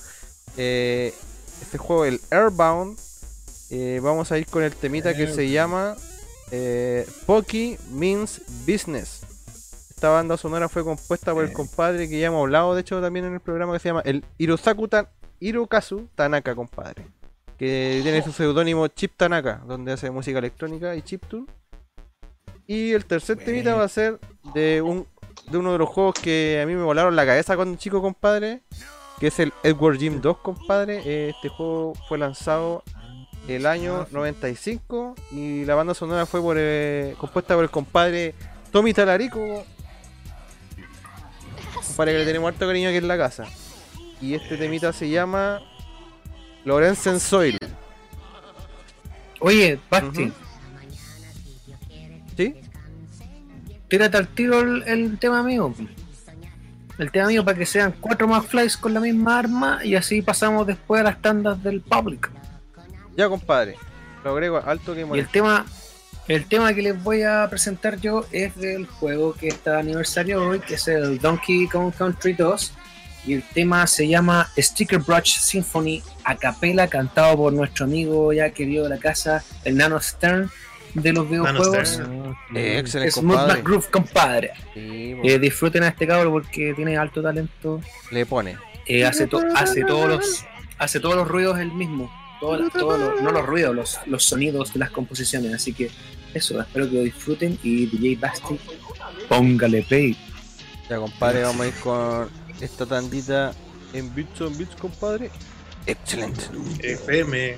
Eh, 0.58 1.14
este 1.62 1.78
juego, 1.78 2.06
el 2.06 2.20
Airbound. 2.32 2.98
eh, 3.72 4.00
vamos 4.04 4.32
a 4.32 4.38
ir 4.38 4.46
con 4.48 4.64
el 4.64 4.74
temita 4.76 5.16
que 5.16 5.28
se 5.28 5.50
llama 5.50 5.96
eh, 6.52 7.08
Poki 7.26 7.78
Means 7.92 8.42
Business. 8.68 9.22
Esta 9.90 10.10
banda 10.10 10.38
sonora 10.38 10.68
fue 10.70 10.84
compuesta 10.84 11.34
por 11.34 11.46
el 11.46 11.54
compadre 11.54 12.10
que 12.10 12.20
ya 12.20 12.28
hemos 12.28 12.42
hablado, 12.42 12.76
de 12.76 12.82
hecho, 12.82 13.02
también 13.02 13.26
en 13.26 13.34
el 13.34 13.40
programa 13.40 13.74
que 13.74 13.80
se 13.80 13.90
llama 13.90 14.02
el 14.06 14.24
Hirosaku 14.38 14.88
Tan- 14.90 15.08
Hirokazu 15.40 16.08
Tanaka, 16.16 16.54
compadre. 16.54 17.06
Que 17.58 18.02
tiene 18.04 18.22
su 18.22 18.34
seudónimo 18.34 18.88
Chip 18.90 19.14
Tanaka, 19.16 19.64
donde 19.66 19.94
hace 19.94 20.12
música 20.12 20.40
electrónica 20.40 20.94
y 20.96 21.02
chiptune. 21.02 21.46
Y 22.68 22.94
el 22.94 23.06
tercer 23.06 23.38
temita 23.38 23.76
va 23.76 23.84
a 23.84 23.90
ser 23.90 24.20
de 24.54 24.82
un 24.82 25.08
de 25.50 25.58
uno 25.58 25.74
de 25.74 25.78
los 25.78 25.90
juegos 25.90 26.16
que 26.16 26.60
a 26.62 26.66
mí 26.66 26.74
me 26.74 26.84
volaron 26.84 27.16
la 27.16 27.26
cabeza 27.26 27.56
cuando 27.56 27.78
chico, 27.78 28.02
compadre. 28.02 28.62
Que 29.20 29.28
es 29.28 29.40
el 29.40 29.54
Edward 29.64 29.98
Jim 29.98 30.20
2, 30.22 30.38
compadre. 30.38 31.30
Este 31.30 31.48
juego 31.48 31.94
fue 32.08 32.18
lanzado 32.18 32.84
el 33.48 33.66
año 33.66 34.08
95 34.12 35.16
y 35.32 35.66
la 35.66 35.76
banda 35.76 35.94
sonora 35.94 36.26
fue 36.26 36.42
por, 36.42 36.58
eh, 36.60 37.16
compuesta 37.18 37.54
por 37.54 37.64
el 37.64 37.70
compadre 37.70 38.34
Tommy 38.72 38.94
Talarico. 38.94 39.66
compadre 41.88 42.14
que 42.14 42.20
le 42.20 42.26
tenemos 42.26 42.52
harto 42.52 42.68
cariño 42.68 42.90
aquí 42.90 42.98
en 42.98 43.08
la 43.08 43.18
casa. 43.18 43.46
Y 44.20 44.34
este 44.34 44.58
temita 44.58 44.92
se 44.92 45.10
llama 45.10 45.62
Lorenzen 46.66 47.20
Soil. 47.20 47.58
Oye, 49.40 49.80
Basti. 49.90 50.34
¿Sí? 52.36 52.56
tírate 53.88 54.18
al 54.18 54.28
tiro 54.28 54.60
el, 54.60 54.84
el 54.88 55.18
tema 55.20 55.44
mío. 55.44 55.74
El 56.98 57.12
tema 57.12 57.28
mío 57.28 57.44
para 57.44 57.58
que 57.58 57.66
sean 57.66 57.94
cuatro 58.00 58.28
más 58.28 58.46
flies 58.46 58.78
con 58.78 58.94
la 58.94 59.00
misma 59.00 59.40
arma 59.40 59.80
y 59.84 59.96
así 59.96 60.22
pasamos 60.22 60.66
después 60.66 61.02
a 61.02 61.04
las 61.06 61.22
tandas 61.22 61.62
del 61.62 61.82
public. 61.82 62.32
Ya, 63.18 63.28
compadre. 63.28 63.76
Lo 64.24 64.32
agrego 64.32 64.58
alto 64.58 64.96
que 64.96 65.02
Y 65.02 65.20
el 65.20 65.28
tema, 65.28 65.66
el 66.28 66.46
tema 66.46 66.74
que 66.74 66.82
les 66.82 67.04
voy 67.04 67.24
a 67.24 67.48
presentar 67.50 68.00
yo 68.00 68.26
es 68.32 68.56
del 68.56 68.88
juego 68.88 69.34
que 69.34 69.50
está 69.50 69.74
de 69.74 69.80
aniversario 69.80 70.48
hoy, 70.48 70.60
que 70.60 70.76
es 70.76 70.88
el 70.88 71.20
Donkey 71.20 71.68
Kong 71.68 71.94
Country 71.96 72.34
2. 72.34 72.74
Y 73.28 73.34
el 73.34 73.44
tema 73.44 73.88
se 73.88 74.08
llama 74.08 74.50
Sticker 74.58 75.00
Brush 75.00 75.40
Symphony 75.40 76.02
a 76.24 76.36
capela, 76.36 76.88
cantado 76.88 77.36
por 77.38 77.54
nuestro 77.54 77.86
amigo 77.86 78.32
ya 78.32 78.52
querido 78.52 78.84
de 78.84 78.90
la 78.90 78.98
casa, 78.98 79.44
el 79.64 79.78
Nano 79.78 80.00
Stern 80.00 80.50
de 80.96 81.14
los 81.14 81.30
videojuegos. 81.30 81.88
Stern. 81.90 82.36
Eh, 82.56 82.80
excelente, 82.80 83.12
Smooth 83.12 83.36
compadre. 83.36 83.54
McGroove, 83.62 83.90
compadre. 83.92 84.52
Sí. 84.74 85.16
Eh, 85.24 85.40
disfruten 85.40 85.84
a 85.84 85.90
este 85.90 86.08
cabrón 86.08 86.34
porque 86.34 86.74
tiene 86.74 86.98
alto 86.98 87.22
talento. 87.22 87.80
Le 88.12 88.26
pone. 88.26 88.58
Eh, 88.88 89.06
hace, 89.06 89.28
to- 89.28 89.44
hace 89.56 89.84
todos 89.84 90.08
los 90.10 90.46
hace 90.78 91.00
todos 91.00 91.16
los 91.16 91.28
ruidos 91.28 91.58
él 91.60 91.72
mismo. 91.72 92.12
Todos, 92.40 92.72
todos 92.74 93.00
los- 93.00 93.22
no 93.22 93.32
los 93.32 93.46
ruidos, 93.46 93.76
los, 93.76 94.00
los 94.08 94.24
sonidos 94.24 94.74
de 94.74 94.80
las 94.80 94.90
composiciones. 94.92 95.54
Así 95.54 95.74
que 95.74 95.90
eso, 96.34 96.60
espero 96.60 96.90
que 96.90 96.96
lo 96.98 97.02
disfruten 97.04 97.58
y 97.64 97.86
DJ 97.88 98.18
Basti, 98.20 98.60
póngale 99.30 99.82
play. 99.84 100.18
Ya, 100.90 100.98
compadre, 100.98 101.42
vamos 101.44 101.62
a 101.66 101.68
ir 101.70 101.74
con 101.76 102.30
esta 102.62 102.86
tandita 102.86 103.54
en 103.94 104.14
Beats 104.14 104.42
on 104.42 104.58
Beats, 104.58 104.76
compadre. 104.76 105.32
Excelente. 105.88 106.42
FM. 106.82 107.58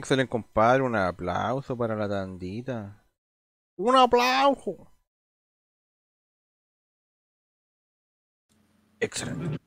Excelente, 0.00 0.30
compadre. 0.30 0.82
Un 0.82 0.96
aplauso 0.96 1.76
para 1.76 1.94
la 1.94 2.08
tandita. 2.08 3.04
Un 3.76 3.96
aplauso. 3.96 4.90
Excelente. 8.98 9.58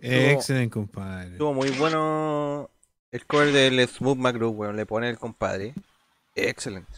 Excelente, 0.00 0.70
compadre. 0.74 1.32
Estuvo 1.32 1.54
muy 1.54 1.70
bueno 1.70 2.70
el 3.12 3.24
cover 3.26 3.52
del 3.52 3.86
Smooth 3.88 4.18
McGrew, 4.18 4.50
weón. 4.50 4.76
Le 4.76 4.84
pone 4.84 5.08
el 5.08 5.18
compadre. 5.18 5.74
Excelente. 6.34 6.92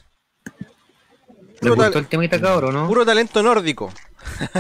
¿Le 0.46 1.58
Puro 1.60 1.74
gustó 1.76 1.92
tal- 1.92 2.02
el 2.02 2.08
temita 2.08 2.40
cabrón, 2.40 2.74
no? 2.74 2.86
Puro 2.88 3.04
talento 3.04 3.42
nórdico. 3.42 3.92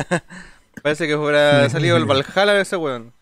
Parece 0.82 1.06
que 1.06 1.16
fuera 1.16 1.68
salido 1.70 1.96
el 1.96 2.04
Valhalla 2.04 2.52
de 2.52 2.60
ese 2.62 2.76
weón. 2.76 3.12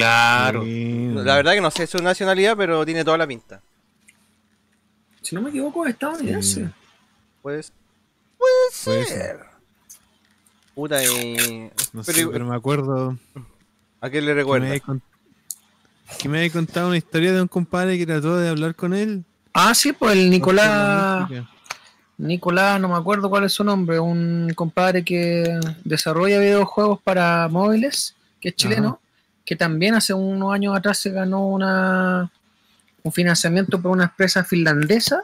Claro. 0.00 0.62
La 0.64 1.36
verdad 1.36 1.52
que 1.54 1.60
no 1.60 1.70
sé 1.70 1.86
su 1.86 1.98
nacionalidad, 1.98 2.56
pero 2.56 2.84
tiene 2.84 3.02
toda 3.04 3.16
la 3.18 3.26
pinta. 3.26 3.60
Si 5.22 5.34
no 5.34 5.40
me 5.42 5.50
equivoco, 5.50 5.84
es 5.86 5.92
estadounidense. 5.94 6.70
Pues. 7.42 7.72
Puede 8.38 8.52
Puede 8.84 9.04
ser. 9.06 9.18
ser. 9.18 9.40
Puta 10.74 11.02
y. 11.02 11.70
No 11.92 12.02
pero- 12.02 12.18
sé, 12.18 12.26
pero 12.28 12.44
me 12.44 12.54
acuerdo 12.54 13.16
¿A 14.02 14.10
qué 14.10 14.20
le 14.20 14.26
que 14.26 14.34
me, 14.34 14.34
recuerda? 14.34 15.00
que 16.18 16.28
me 16.28 16.38
había 16.38 16.52
contado 16.52 16.88
una 16.88 16.98
historia 16.98 17.32
de 17.32 17.40
un 17.40 17.48
compadre 17.48 17.96
que 17.96 18.06
trató 18.06 18.36
de 18.36 18.50
hablar 18.50 18.74
con 18.74 18.92
él. 18.92 19.24
Ah, 19.54 19.74
sí, 19.74 19.92
pues 19.92 20.12
el 20.16 20.28
Nicolás. 20.28 21.28
Nicolás, 22.18 22.80
no 22.80 22.88
me 22.88 22.96
acuerdo 22.96 23.28
cuál 23.30 23.44
es 23.44 23.52
su 23.54 23.64
nombre, 23.64 23.98
un 23.98 24.52
compadre 24.54 25.02
que 25.04 25.58
desarrolla 25.84 26.38
videojuegos 26.38 27.00
para 27.02 27.48
móviles, 27.48 28.14
que 28.40 28.50
es 28.50 28.54
chileno, 28.56 29.00
que 29.46 29.56
también 29.56 29.94
hace 29.94 30.12
unos 30.12 30.52
años 30.52 30.76
atrás 30.76 30.98
se 30.98 31.10
ganó 31.10 31.46
una 31.46 32.30
un 33.02 33.12
financiamiento 33.12 33.80
por 33.80 33.92
una 33.92 34.04
empresa 34.04 34.42
finlandesa 34.44 35.22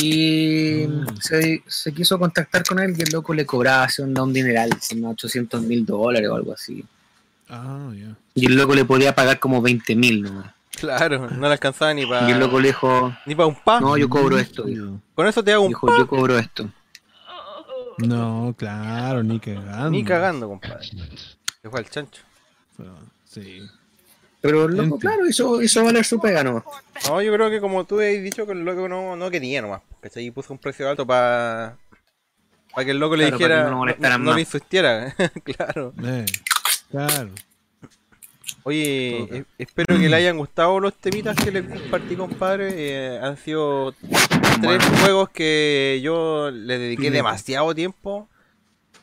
y 0.00 0.86
Mm. 0.86 1.06
se, 1.20 1.62
se 1.66 1.92
quiso 1.92 2.18
contactar 2.18 2.64
con 2.64 2.78
él 2.78 2.94
y 2.96 3.02
el 3.02 3.10
loco 3.10 3.34
le 3.34 3.44
cobraba 3.44 3.84
hace 3.84 4.00
un, 4.02 4.18
un 4.18 4.32
dineral, 4.32 4.70
unos 4.94 5.12
800 5.14 5.60
mil 5.62 5.84
dólares 5.84 6.28
o 6.30 6.36
algo 6.36 6.52
así. 6.52 6.84
Ah, 7.48 7.90
ya. 7.94 8.14
Y 8.34 8.46
el 8.46 8.54
loco 8.56 8.74
le 8.74 8.84
podía 8.84 9.14
pagar 9.14 9.38
como 9.40 9.60
20 9.60 9.94
mil 9.96 10.22
nomás. 10.22 10.54
Claro, 10.78 11.28
no 11.30 11.46
le 11.46 11.52
alcanzaba 11.52 11.92
ni 11.94 12.04
para. 12.06 12.28
Y 12.28 12.32
el 12.32 12.38
loco 12.40 12.58
le 12.60 12.68
dijo, 12.68 13.14
Ni 13.26 13.34
para 13.34 13.46
un 13.46 13.56
pa. 13.56 13.80
no, 13.80 13.96
yo 13.96 14.08
cobro 14.08 14.38
esto. 14.38 14.62
Dijo, 14.64 15.00
Con 15.14 15.26
eso 15.26 15.42
te 15.44 15.52
hago 15.52 15.62
un 15.64 15.68
Dijo, 15.68 15.86
pa. 15.86 15.98
yo 15.98 16.06
cobro 16.08 16.38
esto. 16.38 16.68
No, 17.98 18.54
claro, 18.58 19.22
ni 19.22 19.38
cagando. 19.38 19.90
Ni 19.90 20.04
cagando, 20.04 20.48
compadre. 20.48 20.86
Se 21.62 21.70
fue 21.70 21.78
al 21.80 21.88
chancho. 21.88 22.22
Pero, 22.76 22.96
sí. 23.34 23.62
Pero 24.40 24.64
el 24.66 24.72
loco, 24.72 24.82
Entiendo. 24.82 24.98
claro, 24.98 25.26
hizo, 25.26 25.62
hizo 25.62 25.82
valer 25.84 26.04
su 26.04 26.20
pega 26.20 26.44
nomás. 26.44 26.64
No, 27.08 27.22
yo 27.22 27.32
creo 27.32 27.48
que 27.48 27.60
como 27.60 27.84
tú 27.84 27.98
has 28.00 28.22
dicho 28.22 28.44
que 28.46 28.52
el 28.52 28.62
loco 28.64 28.88
no, 28.88 29.16
no 29.16 29.30
quería 29.30 29.62
nomás. 29.62 29.80
¿Cachai? 30.00 30.26
Y 30.26 30.30
puso 30.30 30.52
un 30.52 30.58
precio 30.58 30.86
alto 30.88 31.06
para. 31.06 31.78
Para 32.74 32.84
que 32.84 32.90
el 32.90 32.98
loco 32.98 33.16
le 33.16 33.24
Claro, 33.28 33.38
dijera. 33.38 33.64
que 33.64 33.70
no 33.70 33.86
no, 33.86 34.18
no 34.18 34.34
le 34.34 34.40
insistiera. 34.40 35.14
claro. 35.44 35.94
Eh, 36.04 36.26
claro. 36.90 37.30
Oye, 38.64 39.22
eh, 39.30 39.44
espero 39.58 39.98
que 39.98 40.08
le 40.08 40.16
hayan 40.16 40.36
gustado 40.38 40.80
los 40.80 40.94
temitas 40.94 41.36
que 41.36 41.50
les 41.50 41.64
compartí, 41.66 42.16
compadre. 42.16 42.72
Eh, 42.76 43.18
han 43.22 43.36
sido 43.36 43.94
tres 44.60 44.82
juegos 45.00 45.28
que 45.30 46.00
yo 46.02 46.50
le 46.50 46.78
dediqué 46.78 47.10
demasiado 47.10 47.74
tiempo. 47.74 48.28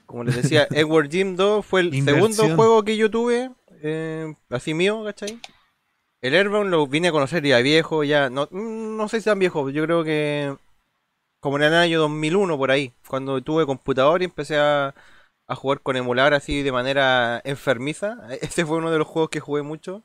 Como 0.06 0.24
les 0.24 0.36
decía, 0.36 0.68
Edward 0.72 1.10
Jim 1.10 1.36
2 1.36 1.66
fue 1.66 1.82
el 1.82 1.94
Inversión. 1.94 2.34
segundo 2.34 2.56
juego 2.56 2.84
que 2.84 2.98
yo 2.98 3.10
tuve, 3.10 3.52
eh, 3.82 4.34
así 4.50 4.74
mío, 4.74 5.04
¿cachai? 5.04 5.40
El 6.22 6.36
Airbound 6.36 6.70
lo 6.70 6.88
vine 6.88 7.08
a 7.08 7.12
conocer 7.12 7.44
ya 7.44 7.60
viejo, 7.60 8.04
ya, 8.04 8.30
no, 8.30 8.48
no 8.52 9.08
sé 9.10 9.20
si 9.20 9.26
tan 9.26 9.40
viejo, 9.40 9.70
yo 9.70 9.84
creo 9.84 10.04
que 10.04 10.56
como 11.40 11.58
en 11.58 11.64
el 11.64 11.74
año 11.74 12.00
2001 12.00 12.58
por 12.58 12.70
ahí, 12.72 12.94
cuando 13.08 13.42
tuve 13.42 13.66
computador 13.66 14.22
y 14.22 14.26
empecé 14.26 14.58
a, 14.58 14.94
a 15.48 15.56
jugar 15.56 15.82
con 15.82 15.96
emulador 15.98 16.36
así 16.36 16.62
de 16.62 16.72
manera 16.72 17.42
enfermiza. 17.44 18.18
Ese 18.42 18.66
fue 18.66 18.78
uno 18.78 18.92
de 18.92 19.00
los 19.00 19.08
juegos 19.08 19.30
que 19.32 19.40
jugué 19.40 19.64
mucho. 19.64 20.04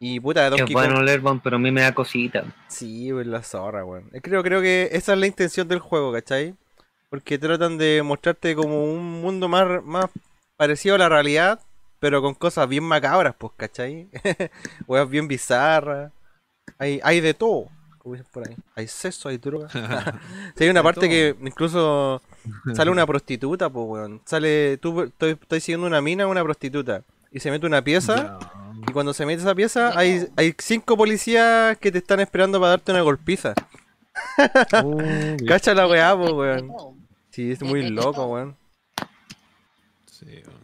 Y 0.00 0.18
puta, 0.20 0.50
Es 0.50 0.50
Donkey 0.50 0.72
bueno 0.72 0.94
Kong. 0.94 1.02
el 1.02 1.08
Airbound, 1.08 1.42
pero 1.42 1.56
a 1.56 1.58
mí 1.58 1.70
me 1.70 1.82
da 1.82 1.94
cosita. 1.94 2.44
Sí, 2.68 3.10
pues 3.12 3.26
la 3.26 3.42
zorra, 3.42 3.84
weón. 3.84 4.10
Creo, 4.22 4.42
creo 4.42 4.60
que 4.60 4.88
esa 4.92 5.12
es 5.12 5.18
la 5.18 5.26
intención 5.26 5.68
del 5.68 5.78
juego, 5.78 6.12
¿cachai? 6.12 6.54
Porque 7.10 7.38
tratan 7.38 7.78
de 7.78 8.02
mostrarte 8.02 8.56
como 8.56 8.84
un 8.84 9.20
mundo 9.20 9.48
más, 9.48 9.84
más 9.84 10.06
parecido 10.56 10.96
a 10.96 10.98
la 10.98 11.08
realidad, 11.08 11.60
pero 12.04 12.20
con 12.20 12.34
cosas 12.34 12.68
bien 12.68 12.84
macabras, 12.84 13.34
pues, 13.34 13.54
¿cachai? 13.56 14.10
Weas 14.86 15.08
bien 15.08 15.26
bizarras. 15.26 16.12
Hay, 16.78 17.00
hay 17.02 17.22
de 17.22 17.32
todo, 17.32 17.70
como 17.96 18.14
dicen 18.14 18.30
por 18.30 18.46
ahí. 18.46 18.54
Hay 18.74 18.88
sexo, 18.88 19.30
hay 19.30 19.38
droga. 19.38 19.70
sí, 20.54 20.64
hay 20.64 20.68
una 20.68 20.80
De 20.80 20.84
parte 20.84 21.00
todo. 21.00 21.08
que 21.08 21.34
incluso 21.40 22.20
sale 22.74 22.90
una 22.90 23.06
prostituta, 23.06 23.70
pues, 23.70 23.86
weón. 23.88 24.20
Sale, 24.26 24.76
tú 24.76 25.00
estoy, 25.00 25.30
estoy 25.30 25.60
siguiendo 25.60 25.86
una 25.86 26.02
mina, 26.02 26.26
una 26.26 26.42
prostituta. 26.44 27.04
Y 27.32 27.40
se 27.40 27.50
mete 27.50 27.64
una 27.64 27.80
pieza. 27.82 28.38
Y 28.86 28.92
cuando 28.92 29.14
se 29.14 29.24
mete 29.24 29.40
esa 29.40 29.54
pieza, 29.54 29.98
hay, 29.98 30.28
hay 30.36 30.54
cinco 30.58 30.98
policías 30.98 31.78
que 31.78 31.90
te 31.90 31.96
están 31.96 32.20
esperando 32.20 32.60
para 32.60 32.72
darte 32.72 32.92
una 32.92 33.00
golpiza. 33.00 33.54
Oh, 34.74 34.98
Cacha 35.48 35.72
la 35.72 35.86
weá, 35.88 36.14
po, 36.14 36.34
weón. 36.34 36.70
Sí, 37.30 37.50
es 37.50 37.62
muy 37.62 37.88
loco, 37.88 38.26
weón. 38.26 38.58
sí, 40.04 40.26
weón. 40.46 40.63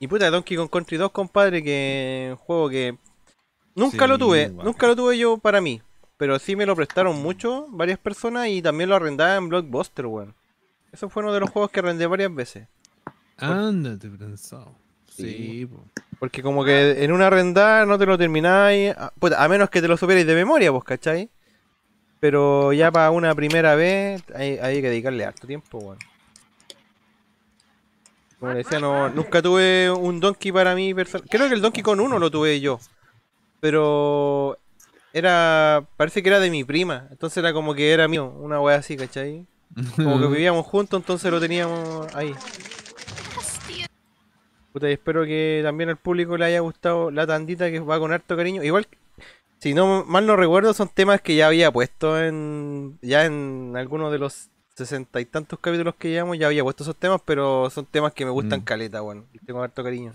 Y 0.00 0.06
puta, 0.06 0.30
Donkey 0.30 0.56
Kong 0.56 0.70
Country 0.70 0.96
2, 0.96 1.10
compadre, 1.10 1.62
que 1.62 2.28
un 2.30 2.36
juego 2.36 2.68
que 2.68 2.96
nunca 3.74 4.04
Sí, 4.04 4.08
lo 4.08 4.18
tuve, 4.18 4.48
nunca 4.48 4.86
lo 4.86 4.94
tuve 4.94 5.18
yo 5.18 5.38
para 5.38 5.60
mí. 5.60 5.82
Pero 6.16 6.38
sí 6.38 6.56
me 6.56 6.66
lo 6.66 6.74
prestaron 6.76 7.20
mucho, 7.20 7.66
varias 7.70 7.98
personas, 7.98 8.48
y 8.48 8.62
también 8.62 8.90
lo 8.90 8.96
arrendaba 8.96 9.36
en 9.36 9.48
Blockbuster, 9.48 10.06
weón. 10.06 10.34
Eso 10.92 11.08
fue 11.08 11.22
uno 11.22 11.32
de 11.32 11.40
los 11.40 11.50
juegos 11.50 11.70
que 11.70 11.80
arrendé 11.80 12.06
varias 12.06 12.34
veces. 12.34 12.66
Ándate, 13.36 14.08
pensado. 14.08 14.74
Sí. 15.08 15.68
Po. 15.70 15.84
Porque 16.18 16.42
como 16.42 16.64
que 16.64 17.04
en 17.04 17.12
una 17.12 17.28
arrendada 17.28 17.86
no 17.86 17.98
te 17.98 18.06
lo 18.06 18.18
termináis, 18.18 18.94
a, 18.96 19.12
puta, 19.18 19.42
a 19.42 19.48
menos 19.48 19.70
que 19.70 19.80
te 19.80 19.88
lo 19.88 19.96
supierais 19.96 20.26
de 20.26 20.34
memoria, 20.34 20.72
pues, 20.72 20.84
¿cachai? 20.84 21.30
Pero 22.20 22.72
ya 22.72 22.90
para 22.90 23.10
una 23.10 23.34
primera 23.34 23.76
vez 23.76 24.22
hay, 24.34 24.58
hay 24.58 24.80
que 24.80 24.88
dedicarle 24.88 25.24
harto 25.24 25.46
tiempo, 25.46 25.78
weón. 25.78 25.98
Como 28.38 28.52
le 28.52 28.58
decía, 28.58 28.78
no, 28.78 29.08
nunca 29.10 29.42
tuve 29.42 29.90
un 29.90 30.20
Donkey 30.20 30.52
para 30.52 30.74
mí 30.74 30.94
personal. 30.94 31.28
Creo 31.28 31.48
que 31.48 31.54
el 31.54 31.60
Donkey 31.60 31.82
Kong 31.82 32.00
1 32.00 32.18
lo 32.18 32.30
tuve 32.30 32.60
yo. 32.60 32.78
Pero 33.60 34.58
era. 35.12 35.84
Parece 35.96 36.22
que 36.22 36.28
era 36.28 36.38
de 36.38 36.50
mi 36.50 36.62
prima. 36.64 37.08
Entonces 37.10 37.38
era 37.38 37.52
como 37.52 37.74
que 37.74 37.92
era 37.92 38.06
mío, 38.06 38.26
una 38.38 38.60
wea 38.60 38.76
así, 38.76 38.96
¿cachai? 38.96 39.46
Como 39.96 40.20
que 40.20 40.26
vivíamos 40.34 40.66
juntos, 40.66 41.00
entonces 41.00 41.30
lo 41.30 41.40
teníamos 41.40 42.14
ahí. 42.14 42.34
Puta, 44.72 44.88
y 44.88 44.92
espero 44.92 45.24
que 45.24 45.60
también 45.64 45.90
al 45.90 45.96
público 45.96 46.36
le 46.36 46.44
haya 46.44 46.60
gustado 46.60 47.10
la 47.10 47.26
tandita 47.26 47.70
que 47.70 47.80
va 47.80 47.98
con 47.98 48.12
harto 48.12 48.36
cariño. 48.36 48.62
Igual, 48.62 48.86
si 49.58 49.74
no 49.74 50.04
mal 50.04 50.26
no 50.26 50.36
recuerdo, 50.36 50.72
son 50.74 50.88
temas 50.88 51.20
que 51.20 51.34
ya 51.34 51.48
había 51.48 51.72
puesto 51.72 52.22
en. 52.22 52.98
Ya 53.02 53.24
en 53.24 53.74
algunos 53.76 54.12
de 54.12 54.18
los 54.18 54.50
sesenta 54.78 55.20
y 55.20 55.24
tantos 55.24 55.58
capítulos 55.58 55.94
que 55.98 56.08
llevamos, 56.10 56.38
ya 56.38 56.46
había 56.46 56.62
puesto 56.62 56.84
esos 56.84 56.96
temas, 56.96 57.20
pero 57.24 57.68
son 57.70 57.84
temas 57.86 58.12
que 58.12 58.24
me 58.24 58.30
gustan 58.30 58.60
Mm. 58.60 58.64
caleta. 58.64 59.00
Y 59.32 59.38
tengo 59.40 59.62
harto 59.62 59.82
cariño. 59.82 60.12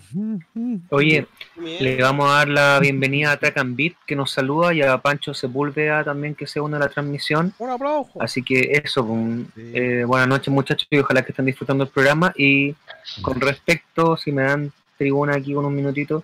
Oye, 0.90 1.28
le 1.58 2.02
vamos 2.02 2.30
a 2.30 2.34
dar 2.36 2.48
la 2.48 2.80
bienvenida 2.80 3.32
a 3.34 3.38
Track 3.38 3.58
and 3.58 3.76
Beat 3.76 3.94
que 4.08 4.16
nos 4.16 4.32
saluda 4.32 4.74
y 4.74 4.82
a 4.82 4.98
Pancho 5.00 5.34
Sepúlveda 5.34 6.04
también 6.04 6.34
que 6.36 6.48
se 6.48 6.60
une 6.60 6.78
a 6.78 6.80
la 6.80 6.88
transmisión. 6.90 7.54
Un 7.60 7.70
aplauso. 7.72 8.22
Así 8.22 8.42
que 8.44 8.82
eso, 8.84 9.06
pues, 9.06 9.20
Sí. 9.56 9.72
eh, 9.74 10.04
buenas 10.06 10.28
noches 10.28 10.48
muchachos 10.54 10.88
y 10.90 10.98
ojalá 11.00 11.22
que 11.24 11.32
estén 11.32 11.46
disfrutando 11.46 11.84
el 11.84 11.90
programa. 11.90 12.34
Y 12.38 12.74
con 13.22 13.40
respecto, 13.42 14.16
si 14.18 14.32
me 14.32 14.44
dan 14.44 14.72
tribuna 14.98 15.36
aquí 15.36 15.54
con 15.54 15.66
un 15.66 15.76
minutito, 15.76 16.24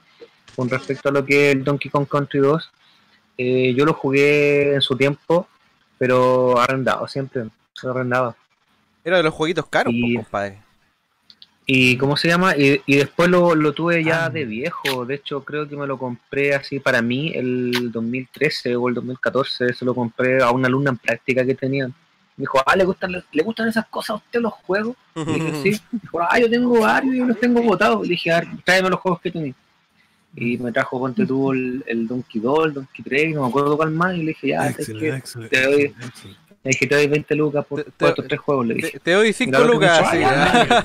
con 0.55 0.69
respecto 0.69 1.09
a 1.09 1.11
lo 1.11 1.25
que 1.25 1.49
es 1.49 1.55
el 1.55 1.63
Donkey 1.63 1.91
Kong 1.91 2.07
Country 2.07 2.39
2, 2.39 2.71
eh, 3.37 3.73
yo 3.75 3.85
lo 3.85 3.93
jugué 3.93 4.73
en 4.75 4.81
su 4.81 4.95
tiempo, 4.95 5.47
pero 5.97 6.59
arrendado 6.59 7.07
siempre, 7.07 7.45
lo 7.87 7.93
arrendaba. 7.93 8.35
Era 9.03 9.17
de 9.17 9.23
los 9.23 9.33
jueguitos 9.33 9.65
caros, 9.67 9.93
Y- 9.93 10.15
pues, 10.15 10.25
compadre. 10.25 10.57
¿Y 11.71 11.97
cómo 11.97 12.17
se 12.17 12.27
llama? 12.27 12.57
Y, 12.57 12.81
y 12.87 12.95
después 12.95 13.29
lo, 13.29 13.53
lo 13.53 13.73
tuve 13.73 14.03
ya 14.03 14.27
de 14.31 14.43
viejo. 14.43 15.05
De 15.05 15.13
hecho, 15.15 15.43
creo 15.43 15.69
que 15.69 15.77
me 15.77 15.85
lo 15.85 15.99
compré 15.99 16.55
así 16.55 16.79
para 16.79 16.99
mí 17.03 17.31
el 17.35 17.91
2013 17.91 18.75
o 18.75 18.89
el 18.89 18.95
2014. 18.95 19.73
Se 19.73 19.85
lo 19.85 19.93
compré 19.93 20.41
a 20.41 20.49
una 20.49 20.67
alumna 20.67 20.89
en 20.89 20.97
práctica 20.97 21.45
que 21.45 21.53
tenía. 21.53 21.85
Me 21.85 21.93
dijo, 22.37 22.59
ah, 22.65 22.75
¿le 22.75 22.85
gustan, 22.85 23.11
¿le 23.31 23.43
gustan 23.43 23.67
esas 23.67 23.85
cosas 23.87 24.09
a 24.11 24.15
usted 24.15 24.39
los 24.41 24.53
juegos? 24.53 24.95
Y 25.15 25.25
dije, 25.25 25.53
sí. 25.75 25.81
Dijo, 25.91 26.19
ah, 26.21 26.39
yo 26.39 26.49
tengo 26.49 26.79
varios 26.79 27.13
y 27.13 27.19
los 27.19 27.39
tengo 27.39 27.61
botados. 27.61 28.01
Le 28.01 28.09
dije, 28.13 28.31
ah, 28.31 28.41
tráeme 28.65 28.89
los 28.89 28.99
juegos 28.99 29.21
que 29.21 29.29
tenés. 29.29 29.53
Y 30.35 30.57
me 30.57 30.71
trajo, 30.71 30.97
ponte 30.99 31.23
tú, 31.27 31.51
el, 31.51 31.83
el 31.85 32.07
Donkey 32.07 32.41
2, 32.41 32.65
el 32.65 32.73
Donkey 32.73 33.03
3, 33.05 33.35
no 33.35 33.43
me 33.43 33.47
acuerdo 33.49 33.77
cuál 33.77 33.91
más. 33.91 34.15
Y 34.15 34.23
le 34.23 34.29
dije, 34.29 34.47
ya, 34.47 34.67
es 34.69 34.77
que 34.77 34.85
te 35.49 35.63
doy-. 35.67 35.93
Le 36.63 36.71
dije, 36.71 36.87
te 36.87 36.95
doy 36.95 37.07
20 37.07 37.35
lucas 37.35 37.65
por, 37.65 37.79
Te- 37.83 37.85
te- 37.85 37.91
por 37.97 38.09
estos 38.09 38.27
tres 38.27 38.39
juegos. 38.41 38.67
Le 38.67 38.73
dije. 38.75 38.91
Te, 38.91 38.99
te 38.99 39.11
doy 39.13 39.31
5 39.33 39.47
Mira 39.51 39.59
lo 39.59 39.65
que 39.65 39.69
me 39.79 39.85
lucas, 39.85 40.01
hizo, 40.01 40.11
sí. 40.11 40.17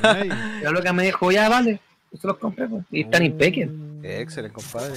Ay, 0.03 0.29
Y 0.61 0.65
la 0.65 0.71
loca 0.71 0.93
me 0.93 1.03
dijo, 1.05 1.33
ya, 1.33 1.49
vale. 1.49 1.81
Se 2.21 2.27
los 2.27 2.37
compré, 2.39 2.69
pues. 2.69 2.85
Y 2.93 3.01
están 3.03 3.25
impeques. 3.25 3.69
Excelente, 4.03 4.55
compadre. 4.55 4.95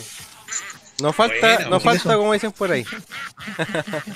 No 1.02 1.14
falta, 1.14 1.36
Buena, 1.40 1.64
no 1.70 1.80
buena. 1.80 2.00
falta 2.00 2.18
como 2.18 2.34
dicen 2.34 2.52
por 2.52 2.72
ahí. 2.72 2.84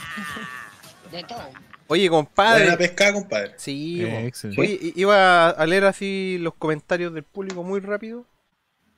De 1.11 1.23
todo. 1.23 1.39
Oye, 1.87 2.09
Buena 2.09 2.25
compadre. 2.25 2.77
pescada, 2.77 3.13
compadre. 3.13 3.53
Sí, 3.57 4.01
Eh. 4.03 4.31
Oye, 4.57 4.93
iba 4.95 5.49
a 5.49 5.65
leer 5.65 5.85
así 5.85 6.37
los 6.39 6.53
comentarios 6.53 7.13
del 7.13 7.23
público 7.23 7.63
muy 7.63 7.79
rápido. 7.81 8.25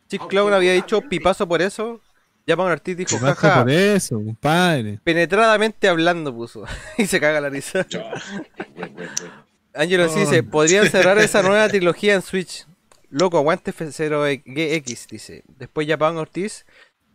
Chick 0.10 0.28
Clown 0.28 0.54
había 0.54 0.74
dicho 0.74 1.02
pipazo 1.02 1.48
por 1.48 1.62
eso. 1.62 2.02
Japan 2.48 2.68
Ortiz 2.72 2.98
dijo, 2.98 3.10
¿Qué 3.12 3.18
pasa 3.22 3.36
jaja, 3.36 3.62
por 3.62 3.72
eso, 3.72 4.16
compadre? 4.16 5.00
penetradamente 5.04 5.88
hablando 5.88 6.34
puso. 6.36 6.66
y 6.98 7.06
se 7.06 7.20
caga 7.20 7.40
la 7.42 7.50
risa. 7.50 7.86
Angelo 9.74 10.08
sí 10.10 10.20
dice, 10.22 10.44
podrían 10.44 10.88
cerrar 10.92 11.18
esa 11.20 11.42
nueva 11.42 11.68
trilogía 11.70 12.14
en 12.14 12.22
Switch. 12.22 12.66
Loco, 13.10 13.38
aguante 13.38 13.74
F0GX, 13.74 15.08
dice. 15.10 15.44
Después 15.58 15.88
Japan 15.88 16.18
Ortiz. 16.18 16.66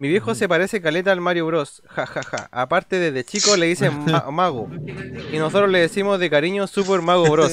Mi 0.00 0.06
viejo 0.08 0.36
se 0.36 0.48
parece 0.48 0.80
caleta 0.80 1.10
al 1.10 1.20
Mario 1.20 1.46
Bros. 1.46 1.82
Ja, 1.88 2.06
ja, 2.06 2.22
ja. 2.22 2.48
Aparte, 2.52 3.00
desde 3.00 3.24
chico 3.24 3.56
le 3.56 3.66
dicen 3.66 4.04
ma- 4.06 4.30
mago. 4.30 4.70
Y 5.32 5.38
nosotros 5.38 5.68
le 5.70 5.80
decimos 5.80 6.20
de 6.20 6.30
cariño 6.30 6.68
Super 6.68 7.02
Mago 7.02 7.28
Bros. 7.30 7.52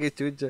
Qué 0.00 0.10
chucha. 0.12 0.48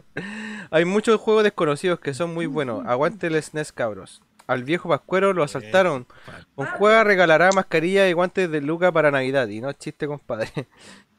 Hay 0.71 0.87
muchos 0.87 1.21
juegos 1.21 1.45
desconocidos 1.45 2.01
que 2.01 2.15
son 2.15 2.33
muy 2.33 2.47
buenos. 2.47 2.87
Aguante 2.87 3.27
el 3.27 3.43
SNES, 3.43 3.73
cabros. 3.73 4.23
Al 4.49 4.65
viejo 4.65 4.89
Pascuero 4.89 5.33
lo 5.33 5.45
asaltaron. 5.45 6.07
Con 6.57 6.67
juega 6.67 7.05
regalará 7.05 7.51
mascarilla 7.53 8.09
y 8.09 8.13
guantes 8.15 8.51
de 8.51 8.61
Luca 8.61 8.91
para 8.91 9.11
Navidad. 9.13 9.47
Y 9.49 9.61
no 9.61 9.71
es 9.71 9.79
chiste, 9.79 10.07
compadre. 10.09 10.51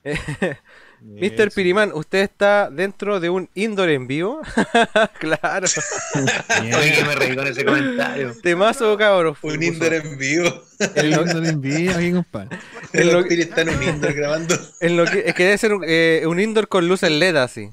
Mr. 1.01 1.51
Piriman, 1.53 1.91
¿usted 1.93 2.19
está 2.19 2.69
dentro 2.69 3.19
de 3.22 3.30
un 3.30 3.49
indoor 3.53 3.90
en 3.90 4.06
vivo? 4.08 4.41
claro. 5.19 5.67
Oye, 6.59 6.93
que 6.93 7.03
me 7.06 7.16
reí 7.16 7.35
con 7.35 7.48
ese 7.48 7.64
comentario. 7.64 8.33
Temazo, 8.43 8.98
cabros. 8.98 9.38
Un 9.41 9.64
Inder 9.64 9.93
en 9.93 10.17
vivo. 10.17 10.64
En 10.95 11.11
lo, 11.11 11.25
No 11.25 11.40
le 11.40 11.49
envío 11.49 11.91
aquí, 11.95 12.11
compadre. 12.11 12.58
en 12.93 12.99
El 13.01 13.14
lo- 13.14 13.19
está 13.25 13.61
en 13.61 13.69
un 13.69 13.83
Inder 13.83 14.14
grabando. 14.14 14.56
en 14.82 14.98
lo 14.98 15.06
que, 15.06 15.24
es 15.25 15.33
que 15.35 15.43
debe 15.45 15.58
ser 15.58 15.74
un, 15.74 15.85
eh, 15.88 16.24
un 16.25 16.40
indoor 16.40 16.67
con 16.67 16.88
luces 16.88 17.11
LED 17.11 17.35
así. 17.38 17.69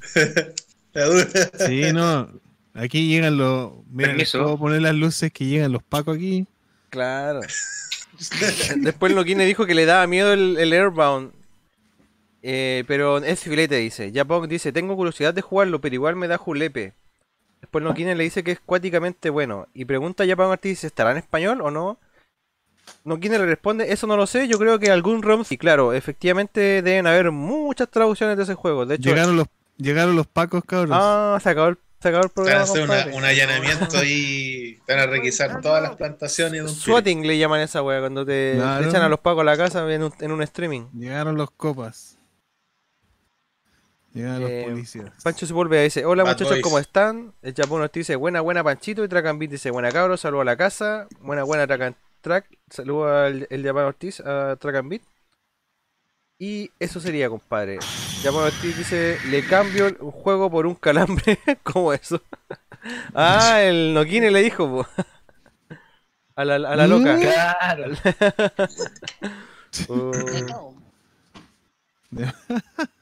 La 0.93 1.05
dura. 1.07 1.27
Sí, 1.67 1.93
no. 1.93 2.29
Aquí 2.77 3.09
llegan 3.09 3.39
los. 3.39 3.73
Mira, 3.91 4.15
puedo 4.33 4.59
poner 4.59 4.83
las 4.83 4.95
luces 4.95 5.33
que 5.33 5.47
llegan 5.47 5.73
los 5.73 5.83
pacos 5.83 6.17
aquí. 6.17 6.47
Claro. 6.91 7.41
Después 8.77 9.13
Loquine 9.13 9.45
dijo 9.45 9.67
que 9.67 9.75
le 9.75 9.87
daba 9.87 10.07
miedo 10.07 10.33
el, 10.33 10.57
el 10.59 10.73
Airbound. 10.73 11.33
Eh, 12.43 12.85
pero 12.87 13.19
es 13.19 13.41
filete, 13.41 13.77
dice. 13.77 14.13
Japón 14.15 14.49
dice, 14.49 14.73
tengo 14.73 14.95
curiosidad 14.95 15.35
de 15.35 15.43
jugarlo, 15.43 15.81
pero 15.81 15.95
igual 15.95 16.17
me 16.17 16.29
da 16.29 16.39
julepe. 16.39 16.93
Después 17.61 17.83
Loquine 17.83 18.15
le 18.15 18.25
dice 18.25 18.45
que 18.45 18.53
es 18.53 18.61
cuáticamente 18.61 19.31
bueno. 19.31 19.67
Y 19.75 19.85
pregunta 19.85 20.23
a 20.23 20.27
Japón 20.27 20.49
Martí 20.49 20.75
si 20.77 20.87
estará 20.87 21.11
en 21.11 21.17
español 21.17 21.61
o 21.61 21.71
no. 21.71 21.99
Loquine 23.05 23.39
le 23.39 23.47
responde, 23.47 23.93
eso 23.93 24.07
no 24.07 24.17
lo 24.17 24.29
sé, 24.29 24.47
yo 24.47 24.59
creo 24.59 24.79
que 24.79 24.91
algún 24.93 25.23
ROM... 25.23 25.43
Y 25.51 25.57
claro, 25.57 25.93
efectivamente 25.93 26.83
deben 26.83 27.09
haber 27.09 27.33
muchas 27.33 27.91
traducciones 27.91 28.37
de 28.37 28.45
ese 28.45 28.55
juego. 28.55 28.87
De 28.87 28.95
hecho, 28.95 29.09
Llegaron 29.11 29.37
los, 29.37 29.49
llegaron 29.77 30.15
los 30.15 30.29
pacos, 30.29 30.63
cabros. 30.65 30.97
ah, 30.97 31.37
se 31.43 31.51
acabó 31.51 31.69
el, 31.69 31.79
se 32.01 32.09
acabó 32.09 32.25
el 32.25 32.31
Van 32.45 32.49
a 32.59 32.63
hacer 32.63 32.83
una- 32.85 33.07
un 33.17 33.25
allanamiento 33.25 34.05
y 34.05 34.79
van 34.87 34.99
a 35.01 35.07
requisar 35.07 35.61
todas 35.61 35.83
las 35.83 35.97
plantaciones 35.97 36.53
de 36.53 36.63
un. 36.63 36.69
Swatting 36.69 37.27
le 37.27 37.39
llaman 37.39 37.61
a 37.61 37.65
esa 37.65 37.83
wea 37.83 38.01
cuando 38.01 38.25
te, 38.25 38.53
te 38.53 38.59
Claro. 38.59 38.89
echan 38.89 39.03
a 39.03 39.09
los 39.09 39.21
pacos 39.21 39.41
a 39.41 39.45
la 39.45 39.57
casa 39.57 39.91
en 39.93 40.03
un, 40.03 40.13
en 40.21 40.31
un 40.33 40.43
streaming. 40.43 40.87
Llegaron 40.93 41.37
los 41.37 41.51
copas. 41.51 42.19
Llegaron 44.13 44.49
Eh, 44.49 44.61
los 44.63 44.71
policías. 44.73 45.11
Pancho 45.23 45.47
Sepúlveda 45.47 45.83
dice, 45.83 46.05
hola 46.07 46.23
Bad 46.23 46.33
muchachos, 46.33 46.51
Boys. 46.55 46.63
¿cómo 46.63 46.79
están? 46.79 47.35
El 47.43 47.55
Japón 47.55 47.81
nos 47.83 47.93
dice, 47.93 48.17
buena, 48.17 48.41
buena 48.41 48.65
Panchito. 48.65 49.05
Y 49.05 49.09
Tracambit 49.09 49.51
dice, 49.51 49.71
buena 49.71 49.91
cabros, 49.93 50.21
saludo 50.21 50.41
a 50.41 50.45
la 50.47 50.57
casa. 50.57 51.07
Buena, 51.21 51.43
buena 51.43 51.67
Tracan 51.67 51.97
Track. 52.23 52.47
Saludo 52.71 53.09
al 53.15 53.47
el 53.51 53.63
Japón 53.65 53.85
Ortiz, 53.85 54.21
a 54.21 54.57
Tracambit. 54.57 55.03
Y 56.39 56.71
eso 56.79 57.01
sería, 57.01 57.29
compadre. 57.31 57.79
Japón 58.23 58.45
Ortiz 58.45 58.77
dice, 58.77 59.19
le 59.31 59.47
cambio 59.47 59.97
un 60.01 60.11
juego 60.11 60.51
por 60.51 60.67
un 60.67 60.75
calambre. 60.75 61.39
¿Cómo 61.63 61.93
eso? 61.93 62.21
ah, 63.15 63.63
el 63.63 63.95
Nokine 63.95 64.31
le 64.31 64.43
dijo, 64.43 64.69
po. 64.69 64.87
A 66.35 66.45
la, 66.45 66.57
a 66.57 66.77
la 66.77 66.87
loca. 66.87 67.19
Claro. 67.19 67.95
De 69.73 69.85
todo. 69.87 70.75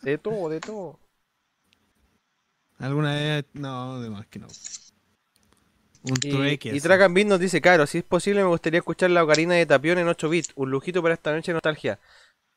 de 0.03 0.19
todo, 0.19 0.49
de 0.49 0.61
todo. 0.61 0.99
¿Alguna 2.79 3.15
vez? 3.15 3.45
No, 3.55 4.01
de 4.01 4.11
más 4.11 4.27
que 4.27 4.39
no. 4.39 4.47
Un 6.03 6.15
Y, 6.23 6.31
trueque. 6.31 6.69
y. 6.75 6.81
Tracan 6.81 7.15
nos 7.27 7.41
dice, 7.41 7.61
claro, 7.61 7.87
si 7.87 7.99
es 7.99 8.05
posible 8.05 8.43
me 8.43 8.49
gustaría 8.49 8.79
escuchar 8.79 9.11
la 9.11 9.25
ocarina 9.25 9.55
de 9.55 9.67
Tapión 9.67 9.99
en 9.99 10.09
8 10.09 10.29
bits, 10.29 10.53
un 10.57 10.71
lujito 10.71 11.03
para 11.03 11.15
esta 11.15 11.33
noche 11.33 11.53
de 11.53 11.55
nostalgia. 11.55 11.99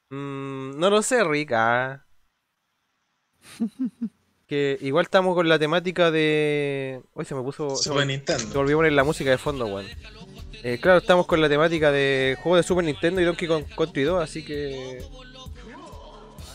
Mm, 0.09 0.77
no 0.79 0.89
lo 0.89 1.01
sé, 1.01 1.23
Rick. 1.23 1.51
ah. 1.53 2.05
que 4.47 4.77
igual 4.81 5.05
estamos 5.05 5.35
con 5.35 5.49
la 5.49 5.59
temática 5.59 6.09
de... 6.09 7.01
Hoy 7.13 7.25
se 7.25 7.35
me 7.35 7.41
puso... 7.41 7.75
Se 7.75 7.83
Super 7.83 8.05
me, 8.05 8.13
se 8.13 8.17
Nintendo. 8.17 8.53
me 8.53 8.59
olvidó 8.61 8.77
poner 8.77 8.93
la 8.93 9.03
música 9.03 9.29
de 9.29 9.37
fondo, 9.37 9.65
weón. 9.67 9.85
Eh, 10.63 10.79
claro, 10.81 10.99
estamos 10.99 11.27
con 11.27 11.41
la 11.41 11.49
temática 11.49 11.91
de 11.91 12.37
juegos 12.41 12.59
de 12.59 12.63
Super 12.63 12.85
Nintendo 12.85 13.19
y 13.21 13.25
Donkey 13.25 13.47
Kong 13.47 13.65
Country 13.75 14.03
2, 14.03 14.23
así 14.23 14.45
que... 14.45 15.03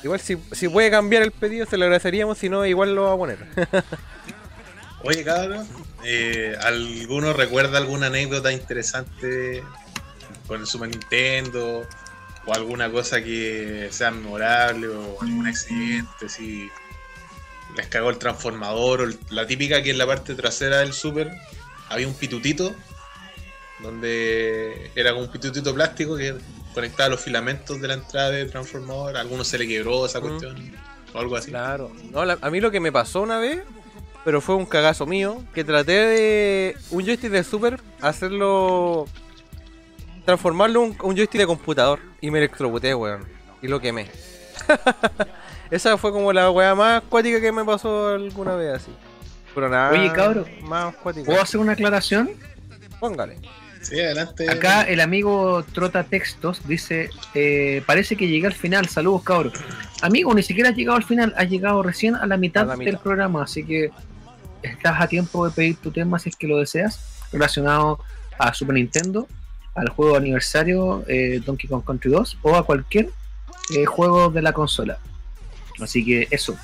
Igual 0.03 0.21
si, 0.21 0.37
si 0.53 0.69
puede 0.69 0.91
cambiar 0.91 1.23
el 1.23 1.31
pedido 1.31 1.65
se 1.67 1.77
lo 1.77 1.85
agradeceríamos, 1.85 2.39
si 2.39 2.49
no 2.49 2.67
igual 2.67 2.95
lo 2.95 3.05
va 3.05 3.13
a 3.13 3.17
poner. 3.17 3.39
Oye, 5.05 5.23
cabrón, 5.23 5.67
eh, 6.05 6.57
¿alguno 6.61 7.33
recuerda 7.33 7.79
alguna 7.79 8.07
anécdota 8.07 8.53
interesante 8.53 9.63
con 10.47 10.61
el 10.61 10.67
Super 10.67 10.89
Nintendo? 10.89 11.87
¿O 12.45 12.55
alguna 12.55 12.91
cosa 12.91 13.23
que 13.23 13.89
sea 13.93 14.11
memorable? 14.11 14.89
¿O 14.89 15.19
algún 15.23 15.47
accidente? 15.47 16.29
Si 16.29 16.69
les 17.77 17.87
cagó 17.87 18.11
el 18.11 18.19
transformador? 18.19 19.01
O 19.01 19.05
el- 19.05 19.19
la 19.31 19.47
típica 19.47 19.83
que 19.83 19.91
en 19.91 19.99
la 19.99 20.07
parte 20.07 20.35
trasera 20.35 20.79
del 20.79 20.93
Super 20.93 21.31
había 21.89 22.09
un 22.09 22.15
pitutito, 22.15 22.75
donde 23.81 24.91
era 24.95 25.11
como 25.12 25.25
un 25.25 25.31
pitutito 25.31 25.75
plástico 25.75 26.17
que 26.17 26.35
conectaba 26.75 27.11
los 27.11 27.21
filamentos 27.21 27.81
de 27.81 27.89
la 27.89 27.95
entrada 27.95 28.31
del 28.31 28.51
transformador. 28.51 29.17
A 29.17 29.21
alguno 29.21 29.45
se 29.45 29.59
le 29.59 29.67
quebró 29.67 30.07
esa 30.07 30.21
Mm. 30.21 30.23
cuestión, 30.23 30.73
o 31.12 31.19
algo 31.19 31.37
así. 31.37 31.51
Claro. 31.51 31.93
No, 32.11 32.25
la- 32.25 32.39
a 32.41 32.51
mí 32.51 32.61
lo 32.61 32.71
que 32.71 32.81
me 32.81 32.93
pasó 32.93 33.21
una 33.23 33.39
vez, 33.39 33.62
pero 34.25 34.41
fue 34.41 34.55
un 34.55 34.67
cagazo 34.67 35.05
mío, 35.07 35.43
que 35.55 35.65
traté 35.65 35.93
de 35.93 36.77
un 36.91 37.05
joystick 37.05 37.31
de 37.31 37.45
Super 37.45 37.81
hacerlo 38.01 39.07
transformarlo 40.25 40.84
en 40.84 40.91
un, 40.91 40.97
un 41.02 41.17
joystick 41.17 41.41
de 41.41 41.47
computador 41.47 42.01
y 42.20 42.31
me 42.31 42.39
electrocuté, 42.39 42.94
weón, 42.94 43.25
y 43.60 43.68
lo 43.68 43.81
quemé. 43.81 44.09
Esa 45.70 45.97
fue 45.97 46.12
como 46.12 46.33
la 46.33 46.51
weá 46.51 46.75
más 46.75 47.02
acuática 47.02 47.41
que 47.41 47.51
me 47.51 47.65
pasó 47.65 48.09
alguna 48.09 48.55
vez 48.55 48.75
así. 48.75 48.91
Pero 49.55 49.68
nada. 49.68 49.91
Oye, 49.91 50.12
cabro. 50.12 50.44
Más 50.62 50.94
acuática. 50.94 51.26
¿Puedo 51.26 51.41
hacer 51.41 51.60
una 51.60 51.73
aclaración? 51.73 52.31
Póngale. 53.01 53.39
Sí, 53.81 53.99
adelante. 53.99 54.49
Acá 54.49 54.83
el 54.83 55.01
amigo 55.01 55.65
Trota 55.73 56.05
Textos 56.05 56.67
dice, 56.68 57.10
eh, 57.34 57.83
parece 57.84 58.17
que 58.17 58.28
llegué 58.28 58.47
al 58.47 58.52
final, 58.52 58.86
saludos 58.89 59.23
cabros. 59.25 59.55
Amigo, 60.02 60.33
ni 60.34 60.42
siquiera 60.42 60.70
has 60.70 60.76
llegado 60.76 60.97
al 60.97 61.05
final, 61.05 61.34
has 61.36 61.49
llegado 61.49 61.83
recién 61.83 62.15
a 62.15 62.26
la 62.26 62.36
mitad, 62.36 62.62
A 62.65 62.67
la 62.67 62.76
mitad. 62.76 62.92
del 62.92 63.01
programa, 63.01 63.42
así 63.42 63.65
que 63.65 63.91
estás 64.62 65.01
a 65.01 65.09
tiempo 65.09 65.44
de 65.47 65.52
pedir 65.52 65.76
tu 65.76 65.91
tema 65.91 66.18
si 66.18 66.28
es 66.28 66.36
que 66.36 66.47
lo 66.47 66.59
deseas, 66.59 67.01
relacionado 67.33 67.99
a 68.39 68.55
Super 68.55 68.75
Nintendo, 68.76 69.26
al 69.75 69.89
juego 69.89 70.12
de 70.12 70.18
aniversario 70.18 71.05
eh, 71.09 71.41
Donkey 71.44 71.68
Kong 71.68 71.83
Country 71.84 72.10
2 72.10 72.39
o 72.42 72.57
a 72.57 72.65
cualquier 72.67 73.10
eh, 73.75 73.84
juego 73.86 74.31
de 74.31 74.42
la 74.42 74.52
consola. 74.52 74.99
Así 75.81 76.05
que 76.05 76.28
eso, 76.31 76.57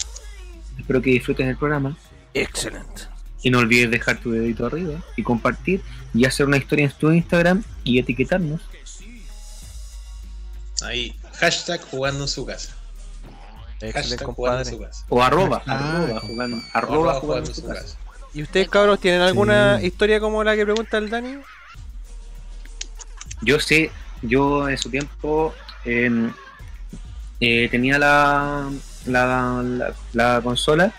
espero 0.78 1.00
que 1.02 1.10
disfrutes 1.10 1.46
el 1.46 1.56
programa. 1.56 1.96
Excelente. 2.34 3.02
Y 3.42 3.50
no 3.50 3.58
olvides 3.60 3.90
dejar 3.90 4.18
tu 4.18 4.32
dedito 4.32 4.66
arriba 4.66 5.00
y 5.16 5.22
compartir 5.22 5.80
y 6.12 6.24
hacer 6.26 6.46
una 6.46 6.56
historia 6.56 6.84
en 6.86 6.92
tu 6.92 7.10
Instagram 7.10 7.62
y 7.84 7.98
etiquetarnos. 7.98 8.60
Ahí, 10.82 11.16
hashtag 11.34 11.80
jugando 11.90 12.24
en 12.24 12.28
su 12.28 12.46
casa. 12.46 12.74
Excelente, 13.80 13.98
Hashtag 14.00 14.34
jugando 14.34 14.58
en 14.60 14.64
compadre. 14.64 14.70
su 14.70 14.80
casa. 14.80 15.06
O 15.08 15.22
arroba, 15.22 15.62
Ah, 15.66 16.02
arroba, 16.02 16.20
jugando, 16.20 16.56
Arroba 16.56 16.70
arroba 16.72 17.14
jugando 17.14 17.20
jugando 17.20 17.48
en 17.50 17.54
su 17.54 17.66
casa. 17.66 17.80
casa. 17.82 17.96
¿Y 18.34 18.42
ustedes, 18.42 18.68
cabros, 18.68 19.00
tienen 19.00 19.20
alguna 19.22 19.78
Sí. 19.80 19.86
historia 19.86 20.20
como 20.20 20.44
la 20.44 20.54
que 20.56 20.64
pregunta 20.64 20.98
el 20.98 21.08
Dani? 21.10 21.38
Yo 23.42 23.60
sé, 23.60 23.90
yo 24.22 24.68
en 24.68 24.76
su 24.78 24.90
tiempo 24.90 25.54
em, 25.84 26.32
eh, 27.40 27.68
tenía 27.70 27.98
la, 27.98 28.68
la, 29.06 29.62
la, 29.62 29.94
la 30.12 30.40
consola 30.42 30.92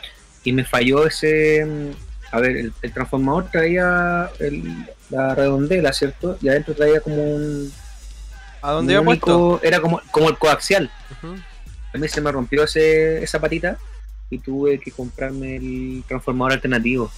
y 0.44 0.54
me 0.54 0.64
falló 0.66 1.06
ese. 1.06 1.60
em, 1.62 1.94
A 2.32 2.40
ver, 2.40 2.58
el, 2.58 2.74
el 2.84 2.94
transformador 2.94 3.50
traía 3.52 4.30
el- 4.40 4.86
la 5.10 5.34
redondela, 5.34 5.92
¿cierto? 5.92 6.38
Y 6.42 6.48
adentro 6.50 6.76
traía 6.76 7.00
como 7.02 7.16
un. 7.24 7.74
¿A 8.62 8.72
dónde 8.72 8.94
iba 8.94 9.02
puesto? 9.06 9.60
Era 9.64 9.80
como, 9.82 10.00
como 10.12 10.30
el 10.30 10.38
coaxial. 10.38 10.92
A 11.94 11.98
mí 11.98 12.08
se 12.08 12.22
me 12.22 12.32
rompió 12.32 12.64
ese, 12.66 13.24
esa 13.24 13.40
patita 13.40 13.78
y 14.30 14.38
tuve 14.38 14.80
que 14.80 14.92
comprarme 14.92 15.56
el 15.56 16.04
transformador 16.08 16.54
alternativo. 16.54 17.12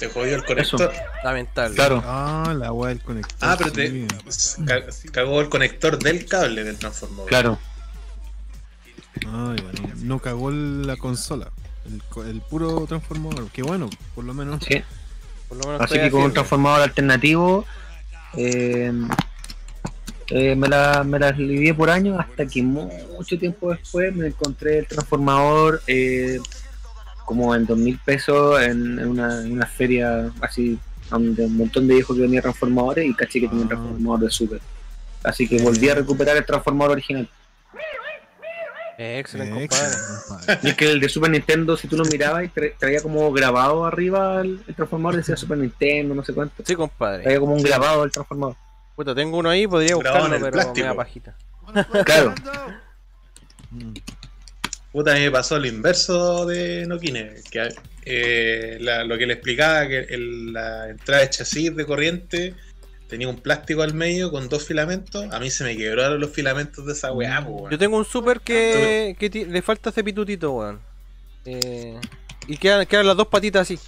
Te 0.00 0.08
jodió 0.08 0.34
el 0.36 0.44
conector. 0.46 0.90
Lamentable. 1.22 1.74
Claro. 1.74 2.02
Ah, 2.06 2.54
la 2.56 2.72
weá 2.72 2.88
del 2.88 3.02
conector. 3.02 3.36
Ah, 3.42 3.54
pero 3.58 3.70
te 3.70 4.06
sí. 4.30 5.08
cagó 5.10 5.42
el 5.42 5.50
conector 5.50 5.98
del 5.98 6.24
cable 6.24 6.64
del 6.64 6.78
transformador. 6.78 7.28
Claro. 7.28 7.58
Ah, 9.26 9.54
ya, 9.54 9.94
no, 9.96 10.18
cagó 10.18 10.50
la 10.50 10.96
consola. 10.96 11.50
El, 12.26 12.40
puro 12.40 12.86
transformador. 12.86 13.50
Qué 13.50 13.62
bueno, 13.62 13.90
por 14.14 14.24
lo 14.24 14.32
menos. 14.32 14.64
Sí. 14.66 14.82
Por 15.48 15.58
lo 15.58 15.64
menos 15.64 15.82
Así 15.82 15.94
estoy 15.94 16.08
que 16.08 16.12
con 16.12 16.22
un 16.22 16.32
transformador 16.32 16.80
alternativo 16.80 17.66
eh, 18.38 18.90
eh, 20.28 20.56
me, 20.56 20.66
la, 20.66 21.04
me 21.04 21.18
las 21.18 21.36
lidié 21.36 21.74
por 21.74 21.90
años 21.90 22.18
hasta 22.18 22.46
que 22.46 22.62
mucho 22.62 23.38
tiempo 23.38 23.70
después 23.70 24.14
me 24.16 24.28
encontré 24.28 24.78
el 24.78 24.86
transformador 24.86 25.82
eh, 25.86 26.40
como 27.30 27.54
en 27.54 27.64
dos 27.64 27.78
mil 27.78 27.96
pesos 28.04 28.60
en, 28.60 28.98
en 28.98 29.06
una, 29.08 29.40
en 29.42 29.52
una 29.52 29.66
feria 29.66 30.28
así 30.40 30.76
donde 31.08 31.44
un 31.44 31.56
montón 31.56 31.86
de 31.86 31.94
viejos 31.94 32.16
que 32.16 32.22
venía 32.22 32.42
transformadores 32.42 33.06
y 33.06 33.14
caché 33.14 33.40
que 33.40 33.46
tenía 33.48 33.62
un 33.66 33.72
Ah. 33.72 33.76
transformador 33.76 34.20
de 34.20 34.30
super. 34.30 34.60
Así 35.22 35.46
que 35.48 35.62
volví 35.62 35.88
a 35.88 35.94
recuperar 35.94 36.36
el 36.36 36.44
transformador 36.44 36.92
original. 36.92 37.28
Eh, 38.98 39.18
excelente, 39.20 39.64
Eh, 39.64 39.68
compadre. 39.68 39.86
excelente, 39.92 40.22
compadre. 40.28 40.58
Y 40.62 40.68
es 40.70 40.74
que 40.76 40.90
el 40.90 41.00
de 41.00 41.08
Super 41.08 41.30
Nintendo, 41.30 41.76
si 41.76 41.86
tú 41.88 41.96
lo 41.96 42.04
mirabas, 42.04 42.50
traía 42.80 43.00
como 43.00 43.30
grabado 43.32 43.84
arriba 43.86 44.40
el, 44.40 44.60
el 44.66 44.74
transformador, 44.74 45.16
decía 45.18 45.36
Super 45.44 45.56
Nintendo, 45.58 46.14
no 46.16 46.24
sé 46.24 46.34
cuánto. 46.34 46.64
Sí, 46.66 46.74
compadre. 46.74 47.22
Traía 47.22 47.38
como 47.38 47.54
un 47.54 47.62
grabado 47.62 48.02
del 48.02 48.10
transformador. 48.10 48.56
Puta, 48.96 49.14
tengo 49.14 49.38
uno 49.38 49.48
ahí, 49.50 49.66
podría 49.68 49.94
buscarlo, 49.94 50.26
el 50.26 50.30
pero 50.32 50.44
me 50.46 50.50
plástico. 50.50 50.86
da 50.88 50.94
pajita. 50.94 51.36
Claro. 52.04 52.34
Mm. 54.90 54.92
Puta, 54.92 55.12
a 55.12 55.14
mí 55.14 55.20
me 55.20 55.30
pasó 55.30 55.58
lo 55.58 55.66
inverso 55.66 56.46
de 56.46 56.86
Nokine. 56.86 57.34
Que 57.50 57.68
eh, 58.04 58.78
la- 58.80 59.04
lo 59.04 59.16
que 59.18 59.26
le 59.26 59.34
explicaba, 59.34 59.86
que 59.86 59.98
el- 60.00 60.52
la 60.52 60.88
entrada 60.88 61.22
de 61.22 61.30
chasis 61.30 61.74
de 61.76 61.84
corriente 61.86 62.54
tenía 63.08 63.28
un 63.28 63.36
plástico 63.40 63.82
al 63.82 63.92
medio 63.94 64.30
con 64.30 64.48
dos 64.48 64.64
filamentos. 64.66 65.26
A 65.32 65.38
mí 65.38 65.50
se 65.50 65.64
me 65.64 65.76
quebraron 65.76 66.18
los 66.20 66.30
filamentos 66.30 66.86
de 66.86 66.92
esa 66.92 67.12
weá, 67.12 67.44
po, 67.44 67.50
weón. 67.50 67.70
Yo 67.72 67.78
tengo 67.78 67.96
un 67.98 68.04
super 68.04 68.40
que, 68.40 69.16
que 69.18 69.30
ti- 69.30 69.44
le 69.44 69.62
falta 69.62 69.90
ese 69.90 70.02
pitutito, 70.02 70.52
weón. 70.52 70.80
Eh, 71.44 71.98
y 72.48 72.56
quedan, 72.56 72.86
quedan 72.86 73.06
las 73.06 73.16
dos 73.16 73.28
patitas 73.28 73.62
así. 73.62 73.78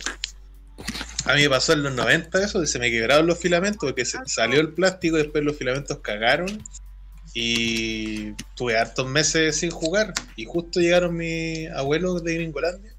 A 1.25 1.35
mí 1.35 1.43
me 1.43 1.51
pasó 1.51 1.73
en 1.75 1.83
los 1.85 1.93
90 1.95 2.45
eso, 2.45 2.65
se 2.67 2.79
me 2.79 2.91
quebraron 2.91 3.27
los 3.27 3.39
filamentos 3.39 3.79
porque 3.81 4.05
se 4.05 4.19
salió 4.27 4.61
el 4.61 4.71
plástico 4.73 5.17
y 5.19 5.23
después 5.23 5.45
los 5.45 5.57
filamentos 5.57 5.99
cagaron. 5.99 6.63
Y 7.35 8.33
tuve 8.57 8.79
hartos 8.79 9.07
meses 9.09 9.57
sin 9.57 9.71
jugar. 9.71 10.13
Y 10.37 10.45
justo 10.45 10.81
llegaron 10.81 11.17
mis 11.17 11.71
abuelos 11.71 12.23
de 12.25 12.35
Gringolandia 12.35 12.93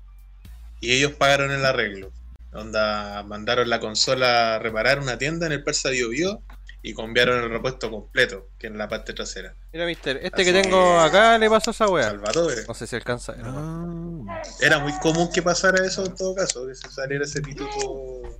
y 0.82 0.92
ellos 0.94 1.14
pagaron 1.14 1.52
el 1.52 1.66
arreglo. 1.66 2.12
Onda, 2.52 3.24
mandaron 3.24 3.70
la 3.70 3.80
consola 3.80 4.56
a 4.56 4.60
reparar 4.60 5.00
una 5.00 5.18
tienda 5.18 5.46
en 5.48 5.54
el 5.54 5.64
Persa 5.64 5.90
Bio 5.90 6.10
Bio 6.10 6.42
y 6.82 6.94
cambiaron 6.94 7.42
el 7.44 7.50
repuesto 7.50 7.90
completo, 7.90 8.50
que 8.60 8.68
en 8.68 8.78
la 8.78 8.90
parte 8.90 9.14
trasera. 9.14 9.56
Mira, 9.72 9.86
mister, 9.86 10.18
este 10.18 10.42
Así 10.42 10.52
que 10.52 10.62
tengo 10.62 10.78
que- 11.00 11.00
acá 11.08 11.38
le 11.38 11.50
pasó 11.50 11.70
a 11.70 11.74
esa 11.74 11.88
weá. 11.88 12.04
Salvatore. 12.10 12.64
No 12.68 12.74
sé 12.74 12.86
si 12.86 12.96
alcanza. 12.98 13.34
Ah, 13.42 14.42
Era 14.60 14.80
muy 14.80 14.92
común 15.00 15.30
que 15.34 15.42
pasara 15.42 15.86
eso 15.86 16.06
en 16.06 16.14
todo 16.16 16.36
caso, 16.36 16.68
que 16.68 16.76
se 16.76 16.90
saliera 16.92 17.24
ese 17.24 17.42
pituto 17.42 18.40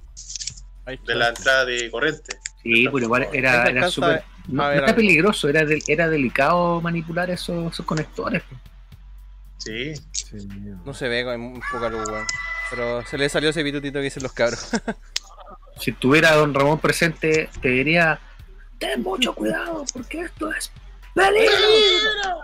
de 0.86 1.16
la 1.16 1.30
entrada 1.30 1.64
de 1.66 1.90
corriente. 1.90 2.36
Sí, 2.64 2.86
pero 2.92 3.00
igual 3.06 3.24
Ahí 3.24 3.30
era, 3.40 3.66
era 3.66 3.90
súper. 3.90 4.24
No, 4.48 4.68
ver 4.68 4.78
no 4.80 4.84
era 4.86 4.96
peligroso, 4.96 5.50
era, 5.50 5.64
del- 5.66 5.84
era 5.88 6.10
delicado 6.10 6.82
manipular 6.82 7.30
esos, 7.30 7.72
esos 7.74 7.86
conectores. 7.86 8.42
pues. 8.50 8.62
Sí, 9.58 9.94
sí, 10.12 10.48
No 10.86 10.94
se 10.94 11.08
ve 11.08 11.24
con 11.24 11.40
muy 11.40 11.62
poca 11.72 11.90
luz, 11.90 12.08
weón. 12.10 12.26
Pero 12.70 13.06
se 13.06 13.18
le 13.18 13.30
salió 13.30 13.50
ese 13.50 13.64
pitutito 13.64 14.00
que 14.00 14.04
dicen 14.06 14.24
los 14.24 14.34
cabros. 14.34 14.70
Si 15.80 15.92
tuviera 15.92 16.30
a 16.30 16.36
don 16.36 16.54
Ramón 16.54 16.78
presente, 16.80 17.50
te 17.60 17.68
diría: 17.70 18.20
Ten 18.78 19.02
mucho 19.02 19.34
cuidado, 19.34 19.84
porque 19.92 20.22
esto 20.22 20.52
es 20.54 20.72
peligro. 21.16 22.44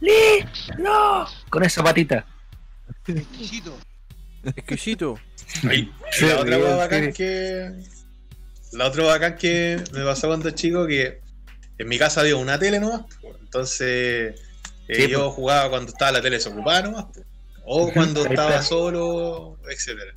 ¡Peligro! 0.00 1.26
Con 1.50 1.62
esa 1.64 1.82
patita. 1.82 2.24
Exquisito. 4.44 5.18
Ay, 5.68 5.92
Sí, 6.12 6.26
la 6.26 6.40
otra 6.40 6.58
bacán 6.76 7.12
que. 7.12 7.72
La 8.74 8.86
otra 8.88 9.04
bacán 9.04 9.36
que 9.36 9.82
me 9.92 10.04
pasó 10.04 10.28
cuando 10.28 10.50
chico 10.50 10.86
que 10.86 11.20
en 11.78 11.88
mi 11.88 11.98
casa 11.98 12.20
había 12.20 12.36
una 12.36 12.58
tele 12.58 12.80
nomás. 12.80 13.02
Entonces 13.40 14.40
eh, 14.88 14.94
Sí, 14.96 15.08
yo 15.08 15.30
jugaba 15.30 15.70
cuando 15.70 15.92
estaba 15.92 16.12
la 16.12 16.20
tele 16.22 16.36
desocupada 16.36 16.82
nomás. 16.82 17.06
O 17.64 17.90
cuando 17.92 18.26
estaba 18.26 18.60
solo, 18.62 19.58
etcétera. 19.70 20.14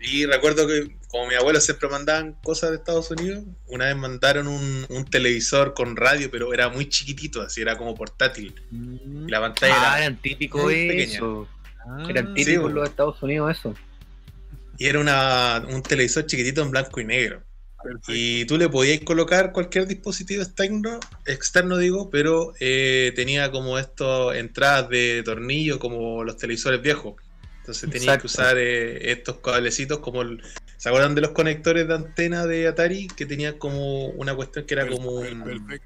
Y 0.00 0.26
recuerdo 0.26 0.66
que 0.66 0.94
como 1.08 1.26
mi 1.28 1.34
abuelo 1.34 1.60
siempre 1.60 1.88
mandaban 1.88 2.34
cosas 2.42 2.70
de 2.70 2.76
Estados 2.76 3.10
Unidos, 3.10 3.44
una 3.66 3.86
vez 3.86 3.96
mandaron 3.96 4.46
un, 4.46 4.84
un 4.90 5.04
televisor 5.06 5.72
con 5.72 5.96
radio, 5.96 6.30
pero 6.30 6.52
era 6.52 6.68
muy 6.68 6.88
chiquitito, 6.88 7.40
así 7.40 7.62
era 7.62 7.78
como 7.78 7.94
portátil. 7.94 8.54
Y 8.70 9.30
la 9.30 9.40
pantalla 9.40 9.74
Ah, 9.92 9.98
era 9.98 9.98
eran 9.98 10.20
muy 10.52 10.76
pequeña. 10.86 11.14
eso. 11.16 11.48
Ah, 11.86 12.06
Eran 12.08 12.34
sí, 12.36 12.44
típicos 12.44 12.62
bo. 12.62 12.68
los 12.74 12.88
Estados 12.90 13.22
Unidos 13.22 13.58
eso. 13.58 13.74
Y 14.78 14.86
era 14.86 14.98
una, 15.00 15.64
un 15.68 15.82
televisor 15.82 16.26
chiquitito 16.26 16.62
en 16.62 16.70
blanco 16.70 17.00
y 17.00 17.04
negro. 17.04 17.45
Y 18.08 18.44
tú 18.46 18.58
le 18.58 18.68
podías 18.68 19.00
colocar 19.00 19.52
cualquier 19.52 19.86
dispositivo 19.86 20.42
externo, 20.42 21.00
externo 21.24 21.76
digo, 21.76 22.10
pero 22.10 22.52
eh, 22.60 23.12
tenía 23.16 23.50
como 23.50 23.78
esto 23.78 24.32
entradas 24.32 24.88
de 24.88 25.22
tornillo 25.24 25.78
como 25.78 26.24
los 26.24 26.36
televisores 26.36 26.82
viejos. 26.82 27.14
Entonces 27.60 27.90
tenías 27.90 28.18
que 28.18 28.26
Exacto. 28.26 28.42
usar 28.42 28.58
eh, 28.58 29.10
estos 29.10 29.38
cablecitos 29.38 29.98
como 29.98 30.22
el, 30.22 30.40
¿Se 30.76 30.88
acuerdan 30.88 31.14
de 31.14 31.22
los 31.22 31.30
conectores 31.30 31.88
de 31.88 31.94
antena 31.94 32.46
de 32.46 32.68
Atari? 32.68 33.08
Que 33.08 33.26
tenían 33.26 33.58
como 33.58 34.06
una 34.08 34.34
cuestión 34.34 34.66
que 34.66 34.74
era 34.74 34.86
como 34.86 35.10
un... 35.10 35.80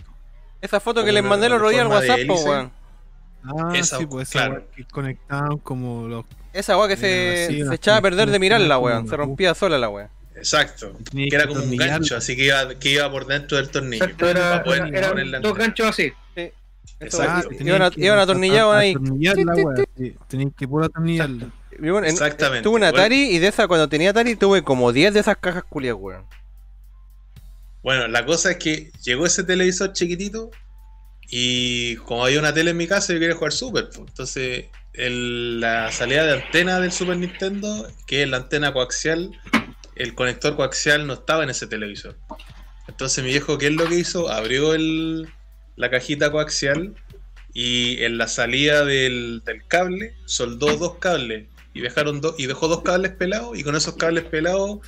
Esa 0.61 0.81
foto 0.81 1.05
que 1.05 1.13
les 1.13 1.25
mandé 1.25 1.47
el 1.47 1.55
otro 1.55 1.71
día 1.71 1.83
al 1.83 1.87
WhatsApp, 1.87 2.19
weón. 2.29 2.71
Ah, 3.43 3.73
Esa, 3.75 3.97
sí, 3.97 4.07
pues 4.07 4.29
esa 4.29 4.41
claro. 4.41 4.55
weá 4.55 4.77
que 4.77 4.85
conectaban 4.85 5.59
como 5.59 6.07
los. 6.07 6.27
Esa 6.53 6.77
weá 6.77 6.89
que 6.89 6.99
se, 6.99 7.45
así, 7.45 7.57
se 7.57 7.63
unas 7.63 7.75
echaba 7.77 7.97
a 7.97 8.03
perder 8.03 8.31
de 8.31 8.39
mirarla, 8.39 8.79
weón. 8.79 9.09
Se 9.09 9.17
rompía 9.17 9.55
sola 9.55 9.79
la 9.79 9.89
weá. 9.89 10.11
Exacto. 10.41 10.93
Tenías 11.11 11.31
Que 11.31 11.37
era 11.37 11.45
que 11.47 11.55
como 11.55 11.65
un 11.65 11.77
gancho, 11.77 12.17
así 12.17 12.37
que 12.37 12.45
iba, 12.47 12.75
que 12.75 12.91
iba 12.93 13.11
por 13.11 13.27
dentro 13.27 13.57
del 13.57 13.69
tornillo. 13.71 14.05
Exacto, 14.05 14.29
era, 14.29 14.41
para 14.51 14.65
poder 14.65 14.81
era- 14.89 14.99
eran 14.99 15.11
poner 15.11 15.27
la 15.29 15.41
dos 15.41 15.57
ganchos 15.57 15.87
así. 15.89 16.13
Exacto. 17.03 17.49
tenías 17.57 17.77
Iban, 17.77 17.91
que 17.93 18.09
atornillados 18.11 18.75
ahí. 18.77 18.95
sí, 19.97 20.15
Tenías 20.29 20.53
que 20.59 20.69
puro 20.69 20.85
atornillarla. 20.87 21.47
Bueno, 21.79 22.07
Exactamente. 22.07 22.63
Tuve 22.63 22.77
una 22.77 22.91
Bueno. 22.91 23.05
Atari 23.05 23.31
y 23.31 23.39
de 23.39 23.47
esa, 23.49 23.67
cuando 23.67 23.89
tenía 23.89 24.11
Atari, 24.11 24.37
tuve 24.37 24.63
como 24.63 24.93
10 24.93 25.15
de 25.15 25.21
esas 25.21 25.39
cajas 25.39 25.65
culias, 25.65 25.97
weón. 25.99 26.27
Bueno, 27.83 28.07
la 28.09 28.27
cosa 28.27 28.51
es 28.51 28.57
que 28.59 28.91
llegó 29.03 29.25
ese 29.25 29.45
televisor 29.45 29.93
chiquitito 29.95 30.51
y 31.31 31.97
como 31.97 32.25
había 32.27 32.39
una 32.41 32.53
tele 32.53 32.73
en 32.73 32.77
mi 32.77 32.87
casa, 32.87 33.13
yo 33.15 33.19
quería 33.21 33.35
jugar 33.35 33.53
Super. 33.53 33.87
pues. 33.89 34.01
Entonces, 34.09 34.67
el- 34.93 35.61
la 35.61 35.91
salida 35.93 36.27
de 36.27 36.43
antena 36.43 36.81
del 36.81 36.93
Super 36.93 37.17
Nintendo, 37.17 37.89
que 38.07 38.25
es 38.25 38.29
la 38.29 38.39
antena 38.39 38.73
coaxial, 38.75 39.31
el 40.03 40.15
conector 40.15 40.57
coaxial 40.57 41.07
no 41.07 41.15
estaba 41.15 41.43
en 41.45 41.51
ese 41.51 41.67
televisor. 41.67 42.17
Entonces, 42.89 43.23
mi 43.25 43.31
viejo, 43.31 43.59
¿qué 43.59 43.67
es 43.69 43.73
lo 43.75 43.87
que 43.89 43.97
hizo? 43.97 44.31
Abrió 44.31 44.75
el, 44.75 45.29
la 45.77 45.91
cajita 45.91 46.31
coaxial 46.33 46.95
y 47.53 48.03
en 48.03 48.19
la 48.19 48.29
salida 48.29 48.85
del, 48.85 49.43
del 49.45 49.67
cable 49.67 50.15
soldó 50.25 50.77
dos 50.77 50.97
cables 50.99 51.47
y 51.75 51.81
dejaron 51.81 52.21
dos 52.21 52.35
y 52.39 52.47
dejó 52.47 52.69
dos 52.69 52.83
cables 52.83 53.13
pelados 53.13 53.59
y 53.59 53.63
con 53.63 53.77
esos 53.77 53.95
cables 53.97 54.25
pelados 54.25 54.79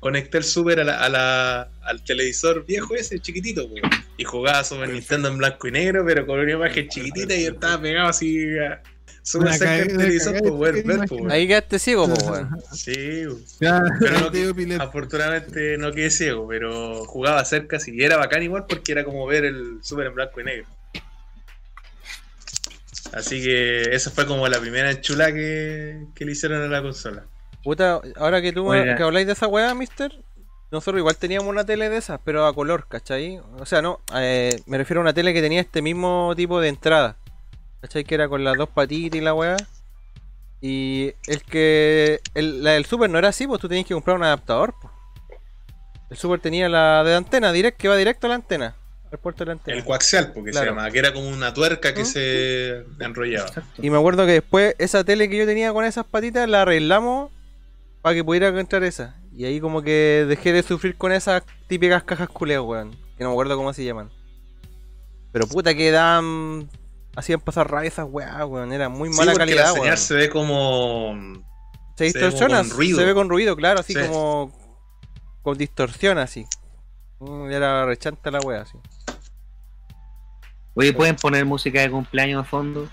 conecté 0.00 0.38
el 0.38 0.44
Super 0.44 0.80
a 0.80 0.84
la- 0.84 0.98
a 0.98 1.08
la- 1.08 1.70
al 1.82 2.04
televisor 2.04 2.66
viejo 2.66 2.94
ese, 2.94 3.18
chiquitito, 3.20 3.66
y 4.18 4.24
jugaba 4.24 4.62
Super 4.62 4.90
Nintendo 4.90 5.28
en 5.28 5.38
blanco 5.38 5.66
y 5.68 5.70
negro, 5.72 6.04
pero 6.06 6.26
con 6.26 6.40
una 6.40 6.52
imagen 6.52 6.88
chiquitita 6.88 7.34
y 7.34 7.44
estaba 7.46 7.80
pegado 7.80 8.08
así 8.08 8.58
a- 8.58 8.82
televisor 9.98 10.32
cagada, 10.32 10.42
para 10.42 10.56
poder 10.56 10.74
qué 10.74 10.82
ver, 10.82 10.98
weón. 11.10 11.30
Ahí 11.32 11.48
quedaste 11.48 11.78
ciego, 11.78 12.06
po, 12.08 12.30
weón. 12.30 12.50
Sí, 12.72 13.24
Pero 13.58 14.20
no 14.20 14.30
que- 14.30 14.76
afortunadamente 14.78 15.78
no 15.78 15.92
quedé 15.92 16.10
ciego, 16.10 16.46
pero 16.46 17.04
jugaba 17.06 17.44
cerca, 17.44 17.80
sí, 17.80 17.92
y 17.94 18.04
era 18.04 18.16
bacán 18.18 18.42
igual 18.42 18.66
porque 18.68 18.92
era 18.92 19.04
como 19.04 19.26
ver 19.26 19.44
el 19.44 19.78
Super 19.82 20.06
en 20.08 20.14
blanco 20.14 20.40
y 20.40 20.44
negro. 20.44 20.66
Así 23.12 23.42
que 23.42 23.82
esa 23.94 24.10
fue 24.10 24.26
como 24.26 24.46
la 24.48 24.58
primera 24.60 24.90
enchula 24.90 25.32
que, 25.32 26.04
que 26.14 26.24
le 26.24 26.32
hicieron 26.32 26.62
a 26.62 26.66
la 26.66 26.82
consola. 26.82 27.24
Puta, 27.62 28.00
ahora 28.16 28.42
que 28.42 28.52
tú 28.52 28.70
que 28.70 29.02
habláis 29.02 29.26
de 29.26 29.32
esa 29.34 29.46
weá, 29.46 29.72
mister, 29.74 30.12
nosotros 30.70 30.98
igual 30.98 31.16
teníamos 31.16 31.48
una 31.48 31.64
tele 31.64 31.88
de 31.88 31.96
esas, 31.98 32.20
pero 32.24 32.44
a 32.46 32.54
color, 32.54 32.86
¿cachai? 32.88 33.40
O 33.58 33.64
sea, 33.64 33.80
no, 33.80 34.00
eh, 34.16 34.60
me 34.66 34.76
refiero 34.78 35.00
a 35.00 35.02
una 35.02 35.14
tele 35.14 35.32
que 35.32 35.40
tenía 35.40 35.60
este 35.60 35.80
mismo 35.80 36.34
tipo 36.36 36.60
de 36.60 36.68
entrada, 36.68 37.16
¿cachai? 37.84 38.02
Que 38.04 38.14
era 38.14 38.28
con 38.30 38.42
las 38.42 38.56
dos 38.56 38.70
patitas 38.70 39.18
y 39.18 39.20
la 39.20 39.34
weá. 39.34 39.56
Y 40.62 41.12
el 41.26 41.42
que. 41.42 42.20
El, 42.32 42.62
la 42.64 42.70
del 42.72 42.86
Super 42.86 43.10
no 43.10 43.18
era 43.18 43.28
así, 43.28 43.46
pues 43.46 43.60
tú 43.60 43.68
tenías 43.68 43.86
que 43.86 43.92
comprar 43.92 44.16
un 44.16 44.22
adaptador, 44.24 44.74
pues. 44.80 44.92
El 46.08 46.16
Super 46.16 46.40
tenía 46.40 46.68
la 46.70 47.04
de 47.04 47.14
antena, 47.14 47.52
direct, 47.52 47.76
que 47.78 47.88
va 47.88 47.96
directo 47.96 48.26
a 48.26 48.30
la 48.30 48.36
antena, 48.36 48.74
al 49.12 49.18
puerto 49.18 49.40
de 49.44 49.46
la 49.48 49.52
antena. 49.52 49.76
El 49.76 49.84
coaxial, 49.84 50.32
porque 50.32 50.52
Claro. 50.52 50.64
se 50.70 50.70
llama, 50.74 50.90
que 50.90 50.98
era 50.98 51.12
como 51.12 51.28
una 51.28 51.52
tuerca 51.52 51.92
que 51.92 52.02
¿Mm? 52.02 52.06
se 52.06 52.84
enrollaba. 53.00 53.48
Exacto. 53.48 53.82
Y 53.82 53.90
me 53.90 53.98
acuerdo 53.98 54.24
que 54.24 54.32
después 54.32 54.74
esa 54.78 55.04
tele 55.04 55.28
que 55.28 55.36
yo 55.36 55.44
tenía 55.46 55.70
con 55.74 55.84
esas 55.84 56.06
patitas 56.06 56.48
la 56.48 56.62
arreglamos 56.62 57.30
para 58.00 58.14
que 58.14 58.24
pudiera 58.24 58.48
encontrar 58.48 58.84
esa. 58.84 59.16
Y 59.36 59.44
ahí 59.44 59.60
como 59.60 59.82
que 59.82 60.24
dejé 60.28 60.52
de 60.54 60.62
sufrir 60.62 60.96
con 60.96 61.12
esas 61.12 61.42
típicas 61.66 62.02
cajas 62.04 62.28
culeas, 62.28 62.62
weón. 62.62 62.92
Que 63.18 63.24
no 63.24 63.30
me 63.30 63.34
acuerdo 63.34 63.56
cómo 63.56 63.72
se 63.74 63.84
llaman. 63.84 64.08
Pero 65.32 65.46
puta 65.46 65.74
que 65.74 65.90
dan... 65.90 66.68
Hacían 67.16 67.40
pasar 67.40 67.70
rabia 67.70 67.88
esas 67.88 68.06
weas, 68.10 68.44
weón. 68.46 68.72
Era 68.72 68.88
muy 68.88 69.08
mala 69.10 69.34
calidad, 69.34 69.64
la 69.64 69.68
señal 69.70 69.82
weón. 69.86 69.96
se 69.98 70.14
ve 70.14 70.30
como. 70.30 71.14
Se 71.96 72.10
se 72.10 72.18
ve 72.18 72.24
distorsiona, 72.26 72.58
como 72.58 72.68
con 72.70 72.76
ruido. 72.78 72.98
se 72.98 73.04
ve 73.04 73.14
con 73.14 73.28
ruido, 73.28 73.56
claro, 73.56 73.80
así 73.80 73.92
Sí. 73.94 74.00
como 74.08 74.52
con 75.42 75.56
distorsión 75.58 76.18
así. 76.18 76.46
Mm, 77.20 77.50
Era 77.52 77.86
rechanta 77.86 78.30
la 78.30 78.40
wea 78.40 78.62
así. 78.62 78.78
Oye, 80.74 80.92
¿pueden 80.92 81.14
poner 81.14 81.44
música 81.44 81.80
de 81.82 81.90
cumpleaños 81.90 82.40
a 82.44 82.44
fondo? 82.44 82.88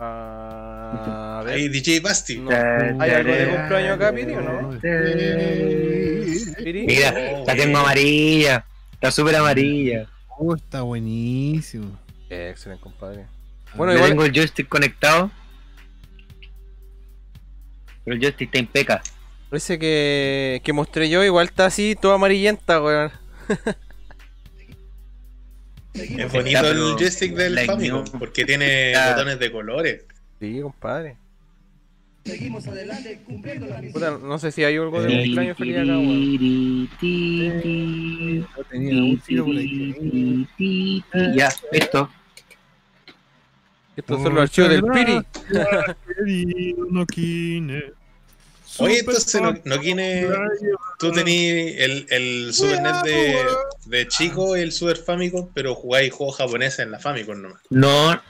Ah, 0.00 1.38
a 1.40 1.44
ver. 1.44 1.54
Ahí 1.54 1.68
DJ 1.68 2.00
Basti. 2.00 2.38
No. 2.38 2.50
¿Hay 2.50 3.10
algo 3.10 3.32
de 3.32 3.48
cumpleaños 3.56 3.94
acá, 3.96 4.12
Piri, 4.12 4.34
o 4.34 4.40
no? 4.40 4.80
Piri. 4.80 6.86
Mira, 6.86 7.12
la 7.46 7.54
tengo 7.54 7.78
amarilla. 7.78 8.66
Está 8.94 9.12
súper 9.12 9.36
amarilla. 9.36 10.08
Oh, 10.36 10.56
está 10.56 10.82
buenísimo. 10.82 11.96
Eh, 12.30 12.48
excelente, 12.50 12.82
compadre. 12.82 13.26
Bueno, 13.76 13.92
igual, 13.94 14.10
tengo 14.10 14.24
el 14.24 14.32
joystick 14.32 14.68
conectado. 14.68 15.30
Pero 18.04 18.16
el 18.16 18.20
joystick 18.22 18.48
está 18.48 18.58
impeca. 18.58 19.02
ese 19.52 19.78
que, 19.78 20.60
que 20.64 20.72
mostré 20.72 21.08
yo 21.08 21.22
igual 21.24 21.46
está 21.46 21.66
así, 21.66 21.96
toda 22.00 22.16
amarillenta, 22.16 22.82
weón. 22.82 23.10
Es 25.94 26.32
bonito 26.32 26.58
Está, 26.58 26.70
el 26.70 26.78
joystick 26.96 27.34
del 27.34 27.54
la 27.54 27.64
Famicom 27.66 28.04
porque 28.18 28.44
tiene 28.44 28.90
Está- 28.92 29.10
botones 29.12 29.38
de 29.38 29.52
colores. 29.52 30.04
Sí, 30.40 30.60
compadre. 30.60 31.16
Puta, 33.92 34.18
no 34.18 34.38
sé 34.38 34.50
si 34.50 34.64
hay 34.64 34.76
algo 34.76 35.00
de 35.02 35.08
cumpleaños 35.22 35.56
feliz 35.58 35.76
acá, 35.76 35.98
weón. 35.98 36.88
Yo 38.56 38.64
tenía 38.70 39.02
un 39.04 39.20
tiro 39.20 39.44
por 39.44 39.56
ahí. 39.56 40.46
Ya, 41.36 41.48
listo. 41.70 42.10
Estos 43.96 44.22
son 44.22 44.34
los 44.34 44.42
archivos 44.42 44.70
del 44.70 44.82
Piri. 44.82 46.74
Nokine. 46.90 47.82
Oye, 48.78 48.98
entonces 48.98 49.40
no, 49.40 49.54
no 49.64 49.78
tiene. 49.78 50.26
Tú 50.98 51.12
tenías 51.12 51.76
el, 51.78 52.06
el 52.10 52.52
Super 52.52 52.82
NES 52.82 53.02
de, 53.04 53.36
de 53.86 54.08
chico 54.08 54.56
y 54.56 54.60
el 54.62 54.72
Super 54.72 54.96
Famicom, 54.96 55.48
pero 55.54 55.76
jugáis 55.76 56.12
juegos 56.12 56.36
japoneses 56.38 56.80
en 56.80 56.90
la 56.90 56.98
Famicom 56.98 57.40
nomás. 57.40 57.60
No, 57.70 58.20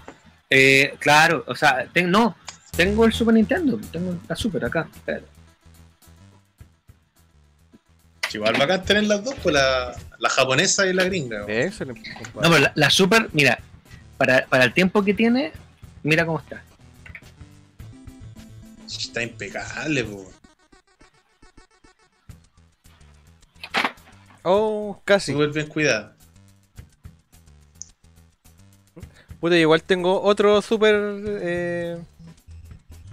eh, 0.51 0.95
claro, 0.99 1.45
o 1.47 1.55
sea, 1.55 1.87
ten- 1.93 2.11
no, 2.11 2.37
tengo 2.77 3.07
el 3.07 3.15
Super 3.15 3.33
Nintendo, 3.33 3.81
tengo 3.91 4.19
la 4.29 4.37
Super 4.37 4.67
acá. 4.67 4.87
espérate. 4.95 5.27
Igual 8.35 8.57
bacán 8.59 8.85
tener 8.85 9.05
las 9.05 9.23
dos, 9.25 9.35
pues 9.43 9.55
la, 9.55 9.95
la 10.19 10.29
japonesa 10.29 10.87
y 10.87 10.93
la 10.93 11.05
gringa. 11.05 11.45
Excelente, 11.47 12.03
No, 12.35 12.41
pero 12.43 12.59
la, 12.59 12.73
la 12.75 12.91
Super, 12.91 13.29
mira, 13.33 13.61
para, 14.17 14.47
para 14.47 14.65
el 14.65 14.73
tiempo 14.73 15.03
que 15.03 15.15
tiene, 15.15 15.53
mira 16.03 16.25
cómo 16.27 16.39
está. 16.39 16.63
Está 18.87 19.23
impecable, 19.23 20.05
po. 20.05 20.31
Oh, 24.43 25.01
casi. 25.05 25.33
Súper 25.33 25.51
bien 25.51 25.67
cuidada. 25.67 26.15
Puta, 29.41 29.57
igual 29.57 29.83
tengo 29.83 30.23
otro 30.23 30.61
super. 30.63 30.95
eh, 31.41 31.99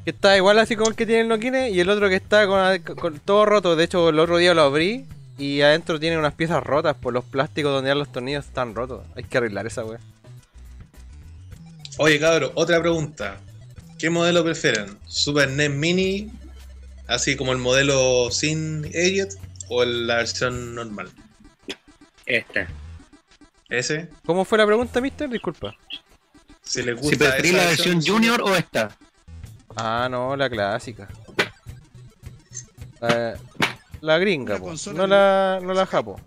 que 0.03 0.09
está 0.11 0.35
igual 0.35 0.57
así 0.59 0.75
como 0.75 0.89
el 0.89 0.95
que 0.95 1.05
tiene 1.05 1.21
el 1.21 1.27
Nokine 1.27 1.69
y 1.69 1.80
el 1.80 1.89
otro 1.89 2.09
que 2.09 2.15
está 2.15 2.47
con, 2.47 2.95
con 2.95 3.19
todo 3.19 3.45
roto. 3.45 3.75
De 3.75 3.83
hecho, 3.83 4.09
el 4.09 4.19
otro 4.19 4.38
día 4.38 4.53
lo 4.53 4.61
abrí 4.63 5.05
y 5.38 5.61
adentro 5.61 5.99
tiene 5.99 6.17
unas 6.17 6.33
piezas 6.33 6.63
rotas 6.63 6.95
por 6.95 7.13
los 7.13 7.23
plásticos 7.25 7.71
donde 7.71 7.89
ya 7.89 7.95
los 7.95 8.11
tornillos 8.11 8.45
están 8.45 8.75
rotos. 8.75 9.05
Hay 9.15 9.23
que 9.23 9.38
arreglar 9.38 9.67
esa 9.67 9.85
wea. 9.85 9.99
Oye, 12.03 12.19
cabro, 12.19 12.51
otra 12.55 12.80
pregunta. 12.80 13.39
¿Qué 13.99 14.09
modelo 14.09 14.43
prefieren? 14.43 14.97
¿Super 15.05 15.47
NES 15.51 15.69
Mini, 15.69 16.31
así 17.07 17.35
como 17.35 17.51
el 17.51 17.59
modelo 17.59 18.31
sin 18.31 18.85
Edit, 18.85 19.33
o 19.69 19.85
la 19.85 20.15
versión 20.15 20.73
normal? 20.73 21.11
Este. 22.25 22.65
¿Ese? 23.69 24.09
¿Cómo 24.25 24.45
fue 24.45 24.57
la 24.57 24.65
pregunta, 24.65 24.99
mister? 24.99 25.30
Disculpa. 25.30 25.75
Si 26.63 26.81
les 26.81 26.97
Si 26.97 27.03
gusta 27.03 27.17
preferís 27.19 27.51
esa 27.51 27.61
la 27.61 27.69
versión 27.69 28.01
Junior 28.01 28.41
o 28.41 28.55
esta. 28.55 28.97
Ah, 29.75 30.07
no, 30.09 30.35
la 30.35 30.49
clásica. 30.49 31.07
La, 32.99 33.35
la 34.01 34.17
gringa, 34.17 34.57
po. 34.57 34.73
no 34.91 35.05
la, 35.05 35.59
no 35.61 35.71
la 35.75 35.85
japo. 35.85 36.19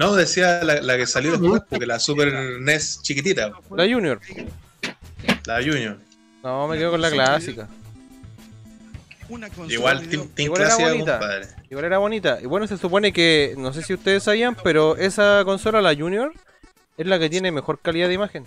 No, 0.00 0.14
decía 0.14 0.64
la, 0.64 0.80
la 0.80 0.96
que 0.96 1.06
salió 1.06 1.32
después, 1.32 1.60
porque 1.68 1.84
la 1.84 1.98
Super 2.00 2.32
NES 2.58 3.02
chiquitita, 3.02 3.52
La 3.70 3.84
Junior. 3.84 4.18
la 5.44 5.56
Junior. 5.58 5.98
No, 6.42 6.66
me 6.68 6.78
quedo 6.78 6.92
con 6.92 7.02
la 7.02 7.10
clásica. 7.10 7.68
Igual 9.68 10.08
Team, 10.08 10.26
team 10.28 10.46
Igual 10.46 10.62
era 10.62 10.76
bonita. 10.76 11.18
compadre. 11.18 11.46
Igual 11.68 11.84
era 11.84 11.98
bonita. 11.98 12.38
Y 12.42 12.46
bueno, 12.46 12.66
se 12.66 12.78
supone 12.78 13.12
que, 13.12 13.54
no 13.58 13.74
sé 13.74 13.82
si 13.82 13.92
ustedes 13.92 14.22
sabían, 14.22 14.56
pero 14.64 14.96
esa 14.96 15.42
consola, 15.44 15.82
la 15.82 15.94
Junior, 15.94 16.32
es 16.96 17.06
la 17.06 17.18
que 17.18 17.28
tiene 17.28 17.52
mejor 17.52 17.78
calidad 17.78 18.08
de 18.08 18.14
imagen. 18.14 18.46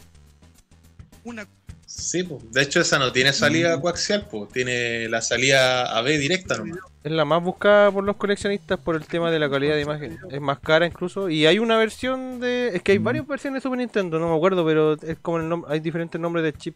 Sí, 1.96 2.24
pues. 2.24 2.52
De 2.52 2.64
hecho, 2.64 2.82
esa 2.82 2.98
no 2.98 3.12
tiene 3.12 3.34
salida 3.34 3.80
coaxial, 3.80 4.28
pues. 4.30 4.50
Tiene 4.52 5.08
la 5.10 5.22
salida 5.22 5.96
AB 5.98 6.08
directa 6.18 6.58
nomás. 6.58 6.80
Es 7.04 7.12
la 7.12 7.24
más 7.24 7.44
buscada 7.44 7.92
por 7.92 8.04
los 8.04 8.16
coleccionistas 8.16 8.80
por 8.80 8.96
el 8.96 9.06
tema 9.06 9.30
de 9.30 9.38
la 9.38 9.48
calidad 9.50 9.76
de 9.76 9.82
imagen. 9.82 10.18
Es 10.32 10.42
más 10.42 10.58
cara 10.60 10.88
incluso. 10.88 11.30
Y 11.30 11.46
hay 11.46 11.60
una 11.60 11.78
versión 11.78 12.40
de... 12.40 12.72
Es 12.74 12.82
que 12.82 12.94
hay 12.94 12.98
varias 12.98 13.28
versiones 13.28 13.60
de 13.62 13.64
Super 13.64 13.78
Nintendo, 13.78 14.18
no 14.18 14.30
me 14.30 14.36
acuerdo, 14.36 14.66
pero 14.66 14.94
es 14.94 15.20
como 15.22 15.38
el 15.38 15.44
nom- 15.50 15.66
hay 15.68 15.82
diferentes 15.82 16.20
nombres 16.20 16.44
de 16.44 16.54
chip. 16.54 16.76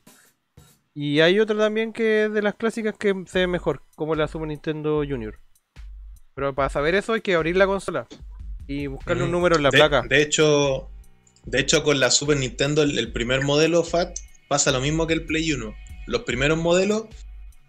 Y 0.93 1.19
hay 1.21 1.39
otra 1.39 1.57
también 1.57 1.93
que 1.93 2.25
es 2.25 2.33
de 2.33 2.41
las 2.43 2.53
clásicas 2.55 2.95
que 2.97 3.15
se 3.27 3.39
ve 3.39 3.47
mejor, 3.47 3.81
como 3.95 4.13
la 4.13 4.27
Super 4.27 4.47
Nintendo 4.47 4.97
Junior. 5.07 5.39
Pero 6.35 6.53
para 6.53 6.69
saber 6.69 6.93
eso 6.93 7.13
hay 7.13 7.21
que 7.21 7.33
abrir 7.33 7.55
la 7.57 7.65
consola 7.65 8.05
y 8.67 8.85
buscarle 8.87 9.23
un 9.23 9.29
Mm. 9.29 9.31
número 9.31 9.55
en 9.55 9.63
la 9.63 9.69
de, 9.71 9.77
placa. 9.77 10.03
De 10.07 10.21
hecho, 10.21 10.89
de 11.45 11.59
hecho, 11.59 11.81
con 11.83 11.99
la 11.99 12.11
Super 12.11 12.37
Nintendo, 12.37 12.83
el, 12.83 12.99
el 12.99 13.11
primer 13.11 13.43
modelo 13.43 13.83
FAT 13.83 14.19
pasa 14.47 14.71
lo 14.71 14.81
mismo 14.81 15.07
que 15.07 15.13
el 15.13 15.25
Play 15.25 15.51
1. 15.51 15.75
Los 16.07 16.21
primeros 16.23 16.57
modelos, 16.57 17.03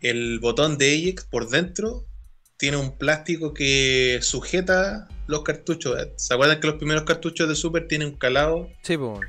el 0.00 0.38
botón 0.40 0.78
de 0.78 0.94
eject 0.94 1.28
por 1.28 1.48
dentro 1.48 2.06
tiene 2.56 2.76
un 2.76 2.96
plástico 2.98 3.54
que 3.54 4.18
sujeta 4.22 5.08
los 5.26 5.42
cartuchos. 5.42 5.96
¿Se 6.16 6.34
acuerdan 6.34 6.60
que 6.60 6.66
los 6.66 6.76
primeros 6.76 7.04
cartuchos 7.04 7.48
de 7.48 7.54
Super 7.54 7.86
tienen 7.88 8.08
un 8.08 8.16
calado 8.16 8.68
Sí, 8.82 8.96
pues. 8.96 9.20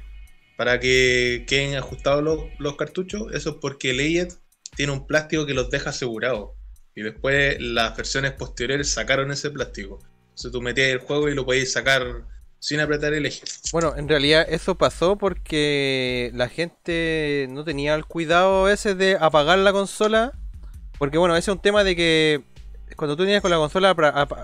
para 0.57 0.79
que 0.79 1.45
queden 1.47 1.75
ajustados 1.75 2.23
los, 2.23 2.39
los 2.59 2.75
cartuchos? 2.75 3.33
Eso 3.33 3.51
es 3.51 3.55
porque 3.61 3.91
el 3.91 3.99
eject 3.99 4.37
tiene 4.75 4.91
un 4.93 5.05
plástico 5.07 5.45
que 5.45 5.53
los 5.53 5.69
deja 5.69 5.89
asegurados. 5.91 6.51
Y 6.95 7.01
después 7.01 7.57
las 7.61 7.95
versiones 7.95 8.31
posteriores 8.33 8.89
sacaron 8.89 9.31
ese 9.31 9.51
plástico. 9.51 9.99
Entonces 10.29 10.51
tú 10.51 10.61
metías 10.61 10.89
el 10.89 10.99
juego 10.99 11.29
y 11.29 11.35
lo 11.35 11.45
podías 11.45 11.71
sacar 11.71 12.25
sin 12.59 12.79
apretar 12.79 13.13
el 13.13 13.25
eje. 13.25 13.41
Bueno, 13.71 13.93
en 13.97 14.07
realidad 14.09 14.45
eso 14.49 14.75
pasó 14.75 15.17
porque 15.17 16.31
la 16.33 16.49
gente 16.49 17.47
no 17.49 17.63
tenía 17.63 17.95
el 17.95 18.05
cuidado 18.05 18.69
ese 18.69 18.95
de 18.95 19.17
apagar 19.19 19.57
la 19.59 19.71
consola. 19.71 20.33
Porque 20.97 21.17
bueno, 21.17 21.35
ese 21.35 21.51
es 21.51 21.55
un 21.55 21.61
tema 21.61 21.83
de 21.83 21.95
que 21.95 22.41
cuando 22.97 23.15
tú 23.15 23.23
tenías 23.23 23.41
con 23.41 23.51
la 23.51 23.57
consola 23.57 23.95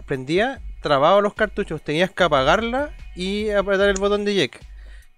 prendía, 0.06 0.62
trababa 0.82 1.20
los 1.20 1.34
cartuchos, 1.34 1.82
tenías 1.84 2.12
que 2.12 2.24
apagarla 2.24 2.92
y 3.16 3.50
apretar 3.50 3.90
el 3.90 4.00
botón 4.00 4.24
de 4.24 4.36
jack. 4.36 4.62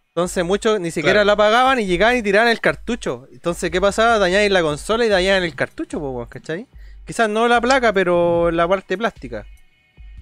Entonces 0.07 0.43
muchos 0.43 0.79
ni 0.79 0.89
siquiera 0.89 1.17
Claro. 1.17 1.25
la 1.27 1.33
apagaban 1.33 1.79
y 1.79 1.85
llegaban 1.85 2.17
y 2.17 2.23
tiraban 2.23 2.47
el 2.49 2.59
cartucho. 2.59 3.27
Entonces, 3.31 3.69
¿qué 3.69 3.79
pasaba? 3.79 4.17
Dañaban 4.17 4.51
la 4.51 4.63
consola 4.63 5.05
y 5.05 5.09
dañaban 5.09 5.43
el 5.43 5.53
cartucho, 5.53 5.99
po, 5.99 6.25
¿cachai? 6.27 6.65
Quizás 7.05 7.29
no 7.29 7.47
la 7.47 7.61
placa, 7.61 7.93
pero 7.93 8.49
la 8.49 8.67
parte 8.67 8.97
plástica. 8.97 9.45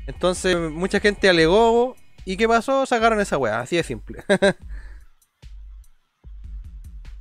Entonces, 0.08 0.58
mucha 0.58 1.00
gente 1.00 1.30
alegó. 1.30 1.96
¿Y 2.26 2.38
qué 2.38 2.48
pasó? 2.48 2.86
Sacaron 2.86 3.20
esa 3.22 3.38
weá, 3.38 3.60
así 3.62 3.76
de 3.78 3.84
simple. 3.84 4.24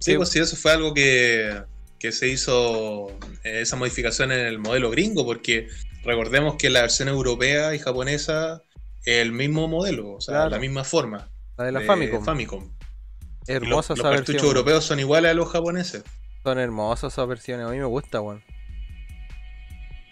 Sí, 0.01 0.11
Sí. 0.13 0.17
pues 0.19 0.29
sí, 0.29 0.39
eso 0.39 0.55
fue 0.57 0.73
algo 0.73 0.93
que, 0.93 1.63
que 1.99 2.13
se 2.13 2.29
hizo, 2.29 3.09
eh, 3.43 3.63
esa 3.63 3.77
modificación 3.77 4.33
en 4.33 4.41
el 4.41 4.59
modelo 4.59 4.91
gringo, 4.91 5.25
porque 5.25 5.69
recordemos 6.03 6.57
que 6.57 6.69
la 6.69 6.83
versión 6.83 7.09
europea 7.09 7.75
y 7.75 7.79
japonesa 7.79 8.61
es 9.07 9.23
el 9.23 9.33
mismo 9.33 9.67
modelo, 9.67 10.11
o 10.13 10.21
sea, 10.21 10.35
Claro. 10.35 10.51
la 10.51 10.59
misma 10.59 10.85
forma. 10.85 11.31
La 11.57 11.65
de 11.65 11.73
la 11.73 11.81
de 11.81 11.87
Famicom. 11.87 12.23
Famicom. 12.23 12.65
Los, 12.67 13.49
Hermosa 13.49 13.93
los 13.95 14.01
esa 14.01 14.11
cartuchos 14.11 14.35
versión. 14.35 14.47
europeos 14.57 14.85
son 14.85 15.01
iguales 15.01 15.31
a 15.31 15.35
los 15.35 15.51
japoneses. 15.51 16.05
Son 16.43 16.59
hermosas 16.59 17.11
esas 17.15 17.27
versiones, 17.27 17.67
a 17.67 17.71
mí 17.71 17.79
me 17.79 17.85
gusta, 17.87 18.21
weón. 18.21 18.45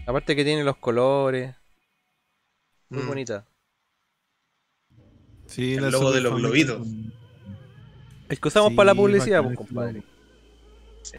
Aparte 0.07 0.35
que 0.35 0.45
tiene 0.45 0.65
los 0.65 0.79
colores. 0.79 1.55
Muy 2.89 3.03
Mm. 3.03 3.09
bonita. 3.09 3.47
Sí, 5.53 5.75
El 5.75 5.91
logo 5.91 6.13
de 6.13 6.21
los 6.21 6.35
globitos. 6.37 6.87
El 8.29 8.41
que 8.41 8.49
usamos 8.49 8.71
Sí, 8.71 8.77
para 8.77 8.87
la 8.87 8.95
publicidad, 8.95 9.43
pues, 9.43 9.57
compadre. 9.57 10.03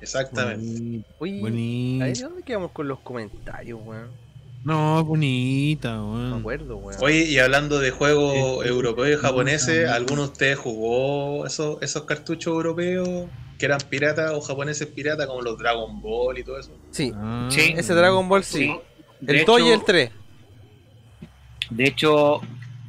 Exactamente. 0.01 1.05
Oye, 1.19 1.39
Bonita. 1.39 2.05
¿dónde 2.23 2.43
quedamos 2.43 2.71
con 2.71 2.87
los 2.87 2.99
comentarios, 2.99 3.79
weón? 3.83 4.07
No, 4.63 5.03
bonita, 5.03 5.93
No 5.95 6.13
me 6.13 6.27
weón. 6.29 6.39
acuerdo, 6.39 6.77
weón. 6.77 6.99
Oye, 7.03 7.25
y 7.25 7.37
hablando 7.37 7.79
de 7.79 7.91
juegos 7.91 8.65
europeos 8.65 9.19
y 9.19 9.21
japoneses, 9.21 9.89
¿alguno 9.89 10.23
de 10.23 10.27
ustedes 10.29 10.57
jugó 10.57 11.45
esos, 11.45 11.81
esos 11.81 12.03
cartuchos 12.05 12.53
europeos 12.53 13.27
que 13.59 13.65
eran 13.65 13.81
piratas 13.89 14.31
o 14.31 14.41
japoneses 14.41 14.87
piratas 14.87 15.27
como 15.27 15.41
los 15.41 15.57
Dragon 15.59 16.01
Ball 16.01 16.37
y 16.39 16.43
todo 16.43 16.57
eso? 16.59 16.71
Sí, 16.91 17.11
Ah, 17.15 17.49
Sí. 17.51 17.73
ese 17.77 17.93
Dragon 17.93 18.27
Ball 18.29 18.43
sí. 18.43 18.59
Sí. 18.59 18.75
El 19.27 19.37
De 19.37 19.45
2 19.45 19.61
y 19.61 19.69
el 19.69 19.83
3. 19.83 20.11
De 21.69 21.85
hecho, 21.85 22.41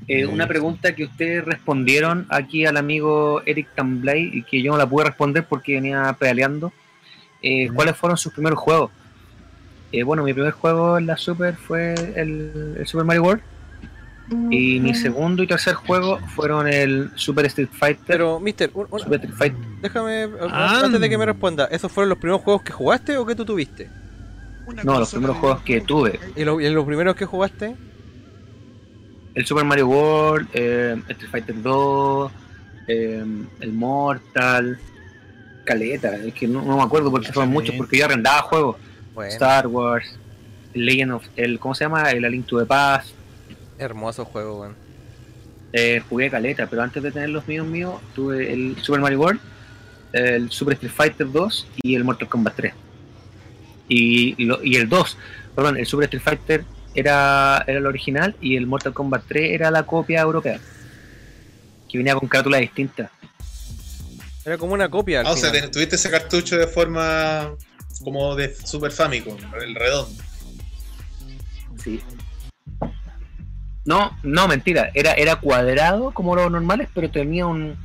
eh, 0.08 0.26
una 0.26 0.46
pregunta 0.46 0.94
que 0.94 1.04
ustedes 1.04 1.44
respondieron 1.44 2.26
aquí 2.28 2.66
al 2.66 2.76
amigo 2.76 3.42
Eric 3.46 3.68
Tamblay 3.74 4.30
y 4.32 4.42
que 4.42 4.62
yo 4.62 4.72
no 4.72 4.78
la 4.78 4.86
pude 4.88 5.04
responder 5.06 5.44
porque 5.48 5.74
venía 5.74 6.14
pedaleando. 6.18 6.72
eh, 7.42 7.68
¿Cuáles 7.74 7.96
fueron 7.96 8.16
sus 8.18 8.32
primeros 8.32 8.58
juegos? 8.58 8.90
Eh, 9.92 10.02
bueno, 10.02 10.22
mi 10.24 10.32
primer 10.32 10.52
juego 10.52 10.98
en 10.98 11.06
la 11.06 11.16
Super 11.16 11.54
fue 11.56 11.94
el, 12.16 12.74
el 12.78 12.86
Super 12.86 13.04
Mario 13.06 13.22
World. 13.22 13.42
Y 14.50 14.80
mi 14.80 14.94
segundo 14.94 15.42
y 15.42 15.46
tercer 15.46 15.74
juego 15.74 16.18
fueron 16.34 16.66
el 16.66 17.10
Super 17.14 17.44
Street 17.44 17.68
Fighter. 17.70 18.02
Pero, 18.06 18.40
mister, 18.40 18.70
un- 18.72 18.86
un- 18.90 18.98
Super 18.98 19.20
Street 19.20 19.36
Fighter. 19.36 19.58
déjame, 19.82 20.28
Ah. 20.50 20.80
antes 20.84 20.98
de 21.00 21.10
que 21.10 21.18
me 21.18 21.26
responda, 21.26 21.66
¿esos 21.66 21.92
fueron 21.92 22.08
los 22.08 22.16
primeros 22.18 22.40
juegos 22.40 22.62
que 22.62 22.72
jugaste 22.72 23.18
o 23.18 23.26
que 23.26 23.34
tú 23.34 23.44
tuviste? 23.44 23.90
No, 24.82 24.98
los 24.98 25.10
primeros 25.10 25.36
juegos 25.36 25.60
que 25.60 25.82
tuve. 25.82 26.18
¿Y, 26.36 26.44
lo- 26.44 26.58
y 26.58 26.70
los 26.70 26.86
primeros 26.86 27.14
que 27.16 27.26
jugaste? 27.26 27.76
El 29.34 29.44
Super 29.46 29.64
Mario 29.64 29.88
World, 29.88 30.48
eh, 30.54 30.96
Street 31.08 31.30
Fighter 31.30 31.60
2, 31.62 32.32
eh, 32.86 33.24
el 33.60 33.72
Mortal, 33.72 34.78
Caleta, 35.64 36.14
es 36.16 36.34
que 36.34 36.46
no, 36.46 36.62
no 36.62 36.76
me 36.76 36.82
acuerdo 36.82 37.10
porque 37.10 37.32
fueron 37.32 37.50
muchos, 37.52 37.74
porque 37.74 37.98
yo 37.98 38.04
arrendaba 38.04 38.42
juegos. 38.42 38.76
Bueno, 39.14 39.32
Star 39.32 39.66
Wars, 39.66 40.18
Legend 40.74 41.12
of, 41.12 41.24
el, 41.36 41.58
¿cómo 41.58 41.74
se 41.74 41.84
llama? 41.84 42.10
El 42.10 42.24
A 42.24 42.28
Link 42.28 42.46
to 42.46 42.58
the 42.58 42.66
Past. 42.66 43.10
hermoso 43.78 44.24
juego, 44.24 44.60
weón. 44.60 44.76
Eh, 45.72 46.00
jugué 46.08 46.30
Caleta, 46.30 46.66
pero 46.68 46.82
antes 46.82 47.02
de 47.02 47.10
tener 47.10 47.30
los 47.30 47.48
míos 47.48 47.66
míos, 47.66 48.00
tuve 48.14 48.52
el 48.52 48.76
Super 48.80 49.00
Mario 49.00 49.18
World, 49.20 49.40
el 50.12 50.50
Super 50.52 50.74
Street 50.74 50.92
Fighter 50.92 51.32
2 51.32 51.66
y 51.82 51.96
el 51.96 52.04
Mortal 52.04 52.28
Kombat 52.28 52.54
3. 52.54 52.74
Y, 53.88 54.44
lo- 54.44 54.62
y 54.62 54.76
el 54.76 54.88
2, 54.88 55.18
perdón, 55.56 55.76
el 55.76 55.86
Super 55.86 56.04
Street 56.04 56.22
Fighter 56.22 56.64
era, 56.94 57.64
era 57.66 57.78
el 57.78 57.86
original 57.86 58.36
y 58.40 58.56
el 58.56 58.66
Mortal 58.66 58.92
Kombat 58.94 59.24
3 59.28 59.52
era 59.52 59.70
la 59.70 59.84
copia 59.84 60.20
europea. 60.20 60.58
Que 61.88 61.98
venía 61.98 62.14
con 62.14 62.28
carátula 62.28 62.58
distinta. 62.58 63.10
Era 64.44 64.58
como 64.58 64.74
una 64.74 64.88
copia. 64.90 65.20
al 65.20 65.26
Ah, 65.26 65.32
o 65.32 65.36
sea, 65.36 65.50
tuviste 65.70 65.96
ese 65.96 66.10
cartucho 66.10 66.56
de 66.58 66.66
forma 66.66 67.52
como 68.02 68.34
de 68.36 68.54
Super 68.54 68.90
Famicom, 68.90 69.36
el 69.62 69.74
redondo. 69.74 70.22
Sí. 71.82 72.00
No, 73.84 74.16
no, 74.22 74.48
mentira. 74.48 74.90
Era, 74.94 75.12
era 75.12 75.36
cuadrado 75.36 76.12
como 76.12 76.34
los 76.34 76.50
normales, 76.50 76.88
pero 76.94 77.10
tenía 77.10 77.46
un, 77.46 77.76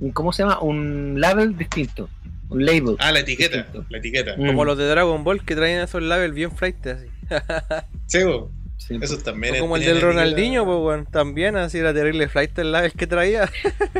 un- 0.00 0.10
¿cómo 0.12 0.32
se 0.32 0.42
llama? 0.42 0.60
Un 0.60 1.20
label 1.20 1.56
distinto. 1.56 2.08
Un 2.48 2.64
label. 2.66 2.96
Ah, 2.98 3.10
la 3.12 3.20
etiqueta, 3.20 3.56
Distinto. 3.58 3.86
la 3.88 3.98
etiqueta. 3.98 4.34
Mm, 4.36 4.46
Como 4.48 4.64
los 4.64 4.76
de 4.76 4.86
Dragon 4.88 5.22
Ball 5.24 5.44
que 5.44 5.54
traían 5.56 5.82
esos 5.82 6.02
labels 6.02 6.34
bien 6.34 6.50
flight 6.52 6.86
así. 6.86 7.06
Sí, 8.06 8.22
bo. 8.22 8.50
Sí. 8.76 8.98
Esos 9.00 9.22
también. 9.22 9.56
O 9.56 9.60
como 9.60 9.76
el 9.76 9.84
del. 9.84 10.00
Ronaldinho, 10.00 10.64
pues, 10.64 10.78
weón. 10.78 11.06
También 11.06 11.56
así 11.56 11.78
era 11.78 11.94
terrible 11.94 12.28
flight 12.28 12.58
el 12.58 12.72
label 12.72 12.92
que 12.92 13.06
traía. 13.06 13.50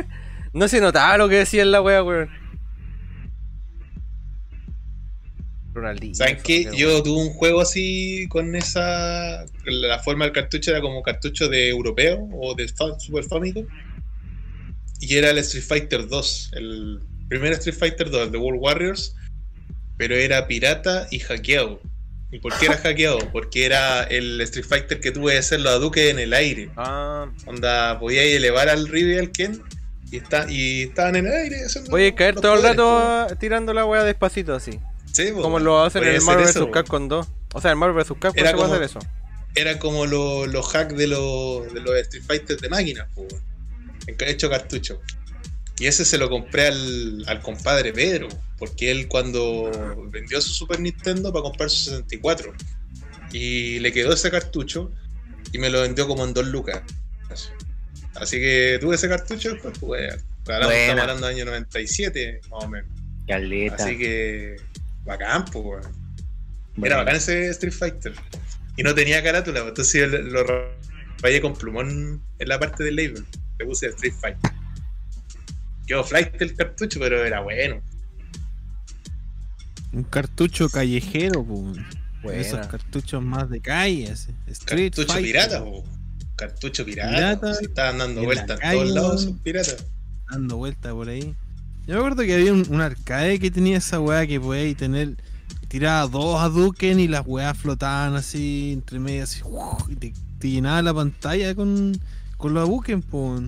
no 0.53 0.67
se 0.67 0.81
notaba 0.81 1.17
lo 1.17 1.29
que 1.29 1.35
decía 1.35 1.61
en 1.61 1.71
la 1.71 1.81
wea, 1.81 2.03
weón. 2.03 2.29
Ronaldinho. 5.73 6.15
¿Saben 6.15 6.37
qué? 6.43 6.65
weón. 6.65 6.75
Yo 6.75 7.03
tuve 7.03 7.21
un 7.21 7.33
juego 7.33 7.61
así 7.61 8.27
con 8.29 8.55
esa. 8.55 9.45
La 9.65 9.99
forma 9.99 10.25
del 10.25 10.33
cartucho 10.33 10.71
era 10.71 10.81
como 10.81 11.03
cartucho 11.03 11.49
de 11.49 11.69
europeo 11.69 12.27
o 12.33 12.55
de 12.55 12.67
Super 12.67 13.23
Famicom. 13.23 13.65
Y 14.99 15.15
era 15.15 15.31
el 15.31 15.37
Street 15.39 15.65
Fighter 15.65 16.07
2. 16.07 16.51
El 16.53 17.01
primer 17.27 17.53
Street 17.53 17.75
Fighter 17.75 18.09
2, 18.09 18.27
el 18.27 18.31
de 18.31 18.37
World 18.37 18.61
Warriors. 18.61 19.15
Pero 19.97 20.15
era 20.15 20.47
pirata 20.47 21.07
y 21.11 21.19
hackeado. 21.19 21.79
¿Y 22.35 22.39
por 22.39 22.57
qué 22.57 22.65
era 22.65 22.77
hackeado? 22.77 23.19
Porque 23.31 23.65
era 23.65 24.03
el 24.03 24.41
Street 24.41 24.65
Fighter 24.67 24.99
que 24.99 25.11
tuve 25.11 25.31
de 25.33 25.39
hacer 25.39 25.61
los 25.61 25.71
Hadouken 25.73 26.09
en 26.09 26.19
el 26.19 26.33
aire. 26.33 26.69
Ah, 26.75 27.27
Onda, 27.45 27.97
podía 27.97 28.23
elevar 28.23 28.67
al 28.67 28.87
al 29.19 29.31
Ken. 29.31 29.61
Y, 30.11 30.17
está, 30.17 30.45
y 30.51 30.83
estaban 30.83 31.15
en 31.15 31.27
el 31.27 31.33
aire. 31.33 31.63
haciendo 31.65 31.89
voy 31.91 32.07
a 32.07 32.13
caer 32.15 32.35
todo 32.35 32.55
el 32.55 32.63
rato 32.63 33.27
tirando 33.39 33.73
la 33.73 33.85
wea 33.85 34.03
despacito 34.03 34.53
así. 34.53 34.79
Sí, 35.13 35.31
po. 35.31 35.41
Como 35.43 35.59
lo 35.59 35.81
hacen 35.81 36.03
en 36.03 36.15
el 36.15 36.21
Marvel 36.23 36.45
vs. 36.45 36.67
Capcom 36.73 37.07
2. 37.07 37.27
O 37.53 37.61
sea, 37.61 37.71
en 37.71 37.77
Marvel 37.77 37.95
vs. 38.03 38.09
Capcom 38.19 38.33
Era 38.37 38.49
se 38.49 38.55
puede 38.55 38.67
como- 38.69 38.73
hacer 38.83 38.83
eso. 38.83 38.99
era 39.55 39.79
como 39.79 40.05
lo- 40.05 40.45
los 40.45 40.75
hacks 40.75 40.97
de, 40.97 41.07
los 41.07 41.73
de 41.73 41.79
los 41.79 41.95
Street 41.95 42.23
Fighter 42.27 42.57
de 42.59 42.67
máquinas, 42.67 43.07
ca- 44.17 44.25
hecho 44.27 44.49
cartucho. 44.49 45.01
Y 45.77 45.87
ese 45.87 46.05
se 46.05 46.17
lo 46.17 46.29
compré 46.29 46.67
al, 46.67 47.23
al 47.27 47.41
compadre 47.41 47.91
Pedro, 47.91 48.29
porque 48.57 48.91
él 48.91 49.07
cuando 49.07 49.69
vendió 50.09 50.39
su 50.41 50.53
Super 50.53 50.79
Nintendo 50.79 51.33
para 51.33 51.43
comprar 51.43 51.69
su 51.69 51.89
64, 51.89 52.53
y 53.31 53.79
le 53.79 53.91
quedó 53.91 54.13
ese 54.13 54.31
cartucho 54.31 54.91
y 55.51 55.57
me 55.57 55.69
lo 55.69 55.81
vendió 55.81 56.07
como 56.07 56.23
en 56.23 56.33
dos 56.33 56.47
lucas. 56.47 56.81
Así 58.15 58.39
que 58.39 58.77
tuve 58.79 58.95
ese 58.95 59.09
cartucho 59.09 59.51
después, 59.53 59.77
pues, 59.79 60.15
estamos 60.37 61.01
hablando 61.01 61.27
del 61.27 61.35
año 61.35 61.45
97, 61.45 62.41
más 62.49 62.63
o 62.63 62.67
menos. 62.69 62.89
Caleta. 63.27 63.75
Así 63.75 63.97
que, 63.97 64.55
bacán, 65.03 65.43
pues. 65.45 65.85
Bueno. 66.75 66.85
Era 66.85 66.97
bacán 66.97 67.17
ese 67.17 67.49
Street 67.49 67.73
Fighter. 67.73 68.13
Y 68.77 68.83
no 68.83 68.95
tenía 68.95 69.21
carátula, 69.21 69.61
pues, 69.61 69.69
entonces 69.69 70.01
yo 70.01 70.07
lo 70.07 70.43
lo 70.43 70.71
rayé 71.21 71.41
con 71.41 71.55
plumón 71.55 72.21
en 72.39 72.47
la 72.47 72.59
parte 72.59 72.83
del 72.83 72.95
label. 72.95 73.25
Le 73.59 73.65
puse 73.65 73.87
Street 73.87 74.13
Fighter. 74.21 74.51
Quedó 75.85 76.03
flight 76.03 76.41
el 76.41 76.55
cartucho, 76.55 76.99
pero 76.99 77.23
era 77.23 77.41
bueno. 77.41 77.81
Un 79.93 80.03
cartucho 80.03 80.69
callejero, 80.69 81.43
pues. 81.43 81.77
Esos 82.33 82.65
cartuchos 82.67 83.21
más 83.23 83.49
de 83.51 83.61
calle, 83.61 84.09
así. 84.11 84.31
Street 84.47 84.91
Cartucho 84.95 85.13
Fighter. 85.13 85.31
pirata, 85.31 85.63
po. 85.63 85.83
Cartucho 86.35 86.83
pirata. 86.83 87.51
Estaban 87.61 87.99
dando 87.99 88.21
la 88.21 88.25
vueltas 88.25 88.59
en 88.61 88.61
calle, 88.61 88.79
todos 88.79 88.91
lados 88.91 89.21
esos 89.23 89.39
piratas. 89.41 89.85
dando 90.31 90.57
vuelta 90.57 90.91
por 90.91 91.07
ahí. 91.07 91.35
Yo 91.85 91.93
me 91.93 91.99
acuerdo 91.99 92.23
que 92.23 92.33
había 92.33 92.51
un, 92.51 92.65
un 92.67 92.81
arcade 92.81 93.39
que 93.39 93.51
tenía 93.51 93.77
esa 93.77 93.99
weá 93.99 94.25
que 94.25 94.39
podíais 94.39 94.75
tener. 94.75 95.15
Tiraba 95.67 96.07
dos 96.07 96.41
Hadouken 96.41 96.99
y 96.99 97.07
las 97.07 97.25
weas 97.27 97.55
flotaban 97.57 98.15
así 98.15 98.71
entre 98.73 98.97
medio, 98.99 99.23
así. 99.23 99.41
¡uf! 99.43 99.89
y 99.89 99.95
te, 99.95 100.13
te 100.39 100.49
llenaba 100.49 100.81
la 100.81 100.93
pantalla 100.93 101.53
con, 101.53 101.95
con 102.37 102.53
los 102.55 102.67
Hadouken, 102.67 103.01
pues. 103.03 103.43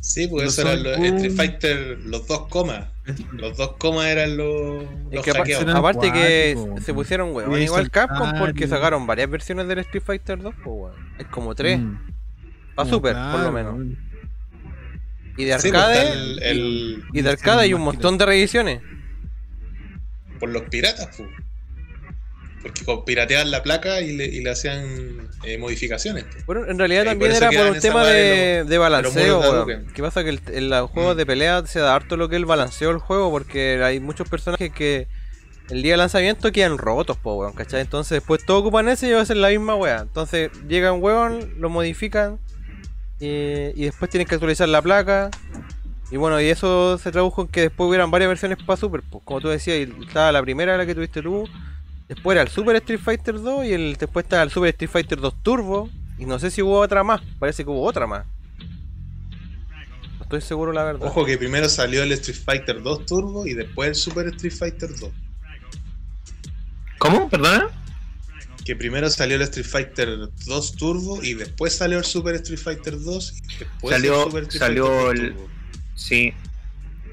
Sí, 0.00 0.28
pues 0.28 0.44
Los 0.44 0.58
eso 0.58 0.68
eran 0.68 0.82
los 0.82 0.98
Street. 0.98 1.32
Fighter, 1.36 1.98
los 2.04 2.26
dos 2.26 2.48
comas. 2.48 2.86
Los 3.32 3.56
dos 3.56 3.72
comas 3.76 4.06
eran 4.06 4.36
los, 4.36 4.82
Es 4.82 4.88
los 5.16 5.24
que 5.24 5.30
aparte 5.32 6.12
que 6.12 6.56
se 6.82 6.92
po. 6.92 6.98
pusieron 7.00 7.34
weón, 7.34 7.60
Y 7.60 7.64
igual 7.64 7.90
Capcom 7.90 8.38
porque 8.38 8.64
y- 8.64 8.68
sacaron 8.68 9.06
varias 9.06 9.28
versiones 9.28 9.68
del 9.68 9.80
Street 9.80 10.02
Fighter 10.04 10.40
2, 10.40 10.54
pues 10.64 10.66
weón. 10.66 10.94
Es 11.18 11.26
como 11.26 11.54
tres. 11.54 11.78
Mm. 11.80 11.98
Para 12.74 12.88
Super, 12.88 13.14
por 13.14 13.40
lo 13.40 13.52
menos. 13.52 13.74
weón. 13.74 13.98
Y 15.36 15.44
de 15.44 15.58
Sí, 15.58 15.68
pues, 15.70 15.82
arcade. 15.82 16.12
el- 16.12 16.42
el- 16.42 17.04
y 17.12 17.20
de 17.22 17.30
arcade 17.30 17.60
hay 17.62 17.74
un 17.74 17.82
montón 17.82 18.16
de 18.18 18.26
reediciones. 18.26 18.80
por 20.38 20.48
los 20.48 20.62
piratas, 20.62 21.08
pues. 21.18 21.28
Porque 22.62 22.82
pirateaban 23.06 23.50
la 23.50 23.62
placa 23.62 24.00
y 24.02 24.12
le, 24.16 24.26
y 24.26 24.42
le 24.42 24.50
hacían 24.50 25.28
eh, 25.44 25.56
modificaciones. 25.58 26.24
pues. 26.24 26.44
Bueno, 26.44 26.66
en 26.68 26.78
realidad 26.78 27.04
también 27.04 27.32
era 27.32 27.50
por 27.50 27.70
un 27.70 27.80
tema 27.80 28.06
de 28.06 28.12
de, 28.14 28.58
los- 28.60 28.68
de 28.68 28.78
balanceo, 28.78 29.64
de. 29.66 29.84
¿Qué 29.94 30.02
pasa? 30.02 30.22
Que 30.22 30.30
el- 30.30 30.40
en 30.52 30.68
los 30.68 30.90
juegos 30.90 31.14
Mm. 31.14 31.18
de 31.18 31.26
pelea 31.26 31.66
se 31.66 31.80
da 31.80 31.94
harto 31.94 32.16
lo 32.18 32.28
que 32.28 32.36
es 32.36 32.40
el 32.40 32.46
balanceo 32.46 32.90
del 32.90 32.98
juego 32.98 33.30
porque 33.30 33.80
hay 33.82 33.98
muchos 34.00 34.28
personajes 34.28 34.70
que 34.72 35.06
el 35.70 35.82
día 35.82 35.92
de 35.92 35.98
lanzamiento 35.98 36.52
quedan 36.52 36.76
rotos, 36.78 37.16
po, 37.16 37.36
weón, 37.36 37.52
¿cachai? 37.54 37.80
Entonces 37.80 38.10
después 38.16 38.44
todos 38.44 38.60
ocupan 38.60 38.88
ese 38.88 39.08
y 39.18 39.24
ser 39.24 39.36
la 39.38 39.48
misma 39.48 39.76
weá. 39.76 40.00
Entonces 40.00 40.50
llegan 40.68 41.02
weón, 41.02 41.54
lo 41.58 41.70
modifican 41.70 42.38
y, 43.18 43.26
y 43.74 43.84
después 43.84 44.10
tienen 44.10 44.26
que 44.26 44.34
actualizar 44.34 44.68
la 44.68 44.82
placa. 44.82 45.30
Y 46.10 46.16
bueno, 46.16 46.40
y 46.40 46.46
eso 46.46 46.98
se 46.98 47.12
tradujo 47.12 47.42
en 47.42 47.48
que 47.48 47.60
después 47.62 47.88
hubieran 47.88 48.10
varias 48.10 48.28
versiones 48.28 48.58
para 48.66 48.76
Super, 48.76 49.00
pues 49.08 49.22
como 49.24 49.40
tú 49.40 49.48
decías, 49.48 49.76
y 49.78 50.04
estaba 50.06 50.32
la 50.32 50.42
primera 50.42 50.76
la 50.76 50.84
que 50.84 50.94
tuviste 50.94 51.22
tú, 51.22 51.48
después 52.14 52.34
era 52.34 52.42
el 52.42 52.48
Super 52.48 52.76
Street 52.76 53.00
Fighter 53.00 53.40
2 53.40 53.64
y 53.66 53.72
el, 53.72 53.96
después 53.96 54.24
estaba 54.24 54.42
el 54.42 54.50
Super 54.50 54.70
Street 54.70 54.90
Fighter 54.90 55.20
2 55.20 55.42
Turbo, 55.42 55.88
y 56.18 56.26
no 56.26 56.38
sé 56.38 56.50
si 56.50 56.60
hubo 56.62 56.78
otra 56.78 57.02
más, 57.02 57.22
parece 57.38 57.64
que 57.64 57.70
hubo 57.70 57.82
otra 57.84 58.06
más. 58.06 58.26
No 60.18 60.22
estoy 60.24 60.40
seguro 60.42 60.72
la 60.72 60.84
verdad. 60.84 61.08
Ojo 61.08 61.24
que 61.24 61.38
primero 61.38 61.68
salió 61.68 62.02
el 62.02 62.12
Street 62.12 62.38
Fighter 62.44 62.82
2 62.82 63.06
Turbo 63.06 63.46
y 63.46 63.54
después 63.54 63.88
el 63.88 63.94
Super 63.94 64.26
Street 64.28 64.52
Fighter 64.52 64.90
2. 64.98 65.10
¿Cómo? 66.98 67.28
¿Perdona? 67.30 67.68
Que 68.64 68.76
primero 68.76 69.08
salió 69.08 69.36
el 69.36 69.42
Street 69.42 69.66
Fighter 69.66 70.28
2 70.46 70.72
Turbo 70.76 71.22
y 71.24 71.34
después 71.34 71.74
salió 71.74 71.98
el 71.98 72.04
Super 72.04 72.34
Street 72.36 72.58
Fighter 72.60 73.00
2 73.00 73.32
y 73.32 73.56
después 73.58 73.94
Salió- 73.96 74.18
el 74.18 74.24
Super 74.24 74.42
Street 74.44 74.58
salió 74.60 74.86
Fighter 74.86 75.04
2 75.06 75.14
el- 75.14 75.32
Turbo. 75.34 75.48
Sí. 75.94 76.34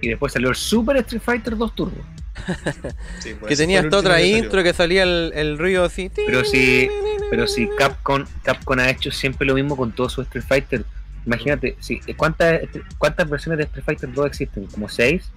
Y 0.02 0.08
después 0.10 0.34
salió 0.34 0.50
el 0.50 0.56
Super 0.56 0.98
Street 0.98 1.22
Fighter 1.24 1.58
2 1.58 1.74
Turbo. 1.76 2.04
Sí, 3.20 3.36
que 3.36 3.54
ese 3.54 3.64
tenía 3.64 3.80
fue 3.80 3.88
el 3.88 3.94
esta 3.94 3.98
otra 3.98 4.22
intro 4.22 4.64
que 4.64 4.74
salía 4.74 5.04
el, 5.04 5.32
el 5.36 5.58
ruido 5.58 5.84
así. 5.84 6.12
Pero 6.16 6.44
si, 6.46 6.90
pero 7.30 7.48
si 7.48 7.68
Capcom, 7.78 8.26
Capcom 8.44 8.80
ha 8.80 8.90
hecho 8.90 9.12
siempre 9.12 9.48
lo 9.48 9.56
mismo 9.56 9.76
con 9.76 9.92
todos 9.92 10.14
sus 10.14 10.26
Street 10.26 10.46
Fighter. 10.48 10.86
Imagínate, 11.26 11.76
si, 11.80 12.00
¿cuántas, 12.16 12.62
¿cuántas 12.98 13.30
versiones 13.30 13.58
de 13.58 13.64
Street 13.66 13.84
Fighter 13.86 14.14
2 14.14 14.28
existen? 14.28 14.66
¿Como 14.68 14.88
6? 14.88 15.30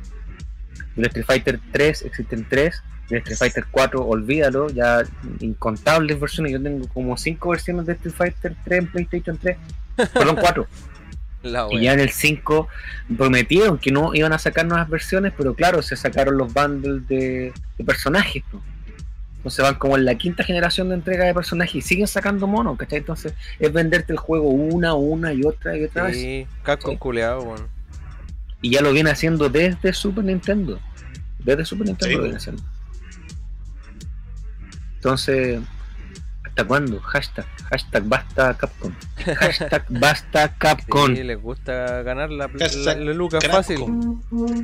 Del 0.96 1.06
Street 1.06 1.26
Fighter 1.26 1.60
3 1.72 2.02
existen 2.02 2.46
3. 2.48 2.82
Del 3.08 3.18
Street 3.18 3.38
Fighter 3.38 3.64
4, 3.70 4.06
olvídalo, 4.06 4.70
ya 4.70 5.02
incontables 5.40 6.20
versiones. 6.20 6.52
Yo 6.52 6.62
tengo 6.62 6.86
como 6.88 7.16
5 7.16 7.50
versiones 7.50 7.86
de 7.86 7.94
Street 7.94 8.14
Fighter 8.14 8.56
3 8.64 8.78
en 8.78 8.86
PlayStation 8.86 9.38
3. 9.38 9.56
Perdón, 10.12 10.36
4. 10.40 10.66
La 11.42 11.66
Y 11.70 11.82
ya 11.82 11.94
en 11.94 12.00
el 12.00 12.10
5 12.10 12.68
prometieron 13.16 13.78
que 13.78 13.90
no 13.90 14.14
iban 14.14 14.32
a 14.32 14.38
sacar 14.38 14.66
nuevas 14.66 14.88
versiones, 14.88 15.32
pero 15.36 15.54
claro, 15.54 15.80
se 15.82 15.96
sacaron 15.96 16.36
los 16.36 16.52
bundles 16.52 17.06
de, 17.08 17.52
de 17.78 17.84
personajes. 17.84 18.42
¿no? 18.52 18.62
Entonces 19.36 19.62
van 19.64 19.76
como 19.76 19.96
en 19.96 20.04
la 20.04 20.16
quinta 20.16 20.44
generación 20.44 20.90
de 20.90 20.96
entrega 20.96 21.24
de 21.24 21.32
personajes 21.32 21.74
y 21.76 21.80
siguen 21.80 22.06
sacando 22.06 22.46
monos, 22.46 22.76
¿cachai? 22.76 22.98
Entonces 22.98 23.32
es 23.58 23.72
venderte 23.72 24.12
el 24.12 24.18
juego 24.18 24.50
una, 24.50 24.92
una 24.92 25.32
y 25.32 25.42
otra 25.44 25.74
y 25.78 25.84
otra 25.84 26.04
vez. 26.04 26.16
Sí, 26.18 26.46
Capcom 26.62 26.92
Sí. 26.92 26.98
culeado, 26.98 27.42
weón. 27.44 27.66
Y 28.60 28.72
ya 28.72 28.82
lo 28.82 28.92
viene 28.92 29.08
haciendo 29.10 29.48
desde 29.48 29.94
Super 29.94 30.24
Nintendo. 30.24 30.78
Desde 31.38 31.64
Super 31.64 31.86
Nintendo 31.86 32.10
Sí, 32.10 32.16
lo 32.16 32.22
viene 32.24 32.36
haciendo. 32.36 32.62
Entonces, 34.96 35.60
¿hasta 36.50 36.64
cuándo? 36.64 37.00
Hashtag, 37.00 37.46
hashtag 37.70 38.04
basta 38.04 38.54
Capcom. 38.56 38.92
Hashtag 39.38 39.84
basta 39.88 40.54
Capcom. 40.58 41.14
Sí, 41.14 41.22
les 41.22 41.40
gusta 41.40 42.02
ganar 42.02 42.30
la, 42.30 42.48
la, 42.48 42.94
la 42.94 43.14
luca 43.14 43.38
Capcom. 43.38 43.56
fácil. 43.56 44.60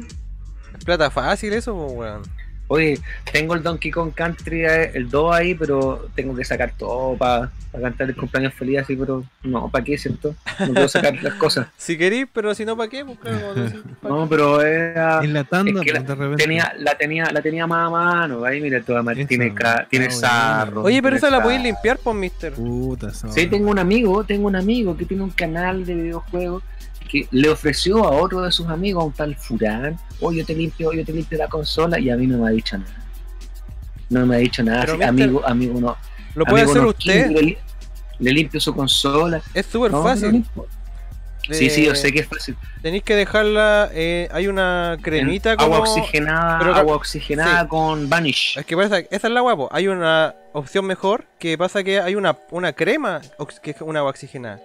Es 0.77 0.85
plata 0.85 1.11
fácil 1.11 1.53
eso, 1.53 1.75
weón. 1.75 2.23
Oye, 2.69 2.99
tengo 3.31 3.55
el 3.55 3.63
Donkey 3.63 3.91
Kong 3.91 4.13
Country, 4.15 4.65
eh, 4.65 4.91
el 4.95 5.09
2 5.09 5.35
ahí, 5.35 5.55
pero 5.55 6.09
tengo 6.15 6.35
que 6.35 6.45
sacar 6.45 6.73
todo 6.77 7.17
para 7.17 7.51
cantar 7.81 8.09
el 8.09 8.17
cumpleaños 8.17 8.55
feliz 8.55 8.79
así, 8.79 8.97
pero 8.97 9.23
no, 9.45 9.69
¿para 9.69 9.85
qué, 9.85 9.97
cierto? 9.99 10.35
No 10.61 10.73
puedo 10.75 10.89
sacar 10.89 11.23
las 11.23 11.35
cosas. 11.35 11.69
Si 11.77 11.97
querís, 11.97 12.27
pero 12.33 12.55
si 12.55 12.65
no, 12.65 12.77
¿para 12.77 12.89
qué? 12.91 13.05
Pues 13.05 13.19
claro, 13.19 13.55
¿pa' 14.01 14.09
No, 14.09 14.29
pero 14.29 14.63
era... 14.63 15.23
En 15.23 15.33
la 15.33 15.45
tanda, 15.45 15.81
Es 15.81 15.87
que 15.87 15.93
pues, 15.93 16.07
de 16.07 16.15
repente. 16.15 16.43
Tenía, 16.43 16.75
la 16.79 16.97
tenía, 16.97 17.31
la 17.31 17.43
tenía 17.43 17.67
más 17.67 17.87
a 17.87 17.91
mano, 17.91 18.45
ahí 18.45 18.61
mira 18.61 18.81
toda 18.83 19.01
Esa, 19.13 19.27
tiene, 19.29 19.55
ca- 19.55 19.87
tiene 19.89 20.11
sarro. 20.11 20.83
Oye, 20.83 21.01
pero 21.03 21.17
esa 21.17 21.31
la 21.31 21.43
podéis 21.43 21.63
limpiar, 21.63 21.99
pues, 22.03 22.17
mister. 22.17 22.53
Puta, 22.55 23.11
Sí, 23.13 23.47
tengo 23.47 23.71
un 23.71 23.79
amigo, 23.79 24.25
tengo 24.25 24.49
un 24.49 24.57
amigo 24.57 24.97
que 24.97 25.05
tiene 25.05 25.23
un 25.23 25.31
canal 25.31 25.85
de 25.87 25.95
videojuegos 25.95 26.63
que 27.07 27.27
le 27.31 27.49
ofreció 27.49 28.05
a 28.05 28.11
otro 28.11 28.43
de 28.43 28.51
sus 28.53 28.67
amigos, 28.69 29.03
a 29.03 29.07
un 29.07 29.13
tal 29.13 29.35
Furán, 29.37 29.99
oye, 30.21 30.39
yo 30.41 30.47
te 30.47 30.55
limpio, 30.55 30.93
yo 30.93 31.05
te 31.05 31.13
limpio 31.13 31.39
la 31.39 31.49
consola 31.49 31.99
y 31.99 32.11
a 32.11 32.17
mí 32.17 32.27
no 32.27 32.39
me 32.39 32.49
ha 32.49 32.51
dicho 32.53 32.77
nada. 32.79 32.95
No 34.09 34.25
me 34.27 34.37
ha 34.37 34.39
dicho 34.39 34.63
nada, 34.63 34.83
así, 34.83 35.03
amigo, 35.03 35.43
amigo 35.47 35.81
no. 35.81 35.97
Lo 36.35 36.45
puede 36.45 36.65
hacer 36.65 36.83
no 36.83 36.89
usted. 36.91 37.31
Le, 37.31 37.59
le 38.19 38.33
limpio 38.33 38.61
su 38.61 38.75
consola. 38.75 39.43
Es 39.55 39.67
súper 39.67 39.91
No, 39.91 40.03
fácil. 40.03 40.31
no 40.31 40.37
importa. 40.37 40.73
Sí, 41.51 41.71
sí, 41.71 41.85
yo 41.87 41.95
sé 41.95 42.11
que 42.13 42.21
es 42.21 42.27
fácil. 42.27 42.57
Tenéis 42.83 43.05
que 43.05 43.15
dejarla. 43.15 43.89
eh, 43.93 44.29
hay 44.33 44.49
una 44.49 44.97
cremita 45.01 45.53
En 45.53 45.57
como. 45.59 45.77
Agua 45.77 45.89
oxigenada, 45.91 46.59
pero- 46.59 46.75
agua 46.75 46.97
oxigenada 46.97 47.63
sí. 47.63 47.69
con 47.69 48.09
Vanish. 48.09 48.59
Es 48.59 48.67
que 48.67 48.77
pasa, 48.77 48.99
esa 48.99 49.27
es 49.29 49.33
la 49.33 49.41
guapo. 49.41 49.69
Hay 49.71 49.87
una 49.87 50.35
opción 50.53 50.85
mejor 50.87 51.25
que 51.39 51.57
pasa 51.57 51.85
que 51.85 52.01
hay 52.01 52.17
una, 52.17 52.37
una 52.51 52.73
crema 52.73 53.21
que 53.63 53.71
es 53.71 53.81
una 53.81 54.01
agua 54.01 54.11
oxigenada. 54.11 54.61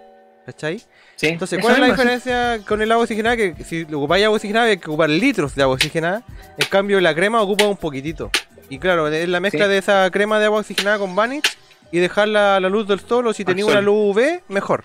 ¿Cachai? 0.46 0.82
Sí, 1.16 1.28
Entonces, 1.28 1.60
¿cuál 1.62 1.74
es 1.76 1.80
la 1.80 1.86
diferencia 1.88 2.60
con 2.68 2.82
el 2.82 2.92
agua 2.92 3.04
oxigenada? 3.04 3.38
Que 3.38 3.56
si 3.64 3.84
ocupáis 3.84 4.26
agua 4.26 4.36
oxigenada 4.38 4.66
hay 4.68 4.78
que 4.78 4.88
ocupar 4.90 5.10
litros 5.10 5.54
de 5.56 5.62
agua 5.62 5.76
oxigenada. 5.76 6.24
En 6.58 6.68
cambio, 6.68 7.00
la 7.00 7.14
crema 7.14 7.42
ocupa 7.42 7.66
un 7.68 7.78
poquitito. 7.78 8.32
Y 8.70 8.80
claro, 8.80 9.08
es 9.08 9.30
la 9.30 9.40
mezcla 9.40 9.66
Sí. 9.66 9.72
de 9.72 9.78
esa 9.78 10.10
crema 10.12 10.40
de 10.40 10.46
agua 10.46 10.60
oxigenada 10.62 10.98
con 10.98 11.16
Vanish 11.16 11.44
y 11.92 12.00
dejarla 12.00 12.56
a 12.56 12.60
la 12.60 12.70
luz 12.70 12.88
del 12.88 13.00
sol 13.02 13.28
o 13.28 13.34
si 13.34 13.44
sol. 13.44 13.56
una 13.74 13.82
luz 13.82 14.16
UV, 14.16 14.42
mejor. 14.48 14.84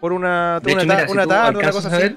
Por 0.00 0.12
una, 0.12 0.60
una, 0.62 0.72
hecho, 0.72 0.86
ta- 0.86 0.94
mira, 0.96 1.06
una 1.10 1.26
tarde, 1.26 1.58
una 1.58 1.70
cosa 1.70 1.96
así. 1.96 2.16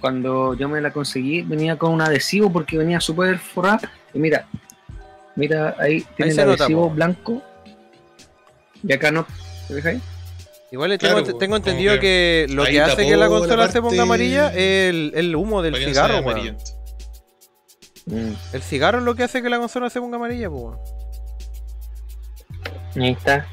cuando 0.00 0.54
yo 0.54 0.68
me 0.68 0.80
la 0.80 0.90
conseguí, 0.92 1.42
venía 1.42 1.76
con 1.76 1.92
un 1.92 2.00
adhesivo 2.02 2.52
porque 2.52 2.76
venía 2.76 3.00
súper 3.00 3.38
forrada. 3.38 3.80
Y 4.12 4.18
mira, 4.18 4.44
mira, 5.36 5.74
ahí 5.78 6.04
tiene 6.16 6.32
se 6.32 6.42
el 6.42 6.48
nota, 6.48 6.64
adhesivo 6.64 6.88
po. 6.88 6.94
blanco. 6.94 7.42
Y 8.82 8.92
acá 8.92 9.10
no. 9.10 9.26
¿Te 9.68 9.74
fijáis? 9.74 10.00
Igual 10.72 10.96
tengo, 10.98 11.14
Claro, 11.14 11.24
tengo 11.24 11.38
como 11.38 11.56
entendido 11.56 11.94
que, 11.94 12.46
que 12.48 12.54
lo 12.54 12.64
que 12.64 12.80
hace 12.80 13.04
que 13.04 13.16
la 13.16 13.24
la 13.24 13.28
consola 13.28 13.68
se 13.68 13.82
ponga 13.82 14.02
amarilla 14.02 14.48
es 14.48 14.90
el, 14.90 15.12
el 15.14 15.34
humo 15.34 15.62
del 15.62 15.74
cigarro, 15.76 16.20
weón. 16.20 16.56
Mm, 18.06 18.32
El 18.52 18.62
cigarro 18.62 18.98
es 18.98 19.04
lo 19.04 19.14
que 19.14 19.24
hace 19.24 19.42
que 19.42 19.50
la 19.50 19.58
consola 19.58 19.90
se 19.90 20.00
ponga 20.00 20.16
amarilla, 20.16 20.48
pues. 20.48 20.62
weón. 20.62 20.78
ahí 22.96 23.10
está. 23.10 23.46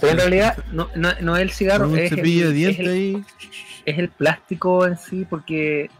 Pero 0.00 0.12
en 0.12 0.18
realidad 0.18 0.58
no, 0.72 0.88
no, 0.94 1.12
no 1.20 1.36
es 1.36 1.42
el 1.42 1.50
cigarro, 1.50 1.94
es 1.94 2.12
el, 2.12 3.24
es 3.84 3.98
el 3.98 4.08
plástico 4.08 4.86
en 4.86 4.96
sí 4.96 5.24
porque 5.28 5.90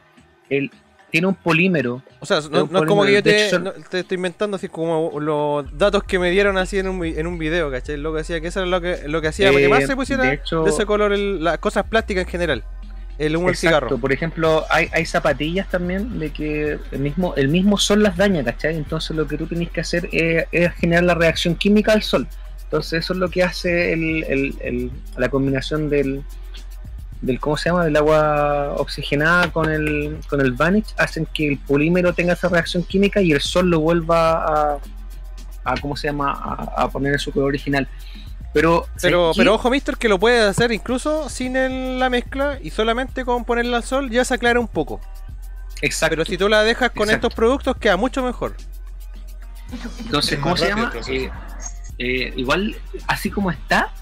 el, 0.49 0.71
tiene 1.15 1.29
un 1.29 1.37
polímero. 1.37 2.03
O 2.19 2.27
sea, 2.27 2.41
no, 2.51 2.65
es 2.65 2.87
como 2.89 3.05
que 3.05 3.13
yo 3.13 3.23
te, 3.23 3.47
hecho, 3.47 3.61
no- 3.61 3.71
te 3.71 4.01
estoy 4.01 4.17
inventando 4.17 4.57
así 4.57 4.67
como 4.69 5.21
los 5.21 5.79
datos 5.79 6.03
que 6.03 6.19
me 6.19 6.29
dieron 6.33 6.59
así 6.59 6.77
en 6.81 6.89
un, 6.89 7.05
en 7.05 7.29
un 7.29 7.39
video, 7.39 7.71
¿cachai? 7.71 7.99
Lo 7.99 8.13
que 8.13 8.23
hacía 8.23 8.41
que 8.41 8.49
eso 8.49 8.59
era 8.59 8.69
lo 8.69 8.81
que, 8.81 9.07
lo 9.07 9.23
que 9.23 9.29
hacía 9.29 9.51
Eh, 9.51 9.55
que 9.57 9.69
más 9.69 9.87
se 9.87 9.95
pusiera 9.95 10.25
de 10.25 10.31
de, 10.31 10.35
hecho- 10.35 10.67
ese 10.67 10.85
color 10.85 11.13
el- 11.13 11.45
las 11.45 11.59
cosas 11.59 11.85
plásticas 11.85 12.25
en 12.25 12.31
general. 12.31 12.65
El 13.17 13.37
humo 13.37 13.47
del 13.47 13.55
Exacto, 13.55 13.79
cigarro. 13.87 13.99
Por 13.99 14.13
ejemplo, 14.13 14.65
hay, 14.71 14.89
hay 14.93 15.07
zapatillas 15.07 15.69
también 15.71 16.19
de 16.19 16.31
que 16.33 16.81
el 16.91 16.99
mismo, 16.99 17.33
el 17.37 17.47
mismo 17.47 17.79
sol 17.79 18.03
las 18.03 18.17
daña, 18.17 18.43
¿cachai? 18.43 18.75
Entonces 18.77 19.17
lo 19.17 19.29
que 19.29 19.37
tú 19.39 19.47
tenés 19.47 19.71
que 19.71 19.83
hacer 19.83 20.09
es, 20.11 20.47
es 20.51 20.73
generar 20.75 21.05
la 21.05 21.15
reacción 21.15 21.55
química 21.55 21.93
al 21.93 22.03
sol. 22.03 22.27
Entonces 22.65 23.05
eso 23.05 23.13
es 23.13 23.21
lo 23.21 23.31
que 23.31 23.45
hace 23.45 23.93
el, 23.93 24.25
el- 24.25 24.55
el- 24.63 24.91
la 25.17 25.29
combinación 25.29 25.89
del, 25.89 26.25
del, 27.25 27.41
¿cómo 27.41 27.57
se 27.57 27.69
llama? 27.71 27.85
Del 27.85 27.97
agua 27.97 28.75
oxigenada 28.77 29.51
con 29.53 29.71
el, 29.71 30.19
con 30.29 30.41
el 30.41 30.53
Vanish, 30.53 30.95
hacen 30.99 31.27
que 31.33 31.49
el 31.49 31.59
polímero 31.59 32.13
tenga 32.13 32.33
esa 32.35 32.49
reacción 32.49 32.83
química 32.83 33.21
y 33.21 33.33
el 33.33 33.41
sol 33.41 33.71
lo 33.71 33.81
vuelva 33.81 34.45
a, 34.45 34.79
a 35.65 35.75
¿cómo 35.81 35.97
se 35.97 36.09
llama? 36.09 36.33
A, 36.33 36.83
a 36.83 36.89
poner 36.91 37.13
en 37.15 37.19
su 37.19 37.33
color 37.33 37.49
original. 37.49 37.89
Pero, 38.53 38.87
Pero, 39.03 39.33
pero 39.37 39.55
ojo, 39.55 39.69
mister, 39.69 39.97
que 39.97 40.09
lo 40.09 40.19
puedes 40.21 40.45
hacer 40.49 40.71
incluso 40.71 41.29
sin 41.29 41.57
el- 41.57 41.99
la 41.99 42.09
mezcla 42.09 42.59
y 42.63 42.71
solamente 42.71 43.25
con 43.25 43.45
ponerla 43.45 43.79
al 43.79 43.83
sol 43.85 44.11
ya 44.11 44.25
se 44.25 44.35
aclara 44.35 44.61
un 44.61 44.69
poco. 44.69 45.01
Exacto. 45.83 46.13
Pero 46.13 46.25
si 46.25 46.39
tú 46.39 46.49
la 46.49 46.63
dejas 46.63 46.91
con 46.91 47.09
Exacto. 47.09 47.27
estos 47.29 47.35
productos 47.37 47.77
queda 47.79 47.97
mucho 47.97 48.23
mejor. 48.23 48.55
Entonces, 50.05 50.35
Es 50.35 50.39
¿cómo 50.39 50.57
se 50.57 50.69
llama? 50.69 50.93
Eh, 51.09 51.31
eh, 51.99 52.33
igual, 52.37 52.77
así 53.09 53.31
como 53.31 53.51
está, 53.51 53.93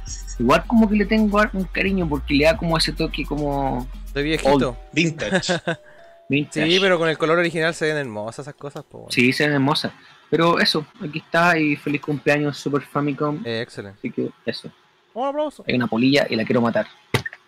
igual 0.43 0.65
como 0.67 0.89
que 0.89 0.97
le 0.97 1.07
tengo 1.07 1.41
un 1.53 1.65
cariño 1.65 2.09
porque 2.09 2.35
le 2.35 2.45
da 2.45 2.57
como 2.57 2.77
ese 2.77 2.93
toque 2.93 3.25
como 3.25 3.89
De 4.13 4.23
viejito. 4.23 4.77
Vintage. 4.93 5.55
vintage. 6.29 6.71
Sí, 6.71 6.79
pero 6.81 6.99
con 6.99 7.09
el 7.09 7.17
color 7.17 7.39
original 7.39 7.75
se 7.75 7.87
ven 7.87 7.97
hermosas 7.97 8.45
esas 8.47 8.55
cosas, 8.55 8.85
po, 8.85 8.99
weón. 8.99 9.13
Sí, 9.13 9.33
se 9.33 9.45
ven 9.45 9.55
hermosas. 9.55 9.93
Pero 10.31 10.59
eso, 10.59 10.87
aquí 11.01 11.19
está 11.19 11.59
y 11.59 11.77
feliz 11.77 12.01
cumpleaños 12.01 12.57
Super 12.57 12.83
Famicom. 12.83 13.43
Eh, 13.45 13.61
excelente. 13.61 13.99
Así 13.99 14.11
que 14.11 14.31
eso. 14.47 14.71
Un 15.15 15.27
aplauso. 15.27 15.65
Hay 15.69 15.75
una 15.75 15.87
polilla 15.87 16.27
y 16.29 16.37
la 16.37 16.45
quiero 16.45 16.61
matar. 16.61 16.87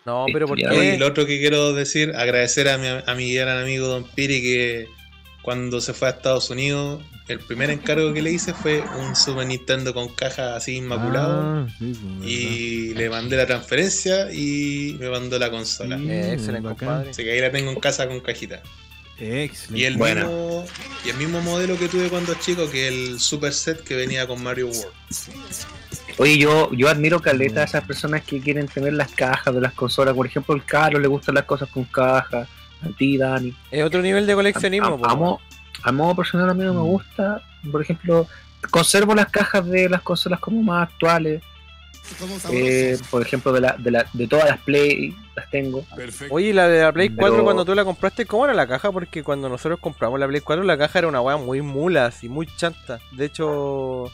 No, 0.05 0.25
pero 0.31 0.47
¿por 0.47 0.59
Ya, 0.59 0.69
Oye, 0.69 0.79
qué? 0.79 0.95
y 0.95 0.97
lo 0.99 1.07
otro 1.07 1.25
que 1.25 1.39
quiero 1.39 1.73
decir, 1.73 2.13
agradecer 2.15 2.69
a 2.69 2.77
mi, 2.77 2.87
a 2.87 3.15
mi 3.15 3.33
gran 3.33 3.57
amigo 3.57 3.87
Don 3.87 4.03
Piri 4.03 4.39
que 4.41 4.87
cuando 5.41 5.81
se 5.81 5.93
fue 5.93 6.07
a 6.07 6.11
Estados 6.11 6.51
Unidos, 6.51 7.03
el 7.27 7.39
primer 7.39 7.69
encargo 7.71 8.13
que 8.13 8.21
le 8.21 8.31
hice 8.31 8.53
fue 8.53 8.83
un 8.99 9.15
Super 9.15 9.47
Nintendo 9.47 9.93
con 9.93 10.09
caja 10.09 10.55
así 10.55 10.75
inmaculado. 10.75 11.41
Ah, 11.41 11.67
sí, 11.79 11.93
pues, 12.19 12.29
y 12.29 12.93
le 12.93 13.09
mandé 13.09 13.35
la 13.35 13.47
transferencia 13.47 14.31
y 14.31 14.95
me 14.99 15.09
mandó 15.09 15.39
la 15.39 15.49
consola. 15.49 15.97
Sí, 15.97 16.09
Eh, 16.09 16.33
excelente, 16.33 16.67
compadre. 16.69 17.09
Así 17.09 17.23
que 17.23 17.31
ahí 17.31 17.41
la 17.41 17.51
tengo 17.51 17.71
en 17.71 17.79
casa 17.79 18.07
con 18.07 18.19
cajita. 18.19 18.61
Excelente. 19.17 19.79
Y 19.79 19.85
el, 19.85 19.97
mismo, 19.97 20.65
y 21.05 21.09
el 21.09 21.17
mismo 21.17 21.41
modelo 21.41 21.79
que 21.79 21.87
tuve 21.87 22.09
cuando 22.09 22.33
chico, 22.35 22.69
que 22.69 22.87
el 22.87 23.19
Super 23.19 23.53
Set 23.53 23.83
que 23.83 23.95
venía 23.95 24.27
con 24.27 24.43
Mario 24.43 24.67
World. 24.67 24.93
Oye, 26.17 26.37
yo, 26.37 26.71
yo 26.73 26.89
admiro 26.89 27.21
caleta 27.21 27.61
a 27.61 27.63
esas 27.63 27.83
personas 27.85 28.23
que 28.23 28.39
quieren 28.39 28.67
tener 28.67 28.93
las 28.93 29.11
cajas 29.11 29.53
de 29.53 29.61
las 29.61 29.73
consolas. 29.73 30.13
Por 30.13 30.27
ejemplo, 30.27 30.53
el 30.55 30.63
Carlos 30.63 31.01
le 31.01 31.07
gustan 31.07 31.35
las 31.35 31.45
cosas 31.45 31.69
con 31.69 31.85
cajas. 31.85 32.47
A 32.81 32.89
ti, 32.97 33.17
Dani. 33.17 33.53
Es 33.71 33.83
otro 33.83 34.01
nivel 34.01 34.27
de 34.27 34.35
coleccionismo, 34.35 34.99
a. 35.03 35.54
a 35.83 35.91
modo 35.91 36.15
personal 36.15 36.49
a 36.49 36.53
mí 36.53 36.63
no 36.63 36.73
me 36.73 36.81
gusta. 36.81 37.41
Por 37.71 37.81
ejemplo, 37.81 38.27
conservo 38.69 39.15
las 39.15 39.29
cajas 39.29 39.65
de 39.67 39.89
las 39.89 40.01
consolas 40.01 40.39
como 40.39 40.61
más 40.63 40.89
actuales. 40.89 41.41
Eh, 42.51 42.99
por 43.09 43.21
ejemplo, 43.23 43.51
de, 43.51 43.61
la, 43.61 43.75
de, 43.79 43.89
la, 43.91 44.05
de 44.13 44.27
todas 44.27 44.45
las 44.47 44.59
Play, 44.59 45.15
las 45.35 45.49
tengo. 45.49 45.83
Oye, 46.29 46.53
la 46.53 46.67
de 46.67 46.83
la 46.83 46.91
Play 46.91 47.09
4 47.09 47.33
Pero- 47.33 47.43
cuando 47.43 47.65
tú 47.65 47.73
la 47.73 47.83
compraste, 47.83 48.25
¿cómo 48.27 48.45
era 48.45 48.53
la 48.53 48.67
caja? 48.67 48.91
Porque 48.91 49.23
cuando 49.23 49.49
nosotros 49.49 49.79
compramos 49.79 50.19
la 50.19 50.27
Play 50.27 50.41
4, 50.41 50.63
la 50.63 50.77
caja 50.77 50.99
era 50.99 51.07
una 51.07 51.21
weá 51.21 51.37
muy 51.37 51.61
mula, 51.63 52.05
así, 52.05 52.29
muy 52.29 52.45
chanta. 52.57 52.99
De 53.11 53.25
hecho, 53.25 54.11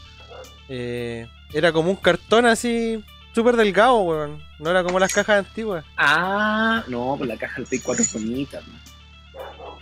eh, 0.70 1.28
era 1.52 1.70
como 1.72 1.90
un 1.90 1.96
cartón 1.96 2.46
así, 2.46 3.04
súper 3.34 3.56
delgado, 3.56 3.98
weón. 3.98 4.42
No 4.58 4.70
era 4.70 4.82
como 4.82 4.98
las 4.98 5.12
cajas 5.12 5.44
antiguas. 5.46 5.84
Ah, 5.98 6.84
no, 6.88 7.16
pues 7.18 7.28
la 7.28 7.36
caja 7.36 7.56
del 7.56 7.66
Play 7.66 7.80
4 7.80 8.02
es 8.02 8.12
bonita. 8.14 8.60
¿no? 8.66 8.72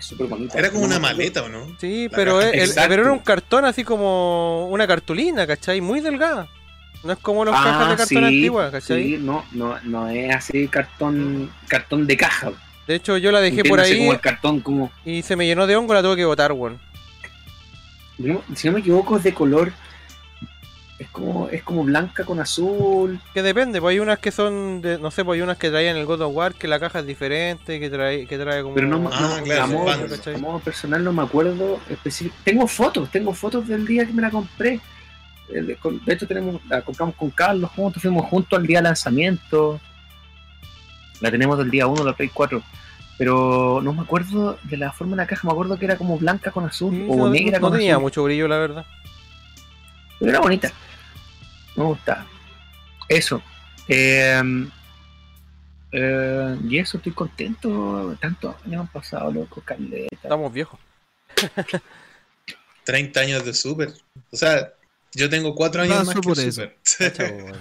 Es 0.00 0.06
súper 0.06 0.26
bonita. 0.26 0.58
Era 0.58 0.68
como 0.70 0.80
No 0.82 0.86
una 0.88 0.98
maleta, 0.98 1.42
¿o 1.44 1.48
no? 1.48 1.76
Sí, 1.80 2.08
La 2.10 2.16
pero, 2.16 2.40
el- 2.40 2.76
era 2.76 3.12
un 3.12 3.18
cartón 3.20 3.64
así 3.64 3.84
como 3.84 4.66
una 4.68 4.86
cartulina, 4.86 5.46
¿cachai? 5.46 5.80
Muy 5.80 6.00
delgada. 6.00 6.48
No 7.04 7.12
es 7.12 7.18
como 7.18 7.44
las 7.44 7.54
cajas 7.54 7.88
de 7.90 7.96
cartón 7.96 8.06
sí, 8.08 8.24
antiguas, 8.24 8.70
¿cachai? 8.72 9.02
sí, 9.04 9.18
no, 9.18 9.44
no, 9.52 9.78
no 9.84 10.08
es 10.08 10.34
así 10.34 10.68
cartón, 10.68 11.50
cartón 11.68 12.06
de 12.06 12.16
caja. 12.16 12.52
De 12.86 12.96
hecho, 12.96 13.16
yo 13.16 13.30
la 13.32 13.40
dejé 13.40 13.64
por 13.64 13.80
ahí 13.80 13.96
como 13.98 14.12
el 14.12 14.20
cartón 14.20 14.60
como, 14.60 14.90
y 15.04 15.22
se 15.22 15.34
me 15.36 15.46
llenó 15.46 15.66
de 15.66 15.76
hongo, 15.76 15.94
la 15.94 16.02
tuve 16.02 16.16
que 16.16 16.24
botar, 16.24 16.52
weón. 16.52 16.78
no- 18.18 18.42
si 18.54 18.66
no 18.68 18.74
me 18.74 18.80
equivoco, 18.80 19.16
es 19.16 19.22
de 19.22 19.32
color, 19.32 19.72
es 21.00 21.08
como, 21.08 21.48
es 21.48 21.62
como 21.62 21.82
blanca 21.82 22.24
con 22.24 22.40
azul. 22.40 23.18
Que 23.32 23.42
depende, 23.42 23.80
pues 23.80 23.94
hay 23.94 24.00
unas 24.00 24.18
que 24.18 24.30
son, 24.30 24.82
de, 24.82 24.98
no 24.98 25.10
sé, 25.10 25.24
pues 25.24 25.36
hay 25.38 25.42
unas 25.42 25.56
que 25.56 25.70
traían 25.70 25.96
el 25.96 26.04
God 26.04 26.20
of 26.20 26.34
War, 26.36 26.54
que 26.54 26.68
la 26.68 26.78
caja 26.78 26.98
es 27.00 27.06
diferente, 27.06 27.80
que 27.80 27.88
trae, 27.88 28.26
que 28.26 28.36
trae 28.36 28.62
como... 28.62 28.74
Pero 28.74 28.86
no, 28.86 29.08
Ah, 29.10 29.36
no, 29.38 29.44
claro, 29.44 29.62
a, 29.62 29.66
modo, 29.66 30.38
modo 30.38 30.58
personal 30.58 31.02
no 31.02 31.12
me 31.14 31.22
acuerdo 31.22 31.80
específico. 31.88 32.36
Tengo 32.44 32.66
fotos, 32.66 33.10
tengo 33.10 33.32
fotos 33.32 33.66
del 33.66 33.86
día 33.86 34.04
que 34.06 34.12
me 34.12 34.20
la 34.20 34.30
compré. 34.30 34.78
Eh, 35.48 35.62
De 35.62 36.12
hecho, 36.12 36.26
tenemos, 36.26 36.60
la 36.68 36.82
compramos 36.82 37.14
con 37.16 37.30
Carlos 37.30 37.70
juntos, 37.74 38.02
fuimos 38.02 38.26
juntos 38.26 38.58
al 38.58 38.66
día 38.66 38.78
de 38.80 38.84
lanzamiento. 38.84 39.80
La 41.22 41.30
tenemos 41.30 41.56
del 41.58 41.70
día 41.70 41.86
1 41.86 42.02
de 42.04 42.10
la 42.10 42.16
Play 42.16 42.28
4. 42.32 42.62
Pero 43.16 43.80
no 43.82 43.92
me 43.94 44.02
acuerdo 44.02 44.58
de 44.64 44.76
la 44.76 44.92
forma 44.92 45.12
de 45.16 45.22
la 45.22 45.26
caja, 45.26 45.46
me 45.48 45.52
acuerdo 45.52 45.78
que 45.78 45.84
era 45.86 45.96
como 45.96 46.18
blanca 46.18 46.50
con 46.50 46.64
azul 46.66 46.94
Sí, 46.94 47.06
o 47.08 47.16
no, 47.16 47.28
negra 47.30 47.58
no 47.58 47.68
con 47.68 47.78
tenía 47.78 47.92
azul. 47.94 48.02
mucho 48.02 48.22
brillo, 48.24 48.48
la 48.48 48.58
verdad. 48.58 48.86
Pero 50.18 50.30
era 50.30 50.40
bonita. 50.40 50.70
Me 51.80 51.86
gusta. 51.86 52.26
Eso. 53.08 53.42
Eh, 53.88 54.68
eh, 55.92 56.58
y 56.68 56.78
eso, 56.78 56.98
estoy 56.98 57.12
contento. 57.12 58.14
Tantos 58.20 58.54
años 58.66 58.82
han 58.82 58.88
pasado, 58.88 59.32
loco, 59.32 59.62
caleta. 59.62 60.14
Estamos 60.14 60.52
viejos. 60.52 60.78
30 62.84 63.20
años 63.20 63.44
de 63.46 63.54
Super. 63.54 63.94
O 64.30 64.36
sea, 64.36 64.74
yo 65.14 65.30
tengo 65.30 65.54
4 65.54 65.82
años 65.82 65.94
Paso 65.94 66.06
más 66.06 66.14
que 66.16 66.20
por 66.20 66.38
el 66.38 66.48
eso. 66.48 66.62
Super. 66.82 67.54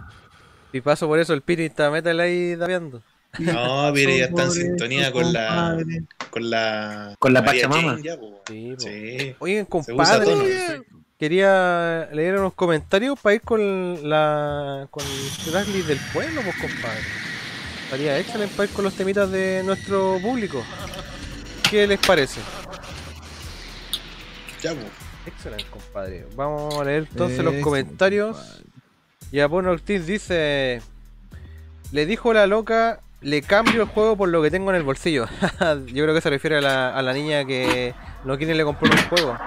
Y 0.74 0.82
paso 0.82 1.08
por 1.08 1.20
eso 1.20 1.34
el 1.34 1.42
Piri 1.42 1.66
está 1.66 1.90
métele 1.90 2.24
ahí 2.24 2.56
daviando. 2.56 3.02
No, 3.38 3.92
pero 3.94 4.10
ya 4.10 4.26
está 4.26 4.44
en 4.44 4.52
sintonía 4.52 5.14
con 5.14 5.32
la. 5.32 5.78
Con 6.30 6.50
la. 6.50 7.16
Con 7.20 7.34
la 7.34 7.46
Pachamama. 7.46 7.92
Jane 7.92 8.04
ya, 8.04 8.18
po. 8.18 8.42
Sí. 8.48 8.76
Sí. 8.80 9.36
Oigan, 9.40 9.66
Se 9.66 9.94
usa 9.94 10.20
compadre. 10.20 10.82
Quería 11.20 12.08
leer 12.14 12.40
unos 12.40 12.54
comentarios 12.54 13.20
para 13.20 13.36
ir 13.36 13.42
con 13.42 14.10
la 14.10 14.88
con 14.90 15.04
el 15.06 15.86
del 15.86 16.00
pueblo, 16.14 16.42
pues 16.42 16.56
compadre. 16.56 17.02
Estaría 17.84 18.20
excelente 18.20 18.56
para 18.56 18.70
ir 18.70 18.76
con 18.76 18.86
los 18.86 18.96
temitas 18.96 19.30
de 19.30 19.62
nuestro 19.66 20.18
público. 20.22 20.64
¿Qué 21.70 21.86
les 21.86 22.00
parece? 22.00 22.40
Ya, 24.62 24.72
po. 24.72 24.80
Excelente, 25.26 25.66
compadre. 25.70 26.26
Vamos 26.36 26.76
a 26.76 26.84
leer 26.86 27.08
entonces 27.12 27.44
los 27.44 27.56
comentarios. 27.56 28.38
compadre. 28.38 28.66
Y 29.32 29.40
Apon 29.42 29.68
Ortiz 29.68 30.06
dice: 30.06 30.82
Le 31.92 32.06
dijo 32.06 32.34
la 32.34 32.48
loca, 32.48 33.02
le 33.22 33.42
cambio 33.42 33.82
el 33.82 33.88
juego 33.90 34.16
por 34.16 34.30
lo 34.30 34.42
que 34.42 34.52
tengo 34.52 34.70
en 34.70 34.78
el 34.78 34.84
bolsillo. 34.84 35.28
Yo 35.88 36.04
creo 36.04 36.14
que 36.14 36.22
se 36.22 36.30
refiere 36.30 36.58
a 36.58 36.62
la, 36.62 36.96
a 36.96 37.02
la 37.02 37.14
niña 37.14 37.44
que 37.46 37.94
no 38.24 38.38
quiere 38.38 38.56
le 38.56 38.64
compró 38.64 38.90
un 38.90 39.10
juego. 39.10 39.38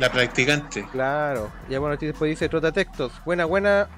La 0.00 0.10
practicante. 0.10 0.86
Claro. 0.90 1.52
Y 1.68 1.74
Apon 1.74 1.92
Ortiz 1.92 2.08
después 2.08 2.30
dice: 2.30 2.48
Trota 2.48 2.72
textos. 2.72 3.12
Buena, 3.26 3.44
buena. 3.44 3.88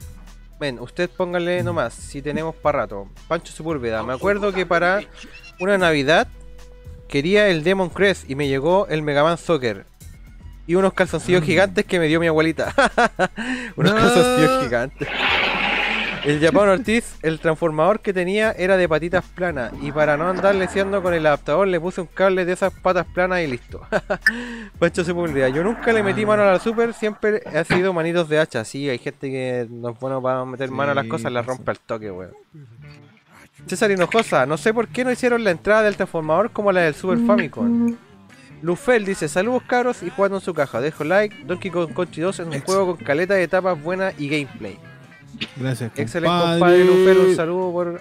Ven, 0.59 0.81
usted 0.81 1.09
póngale 1.09 1.63
nomás, 1.63 1.95
si 1.95 2.21
tenemos 2.21 2.57
para 2.57 2.81
rato. 2.81 3.09
Pancho 3.29 3.53
Sepúlveda. 3.53 4.03
Me 4.03 4.13
acuerdo 4.13 4.53
que 4.53 4.67
para 4.67 5.03
una 5.61 5.79
Navidad 5.79 6.27
quería 7.09 7.49
el 7.49 7.63
Demon 7.63 7.89
Crest 7.89 8.29
y 8.29 8.35
me 8.35 8.49
llegó 8.49 8.89
el 8.89 9.03
Mega 9.03 9.23
Man 9.23 9.39
Soccer. 9.39 9.87
Y 10.67 10.75
unos 10.75 10.93
calzoncillos 10.93 11.45
gigantes 11.45 11.85
que 11.85 12.01
me 12.01 12.09
dio 12.09 12.19
mi 12.19 12.27
abuelita. 12.27 12.75
unos 13.77 13.93
calzoncillos 13.93 14.65
gigantes. 14.65 15.09
El 16.25 16.41
Japón 16.41 16.69
Ortiz, 16.69 17.17
el 17.23 17.41
transformador 17.41 17.99
que 18.01 18.13
tenía 18.13 18.53
era 18.53 18.77
de 18.77 18.89
patitas 18.89 19.25
planas. 19.25 19.73
Y 19.83 19.91
para 19.91 20.17
no 20.17 20.29
andar 20.29 20.55
leseando 20.55 21.03
con 21.03 21.15
el 21.15 21.27
adaptador, 21.27 21.67
le 21.67 21.81
puse 21.81 22.01
un 22.01 22.07
cable 22.07 22.45
de 22.45 22.53
esas 22.53 22.73
patas 22.73 23.07
planas 23.13 23.41
y 23.41 23.49
listo. 23.49 23.81
Pancho 24.79 25.03
Sepúlveda. 25.03 25.49
Yo 25.49 25.65
nunca 25.65 25.93
le 25.93 26.03
metí 26.05 26.25
mano 26.25 26.45
a 26.45 26.53
la 26.53 26.59
Super, 26.61 26.95
siempre 26.95 27.43
ha 27.45 27.65
sido 27.65 27.93
manitos 27.93 28.29
de 28.29 28.39
hacha. 28.39 28.65
Sí, 28.65 28.89
hay 28.89 28.99
gente 28.99 29.31
que 29.31 29.67
no 29.69 29.91
es 29.91 29.99
bueno 29.99 30.23
para 30.23 30.45
meter 30.45 30.71
mano 30.71 30.93
a 30.93 30.95
las 30.95 31.05
Sí, 31.05 31.11
cosas, 31.11 31.33
pasa. 31.33 31.43
rompe 31.47 31.71
al 31.73 31.79
toque, 31.81 32.11
weón. 32.13 32.33
César 33.67 33.91
Hinojosa, 33.91 34.47
no 34.47 34.57
sé 34.57 34.73
por 34.73 34.89
qué 34.89 35.05
no 35.05 35.11
hicieron 35.11 35.43
la 35.43 35.51
entrada 35.51 35.83
del 35.83 35.97
transformador 35.97 36.51
como 36.53 36.71
la 36.71 36.83
del 36.83 36.95
Super 36.95 37.19
Famicom. 37.27 37.97
Lufel 38.61 39.05
dice, 39.05 39.29
saludos 39.29 39.65
cabros 39.67 40.05
y 40.05 40.11
jugando 40.11 40.39
en 40.39 40.41
su 40.45 40.55
caja. 40.55 40.81
Dejo 40.81 41.03
like, 41.03 41.45
Donkey 41.47 41.71
Kong 41.73 41.93
Country 41.93 42.23
2 42.23 42.39
es 42.41 42.47
un 42.47 42.61
juego 42.61 42.95
con 42.97 43.05
caleta 43.05 43.35
de 43.35 43.43
etapas 43.43 43.81
buenas 43.83 44.15
y 44.21 44.29
gameplay. 44.29 44.79
Gracias, 45.57 45.91
compadre. 45.91 46.03
Excelente 46.03 46.37
compadre 46.51 46.85
Lufel, 46.85 47.19
un 47.19 47.37
saludo 47.37 47.73
por... 47.73 48.01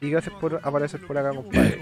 Y 0.00 0.10
gracias 0.10 0.34
por 0.38 0.60
aparecer 0.62 1.00
por 1.06 1.16
acá, 1.16 1.30
compadre. 1.30 1.80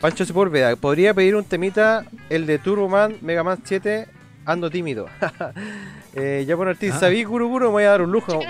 Pancho 0.00 0.24
Sepúlveda, 0.24 0.74
podría 0.76 1.14
pedir 1.14 1.36
un 1.36 1.44
temita, 1.44 2.04
el 2.28 2.44
de 2.46 2.58
Turbo 2.58 2.88
Man, 2.88 3.16
Mega 3.22 3.44
Man 3.44 3.58
7, 3.62 4.08
ando 4.44 4.68
tímido. 4.70 5.06
eh, 6.14 6.44
ya 6.46 6.56
por 6.56 6.66
Ortiz, 6.68 6.92
Ah. 6.94 7.00
sabí 7.00 7.22
Guru 7.24 7.48
Guru, 7.48 7.66
me 7.66 7.72
voy 7.72 7.84
a 7.84 7.90
dar 7.90 8.02
un 8.02 8.10
lujo. 8.12 8.40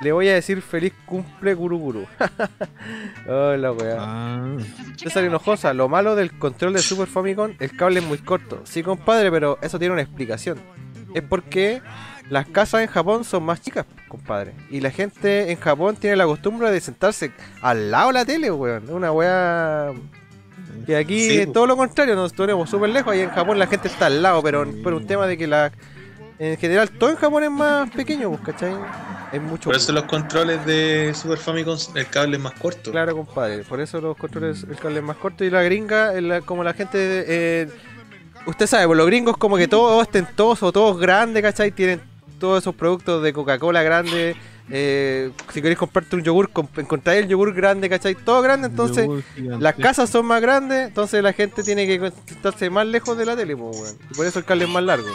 Le 0.00 0.12
voy 0.12 0.28
a 0.28 0.34
decir 0.34 0.60
feliz 0.62 0.92
cumple 1.06 1.54
Guru 1.54 1.78
Guru. 1.78 2.06
Hola, 3.28 3.72
weá. 3.72 3.96
Ah, 3.98 4.56
César 4.96 5.24
Hinojosa, 5.24 5.72
lo 5.74 5.88
malo 5.88 6.14
del 6.16 6.36
control 6.38 6.72
de 6.74 6.80
Super 6.80 7.06
Famicom, 7.06 7.52
el 7.58 7.76
cable 7.76 8.00
es 8.00 8.06
muy 8.06 8.18
corto. 8.18 8.60
Sí, 8.64 8.82
compadre, 8.82 9.30
pero 9.30 9.58
eso 9.62 9.78
tiene 9.78 9.92
una 9.92 10.02
explicación. 10.02 10.58
Es 11.14 11.22
porque 11.22 11.80
las 12.30 12.46
casas 12.46 12.82
en 12.82 12.88
Japón 12.88 13.24
son 13.24 13.44
más 13.44 13.60
chicas, 13.60 13.86
compadre. 14.08 14.52
Y 14.70 14.80
la 14.80 14.90
gente 14.90 15.50
en 15.52 15.58
Japón 15.58 15.96
tiene 15.96 16.16
la 16.16 16.24
costumbre 16.24 16.70
de 16.70 16.80
sentarse 16.80 17.30
al 17.62 17.90
lado 17.90 18.08
de 18.08 18.12
la 18.14 18.24
tele, 18.24 18.50
weón. 18.50 18.88
Una 18.90 19.12
weá. 19.12 19.92
Que 20.86 20.96
aquí 20.96 21.28
Sí, 21.30 21.38
es 21.38 21.52
todo 21.52 21.66
lo 21.66 21.76
contrario, 21.76 22.14
nos 22.14 22.32
tenemos 22.32 22.68
súper 22.68 22.90
lejos 22.90 23.14
y 23.16 23.20
en 23.20 23.30
Japón 23.30 23.58
la 23.58 23.66
gente 23.66 23.88
está 23.88 24.06
al 24.06 24.22
lado, 24.22 24.42
pero 24.42 24.66
por 24.82 24.94
un 24.94 25.06
tema 25.06 25.26
de 25.26 25.36
que 25.38 25.46
la. 25.46 25.72
En 26.38 26.58
general, 26.58 26.90
todo 26.90 27.08
en 27.10 27.16
Japón 27.16 27.44
es 27.44 27.50
más 27.50 27.88
pequeño, 27.90 28.28
pues, 28.28 28.42
¿cachai? 28.42 28.74
Es 29.32 29.40
mucho. 29.40 29.70
Por 29.70 29.76
eso 29.76 29.90
los 29.92 30.04
controles 30.04 30.64
de 30.66 31.12
Super 31.14 31.38
Famicom, 31.38 31.78
el 31.94 32.06
cable 32.08 32.36
es 32.36 32.42
más 32.42 32.52
corto. 32.54 32.90
Claro, 32.90 33.16
compadre. 33.16 33.64
Por 33.64 33.80
eso 33.80 34.00
los 34.02 34.16
controles, 34.18 34.64
el 34.68 34.76
cable 34.76 34.98
es 34.98 35.04
más 35.04 35.16
corto 35.16 35.44
y 35.44 35.50
la 35.50 35.62
gringa, 35.62 36.12
la- 36.20 36.42
como 36.42 36.62
la 36.62 36.74
gente. 36.74 36.98
eh, 37.26 37.68
usted 38.46 38.66
sabe, 38.66 38.86
pues 38.86 38.98
los 38.98 39.06
gringos, 39.06 39.36
como 39.38 39.56
que 39.56 39.66
todos 39.66 40.02
ostentosos, 40.02 40.72
todos 40.74 40.98
grandes, 41.00 41.42
¿cachai? 41.42 41.70
Tienen 41.72 42.02
todos 42.38 42.62
esos 42.62 42.74
productos 42.74 43.22
de 43.22 43.32
Coca-Cola 43.32 43.82
grande. 43.82 44.36
eh, 44.70 45.30
si 45.52 45.62
queréis 45.62 45.78
comprarte 45.78 46.16
un 46.16 46.22
yogur, 46.22 46.50
encontráis 46.76 47.22
el 47.22 47.28
yogur 47.28 47.54
grande, 47.54 47.88
¿cachai? 47.88 48.14
Todo 48.14 48.42
grande, 48.42 48.68
entonces. 48.68 49.08
Las 49.36 49.74
casas 49.74 50.10
son 50.10 50.26
más 50.26 50.40
grandes, 50.40 50.88
entonces 50.88 51.22
la 51.22 51.32
gente 51.32 51.62
tiene 51.62 51.86
que 51.86 52.12
estarse 52.28 52.70
más 52.70 52.86
lejos 52.86 53.16
de 53.16 53.26
la 53.26 53.36
tele, 53.36 53.56
pues, 53.56 53.76
weón. 53.76 53.96
Y 54.10 54.14
por 54.14 54.26
eso 54.26 54.38
el 54.38 54.44
cable 54.44 54.64
es 54.64 54.70
más 54.70 54.82
largo. 54.82 55.08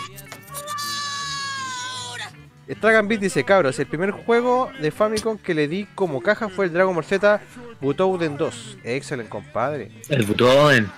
Stragan 2.69 3.07
Beat 3.07 3.19
dice, 3.19 3.43
cabros, 3.43 3.77
el 3.79 3.85
primer 3.87 4.11
juego 4.11 4.71
de 4.81 4.91
Famicom 4.91 5.37
que 5.37 5.53
le 5.53 5.67
di 5.67 5.85
como 5.93 6.21
caja 6.21 6.47
fue 6.47 6.65
el 6.65 6.73
Dragon 6.73 6.95
Ball 6.95 7.03
Z 7.03 7.41
Butoden 7.81 8.37
2. 8.37 8.77
Excelente, 8.83 9.29
compadre. 9.29 9.91
El 10.07 10.23
Butoden. 10.23 10.89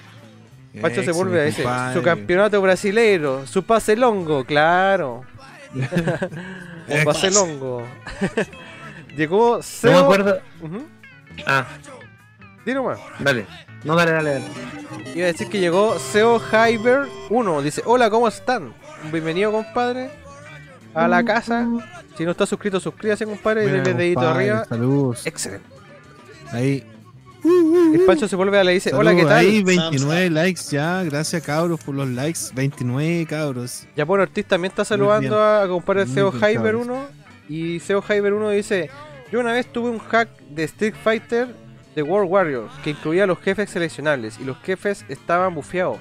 Pacho 0.81 1.03
se 1.03 1.11
vuelve 1.11 1.41
a 1.41 1.43
dice, 1.45 1.63
compadre. 1.63 1.93
su 1.95 2.03
campeonato 2.03 2.61
brasileiro, 2.61 3.47
su 3.47 3.63
pase 3.63 3.95
longo, 3.95 4.43
claro. 4.45 5.23
Un 6.87 7.03
pase 7.05 7.31
longo. 7.31 7.83
Llegó 9.17 9.57
No 9.57 9.63
Seo... 9.63 9.91
me 9.91 9.97
acuerdo. 9.99 10.41
Ah, 11.45 11.65
Di 12.65 12.73
nomás. 12.73 12.99
dale. 13.19 13.45
No, 13.83 13.95
dale, 13.95 14.11
dale, 14.11 14.33
dale. 14.33 14.45
Iba 15.13 15.25
a 15.25 15.31
decir 15.31 15.49
que 15.49 15.59
llegó 15.59 15.99
Seo 15.99 16.39
Hyber 16.39 17.07
1. 17.29 17.61
Dice, 17.61 17.81
hola, 17.85 18.09
¿cómo 18.09 18.27
están? 18.27 18.73
Bienvenido, 19.11 19.51
compadre, 19.51 20.09
a 20.93 21.07
la 21.07 21.23
casa. 21.23 21.67
Si 22.17 22.23
no 22.25 22.31
está 22.31 22.45
suscrito, 22.45 22.79
suscríbase, 22.79 23.25
compadre, 23.25 23.67
denle 23.67 23.93
dedito 23.93 24.21
arriba. 24.21 24.65
Saludos. 24.65 25.25
Excelente. 25.27 25.67
Ahí. 26.51 26.85
El 27.43 28.01
Pancho 28.05 28.27
se 28.27 28.35
vuelve 28.35 28.59
a 28.59 28.63
le 28.63 28.73
dice, 28.73 28.93
hola, 28.93 29.15
¿qué 29.15 29.23
tal? 29.23 29.33
Ahí, 29.33 29.63
29 29.63 30.29
likes 30.29 30.61
ya. 30.71 31.03
Gracias, 31.03 31.43
cabros, 31.43 31.81
por 31.83 31.95
los 31.95 32.07
likes. 32.07 32.39
29, 32.53 33.25
cabros. 33.25 33.85
Japón 33.95 34.21
Ortiz 34.21 34.45
también 34.45 34.71
está 34.71 34.85
saludando 34.85 35.41
a 35.41 35.67
compadre 35.67 36.07
Seo 36.07 36.31
cabros. 36.31 36.85
1. 36.85 37.07
Y 37.49 37.79
Seo 37.81 38.01
Hyber 38.01 38.33
1 38.33 38.49
dice, 38.51 38.89
yo 39.31 39.39
una 39.39 39.53
vez 39.53 39.71
tuve 39.71 39.89
un 39.89 39.99
hack 39.99 40.29
de 40.49 40.63
Street 40.63 40.95
Fighter 41.03 41.47
de 41.95 42.03
World 42.03 42.31
Warriors 42.31 42.73
que 42.83 42.91
incluía 42.91 43.27
los 43.27 43.39
jefes 43.39 43.69
seleccionables 43.69 44.39
y 44.39 44.45
los 44.45 44.57
jefes 44.59 45.05
estaban 45.09 45.53
bufeados. 45.53 45.99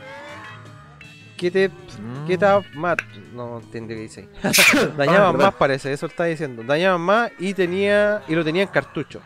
¿Qué 1.37 1.51
te... 1.51 1.71
¿Qué 2.27 2.39
te 2.39 2.47
más? 2.75 2.97
No 3.35 3.59
entiendo 3.59 3.89
qué 3.89 4.01
dice. 4.01 4.29
Dañaban 4.97 5.33
verdad. 5.33 5.47
más 5.47 5.55
parece, 5.55 5.93
eso 5.93 6.07
está 6.07 6.25
diciendo. 6.25 6.63
Dañaban 6.63 7.01
más 7.01 7.33
y 7.39 7.53
tenía 7.53 8.23
y 8.29 8.35
lo 8.35 8.45
tenía 8.45 8.63
en 8.63 8.69
cartucho. 8.69 9.21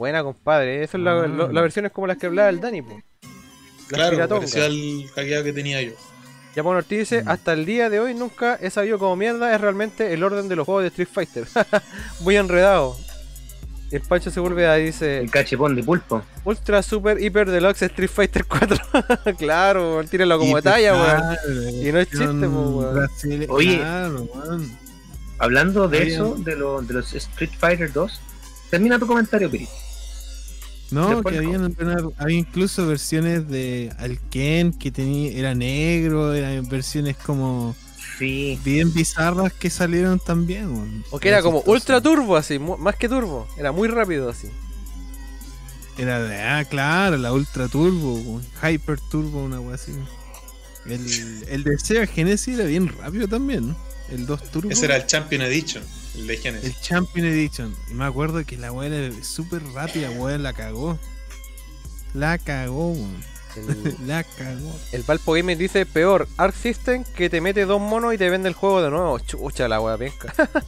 Buena 0.00 0.22
compadre, 0.22 0.82
eso 0.82 0.96
es 0.96 1.02
la, 1.02 1.12
Ah. 1.12 1.26
lo- 1.26 1.52
la 1.52 1.60
versión 1.60 1.84
es 1.84 1.92
como 1.92 2.06
las 2.06 2.16
que 2.16 2.24
hablaba 2.24 2.48
el 2.48 2.58
Dani, 2.58 2.80
po. 2.80 2.98
Claro, 3.86 4.16
pareció 4.26 4.64
al 4.64 5.04
hackeado 5.14 5.44
que 5.44 5.52
tenía 5.52 5.82
yo. 5.82 5.92
Japón 6.54 6.76
Ortiz 6.78 7.00
dice, 7.00 7.22
hasta 7.26 7.52
el 7.52 7.66
día 7.66 7.90
de 7.90 8.00
hoy 8.00 8.14
nunca 8.14 8.54
he 8.62 8.70
sabido 8.70 8.98
cómo 8.98 9.14
mierda 9.14 9.54
es 9.54 9.60
realmente 9.60 10.14
el 10.14 10.24
orden 10.24 10.48
de 10.48 10.56
los 10.56 10.64
juegos 10.64 10.84
de 10.84 10.88
Street 10.88 11.08
Fighter. 11.12 11.44
Muy 12.20 12.34
enredado. 12.36 12.96
Y 13.92 13.96
el 13.96 14.00
Pancho 14.00 14.30
se 14.30 14.40
vuelve 14.40 14.66
a 14.66 14.76
dice, 14.76 15.18
El 15.18 15.30
cachepón 15.30 15.76
de 15.76 15.82
pulpo. 15.84 16.22
Ultra 16.44 16.82
Super 16.82 17.20
Hyper 17.20 17.50
Deluxe 17.50 17.82
Street 17.82 18.08
Fighter 18.08 18.46
4. 18.46 18.78
claro, 19.38 20.02
tíralo 20.10 20.38
como 20.38 20.56
de 20.56 20.62
talla, 20.62 20.94
weón. 20.94 21.74
Y 21.86 21.92
no 21.92 21.98
es 21.98 22.08
chiste, 22.08 22.24
weón. 22.26 23.06
Oye. 23.50 23.76
claro, 23.76 24.22
weón. 24.34 24.78
Hablando 25.38 25.88
de 25.88 26.04
eso, 26.08 26.36
de, 26.38 26.56
lo- 26.56 26.80
de 26.80 26.94
los 26.94 27.12
Street 27.12 27.50
Fighter 27.58 27.92
2, 27.92 28.18
termina 28.70 28.98
tu 28.98 29.06
comentario, 29.06 29.50
Piri. 29.50 29.68
No, 30.92 31.22
que 31.22 31.36
habían 31.38 31.74
una- 31.78 31.96
había 32.18 32.38
incluso 32.38 32.86
versiones 32.86 33.48
de 33.48 33.92
Alken 33.98 34.72
que 34.72 34.90
tenía, 34.90 35.32
era 35.32 35.54
negro, 35.54 36.34
eran 36.34 36.68
versiones 36.68 37.16
como 37.16 37.74
Sí. 38.18 38.58
bien 38.64 38.92
bizarras 38.92 39.52
que 39.52 39.70
salieron 39.70 40.18
también. 40.18 41.04
O 41.10 41.18
que 41.18 41.28
era 41.28 41.42
como 41.42 41.58
chistoso. 41.58 41.72
Ultra 41.72 42.00
Turbo, 42.00 42.36
así, 42.36 42.58
más 42.58 42.96
que 42.96 43.08
Turbo. 43.08 43.48
Era 43.56 43.72
muy 43.72 43.88
rápido, 43.88 44.28
así. 44.28 44.48
Era 45.98 46.22
de, 46.22 46.40
ah, 46.40 46.64
claro, 46.64 47.16
la 47.18 47.32
Ultra 47.32 47.68
Turbo, 47.68 48.40
Hyper 48.62 48.98
Turbo, 49.10 49.44
una 49.44 49.60
wea 49.60 49.74
así. 49.74 49.92
El, 50.86 51.44
el 51.48 51.62
de 51.64 51.78
Sega 51.78 52.06
Genesis 52.06 52.54
era 52.58 52.64
bien 52.66 52.88
rápido 52.88 53.28
también, 53.28 53.68
¿no? 53.68 53.76
El 54.10 54.24
2 54.26 54.50
Turbo. 54.50 54.70
Ese 54.70 54.86
era 54.86 54.96
el 54.96 55.06
Champion 55.06 55.42
Edition, 55.42 55.84
el 56.20 56.26
de 56.26 56.36
Genesis. 56.36 56.68
El 56.76 56.80
Champion 56.80 57.26
Edition. 57.26 57.74
Y 57.90 57.94
me 57.94 58.04
acuerdo 58.04 58.44
que 58.44 58.56
la 58.56 58.72
weá 58.72 58.88
era 58.88 59.14
súper 59.24 59.62
rápida, 59.72 60.10
weón, 60.10 60.42
la 60.42 60.52
cagó. 60.52 60.98
La 62.14 62.38
cagó, 62.38 62.92
weón. 62.92 63.24
El, 63.56 63.96
La 64.06 64.22
cagó. 64.22 64.72
el 64.92 65.02
Valpo 65.02 65.32
Gamer 65.32 65.58
dice, 65.58 65.84
peor, 65.84 66.28
Arc 66.36 66.54
System 66.54 67.02
que 67.16 67.28
te 67.28 67.40
mete 67.40 67.64
dos 67.64 67.80
monos 67.80 68.14
y 68.14 68.18
te 68.18 68.30
vende 68.30 68.48
el 68.48 68.54
juego 68.54 68.80
de 68.82 68.90
nuevo. 68.90 69.18
Chucha 69.18 69.66
la 69.68 69.80
wea 69.80 69.96
penca. 69.98 70.32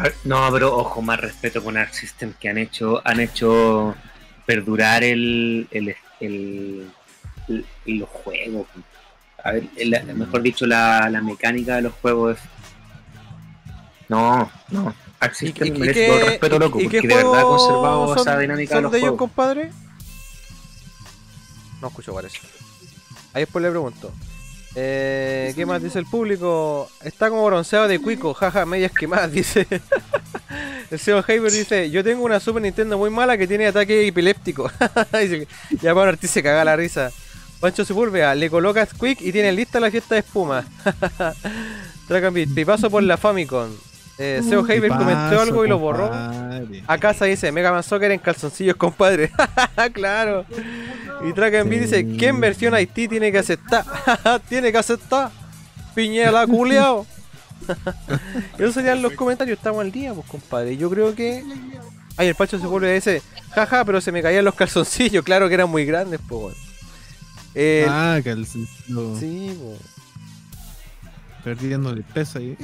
Ah, 0.00 0.10
No, 0.22 0.48
pero 0.52 0.76
ojo, 0.76 1.02
más 1.02 1.18
respeto 1.20 1.64
con 1.64 1.76
Arc 1.76 1.92
System 1.92 2.32
que 2.38 2.48
han 2.48 2.56
hecho, 2.58 3.02
han 3.04 3.18
hecho 3.18 3.96
perdurar 4.46 5.02
el, 5.02 5.66
el, 5.72 5.96
el- 6.20 6.88
el- 7.48 7.66
los 7.98 8.08
juegos. 8.08 8.68
A 9.42 9.50
ver, 9.52 9.64
mejor 10.14 10.42
dicho, 10.42 10.66
la, 10.66 11.08
la 11.10 11.20
mecánica 11.20 11.74
de 11.76 11.82
los 11.82 11.94
juegos. 11.94 12.36
es- 12.38 12.44
No, 14.08 14.50
no. 14.70 14.94
Arc 15.20 15.34
¿Y, 15.42 15.46
y- 15.66 15.70
merece 15.72 16.06
todo 16.06 16.18
el 16.20 16.26
respeto, 16.26 16.58
loco, 16.58 16.80
y- 16.80 16.84
porque 16.84 17.00
de 17.06 17.14
verdad 17.14 17.40
ha 17.40 17.42
conservado 17.42 18.08
son- 18.14 18.18
esa 18.18 18.38
dinámica 18.38 18.74
de 18.76 18.82
los 18.82 18.92
de 18.92 18.98
ellos, 18.98 19.08
juegos. 19.10 19.18
compadre? 19.18 19.70
No 21.80 21.88
escucho, 21.88 22.12
parece. 22.14 22.38
Ahí 23.34 23.42
después 23.42 23.62
le 23.62 23.70
pregunto. 23.70 24.12
Eh, 24.74 25.52
¿Qué 25.56 25.66
más 25.66 25.82
dice 25.82 25.98
el 25.98 26.06
público? 26.06 26.88
Está 27.02 27.30
como 27.30 27.44
bronceado 27.46 27.88
de 27.88 27.98
cuico, 27.98 28.32
jaja, 28.34 28.64
medias 28.66 28.92
quemadas, 28.92 29.32
dice. 29.32 29.66
el 30.90 30.98
Seo 30.98 31.20
Hyper 31.22 31.50
dice, 31.50 31.90
yo 31.90 32.04
tengo 32.04 32.24
una 32.24 32.38
Super 32.40 32.62
Nintendo 32.62 32.96
muy 32.98 33.10
mala 33.10 33.36
que 33.36 33.46
tiene 33.48 33.66
ataque 33.66 34.06
epiléptico. 34.06 34.70
Ya 35.82 35.94
para 35.94 36.10
Ortiz 36.10 36.30
se 36.30 36.42
caga 36.42 36.64
la 36.64 36.76
risa. 36.76 37.10
Pancho 37.60 37.84
Sepúlveda, 37.84 38.34
le 38.36 38.50
colocas 38.50 38.90
quick 38.94 39.20
y 39.20 39.32
tiene 39.32 39.50
lista 39.52 39.80
la 39.80 39.90
fiesta 39.90 40.14
de 40.14 40.20
espuma. 40.20 40.64
Track 42.08 42.32
Beat, 42.32 42.54
pipazo 42.54 42.88
por 42.88 43.02
la 43.02 43.16
Famicom. 43.16 43.70
Eh, 44.18 44.40
Seo 44.42 44.64
Tipazo, 44.64 44.98
comentó 44.98 45.40
algo 45.40 45.64
y 45.64 45.68
lo 45.68 45.78
borró. 45.78 46.08
compadre. 46.08 46.82
A 46.86 46.98
casa 46.98 47.24
dice 47.26 47.52
Mega 47.52 47.70
Man 47.70 47.82
Soccer 47.84 48.10
en 48.10 48.18
calzoncillos, 48.18 48.76
compadre. 48.76 49.30
claro. 49.92 50.44
Y 51.24 51.32
Track 51.32 51.54
and 51.54 51.70
Beat 51.70 51.82
dice, 51.82 52.16
¿qué 52.16 52.32
versión 52.32 52.74
Haití 52.74 53.06
tiene 53.08 53.30
que 53.30 53.38
aceptar? 53.38 53.84
tiene 54.48 54.72
que 54.72 54.78
aceptar. 54.78 55.30
Piñela 55.94 56.46
culiao. 56.46 57.06
esos 58.58 58.74
serían 58.74 59.02
los 59.02 59.12
comentarios, 59.12 59.58
estamos 59.58 59.82
al 59.82 59.92
día, 59.92 60.12
pues 60.14 60.26
compadre. 60.26 60.76
Yo 60.76 60.90
creo 60.90 61.14
que. 61.14 61.44
Ay, 62.16 62.28
el 62.28 62.34
Pacho 62.34 62.58
se 62.58 62.66
vuelve 62.66 62.90
a 62.90 62.96
ese. 62.96 63.22
Jaja, 63.52 63.84
pero 63.84 64.00
se 64.00 64.10
me 64.12 64.22
caían 64.22 64.44
los 64.44 64.54
calzoncillos, 64.54 65.24
claro 65.24 65.48
que 65.48 65.54
eran 65.54 65.70
muy 65.70 65.84
grandes, 65.84 66.20
pues. 66.28 66.56
Eh, 67.54 67.86
Ah, 67.88 68.18
calzoncillo. 68.24 69.16
sí, 69.18 69.56
pues. 69.60 69.80
Perdiendo 71.44 71.90
el 71.90 72.02
peso 72.02 72.38
ahí. 72.38 72.56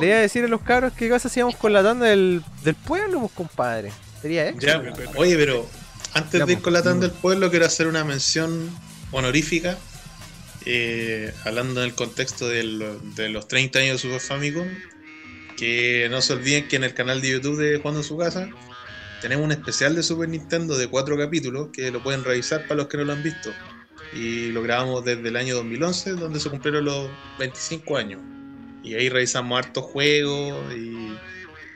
Le 0.00 0.06
iba 0.08 0.16
a 0.16 0.20
decir 0.20 0.44
a 0.44 0.48
los 0.48 0.60
cabros 0.62 0.92
que 0.92 1.08
cosa 1.08 1.28
hacíamos 1.28 1.56
con 1.56 1.72
la 1.72 1.82
tanda 1.82 2.06
del, 2.06 2.42
del 2.64 2.74
pueblo, 2.74 3.20
pues 3.20 3.32
compadre. 3.32 3.92
Sería 4.22 4.50
Ya, 4.58 4.76
éxito. 4.76 5.10
oye, 5.16 5.36
pero 5.36 5.68
antes 6.14 6.38
Ya, 6.40 6.46
de 6.46 6.52
ir 6.54 6.60
con 6.60 6.72
la 6.72 6.82
tanda 6.82 7.06
no. 7.06 7.12
del 7.12 7.20
pueblo, 7.20 7.50
quiero 7.50 7.66
hacer 7.66 7.86
una 7.86 8.04
mención 8.04 8.70
honorífica. 9.12 9.78
eh, 10.70 11.32
hablando 11.44 11.80
en 11.80 11.86
el 11.88 11.94
contexto 11.94 12.46
del- 12.48 12.98
de 13.14 13.28
los 13.30 13.48
30 13.48 13.78
años 13.78 13.94
de 13.94 13.98
Super 14.08 14.20
Famicom. 14.20 14.66
Que 15.56 16.08
no 16.10 16.20
se 16.20 16.34
olviden 16.34 16.68
que 16.68 16.76
en 16.76 16.84
el 16.84 16.92
canal 16.94 17.20
de 17.22 17.30
YouTube 17.30 17.56
de 17.58 17.78
Jugando 17.78 18.00
en 18.00 18.04
su 18.04 18.18
casa 18.18 18.48
tenemos 19.22 19.44
un 19.46 19.52
especial 19.52 19.94
de 19.96 20.02
Super 20.02 20.28
Nintendo 20.28 20.76
de 20.76 20.86
cuatro 20.88 21.16
capítulos 21.16 21.68
que 21.72 21.90
lo 21.90 22.02
pueden 22.02 22.22
revisar 22.22 22.62
para 22.66 22.76
los 22.78 22.88
que 22.88 22.96
no 22.98 23.04
lo 23.04 23.12
han 23.14 23.22
visto. 23.22 23.50
Y 24.12 24.50
lo 24.52 24.62
grabamos 24.62 25.04
desde 25.04 25.28
el 25.28 25.36
año 25.36 25.54
2011, 25.56 26.10
donde 26.12 26.38
se 26.38 26.50
cumplieron 26.50 26.84
los 26.84 27.08
25 27.38 27.96
años. 27.96 28.20
Y 28.82 28.94
ahí 28.94 29.08
revisamos 29.08 29.58
hartos 29.58 29.84
juegos 29.84 30.72
y 30.74 31.16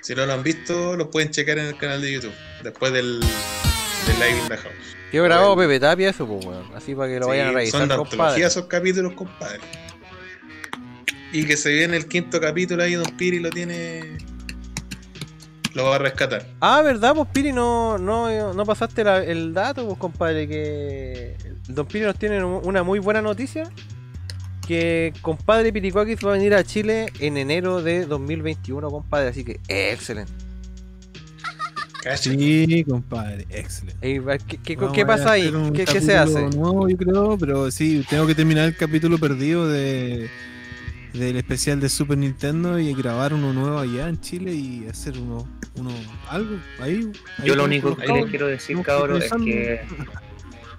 si 0.01 0.15
no 0.15 0.25
lo 0.27 0.33
han 0.33 0.43
visto, 0.43 0.97
lo 0.97 1.11
pueden 1.11 1.31
checar 1.31 1.59
en 1.59 1.67
el 1.67 1.77
canal 1.77 2.01
de 2.03 2.13
YouTube, 2.13 2.33
después 2.63 2.93
del, 2.93 3.21
del 3.21 4.17
Live 4.19 4.39
in 4.43 4.49
the 4.49 4.57
House. 4.57 4.73
Yo 5.13 5.23
grabado 5.25 5.57
Pepe 5.57 5.79
Tapia 5.79 6.09
eso, 6.11 6.27
pues, 6.27 6.45
weón. 6.47 6.65
Así 6.75 6.95
para 6.95 7.13
que 7.13 7.21
lo 7.21 7.29
vayan 7.29 7.49
a 7.49 7.53
revisar, 7.53 7.81
son 7.81 7.89
de 7.89 7.95
antología 7.95 8.47
esos 8.47 8.65
capítulos, 8.67 9.13
compadre. 9.13 9.61
Y 11.33 11.45
que 11.45 11.57
se 11.57 11.71
viene 11.73 11.97
el 11.97 12.07
quinto 12.09 12.41
capítulo 12.41 12.83
ahí, 12.83 12.95
Don 12.95 13.17
Piri 13.17 13.39
lo 13.39 13.51
tiene. 13.51 14.19
Lo 15.75 15.85
va 15.85 15.97
a 15.97 15.99
rescatar. 15.99 16.47
Ah, 16.61 16.83
¿verdad? 16.83 17.15
Pues 17.15 17.29
Piri, 17.33 17.53
no, 17.53 17.97
no, 17.99 18.53
no 18.53 18.65
pasaste 18.67 19.05
la- 19.05 19.23
el 19.25 19.55
dato, 19.55 19.87
pues 19.87 19.99
compadre, 19.99 20.47
que 20.47 21.37
Don 21.69 21.87
Piri 21.87 22.05
nos 22.05 22.19
tiene 22.19 22.43
un- 22.45 22.61
una 22.67 22.83
muy 22.83 22.99
buena 22.99 23.23
noticia. 23.23 23.71
Que 24.67 25.13
compadre 25.23 25.73
Piricuakis 25.73 26.19
va 26.25 26.31
a 26.31 26.33
venir 26.35 26.55
a 26.55 26.63
Chile 26.65 27.07
en 27.21 27.37
enero 27.37 27.83
de 27.83 28.07
2021, 28.07 28.89
compadre. 28.91 29.29
Así 29.29 29.45
que 29.45 29.61
excelente. 29.69 30.33
Sí, 32.17 32.85
compadre, 32.85 33.47
excelente. 33.51 34.01
¿Qué, 34.49 34.59
qué- 34.59 34.77
qué 34.93 35.07
pasa 35.07 35.33
ahí? 35.33 35.53
¿Qué, 35.73 35.85
qué 35.85 36.01
se 36.01 36.17
hace? 36.17 36.41
Nuevo, 36.57 36.89
yo 36.89 36.97
creo, 36.97 37.39
pero 37.39 37.71
sí, 37.71 38.05
tengo 38.11 38.27
que 38.27 38.35
terminar 38.35 38.67
el 38.67 38.77
capítulo 38.77 39.19
perdido 39.19 39.69
de 39.69 40.29
del 41.13 41.37
especial 41.37 41.79
de 41.79 41.91
Super 41.91 42.17
Nintendo 42.17 42.79
y 42.79 42.95
grabar 42.95 43.35
uno 43.35 43.53
nuevo 43.53 43.79
allá 43.79 44.09
en 44.09 44.19
Chile 44.19 44.55
y 44.55 44.87
hacer 44.89 45.19
uno, 45.19 45.47
uno 45.77 45.91
algo 46.29 46.57
ahí. 46.81 47.13
ahí 47.39 47.47
Yo 47.47 47.55
lo 47.55 47.65
único 47.65 47.95
que 47.95 48.07
les 48.09 48.25
quiero 48.31 48.47
decir, 48.47 48.81
cabros, 48.83 49.23
es 49.25 49.31
que, 49.45 49.81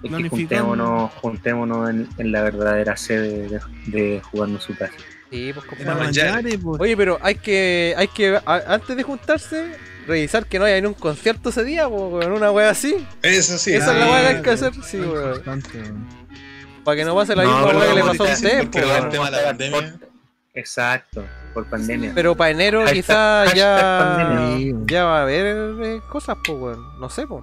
es 0.04 0.10
que 0.22 0.28
juntémonos, 0.28 1.12
juntémonos 1.14 1.90
en, 1.90 2.08
en 2.18 2.32
la 2.32 2.42
verdadera 2.42 2.96
sede 2.96 3.48
de, 3.48 3.60
de 3.86 4.20
jugando 4.22 4.60
su 4.60 4.76
casa. 4.76 4.94
Sí, 5.30 5.52
pues. 5.52 5.86
Mayare, 5.86 6.58
pues. 6.58 6.80
Oye, 6.80 6.96
pero 6.96 7.18
hay 7.20 7.34
que, 7.34 7.94
hay 7.96 8.08
que, 8.08 8.36
a- 8.44 8.62
antes 8.74 8.96
de 8.96 9.02
juntarse, 9.02 9.76
revisar 10.06 10.46
que 10.46 10.58
no 10.58 10.64
haya 10.64 10.80
ni 10.80 10.86
un 10.86 10.94
concierto 10.94 11.48
ese 11.48 11.64
día, 11.64 11.88
pues, 11.88 12.02
weón, 12.02 12.32
una 12.32 12.50
wea 12.52 12.70
así. 12.70 13.04
Eso 13.22 13.58
sí. 13.58 13.72
Esa 13.74 13.92
es 13.92 13.98
la 13.98 14.06
ah, 14.06 14.10
weá 14.10 14.30
que 14.30 14.36
hay 14.36 14.42
que 14.42 14.50
hacer, 14.50 14.72
sí. 14.84 15.00
Para 16.84 16.96
que 16.98 17.04
no 17.04 17.14
pase 17.14 17.34
la 17.34 17.44
No, 17.44 17.50
misma 17.50 17.66
weá 17.78 17.88
que 17.88 17.94
le 17.94 18.00
pasó 18.04 18.24
a 18.24 18.32
usted, 18.32 18.58
porque 18.70 18.80
pues, 18.80 18.90
va 18.92 18.98
el 18.98 19.08
tema 19.08 19.30
de 19.30 19.36
la 19.38 19.44
pandemia. 19.44 19.94
Exacto, 20.56 21.24
por 21.52 21.66
pandemia. 21.66 22.12
Pero 22.14 22.36
para 22.36 22.50
enero 22.50 22.84
quizás 22.92 23.52
ya, 23.54 24.16
pandemia. 24.18 24.76
ya 24.86 25.04
va 25.04 25.18
a 25.18 25.22
haber 25.22 25.46
eh, 25.82 26.00
cosas, 26.08 26.36
pues, 26.44 26.58
weón. 26.60 27.00
No 27.00 27.10
sé, 27.10 27.26
pues. 27.26 27.42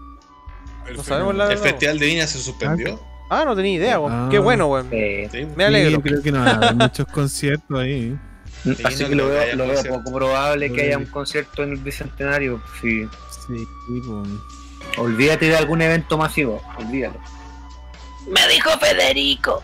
No 0.96 1.04
sabemos 1.04 1.36
la 1.36 1.44
El 1.46 1.50
verdad. 1.50 1.64
Festival 1.64 2.00
de 2.00 2.06
Viña 2.06 2.28
se 2.28 2.40
suspendió. 2.40 3.00
Ah, 3.30 3.44
no 3.46 3.56
tenía 3.56 3.74
idea, 3.76 4.00
weón. 4.00 4.12
Ah. 4.14 4.28
Qué 4.30 4.40
bueno, 4.40 4.68
weón. 4.68 4.90
Sí, 4.90 5.48
Me 5.56 5.66
alegro. 5.66 5.98
Sí, 5.98 6.02
creo 6.02 6.22
que 6.22 6.32
no 6.32 6.44
haber 6.44 6.76
muchos 6.76 7.08
conciertos 7.08 7.80
ahí. 7.80 8.18
así 8.84 9.04
no 9.04 9.10
que 9.10 9.16
lo 9.16 9.28
veo, 9.30 9.56
lo 9.56 9.68
veo 9.68 9.84
poco 9.84 10.14
probable 10.14 10.72
que 10.72 10.82
haya 10.84 10.98
un 10.98 11.06
concierto 11.06 11.64
en 11.64 11.72
el 11.72 11.78
Bicentenario. 11.78 12.62
Sí. 12.82 13.08
Sí, 13.48 13.66
pues. 14.06 14.28
Olvídate 14.98 15.46
de 15.48 15.56
algún 15.56 15.82
evento 15.82 16.18
masivo, 16.18 16.62
olvídalo. 16.78 17.20
Me 18.30 18.46
dijo 18.54 18.70
Federico. 18.80 19.64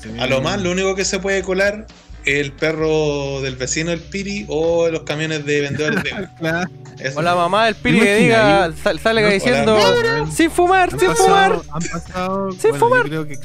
sí. 0.00 0.18
A 0.18 0.26
lo 0.26 0.40
más, 0.40 0.60
lo 0.62 0.70
único 0.72 0.94
que 0.94 1.04
se 1.04 1.18
puede 1.18 1.42
colar 1.42 1.86
el 2.28 2.52
perro 2.52 3.40
del 3.40 3.56
vecino 3.56 3.90
del 3.90 4.00
Piri 4.00 4.44
o 4.48 4.88
los 4.88 5.02
camiones 5.02 5.44
de 5.46 5.60
vendedores 5.62 6.02
de. 6.04 6.10
Claro. 6.38 6.70
O 7.16 7.22
la 7.22 7.34
mamá 7.36 7.66
del 7.66 7.76
Piri 7.76 8.00
¿Te 8.00 8.04
que 8.04 8.14
diga, 8.16 8.72
sal- 8.82 8.98
salga 8.98 9.28
No, 9.28 9.32
diciendo, 9.34 9.76
hola. 9.76 10.26
sin 10.32 10.50
fumar, 10.50 10.90
sin 10.90 11.14
fumar. 11.14 11.52
pasado, 11.60 11.64
han 11.72 11.82
pasado, 11.82 12.52
Sin 12.60 12.70
bueno, 12.70 12.78
fumar. 12.86 13.02
creo 13.04 13.26
que 13.28 13.38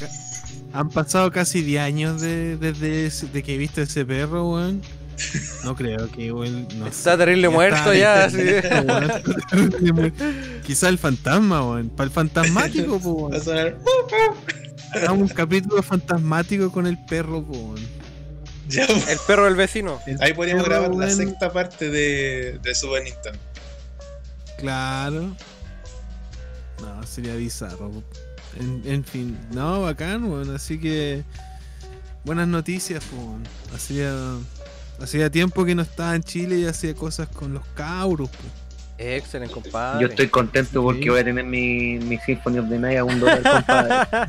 han 0.72 0.88
pasado 0.90 1.30
casi 1.30 1.62
10 1.62 1.80
años 1.82 2.20
de, 2.20 2.56
desde 2.56 3.06
ese- 3.06 3.26
de 3.28 3.42
que 3.44 3.56
viste 3.56 3.82
ese 3.82 4.04
perro, 4.04 4.50
weón. 4.54 4.82
No 5.64 5.76
creo 5.76 6.10
que, 6.10 6.32
weón. 6.32 6.66
No 6.76 6.88
Está 6.88 7.12
sé. 7.12 7.18
terrible 7.18 7.42
Ya 7.42 7.50
muerto 7.54 7.92
está 7.92 7.94
ya, 7.94 9.92
muerto. 9.92 10.24
Quizá 10.66 10.88
el 10.88 10.98
fantasma, 10.98 11.62
weón. 11.64 11.88
Para 11.90 12.06
el 12.06 12.10
fantasmático, 12.10 12.96
weón. 12.96 13.32
Hagamos 14.92 15.30
un 15.30 15.36
capítulo 15.36 15.80
fantasmático 15.82 16.72
con 16.72 16.88
el 16.88 16.98
perro, 17.06 17.38
weón. 17.38 17.76
Ya, 18.68 18.84
El 18.84 19.18
perro 19.26 19.44
del 19.44 19.56
vecino. 19.56 20.00
El 20.06 20.22
Ahí 20.22 20.32
podríamos 20.32 20.64
grabar 20.64 20.94
la 20.94 21.10
sexta 21.10 21.52
parte 21.52 21.90
de, 21.90 22.58
de 22.62 22.74
Super 22.74 23.02
Nintendo. 23.02 23.38
Claro. 24.58 25.36
No, 26.80 27.06
sería 27.06 27.34
bizarro. 27.34 27.90
En, 28.58 28.82
en 28.86 29.04
fin, 29.04 29.38
no, 29.52 29.82
bacán, 29.82 30.24
weón. 30.24 30.54
Así 30.54 30.78
que. 30.78 31.24
Buenas 32.24 32.48
noticias, 32.48 33.04
po, 33.04 33.16
weón. 33.16 33.44
Hacía. 33.74 34.12
Hacía 35.00 35.28
tiempo 35.28 35.64
que 35.64 35.74
no 35.74 35.82
estaba 35.82 36.14
en 36.14 36.22
Chile 36.22 36.56
y 36.56 36.66
hacía 36.66 36.94
cosas 36.94 37.28
con 37.28 37.52
los 37.52 37.66
cabros, 37.74 38.30
po. 38.30 38.44
Excelente, 38.96 39.52
compadre. 39.52 40.02
Yo 40.02 40.08
estoy 40.08 40.28
contento 40.28 40.82
porque 40.82 41.10
voy 41.10 41.20
a 41.20 41.24
tener 41.24 41.44
mi, 41.44 41.98
mi 41.98 42.16
Symphony 42.18 42.58
of 42.58 42.68
the 42.68 42.78
Night 42.78 42.98
a 42.98 43.04
un 43.04 43.18
dólar, 43.18 43.42
compadre. 43.42 44.28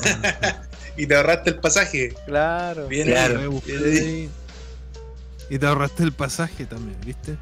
Y 1.00 1.06
te 1.06 1.16
ahorraste 1.16 1.48
el 1.50 1.56
pasaje. 1.56 2.14
Claro. 2.26 2.86
Bien 2.86 3.06
Claro. 3.08 3.60
bien. 3.64 4.30
Y 5.48 5.58
te 5.58 5.66
ahorraste 5.66 6.02
el 6.02 6.12
pasaje 6.12 6.66
también, 6.66 6.98
¿viste? 7.04 7.38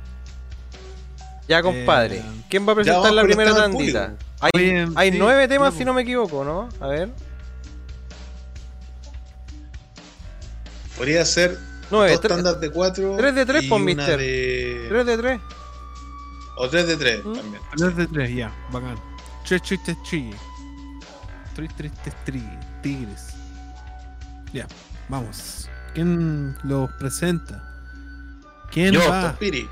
Ya, 1.48 1.60
compadre. 1.60 2.18
Eh, 2.18 2.24
¿Quién 2.48 2.68
va 2.68 2.72
a 2.72 2.74
presentar 2.76 3.12
la 3.12 3.22
primera 3.22 3.50
temas 3.52 3.70
tandita? 3.70 4.14
Hay, 4.40 4.50
Oye, 4.54 4.86
hay 4.94 5.10
sí, 5.10 5.18
nueve 5.18 5.48
temas, 5.48 5.72
sí, 5.72 5.78
si 5.80 5.84
no 5.84 5.92
me 5.92 6.02
equivoco, 6.02 6.44
¿no? 6.44 6.68
A 6.80 6.86
ver. 6.86 7.08
Podría 10.96 11.24
ser 11.24 11.58
Nueve. 11.90 12.12
dos 12.12 12.20
tres- 12.20 12.34
tandas 12.36 12.60
de 12.60 12.70
cuatro. 12.70 13.16
tres 13.16 13.34
de 13.34 13.44
tres, 13.46 13.64
y 13.64 13.68
pues, 13.68 13.82
mister. 13.82 14.18
de- 14.20 14.86
Tres 14.88 15.06
de 15.06 15.18
tres. 15.18 15.40
O 16.58 16.68
tres 16.68 16.86
de 16.86 16.96
tres 16.96 17.24
¿Mm? 17.24 17.34
también. 17.34 17.62
Tres 17.76 17.96
de 17.96 18.06
tres, 18.06 18.34
ya, 18.36 18.52
bacán. 18.70 18.96
Tres 19.46 19.62
tristes 19.62 19.96
tigres. 20.08 20.40
Tres 21.56 21.76
tristes 21.76 22.14
tri- 22.24 22.80
tigres. 22.82 23.27
Ya, 24.52 24.66
vamos. 25.08 25.68
¿Quién 25.94 26.56
los 26.64 26.90
presenta? 26.92 27.62
¿Quién 28.70 28.94
Yo, 28.94 29.00
va? 29.08 29.36
Piri. 29.38 29.68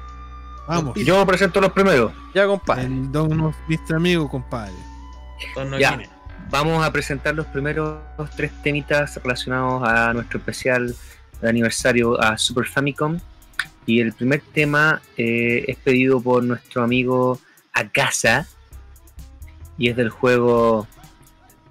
Vamos. 0.66 0.96
Yo 0.96 1.24
presento 1.26 1.60
los 1.60 1.72
primeros. 1.72 2.12
Ya, 2.34 2.46
compadre. 2.46 2.84
El 2.84 3.12
don 3.12 3.36
nos 3.36 3.54
viste 3.68 3.94
amigo, 3.94 4.28
compadre. 4.28 4.74
Don 5.54 5.78
Ya. 5.78 5.98
Vamos 6.50 6.84
a 6.84 6.92
presentar 6.92 7.34
los 7.34 7.46
primeros 7.46 8.00
tres 8.36 8.52
temitas 8.62 9.16
relacionados 9.16 9.82
a 9.82 10.12
nuestro 10.12 10.38
especial 10.38 10.94
de 11.40 11.48
aniversario 11.48 12.20
a 12.20 12.38
Super 12.38 12.66
Famicom. 12.66 13.18
Y 13.84 14.00
el 14.00 14.12
primer 14.12 14.42
tema 14.52 15.00
eh, 15.16 15.64
es 15.66 15.76
pedido 15.76 16.20
por 16.20 16.42
nuestro 16.44 16.82
amigo 16.82 17.40
Akasa 17.72 18.46
y 19.78 19.88
es 19.88 19.96
del 19.96 20.10
juego 20.10 20.86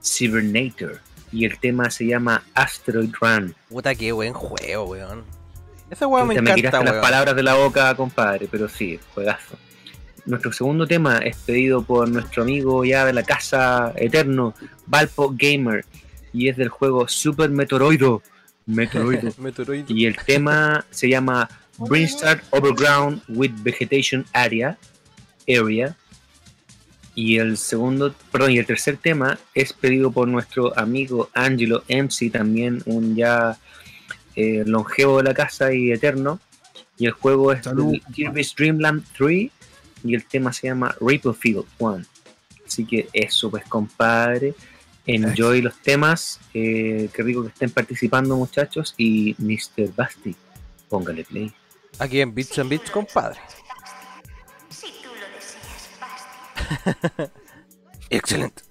Cybernator. 0.03 0.99
Y 1.35 1.43
el 1.43 1.59
tema 1.59 1.89
se 1.89 2.05
llama 2.07 2.43
Asteroid 2.53 3.11
Run. 3.19 3.53
Puta, 3.67 3.93
qué 3.93 4.13
buen 4.13 4.31
juego, 4.31 4.85
weón. 4.85 5.25
Esa 5.89 6.07
weá 6.07 6.23
me 6.23 6.33
Te 6.35 6.41
me 6.41 6.51
encanta, 6.51 6.81
las 6.81 6.91
weón. 6.91 7.01
palabras 7.01 7.35
de 7.35 7.43
la 7.43 7.55
boca, 7.55 7.93
compadre, 7.93 8.47
pero 8.49 8.69
sí, 8.69 8.97
juegazo. 9.13 9.57
Nuestro 10.25 10.53
segundo 10.53 10.87
tema 10.87 11.17
es 11.17 11.35
pedido 11.35 11.83
por 11.83 12.07
nuestro 12.07 12.43
amigo 12.43 12.85
ya 12.85 13.03
de 13.03 13.11
la 13.11 13.23
casa 13.23 13.91
eterno, 13.97 14.53
Valpo 14.87 15.35
Gamer, 15.37 15.83
y 16.31 16.47
es 16.47 16.55
del 16.55 16.69
juego 16.69 17.05
Super 17.09 17.49
Meteoroido. 17.49 18.21
Meteoroido. 18.65 19.33
Meteoroid. 19.37 19.83
y 19.89 20.05
el 20.05 20.15
tema 20.15 20.85
se 20.89 21.09
llama 21.09 21.49
Brinstar 21.77 22.41
Overground 22.51 23.21
with 23.27 23.51
Vegetation 23.61 24.25
Area. 24.31 24.77
Area. 25.49 25.97
Y 27.15 27.37
el 27.37 27.57
segundo, 27.57 28.13
perdón, 28.31 28.51
y 28.51 28.57
el 28.57 28.65
tercer 28.65 28.97
tema 28.97 29.39
es 29.53 29.71
pedido 29.71 30.11
por 30.11 30.27
nuestro 30.27 30.77
amigo 30.77 31.29
Angelo 31.33 31.83
MC, 31.87 32.29
también 32.29 32.83
un 32.85 33.15
ya 33.15 33.57
eh, 34.35 34.63
longevo 34.65 35.17
de 35.17 35.23
la 35.23 35.33
casa 35.33 35.73
y 35.73 35.91
eterno. 35.91 36.41
Y 36.97 37.05
el 37.05 37.11
juego 37.13 37.53
es 37.53 37.61
Kirby's 38.13 38.53
Dreamland 38.55 39.03
3 39.17 39.49
y 40.03 40.13
el 40.13 40.25
tema 40.25 40.51
se 40.53 40.67
llama 40.67 40.95
Ripplefield 40.99 41.65
1. 41.79 42.03
Así 42.67 42.85
que 42.85 43.07
eso, 43.13 43.49
pues 43.49 43.63
compadre. 43.65 44.53
Enjoy 45.05 45.61
los 45.61 45.77
temas. 45.81 46.39
eh, 46.53 47.09
qué 47.13 47.23
rico 47.23 47.43
que 47.43 47.49
estén 47.49 47.69
participando, 47.69 48.35
muchachos. 48.35 48.93
Y 48.97 49.35
Mr. 49.37 49.93
Basti, 49.95 50.35
póngale 50.89 51.23
play. 51.23 51.51
Aquí 51.99 52.19
en 52.19 52.33
Bits 52.33 52.59
and 52.59 52.69
Bits, 52.69 52.91
compadre. 52.91 53.39
Excelente. 58.09 58.64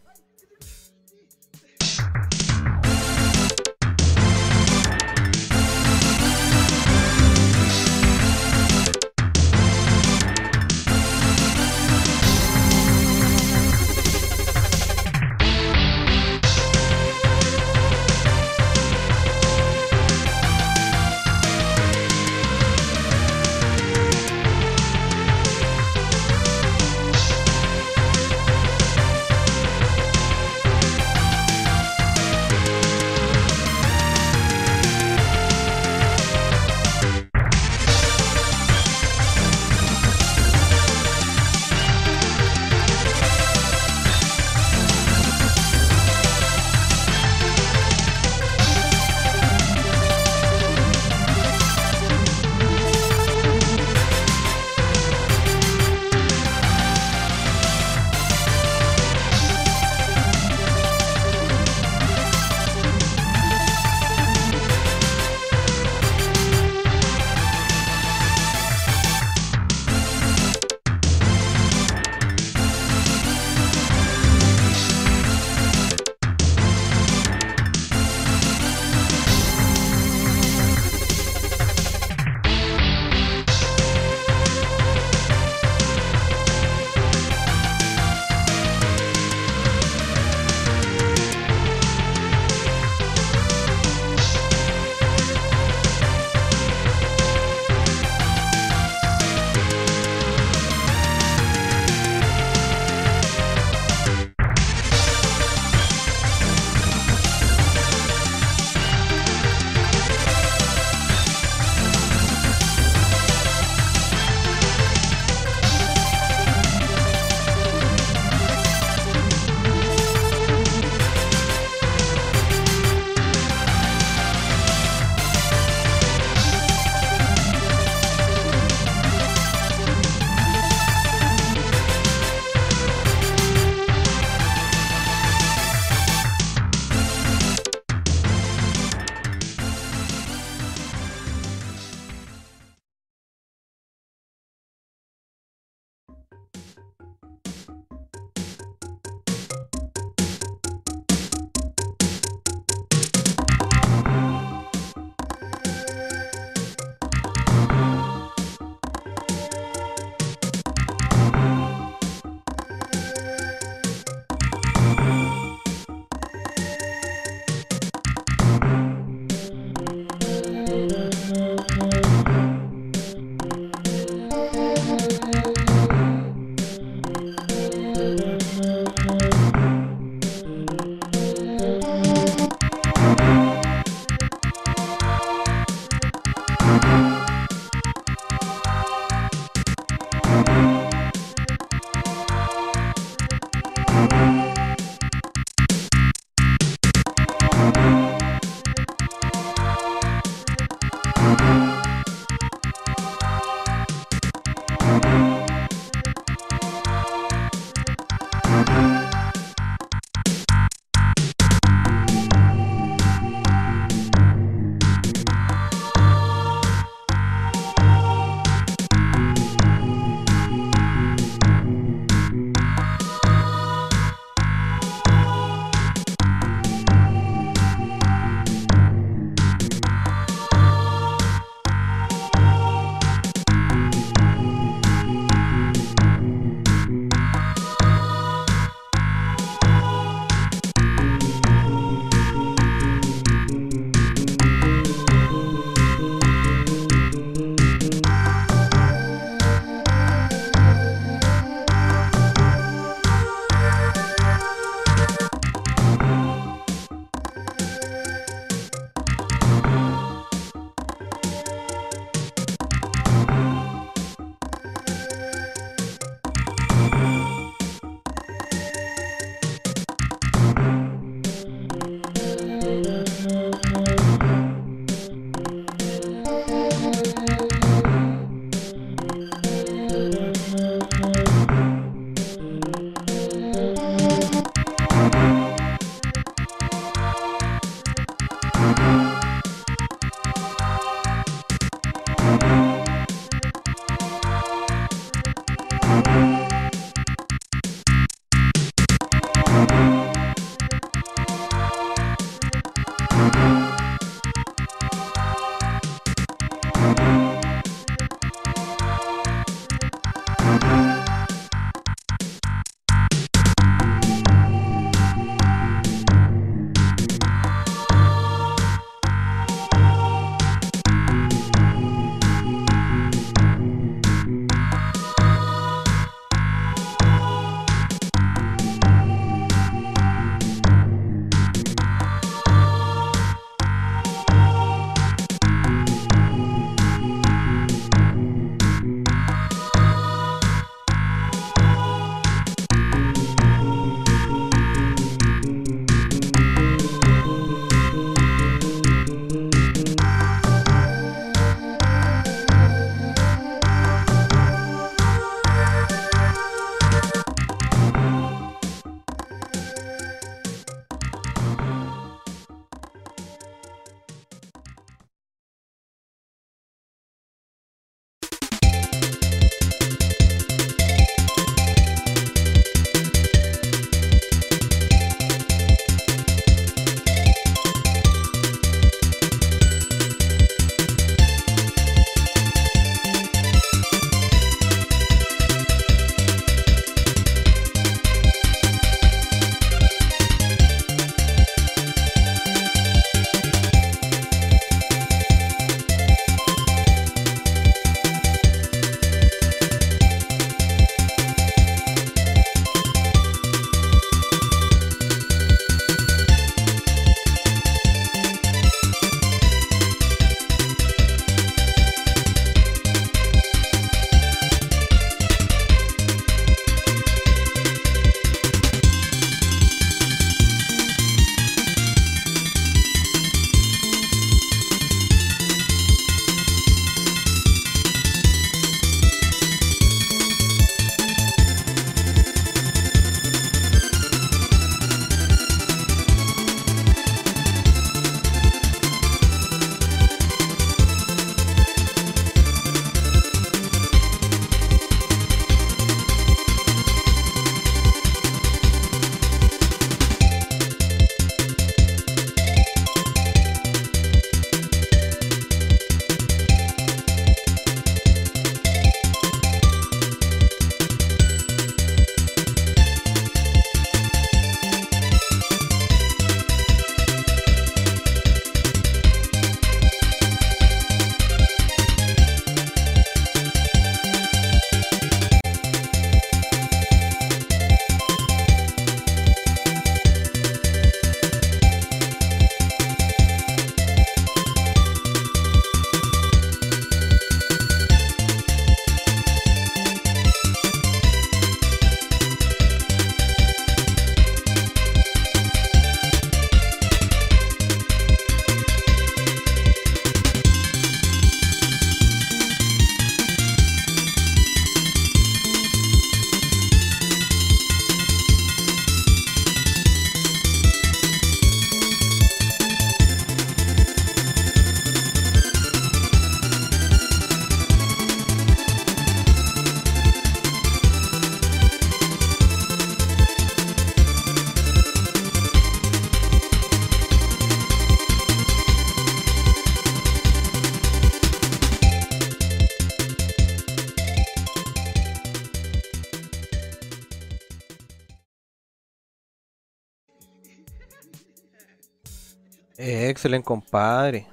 Excelente, 543.25 543.47
compadre. 543.47 544.27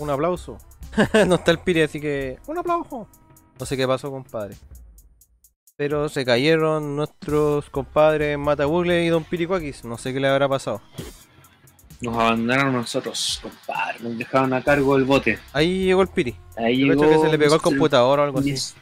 Un 0.00 0.10
aplauso. 0.10 0.58
no 1.28 1.36
está 1.36 1.52
el 1.52 1.60
Piri, 1.60 1.82
así 1.82 2.00
que. 2.00 2.40
Un 2.48 2.58
aplauso. 2.58 3.06
No 3.60 3.66
sé 3.66 3.76
qué 3.76 3.86
pasó, 3.86 4.10
compadre. 4.10 4.56
Pero 5.76 6.08
se 6.08 6.24
cayeron 6.24 6.96
nuestros 6.96 7.70
compadres 7.70 8.36
Mata 8.36 8.64
Google 8.64 9.04
y 9.04 9.08
Don 9.08 9.22
Piricuakis. 9.22 9.84
No 9.84 9.96
sé 9.98 10.12
qué 10.12 10.18
le 10.18 10.26
habrá 10.26 10.48
pasado. 10.48 10.82
Nos 12.00 12.16
abandonaron 12.16 12.74
a 12.74 12.78
nosotros, 12.78 13.38
compadre. 13.40 14.00
Nos 14.00 14.18
dejaron 14.18 14.52
a 14.52 14.64
cargo 14.64 14.96
del 14.96 15.04
bote. 15.04 15.38
Ahí 15.52 15.84
llegó 15.84 16.02
el 16.02 16.08
Piri. 16.08 16.34
Ahí 16.56 16.80
Yo 16.80 16.86
llegó 16.86 17.08
que 17.08 17.18
se 17.18 17.28
le 17.30 17.38
pegó 17.38 17.54
al 17.54 17.60
Mr. 17.60 17.62
computador 17.62 18.18
o 18.18 18.24
algo 18.24 18.40
así. 18.40 18.74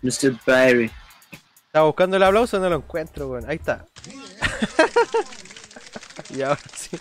Mr. 0.00 0.38
Barry. 0.46 0.92
Estaba 1.70 1.86
buscando 1.86 2.16
el 2.16 2.22
aplauso 2.24 2.58
no 2.58 2.68
lo 2.68 2.74
encuentro, 2.74 3.28
weón. 3.28 3.48
Ahí 3.48 3.54
está. 3.54 3.86
y 6.36 6.42
ahora 6.42 6.58
sí. 6.74 6.98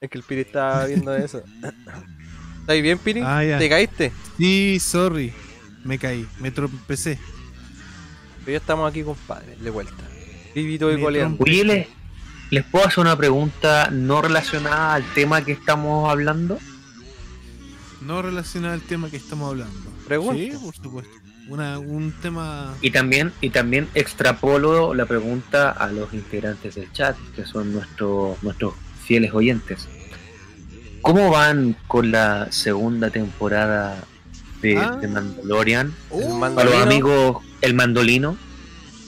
Es 0.00 0.10
que 0.10 0.18
el 0.18 0.24
Piri 0.24 0.40
estaba 0.40 0.84
viendo 0.86 1.14
eso. 1.14 1.40
¿Estás 2.62 2.82
bien, 2.82 2.98
Piri? 2.98 3.20
Ah, 3.24 3.44
ya. 3.44 3.58
¿Te 3.60 3.68
caíste? 3.68 4.10
Sí, 4.36 4.80
sorry. 4.80 5.32
Me 5.84 5.96
caí, 5.96 6.26
me 6.40 6.50
tropecé. 6.50 7.20
Pero 8.40 8.50
ya 8.50 8.58
estamos 8.58 8.90
aquí, 8.90 9.04
compadre, 9.04 9.54
de 9.60 9.70
vuelta. 9.70 10.02
Vivito 10.52 10.90
y. 10.90 11.00
Oye, 11.00 11.64
¿les, 11.64 11.86
¿les 12.50 12.64
puedo 12.64 12.84
hacer 12.84 12.98
una 12.98 13.16
pregunta 13.16 13.90
no 13.92 14.22
relacionada 14.22 14.92
al 14.92 15.04
tema 15.14 15.44
que 15.44 15.52
estamos 15.52 16.10
hablando? 16.10 16.58
No 18.00 18.22
relacionado 18.22 18.74
al 18.74 18.82
tema 18.82 19.08
que 19.08 19.18
estamos 19.18 19.50
hablando. 19.50 19.88
Pregunta. 20.04 20.34
Sí, 20.34 20.50
por 20.60 20.74
supuesto. 20.74 21.23
Una, 21.48 21.78
un 21.78 22.12
tema. 22.22 22.74
Y 22.80 22.90
también, 22.90 23.32
y 23.40 23.50
también 23.50 23.88
extrapolo 23.94 24.94
la 24.94 25.04
pregunta 25.06 25.70
a 25.70 25.88
los 25.88 26.12
integrantes 26.14 26.74
del 26.76 26.90
chat, 26.92 27.16
que 27.36 27.44
son 27.44 27.72
nuestros 27.72 28.42
nuestros 28.42 28.74
fieles 29.04 29.34
oyentes. 29.34 29.86
¿Cómo 31.02 31.30
van 31.30 31.76
con 31.86 32.10
la 32.10 32.50
segunda 32.50 33.10
temporada 33.10 34.02
de, 34.62 34.78
Ah. 34.78 34.96
de 34.96 35.06
Mandalorian? 35.08 35.92
El 36.10 36.40
Para 36.54 36.64
los 36.70 36.82
amigos, 36.82 37.44
el 37.60 37.74
mandolino. 37.74 38.38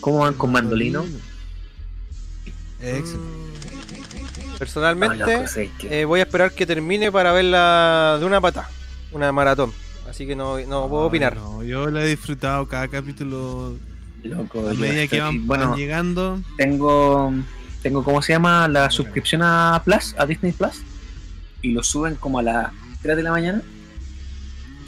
¿Cómo 0.01 0.19
van 0.19 0.35
con 0.35 0.53
mandolino? 0.53 1.05
Excelente. 2.83 3.47
Personalmente, 4.59 5.23
Ah, 5.35 5.45
que- 5.79 6.01
eh, 6.01 6.05
voy 6.05 6.21
a 6.21 6.25
esperar 6.25 6.53
que 6.53 6.67
termine 6.67 7.11
para 7.11 7.33
verla 7.33 8.17
de 8.21 8.27
una 8.27 8.41
pata, 8.41 8.69
una 9.13 9.33
maratón. 9.33 9.73
Así 10.09 10.27
que 10.27 10.37
no, 10.37 10.59
no 10.61 10.89
puedo 10.89 11.05
opinar. 11.05 11.37
no, 11.37 11.63
yo 11.63 11.91
la 11.91 12.05
he 12.05 12.09
disfrutado 12.09 12.67
cada 12.67 12.89
capítulo 12.89 13.77
Loco, 14.23 14.69
a 14.69 14.75
medida 14.75 15.07
que 15.07 15.21
van, 15.21 15.47
bueno, 15.47 15.71
van 15.71 15.79
llegando. 15.79 16.41
tengo, 16.57 17.33
tengo, 17.83 18.03
¿cómo 18.03 18.23
se 18.23 18.33
llama? 18.33 18.69
La 18.69 18.91
suscripción 18.91 19.43
a 19.43 19.81
Plus, 19.85 20.15
a 20.19 20.27
Disney 20.27 20.53
Plus. 20.53 20.83
Y 21.63 21.73
lo 21.73 21.83
suben 21.83 22.15
como 22.17 22.39
a 22.39 22.43
las 22.43 22.73
3 23.03 23.17
de 23.17 23.23
la 23.23 23.31
mañana. 23.31 23.63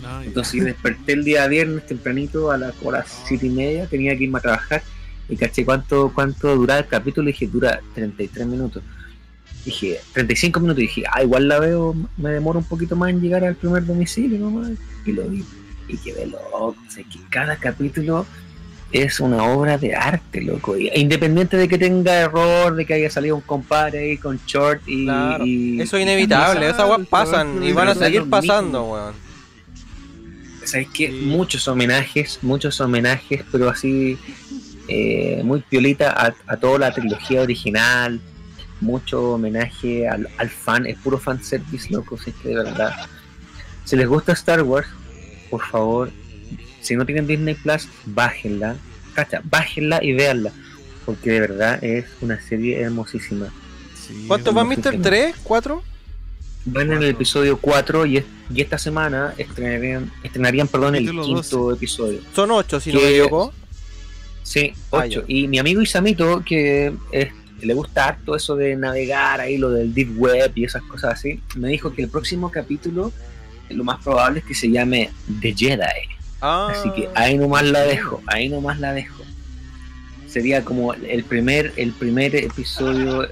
Ay, 0.05 0.29
Entonces 0.29 0.65
desperté 0.65 1.13
el 1.13 1.25
día 1.25 1.47
viernes 1.49 1.87
tempranito 1.87 2.51
a 2.51 2.59
las 2.59 2.75
horas 2.85 3.23
7 3.27 3.47
y 3.47 3.51
media, 3.51 3.87
tenía 3.87 4.17
que 4.17 4.25
irme 4.25 4.39
a 4.39 4.43
trabajar 4.43 4.83
y 5.29 5.37
caché 5.37 5.65
cuánto, 5.65 6.13
cuánto 6.15 6.55
duraba 6.57 6.81
el 6.81 6.87
capítulo 6.87 7.29
y 7.29 7.33
dije, 7.33 7.47
dura 7.49 7.81
33 7.95 8.47
minutos. 8.47 8.83
Dije, 9.65 10.01
35 10.15 10.61
minutos 10.61 10.83
y 10.83 10.87
dije, 10.87 11.03
ah, 11.13 11.23
igual 11.23 11.47
la 11.49 11.59
veo, 11.61 11.95
me 12.17 12.31
demoro 12.31 12.59
un 12.61 12.65
poquito 12.65 12.97
más 12.97 13.11
en 13.11 13.21
llegar 13.21 13.45
al 13.45 13.55
primer 13.55 13.85
domicilio 13.85 14.39
nomás. 14.39 14.71
Y 15.05 15.13
lo 15.13 15.25
vi 15.25 15.45
y 15.89 15.97
quedé 15.99 16.27
loco. 16.27 16.75
O 16.87 16.91
sea, 16.91 17.05
que 17.05 17.19
cada 17.31 17.57
capítulo 17.57 18.25
es 18.93 19.21
una 19.21 19.43
obra 19.45 19.77
de 19.77 19.95
arte, 19.95 20.41
loco. 20.41 20.77
Y- 20.79 20.91
independiente 20.95 21.57
de 21.59 21.69
que 21.69 21.77
tenga 21.77 22.15
error, 22.15 22.75
de 22.75 22.87
que 22.87 22.95
haya 22.95 23.11
salido 23.11 23.37
un 23.37 23.43
compadre 23.43 23.99
ahí 23.99 24.17
con 24.17 24.41
short 24.47 24.81
y... 24.87 25.05
Claro, 25.05 25.45
y- 25.45 25.81
Eso 25.81 25.97
es 25.99 26.03
inevitable, 26.03 26.69
esas 26.71 26.89
weas 26.89 27.07
pasan 27.09 27.63
y 27.63 27.73
van 27.73 27.89
a 27.89 27.95
seguir 27.95 28.23
es 28.23 28.29
pasando, 28.29 28.85
weón. 28.85 29.15
¿Sabes 30.65 30.89
qué? 30.93 31.11
Muchos 31.11 31.67
homenajes, 31.69 32.39
muchos 32.43 32.81
homenajes, 32.81 33.43
pero 33.51 33.71
así 33.71 34.19
eh, 34.87 35.41
muy 35.45 35.61
piolita 35.61 36.11
a, 36.13 36.35
a 36.47 36.57
toda 36.59 36.79
la 36.79 36.93
trilogía 36.93 37.41
original, 37.43 38.21
mucho 38.81 39.33
homenaje 39.35 40.09
al, 40.09 40.29
al 40.39 40.49
fan, 40.51 40.87
es 40.87 40.97
puro 40.99 41.19
fan 41.19 41.43
service, 41.43 41.89
loco, 41.93 42.17
si 42.19 42.31
es 42.31 42.37
que 42.37 42.49
de 42.51 42.55
verdad. 42.57 42.95
Si 43.85 43.97
les 43.97 44.07
gusta 44.07 44.33
Star 44.33 44.63
Wars, 44.63 44.89
por 45.51 45.65
favor, 45.67 46.11
si 46.81 46.95
no 46.97 47.05
tienen 47.07 47.27
Disney 47.27 47.55
Plus, 47.55 47.89
bájenla, 48.07 48.77
cacha, 49.15 49.41
bájenla 49.45 50.03
y 50.05 50.13
véanla, 50.13 50.53
porque 51.07 51.31
de 51.33 51.41
verdad 51.41 51.83
es 51.83 52.05
una 52.21 52.41
serie 52.41 52.81
hermosísima. 52.81 53.53
¿Cuántos 54.27 54.55
van, 54.55 54.69
Mister? 54.69 55.01
¿Tres? 55.03 55.35
¿Cuatro? 55.43 55.83
Van 56.65 56.91
en 56.93 56.99
el 57.03 57.11
episodio 57.11 57.57
4 57.59 58.05
y, 58.07 58.19
es- 58.19 58.25
y 58.55 58.61
esta 58.61 58.77
semana 58.79 59.33
estrenarían, 59.39 60.11
estrenarían 60.23 60.69
perdón, 60.69 60.97
el 60.97 61.11
quinto 61.11 61.73
episodio. 61.73 62.21
Son 62.35 62.51
ocho, 62.51 62.79
si 62.81 62.93
no 62.93 63.01
Que- 63.01 63.05
me 63.07 63.11
equivoco. 63.13 63.53
Sí, 64.43 64.73
Ah, 64.93 65.05
8. 65.05 65.25
y 65.29 65.47
mi 65.49 65.59
amigo 65.59 65.81
Isamito, 65.83 66.43
que 66.45 66.93
es- 67.13 67.33
le 67.67 67.75
gusta 67.75 68.07
harto 68.07 68.37
eso 68.37 68.57
de 68.57 68.77
navegar 68.77 69.41
ahí, 69.41 69.59
lo 69.59 69.71
del 69.71 69.93
Deep 69.95 70.19
Web 70.19 70.53
y 70.55 70.65
esas 70.65 70.83
cosas 70.83 71.15
así, 71.15 71.41
me 71.57 71.69
dijo 71.69 71.93
que 71.93 72.03
el 72.03 72.09
próximo 72.09 72.51
capítulo 72.51 73.13
lo 73.71 73.85
más 73.85 74.03
probable 74.03 74.41
es 74.41 74.45
que 74.47 74.55
se 74.55 74.71
llame 74.71 75.11
The 75.41 75.55
Jedi. 75.55 76.09
Ah, 76.41 76.69
Así 76.73 76.91
que 76.93 77.09
ahí 77.15 77.37
nomás 77.37 77.65
la 77.65 77.83
dejo, 77.83 78.23
ahí 78.27 78.49
nomás 78.49 78.79
la 78.79 78.93
dejo. 78.93 79.23
Sería 80.29 80.65
como 80.65 80.95
el 80.95 81.25
primer, 81.25 81.73
el 81.77 81.93
primer 81.93 82.35
episodio 82.37 83.29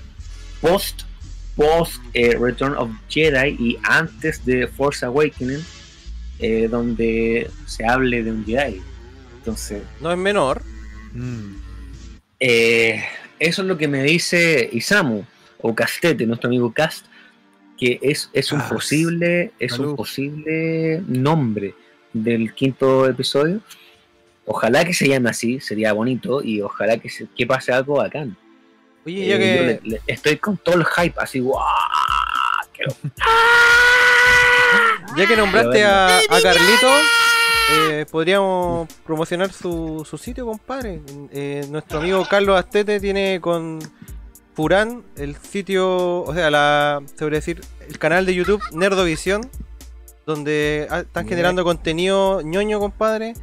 post, 0.61 1.03
post 1.55 2.03
eh, 2.15 2.37
Return 2.39 2.75
of 2.77 2.91
Jedi 3.09 3.57
y 3.59 3.79
antes 3.85 4.45
de 4.45 4.67
Force 4.67 5.05
Awakening, 5.07 5.63
eh, 6.39 6.69
donde 6.71 7.51
se 7.67 7.87
hable 7.87 8.23
de 8.23 8.33
un 8.33 8.45
Jedi. 8.45 8.81
Entonces, 9.39 9.83
no 10.01 10.11
es 10.11 10.19
menor. 10.19 10.63
eh, 12.41 13.05
eso 13.39 13.63
es 13.63 13.69
lo 13.69 13.77
que 13.79 13.89
me 13.89 14.03
dice 14.03 14.69
Isamu, 14.73 15.25
o 15.61 15.75
Castete, 15.75 16.27
nuestro 16.27 16.49
amigo 16.49 16.73
Cast, 16.73 17.07
que 17.79 17.99
es, 18.03 18.31
es 18.33 18.53
un 18.53 18.61
Cast. 18.61 18.73
posible, 18.73 19.53
es 19.59 19.73
un 19.73 19.79
Salud. 19.79 19.97
posible 19.97 21.03
nombre 21.07 21.75
del 22.13 22.55
quinto 22.55 23.07
episodio. 23.07 23.61
Ojalá 24.47 24.85
que 24.85 24.95
se 24.95 25.09
llame 25.09 25.31
así, 25.31 25.61
sería 25.61 25.93
bonito, 25.93 26.43
y 26.43 26.61
ojalá 26.63 26.99
que, 26.99 27.09
se- 27.09 27.27
que 27.37 27.47
pase 27.47 27.73
algo 27.73 27.97
bacán. 27.97 28.37
Oye, 29.05 29.25
Eh, 29.25 29.29
yo 29.29 29.39
que. 29.39 29.81
le- 29.85 29.91
le- 29.91 30.01
estoy 30.07 30.37
con 30.37 30.57
todo 30.57 30.77
el 30.77 30.85
hype, 30.85 31.15
así, 31.21 31.41
¡guau! 31.41 31.65
quiero- 32.73 32.95
Ya 35.17 35.27
que 35.27 35.37
nombraste 35.37 35.85
a, 35.85 36.19
a 36.19 36.41
Carlito, 36.43 36.91
eh, 37.73 38.07
podríamos 38.11 38.89
promocionar 39.05 39.53
su, 39.53 40.07
su 40.09 40.19
sitio, 40.19 40.47
compadre. 40.47 41.01
Eh, 41.33 41.67
nuestro 41.71 41.99
amigo 41.99 42.25
Carlos 42.29 42.59
Astete 42.59 43.01
tiene 43.01 43.41
con 43.41 43.81
Furán 44.55 45.03
el 45.17 45.37
sitio, 45.37 46.23
o 46.23 46.35
sea, 46.35 46.51
la, 46.51 47.03
se 47.07 47.17
podría 47.17 47.39
decir, 47.39 47.61
el 47.89 47.99
canal 47.99 48.25
de 48.25 48.35
YouTube 48.35 48.63
Nerdovisión, 48.73 49.51
donde 50.25 50.87
ah, 50.91 51.01
están 51.01 51.29
generando 51.29 51.65
contenido 51.65 52.41
ñoño, 52.43 52.81
compadre. 52.81 53.35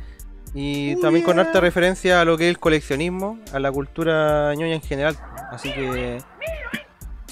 Y 0.55 0.95
también 1.01 1.25
con 1.25 1.39
harta 1.39 1.59
referencia 1.59 2.21
a 2.21 2.25
lo 2.25 2.37
que 2.37 2.43
es 2.43 2.49
el 2.51 2.59
coleccionismo, 2.59 3.39
a 3.53 3.59
la 3.59 3.71
cultura 3.71 4.53
ñoña 4.55 4.75
en 4.75 4.81
general. 4.81 5.17
Así 5.49 5.71
que 5.71 6.19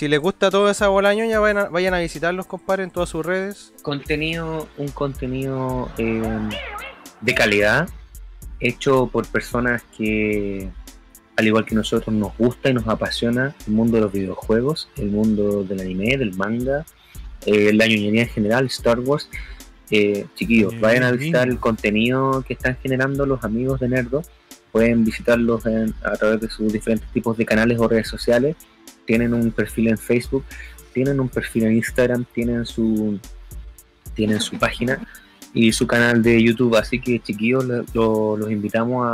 si 0.01 0.07
les 0.07 0.19
gusta 0.19 0.49
toda 0.49 0.71
esa 0.71 0.87
bola 0.87 1.13
ñoña, 1.13 1.39
vayan 1.39 1.57
a, 1.59 1.69
vayan 1.69 1.93
a 1.93 1.99
visitarlos, 1.99 2.47
compadre, 2.47 2.81
en 2.81 2.89
todas 2.89 3.07
sus 3.07 3.23
redes. 3.23 3.71
contenido, 3.83 4.67
un 4.79 4.87
contenido 4.87 5.91
eh, 5.99 6.23
de 7.21 7.33
calidad, 7.35 7.87
hecho 8.59 9.05
por 9.13 9.27
personas 9.27 9.83
que, 9.95 10.67
al 11.35 11.45
igual 11.45 11.65
que 11.65 11.75
nosotros, 11.75 12.15
nos 12.15 12.35
gusta 12.35 12.71
y 12.71 12.73
nos 12.73 12.87
apasiona 12.87 13.53
el 13.67 13.73
mundo 13.73 13.97
de 13.97 14.01
los 14.01 14.11
videojuegos, 14.11 14.89
el 14.97 15.11
mundo 15.11 15.63
del 15.63 15.81
anime, 15.81 16.17
del 16.17 16.33
manga, 16.33 16.83
eh, 17.45 17.71
la 17.71 17.85
ñoñería 17.85 18.23
en 18.23 18.29
general, 18.29 18.65
Star 18.65 19.01
Wars. 19.01 19.29
Eh, 19.91 20.25
chiquillos, 20.33 20.79
vayan 20.79 21.03
a 21.03 21.11
visitar 21.11 21.47
el 21.47 21.59
contenido 21.59 22.43
que 22.47 22.53
están 22.55 22.75
generando 22.81 23.27
los 23.27 23.43
amigos 23.43 23.79
de 23.79 23.89
Nerdo. 23.89 24.23
Pueden 24.71 25.05
visitarlos 25.05 25.63
en- 25.67 25.93
a 26.01 26.13
través 26.13 26.41
de 26.41 26.49
sus 26.49 26.73
diferentes 26.73 27.07
tipos 27.11 27.37
de 27.37 27.45
canales 27.45 27.77
o 27.77 27.87
redes 27.87 28.07
sociales. 28.07 28.55
Tienen 29.05 29.33
un 29.33 29.51
perfil 29.51 29.89
en 29.89 29.97
Facebook, 29.97 30.43
tienen 30.93 31.19
un 31.19 31.29
perfil 31.29 31.63
en 31.65 31.75
Instagram, 31.77 32.25
tienen 32.33 32.65
su 32.65 33.19
tienen 34.13 34.39
su 34.41 34.57
página 34.57 34.99
y 35.53 35.71
su 35.71 35.87
canal 35.87 36.21
de 36.21 36.41
YouTube. 36.43 36.75
Así 36.75 36.99
que 36.99 37.19
chiquillos, 37.19 37.65
lo- 37.65 37.85
lo- 37.93 38.37
los 38.37 38.51
invitamos 38.51 39.05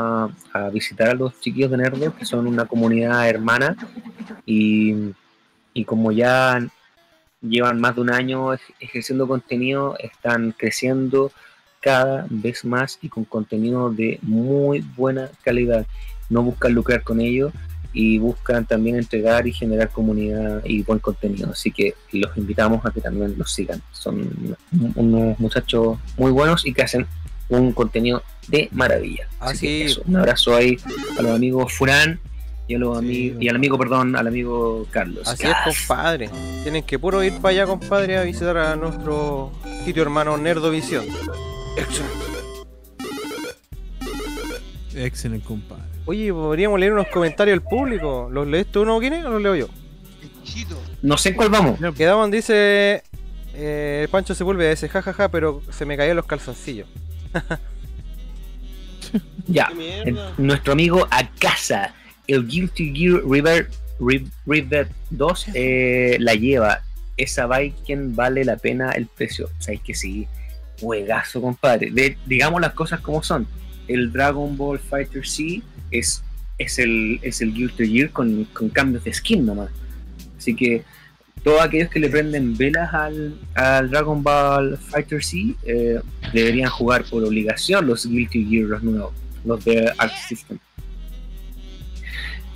a, 0.54 0.70
visitar 0.70 1.10
a 1.10 1.14
los 1.14 1.40
chiquillos 1.40 1.70
de 1.72 1.78
Nerdo, 1.78 2.16
que 2.16 2.26
son 2.26 2.48
una 2.48 2.66
comunidad 2.66 3.28
hermana 3.30 3.76
y, 4.46 4.96
y 5.74 5.86
como 5.86 6.12
ya 6.12 6.68
llevan 7.42 7.80
más 7.80 7.96
de 7.96 8.02
un 8.02 8.12
año 8.12 8.54
ej- 8.54 8.60
ejerciendo 8.80 9.28
contenido, 9.28 9.96
están 10.00 10.52
creciendo 10.58 11.32
cada 11.80 12.26
vez 12.30 12.66
más 12.66 12.98
y 13.04 13.10
con 13.10 13.24
contenido 13.24 13.92
de 13.92 14.18
muy 14.24 14.84
buena 14.96 15.30
calidad. 15.44 15.86
No 16.30 16.42
buscan 16.42 16.74
lucrar 16.74 17.04
con 17.04 17.22
ello 17.22 17.52
y 18.00 18.20
buscan 18.20 18.64
también 18.68 18.96
entregar 18.96 19.48
y 19.48 19.54
generar 19.54 19.90
comunidad 19.90 20.62
y 20.64 20.84
buen 20.84 21.00
contenido. 21.00 21.50
Así 21.50 21.72
que 21.72 21.96
los 22.12 22.38
invitamos 22.38 22.86
a 22.86 22.92
que 22.92 23.02
también 23.02 23.34
los 23.36 23.52
sigan. 23.52 23.82
Son 23.92 24.56
unos 24.94 25.40
muchachos 25.40 25.98
muy 26.16 26.30
buenos 26.30 26.64
y 26.64 26.74
que 26.74 26.84
hacen 26.84 27.08
un 27.50 27.72
contenido 27.72 28.22
de 28.50 28.70
maravilla. 28.72 29.28
Así, 29.40 29.52
Así. 29.52 29.68
que 29.68 29.86
eso, 29.86 30.04
un 30.06 30.16
abrazo 30.16 30.56
ahí 30.56 30.78
a 31.18 31.24
los 31.24 31.32
amigos 31.32 31.74
Furán 31.74 32.20
y, 32.68 32.76
a 32.76 32.78
los 32.78 33.00
amigos, 33.00 33.42
y 33.42 33.50
al 33.50 33.56
amigo, 33.56 33.80
perdón, 33.80 34.16
al 34.16 34.28
amigo 34.28 34.86
Carlos. 34.92 35.28
Así 35.28 35.48
es, 35.48 35.56
compadre. 35.64 36.30
Tienen 36.62 36.84
que 36.84 37.00
puro 37.00 37.24
ir 37.24 37.34
para 37.40 37.50
allá, 37.50 37.66
compadre, 37.66 38.20
a 38.20 38.22
visitar 38.22 38.58
a 38.58 38.76
nuestro 38.76 39.52
sitio 39.86 40.04
hermano 40.04 40.38
Nerdovisión. 40.38 41.06
Excelente, 44.94 45.48
compadre. 45.48 45.87
Oye, 46.08 46.34
podríamos 46.34 46.80
leer 46.80 46.94
unos 46.94 47.08
comentarios 47.10 47.54
del 47.60 47.62
público. 47.62 48.30
¿Los 48.32 48.48
lees 48.48 48.66
tú, 48.68 48.84
no, 48.86 49.00
quién 49.00 49.14
o 49.26 49.30
los 49.30 49.42
leo 49.42 49.56
yo? 49.56 49.68
No 51.02 51.18
sé 51.18 51.30
en 51.30 51.36
cuál 51.36 51.50
vamos. 51.50 51.80
Quedamos, 51.96 52.32
dice. 52.32 53.04
Eh, 53.54 54.08
Pancho 54.10 54.34
se 54.34 54.44
vuelve 54.44 54.68
a 54.68 54.72
ese 54.72 54.88
jajaja, 54.90 55.30
pero 55.30 55.62
se 55.72 55.86
me 55.86 55.96
caían 55.98 56.16
los 56.16 56.26
calzoncillos. 56.26 56.88
Ya, 59.48 59.72
el- 60.06 60.20
nuestro 60.38 60.74
amigo 60.74 61.08
Akasa, 61.10 61.94
el 62.28 62.46
Guilty 62.48 62.94
Gear 62.94 63.22
River, 63.26 63.70
Ri- 64.00 64.30
River 64.46 64.90
2, 65.12 65.46
eh, 65.54 66.18
la 66.20 66.34
lleva. 66.36 66.82
Esa 67.16 67.48
Viking 67.48 68.14
vale 68.16 68.44
la 68.44 68.58
pena 68.58 68.92
el 68.92 69.08
precio. 69.08 69.50
Sabéis 69.60 69.82
que 69.82 69.96
sí. 69.96 70.28
juegazo, 70.82 71.42
compadre. 71.42 71.90
De- 71.92 72.18
digamos 72.26 72.60
las 72.62 72.74
cosas 72.74 73.00
como 73.00 73.24
son. 73.24 73.48
El 73.88 74.12
Dragon 74.12 74.56
Ball 74.58 74.78
Fighter 74.80 75.26
C 75.26 75.62
es, 75.92 76.24
es, 76.58 76.80
el, 76.80 77.20
es 77.22 77.42
el 77.42 77.54
Gear 77.54 77.72
to 77.72 77.84
Gear 77.84 78.10
con, 78.12 78.46
con 78.46 78.70
cambios 78.70 79.04
de 79.04 79.14
skin 79.14 79.46
nomás. 79.46 79.70
Así 80.38 80.56
que 80.56 80.84
todos 81.44 81.62
aquellos 81.62 81.90
que 81.90 82.00
le 82.00 82.10
prenden 82.10 82.58
velas 82.58 82.94
al, 82.94 83.40
al 83.56 83.90
Dragon 83.90 84.22
Ball 84.22 84.78
Fighter 84.78 85.24
C 85.24 85.56
eh, 85.64 86.00
deberían 86.34 86.70
jugar 86.70 87.04
por 87.06 87.24
obligación 87.24 87.88
los 87.88 88.06
Guilty 88.06 88.46
Gear, 88.46 88.66
los 88.68 88.84
nuevos, 88.84 89.14
los 89.46 89.64
de 89.64 89.92
Arc 89.98 90.14
System. 90.28 90.60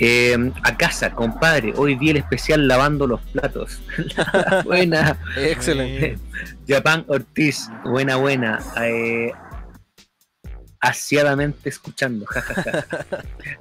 Eh, 0.03 0.35
a 0.63 0.77
casa, 0.77 1.11
compadre, 1.11 1.73
hoy 1.77 1.93
vi 1.93 2.09
el 2.09 2.17
especial 2.17 2.67
lavando 2.67 3.05
los 3.05 3.21
platos. 3.21 3.79
buena. 4.65 5.19
Excelente. 5.37 6.17
Japan 6.67 7.05
Ortiz, 7.07 7.69
buena, 7.85 8.15
buena. 8.15 8.59
Eh, 8.81 9.31
asiadamente 10.81 11.69
escuchando, 11.69 12.25
jajaja. 12.25 12.85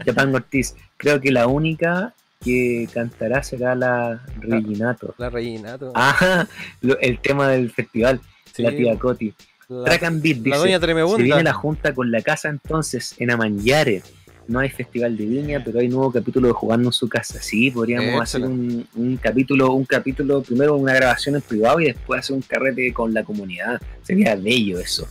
Japan 0.04 0.34
Ortiz, 0.34 0.74
creo 0.96 1.20
que 1.20 1.30
la 1.30 1.46
única 1.46 2.14
que 2.42 2.88
cantará 2.92 3.42
será 3.42 3.74
la 3.74 4.22
Reginato. 4.40 5.14
La 5.18 5.28
Reginato. 5.30 5.92
Ajá, 5.94 6.48
lo- 6.80 6.98
el 7.00 7.18
tema 7.20 7.48
del 7.48 7.70
festival, 7.70 8.20
Sí. 8.52 8.62
la 8.62 8.70
tía 8.70 8.98
Coti. 8.98 9.34
La- 9.68 9.84
Track 9.84 10.02
and 10.04 10.22
Beat 10.22 10.38
la 10.38 10.42
dice, 10.56 10.58
doña 10.78 10.80
se 11.16 11.22
viene 11.22 11.42
la 11.44 11.52
junta 11.52 11.94
con 11.94 12.10
la 12.10 12.22
casa 12.22 12.48
entonces 12.48 13.14
en 13.18 13.30
Amanyare. 13.30 14.02
No 14.48 14.58
hay 14.58 14.68
festival 14.68 15.16
de 15.16 15.26
viña, 15.26 15.62
pero 15.64 15.78
hay 15.78 15.86
nuevo 15.88 16.10
capítulo 16.10 16.48
de 16.48 16.52
jugando 16.54 16.88
en 16.88 16.92
su 16.92 17.08
casa. 17.08 17.40
Sí, 17.40 17.70
podríamos 17.70 18.20
hacer 18.20 18.40
un, 18.42 18.84
un 18.96 19.16
capítulo, 19.16 19.72
un 19.74 19.84
capítulo, 19.84 20.42
primero 20.42 20.74
una 20.76 20.92
grabación 20.92 21.36
en 21.36 21.42
privado 21.42 21.78
y 21.78 21.84
después 21.84 22.18
hacer 22.18 22.34
un 22.34 22.42
carrete 22.42 22.92
con 22.92 23.14
la 23.14 23.22
comunidad. 23.22 23.80
Sería 24.02 24.34
bello 24.34 24.80
eso. 24.80 25.06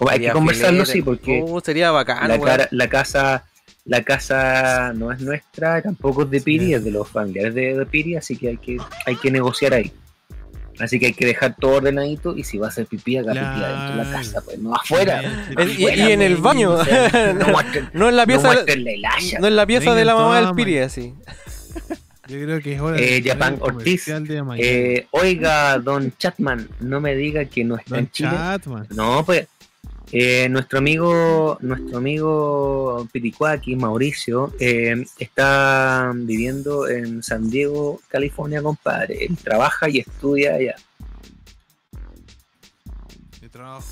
Como 0.00 0.10
hay 0.10 0.20
que 0.20 0.30
conversarlo, 0.32 0.84
filete. 0.84 0.92
sí, 0.92 1.02
porque 1.02 1.42
Uh, 1.46 1.60
sería 1.60 1.90
bacano, 1.92 2.26
la, 2.28 2.40
cara- 2.40 2.68
la 2.72 2.88
casa 2.88 3.44
la 3.86 4.02
casa 4.04 4.92
no 4.94 5.10
es 5.12 5.20
nuestra, 5.20 5.80
tampoco 5.82 6.22
es 6.24 6.30
de 6.30 6.40
Piri, 6.40 6.74
es 6.74 6.84
de 6.84 6.90
los 6.90 7.08
familiares 7.08 7.54
de, 7.54 7.76
de 7.76 7.86
Piri, 7.86 8.16
así 8.16 8.36
que 8.36 8.48
hay 8.48 8.56
que 8.58 8.76
hay 9.06 9.16
que 9.16 9.30
negociar 9.30 9.74
ahí. 9.74 9.92
Así 10.78 10.98
que 10.98 11.06
hay 11.06 11.12
que 11.12 11.26
dejar 11.26 11.56
todo 11.58 11.72
ordenadito 11.76 12.34
y 12.36 12.42
si 12.44 12.56
va 12.56 12.66
a 12.66 12.68
hacer 12.70 12.86
pipí, 12.86 13.18
haga 13.18 13.32
pipí 13.32 13.44
adentro 13.64 13.96
de 13.96 14.04
la 14.04 14.10
casa, 14.16 14.40
pues 14.42 14.58
no 14.58 14.74
afuera. 14.74 15.22
Y, 15.76 15.82
y 15.84 16.12
en 16.12 16.22
el 16.22 16.36
baño. 16.38 16.76
No 17.34 17.46
muestren- 17.48 17.90
no 17.92 18.08
en 18.08 18.16
la 18.16 18.24
pieza. 18.26 18.54
la 18.54 19.10
no 19.40 19.46
en 19.46 19.56
la 19.56 19.66
pieza 19.66 19.94
de 19.94 20.04
la 20.06 20.14
mamá 20.14 20.40
del 20.40 20.54
Piri, 20.54 20.78
así. 20.78 21.12
Yo 22.28 22.40
creo 22.42 22.60
que 22.62 22.74
es 22.74 22.80
hora 22.80 22.96
Eh, 22.98 23.20
de 23.20 23.30
Japan 23.30 23.54
el 23.54 23.62
Ortiz. 23.62 24.06
de. 24.06 24.42
Eh, 24.58 25.06
oiga, 25.10 25.78
don 25.78 26.12
Chatman, 26.16 26.68
no 26.80 27.00
me 27.00 27.14
diga 27.16 27.44
que 27.46 27.64
no 27.64 27.76
está 27.76 27.90
Don 27.96 27.98
en 28.00 28.10
Chile. 28.10 28.30
Chatman. 28.30 28.86
No, 28.90 29.24
pues 29.26 29.48
eh, 30.12 30.48
nuestro 30.48 30.78
amigo, 30.78 31.56
nuestro 31.60 31.98
amigo 31.98 33.08
Piricuaki, 33.12 33.76
Mauricio, 33.76 34.52
eh, 34.58 35.04
está 35.18 36.12
viviendo 36.14 36.88
en 36.88 37.22
San 37.22 37.48
Diego, 37.50 38.00
California, 38.08 38.62
compadre. 38.62 39.24
Él 39.26 39.36
trabaja 39.36 39.88
y 39.88 39.98
estudia 39.98 40.54
allá. 40.54 40.74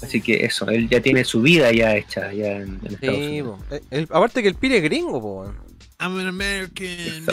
Así 0.02 0.20
que 0.20 0.44
eso, 0.44 0.68
él 0.68 0.88
ya 0.88 1.00
tiene 1.00 1.24
su 1.24 1.42
vida 1.42 1.72
ya 1.72 1.96
hecha 1.96 2.28
allá 2.28 2.58
en, 2.58 2.80
en 2.84 2.94
Estados 2.94 3.18
Sí, 3.18 3.26
Unidos. 3.26 3.60
po. 3.68 3.74
Eh, 3.74 3.82
el- 3.90 4.08
aparte 4.10 4.42
que 4.42 4.48
el 4.48 4.54
Piri 4.54 4.76
es 4.76 4.82
gringo, 4.82 5.20
po. 5.20 5.44
I'm 6.00 6.16
an 6.18 6.28
American. 6.28 7.26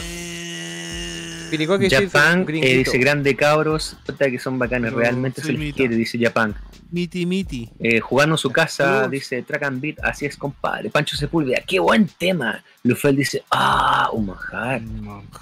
Que 1.50 1.90
sí, 1.90 1.96
Japan 1.96 2.46
eh, 2.50 2.78
dice 2.78 2.98
grande 2.98 3.36
cabros, 3.36 3.98
que 4.18 4.40
son 4.40 4.60
bacanes, 4.60 4.94
realmente 4.94 5.42
se 5.42 5.54
les 5.54 5.74
quiere, 5.74 5.96
dice 5.96 6.18
Japan. 6.20 6.56
Miti 6.92 7.26
Miti. 7.26 7.70
Eh, 7.80 8.00
jugando 8.00 8.36
en 8.36 8.38
su 8.38 8.52
casa, 8.52 9.08
dice 9.08 9.42
Track 9.42 9.64
and 9.64 9.82
Beat, 9.82 9.98
así 10.04 10.26
es 10.26 10.38
compadre. 10.38 10.90
Pancho 10.90 11.18
Sepúlveda, 11.18 11.62
qué 11.66 11.80
buen 11.80 12.08
tema. 12.08 12.64
Lufel 12.84 13.16
dice, 13.16 13.44
ah, 13.52 14.10
un 14.14 14.28
manjar. 14.28 14.82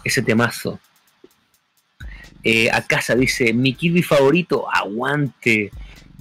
Ese 0.04 0.22
temazo. 0.22 0.80
Eh, 2.44 2.70
a 2.72 2.82
casa 2.82 3.16
dice, 3.16 3.54
mi 3.54 3.74
Kirby 3.74 4.04
favorito, 4.04 4.66
aguante. 4.72 5.72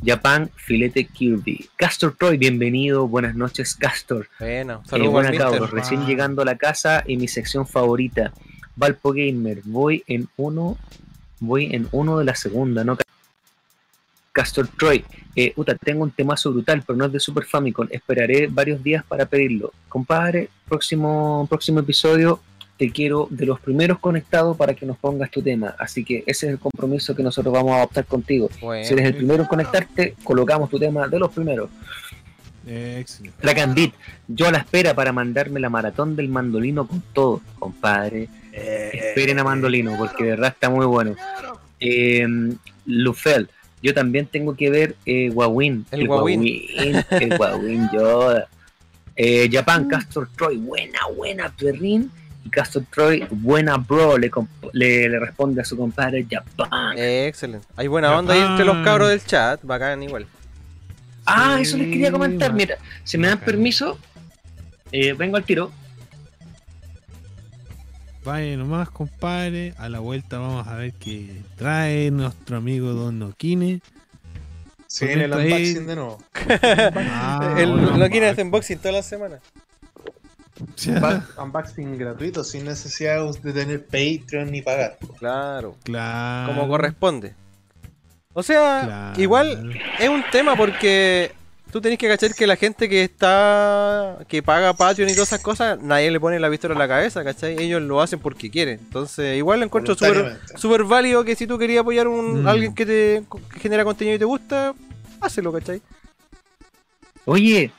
Japan, 0.04 0.50
filete 0.56 1.04
Kirby. 1.04 1.68
Castor 1.76 2.16
Troy, 2.18 2.36
bienvenido, 2.36 3.06
buenas 3.06 3.36
noches, 3.36 3.76
Castor. 3.76 4.28
Bueno, 4.40 4.82
Eh, 4.84 4.88
saludos 4.88 5.12
buena 5.12 5.28
al 5.28 5.34
mister. 5.34 5.50
cabros, 5.50 5.70
recién 5.70 6.04
llegando 6.06 6.42
a 6.42 6.44
la 6.44 6.56
casa 6.58 7.04
y 7.06 7.16
mi 7.16 7.28
sección 7.28 7.68
favorita, 7.68 8.32
Valpo 8.76 9.12
Gamer. 9.12 9.62
Voy 9.64 10.02
en 10.06 10.28
uno, 10.36 10.76
voy 11.40 11.74
en 11.74 11.88
uno 11.92 12.18
de 12.18 12.24
la 12.24 12.34
segunda, 12.34 12.84
¿no? 12.84 12.96
Castor 14.32 14.66
Troy, 14.78 15.04
eh, 15.36 15.52
puta, 15.54 15.74
tengo 15.74 16.02
un 16.02 16.10
temazo 16.10 16.52
brutal, 16.52 16.82
pero 16.86 16.96
no 16.96 17.04
es 17.04 17.12
de 17.12 17.20
Super 17.20 17.44
Famicom. 17.44 17.86
Esperaré 17.90 18.46
varios 18.46 18.82
días 18.82 19.04
para 19.04 19.26
pedirlo. 19.26 19.72
Compadre, 19.88 20.48
próximo, 20.66 21.46
próximo 21.48 21.80
episodio 21.80 22.40
te 22.82 22.90
quiero 22.90 23.28
de 23.30 23.46
los 23.46 23.60
primeros 23.60 23.98
conectados 23.98 24.56
para 24.56 24.74
que 24.74 24.86
nos 24.86 24.96
pongas 24.98 25.30
tu 25.30 25.42
tema. 25.42 25.76
Así 25.78 26.04
que 26.04 26.24
ese 26.26 26.46
es 26.46 26.52
el 26.52 26.58
compromiso 26.58 27.14
que 27.14 27.22
nosotros 27.22 27.52
vamos 27.54 27.72
a 27.72 27.76
adoptar 27.76 28.06
contigo. 28.06 28.48
Bueno. 28.60 28.84
Si 28.84 28.92
eres 28.94 29.06
el 29.06 29.16
primero 29.16 29.42
en 29.42 29.48
conectarte, 29.48 30.16
colocamos 30.24 30.68
tu 30.68 30.78
tema 30.78 31.06
de 31.06 31.18
los 31.18 31.30
primeros. 31.30 31.70
Excelente. 32.66 33.40
Track 33.40 33.58
and 33.58 33.74
Beat, 33.74 33.92
yo 34.28 34.48
a 34.48 34.50
la 34.50 34.58
espera 34.58 34.94
para 34.94 35.12
mandarme 35.12 35.60
la 35.60 35.68
maratón 35.68 36.16
del 36.16 36.28
mandolino 36.28 36.86
con 36.86 37.02
todo, 37.12 37.40
compadre. 37.58 38.28
Esperen 38.52 39.38
a 39.38 39.44
mandolino, 39.44 39.96
porque 39.96 40.24
de 40.24 40.30
verdad 40.30 40.52
está 40.54 40.68
muy 40.70 40.86
bueno. 40.86 41.16
Eh, 41.80 42.26
Lufel, 42.86 43.48
yo 43.82 43.94
también 43.94 44.26
tengo 44.26 44.54
que 44.54 44.70
ver 44.70 44.96
eh, 45.06 45.30
Wawin. 45.30 45.86
El 45.90 46.08
Wawin. 46.08 46.40
Wawin, 46.40 47.04
El 47.10 47.38
Wawin 47.38 47.88
Yoda. 47.92 48.48
Eh, 49.16 49.48
Japan, 49.50 49.88
Castor 49.88 50.28
Troy, 50.36 50.56
buena, 50.56 50.98
buena, 51.16 51.50
perrín. 51.50 52.10
Y 52.44 52.50
Castor 52.50 52.84
Troy, 52.92 53.26
buena, 53.30 53.76
bro, 53.76 54.18
le, 54.18 54.30
comp- 54.30 54.48
le, 54.72 55.08
le 55.08 55.18
responde 55.18 55.60
a 55.60 55.64
su 55.64 55.76
compadre 55.76 56.26
Japan. 56.28 56.96
Eh, 56.98 57.26
excelente. 57.26 57.66
Hay 57.76 57.86
buena 57.88 58.16
onda 58.16 58.34
ahí 58.34 58.40
entre 58.40 58.64
los 58.64 58.84
cabros 58.84 59.10
del 59.10 59.24
chat, 59.24 59.60
bacán 59.62 60.02
igual. 60.02 60.26
Ah, 61.24 61.58
eso 61.60 61.76
les 61.76 61.86
quería 61.88 62.10
comentar. 62.10 62.52
Mira, 62.52 62.76
si 63.04 63.16
me 63.16 63.28
dan 63.28 63.38
permiso, 63.38 63.96
eh, 64.90 65.12
vengo 65.12 65.36
al 65.36 65.44
tiro. 65.44 65.70
Vaya 68.24 68.56
nomás, 68.56 68.88
compadre. 68.90 69.74
A 69.78 69.88
la 69.88 69.98
vuelta 69.98 70.38
vamos 70.38 70.66
a 70.68 70.76
ver 70.76 70.92
qué 70.94 71.42
trae 71.56 72.10
nuestro 72.10 72.56
amigo 72.58 72.92
Don 72.92 73.18
Noquine. 73.18 73.80
Se 74.86 75.06
viene 75.06 75.24
el 75.24 75.32
unboxing 75.32 75.86
de 75.86 75.96
nuevo. 75.96 76.18
Ah, 77.10 77.54
el, 77.58 77.72
bueno, 77.72 78.08
quiere 78.10 78.28
hacer 78.28 78.44
unboxing 78.44 78.78
toda 78.78 78.92
la 78.92 79.02
semana. 79.02 79.38
Unba- 80.86 81.26
Unboxing 81.42 81.98
gratuito, 81.98 82.44
sin 82.44 82.64
necesidad 82.64 83.24
de 83.42 83.52
tener 83.52 83.84
Patreon 83.86 84.50
ni 84.52 84.62
pagar. 84.62 84.98
Claro. 85.18 85.76
Claro. 85.82 86.54
Como 86.54 86.68
corresponde. 86.68 87.34
O 88.34 88.42
sea, 88.42 88.82
Claro. 88.84 89.20
igual 89.20 89.80
es 89.98 90.08
un 90.08 90.22
tema 90.30 90.54
porque 90.56 91.32
tú 91.72 91.80
tenés 91.80 91.98
que 91.98 92.06
cachar 92.06 92.34
que 92.34 92.46
la 92.46 92.54
gente 92.56 92.88
que 92.88 93.02
está. 93.02 94.18
que 94.28 94.42
paga 94.42 94.74
Patreon 94.74 95.08
y 95.10 95.14
todas 95.14 95.30
esas 95.30 95.40
cosas, 95.40 95.80
nadie 95.80 96.10
le 96.10 96.20
pone 96.20 96.38
la 96.38 96.50
pistola 96.50 96.74
en 96.74 96.78
la 96.78 96.86
cabeza, 96.86 97.24
¿cachai? 97.24 97.56
Ellos 97.58 97.80
lo 97.82 98.00
hacen 98.02 98.18
porque 98.20 98.50
quieren. 98.50 98.78
Entonces, 98.78 99.36
igual 99.38 99.60
lo 99.60 99.64
encuentro 99.64 99.94
súper 99.94 100.38
súper 100.56 100.84
válido 100.84 101.24
que 101.24 101.34
si 101.34 101.46
tú 101.46 101.58
querías 101.58 101.80
apoyar 101.80 102.06
a 102.06 102.10
un, 102.10 102.42
Mm. 102.42 102.46
alguien 102.48 102.74
que 102.74 102.86
te 102.86 103.22
que 103.52 103.58
genera 103.60 103.84
contenido 103.84 104.16
y 104.16 104.18
te 104.18 104.24
gusta, 104.26 104.74
hácelo, 105.20 105.52
¿cachai? 105.52 105.80
Oye, 107.24 107.70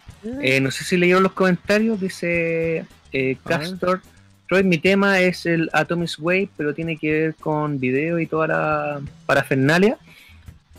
eh, 0.42 0.60
no 0.60 0.72
sé 0.72 0.84
si 0.84 0.98
leyeron 0.98 1.24
los 1.24 1.34
comentarios, 1.34 2.00
dice 2.00 2.86
eh, 3.12 3.38
Castor. 3.46 4.02
Troy, 4.50 4.64
mi 4.64 4.78
tema 4.78 5.20
es 5.20 5.46
el 5.46 5.70
Atomic 5.72 6.12
Way, 6.20 6.50
pero 6.58 6.74
tiene 6.74 6.98
que 6.98 7.12
ver 7.12 7.36
con 7.36 7.80
video 7.80 8.20
y 8.20 8.26
toda 8.26 8.48
la 8.48 9.02
parafernalia. 9.26 9.98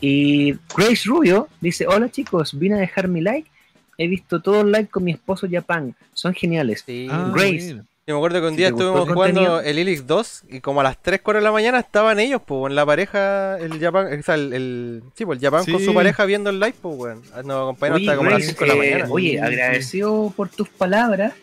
Y 0.07 0.53
Grace 0.77 1.01
Rubio 1.05 1.47
dice, 1.61 1.87
hola 1.87 2.11
chicos, 2.11 2.57
vine 2.59 2.75
a 2.75 2.77
dejar 2.77 3.07
mi 3.07 3.21
like. 3.21 3.49
He 3.97 4.07
visto 4.07 4.39
todos 4.39 4.61
los 4.63 4.71
likes 4.71 4.91
con 4.91 5.03
mi 5.03 5.11
esposo 5.13 5.47
Japan. 5.49 5.95
Son 6.13 6.31
geniales. 6.35 6.85
Ah, 7.09 7.31
Grace. 7.33 7.81
Yo 8.07 8.13
me 8.13 8.17
acuerdo 8.19 8.39
que 8.39 8.45
un 8.45 8.51
Si 8.51 8.57
día 8.57 8.67
estuvimos 8.67 9.07
el 9.07 9.13
jugando 9.15 9.39
contenido. 9.41 9.61
el 9.61 9.79
Ilix 9.79 10.05
2 10.05 10.43
y 10.49 10.59
como 10.59 10.81
a 10.81 10.83
las 10.83 11.01
3, 11.01 11.21
4 11.23 11.39
de 11.39 11.43
la 11.43 11.51
mañana 11.51 11.79
estaban 11.79 12.19
ellos, 12.19 12.39
pues, 12.45 12.69
en 12.69 12.75
la 12.75 12.85
pareja, 12.85 13.57
el 13.57 13.79
Japan, 13.79 14.19
o 14.19 14.21
sea, 14.21 14.35
el, 14.35 14.53
el- 14.53 15.03
sí, 15.15 15.25
pues, 15.25 15.39
el 15.39 15.45
Japan 15.45 15.65
con 15.65 15.79
Sí. 15.79 15.85
su 15.85 15.93
pareja 15.95 16.23
viendo 16.25 16.51
el 16.51 16.59
live, 16.59 16.75
pues, 16.79 16.95
weón. 16.95 17.21
Nos 17.45 17.63
acompañaron 17.63 17.95
Oye, 18.01 18.07
hasta 18.09 18.17
como 18.17 18.29
a 18.29 18.33
las 18.33 18.41
Grace, 18.43 18.57
5 18.59 18.63
de 18.63 18.67
la 18.67 18.73
eh, 18.75 18.77
mañana. 18.91 19.11
oye, 19.11 19.29
Sí, 19.31 19.37
agradecido 19.39 20.33
por 20.35 20.49
tus 20.49 20.69
palabras. 20.69 21.33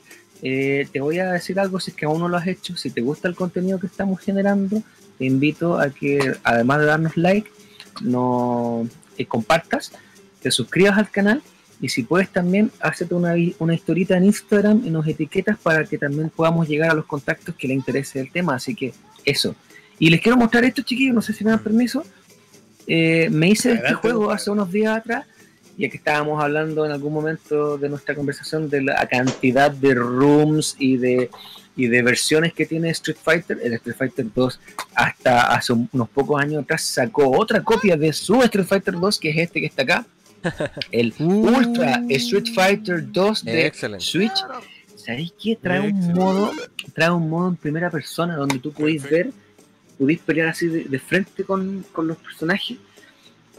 Eh, 0.40 0.86
te 0.92 1.00
voy 1.00 1.18
a 1.18 1.32
decir 1.32 1.58
algo 1.58 1.80
si 1.80 1.90
es 1.90 1.96
que 1.96 2.04
aún 2.04 2.20
no 2.20 2.28
lo 2.28 2.36
has 2.36 2.46
hecho. 2.46 2.76
Si 2.76 2.90
te 2.90 3.00
gusta 3.00 3.26
el 3.26 3.34
contenido 3.34 3.80
que 3.80 3.86
estamos 3.88 4.20
generando, 4.20 4.82
te 5.18 5.24
invito 5.24 5.80
a 5.80 5.90
que, 5.90 6.32
además 6.44 6.78
de 6.78 6.86
darnos 6.86 7.16
like, 7.16 7.50
no 8.02 8.88
eh, 9.16 9.26
compartas, 9.26 9.92
te 10.40 10.50
suscribas 10.50 10.98
al 10.98 11.10
canal 11.10 11.42
y 11.80 11.88
si 11.88 12.04
puedes 12.04 12.30
también, 12.30 12.70
hazte 12.80 13.12
una, 13.12 13.34
una 13.58 13.74
historita 13.74 14.16
en 14.16 14.24
Instagram 14.24 14.82
y 14.84 14.90
nos 14.90 15.06
etiquetas 15.06 15.58
para 15.58 15.84
que 15.84 15.98
también 15.98 16.30
podamos 16.30 16.68
llegar 16.68 16.90
a 16.90 16.94
los 16.94 17.06
contactos 17.06 17.56
que 17.56 17.66
le 17.66 17.74
interese 17.74 18.20
el 18.20 18.30
tema. 18.30 18.54
Así 18.54 18.74
que 18.76 18.94
eso. 19.24 19.56
Y 19.98 20.08
les 20.10 20.20
quiero 20.20 20.36
mostrar 20.36 20.64
esto, 20.64 20.82
chiquillos, 20.82 21.14
no 21.14 21.22
sé 21.22 21.32
si 21.32 21.44
me 21.44 21.50
dan 21.50 21.62
permiso. 21.62 22.04
Eh, 22.86 23.28
me 23.30 23.48
hice 23.48 23.72
este 23.72 23.94
juego 23.94 24.30
hace 24.30 24.50
unos 24.50 24.70
días 24.70 24.96
atrás 24.96 25.26
ya 25.76 25.88
que 25.88 25.96
estábamos 25.96 26.42
hablando 26.42 26.84
en 26.84 26.92
algún 26.92 27.12
momento 27.12 27.78
de 27.78 27.88
nuestra 27.88 28.14
conversación 28.14 28.68
de 28.68 28.82
la 28.82 29.06
cantidad 29.06 29.70
de 29.70 29.94
rooms 29.94 30.76
y 30.78 30.96
de, 30.96 31.30
y 31.76 31.86
de 31.86 32.02
versiones 32.02 32.52
que 32.52 32.66
tiene 32.66 32.90
Street 32.90 33.16
Fighter, 33.22 33.58
el 33.62 33.72
Street 33.74 33.96
Fighter 33.96 34.26
2 34.34 34.60
hasta 34.94 35.54
hace 35.54 35.72
un- 35.72 35.88
unos 35.92 36.08
pocos 36.10 36.40
años 36.40 36.62
atrás 36.64 36.82
sacó 36.82 37.30
otra 37.38 37.62
copia 37.62 37.96
de 37.96 38.12
su 38.12 38.42
Street 38.42 38.66
Fighter 38.66 38.94
2, 38.98 39.18
que 39.18 39.30
es 39.30 39.38
este 39.38 39.60
que 39.60 39.66
está 39.66 39.82
acá, 39.82 40.06
el 40.90 41.14
Ultra 41.18 42.02
Street 42.08 42.52
Fighter 42.54 43.10
2 43.10 43.44
de. 43.44 43.72
Switch. 43.98 44.32
¿Sabéis 44.96 45.32
qué? 45.42 45.56
Trae 45.56 45.80
un 45.80 46.12
modo, 46.12 46.52
trae 46.94 47.10
un 47.10 47.28
modo 47.28 47.48
en 47.48 47.56
primera 47.56 47.90
persona 47.90 48.36
donde 48.36 48.58
tú 48.60 48.72
podéis 48.72 49.02
ver, 49.02 49.30
podéis 49.98 50.20
pelear 50.20 50.48
así 50.48 50.66
de, 50.68 50.84
de 50.84 50.98
frente 50.98 51.42
con, 51.44 51.84
con 51.92 52.06
los 52.06 52.18
personajes. 52.18 52.76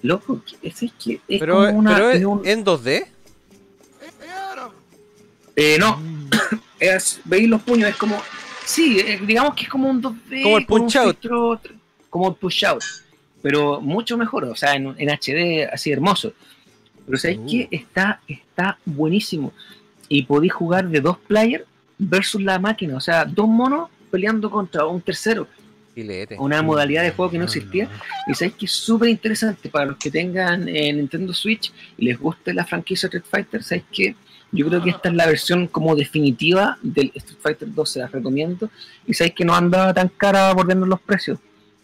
Loco, 0.04 0.42
¿qué- 0.46 0.68
es, 0.70 0.84
es 0.84 0.92
que 0.94 1.14
es 1.28 1.40
Pero, 1.40 1.56
como 1.66 1.70
una, 1.80 1.96
pero 1.96 2.10
es 2.12 2.20
es 2.20 2.26
un- 2.26 2.46
en 2.46 2.64
2D. 2.64 3.08
eh, 5.56 5.78
no, 5.80 6.00
es, 6.80 7.20
veis 7.26 7.48
los 7.48 7.62
puños, 7.62 7.90
es 7.90 7.96
como, 7.96 8.22
sí, 8.66 9.00
eh, 9.00 9.20
digamos 9.26 9.56
que 9.56 9.64
es 9.64 9.70
como 9.70 9.90
un 9.90 10.02
2D, 10.02 10.44
Como 10.44 10.58
el 10.58 10.66
Punch 10.66 10.96
Out. 10.98 11.20
filtro, 11.20 11.62
como 12.10 12.30
el 12.30 12.36
Punch 12.36 12.64
Out, 12.66 12.84
pero 13.42 13.82
mucho 13.82 14.18
mejor, 14.18 14.46
o 14.46 14.56
sea, 14.56 14.76
en, 14.76 14.96
en 14.98 15.10
HD 15.10 15.68
así 15.72 15.92
hermoso. 15.92 16.34
Pero 17.06 17.18
¿sabéis 17.18 17.40
Uh. 17.40 17.48
qué? 17.50 17.68
Está, 17.72 18.22
está 18.28 18.78
buenísimo. 18.86 19.52
Y 20.08 20.24
podéis 20.24 20.54
jugar 20.54 20.88
de 20.88 21.02
dos 21.02 21.18
players 21.18 21.66
versus 21.98 22.42
la 22.42 22.60
máquina, 22.60 22.96
o 22.96 23.02
sea, 23.02 23.26
dos 23.26 23.48
monos 23.48 23.90
peleando 24.10 24.50
contra 24.50 24.86
un 24.86 25.02
tercero. 25.02 25.48
Filete. 25.94 26.38
Una 26.40 26.62
modalidad 26.64 27.04
de 27.04 27.12
juego 27.12 27.32
que 27.32 27.38
no 27.38 27.44
existía. 27.44 27.88
Y 28.28 28.34
sabéis 28.34 28.56
que 28.56 28.66
es 28.66 28.72
súper 28.72 29.10
interesante 29.10 29.70
para 29.70 29.86
los 29.86 29.98
que 29.98 30.10
tengan 30.10 30.68
eh, 30.68 30.92
Nintendo 30.94 31.34
Switch 31.34 31.72
y 31.98 32.06
les 32.06 32.18
guste 32.20 32.54
la 32.54 32.66
franquicia 32.66 33.08
Street 33.08 33.24
Fighter. 33.30 33.62
Sabéis 33.64 33.84
que 33.92 34.16
yo 34.54 34.68
creo 34.68 34.84
que 34.84 34.92
esta 34.92 35.10
es 35.10 35.16
la 35.16 35.26
versión 35.26 35.68
como 35.68 35.96
definitiva 35.96 36.78
del 36.84 37.12
Street 37.16 37.40
Fighter 37.42 37.74
2, 37.74 37.90
se 37.90 38.00
las 38.00 38.12
recomiendo. 38.12 38.70
Y 39.08 39.14
sabéis 39.16 39.34
que 39.34 39.44
no 39.44 39.56
anda 39.56 39.94
tan 39.94 40.10
cara 40.10 40.54
por 40.56 40.68
vernos 40.68 40.88
los 40.88 41.02
precios. 41.02 41.40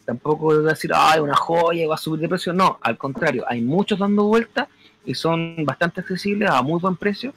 Tampoco 0.06 0.58
es 0.58 0.64
decir, 0.64 0.92
ay, 0.94 1.20
una 1.20 1.36
joya 1.36 1.84
y 1.84 1.88
va 1.88 1.96
a 1.96 1.98
subir 1.98 2.22
de 2.22 2.30
precio. 2.30 2.54
No, 2.54 2.78
al 2.82 2.98
contrario, 2.98 3.44
hay 3.48 3.62
muchos 3.62 3.98
dando 3.98 4.24
vueltas 4.24 4.68
y 5.04 5.16
son 5.16 5.56
bastante 5.66 6.02
accesibles 6.02 6.50
a 6.50 6.62
muy 6.62 6.80
buen 6.80 6.96
precio. 6.96 7.34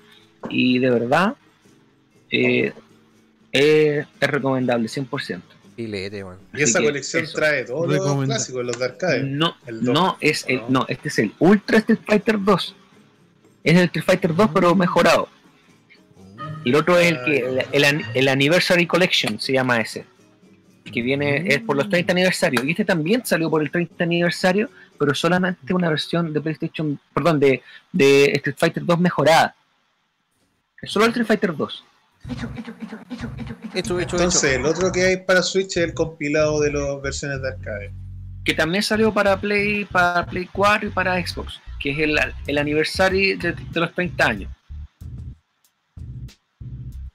Y 0.50 0.78
de 0.78 0.90
verdad, 0.90 1.34
eh, 2.30 2.72
es 3.50 4.06
recomendable, 4.20 4.88
100%. 4.88 5.40
Filete, 5.76 6.24
man. 6.24 6.36
Y 6.52 6.62
esa 6.62 6.80
que 6.80 6.86
colección 6.86 7.24
eso. 7.24 7.38
trae 7.38 7.64
todos 7.64 7.88
los 7.88 8.24
clásicos, 8.26 8.64
los 8.64 8.78
de 8.78 8.84
arcade. 8.84 9.22
No, 9.22 9.56
El 9.66 9.82
no, 9.82 10.18
es 10.20 10.44
el, 10.46 10.62
no, 10.68 10.84
este 10.88 11.08
es 11.08 11.18
el 11.18 11.32
Ultra 11.38 11.78
Street 11.78 12.00
Fighter 12.06 12.36
2. 12.38 12.76
Es 13.64 13.76
el 13.76 13.84
Street 13.84 14.04
Fighter 14.04 14.34
2, 14.34 14.50
pero 14.52 14.74
mejorado. 14.74 15.28
Y 16.64 16.70
el 16.70 16.76
otro 16.76 16.98
es 16.98 17.12
el 17.12 17.24
que 17.24 17.38
el, 17.38 17.84
el 17.84 18.04
el 18.14 18.28
Anniversary 18.28 18.86
Collection 18.86 19.38
se 19.40 19.52
llama 19.52 19.80
ese. 19.80 20.04
Que 20.92 21.02
viene 21.02 21.46
es 21.46 21.60
por 21.60 21.76
los 21.76 21.88
30 21.88 22.12
aniversarios. 22.12 22.64
Y 22.64 22.70
este 22.70 22.84
también 22.84 23.24
salió 23.24 23.48
por 23.50 23.62
el 23.62 23.70
30 23.70 24.02
aniversario, 24.02 24.68
pero 24.98 25.14
solamente 25.14 25.72
una 25.74 25.88
versión 25.88 26.32
de 26.32 26.40
PlayStation, 26.40 26.98
perdón, 27.14 27.40
de, 27.40 27.62
de 27.92 28.24
Street 28.32 28.56
Fighter 28.58 28.84
2 28.84 29.00
mejorada. 29.00 29.54
Es 30.80 30.90
solo 30.90 31.04
el 31.04 31.10
Street 31.10 31.26
Fighter 31.26 31.56
2. 31.56 31.84
Hecho, 32.30 33.98
hecho, 33.98 34.10
Entonces, 34.12 34.44
hecho. 34.44 34.60
el 34.60 34.66
otro 34.66 34.92
que 34.92 35.04
hay 35.04 35.16
para 35.18 35.42
Switch 35.42 35.76
es 35.76 35.84
el 35.84 35.94
compilado 35.94 36.60
de 36.60 36.72
las 36.72 37.02
versiones 37.02 37.42
de 37.42 37.48
arcade. 37.48 37.92
Que 38.44 38.54
también 38.54 38.82
salió 38.82 39.12
para 39.12 39.40
Play, 39.40 39.84
para 39.84 40.26
Play 40.26 40.48
4 40.52 40.88
y 40.88 40.92
para 40.92 41.24
Xbox, 41.24 41.60
que 41.78 41.90
es 41.92 41.98
el, 41.98 42.18
el 42.46 42.58
aniversario 42.58 43.38
de, 43.38 43.52
de 43.52 43.80
los 43.80 43.92
30 43.94 44.26
años. 44.26 44.50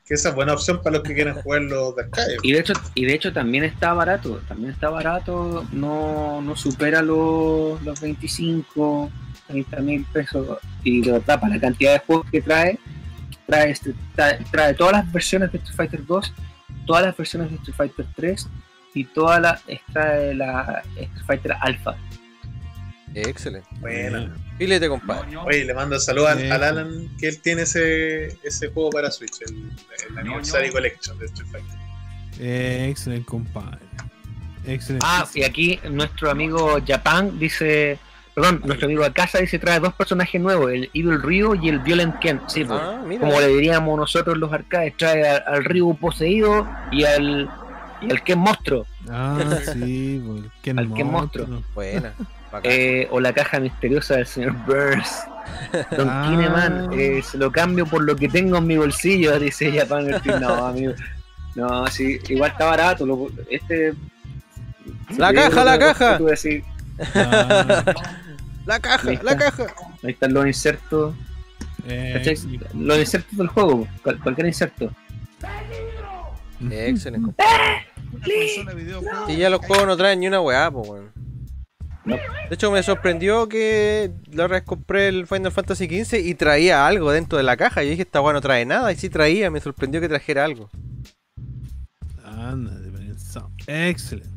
Que 0.06 0.14
esa 0.14 0.30
es 0.30 0.36
buena 0.36 0.54
opción 0.54 0.82
para 0.82 0.98
los 0.98 1.04
que 1.04 1.14
quieran 1.14 1.36
jugar 1.42 1.64
los 1.64 1.94
de 1.98 2.04
arcade. 2.04 2.38
Y 2.42 2.54
de 2.54 2.60
hecho, 2.60 2.74
y 2.96 3.06
de 3.06 3.14
hecho 3.14 3.34
también 3.34 3.66
está 3.66 3.92
barato, 3.94 4.42
también 4.48 4.72
está 4.72 4.90
barato, 4.90 5.66
no, 5.74 6.42
no 6.42 6.56
supera 6.56 7.02
los, 7.02 7.82
los 7.84 8.00
25, 8.00 9.12
30 9.48 9.78
mil 9.82 10.06
pesos. 10.06 10.60
Y 10.84 11.02
de 11.02 11.12
verdad, 11.12 11.42
para 11.42 11.56
la 11.56 11.60
cantidad 11.62 11.92
de 11.92 12.00
juegos 12.00 12.26
que 12.32 12.42
trae, 12.42 12.80
trae, 13.46 13.72
este- 13.72 13.96
trae, 14.16 14.40
trae 14.50 14.74
todas 14.76 14.94
las 14.94 15.12
versiones 15.12 15.52
de 15.52 15.58
Street 15.58 15.76
Fighter 15.76 16.06
2, 16.06 16.34
todas 16.86 17.06
las 17.06 17.18
versiones 17.18 17.50
de 17.50 17.58
Street 17.58 17.76
Fighter 17.76 18.06
3 18.16 18.48
y 18.98 19.03
toda 19.06 19.40
la, 19.40 19.61
trae 19.93 20.34
la 20.34 20.84
Street 20.95 21.09
Fighter 21.26 21.53
Alpha. 21.61 21.95
Excelente. 23.14 23.67
Bueno. 23.80 24.34
Filete, 24.58 24.88
compadre. 24.90 25.35
Oye, 25.38 25.66
le 25.66 25.74
mando 25.74 26.00
saludos 26.00 26.30
al, 26.32 26.51
Alan 26.51 27.08
que 27.19 27.27
él 27.30 27.40
tiene 27.42 27.64
ese, 27.64 28.38
ese 28.43 28.67
juego 28.69 28.90
para 28.92 29.09
Switch, 29.11 29.42
el, 29.42 29.72
el 30.09 30.17
Anniversary 30.17 30.69
Collection 30.72 31.17
de 31.19 31.26
Street 31.26 31.50
Fighter. 31.51 31.77
Eh, 32.40 32.88
excelente, 32.92 33.26
compadre. 33.26 33.80
Excelente. 34.66 35.06
Ah, 35.08 35.27
y 35.34 35.43
aquí 35.43 35.80
nuestro 35.90 36.30
amigo 36.30 36.77
Japan 36.85 37.40
dice, 37.40 37.98
perdón, 38.35 38.61
nuestro 38.66 38.85
amigo 38.88 39.03
Akasa 39.06 39.40
dice 39.40 39.58
trae 39.58 39.80
dos 39.80 39.93
personajes 39.93 40.40
nuevos, 40.42 40.72
el 40.72 40.90
Evil 40.93 41.22
Ryu 41.22 41.56
y 41.56 41.69
el 41.69 41.80
Violent 41.80 42.19
Ken. 42.19 42.42
Sí, 42.48 42.66
pues, 42.66 42.80
Ah, 42.80 43.01
mira. 43.06 43.22
como 43.22 43.40
le 43.40 43.48
diríamos 43.48 43.98
nosotros 43.98 44.38
los 44.38 44.51
arcades, 44.51 44.95
trae 44.98 45.27
al, 45.27 45.43
al 45.48 45.64
Ryu 45.66 45.95
poseído 45.98 46.67
y 46.92 47.03
al, 47.06 47.50
y 48.01 48.11
al 48.11 48.24
Ken 48.24 48.40
monstruo. 48.40 48.85
Ah, 49.09 49.38
sí, 49.74 50.22
pues, 50.26 50.42
qué 50.61 50.72
Al 50.72 50.93
que 50.93 51.03
monstruo. 51.03 51.64
Buena. 51.74 52.14
Eh, 52.64 53.08
o 53.11 53.19
la 53.19 53.34
caja 53.34 53.59
misteriosa 53.59 54.16
del 54.16 54.26
señor 54.27 54.53
Burns. 54.66 55.24
Don 55.98 56.08
Ah. 56.09 56.27
Kineman, 56.30 56.90
eh, 56.93 57.22
se 57.24 57.38
lo 57.38 57.51
cambio 57.51 57.85
por 57.85 58.03
lo 58.03 58.16
que 58.16 58.27
tengo 58.30 58.58
en 58.58 58.67
mi 58.67 58.77
bolsillo, 58.77 59.38
dice 59.40 59.72
Japan. 59.77 60.08
No, 60.40 60.66
amigo. 60.67 60.93
No, 61.56 61.88
sí, 61.88 62.19
igual 62.30 62.51
está 62.51 62.66
barato. 62.66 63.06
lo- 63.06 63.30
este. 63.50 63.93
La 65.17 65.34
caja, 65.34 65.64
la 65.64 65.80
caja. 65.80 66.17
que. 66.17 66.64
Ah, 67.16 67.84
La 68.66 68.80
caja, 68.80 69.11
la 69.24 69.38
caja. 69.38 69.66
Ahí 70.03 70.11
están 70.11 70.34
los 70.34 70.45
insertos. 70.45 71.16
eh, 71.85 72.11
¿cachai? 72.16 72.59
Los 72.74 72.98
insertos 73.00 73.38
del 73.38 73.48
juego, 73.48 73.88
cual- 74.03 74.19
cualquier 74.19 74.48
inserto. 74.48 74.92
Excelente, 76.72 77.26
compadre. 77.26 77.88
Y 79.27 79.38
ya 79.38 79.50
los 79.50 79.60
juegos 79.66 79.86
no 79.88 79.98
traen 79.98 80.19
ni 80.19 80.27
una 80.27 80.42
weá, 80.42 80.72
pues, 80.72 80.88
weón. 80.90 81.11
No. 82.06 82.16
De 82.16 82.56
hecho, 82.56 82.72
me 82.72 82.82
sorprendió 82.84 83.50
que 83.50 84.11
la 84.32 84.45
otra 84.45 84.58
vez 84.60 84.64
compré 84.64 85.10
el 85.10 85.27
Final 85.27 85.52
Fantasy 85.52 85.86
XV 86.03 86.19
y 86.19 86.36
traía 86.36 86.88
algo 86.88 87.11
dentro 87.11 87.38
de 87.38 87.44
la 87.44 87.58
caja. 87.58 87.84
Yo 87.84 87.90
dije, 87.90 88.03
esta 88.03 88.22
weá 88.22 88.32
no 88.34 88.40
trae 88.42 88.66
nada. 88.66 88.92
Y 88.94 88.95
sí 88.95 89.10
traía, 89.10 89.52
me 89.52 89.60
sorprendió 89.60 90.00
que 90.00 90.08
trajera 90.08 90.45
algo. 90.45 90.69
Anda, 92.24 92.72
de 92.76 92.90
pensado. 92.92 93.52
Excelente. 93.68 94.30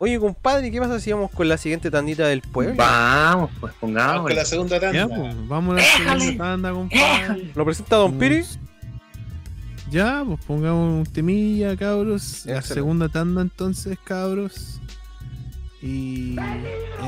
Oye, 0.00 0.18
compadre, 0.20 0.70
¿qué 0.70 0.78
pasa 0.78 1.00
si 1.00 1.10
vamos 1.12 1.30
con 1.32 1.48
la 1.48 1.56
siguiente 1.56 1.90
tandita 1.90 2.26
del 2.28 2.40
pueblo? 2.42 2.74
Vamos, 2.76 3.50
pues 3.58 3.72
Vamos 3.72 3.76
pongamos. 3.80 4.22
con 4.22 4.34
la 4.36 4.44
segunda 4.44 4.78
tanda. 4.78 4.96
Ya, 4.98 5.08
pues, 5.08 5.48
vamos 5.48 5.72
a 5.74 5.76
la 5.78 5.82
segunda 6.20 6.44
tanda, 6.44 6.72
compadre. 6.72 7.52
¿Lo 7.54 7.64
presenta 7.64 7.96
Don 7.96 8.18
Piri? 8.18 8.44
Ya, 9.90 10.22
pues 10.26 10.38
pongamos 10.44 11.06
un 11.06 11.12
temilla, 11.12 11.76
cabros. 11.76 12.44
La 12.46 12.62
segunda 12.62 13.08
tanda 13.08 13.40
entonces, 13.42 13.98
cabros. 14.04 14.80
Y. 15.80 16.36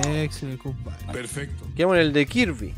Excelente, 0.07 0.62
compadre. 0.62 1.12
Perfecto. 1.12 1.67
Quedamos 1.75 1.97
en 1.97 2.02
el 2.02 2.12
de 2.12 2.26
Kirby. 2.26 2.75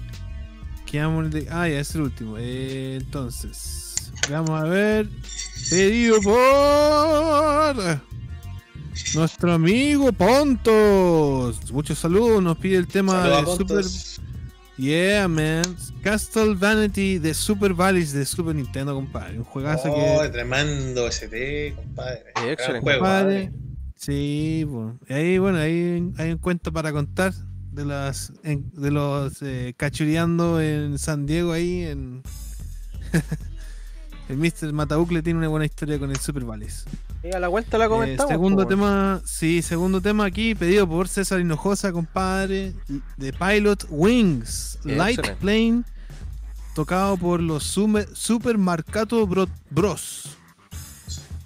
Quedamos 0.86 1.20
en 1.20 1.24
el 1.26 1.44
de. 1.44 1.50
Ah, 1.50 1.68
ya 1.68 1.80
es 1.80 1.94
el 1.94 2.02
último. 2.02 2.36
Eh, 2.38 2.98
entonces. 3.00 4.12
Vamos 4.30 4.50
a 4.50 4.64
ver. 4.64 5.08
Pedido 5.70 6.20
por. 6.22 8.00
Nuestro 9.14 9.52
amigo 9.52 10.12
Pontos. 10.12 11.72
Muchos 11.72 11.98
saludos. 11.98 12.42
Nos 12.42 12.58
pide 12.58 12.76
el 12.76 12.86
tema 12.86 13.22
de 13.22 13.56
Super. 13.56 13.84
Yeah, 14.78 15.28
man. 15.28 15.62
Castle 16.02 16.54
Vanity 16.54 17.18
de 17.18 17.34
Super 17.34 17.74
Valleys 17.74 18.12
de 18.12 18.24
Super 18.24 18.54
Nintendo, 18.54 18.94
compadre. 18.94 19.38
Un 19.38 19.44
juegazo 19.44 19.92
Oh, 19.92 20.22
que. 20.22 20.28
tremendo 20.30 21.06
ST, 21.06 21.74
compadre. 21.76 22.24
Sí, 22.36 22.48
excelente. 22.48 22.80
Juego. 22.82 22.98
Compadre. 23.00 23.52
Sí, 23.96 24.64
bueno. 24.66 24.98
Y 25.08 25.12
ahí, 25.12 25.38
bueno, 25.38 25.58
ahí 25.58 26.10
hay 26.18 26.32
un 26.32 26.38
cuento 26.38 26.72
para 26.72 26.90
contar 26.90 27.32
de 27.70 27.84
las 27.84 28.32
en- 28.42 28.70
de 28.72 28.90
los 28.90 29.40
eh, 29.42 29.74
cachureando 29.76 30.60
en 30.60 30.98
San 30.98 31.26
Diego 31.26 31.52
ahí 31.52 31.82
en 31.84 32.22
el 34.28 34.36
Mr. 34.36 34.72
Matabucle 34.72 35.22
tiene 35.22 35.38
una 35.38 35.48
buena 35.48 35.66
historia 35.66 35.98
con 35.98 36.10
el 36.10 36.16
Super 36.18 36.44
Valleys. 36.44 36.84
Y 37.24 37.34
a 37.34 37.38
la 37.38 37.48
vuelta 37.48 37.78
la 37.78 37.84
Eh, 37.84 37.88
comentamos. 37.88 38.30
segundo 38.32 38.66
tema, 38.66 39.20
sí, 39.24 39.62
segundo 39.62 40.00
tema 40.00 40.24
aquí 40.24 40.54
pedido 40.56 40.88
por 40.88 41.06
César 41.08 41.38
Hinojosa, 41.40 41.92
compadre, 41.92 42.74
de 43.16 43.32
Pilot 43.32 43.86
Wings, 43.90 44.78
Light 44.84 45.18
excelente. 45.20 45.40
Plane, 45.40 45.82
tocado 46.74 47.16
por 47.16 47.40
los 47.40 47.62
Sume- 47.76 48.08
Super 48.12 48.58
Marcato 48.58 49.24
Bro- 49.26 49.48
Bros. 49.70 50.36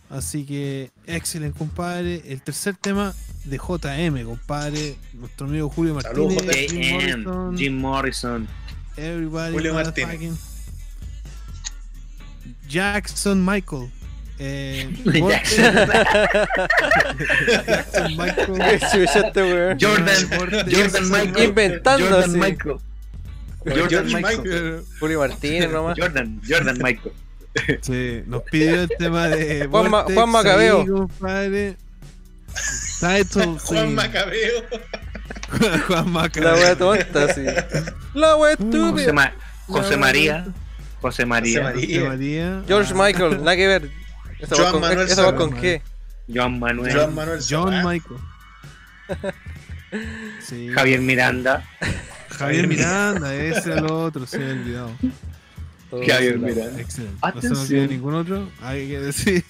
Así 0.08 0.46
que, 0.46 0.92
excelente, 1.06 1.58
compadre. 1.58 2.22
El 2.26 2.40
tercer 2.40 2.74
tema 2.76 3.12
de 3.44 3.58
JM, 3.58 4.24
compadre. 4.24 4.96
Nuestro 5.12 5.46
amigo 5.46 5.68
Julio 5.68 6.00
Saludos, 6.00 6.42
Martínez. 6.42 6.70
Jim 6.70 6.80
JM, 6.80 7.24
Morrison, 7.24 7.56
Jim 7.58 7.78
Morrison. 7.78 8.48
Everybody. 8.96 9.52
Julio 9.52 9.74
motherfucking- 9.74 10.36
Jackson 12.68 13.44
Michael. 13.44 13.90
Eh, 14.38 14.88
Jackson. 15.04 15.74
Michael. 18.16 18.80
Chucha 18.92 19.20
este 19.26 19.42
weón. 19.42 19.78
Jordan. 19.80 20.28
Jordan 20.70 21.10
Michael. 21.10 21.44
Inventando 21.48 22.04
Jordan 22.06 22.30
así. 22.30 22.38
Michael. 22.38 22.76
Jordan 23.64 24.06
Michael. 24.06 24.22
Michael. 24.42 24.82
Julio 25.00 25.18
Martínez 25.20 25.70
nomás. 25.72 25.98
Jordan, 25.98 26.40
Jordan 26.48 26.78
Michael. 26.82 27.12
Sí, 27.80 28.22
nos 28.26 28.42
pidió 28.42 28.82
el 28.82 28.88
tema 28.98 29.28
de 29.28 29.66
Juan 29.66 29.90
Ma- 29.90 30.02
Vortex 30.02 30.14
Juan 30.14 30.30
Macabeo. 30.30 31.08
Title 33.00 33.56
Juan. 33.64 33.94
Macabeo. 33.94 34.62
Juan 35.86 36.10
Macabeo. 36.12 36.52
La 36.52 36.58
wea 36.60 36.76
tonta, 36.76 37.32
sí. 37.34 37.44
La 38.12 38.36
wea 38.36 38.56
José, 38.56 38.68
estúpida. 38.70 39.12
Ma- 39.14 39.32
José 39.68 39.96
María. 39.96 40.44
José 41.00 41.24
María. 41.24 41.72
José 41.72 41.86
José 41.86 42.00
María. 42.08 42.62
George 42.68 42.92
Michael, 42.94 43.38
nada 43.38 43.56
que 43.56 43.66
ver. 43.66 43.90
Esa 44.38 44.54
Joan 44.56 44.66
va 44.68 44.72
con, 44.72 44.80
Manuel 44.80 45.08
esa 45.08 45.22
va 45.24 45.36
con 45.36 45.52
qué. 45.54 45.82
Joan 46.32 46.58
Manuel. 46.58 46.92
Joan 46.94 47.14
Manuel 47.14 47.40
John 47.48 47.68
Serrat. 47.70 47.84
Michael. 47.84 48.20
Sí. 50.42 50.68
Javier 50.74 51.00
Miranda. 51.00 51.64
Javier 52.30 52.66
Miranda, 52.66 53.34
ese 53.34 53.70
era 53.70 53.78
el 53.80 53.86
otro, 53.86 54.26
se 54.26 54.38
me 54.38 54.44
había 54.50 54.60
olvidado. 54.62 54.90
Javier 56.06 56.38
Miranda. 56.38 56.80
Excelente. 56.80 57.18
No 57.34 57.40
se 57.40 57.48
me 57.50 57.58
olvida 57.60 57.86
ningún 57.86 58.14
otro. 58.14 58.48
Hay 58.60 58.88
que 58.88 59.00
decir, 59.00 59.44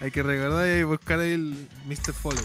hay 0.00 0.10
que 0.10 0.22
recordar 0.22 0.68
y 0.78 0.84
buscar 0.84 1.18
ahí 1.20 1.32
el 1.32 1.68
Mr. 1.86 2.12
Foley. 2.14 2.44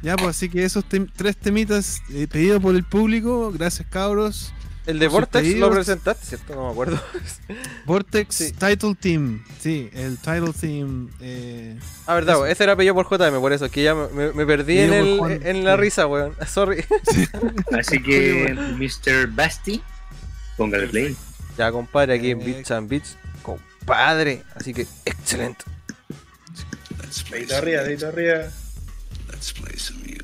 Ya, 0.00 0.16
pues 0.16 0.30
así 0.30 0.48
que 0.48 0.64
esos 0.64 0.84
tem- 0.88 1.08
tres 1.14 1.36
temitas 1.36 2.02
eh, 2.10 2.26
pedidos 2.26 2.60
por 2.60 2.74
el 2.74 2.84
público, 2.84 3.52
gracias 3.52 3.86
cabros. 3.88 4.52
El 4.84 4.98
de 4.98 5.06
Vortex 5.08 5.46
lo 5.56 5.70
presentaste, 5.70 6.26
¿cierto? 6.26 6.54
No 6.56 6.66
me 6.66 6.72
acuerdo. 6.72 7.00
Vortex 7.86 8.34
Sí. 8.34 8.52
Title 8.52 8.96
Team, 8.98 9.44
sí, 9.60 9.88
el 9.92 10.18
Title 10.18 10.52
Team. 10.60 11.08
Eh, 11.20 11.78
Ah, 12.06 12.14
verdad, 12.14 12.34
Eso. 12.34 12.46
ese 12.46 12.64
era 12.64 12.74
pedido 12.76 12.94
por 12.94 13.06
JM, 13.08 13.40
por 13.40 13.52
eso, 13.52 13.70
que 13.70 13.82
ya 13.84 13.94
me, 13.94 14.44
perdí 14.46 14.78
en, 14.80 14.92
el, 14.92 15.18
Juan, 15.18 15.40
en 15.44 15.64
la 15.64 15.76
sí. 15.76 15.80
risa, 15.82 16.06
weón. 16.08 16.34
Sorry. 16.48 16.84
Así 17.78 18.02
que, 18.02 18.54
Mr. 18.76 19.28
Basti, 19.28 19.80
póngale 20.56 20.88
play. 20.88 21.16
Ya, 21.56 21.70
compadre, 21.70 22.14
aquí 22.14 22.30
en 22.32 22.40
Eh. 22.40 22.44
Beats 22.44 22.70
and 22.72 22.88
Beats, 22.88 23.16
compadre. 23.42 24.42
Así 24.56 24.74
que, 24.74 24.86
excelente. 25.04 25.64
Dedito 27.30 27.56
arriba, 27.56 27.82
dedito 27.82 28.08
arriba. 28.08 28.48
Let's 29.30 29.52
play 29.52 29.76
some 29.78 30.00
music. 30.00 30.21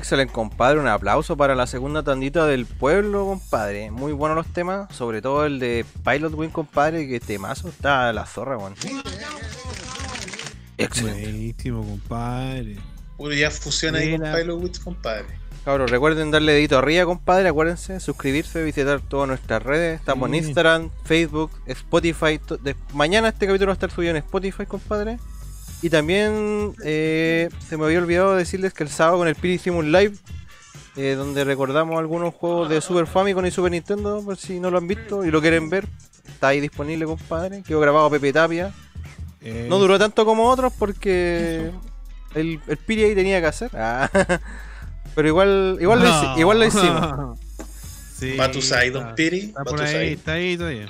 Excelente, 0.00 0.32
compadre. 0.32 0.80
Un 0.80 0.86
aplauso 0.86 1.36
para 1.36 1.54
la 1.54 1.66
segunda 1.66 2.02
tandita 2.02 2.46
del 2.46 2.64
pueblo, 2.64 3.26
compadre. 3.26 3.90
Muy 3.90 4.14
buenos 4.14 4.34
los 4.34 4.46
temas, 4.46 4.90
sobre 4.96 5.20
todo 5.20 5.44
el 5.44 5.58
de 5.58 5.84
Pilot 6.02 6.32
Wing, 6.32 6.48
compadre, 6.48 7.06
que 7.06 7.20
temazo 7.20 7.68
está 7.68 8.08
a 8.08 8.12
la 8.14 8.24
zorra, 8.24 8.56
weón. 8.56 8.72
Excelente. 10.78 11.22
Buenísimo, 11.22 11.84
compadre. 11.84 12.78
Puro 13.18 13.34
ya 13.34 13.50
fusiona 13.50 13.98
ahí 13.98 14.16
con. 14.16 14.32
Pilot 14.32 14.62
Witch, 14.62 14.82
compadre. 14.82 15.26
Cabros, 15.66 15.90
recuerden 15.90 16.30
darle 16.30 16.52
dedito 16.52 16.78
arriba, 16.78 17.04
compadre. 17.04 17.50
Acuérdense, 17.50 18.00
suscribirse, 18.00 18.62
visitar 18.62 19.02
todas 19.02 19.28
nuestras 19.28 19.62
redes. 19.62 20.00
Estamos 20.00 20.30
en. 20.30 20.36
Instagram, 20.36 20.88
Facebook, 21.04 21.50
Spotify. 21.66 22.40
Mañana 22.94 23.28
este 23.28 23.46
capítulo 23.46 23.66
va 23.66 23.72
a 23.72 23.74
estar 23.74 23.90
subido 23.90 24.12
en 24.12 24.16
Spotify, 24.16 24.64
compadre. 24.64 25.18
Y 25.82 25.88
también 25.90 26.74
eh, 26.84 27.48
se 27.68 27.76
me 27.76 27.86
había 27.86 27.98
olvidado 28.00 28.36
decirles 28.36 28.74
que 28.74 28.82
el 28.82 28.90
sábado 28.90 29.18
con 29.18 29.28
el 29.28 29.34
Piri 29.34 29.54
hicimos 29.54 29.80
un 29.84 29.92
live 29.92 30.14
eh, 30.96 31.14
donde 31.16 31.44
recordamos 31.44 31.98
algunos 31.98 32.34
juegos 32.34 32.68
de 32.68 32.80
Super 32.80 33.06
Famicom 33.06 33.46
y 33.46 33.50
Super 33.50 33.70
Nintendo, 33.72 34.22
por 34.22 34.36
si 34.36 34.60
no 34.60 34.70
lo 34.70 34.78
han 34.78 34.86
visto 34.86 35.24
y 35.24 35.30
lo 35.30 35.40
quieren 35.40 35.70
ver. 35.70 35.86
Está 36.28 36.48
ahí 36.48 36.60
disponible, 36.60 37.06
compadre. 37.06 37.62
Quedó 37.62 37.80
grabado 37.80 38.10
Pepe 38.10 38.32
Tapia. 38.32 38.72
Eh, 39.40 39.66
No 39.70 39.78
duró 39.78 39.98
tanto 39.98 40.24
como 40.26 40.48
otros 40.50 40.72
porque 40.78 41.70
el, 42.34 42.60
el 42.66 42.76
Piri 42.76 43.04
ahí 43.04 43.14
tenía 43.14 43.40
que 43.40 43.46
hacer. 43.46 43.70
Ah, 43.74 44.10
Pero 45.14 45.28
igual, 45.28 45.78
igual, 45.80 46.00
lo, 46.00 46.06
hici- 46.06 46.38
igual 46.38 46.58
lo 46.58 46.64
hicimos. 46.66 47.38
Sí, 48.20 48.36
Batusai, 48.36 48.90
Don 48.90 49.14
Piri. 49.14 49.40
Está 49.46 49.64
por 49.64 49.80
ahí, 49.80 50.12
está 50.12 50.32
ahí 50.32 50.54
todavía. 50.58 50.86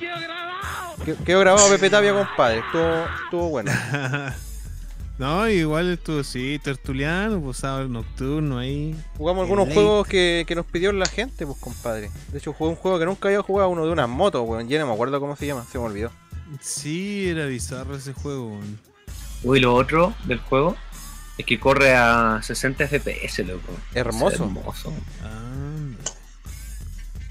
Que- 1.05 1.15
Quedó 1.25 1.39
grabado 1.39 1.69
Pepe 1.71 1.89
Tapia, 1.89 2.13
compadre. 2.13 2.59
Estuvo, 2.59 3.05
estuvo 3.25 3.49
bueno. 3.51 3.71
no, 5.21 5.47
igual 5.51 5.93
estuvo, 5.93 6.25
sí, 6.25 6.59
tertuliano, 6.65 7.43
pues 7.43 7.59
sábado 7.59 7.87
nocturno 7.89 8.57
ahí. 8.57 8.99
Jugamos 9.19 9.43
algunos 9.43 9.69
late. 9.69 9.75
juegos 9.79 10.07
que, 10.09 10.47
que 10.49 10.55
nos 10.55 10.65
pidió 10.65 10.93
la 10.93 11.05
gente, 11.05 11.45
pues 11.45 11.59
compadre. 11.59 12.11
De 12.33 12.39
hecho, 12.39 12.55
jugué 12.55 12.71
un 12.71 12.77
juego 12.77 12.99
que 12.99 13.05
nunca 13.05 13.29
había 13.29 13.43
jugado, 13.43 13.69
uno 13.69 13.85
de 13.85 13.93
unas 13.93 14.09
motos, 14.09 14.49
weón. 14.49 14.67
Ya 14.67 14.79
no 14.79 14.87
me 14.87 14.95
acuerdo 14.95 15.21
cómo 15.21 15.37
se 15.37 15.45
llama, 15.45 15.67
se 15.71 15.79
me 15.79 15.85
olvidó. 15.85 16.11
Sí, 16.63 17.29
era 17.29 17.45
bizarro 17.45 17.97
ese 17.97 18.15
juego. 18.15 18.49
weón. 18.49 18.81
Uy, 19.43 19.61
lo 19.61 19.75
otro 19.75 20.15
del 20.25 20.39
juego 20.39 20.75
es 21.37 21.45
que 21.45 21.61
corre 21.61 21.95
a 21.95 22.41
60 22.43 22.89
FPS, 22.89 23.47
loco. 23.47 23.75
Hermoso. 23.93 24.35
Es 24.37 24.41
hermoso. 24.41 24.95
Anda. 25.23 25.99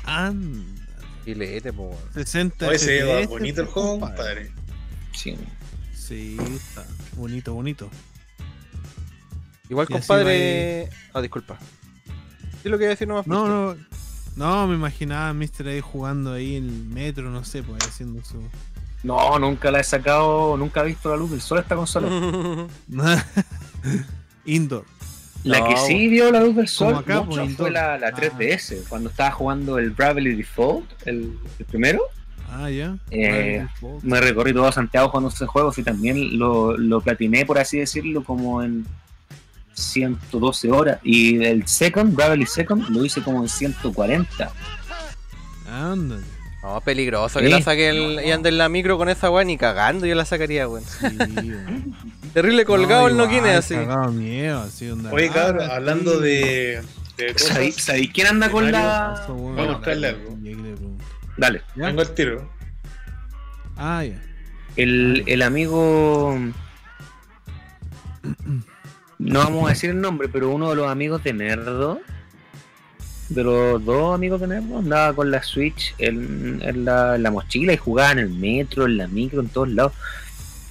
Anda. 0.06 0.84
Filete, 1.26 1.74
pues, 1.74 1.90
weón. 1.90 2.14
60 2.14 2.68
Oye, 2.68 2.78
se 2.78 3.00
FPS, 3.00 3.30
bonito 3.30 3.62
el 3.62 3.68
juego, 3.68 4.00
compadre. 4.00 4.52
compadre. 4.52 4.52
Sí. 5.12 5.36
Sí, 5.96 6.38
está 6.56 6.86
bonito, 7.16 7.54
bonito. 7.54 7.90
Igual, 9.70 9.88
Y 9.90 9.94
compadre. 9.94 10.90
Ah, 11.14 11.22
disculpa. 11.22 11.58
Sí, 12.64 12.70
lo 12.70 12.78
que 12.78 12.86
iba 12.86 12.90
a 12.90 12.96
decir 12.96 13.08
nomás. 13.08 13.28
No, 13.28 13.42
pues, 13.42 13.88
no. 13.88 13.90
No, 14.36 14.68
me 14.68 14.76
imaginaba 14.76 15.30
a 15.30 15.34
Mr. 15.34 15.68
ahí 15.68 15.82
jugando 15.82 16.34
ahí 16.34 16.56
en 16.56 16.66
el 16.66 16.86
metro, 16.86 17.30
no 17.30 17.44
sé, 17.44 17.62
pues 17.62 17.82
ahí 17.84 17.90
haciendo 17.90 18.24
su. 18.24 18.42
No, 19.04 19.38
nunca 19.40 19.72
la 19.72 19.80
he 19.80 19.84
sacado, 19.84 20.58
nunca 20.58 20.82
he 20.82 20.88
visto 20.88 21.10
la 21.10 21.18
luz 21.18 21.32
del 21.32 21.42
sol 21.42 21.60
esta 21.60 21.76
consola. 21.76 22.08
Indoor. 24.46 24.86
La 25.44 25.60
No, 25.60 25.70
que 25.70 25.78
sí 25.78 26.08
vio 26.10 26.32
la 26.32 26.42
luz 26.42 26.56
del 26.56 26.68
sol 26.68 26.88
Como 26.88 27.00
acá, 27.00 27.22
mucho 27.22 27.42
pues, 27.44 27.56
fue 27.56 27.72
la, 27.72 27.98
la 27.98 28.12
3DS, 28.12 28.88
cuando 28.90 29.10
estaba 29.10 29.32
jugando 29.32 29.78
el 29.78 29.92
Bravely 29.92 30.36
Default, 30.36 30.90
el, 31.06 31.38
el 31.60 31.66
primero. 31.66 32.02
Ah, 32.52 32.70
ya. 32.70 32.98
Eh, 33.12 33.66
Vale, 33.82 34.00
me 34.04 34.20
recorrí 34.22 34.54
todo 34.54 34.72
Santiago 34.72 35.10
jugando 35.10 35.30
ese 35.30 35.46
juego 35.46 35.72
y 35.76 35.84
también 35.84 36.38
lo, 36.40 36.78
lo 36.78 37.00
platiné, 37.02 37.46
por 37.46 37.58
así 37.60 37.78
decirlo, 37.80 38.24
como 38.24 38.62
en 38.64 38.86
112 39.74 40.72
horas. 40.72 41.00
Y 41.04 41.44
el 41.44 41.68
Second, 41.68 42.14
Bravely 42.16 42.46
Second, 42.46 42.90
lo 42.90 43.06
hice 43.06 43.22
como 43.22 43.42
en 43.44 43.50
140. 43.50 44.52
Ándale. 45.72 46.24
No, 46.62 46.82
peligroso 46.82 47.40
Sí. 47.40 47.46
que 47.46 47.52
la 47.52 47.62
saque 47.62 47.90
el, 47.90 48.20
y 48.26 48.32
ande 48.32 48.50
en 48.50 48.58
la 48.58 48.68
micro 48.68 48.98
con 48.98 49.08
esa 49.08 49.30
weón 49.30 49.50
y 49.50 49.58
cagando 49.58 50.06
yo 50.06 50.14
la 50.16 50.26
sacaría, 50.26 50.68
weón. 50.68 50.84
Sí. 50.84 51.08
Terrible 52.34 52.66
colgado 52.66 53.08
el 53.08 53.16
Noquine 53.16 53.52
así. 53.52 53.76
Cagado 53.76 54.12
miedo, 54.12 54.60
así 54.64 54.90
onda. 54.90 55.12
Oye, 55.14 55.30
cabrón, 55.30 55.68
Ah, 55.72 55.76
hablando 55.78 56.16
sí. 56.18 56.24
de, 56.24 56.82
de 57.18 57.34
¿Sabéis 57.38 58.12
quién 58.14 58.28
anda 58.28 58.52
con 58.52 58.72
la...? 58.72 59.26
Voy 59.30 59.60
a 59.66 59.72
buscarle 59.72 60.08
algo. 60.10 60.38
Dale. 61.40 61.62
¿Ya? 61.76 61.86
vengo 61.86 62.02
al 62.02 62.14
tiro. 62.14 62.50
Ah, 63.78 64.04
ya. 64.04 64.22
El, 64.76 65.24
el 65.26 65.42
amigo. 65.42 66.38
No 69.18 69.40
vamos 69.40 69.66
a 69.66 69.70
decir 69.70 69.92
el 69.92 70.02
nombre, 70.02 70.28
pero 70.28 70.50
uno 70.50 70.70
de 70.70 70.76
los 70.76 70.90
amigos 70.90 71.24
de 71.24 71.34
Nerdo. 71.34 72.02
De 73.30 73.44
los 73.44 73.84
dos 73.86 74.16
amigos 74.16 74.42
de 74.42 74.48
Nerdo, 74.48 74.80
andaba 74.80 75.14
con 75.14 75.30
la 75.30 75.44
Switch 75.44 75.94
en, 76.00 76.60
en 76.64 76.84
la, 76.84 77.16
en 77.16 77.24
la 77.24 77.32
mochila 77.32 77.74
y 77.74 77.78
jugaba 77.78 78.12
en 78.12 78.20
el 78.20 78.30
metro, 78.32 78.86
en 78.86 78.98
la 78.98 79.08
micro, 79.08 79.40
en 79.40 79.50
todos 79.50 79.70
lados. 79.70 79.94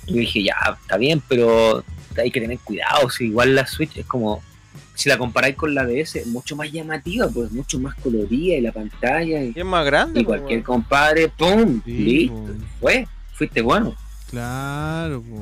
Y 0.07 0.15
yo 0.15 0.21
dije, 0.21 0.43
ya, 0.43 0.57
está 0.81 0.97
bien, 0.97 1.23
pero 1.29 1.85
hay 2.17 2.31
que 2.31 2.41
tener 2.41 2.59
cuidado. 2.59 3.09
Si 3.11 3.27
igual 3.27 3.55
la 3.55 3.67
Switch 3.67 3.97
es 3.97 4.07
como. 4.07 4.43
Si 4.99 5.09
la 5.09 5.17
comparáis 5.17 5.55
con 5.55 5.73
la 5.77 5.85
DS, 5.87 6.17
es 6.17 6.27
mucho 6.27 6.57
más 6.57 6.73
llamativa, 6.73 7.29
pues 7.29 7.53
mucho 7.53 7.79
más 7.79 7.95
colorida 7.97 8.57
y 8.57 8.61
la 8.61 8.73
pantalla. 8.73 9.41
Y, 9.45 9.53
Y 9.55 9.61
es 9.61 9.65
más 9.65 9.85
grande, 9.87 10.21
y 10.21 10.25
pues, 10.25 10.39
cualquier 10.41 10.65
compadre, 10.65 11.29
¡pum! 11.29 11.81
Sí, 11.85 11.93
listo. 11.93 12.35
pues. 12.43 12.57
Fue, 12.81 13.09
fuiste 13.35 13.63
bueno. 13.63 13.95
Claro, 14.29 15.23
pues. 15.23 15.39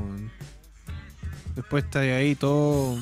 Después 1.54 1.84
está 1.84 2.00
ahí 2.00 2.34
todo. 2.34 2.98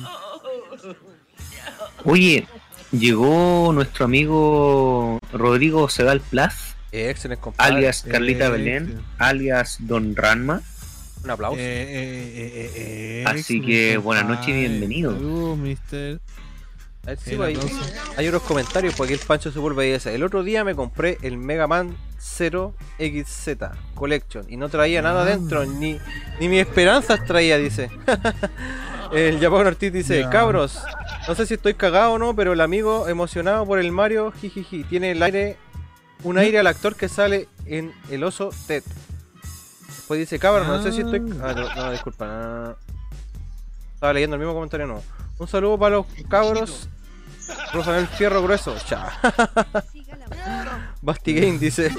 Oye, 2.05 2.47
llegó 2.91 3.71
nuestro 3.73 4.05
amigo 4.05 5.19
Rodrigo 5.33 5.89
Sedal 5.89 6.21
Plus, 6.21 6.53
Excelente, 6.93 7.41
compadre. 7.41 7.75
alias 7.75 8.05
Carlita 8.09 8.45
Eh, 8.45 8.49
Belén, 8.51 8.99
alias 9.17 9.77
Don 9.81 10.15
Ranma. 10.15 10.61
Un 11.23 11.31
aplauso. 11.31 11.57
Eh, 11.59 11.63
eh, 11.65 12.71
eh, 12.75 13.23
Así 13.27 13.59
que 13.59 13.97
buenas 13.97 14.25
noches 14.25 14.47
y 14.47 14.53
bienvenido. 14.53 15.11
Saludos, 15.13 15.57
mister. 15.57 16.19
A 17.05 17.09
ver, 17.09 17.19
sí, 17.19 17.37
hay 18.17 18.27
unos 18.27 18.41
comentarios 18.41 18.95
porque 18.95 19.13
el 19.13 19.19
Pancho 19.19 19.51
se 19.51 19.59
vuelve 19.59 19.91
a 19.91 19.93
dice, 19.93 20.15
El 20.15 20.23
otro 20.23 20.41
día 20.43 20.63
me 20.63 20.73
compré 20.73 21.19
el 21.21 21.37
Mega 21.37 21.67
Man 21.67 21.95
0XZ 22.19 23.71
Collection 23.93 24.45
y 24.49 24.57
no 24.57 24.69
traía 24.69 25.01
nada 25.03 25.21
Ah. 25.21 25.25
dentro, 25.25 25.65
ni, 25.65 25.99
ni 26.39 26.49
mis 26.49 26.61
esperanzas 26.61 27.23
traía, 27.25 27.57
dice. 27.57 27.91
el 29.13 29.39
Japón 29.39 29.67
Ortiz 29.67 29.93
dice, 29.93 30.25
cabros, 30.31 30.81
no 31.27 31.35
sé 31.35 31.45
si 31.45 31.53
estoy 31.53 31.75
cagado 31.75 32.13
o 32.13 32.17
no, 32.17 32.35
pero 32.35 32.53
el 32.53 32.61
amigo 32.61 33.07
emocionado 33.07 33.65
por 33.65 33.77
el 33.79 33.91
Mario, 33.91 34.31
jijiji, 34.31 34.83
tiene 34.85 35.11
el 35.11 35.21
aire, 35.21 35.57
un 36.23 36.39
aire 36.39 36.57
al 36.59 36.67
actor 36.67 36.95
que 36.95 37.07
sale 37.07 37.47
en 37.67 37.93
El 38.09 38.23
Oso 38.23 38.49
Ted. 38.67 38.83
Después 39.87 40.19
dice, 40.19 40.39
cabros, 40.39 40.67
no 40.67 40.81
sé 40.81 40.91
si 40.91 41.01
estoy... 41.01 41.19
Ah, 41.43 41.53
no, 41.55 41.75
no, 41.75 41.91
disculpa. 41.91 42.25
no. 42.25 42.75
Estaba 43.93 44.13
leyendo 44.13 44.35
el 44.35 44.39
mismo 44.39 44.53
comentario, 44.53 44.87
no. 44.87 45.01
Un 45.37 45.47
saludo 45.47 45.77
para 45.77 45.97
los 45.97 46.05
cabros. 46.29 46.89
Rosanel 47.73 48.07
Fierro 48.07 48.41
Grueso. 48.41 48.75
Cha. 48.87 49.11
Basti 51.01 51.33
Game 51.33 51.57
dice. 51.59 51.91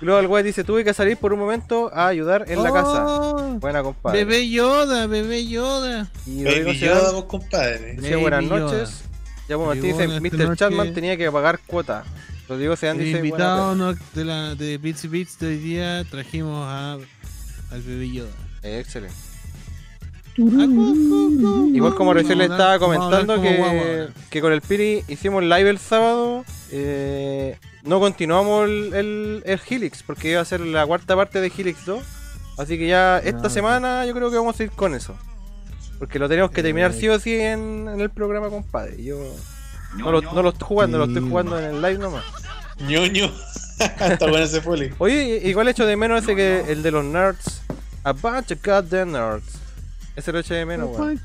Global 0.00 0.26
White 0.26 0.46
dice: 0.46 0.64
Tuve 0.64 0.84
que 0.84 0.94
salir 0.94 1.16
por 1.16 1.32
un 1.32 1.38
momento 1.40 1.90
a 1.92 2.06
ayudar 2.08 2.44
en 2.48 2.62
la 2.62 2.72
casa. 2.72 3.04
Oh, 3.06 3.58
Buena, 3.60 3.82
compadre. 3.82 4.24
Bebé 4.24 4.48
Yoda, 4.48 5.06
bebé 5.06 5.46
Yoda. 5.46 6.10
Y 6.26 6.44
Baby 6.44 6.78
Yoda, 6.78 7.12
vos, 7.12 7.24
compadre. 7.24 7.96
dice: 7.96 8.16
Buenas 8.16 8.48
Baby 8.48 8.60
noches. 8.62 9.02
Ya 9.48 9.56
bueno, 9.56 9.74
Martín 9.74 9.96
Llegó 9.96 10.14
dice: 10.14 10.20
Mr. 10.20 10.48
noche- 10.48 10.56
Chatman 10.56 10.94
tenía 10.94 11.16
que 11.16 11.30
pagar 11.30 11.58
cuota. 11.66 12.04
Rodrigo 12.48 12.74
El 12.74 12.98
dice: 12.98 13.18
invitado 13.18 13.68
"Buena 13.76 13.92
no- 13.92 13.98
de, 14.14 14.24
la, 14.24 14.54
de 14.54 14.78
Beats 14.78 15.04
y 15.04 15.08
Beats 15.08 15.38
de 15.38 15.46
hoy 15.48 15.58
día 15.58 16.04
trajimos 16.10 16.66
a, 16.66 16.94
al 16.94 17.82
bebé 17.82 18.10
Yoda. 18.10 18.30
tarde". 18.62 18.80
Excelente. 18.80 19.14
Igual 21.74 21.94
como 21.94 22.14
recién 22.14 22.38
le 22.38 22.44
estaba 22.44 22.78
comentando 22.78 23.40
que, 23.40 24.08
que 24.30 24.40
con 24.40 24.52
el 24.52 24.60
Piri 24.60 25.04
hicimos 25.08 25.42
live 25.42 25.68
el 25.70 25.78
sábado, 25.78 26.44
eh, 26.72 27.56
no 27.82 28.00
continuamos 28.00 28.68
el, 28.68 28.94
el, 28.94 29.42
el 29.44 29.60
Helix, 29.68 30.02
porque 30.02 30.30
iba 30.32 30.40
a 30.40 30.44
ser 30.44 30.60
la 30.60 30.86
cuarta 30.86 31.16
parte 31.16 31.40
de 31.40 31.52
Helix 31.56 31.84
2. 31.86 32.02
Así 32.58 32.76
que 32.78 32.86
ya 32.86 33.18
esta 33.18 33.46
Ah, 33.46 33.50
semana 33.50 34.06
yo 34.06 34.14
creo 34.14 34.30
que 34.30 34.36
vamos 34.36 34.58
a 34.58 34.62
ir 34.62 34.70
con 34.70 34.94
eso. 34.94 35.14
Porque 35.98 36.18
lo 36.18 36.28
tenemos 36.28 36.50
que 36.50 36.62
terminar 36.62 36.92
sí 36.92 37.08
o 37.08 37.18
sí 37.18 37.34
en, 37.34 37.88
en 37.88 38.00
el 38.00 38.10
programa, 38.10 38.48
compadre. 38.48 39.02
Yo 39.02 39.18
no 39.96 40.12
lo, 40.12 40.20
no 40.22 40.42
lo 40.42 40.50
estoy 40.50 40.66
jugando, 40.68 40.98
lo 40.98 41.04
estoy 41.04 41.22
jugando 41.28 41.58
en 41.58 41.64
el 41.66 41.82
live 41.82 41.98
nomás. 41.98 42.24
ñoño. 42.86 43.30
Está 43.78 44.26
bueno 44.28 44.44
ese 44.44 44.60
folio. 44.60 44.94
Oye, 44.98 45.40
igual 45.44 45.68
echo 45.68 45.86
de 45.86 45.96
menos 45.96 46.22
ese 46.22 46.36
que 46.36 46.64
el 46.68 46.82
de 46.82 46.90
los 46.90 47.04
nerds. 47.04 47.62
A 48.04 48.12
bunch 48.12 48.52
of 48.52 48.58
goddamn 48.64 49.12
nerds. 49.12 49.59
Ese 50.20 50.32
lo 50.32 50.40
eché 50.40 50.52
de 50.52 50.66
menos, 50.66 50.90
weón. 50.90 51.18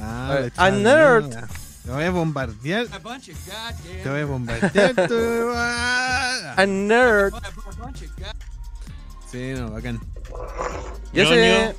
Ah, 0.00 0.46
A 0.56 0.70
nerd. 0.70 1.28
Te 1.84 1.90
voy 1.90 2.04
a 2.04 2.10
bombardear. 2.10 2.86
Te 2.86 4.08
voy 4.08 4.20
a 4.20 4.24
bombardear. 4.24 4.94
A 6.56 6.64
nerd. 6.66 7.34
Sí, 9.30 9.52
no, 9.58 9.72
bacán. 9.72 10.00
Y 11.12 11.20
ese, 11.20 11.76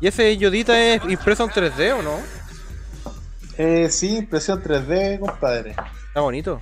y 0.00 0.06
ese 0.06 0.38
Yodita 0.38 0.80
es 0.80 1.02
impreso 1.04 1.44
en 1.44 1.50
3D 1.50 1.98
o 1.98 2.02
no? 2.02 2.18
Eh, 3.58 3.90
sí, 3.90 4.16
impresión 4.16 4.62
3D, 4.62 5.20
compadre. 5.20 5.76
Está 6.06 6.20
bonito. 6.20 6.60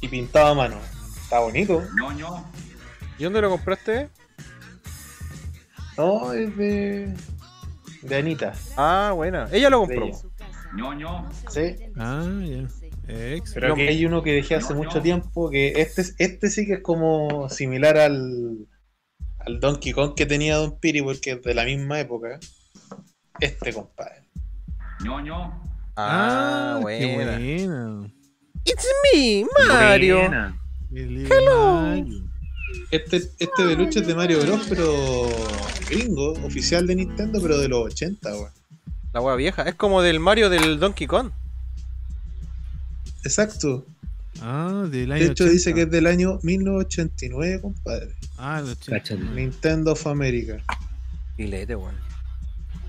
Y 0.00 0.08
pintado 0.08 0.46
a 0.46 0.54
mano. 0.54 0.78
Está 1.22 1.40
bonito. 1.40 1.82
¿Y 3.18 3.24
dónde 3.24 3.42
lo 3.42 3.50
compraste? 3.50 4.08
No, 5.96 6.32
es 6.32 6.56
de. 6.56 7.14
de 8.02 8.16
Anita. 8.16 8.52
Ah, 8.76 9.12
buena. 9.14 9.48
Ella 9.52 9.70
lo 9.70 9.80
compró. 9.80 10.10
Ñoño. 10.76 11.28
Sí. 11.50 11.76
Ah, 11.96 12.24
ya. 12.42 12.68
Ex. 13.06 13.52
Pero 13.54 13.74
hay 13.76 14.06
uno 14.06 14.22
que 14.22 14.32
dejé 14.32 14.54
hace 14.56 14.74
mucho 14.74 15.00
tiempo 15.02 15.50
que 15.50 15.68
este, 15.80 16.00
es- 16.00 16.14
este 16.18 16.48
sí 16.50 16.66
que 16.66 16.74
es 16.74 16.80
como 16.82 17.48
similar 17.50 17.98
al, 17.98 18.66
al 19.40 19.60
Donkey 19.60 19.92
Kong 19.92 20.14
que 20.16 20.24
tenía 20.26 20.56
Don 20.56 20.78
Piri 20.80 21.02
porque 21.02 21.32
es 21.32 21.42
de 21.42 21.54
la 21.54 21.64
misma 21.64 22.00
época. 22.00 22.40
Este, 23.40 23.72
compadre. 23.72 24.22
ñoño. 25.04 25.62
Ah, 25.96 26.76
qué 26.78 26.82
buena. 27.12 27.38
buena. 27.38 28.10
It's 28.64 28.86
me, 29.12 29.44
Mario. 29.68 30.18
Buena. 30.20 30.60
Hello. 30.92 31.82
Mario. 31.82 32.23
Este, 32.90 33.16
este 33.16 33.64
peluche 33.64 34.00
es 34.00 34.06
de 34.06 34.14
Mario 34.14 34.40
Bros, 34.42 34.66
pero 34.68 35.28
gringo, 35.88 36.32
oficial 36.44 36.86
de 36.86 36.96
Nintendo, 36.96 37.40
pero 37.40 37.58
de 37.58 37.68
los 37.68 37.86
80, 37.86 38.32
weón. 38.34 38.50
La 39.12 39.20
wea 39.20 39.36
vieja. 39.36 39.62
Es 39.62 39.74
como 39.74 40.02
del 40.02 40.20
Mario 40.20 40.50
del 40.50 40.78
Donkey 40.78 41.06
Kong. 41.06 41.30
Exacto. 43.24 43.86
Ah, 44.40 44.86
del 44.90 45.12
año 45.12 45.24
De 45.24 45.30
hecho, 45.30 45.44
80. 45.44 45.52
dice 45.52 45.74
que 45.74 45.82
es 45.82 45.90
del 45.90 46.06
año 46.06 46.38
1989, 46.42 47.60
compadre. 47.60 48.14
Ah, 48.36 48.60
el 48.60 48.70
80. 48.70 48.90
Cáchate. 48.90 49.22
Nintendo 49.22 49.92
of 49.92 50.06
America. 50.06 50.62
Filete, 51.36 51.76
weón. 51.76 51.94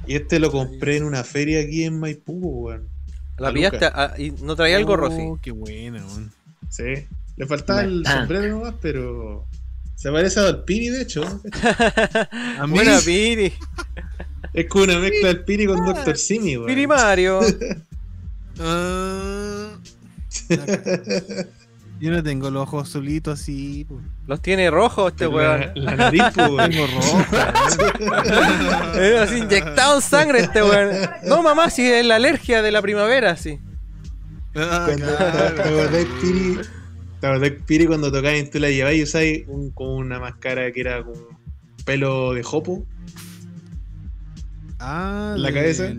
Y 0.08 0.16
este 0.16 0.40
lo 0.40 0.52
compré 0.52 0.98
en 0.98 1.04
una 1.04 1.24
feria 1.24 1.62
aquí 1.62 1.84
en 1.84 2.00
Maipú, 2.00 2.68
weón. 2.68 2.88
La 3.38 3.52
pillaste 3.52 3.86
ah, 3.86 4.14
y 4.18 4.32
no 4.32 4.56
traía 4.56 4.78
sí. 4.78 4.86
Oh, 4.88 5.40
qué 5.42 5.52
buena, 5.52 6.06
weón. 6.06 6.32
Sí. 6.70 7.08
Le 7.38 7.46
faltaba 7.46 7.82
el 7.82 8.06
sombrero 8.06 8.48
nomás, 8.48 8.76
pero. 8.82 9.46
Se 9.96 10.12
parece 10.12 10.40
a 10.40 10.44
Dolpini, 10.44 10.90
de 10.90 11.02
hecho. 11.02 11.24
A 12.60 12.68
mí, 12.68 12.74
Buena 12.74 13.00
Piri. 13.00 13.54
Es 14.54 14.68
como 14.68 14.84
una 14.86 15.00
mezcla 15.00 15.30
del 15.30 15.44
Piri 15.44 15.66
con 15.66 15.84
Dr. 15.86 16.18
Simi, 16.18 16.58
weón. 16.58 16.68
Piri 16.68 16.88
Mario. 16.88 17.40
Ah, 18.58 19.68
yo 22.00 22.10
no 22.12 22.24
tengo 22.24 22.50
los 22.50 22.64
ojos 22.64 22.88
azulitos 22.88 23.38
así. 23.42 23.86
pues. 23.86 24.00
Los 24.28 24.42
tiene 24.42 24.72
rojos 24.72 25.12
este 25.12 25.28
weón. 25.28 25.60
La, 25.76 25.92
la 25.92 25.96
nariz, 25.98 26.24
weón. 26.38 26.72
Tengo 28.94 29.38
inyectado 29.44 29.96
en 29.98 30.02
sangre 30.02 30.40
este 30.40 30.64
weón. 30.64 30.90
No, 31.26 31.42
mamá, 31.44 31.70
si 31.70 31.86
es 31.86 32.06
la 32.06 32.16
alergia 32.16 32.62
de 32.62 32.72
la 32.72 32.82
primavera, 32.82 33.36
sí. 33.36 33.60
Ah, 34.56 34.84
Cuando 34.86 35.06
¿Te 35.06 35.16
claro. 35.18 35.48
acordás, 35.62 36.06
Piri? 36.22 36.58
¿Te 37.26 37.32
acordás, 37.32 37.52
Piri, 37.66 37.88
cuando 37.88 38.12
tocabas 38.12 38.40
y 38.40 38.50
tú 38.52 38.60
la 38.60 38.70
llevabas 38.70 38.98
y 38.98 39.02
usáis 39.02 39.44
un, 39.48 39.72
como 39.72 39.96
una 39.96 40.20
máscara 40.20 40.72
que 40.72 40.80
era 40.82 41.04
con 41.04 41.16
pelo 41.84 42.34
de 42.34 42.44
jopo? 42.44 42.86
Ah, 44.80 45.34
¿La 45.36 45.48
del- 45.48 45.56
cabeza? 45.56 45.96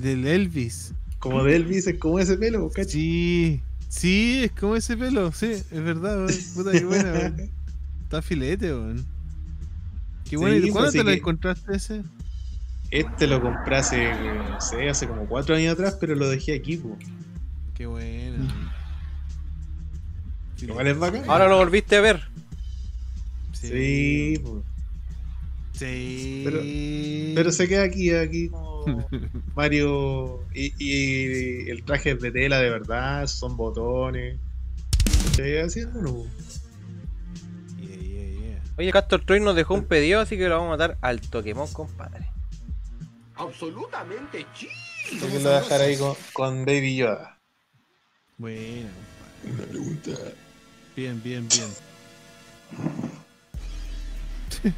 Del 0.00 0.26
Elvis. 0.26 0.94
Como 1.18 1.44
de 1.44 1.56
Elvis, 1.56 1.86
es 1.88 1.98
como 1.98 2.18
ese 2.18 2.38
pelo, 2.38 2.70
¿cachai? 2.70 2.90
Sí, 2.90 3.60
sí, 3.90 4.44
es 4.44 4.52
como 4.52 4.76
ese 4.76 4.96
pelo, 4.96 5.30
sí, 5.30 5.50
es 5.52 5.70
verdad, 5.70 6.16
weón. 6.16 6.32
Puta 6.54 6.72
que 6.72 6.84
buena. 6.86 7.36
Está 8.04 8.22
filete, 8.22 8.72
weón. 8.72 9.04
Qué 10.24 10.38
bueno, 10.38 10.56
Sí, 10.56 10.68
¿y 10.68 10.72
cuándo 10.72 10.90
pues, 10.90 10.92
te 10.92 10.98
sí 11.00 11.04
lo 11.04 11.10
encontraste 11.12 11.76
ese? 11.76 12.02
Este 12.90 13.26
lo 13.26 13.42
compré 13.42 13.76
hace, 13.76 14.10
no 14.38 14.58
sé, 14.58 14.88
hace 14.88 15.06
como 15.06 15.28
cuatro 15.28 15.54
años 15.54 15.74
atrás, 15.74 15.98
pero 16.00 16.14
lo 16.14 16.30
dejé 16.30 16.54
aquí, 16.54 16.78
pues. 16.78 16.94
Qué 17.74 17.84
buena. 20.72 20.90
Igual 20.90 21.12
es 21.12 21.14
bacán. 21.14 21.30
Ahora 21.30 21.48
lo 21.48 21.58
volviste 21.58 21.96
a 21.96 22.00
ver. 22.00 22.22
Sí, 23.52 24.40
pues. 24.42 24.64
Sí. 25.72 26.42
Pero, 26.44 26.60
pero 27.34 27.50
se 27.50 27.66
queda 27.66 27.82
aquí, 27.82 28.10
aquí 28.10 28.48
como 28.48 28.84
Mario. 29.56 30.40
Y, 30.54 30.72
y 30.78 31.70
el 31.70 31.82
traje 31.84 32.12
es 32.12 32.20
de 32.20 32.30
tela 32.30 32.60
de 32.60 32.70
verdad, 32.70 33.26
son 33.26 33.56
botones. 33.56 34.38
¿Qué 35.36 35.60
haciéndolo? 35.60 36.26
Yeah, 37.80 37.96
yeah, 37.96 38.30
yeah. 38.30 38.62
Oye, 38.78 38.92
Castor 38.92 39.24
Troy 39.24 39.40
nos 39.40 39.56
dejó 39.56 39.74
un 39.74 39.84
pedido, 39.84 40.20
así 40.20 40.36
que 40.36 40.48
lo 40.48 40.56
vamos 40.56 40.68
a 40.68 40.76
matar 40.76 40.98
al 41.00 41.20
Pokémon, 41.20 41.66
compadre. 41.72 42.28
Absolutamente 43.34 44.46
chido. 44.54 44.72
Tengo 45.10 45.26
que 45.26 45.34
lo 45.34 45.50
voy 45.50 45.52
a 45.58 45.60
dejar 45.60 45.80
ahí 45.80 45.96
con, 45.96 46.14
con 46.32 46.64
Baby 46.64 46.96
Yoda. 46.96 47.38
Buena, 48.38 48.90
Una 49.44 49.64
pregunta. 49.64 50.10
Bien, 50.96 51.20
bien, 51.22 51.48
bien. 51.48 51.68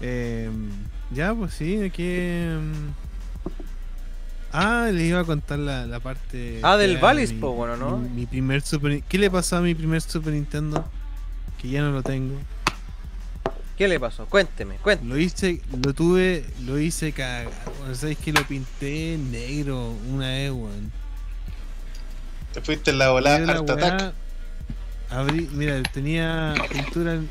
Em, 0.00 0.70
ya, 1.10 1.34
pues 1.34 1.54
sí, 1.54 1.82
aquí. 1.82 2.04
em, 2.06 2.72
Ah, 4.50 4.88
les 4.90 5.02
iba 5.10 5.20
a 5.20 5.24
contar 5.24 5.58
la, 5.58 5.84
la 5.86 6.00
parte. 6.00 6.60
Ah, 6.62 6.76
del 6.78 6.96
Valis, 6.96 7.32
mi- 7.32 7.38
po, 7.40 7.52
bueno, 7.52 7.76
¿no? 7.76 7.98
Mi, 7.98 8.08
mi 8.20 8.26
primer 8.26 8.62
Super. 8.62 9.02
¿Qué 9.02 9.18
le 9.18 9.30
pasó 9.30 9.56
a 9.58 9.60
mi 9.60 9.74
primer 9.74 10.00
Super 10.00 10.32
Nintendo? 10.32 10.88
Que 11.60 11.68
ya 11.68 11.82
no 11.82 11.90
lo 11.90 12.02
tengo. 12.02 12.34
¿Qué 13.76 13.88
le 13.88 14.00
pasó? 14.00 14.24
Cuénteme, 14.26 14.76
cuénteme. 14.76 15.10
Lo 15.10 15.18
hice, 15.18 15.60
lo 15.84 15.92
tuve, 15.92 16.46
lo 16.64 16.78
hice 16.78 17.12
cagar. 17.12 17.50
Bueno, 17.78 17.94
sabéis 17.94 18.18
que 18.18 18.32
lo 18.32 18.42
pinté 18.44 19.18
negro 19.18 19.94
una 20.10 20.28
vez, 20.28 20.50
weón. 20.50 20.90
Te 22.52 22.60
fuiste 22.62 22.90
en 22.90 22.98
la 22.98 23.10
volada 23.10 23.52
Art 23.52 23.70
Attack. 23.70 24.12
abrí- 25.10 25.48
mira, 25.52 25.82
tenía 25.84 26.54
pintura 26.70 27.14
en- 27.14 27.28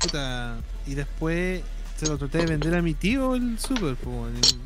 puta, 0.00 0.56
y 0.86 0.94
después 0.94 1.62
se 1.98 2.06
lo 2.06 2.18
traté 2.18 2.38
de 2.38 2.46
vender 2.46 2.74
a 2.74 2.82
mi 2.82 2.94
tío 2.94 3.34
el 3.34 3.58
super, 3.58 3.94
pues, 3.96 4.56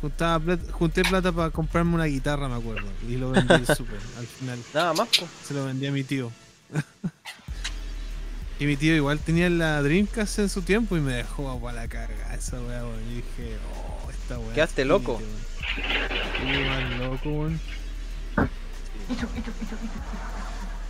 juntaba 0.00 0.56
junté 0.70 1.02
plata 1.02 1.32
para 1.32 1.50
comprarme 1.50 1.94
una 1.96 2.04
guitarra, 2.04 2.48
me 2.48 2.54
acuerdo, 2.56 2.88
y 3.08 3.16
lo 3.16 3.30
vendí 3.32 3.52
el 3.52 3.66
super 3.66 3.98
al 4.18 4.26
final. 4.26 4.58
Nada 4.74 4.92
más. 4.94 5.08
Se 5.46 5.54
lo 5.54 5.64
vendí 5.66 5.86
a 5.86 5.92
mi 5.92 6.04
tío. 6.04 6.30
y 8.60 8.64
mi 8.66 8.76
tío 8.76 8.94
igual 8.94 9.18
tenía 9.18 9.48
la 9.50 9.82
Dreamcast 9.82 10.38
en 10.40 10.48
su 10.48 10.62
tiempo 10.62 10.96
y 10.96 11.00
me 11.00 11.12
dejó 11.12 11.60
para 11.60 11.82
la 11.82 11.88
carga 11.88 12.34
esa 12.34 12.60
weá, 12.60 12.82
weón. 12.84 13.02
Y 13.10 13.14
dije, 13.16 13.56
oh, 13.74 14.10
esta 14.10 14.38
weá. 14.38 14.54
Quedaste 14.54 14.84
loco. 14.84 15.20
weón. 15.20 16.58
Igual 16.60 16.98
loco, 16.98 17.28
weón. 17.30 17.60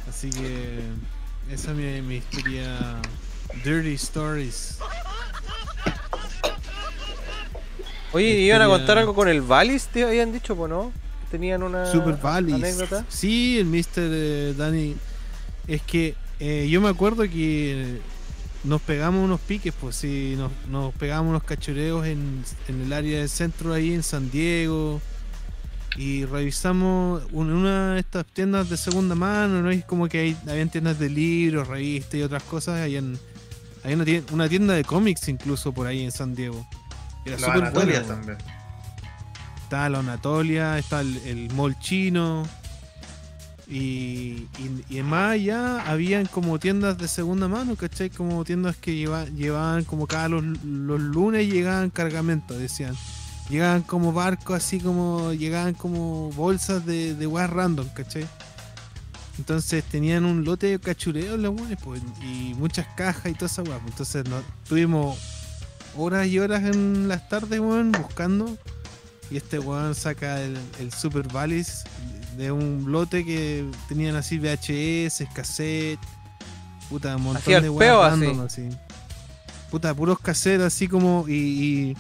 Así 0.09 0.31
que 0.31 0.81
esa 1.53 1.71
es 1.71 1.77
mi, 1.77 2.03
mi 2.03 2.17
historia. 2.17 3.01
Dirty 3.65 3.95
Stories. 3.95 4.79
Oye, 8.13 8.41
¿iban 8.41 8.63
a 8.63 8.67
contar 8.67 8.99
algo 8.99 9.15
con 9.15 9.29
el 9.29 9.43
Valis? 9.43 9.87
Te 9.87 10.05
habían 10.05 10.33
dicho, 10.33 10.57
pues, 10.57 10.71
¿no? 10.71 10.93
Tenían 11.31 11.63
una 11.63 11.87
Super 11.91 12.17
Valis. 12.17 12.55
anécdota. 12.55 13.05
Sí, 13.09 13.59
el 13.59 13.67
Mr. 13.67 13.85
eh, 13.97 14.55
Danny. 14.57 14.97
Es 15.67 15.83
que 15.83 16.15
eh, 16.41 16.67
yo 16.71 16.81
me 16.81 16.89
acuerdo 16.89 17.23
que 17.25 18.01
nos 18.65 18.81
pegamos 18.81 19.23
unos 19.25 19.41
piques, 19.41 19.75
pues 19.79 19.97
sí, 19.97 20.35
nos, 20.39 20.51
nos 20.69 20.95
pegamos 20.95 21.29
unos 21.31 21.43
cachureos 21.45 22.07
en, 22.07 22.43
en 22.69 22.81
el 22.83 22.93
área 22.93 23.19
del 23.21 23.29
centro 23.29 23.75
ahí 23.75 23.93
en 23.93 24.03
San 24.03 24.31
Diego. 24.31 25.01
Y 26.01 26.25
revisamos 26.27 27.25
un- 27.33 27.51
una 27.53 27.95
de 27.95 28.01
estas 28.01 28.25
tiendas 28.27 28.71
de 28.71 28.77
segunda 28.77 29.17
mano, 29.17 29.61
¿no? 29.63 29.71
Es 29.71 29.85
como 29.85 30.07
que 30.09 30.19
hay, 30.21 30.37
habían 30.49 30.71
tiendas 30.71 30.99
de 31.01 31.11
libros, 31.11 31.67
revistas 31.67 32.15
y 32.15 32.23
otras 32.23 32.45
cosas. 32.45 32.81
Hay, 32.81 32.95
en, 32.97 33.19
hay 33.83 33.95
una, 33.95 34.05
tienda, 34.05 34.33
una 34.33 34.49
tienda 34.49 34.75
de 34.75 34.85
cómics 34.85 35.29
incluso 35.29 35.73
por 35.73 35.89
ahí 35.89 36.05
en 36.05 36.13
San 36.13 36.37
Diego. 36.37 36.65
Era 37.27 37.39
La 37.41 37.53
Anatolia 37.53 38.01
buena, 38.01 38.15
también. 38.15 38.39
Está 39.65 39.89
la 39.89 39.99
Anatolia, 39.99 40.79
está 40.79 41.01
el, 41.01 41.17
el 41.27 41.53
mall 41.55 41.77
chino. 41.81 42.47
Y, 43.67 44.47
y, 44.59 44.85
y 44.99 45.03
más 45.03 45.33
allá 45.33 45.83
habían 45.91 46.25
como 46.27 46.59
tiendas 46.59 46.97
de 46.97 47.07
segunda 47.07 47.49
mano, 47.49 47.77
¿cachai? 47.77 48.09
Como 48.09 48.43
tiendas 48.45 48.77
que 48.77 48.95
lleva- 48.95 49.27
llevaban 49.27 49.85
como 49.85 50.07
cada 50.07 50.29
los, 50.29 50.43
los 50.65 51.01
lunes 51.01 51.47
llegaban 51.53 51.91
cargamentos, 51.91 52.57
decían. 52.57 52.95
Llegaban 53.49 53.83
como 53.83 54.13
barcos 54.13 54.57
así 54.57 54.79
como, 54.79 55.33
llegaban 55.33 55.75
como 55.75 56.31
bolsas 56.33 56.85
de, 56.85 57.15
de 57.15 57.27
weas 57.27 57.49
random, 57.49 57.89
¿cachai? 57.95 58.27
Entonces 59.39 59.85
tenían 59.85 60.25
un 60.25 60.45
lote 60.45 60.67
de 60.67 60.79
cachureos 60.79 61.39
los 61.39 61.55
weones, 61.55 61.79
pues, 61.83 62.03
y 62.21 62.55
muchas 62.55 62.87
cajas 62.97 63.27
y 63.27 63.35
toda 63.35 63.47
esa 63.47 63.63
wea. 63.63 63.79
pues. 63.79 63.93
Entonces 63.93 64.29
no, 64.29 64.43
tuvimos 64.69 65.17
horas 65.97 66.27
y 66.27 66.39
horas 66.39 66.65
en 66.65 67.09
las 67.09 67.29
tardes, 67.29 67.61
weón, 67.61 67.93
buscando. 67.93 68.59
Y 69.31 69.37
este 69.37 69.59
weón 69.59 69.95
saca 69.95 70.41
el, 70.43 70.59
el 70.81 70.93
Super 70.93 71.31
Valis 71.33 71.85
de 72.37 72.51
un 72.51 72.91
lote 72.91 73.25
que 73.25 73.69
tenían 73.89 74.17
así 74.17 74.39
VHS, 74.39 75.25
cassette, 75.35 76.01
puta, 76.89 77.17
un 77.17 77.23
montón 77.23 77.63
de 77.63 77.69
weas 77.69 78.13
así. 78.13 78.25
random 78.25 78.47
así. 78.47 78.69
Puta, 79.71 79.95
puros 79.95 80.19
cassettes 80.19 80.67
así 80.67 80.89
como 80.89 81.27
y, 81.29 81.33
y, 81.33 81.97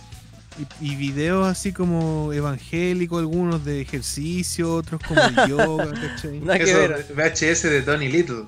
y, 0.80 0.92
y 0.92 0.96
videos 0.96 1.46
así 1.46 1.72
como 1.72 2.32
evangélicos, 2.32 3.20
algunos 3.20 3.64
de 3.64 3.80
ejercicio, 3.80 4.74
otros 4.74 5.00
como 5.06 5.20
yoga, 5.46 5.92
¿cachai? 6.16 6.42
Eso, 6.60 6.78
VHS 7.14 7.62
de 7.64 7.82
Tony 7.82 8.08
Little. 8.08 8.44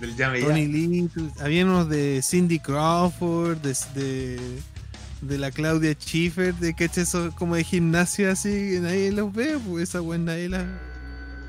Del 0.00 0.14
Llame 0.14 0.40
Ya. 0.40 0.46
Tony 0.48 0.66
Little, 0.66 1.30
había 1.40 1.64
unos 1.64 1.88
de 1.88 2.20
Cindy 2.22 2.58
Crawford, 2.58 3.58
de, 3.58 3.74
de, 3.94 4.40
de 5.22 5.38
la 5.38 5.50
Claudia 5.50 5.94
Schiffer, 5.94 6.54
de 6.54 6.74
que 6.74 6.84
eso 6.94 7.32
como 7.36 7.56
de 7.56 7.64
gimnasio 7.64 8.30
así, 8.30 8.78
nadie 8.80 9.10
los 9.12 9.32
ve, 9.32 9.58
pues 9.66 9.88
esa 9.88 10.02
weá 10.02 10.18
nadie 10.18 10.48
la. 10.48 10.66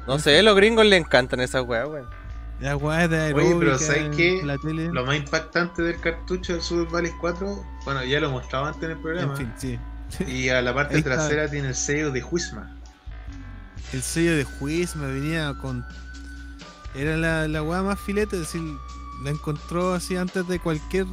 No 0.08 0.20
sé, 0.20 0.40
a 0.40 0.44
los 0.44 0.56
gringos 0.56 0.86
les 0.86 1.02
encantan 1.02 1.42
esas 1.42 1.64
weas, 1.68 1.88
weón. 1.90 2.17
La 2.60 2.76
weá 2.76 3.08
de 3.08 3.34
Oye, 3.34 3.56
pero 3.60 3.78
¿sabes 3.78 4.16
qué? 4.16 4.42
la 4.44 4.58
tele. 4.58 4.90
Lo 4.92 5.06
más 5.06 5.18
impactante 5.18 5.84
del 5.84 6.00
cartucho 6.00 6.54
del 6.54 6.62
Super 6.62 6.92
Valley 6.92 7.12
4, 7.20 7.66
bueno, 7.86 8.04
ya 8.04 8.20
lo 8.20 8.32
mostraba 8.32 8.70
antes 8.70 8.84
en 8.84 8.92
el 8.92 8.98
programa. 8.98 9.34
En 9.34 9.38
fin, 9.38 9.54
sí. 9.58 9.80
Y 10.26 10.50
a 10.50 10.62
la 10.62 10.74
parte 10.74 11.02
trasera 11.02 11.50
tiene 11.50 11.70
el 11.70 11.76
sello 11.76 12.12
de 12.12 12.24
Huisma. 12.24 12.76
El 13.94 14.02
sello 14.02 14.36
de 14.36 14.44
juiz 14.44 14.96
me 14.96 15.08
venía 15.12 15.54
con. 15.62 15.86
Era 16.96 17.16
la, 17.16 17.48
la 17.48 17.62
weá 17.62 17.84
más 17.84 18.00
filete, 18.00 18.36
es 18.38 18.42
decir, 18.42 18.62
la 19.24 19.30
encontró 19.30 19.94
así 19.94 20.16
antes 20.16 20.48
de 20.48 20.60
cualquier. 20.60 21.06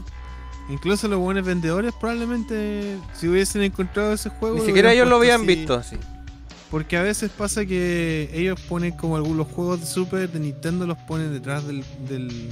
Incluso 0.71 1.09
los 1.09 1.19
buenos 1.19 1.45
vendedores 1.45 1.93
probablemente 2.01 2.99
si 3.13 3.29
hubiesen 3.29 3.63
encontrado 3.63 4.15
ese 4.15 4.31
juego. 4.31 4.57
Ni 4.57 4.65
siquiera 4.65 4.93
ellos 4.93 5.09
lo 5.09 5.17
habían 5.17 5.43
así. 5.43 5.47
visto 5.47 5.75
así. 5.75 5.99
Porque 6.71 6.97
a 6.97 7.03
veces 7.03 7.31
pasa 7.31 7.65
que 7.65 8.31
ellos 8.33 8.61
ponen 8.63 8.93
como 8.93 9.17
algunos 9.17 9.47
juegos 9.49 9.81
de 9.81 9.87
Super 9.87 10.31
de 10.31 10.41
Nintendo 10.41 10.87
los 10.87 10.99
ponen 10.99 11.33
detrás 11.33 11.67
del, 11.67 11.85
del 12.09 12.49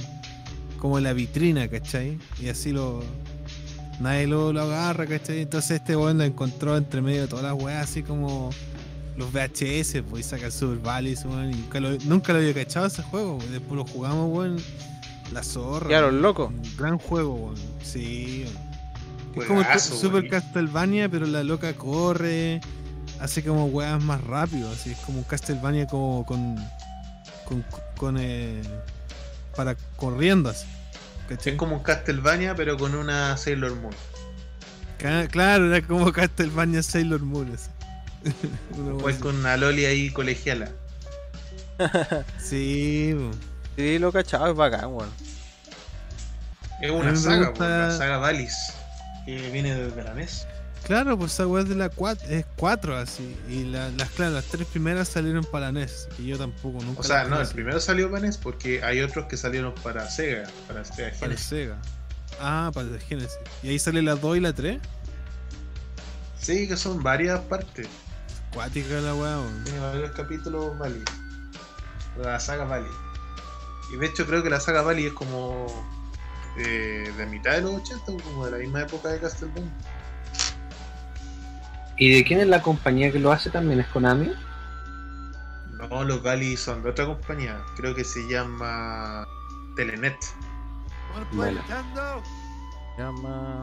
como 0.77 0.97
en 0.97 1.03
la 1.03 1.13
vitrina, 1.13 1.67
¿cachai? 1.67 2.17
Y 2.41 2.49
así 2.49 2.71
lo 2.71 3.03
nadie 3.99 4.27
lo, 4.27 4.53
lo 4.53 4.61
agarra, 4.61 5.05
¿cachai? 5.05 5.41
Entonces 5.41 5.79
este 5.79 5.95
weón 5.95 6.17
lo 6.17 6.23
encontró 6.23 6.77
entre 6.77 7.01
medio 7.01 7.21
de 7.21 7.27
todas 7.27 7.43
las 7.43 7.53
weas 7.53 7.89
así 7.89 8.03
como 8.03 8.49
los 9.17 9.31
VHS, 9.31 10.03
pues 10.09 10.25
y 10.25 10.29
saca 10.29 10.47
el 10.47 10.51
Super 10.51 10.79
Valley, 10.79 11.15
weón, 11.25 11.51
y 11.51 11.55
nunca 11.55 11.79
lo, 11.79 11.97
nunca 12.05 12.33
lo 12.33 12.39
había 12.39 12.53
cachado 12.53 12.87
ese 12.87 13.03
juego, 13.03 13.37
weón. 13.37 13.51
después 13.51 13.75
lo 13.75 13.85
jugamos, 13.85 14.37
weón. 14.37 14.57
La 15.31 15.43
zorra. 15.43 15.87
Quedaron 15.87 16.11
weón. 16.11 16.21
locos. 16.21 16.49
Un 16.49 16.77
gran 16.77 16.97
juego, 16.97 17.35
weón. 17.35 17.55
Sí, 17.83 18.45
weón. 19.35 19.41
Es 19.41 19.47
como 19.47 19.61
el 19.61 19.79
Super. 19.79 20.29
Castlevania, 20.29 21.09
pero 21.09 21.25
la 21.25 21.43
loca 21.43 21.73
corre, 21.73 22.61
hace 23.19 23.43
como 23.43 23.65
weas 23.67 24.01
más 24.03 24.21
rápido, 24.23 24.71
así 24.71 24.91
es 24.91 24.97
como 24.99 25.19
un 25.19 25.23
Castlevania 25.23 25.87
como 25.87 26.25
con 26.25 26.55
con, 27.45 27.63
con 27.97 28.17
eh, 28.19 28.61
para 29.55 29.75
corriendo 29.95 30.49
así. 30.49 30.65
¿cachai? 31.29 31.53
Es 31.53 31.59
como 31.59 31.77
un 31.77 31.83
Castlevania, 31.83 32.55
pero 32.55 32.77
con 32.77 32.95
una 32.95 33.35
Sailor 33.37 33.75
Moon. 33.75 33.93
Claro, 35.31 35.73
era 35.73 35.85
como 35.85 36.11
Castlevania 36.11 36.81
Sailor 36.83 37.21
Moon. 37.21 37.53
así. 37.53 37.69
Pues 39.01 39.17
con 39.17 39.35
una 39.35 39.57
Loli 39.57 39.85
ahí 39.85 40.09
colegiala. 40.11 40.69
Sí. 42.39 43.15
Sí, 43.75 43.97
lo 43.99 44.11
cachado, 44.11 44.47
es 44.51 44.55
bacán, 44.55 44.93
weón. 44.93 45.09
Es 46.81 46.91
una 46.91 47.15
saga, 47.15 47.47
gusta- 47.49 47.53
pues, 47.57 47.69
la 47.69 47.97
saga 47.97 48.17
Valis. 48.17 48.55
Que 49.25 49.49
viene 49.51 49.73
desde 49.73 50.03
la 50.03 50.13
NES. 50.13 50.47
Claro, 50.85 51.17
pues 51.17 51.33
esa 51.33 51.43
es 51.59 51.69
de 51.69 51.75
la 51.75 51.89
4, 51.89 52.27
es 52.29 52.45
4 52.57 52.97
así. 52.97 53.37
Y 53.47 53.63
la- 53.65 53.89
las, 53.91 54.09
claro, 54.11 54.33
las 54.33 54.45
tres 54.45 54.67
primeras 54.67 55.07
salieron 55.07 55.45
para 55.45 55.71
NES. 55.71 56.09
Y 56.19 56.27
yo 56.27 56.37
tampoco, 56.37 56.83
nunca 56.83 56.99
O 56.99 57.03
sea, 57.03 57.23
no, 57.23 57.39
el 57.39 57.47
primero 57.47 57.79
salió 57.79 58.09
para 58.11 58.21
NES 58.25 58.37
porque 58.37 58.83
hay 58.83 58.99
otros 59.01 59.25
que 59.27 59.37
salieron 59.37 59.73
para 59.75 60.09
Sega, 60.09 60.43
para 60.67 60.83
Sega 60.83 61.09
Para 61.11 61.15
Genesis. 61.19 61.45
Sega. 61.45 61.77
Ah, 62.41 62.69
para 62.73 62.87
el 62.89 62.99
Genesis. 62.99 63.37
¿Y 63.61 63.69
ahí 63.69 63.79
sale 63.79 64.01
la 64.01 64.15
2 64.15 64.37
y 64.37 64.39
la 64.41 64.51
3? 64.53 64.79
Sí, 66.39 66.67
que 66.67 66.75
son 66.75 67.01
varias 67.01 67.39
partes. 67.41 67.87
Cuática 68.53 68.99
la 68.99 69.15
weá. 69.15 69.39
Tiene 69.63 69.79
varios 69.79 70.11
capítulos 70.11 70.77
Valley. 70.77 71.03
La 72.21 72.39
saga 72.39 72.65
Valley. 72.65 72.91
Y 73.93 73.97
de 73.97 74.05
hecho 74.07 74.25
creo 74.25 74.43
que 74.43 74.49
la 74.49 74.59
saga 74.59 74.81
Valley 74.81 75.05
es 75.05 75.13
como 75.13 75.65
eh, 76.57 77.11
de 77.17 77.25
mitad 77.27 77.53
de 77.53 77.61
los 77.61 77.75
80, 77.75 78.11
o 78.11 78.17
como 78.17 78.45
de 78.45 78.51
la 78.51 78.57
misma 78.57 78.81
época 78.81 79.09
de 79.09 79.19
Castlevania. 79.19 79.71
¿Y 81.97 82.15
de 82.15 82.23
quién 82.23 82.39
es 82.39 82.47
la 82.47 82.61
compañía 82.61 83.11
que 83.11 83.19
lo 83.19 83.31
hace 83.31 83.49
también? 83.49 83.79
¿Es 83.79 83.87
Konami? 83.87 84.31
No, 85.89 86.03
los 86.03 86.23
Valley 86.23 86.57
son 86.57 86.81
de 86.83 86.89
otra 86.89 87.05
compañía. 87.05 87.61
Creo 87.75 87.93
que 87.93 88.03
se 88.03 88.27
llama 88.27 89.25
Telenet. 89.75 90.15
Bueno. 91.33 91.61
Llama. 92.97 93.61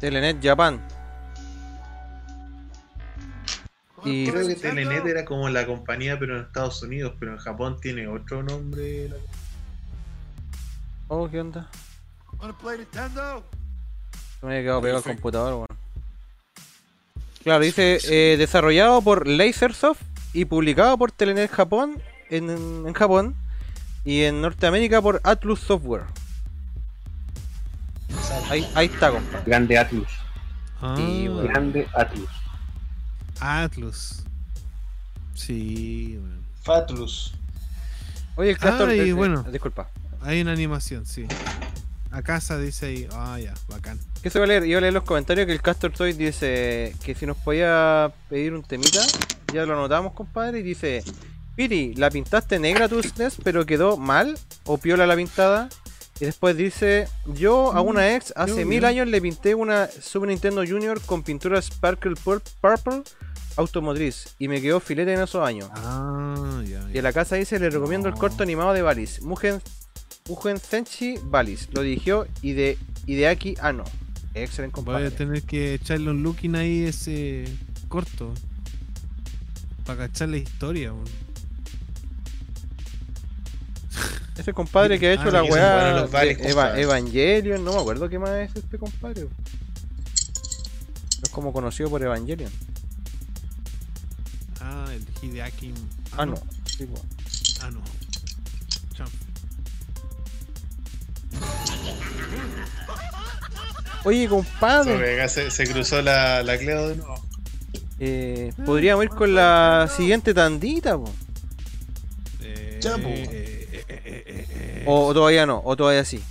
Telenet 0.00 0.38
Japan. 0.42 0.80
Y 4.04 4.30
Creo 4.30 4.46
que 4.46 4.54
Telenet 4.54 5.04
era 5.06 5.24
como 5.24 5.48
la 5.48 5.66
compañía, 5.66 6.18
pero 6.18 6.36
en 6.36 6.44
Estados 6.44 6.82
Unidos, 6.82 7.14
pero 7.18 7.32
en 7.32 7.38
Japón 7.38 7.78
tiene 7.80 8.06
otro 8.08 8.42
nombre. 8.42 9.08
la- 9.08 9.16
Oh, 11.08 11.28
¿qué 11.28 11.40
onda? 11.40 11.68
Me 14.42 14.48
había 14.48 14.62
quedado 14.62 14.80
pegado 14.82 14.98
al 14.98 15.04
computador, 15.04 15.54
weón. 15.54 15.66
Claro, 17.42 17.62
dice 17.64 17.98
eh, 18.04 18.36
desarrollado 18.36 19.00
por 19.02 19.26
Lasersoft 19.26 20.02
y 20.32 20.44
publicado 20.44 20.98
por 20.98 21.12
Telenet 21.12 21.50
Japón 21.50 22.02
en, 22.30 22.50
en 22.50 22.92
Japón 22.92 23.34
y 24.04 24.22
en 24.22 24.40
Norteamérica 24.40 25.00
por 25.00 25.20
Atlus 25.24 25.60
Software. 25.60 26.02
Ahí, 28.50 28.66
ahí 28.74 28.86
está, 28.86 29.10
compa. 29.10 29.42
Grande 29.46 29.78
Atlus. 29.78 30.08
Ah, 30.80 30.94
Sí. 30.96 31.28
Grande 31.42 31.88
Atlus. 31.94 32.28
Atlus. 33.40 34.22
Sí, 35.34 36.16
weón. 36.18 36.44
Fatlus. 36.62 37.34
Oye, 38.36 38.50
el 38.50 38.58
Castor. 38.58 38.88
Ah, 38.90 38.94
y 38.94 39.00
eh, 39.00 39.08
eh, 39.08 39.12
bueno. 39.12 39.42
disculpa. 39.44 39.88
Hay 40.22 40.40
una 40.40 40.52
animación, 40.52 41.06
sí. 41.06 41.26
A 42.10 42.22
casa 42.22 42.58
dice 42.58 42.86
ahí. 42.86 43.08
Ah, 43.12 43.38
ya, 43.38 43.54
bacán. 43.68 43.98
Que 44.22 44.30
se 44.30 44.38
iba 44.38 44.44
a 44.44 44.48
leer, 44.48 44.66
iba 44.66 44.78
a 44.78 44.80
leer 44.80 44.94
los 44.94 45.04
comentarios 45.04 45.46
que 45.46 45.52
el 45.52 45.60
Castor 45.62 45.92
Toy 45.92 46.12
dice 46.12 46.94
que 47.04 47.14
si 47.14 47.26
nos 47.26 47.36
podía 47.36 48.12
pedir 48.28 48.54
un 48.54 48.62
temita, 48.62 49.00
ya 49.52 49.64
lo 49.66 49.74
anotamos, 49.74 50.12
compadre, 50.14 50.60
y 50.60 50.62
dice, 50.62 51.04
Piri, 51.54 51.94
la 51.94 52.10
pintaste 52.10 52.58
negra 52.58 52.88
tu 52.88 53.02
SNES, 53.02 53.36
pero 53.44 53.66
quedó 53.66 53.96
mal, 53.96 54.38
o 54.64 54.78
piola 54.78 55.06
la 55.06 55.16
pintada. 55.16 55.68
Y 56.20 56.24
después 56.24 56.56
dice, 56.56 57.06
yo 57.26 57.72
a 57.72 57.80
una 57.80 58.16
ex 58.16 58.32
hace 58.34 58.64
mil 58.64 58.84
años 58.84 59.06
le 59.06 59.20
pinté 59.20 59.54
una 59.54 59.86
Super 59.86 60.28
Nintendo 60.28 60.64
Junior 60.66 61.00
con 61.00 61.22
pintura 61.22 61.62
Sparkle 61.62 62.14
Pur- 62.16 62.42
Purple 62.60 63.02
automotriz 63.56 64.34
y 64.38 64.48
me 64.48 64.60
quedó 64.60 64.80
filete 64.80 65.12
en 65.14 65.20
esos 65.20 65.46
años. 65.46 65.68
Ah, 65.74 66.60
ya. 66.66 66.88
Y 66.92 66.98
en 66.98 67.04
la 67.04 67.12
casa 67.12 67.36
dice, 67.36 67.58
le 67.60 67.70
recomiendo 67.70 68.08
el 68.08 68.14
corto 68.14 68.42
animado 68.42 68.72
de 68.72 68.82
Valis, 68.82 69.22
Mugen, 69.22 69.60
Mugen 70.28 70.58
Senshi 70.58 71.18
Valis. 71.24 71.68
Lo 71.72 71.82
dirigió 71.82 72.26
Ide, 72.42 72.76
Hideaki 73.06 73.56
Ano. 73.60 73.84
Excelente 74.34 74.74
Voy 74.76 74.84
compadre. 74.84 75.06
a 75.06 75.10
tener 75.10 75.42
que 75.42 75.74
echarle 75.74 76.10
un 76.10 76.22
looking 76.22 76.54
ahí 76.54 76.84
ese 76.84 77.44
corto. 77.88 78.32
Para 79.86 80.06
cachar 80.06 80.28
la 80.28 80.36
historia, 80.36 80.92
weón. 80.92 81.06
Ese 84.38 84.52
compadre 84.52 85.00
que 85.00 85.08
ha 85.08 85.12
hecho 85.14 85.28
Ah, 85.28 85.32
la 85.32 85.42
weá 85.42 86.06
de 86.06 86.30
Eva-. 86.48 86.78
Evangelion, 86.78 87.64
no 87.64 87.72
me 87.72 87.80
acuerdo 87.80 88.08
qué 88.08 88.20
más 88.20 88.30
es 88.30 88.54
este 88.54 88.78
compadre. 88.78 89.26
Es 91.22 91.28
como 91.30 91.52
conocido 91.52 91.90
por 91.90 92.00
Evangelion. 92.02 92.50
Ah, 94.60 94.86
el 94.92 95.04
Hideaki. 95.22 95.72
Ah, 96.16 96.24
no. 96.26 96.36
Sí. 96.66 96.86
Ah, 97.62 97.70
no. 97.72 97.80
Oye, 104.04 104.28
compadre, 104.28 105.28
se, 105.28 105.50
se 105.50 105.66
cruzó 105.70 106.00
la, 106.02 106.42
la 106.42 106.56
Cleo 106.56 106.88
de 106.88 106.96
nuevo. 106.96 107.22
eh, 107.98 108.52
podríamos 108.64 109.04
ir 109.04 109.10
con 109.10 109.34
la 109.34 109.88
siguiente 109.94 110.32
tandita, 110.32 110.96
po? 110.96 111.12
Eh, 112.42 112.78
Ya, 112.80 112.92
po. 112.96 113.08
eh, 113.08 113.68
eh, 113.72 113.84
eh, 113.88 114.02
eh, 114.04 114.46
eh. 114.50 114.84
O 114.86 115.12
todavía 115.12 115.44
no, 115.46 115.60
o 115.64 115.76
todavía 115.76 116.04
sí. 116.04 116.22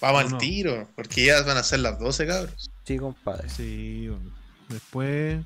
Vamos 0.00 0.20
No, 0.22 0.26
al 0.26 0.32
no. 0.32 0.38
tiro, 0.38 0.88
porque 0.94 1.24
ya 1.26 1.42
van 1.42 1.56
a 1.56 1.62
ser 1.62 1.80
las 1.80 1.98
12, 1.98 2.26
cabros. 2.26 2.70
Sí, 2.84 2.98
compadre. 2.98 3.48
Sí, 3.48 4.08
bueno. 4.08 4.30
Después. 4.68 5.40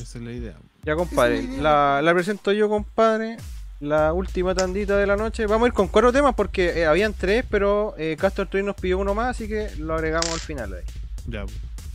Esa 0.00 0.18
es 0.18 0.24
la 0.24 0.32
idea. 0.32 0.54
Ya, 0.84 0.94
compadre, 0.96 1.42
la, 1.58 2.00
la 2.02 2.14
presento 2.14 2.52
yo, 2.52 2.68
compadre. 2.68 3.36
La 3.80 4.12
última 4.12 4.54
tandita 4.54 4.96
de 4.98 5.06
la 5.06 5.16
noche. 5.16 5.46
Vamos 5.46 5.64
a 5.64 5.68
ir 5.68 5.72
con 5.72 5.88
cuatro 5.88 6.12
temas 6.12 6.34
porque 6.34 6.80
eh, 6.80 6.86
habían 6.86 7.14
tres, 7.14 7.44
pero 7.50 7.94
eh, 7.96 8.16
Castor 8.18 8.46
Twin 8.46 8.66
nos 8.66 8.76
pidió 8.76 8.98
uno 8.98 9.14
más, 9.14 9.30
así 9.30 9.48
que 9.48 9.70
lo 9.78 9.94
agregamos 9.94 10.30
al 10.32 10.40
final. 10.40 10.74
ahí. 10.74 10.82
Ya. 11.26 11.44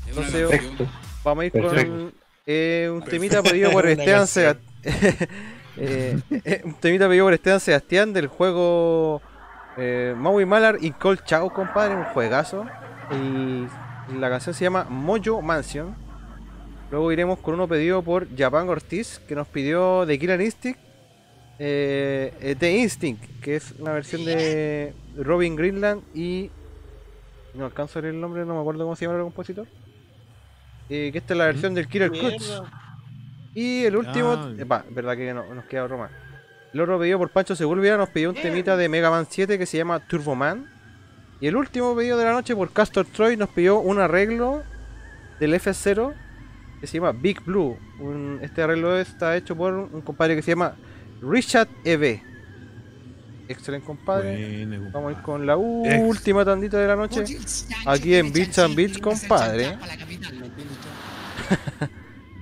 Entonces, 0.08 0.50
Perfecto. 0.50 0.88
Vamos 1.24 1.42
a 1.44 1.46
ir 1.46 1.52
Perfecto. 1.52 1.92
con 1.94 2.14
eh, 2.48 2.90
un 2.92 3.04
temita 3.04 3.44
pedido 3.44 3.72
por 3.72 3.86
Esteban. 3.88 4.26
Sebastián. 4.28 4.66
un 6.64 6.74
temita 6.76 7.08
pedido 7.08 7.26
por 7.26 7.34
Esteban 7.34 7.60
Sebastián 7.60 8.14
del 8.14 8.28
juego 8.28 9.22
eh, 9.78 10.16
Maui 10.18 10.46
Malar 10.46 10.78
y 10.82 10.92
Cold 10.92 11.24
Chao, 11.24 11.52
compadre, 11.52 11.96
un 11.96 12.06
juegazo. 12.06 12.66
Y 13.12 13.68
La 14.18 14.30
canción 14.30 14.56
se 14.56 14.64
llama 14.64 14.86
Mojo 14.90 15.42
Mansion. 15.42 15.96
Luego 16.92 17.12
iremos 17.12 17.40
con 17.40 17.56
uno 17.56 17.68
pedido 17.68 18.02
por 18.02 18.28
Japan 18.36 18.70
Ortiz, 18.70 19.20
que 19.28 19.36
nos 19.36 19.48
pidió 19.48 20.06
de 20.06 20.18
Killer 20.18 20.42
Instinct. 20.42 20.80
Eh, 21.60 22.34
eh, 22.42 22.56
The 22.58 22.78
Instinct, 22.78 23.24
que 23.42 23.56
es 23.56 23.74
una 23.80 23.94
versión 23.94 24.26
de 24.26 24.94
Robin 25.18 25.56
Greenland 25.56 26.02
y. 26.14 26.50
No 27.54 27.66
alcanzo 27.66 28.00
a 28.00 28.02
leer 28.02 28.16
el 28.16 28.20
nombre, 28.22 28.44
no 28.46 28.54
me 28.56 28.60
acuerdo 28.60 28.84
cómo 28.84 28.96
se 28.98 29.06
llama 29.06 29.18
el 29.18 29.24
compositor. 29.24 29.66
Eh, 30.90 31.10
que 31.14 31.18
esta 31.20 31.34
es 31.34 31.38
la 31.38 31.46
versión 31.46 31.74
del 31.74 31.88
Killer 31.88 32.10
Cuts. 32.12 32.62
Y 33.54 33.86
el 33.86 33.96
último, 33.96 34.34
Ah. 34.34 34.52
eh, 34.58 34.66
va, 34.66 34.84
verdad 34.90 35.16
que 35.16 35.34
no, 35.34 35.54
nos 35.54 35.64
queda 35.66 35.86
otro 35.86 35.98
más. 35.98 36.12
El 36.74 36.82
otro 36.82 37.00
pedido 37.00 37.18
por 37.18 37.30
Pancho 37.30 37.56
Segúlveda 37.56 37.96
nos 37.96 38.10
pidió 38.10 38.30
un 38.32 38.36
temita 38.36 38.76
de 38.76 38.90
Mega 38.90 39.10
Man 39.10 39.26
7 39.30 39.58
que 39.58 39.66
se 39.66 39.78
llama 39.78 40.06
Turbo 40.06 40.36
Man. 40.36 40.70
Y 41.40 41.48
el 41.48 41.56
último 41.56 41.96
pedido 41.96 42.18
de 42.18 42.26
la 42.26 42.34
noche 42.34 42.54
por 42.54 42.72
Castor 42.74 43.06
Troy 43.06 43.38
nos 43.38 43.48
pidió 43.50 43.80
un 43.80 44.00
arreglo 44.00 44.62
del 45.40 45.54
F0 45.54 46.14
que 46.82 46.88
se 46.88 46.98
llama 46.98 47.14
Big 47.14 47.42
Blue. 47.46 47.78
Un- 48.02 48.40
este 48.42 48.62
arreglo 48.62 48.98
está 49.00 49.38
hecho 49.38 49.56
por 49.56 49.74
un 49.74 50.02
compadre 50.02 50.36
que 50.36 50.42
se 50.42 50.52
llama 50.52 50.76
Richard 51.22 51.70
E.B. 51.84 52.22
Excelente 53.48 53.86
compadre. 53.86 54.66
Bueno, 54.66 54.90
Vamos 54.92 55.10
a 55.10 55.18
ir 55.18 55.24
con 55.24 55.46
la 55.46 55.56
última 55.56 56.44
tandita 56.44 56.78
de 56.80 56.88
la 56.88 56.96
noche. 56.96 57.24
Aquí 57.86 58.16
en 58.16 58.34
Beats 58.34 58.58
and 58.60 58.76
Beats, 58.76 58.98
compadre. 58.98 59.78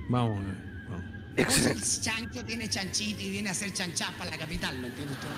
Vamos, 0.08 0.38
eh, 0.38 0.44
vamos. 0.88 1.04
Excelente. 1.36 1.82
El 1.82 2.00
chancho 2.00 2.44
tiene 2.44 2.68
chanchito 2.68 3.22
y 3.22 3.30
viene 3.30 3.48
a 3.48 3.52
hacer 3.52 3.72
chanchás 3.72 4.10
para 4.12 4.30
la 4.30 4.38
capital, 4.38 4.78
¿me 4.78 4.88
entiende 4.88 5.12
usted? 5.14 5.28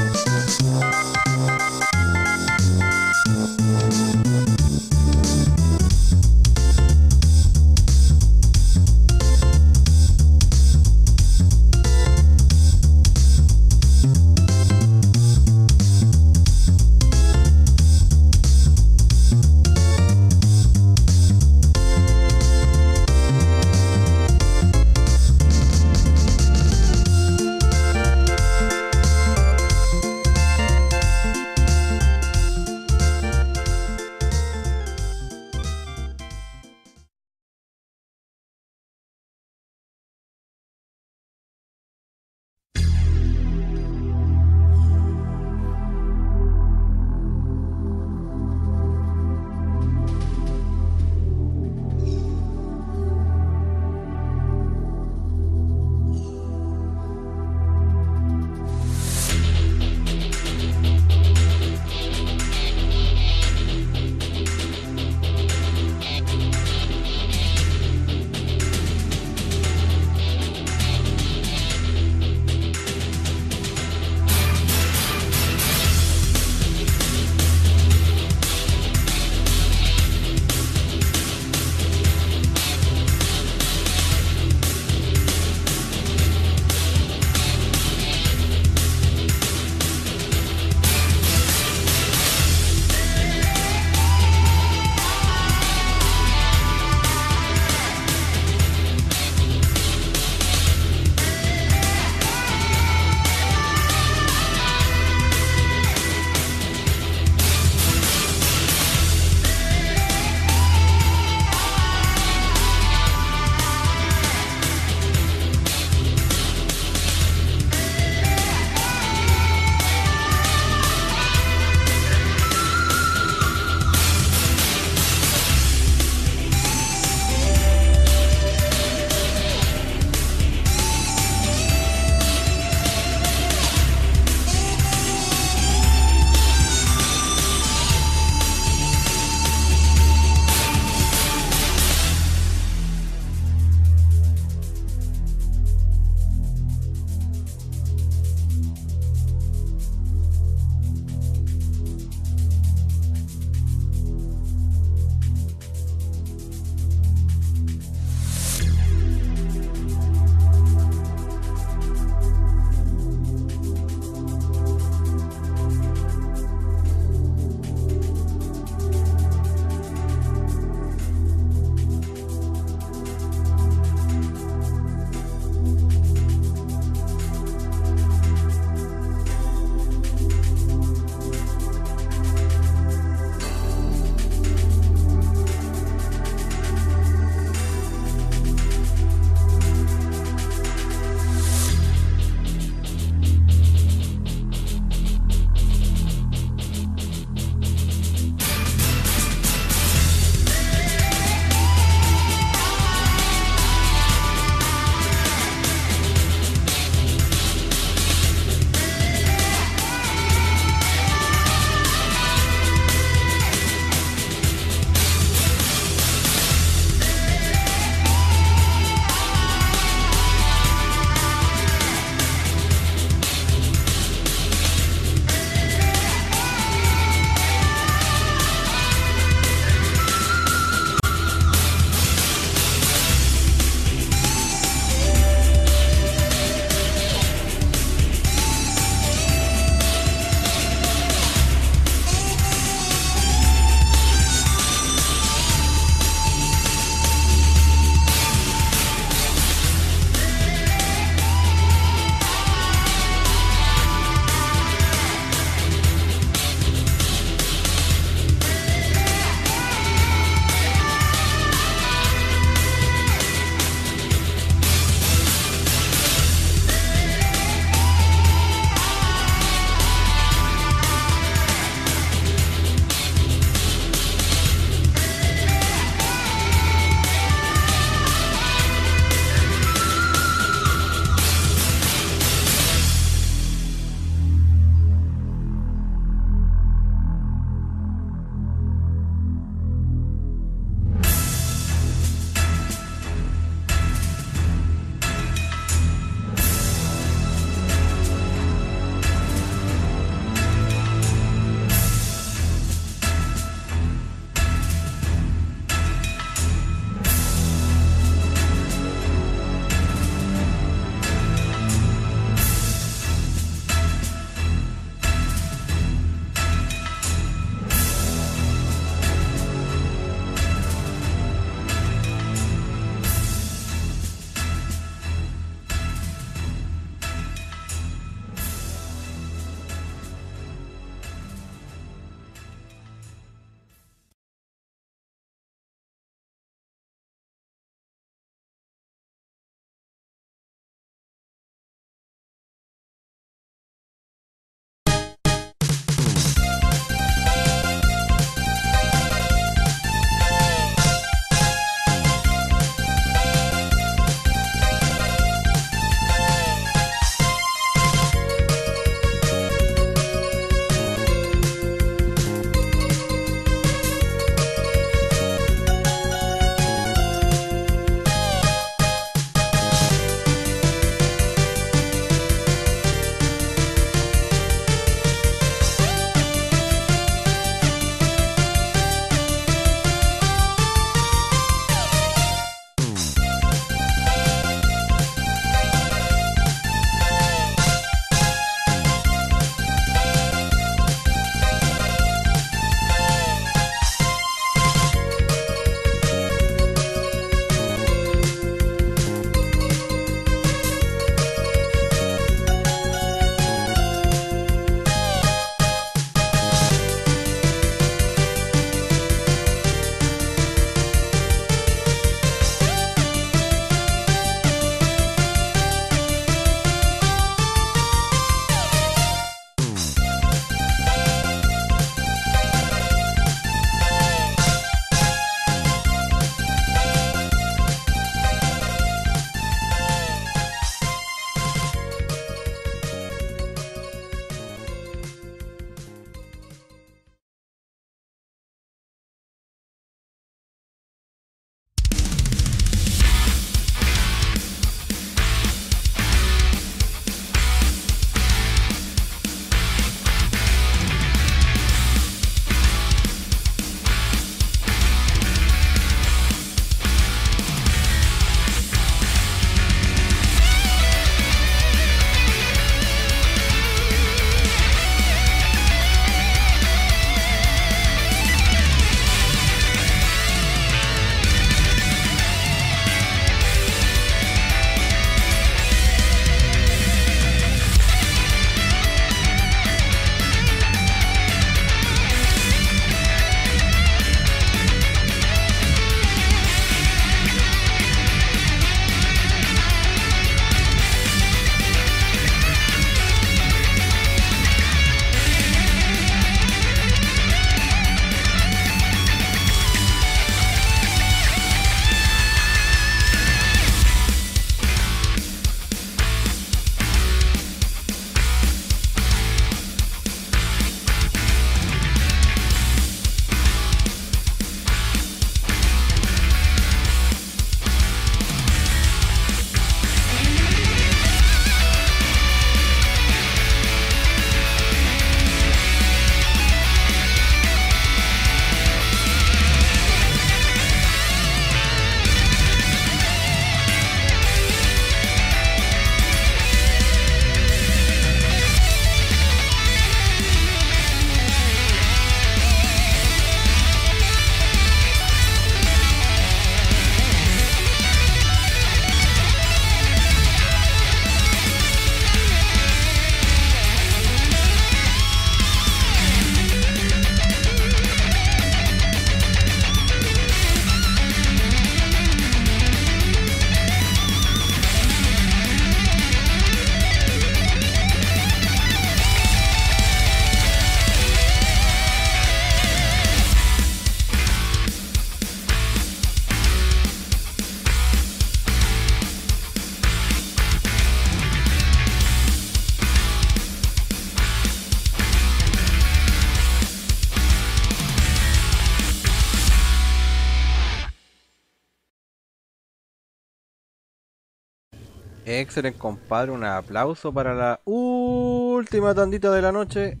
Excelente, 595.40 595.78
compadre. 595.78 596.30
Un 596.32 596.44
aplauso 596.44 597.12
para 597.12 597.34
la 597.34 597.60
última 597.64 598.94
tandita 598.94 599.30
de 599.32 599.42
la 599.42 599.52
noche. 599.52 600.00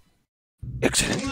Excelente. 0.80 1.24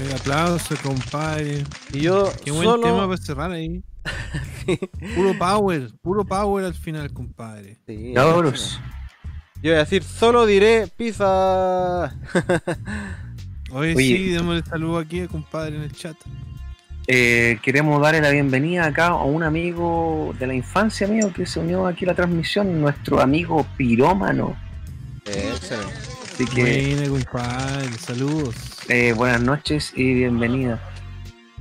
El 0.00 0.12
aplauso, 0.14 0.74
compadre. 0.82 1.64
Y 1.92 2.00
yo 2.00 2.32
Qué 2.44 2.50
buen 2.50 2.64
solo- 2.64 2.82
tema 2.82 3.06
para 3.06 3.16
cerrar 3.18 3.50
ahí. 3.52 3.82
Puro 5.14 5.38
power, 5.38 5.90
puro 6.02 6.24
power 6.24 6.64
al 6.64 6.74
final, 6.74 7.12
compadre. 7.12 7.78
Sí, 7.86 8.12
Cabros. 8.14 8.80
Yo 9.62 9.70
voy 9.70 9.74
a 9.76 9.78
decir, 9.84 10.02
solo 10.02 10.44
diré 10.46 10.88
pizza. 10.96 12.12
Oye, 13.70 13.94
Oye. 13.94 13.96
sí, 13.96 14.28
démosle 14.30 14.62
saludo 14.64 14.98
aquí 14.98 15.20
al 15.20 15.28
compadre 15.28 15.76
en 15.76 15.82
el 15.82 15.92
chat. 15.92 16.16
Eh, 17.08 17.58
queremos 17.62 18.00
darle 18.00 18.20
la 18.20 18.30
bienvenida 18.30 18.86
acá 18.86 19.08
a 19.08 19.24
un 19.24 19.42
amigo 19.42 20.34
de 20.38 20.46
la 20.46 20.54
infancia 20.54 21.08
mío 21.08 21.32
que 21.34 21.46
se 21.46 21.58
unió 21.58 21.86
aquí 21.86 22.04
a 22.04 22.08
la 22.08 22.14
transmisión, 22.14 22.80
nuestro 22.80 23.20
amigo 23.20 23.66
Pirómano. 23.76 24.56
Excelente. 25.26 25.92
Así 26.32 26.46
que 26.46 27.08
compadre, 27.08 27.92
saludos. 27.98 28.54
eh, 28.88 29.12
buenas 29.12 29.42
noches 29.42 29.92
y 29.96 30.14
bienvenida. 30.14 30.80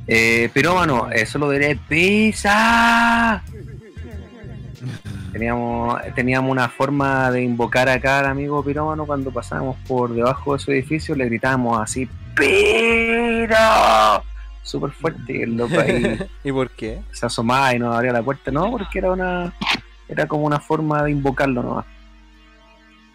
Eh, 0.08 0.50
Pirómano, 0.53 1.11
eh, 1.11 1.26
solo 1.26 1.50
diré 1.50 1.76
pizza. 1.76 3.44
Teníamos, 5.32 6.02
teníamos 6.16 6.52
una 6.52 6.70
forma 6.70 7.32
de 7.32 7.42
invocar 7.42 7.90
acá 7.90 8.20
al 8.20 8.26
amigo 8.28 8.64
Pirómano 8.64 9.06
cuando 9.06 9.32
pasábamos 9.32 9.78
por 9.88 10.14
debajo 10.14 10.53
de 10.53 10.60
su 10.60 10.72
edificio, 10.72 11.16
le 11.16 11.26
gritábamos 11.26 11.82
así, 11.82 12.08
¡Piro! 12.36 13.56
Súper 14.64 14.91
fuerte, 14.91 15.38
y 15.38 15.41
el 15.41 15.57
loco 15.57 15.80
ahí 15.80 16.19
¿Y 16.43 16.51
por 16.51 16.69
qué? 16.72 17.01
se 17.11 17.25
asomaba 17.25 17.73
y 17.73 17.80
nos 17.80 17.95
abría 17.95 18.14
la 18.14 18.22
puerta, 18.22 18.51
no, 18.51 18.69
porque 18.72 18.99
era 18.99 19.11
una 19.11 19.53
era 20.07 20.27
como 20.27 20.45
una 20.45 20.59
forma 20.59 21.03
de 21.03 21.11
invocarlo 21.11 21.64
nomás. 21.64 21.85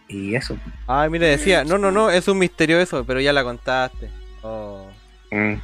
Y 0.08 0.34
eso. 0.34 0.56
Ay, 0.86 1.10
mire, 1.10 1.26
decía, 1.26 1.64
no, 1.64 1.78
no, 1.78 1.90
no, 1.90 2.10
es 2.10 2.26
un 2.28 2.38
misterio 2.38 2.78
eso, 2.80 3.04
pero 3.04 3.20
ya 3.20 3.32
la 3.32 3.44
contaste. 3.44 4.08
Oh. 4.42 4.88
Mm. 5.30 5.54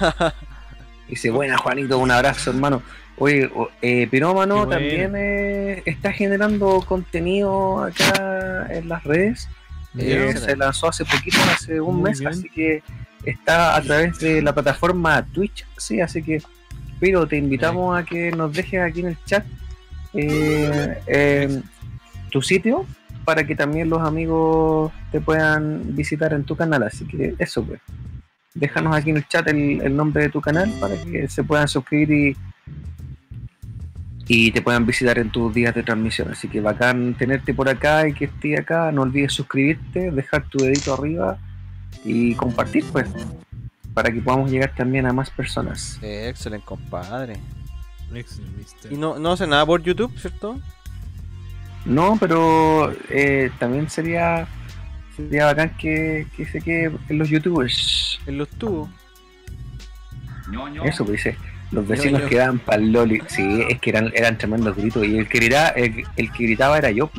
Dice, 1.08 1.30
buena 1.30 1.58
Juanito, 1.58 1.98
un 1.98 2.10
abrazo 2.10 2.50
hermano. 2.50 2.82
Oye, 3.18 3.50
eh, 3.82 4.06
Pirómano 4.10 4.64
bueno. 4.64 4.70
también 4.70 5.14
eh, 5.14 5.82
está 5.84 6.12
generando 6.12 6.80
contenido 6.80 7.82
acá 7.84 8.66
en 8.70 8.88
las 8.88 9.04
redes. 9.04 9.48
Eh, 9.98 10.32
se 10.36 10.56
lanzó 10.56 10.88
hace 10.88 11.04
poquito, 11.04 11.38
hace 11.52 11.80
un 11.80 11.96
Muy 11.96 12.10
mes, 12.10 12.20
bien. 12.20 12.32
así 12.32 12.48
que 12.48 12.82
está 13.24 13.76
a 13.76 13.82
través 13.82 14.18
de 14.18 14.42
la 14.42 14.52
plataforma 14.52 15.24
Twitch, 15.26 15.66
sí, 15.76 16.00
así 16.00 16.22
que 16.22 16.42
Piro, 16.98 17.26
te 17.26 17.36
invitamos 17.36 17.98
a 17.98 18.04
que 18.04 18.30
nos 18.30 18.52
dejes 18.52 18.80
aquí 18.80 19.00
en 19.00 19.06
el 19.06 19.24
chat 19.24 19.44
eh, 20.12 20.98
eh, 21.06 21.62
tu 22.30 22.42
sitio 22.42 22.84
para 23.24 23.46
que 23.46 23.54
también 23.54 23.88
los 23.88 24.02
amigos 24.02 24.92
te 25.10 25.20
puedan 25.20 25.94
visitar 25.94 26.32
en 26.32 26.44
tu 26.44 26.56
canal, 26.56 26.82
así 26.82 27.06
que 27.06 27.34
eso 27.38 27.64
pues. 27.64 27.80
Déjanos 28.52 28.96
aquí 28.96 29.10
en 29.10 29.18
el 29.18 29.28
chat 29.28 29.46
el, 29.46 29.80
el 29.80 29.96
nombre 29.96 30.24
de 30.24 30.28
tu 30.28 30.40
canal 30.40 30.68
para 30.80 30.96
que 30.96 31.28
se 31.28 31.44
puedan 31.44 31.68
suscribir 31.68 32.10
y, 32.10 32.36
y 34.26 34.50
te 34.50 34.60
puedan 34.60 34.84
visitar 34.84 35.18
en 35.18 35.30
tus 35.30 35.54
días 35.54 35.72
de 35.72 35.84
transmisión. 35.84 36.32
Así 36.32 36.48
que 36.48 36.60
bacán 36.60 37.14
tenerte 37.14 37.54
por 37.54 37.68
acá 37.68 38.08
y 38.08 38.12
que 38.12 38.24
estés 38.24 38.58
acá. 38.58 38.90
No 38.90 39.02
olvides 39.02 39.32
suscribirte, 39.32 40.10
dejar 40.10 40.48
tu 40.48 40.58
dedito 40.58 40.92
arriba 40.92 41.38
y 42.04 42.34
compartir, 42.34 42.84
pues, 42.92 43.08
para 43.94 44.10
que 44.10 44.20
podamos 44.20 44.50
llegar 44.50 44.74
también 44.74 45.06
a 45.06 45.12
más 45.12 45.30
personas. 45.30 45.98
Excelente, 46.02 46.64
compadre. 46.66 47.36
Excelente, 48.14 48.56
mister. 48.56 48.92
Y 48.92 48.96
no, 48.96 49.18
no 49.18 49.32
hace 49.32 49.46
nada 49.46 49.64
por 49.66 49.82
YouTube, 49.82 50.16
¿cierto? 50.18 50.58
No, 51.84 52.16
pero 52.18 52.92
eh, 53.08 53.50
también 53.58 53.88
sería 53.88 54.46
sería 55.16 55.46
bacán 55.46 55.76
que, 55.76 56.26
que 56.36 56.46
se 56.46 56.60
quede 56.60 56.92
en 57.08 57.18
los 57.18 57.28
youtubers. 57.28 58.20
En 58.26 58.38
los 58.38 58.48
tubos. 58.48 58.88
Eso 60.84 61.04
pues 61.04 61.24
dice. 61.24 61.36
Los 61.70 61.86
vecinos 61.86 62.22
Ñoño. 62.22 62.28
quedaban 62.28 62.58
para 62.58 62.82
el 62.82 62.92
Loli. 62.92 63.22
Sí, 63.28 63.62
es 63.68 63.78
que 63.80 63.90
eran, 63.90 64.10
eran 64.14 64.36
tremendos 64.36 64.76
gritos. 64.76 65.06
Y 65.06 65.18
el 65.18 65.28
que 65.28 65.38
gritaba, 65.38 65.68
el, 65.68 66.04
el 66.16 66.32
que 66.32 66.44
gritaba 66.44 66.78
era 66.78 66.90
yo. 66.90 67.10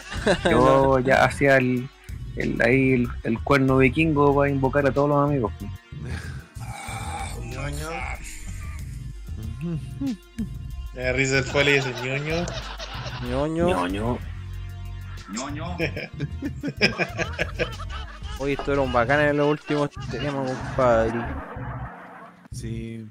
Yo 0.50 0.98
ya 0.98 1.24
hacía 1.24 1.56
el, 1.58 1.88
el, 2.36 2.60
ahí 2.62 2.92
el, 2.92 3.08
el 3.24 3.38
cuerno 3.40 3.78
vikingo 3.78 4.34
para 4.34 4.50
invocar 4.50 4.86
a 4.86 4.92
todos 4.92 5.08
los 5.08 5.28
amigos. 5.28 5.52
Me 10.94 11.02
da 11.02 11.12
risa 11.12 11.38
el 11.38 11.44
poli 11.44 11.72
y 11.72 11.74
ese 11.74 11.92
ñoño. 12.02 12.46
ñoño. 13.28 13.68
Ñoño. 13.68 14.18
ñoño. 15.32 15.76
Oye, 18.38 18.54
esto 18.54 18.72
era 18.72 18.80
un 18.80 18.92
bacán 18.92 19.20
en 19.20 19.36
los 19.36 19.48
últimos 19.48 19.90
temas, 20.10 20.50
compadre. 20.50 21.20
Sí. 22.50 23.06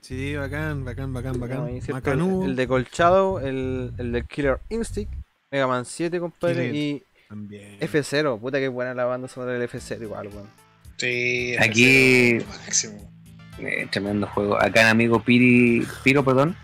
Sí, 0.00 0.34
bacán, 0.34 0.84
bacán, 0.84 1.12
bacán, 1.12 1.34
No, 1.34 1.40
bacán. 1.40 1.80
Macanudo. 1.92 2.44
el, 2.44 2.50
el 2.50 2.56
de 2.56 2.66
Colchado, 2.66 3.38
el, 3.40 3.92
el 3.98 4.12
de 4.12 4.24
Killer 4.24 4.60
Instinct, 4.70 5.12
Mega 5.50 5.66
Man 5.66 5.84
7, 5.84 6.18
compadre, 6.18 6.70
Killer 6.70 6.74
y 6.74 7.04
También. 7.30 7.78
F0. 7.80 8.38
Puta 8.40 8.58
que 8.58 8.68
buena 8.68 8.92
la 8.92 9.04
banda 9.06 9.26
sonora 9.28 9.52
del 9.52 9.62
F0 9.68 10.02
igual, 10.02 10.28
weón. 10.28 10.48
Sí, 10.96 11.54
Aquí- 11.58 12.38
máximo. 12.46 13.10
Eh, 13.58 13.86
tremendo 13.90 14.26
juego. 14.26 14.60
Acá 14.60 14.82
en 14.82 14.88
amigo 14.88 15.22
Piri, 15.22 15.86
Piro, 16.04 16.22
perdón. 16.24 16.56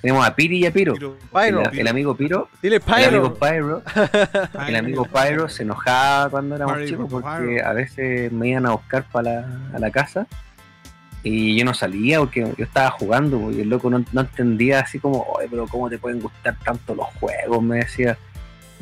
Tenemos 0.00 0.26
a 0.26 0.34
Piri 0.34 0.58
y 0.58 0.66
a 0.66 0.72
Piro. 0.72 0.94
Pyro. 0.94 1.16
El, 1.72 1.78
el 1.80 1.88
amigo 1.88 2.16
Piro. 2.16 2.48
Dile 2.62 2.76
El 2.86 3.04
amigo 3.04 3.34
Pyro. 3.34 3.82
Pyro. 3.82 3.82
El 4.68 4.76
amigo 4.76 5.04
Pyro 5.06 5.48
se 5.48 5.62
enojaba 5.64 6.30
cuando 6.30 6.56
éramos 6.56 6.76
Pyro, 6.76 6.88
chicos 6.88 7.06
porque 7.10 7.46
Pyro. 7.56 7.66
a 7.68 7.72
veces 7.72 8.32
me 8.32 8.48
iban 8.48 8.66
a 8.66 8.70
buscar 8.72 9.04
para 9.10 9.30
la, 9.40 9.70
a 9.74 9.78
la 9.78 9.90
casa 9.90 10.26
y 11.22 11.58
yo 11.58 11.64
no 11.64 11.74
salía 11.74 12.20
porque 12.20 12.40
yo 12.56 12.64
estaba 12.64 12.90
jugando 12.92 13.50
y 13.50 13.60
el 13.62 13.68
loco 13.68 13.90
no, 13.90 14.04
no 14.12 14.20
entendía 14.20 14.80
así 14.80 14.98
como, 15.00 15.22
oye, 15.24 15.48
pero 15.50 15.66
¿cómo 15.66 15.90
te 15.90 15.98
pueden 15.98 16.20
gustar 16.20 16.56
tanto 16.64 16.94
los 16.94 17.06
juegos? 17.18 17.60
Me 17.62 17.78
decía, 17.78 18.16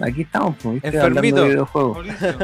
aquí 0.03 0.23
estamos, 0.23 0.57
pues, 0.63 0.83
Enfermito. 0.85 1.43
de 1.43 1.49
videojuegos. 1.51 1.97
Mauricio, 2.07 2.37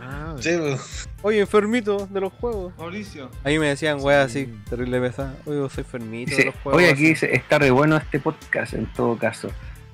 Ah, 0.00 0.34
Sí, 0.38 0.50
pues. 0.58 1.08
Oye, 1.22 1.40
enfermito 1.40 2.06
de 2.10 2.20
los 2.20 2.32
juegos. 2.34 2.72
Mauricio. 2.78 3.30
A 3.44 3.48
mí 3.48 3.58
me 3.58 3.68
decían, 3.68 3.98
weá, 4.00 4.22
así, 4.22 4.46
terrible 4.68 5.00
pesada. 5.00 5.34
Oye, 5.46 5.56
yo 5.58 5.68
soy 5.68 5.82
enfermito 5.84 6.36
de 6.36 6.44
los 6.46 6.54
juegos. 6.56 6.78
oye, 6.82 6.86
aquí 6.90 7.02
así". 7.04 7.08
dice, 7.10 7.34
está 7.34 7.58
re 7.58 7.70
bueno 7.70 7.96
este 7.96 8.20
podcast 8.20 8.74
en 8.74 8.86
todo 8.92 9.16
caso. 9.16 9.48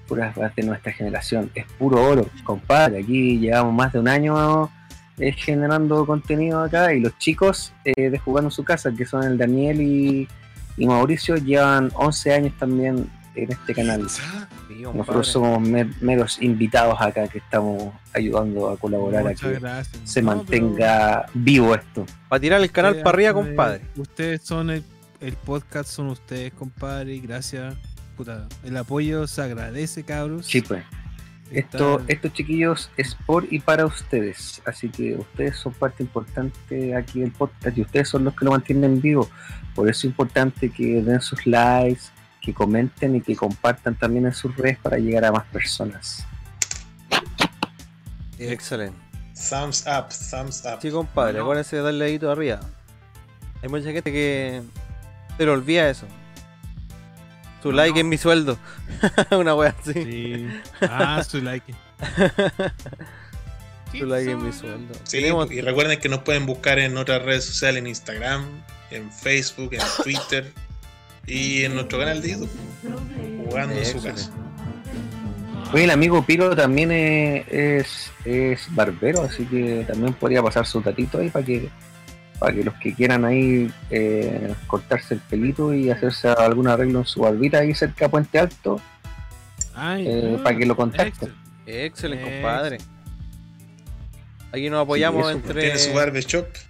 Puras 0.08 0.34
de 0.56 0.62
nuestra 0.64 0.90
generación. 0.92 1.50
Es 1.54 1.64
puro 1.78 2.02
oro, 2.02 2.26
compadre. 2.42 2.98
Aquí 3.00 3.38
llevamos 3.38 3.72
más 3.74 3.92
de 3.92 4.00
un 4.00 4.08
año 4.08 4.68
eh, 5.18 5.30
generando 5.32 6.04
contenido 6.04 6.60
acá 6.64 6.92
y 6.92 7.00
los 7.00 7.16
chicos 7.18 7.72
eh, 7.84 8.10
de 8.10 8.18
Jugando 8.18 8.48
en 8.48 8.52
su 8.52 8.64
casa, 8.64 8.90
que 8.96 9.04
son 9.06 9.22
el 9.22 9.38
Daniel 9.38 9.80
y, 9.80 10.26
y 10.76 10.86
Mauricio, 10.86 11.36
llevan 11.36 11.92
11 11.94 12.32
años 12.34 12.52
también 12.58 13.08
en 13.36 13.52
este 13.52 13.72
canal. 13.72 14.04
Sí. 14.92 14.98
Nosotros 14.98 15.28
somos 15.28 15.60
mer- 15.60 15.90
meros 16.00 16.40
invitados 16.42 17.00
acá 17.00 17.28
que 17.28 17.38
estamos 17.38 17.92
ayudando 18.14 18.70
a 18.70 18.76
colaborar 18.76 19.20
a 19.26 19.30
Muchas 19.30 19.40
que 19.52 19.58
gracias. 19.58 20.00
se 20.04 20.22
No, 20.22 20.34
mantenga 20.34 21.26
vivo 21.34 21.74
esto. 21.74 22.06
Para 22.28 22.40
tirar 22.40 22.60
el 22.60 22.70
canal 22.70 22.96
para 23.02 23.10
arriba, 23.10 23.34
compadre. 23.34 23.82
Ustedes 23.96 24.42
son 24.42 24.70
el, 24.70 24.82
el 25.20 25.34
podcast, 25.34 25.90
son 25.90 26.08
ustedes, 26.08 26.52
compadre. 26.52 27.14
y 27.14 27.20
Gracias. 27.20 27.74
Puta, 28.16 28.48
el 28.64 28.76
apoyo 28.76 29.26
se 29.26 29.42
agradece, 29.42 30.02
cabros. 30.04 30.46
Sí, 30.46 30.60
pues. 30.60 30.84
Esto, 31.50 32.00
estos 32.06 32.32
chiquillos 32.32 32.90
es 32.96 33.16
por 33.26 33.44
y 33.52 33.58
para 33.58 33.84
ustedes, 33.84 34.62
así 34.66 34.88
que 34.88 35.16
ustedes 35.16 35.56
son 35.56 35.72
parte 35.72 36.04
importante 36.04 36.94
aquí 36.94 37.18
del 37.22 37.32
podcast 37.32 37.76
y 37.76 37.80
ustedes 37.80 38.08
son 38.08 38.22
los 38.22 38.36
que 38.36 38.44
lo 38.44 38.52
mantienen 38.52 39.00
vivo. 39.00 39.28
Por 39.74 39.88
eso 39.90 39.98
es 39.98 40.04
importante 40.04 40.70
que 40.70 41.02
den 41.02 41.20
sus 41.20 41.44
likes, 41.46 42.02
que 42.40 42.54
comenten 42.54 43.16
y 43.16 43.20
que 43.20 43.36
compartan 43.36 43.94
también 43.94 44.26
en 44.26 44.32
sus 44.34 44.56
redes 44.56 44.78
para 44.78 44.98
llegar 44.98 45.24
a 45.24 45.32
más 45.32 45.44
personas. 45.46 46.24
Excelente. 48.38 48.96
Thumbs 49.34 49.84
up, 49.86 50.08
thumbs 50.30 50.62
up. 50.64 50.80
Sí, 50.80 50.90
compadre, 50.90 51.40
acuérdense 51.40 51.76
de 51.76 51.82
darle 51.82 52.06
dedito 52.06 52.30
arriba. 52.30 52.60
Hay 53.62 53.68
mucha 53.68 53.90
gente 53.92 54.10
que 54.12 54.62
se 55.36 55.44
le 55.44 55.50
olvida 55.50 55.88
eso. 55.88 56.06
Su 57.62 57.72
like 57.72 57.98
es 57.98 58.06
mi 58.06 58.16
sueldo. 58.16 58.58
Una 59.32 59.54
wea 59.54 59.74
así. 59.78 59.92
Sí. 59.92 60.48
Ah, 60.82 61.22
su 61.22 61.40
like. 61.42 61.74
Su 63.92 64.06
like 64.06 64.30
es 64.32 64.38
mi 64.38 64.52
sueldo. 64.52 64.94
Sí, 65.04 65.18
Tenemos- 65.18 65.50
y 65.50 65.60
recuerden 65.60 66.00
que 66.00 66.08
nos 66.08 66.20
pueden 66.20 66.46
buscar 66.46 66.78
en 66.78 66.96
otras 66.96 67.22
redes 67.22 67.44
sociales, 67.44 67.80
en 67.80 67.86
Instagram, 67.86 68.46
en 68.90 69.10
Facebook, 69.12 69.74
en 69.74 69.82
Twitter 70.02 70.52
y 71.30 71.64
en 71.64 71.74
nuestro 71.74 71.98
canal 71.98 72.20
de 72.20 72.30
YouTube. 72.32 72.50
Jugando 73.46 73.74
en 73.74 73.86
su 73.86 74.02
casa. 74.02 74.30
Oye, 75.72 75.84
el 75.84 75.90
amigo 75.90 76.24
Piro 76.24 76.56
también 76.56 76.90
es, 76.90 77.46
es, 77.48 78.12
es 78.24 78.74
barbero, 78.74 79.22
así 79.22 79.44
que 79.44 79.84
también 79.86 80.14
podría 80.14 80.42
pasar 80.42 80.66
su 80.66 80.80
tatito 80.80 81.18
ahí 81.18 81.30
para 81.30 81.44
que 81.44 81.68
para 82.40 82.54
que 82.54 82.64
los 82.64 82.74
que 82.76 82.94
quieran 82.94 83.26
ahí 83.26 83.70
eh, 83.90 84.54
cortarse 84.66 85.12
el 85.14 85.20
pelito 85.20 85.74
y 85.74 85.90
hacerse 85.90 86.28
algún 86.28 86.68
arreglo 86.68 87.00
en 87.00 87.04
su 87.04 87.20
barbita 87.20 87.58
ahí 87.58 87.74
cerca 87.74 88.06
de 88.06 88.08
Puente 88.08 88.38
Alto, 88.38 88.80
Ay, 89.74 90.06
eh, 90.08 90.36
ah, 90.38 90.42
para 90.42 90.56
que 90.56 90.64
lo 90.64 90.74
contacten. 90.74 91.34
Excelente, 91.66 92.24
Ex- 92.24 92.34
compadre. 92.36 92.78
Aquí 94.52 94.70
nos 94.70 94.82
apoyamos 94.82 95.20
eso, 95.28 95.30
entre, 95.30 95.78
su 95.78 95.90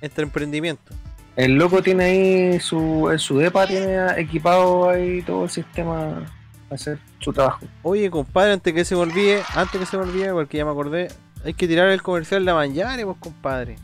entre 0.00 0.24
emprendimientos. 0.24 0.96
El 1.36 1.54
loco 1.54 1.82
tiene 1.82 2.04
ahí 2.04 2.60
su, 2.60 3.08
en 3.10 3.18
su 3.18 3.38
depa 3.38 3.66
tiene 3.66 3.96
equipado 4.20 4.90
ahí 4.90 5.22
todo 5.22 5.44
el 5.44 5.50
sistema 5.50 6.26
para 6.68 6.74
hacer 6.74 6.98
su 7.18 7.32
trabajo. 7.32 7.64
Oye, 7.82 8.10
compadre, 8.10 8.52
antes 8.52 8.74
que 8.74 8.84
se 8.84 8.94
me 8.94 9.00
olvide, 9.02 9.42
antes 9.54 9.80
que 9.80 9.86
se 9.86 9.96
me 9.96 10.02
olvide, 10.02 10.32
porque 10.32 10.58
ya 10.58 10.64
me 10.64 10.70
acordé, 10.72 11.08
hay 11.44 11.54
que 11.54 11.66
tirar 11.66 11.88
el 11.88 12.02
comercial 12.02 12.44
de 12.44 12.52
Manjare, 12.52 13.04
pues, 13.06 13.16
compadre. 13.18 13.76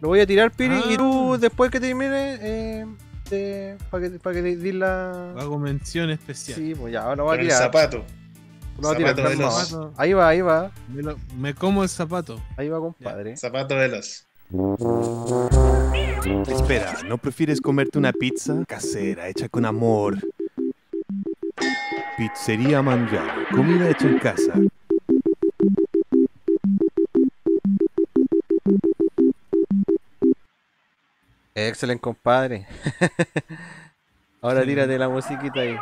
Lo 0.00 0.08
voy 0.08 0.20
a 0.20 0.26
tirar, 0.26 0.50
Piri, 0.50 0.80
y 0.90 0.96
tú, 0.96 1.36
después 1.38 1.70
que 1.70 1.80
termine, 1.80 2.38
eh, 2.40 2.86
te- 3.28 3.76
para 3.90 4.02
que, 4.10 4.18
para 4.18 4.34
que 4.36 4.42
te 4.42 4.56
di 4.56 4.72
la... 4.72 5.32
Hago 5.38 5.58
mención 5.58 6.10
especial. 6.10 6.58
Sí, 6.58 6.74
pues 6.74 6.92
ya, 6.92 7.02
ahora 7.02 7.16
lo 7.16 7.24
voy 7.24 7.34
a 7.34 7.36
Con 7.36 7.40
el 7.40 7.46
tirar. 7.46 7.62
zapato. 7.62 8.04
Lo 8.80 8.88
voy 8.88 9.04
a 9.04 9.14
tirar, 9.14 9.28
veloz. 9.30 9.76
Ahí 9.96 10.12
va, 10.12 10.28
ahí 10.28 10.40
va. 10.40 10.72
Me, 10.88 11.02
lo- 11.02 11.16
me 11.38 11.54
como 11.54 11.82
el 11.84 11.88
zapato. 11.88 12.40
Ahí 12.56 12.68
va, 12.68 12.80
compadre. 12.80 13.36
Zapato 13.36 13.76
veloz. 13.76 14.26
Espera, 16.24 17.02
¿no 17.06 17.18
prefieres 17.18 17.60
comerte 17.60 17.98
una 17.98 18.10
pizza 18.10 18.64
casera, 18.66 19.28
hecha 19.28 19.46
con 19.50 19.66
amor? 19.66 20.16
Pizzería 22.16 22.80
Mangiare, 22.80 23.46
comida 23.50 23.90
hecha 23.90 24.06
en 24.06 24.18
casa. 24.18 24.54
Excelente, 31.54 32.00
compadre. 32.00 32.66
ahora 34.40 34.64
tírate 34.64 34.98
la 34.98 35.10
musiquita 35.10 35.60
ahí. 35.60 35.76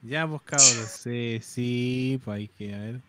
Ya, 0.00 0.26
pues 0.26 0.40
cabros, 0.40 1.00
sí, 1.02 1.38
sí, 1.42 2.18
pues 2.24 2.36
hay 2.36 2.48
que, 2.48 2.74
a 2.74 2.78
ver. 2.78 3.00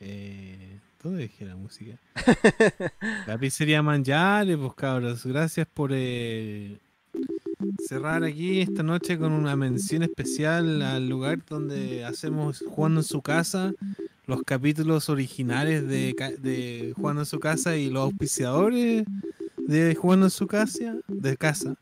Eh, 0.00 0.78
¿Dónde 1.02 1.22
dejé 1.22 1.44
la 1.44 1.56
música? 1.56 1.96
la 3.26 3.38
pizzería 3.38 3.82
Manjare, 3.82 4.56
pues 4.58 4.74
cabros, 4.74 5.24
gracias 5.24 5.66
por 5.72 5.90
eh, 5.94 6.78
cerrar 7.86 8.24
aquí 8.24 8.60
esta 8.60 8.82
noche 8.82 9.16
con 9.16 9.32
una 9.32 9.54
mención 9.54 10.02
especial 10.02 10.82
al 10.82 11.08
lugar 11.08 11.44
donde 11.46 12.04
hacemos 12.04 12.64
Jugando 12.66 13.00
en 13.00 13.04
su 13.04 13.22
casa, 13.22 13.72
los 14.26 14.42
capítulos 14.42 15.08
originales 15.08 15.86
de, 15.86 16.14
de 16.40 16.92
Jugando 16.96 17.22
en 17.22 17.26
su 17.26 17.38
casa 17.38 17.76
y 17.76 17.90
los 17.90 18.02
auspiciadores 18.02 19.04
de 19.56 19.94
Jugando 19.94 20.26
en 20.26 20.30
su 20.30 20.48
casa, 20.48 20.96
de 21.06 21.36
casa. 21.36 21.76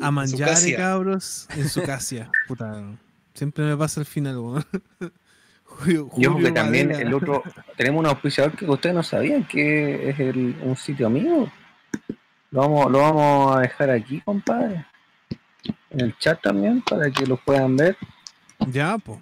A 0.00 0.14
casia. 0.14 0.76
cabros, 0.76 1.46
en 1.56 1.68
su 1.68 1.82
casa. 1.82 2.30
Puta, 2.48 2.96
siempre 3.34 3.64
me 3.64 3.76
pasa 3.76 4.00
el 4.00 4.06
final, 4.06 4.38
weón. 4.38 4.64
Julio- 5.80 6.06
ojo 6.06 6.20
que 6.20 6.26
Julio 6.28 6.54
también 6.54 6.90
el 6.92 7.12
otro, 7.14 7.42
tenemos 7.76 8.00
un 8.00 8.06
auspiciador 8.06 8.52
que 8.56 8.64
ustedes 8.64 8.94
no 8.94 9.02
sabían 9.02 9.44
que 9.44 10.10
es 10.10 10.20
el- 10.20 10.56
un 10.62 10.76
sitio 10.76 11.06
amigo. 11.06 11.50
Lo 12.50 12.60
vamos, 12.60 12.90
lo 12.90 12.98
vamos 12.98 13.56
a 13.56 13.60
dejar 13.60 13.90
aquí, 13.90 14.20
compadre. 14.20 14.84
En 15.90 16.00
el 16.00 16.16
chat 16.18 16.40
también, 16.42 16.82
para 16.82 17.10
que 17.10 17.26
lo 17.26 17.36
puedan 17.36 17.76
ver. 17.76 17.96
Ya, 18.68 18.96
pues. 18.98 19.18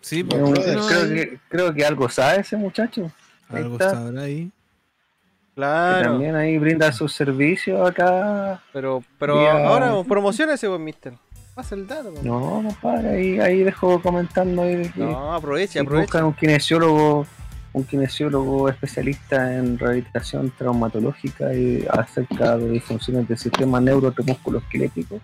sí, 0.00 0.24
pues. 0.24 0.40
creo, 0.42 1.02
ahí 1.02 1.14
que, 1.14 1.38
creo 1.48 1.74
que 1.74 1.84
algo 1.84 2.08
sabe 2.08 2.40
ese 2.40 2.56
muchacho. 2.56 3.10
Ahí 3.48 3.62
Algo 3.62 3.74
está. 3.74 3.90
sabrá 3.90 4.22
ahí. 4.22 4.44
Que 4.46 5.60
Claro. 5.60 6.10
también 6.12 6.34
ahí 6.34 6.58
brinda 6.58 6.90
sus 6.92 7.12
servicios 7.14 7.88
acá. 7.88 8.60
Pero, 8.72 9.04
pero 9.18 9.38
ahora, 9.48 9.92
promociones 10.06 10.54
ese, 10.56 10.68
pues, 10.68 10.80
mister. 10.80 11.12
Pasa 11.54 11.74
el 11.76 11.86
dato, 11.86 12.10
pues. 12.12 12.24
No, 12.24 12.62
compadre, 12.64 13.10
ahí, 13.10 13.38
ahí 13.40 13.62
dejo 13.62 14.02
comentando 14.02 14.62
ahí 14.62 14.74
de 14.76 14.90
que 14.90 15.00
No, 15.00 15.32
aproveche, 15.34 15.74
si 15.74 15.78
aproveche. 15.78 16.06
buscan 16.06 16.24
un 16.24 16.32
kinesiólogo, 16.34 17.26
un 17.72 17.84
kinesiólogo 17.84 18.68
especialista 18.68 19.56
en 19.56 19.78
rehabilitación 19.78 20.52
traumatológica 20.58 21.54
y 21.54 21.86
acerca 21.90 22.56
de 22.56 22.70
disfunciones 22.70 23.28
del 23.28 23.38
sistema 23.38 23.80
neuromusculoesquelético, 23.80 25.20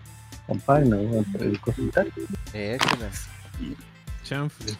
compadre, 0.47 0.85
no 0.85 0.97
voy 0.97 1.19
a 1.19 1.59
consultar. 1.59 2.07
Excelente. 2.53 3.17
Chanfle. 4.23 4.73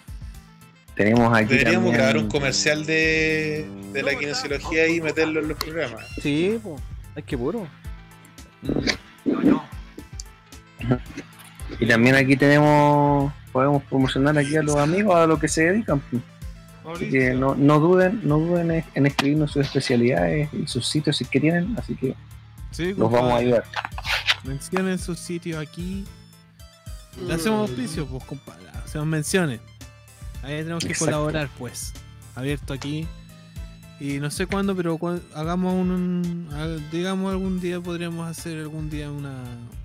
Tenemos 0.96 1.38
aquí 1.38 1.50
Deberíamos 1.50 1.74
también- 1.92 1.94
grabar 1.98 2.18
un 2.18 2.30
comercial 2.30 2.86
de, 2.86 3.68
de 3.92 4.04
la 4.04 4.16
kinesiología 4.16 4.88
y 4.88 5.02
meterlo 5.02 5.42
en 5.42 5.50
los 5.50 5.58
programas. 5.58 6.06
Sí, 6.22 6.58
pues. 6.64 6.82
Hay 7.16 7.24
que 7.24 7.38
puro. 7.38 7.68
Y 11.80 11.85
también 11.88 12.16
aquí 12.16 12.35
tenemos, 12.35 13.32
podemos 13.51 13.83
promocionar 13.83 14.38
aquí 14.38 14.56
a 14.56 14.61
los 14.64 14.75
amigos 14.77 15.16
a 15.16 15.25
lo 15.27 15.40
que 15.40 15.48
se 15.48 15.64
dedican. 15.72 16.01
Así 16.93 17.09
que 17.09 17.33
no, 17.33 17.56
no 17.56 17.80
duden, 17.80 18.22
no 18.24 18.38
duden 18.40 18.83
en- 18.93 19.06
escribirnos 19.06 19.51
sus 19.51 19.66
especialidades 19.66 20.50
y 20.53 20.67
sus 20.67 20.88
sitios 20.88 21.17
si 21.17 21.24
es 21.24 21.30
que 21.30 21.40
tienen, 21.40 21.75
así 21.77 21.95
que 21.95 22.16
Sí, 22.72 22.93
los 22.93 23.11
vamos 23.11 23.33
a 23.33 23.38
ayudar. 23.38 23.64
Mencionen 24.43 24.98
sus 24.98 25.19
sitios 25.19 25.59
aquí. 25.59 26.06
Le 27.27 27.33
hacemos 27.33 27.69
auspicio, 27.69 28.06
pues, 28.08 28.24
compadre. 28.24 28.64
Hacemos 28.83 29.08
menciones. 29.08 29.59
Ahí 30.43 30.58
tenemos 30.64 30.83
que 30.83 30.91
Exacto. 30.91 31.11
colaborar, 31.14 31.50
pues. 31.59 31.93
Abierto 32.35 32.74
aquí. 32.74 33.08
Y 34.00 34.19
no 34.19 34.32
sé 34.32 34.48
cuándo, 34.48 34.75
pero 34.75 34.98
hagamos 35.35 35.74
un, 35.75 36.48
al- 36.53 36.90
digamos 36.90 37.32
algún 37.32 37.59
día 37.61 37.80
podríamos 37.80 38.27
hacer 38.27 38.58
algún 38.58 38.90
día 38.90 39.11
una, 39.11 39.35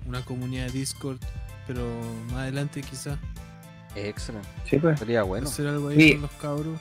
una 0.07 0.21
comunidad 0.25 0.65
de 0.67 0.71
Discord, 0.71 1.19
pero 1.67 1.85
más 2.31 2.39
adelante 2.43 2.81
quizás. 2.81 3.17
Excelente. 3.95 4.47
Sí, 4.65 4.77
pues. 4.77 4.99
Sería 4.99 5.23
bueno. 5.23 5.47
Hacer 5.47 5.67
algo 5.67 5.89
ahí 5.89 5.99
Sí. 5.99 6.11
con 6.13 6.21
los 6.23 6.31
cabros. 6.31 6.79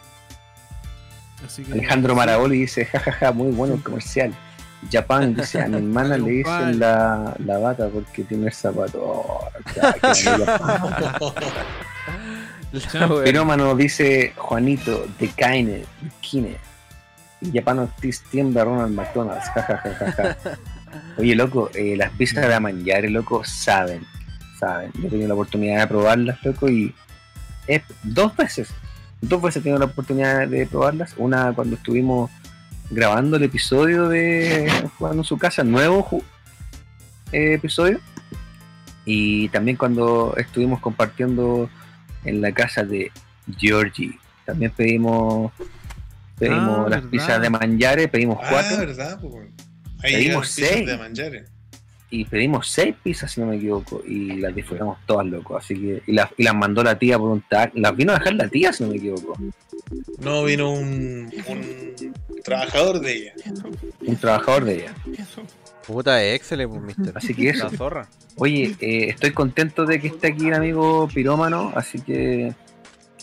Así 1.45 1.63
que 1.65 1.73
Alejandro 1.73 2.15
Maragoli 2.15 2.61
dice, 2.61 2.87
jajaja, 2.87 3.33
muy 3.33 3.53
bueno 3.53 3.75
el 3.75 3.83
comercial. 3.83 4.33
Japan 4.91 5.35
dice, 5.35 5.61
a 5.63 5.69
mi 5.69 5.77
hermana 5.79 6.17
le 6.19 6.31
dicen 6.31 6.79
la, 6.79 7.35
la 7.45 7.59
bata 7.59 7.89
porque 7.89 8.25
tiene 8.25 8.47
el 8.47 8.53
zapato. 8.53 9.03
Oh. 9.03 9.51
Pirómano 13.25 13.75
dice 13.75 14.33
Juanito 14.37 15.07
de 15.19 15.29
Kaine, 15.29 15.73
de 15.73 16.11
Kine. 16.21 16.57
Y 17.41 17.53
Japan 17.57 17.81
Ortiz 17.81 18.23
tiembla 18.31 18.65
Ronald 18.65 18.95
McDonald's. 18.95 19.49
jajajaja. 19.51 20.37
Oye, 21.19 21.35
loco, 21.35 21.71
eh, 21.75 21.95
las 21.97 22.11
pizzas 22.13 22.49
de 22.49 22.61
Mangiare, 22.61 23.11
loco, 23.11 23.45
saben. 23.45 24.07
Saben. 24.59 24.91
Yo 24.95 25.07
he 25.09 25.11
tenido 25.11 25.29
la 25.29 25.35
oportunidad 25.35 25.81
de 25.81 25.87
probarlas, 25.87 26.43
loco, 26.45 26.69
y 26.69 26.95
es 27.67 27.83
dos 28.03 28.35
veces. 28.37 28.71
Dos 29.21 29.43
veces 29.43 29.61
he 29.61 29.63
tenido 29.65 29.79
la 29.79 29.87
oportunidad 29.87 30.47
de 30.49 30.67
probarlas. 30.67 31.15
Una 31.17 31.53
cuando 31.53 31.77
estuvimos 31.77 32.31
grabando 32.91 33.37
el 33.37 33.43
episodio 33.43 34.09
de 34.09 34.71
Jugando 34.99 35.23
en 35.23 35.25
su 35.25 35.37
casa, 35.39 35.65
nuevo 35.65 36.23
eh, 37.33 37.55
episodio. 37.55 38.01
Y 39.05 39.49
también 39.51 39.77
cuando 39.77 40.35
estuvimos 40.37 40.81
compartiendo 40.81 41.69
en 42.25 42.41
la 42.41 42.53
casa 42.53 42.83
de 42.83 43.11
Georgie. 43.59 44.19
También 44.45 44.71
pedimos 44.73 45.53
pedimos 46.39 46.79
Ah, 46.87 46.91
las 46.91 46.91
¿verdad? 47.03 47.11
pizzas 47.11 47.41
de 47.41 47.51
manjare, 47.51 48.09
pedimos 48.09 48.39
Ah, 48.43 48.47
cuatro. 48.51 48.77
verdad, 48.79 49.19
pues. 49.21 49.49
Ahí 50.03 50.15
pedimos 50.15 50.49
seis. 50.49 50.87
de. 50.87 51.45
Y 52.09 52.25
pedimos 52.25 52.69
seis 52.69 52.95
pizzas, 53.03 53.33
si 53.33 53.41
no 53.41 53.49
me 53.49 53.57
equivoco, 53.57 54.03
y 54.07 54.37
las 54.37 54.55
disfrutamos 54.55 54.99
todas, 55.07 55.27
loco. 55.27 55.57
Así 55.57 55.75
que, 55.75 56.03
y 56.07 56.13
las, 56.13 56.31
y 56.37 56.45
las 56.45 56.55
mandó 56.55 56.85
la 56.85 56.99
tía 56.99 57.19
por 57.19 57.31
un 57.31 57.43
tag. 57.43 57.73
Las 57.75 57.97
vino 57.97 58.13
a 58.13 58.19
dejar 58.19 58.35
la 58.35 58.49
tía, 58.49 58.73
si 58.73 58.85
no 58.85 58.91
me 58.91 58.97
equivoco. 58.97 59.37
No 60.21 60.45
vino 60.45 60.71
un, 60.73 61.31
un 61.49 62.15
trabajador 62.45 63.01
de 63.01 63.13
ella. 63.13 63.35
Un 64.01 64.17
trabajador 64.17 64.65
de 64.65 64.75
ella. 64.75 64.95
Puta, 65.87 66.25
excelente, 66.25 66.79
pues, 66.79 66.97
mister. 66.97 67.17
Así 67.17 67.35
que 67.35 67.51
eso. 67.51 67.69
La 67.71 67.77
zorra. 67.77 68.09
Oye, 68.37 68.77
eh, 68.81 69.09
estoy 69.09 69.33
contento 69.33 69.87
de 69.87 70.01
que 70.01 70.09
esté 70.09 70.29
aquí 70.29 70.49
el 70.49 70.55
amigo 70.55 71.09
Pirómano, 71.13 71.73
así 71.75 72.01
que 72.01 72.53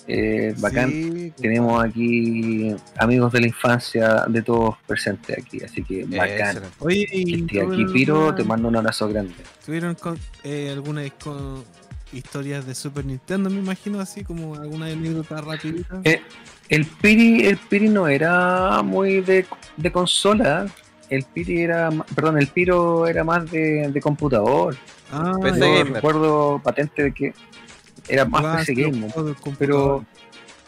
eh, 0.08 0.54
bacán. 0.58 0.90
Sí, 0.92 1.34
Tenemos 1.40 1.84
aquí 1.84 2.76
amigos 2.98 3.32
de 3.32 3.40
la 3.42 3.48
infancia 3.48 4.26
de 4.28 4.42
todos 4.42 4.76
presentes 4.88 5.38
aquí, 5.38 5.64
así 5.64 5.84
que 5.84 6.06
bacán. 6.06 6.30
Excelente. 6.58 6.68
Oye, 6.80 7.04
aquí 7.10 7.42
¿tuvieron 7.44 7.94
Piro, 7.94 8.16
alguna- 8.18 8.36
te 8.36 8.44
mando 8.44 8.68
un 8.68 8.76
abrazo 8.76 9.08
grande. 9.10 9.34
¿Tuvieron 9.66 9.96
con, 9.96 10.18
eh, 10.44 10.70
alguna 10.72 11.02
con 11.24 11.64
historias 12.12 12.66
de 12.68 12.76
Super 12.76 13.06
Nintendo, 13.06 13.50
me 13.50 13.60
imagino, 13.60 14.00
así 14.00 14.24
como 14.24 14.56
alguna 14.56 14.86
anécdota 14.88 15.42
rapidita? 15.42 16.00
Eh, 16.04 16.22
el 16.70 16.86
Piri, 16.86 17.46
el 17.48 17.58
Piri 17.58 17.90
no 17.90 18.08
era 18.08 18.82
muy 18.84 19.22
de, 19.22 19.46
de 19.78 19.92
consola. 19.92 20.68
El 21.10 21.24
Piri 21.24 21.62
era, 21.62 21.90
perdón, 22.16 22.40
el 22.40 22.48
Piro 22.48 23.08
era 23.08 23.24
más 23.24 23.50
de, 23.52 23.90
de 23.92 24.02
computador. 24.02 24.76
Ah, 25.12 25.34
Yo 25.44 25.84
recuerdo 25.84 26.60
patente 26.64 27.04
de 27.04 27.12
que 27.14 27.34
era 28.08 28.26
más 28.26 28.44
Ah, 28.46 28.56
PC 28.60 28.74
gamer. 28.74 29.12
Pero 29.58 30.06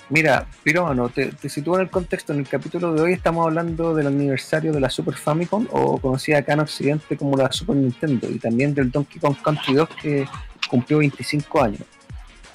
mira, 0.10 0.48
Pirómano, 0.64 1.10
te, 1.10 1.28
te 1.28 1.50
sitúo 1.50 1.76
en 1.76 1.82
el 1.82 1.90
contexto. 1.90 2.34
En 2.34 2.40
el 2.40 2.48
capítulo 2.48 2.94
de 2.94 3.02
hoy 3.02 3.14
estamos 3.14 3.46
hablando 3.46 3.94
del 3.96 4.08
aniversario 4.08 4.72
de 4.72 4.80
la 4.80 4.90
Super 4.90 5.16
Famicom, 5.16 5.68
o 5.72 5.98
conocida 6.00 6.40
acá 6.40 6.54
en 6.54 6.62
Occidente 6.62 7.18
como 7.18 7.36
la 7.38 7.52
Super 7.52 7.76
Nintendo, 7.76 8.30
y 8.30 8.40
también 8.40 8.74
del 8.74 8.92
Donkey 8.92 9.20
Kong 9.20 9.36
Country 9.44 9.74
2 9.76 9.90
que 10.02 10.26
cumplió 10.70 11.00
25 11.00 11.62
años. 11.62 11.82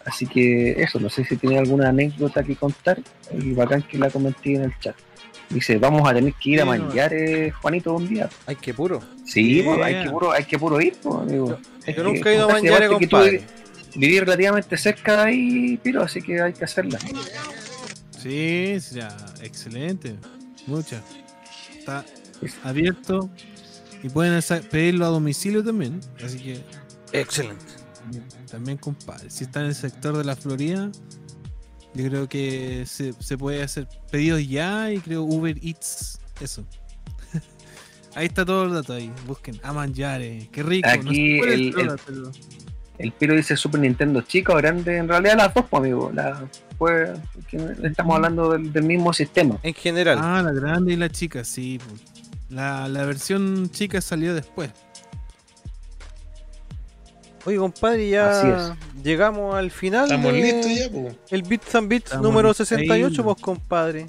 Así 0.07 0.27
que 0.27 0.73
eso, 0.83 0.99
no 0.99 1.11
sé 1.11 1.25
si 1.25 1.37
tiene 1.37 1.59
alguna 1.59 1.91
anécdota 1.91 2.43
que 2.43 2.57
contar 2.57 2.99
y 3.39 3.53
bacán 3.53 3.83
que 3.83 3.99
la 3.99 4.09
comenté 4.11 4.55
en 4.55 4.63
el 4.65 4.79
chat. 4.81 4.97
Dice, 5.51 5.79
vamos 5.79 6.09
a 6.09 6.15
tener 6.15 6.33
que 6.35 6.51
ir 6.51 6.63
a 6.63 6.65
manillar, 6.65 7.13
eh, 7.13 7.51
Juanito, 7.51 7.93
un 7.95 8.09
día. 8.09 8.29
Ay, 8.47 8.57
qué 8.61 8.73
puro. 8.73 9.01
Sí, 9.25 9.63
pues, 9.65 9.81
hay 9.83 9.93
Yeah. 9.95 10.05
que 10.05 10.11
puro, 10.11 10.33
hay 10.33 10.45
que 10.45 10.59
puro 10.59 10.81
ir, 10.81 10.95
pues, 11.03 11.15
amigo. 11.17 11.59
Hay 11.87 11.95
Yo 11.95 12.03
que 12.05 12.09
nunca 12.09 12.31
he 12.31 12.35
ido 12.37 12.49
a 12.51 12.55
que 12.61 12.87
tú 12.89 12.99
compadre. 13.01 13.43
Viví 13.97 14.21
relativamente 14.21 14.77
cerca 14.77 15.17
de 15.17 15.23
ahí, 15.31 15.77
Piro, 15.79 16.03
así 16.03 16.23
que 16.23 16.41
hay 16.41 16.53
que 16.53 16.65
hacerla. 16.65 16.99
Sí, 18.19 18.79
sí, 18.81 18.97
ya, 18.97 19.17
excelente. 19.43 20.17
Mucha. 20.67 21.03
Está 21.77 22.05
abierto 22.63 23.31
y 24.03 24.09
pueden 24.09 24.41
pedirlo 24.71 25.07
a 25.07 25.09
domicilio 25.09 25.65
también. 25.65 26.01
Así 26.25 26.39
que. 26.39 26.63
Excelente. 27.13 27.65
También, 28.51 28.79
compadre. 28.79 29.31
Si 29.31 29.45
está 29.45 29.61
en 29.61 29.67
el 29.67 29.75
sector 29.75 30.17
de 30.17 30.25
la 30.25 30.37
Florida, 30.37 30.91
yo 31.95 32.09
creo 32.09 32.29
que 32.29 32.85
se, 32.87 33.13
se 33.15 33.37
puede 33.39 33.63
hacer 33.63 33.89
pedidos 34.11 34.47
ya 34.47 34.93
y 34.93 34.99
creo 34.99 35.23
Uber 35.23 35.57
Eats. 35.63 36.21
Eso. 36.41 36.65
ahí 38.15 38.27
está 38.27 38.45
todo 38.45 38.65
el 38.65 38.73
dato 38.73 38.93
ahí. 38.95 39.13
Busquen 39.27 39.59
a 39.63 39.73
Mangiare. 39.73 40.49
Qué 40.53 40.63
rico. 40.63 40.89
no 40.89 40.95
sé 40.95 41.09
Aquí 41.09 41.39
es 41.39 41.45
el, 41.47 41.61
el- 41.79 42.31
el 43.03 43.13
Piro 43.13 43.35
dice 43.35 43.57
Super 43.57 43.81
Nintendo 43.81 44.21
chica 44.23 44.53
o 44.53 44.57
grande. 44.57 44.97
En 44.99 45.09
realidad 45.09 45.37
las 45.37 45.55
dos, 45.55 45.65
pues, 45.69 45.81
amigo. 45.81 46.11
La, 46.15 46.45
pues, 46.79 47.11
estamos 47.83 48.15
hablando 48.17 48.53
del, 48.53 48.73
del 48.73 48.83
mismo 48.85 49.13
sistema. 49.13 49.59
En 49.63 49.75
general. 49.75 50.19
Ah, 50.21 50.43
la 50.43 50.53
grande 50.53 50.93
y 50.93 50.97
la 50.97 51.09
chica, 51.09 51.45
sí. 51.45 51.79
pues. 51.89 52.01
La, 52.51 52.89
la 52.89 53.05
versión 53.05 53.71
chica 53.71 54.01
salió 54.01 54.35
después. 54.35 54.71
Oye, 57.47 57.57
compadre, 57.57 58.09
ya 58.11 58.77
llegamos 59.03 59.55
al 59.55 59.71
final. 59.71 60.05
Estamos 60.05 60.33
de- 60.33 60.41
listos 60.43 60.75
ya, 60.75 60.91
po. 60.91 61.09
El 61.31 61.43
Bits 61.43 61.75
and 61.75 61.89
Bits 61.89 62.05
Estamos 62.07 62.25
número 62.25 62.49
listos. 62.49 62.69
68, 62.69 63.23
Ahí. 63.23 63.25
pues, 63.25 63.41
compadre. 63.43 64.07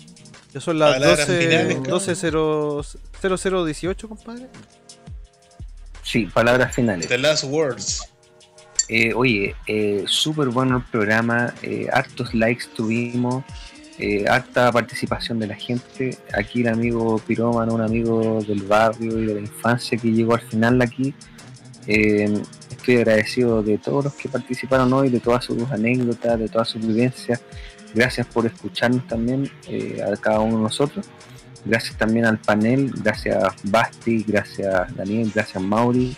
Ya 0.54 0.60
son 0.60 0.80
las 0.80 0.96
Palabras 0.96 1.28
12, 1.28 1.40
finales, 1.42 1.68
cabrón. 1.76 1.90
12 1.90 2.16
0, 2.16 2.82
0018, 3.22 4.10
compadre. 4.10 4.48
Sí, 6.04 6.26
palabras 6.26 6.76
finales. 6.76 7.08
The 7.08 7.18
Last 7.18 7.46
Words. 7.46 8.11
Eh, 8.94 9.14
oye, 9.14 9.56
eh, 9.68 10.04
súper 10.06 10.50
bueno 10.50 10.76
el 10.76 10.84
programa, 10.84 11.54
eh, 11.64 11.88
hartos 11.94 12.34
likes 12.34 12.66
tuvimos, 12.76 13.46
eh, 13.98 14.26
harta 14.28 14.70
participación 14.70 15.40
de 15.40 15.48
la 15.48 15.56
gente. 15.56 16.18
Aquí 16.34 16.60
el 16.60 16.68
amigo 16.68 17.18
Pirómano, 17.26 17.74
un 17.74 17.80
amigo 17.80 18.44
del 18.46 18.64
barrio 18.64 19.18
y 19.18 19.28
de 19.28 19.36
la 19.36 19.40
infancia 19.40 19.98
que 19.98 20.12
llegó 20.12 20.34
al 20.34 20.42
final 20.42 20.82
aquí. 20.82 21.14
Eh, 21.88 22.38
estoy 22.70 22.98
agradecido 22.98 23.64
de 23.64 23.78
todos 23.78 24.04
los 24.04 24.14
que 24.14 24.28
participaron 24.28 24.92
hoy, 24.92 25.10
de 25.10 25.22
todas 25.22 25.46
sus 25.46 25.72
anécdotas, 25.72 26.38
de 26.38 26.50
todas 26.50 26.68
sus 26.68 26.86
vivencias. 26.86 27.42
Gracias 27.96 28.28
por 28.28 28.46
escucharnos 28.46 29.08
también 29.08 29.50
a 30.06 30.18
cada 30.18 30.42
uno 30.42 30.58
de 30.58 30.64
nosotros. 30.64 31.06
Gracias 31.64 31.98
también 31.98 32.26
al 32.26 32.40
panel, 32.40 32.92
gracias 33.04 33.54
Basti, 33.64 34.26
gracias 34.28 34.94
Daniel, 34.98 35.32
gracias 35.34 35.64
Mauri. 35.64 36.18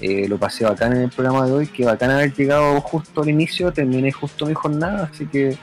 Eh, 0.00 0.28
lo 0.28 0.38
pasé 0.38 0.64
bacán 0.64 0.92
en 0.92 1.02
el 1.02 1.10
programa 1.10 1.46
de 1.46 1.52
hoy, 1.52 1.66
que 1.68 1.84
bacán 1.84 2.10
haber 2.10 2.34
llegado 2.34 2.80
justo 2.80 3.22
al 3.22 3.30
inicio, 3.30 3.72
terminé 3.72 4.12
justo 4.12 4.46
mi 4.46 4.54
jornada, 4.54 5.10
así 5.12 5.26
que 5.26 5.56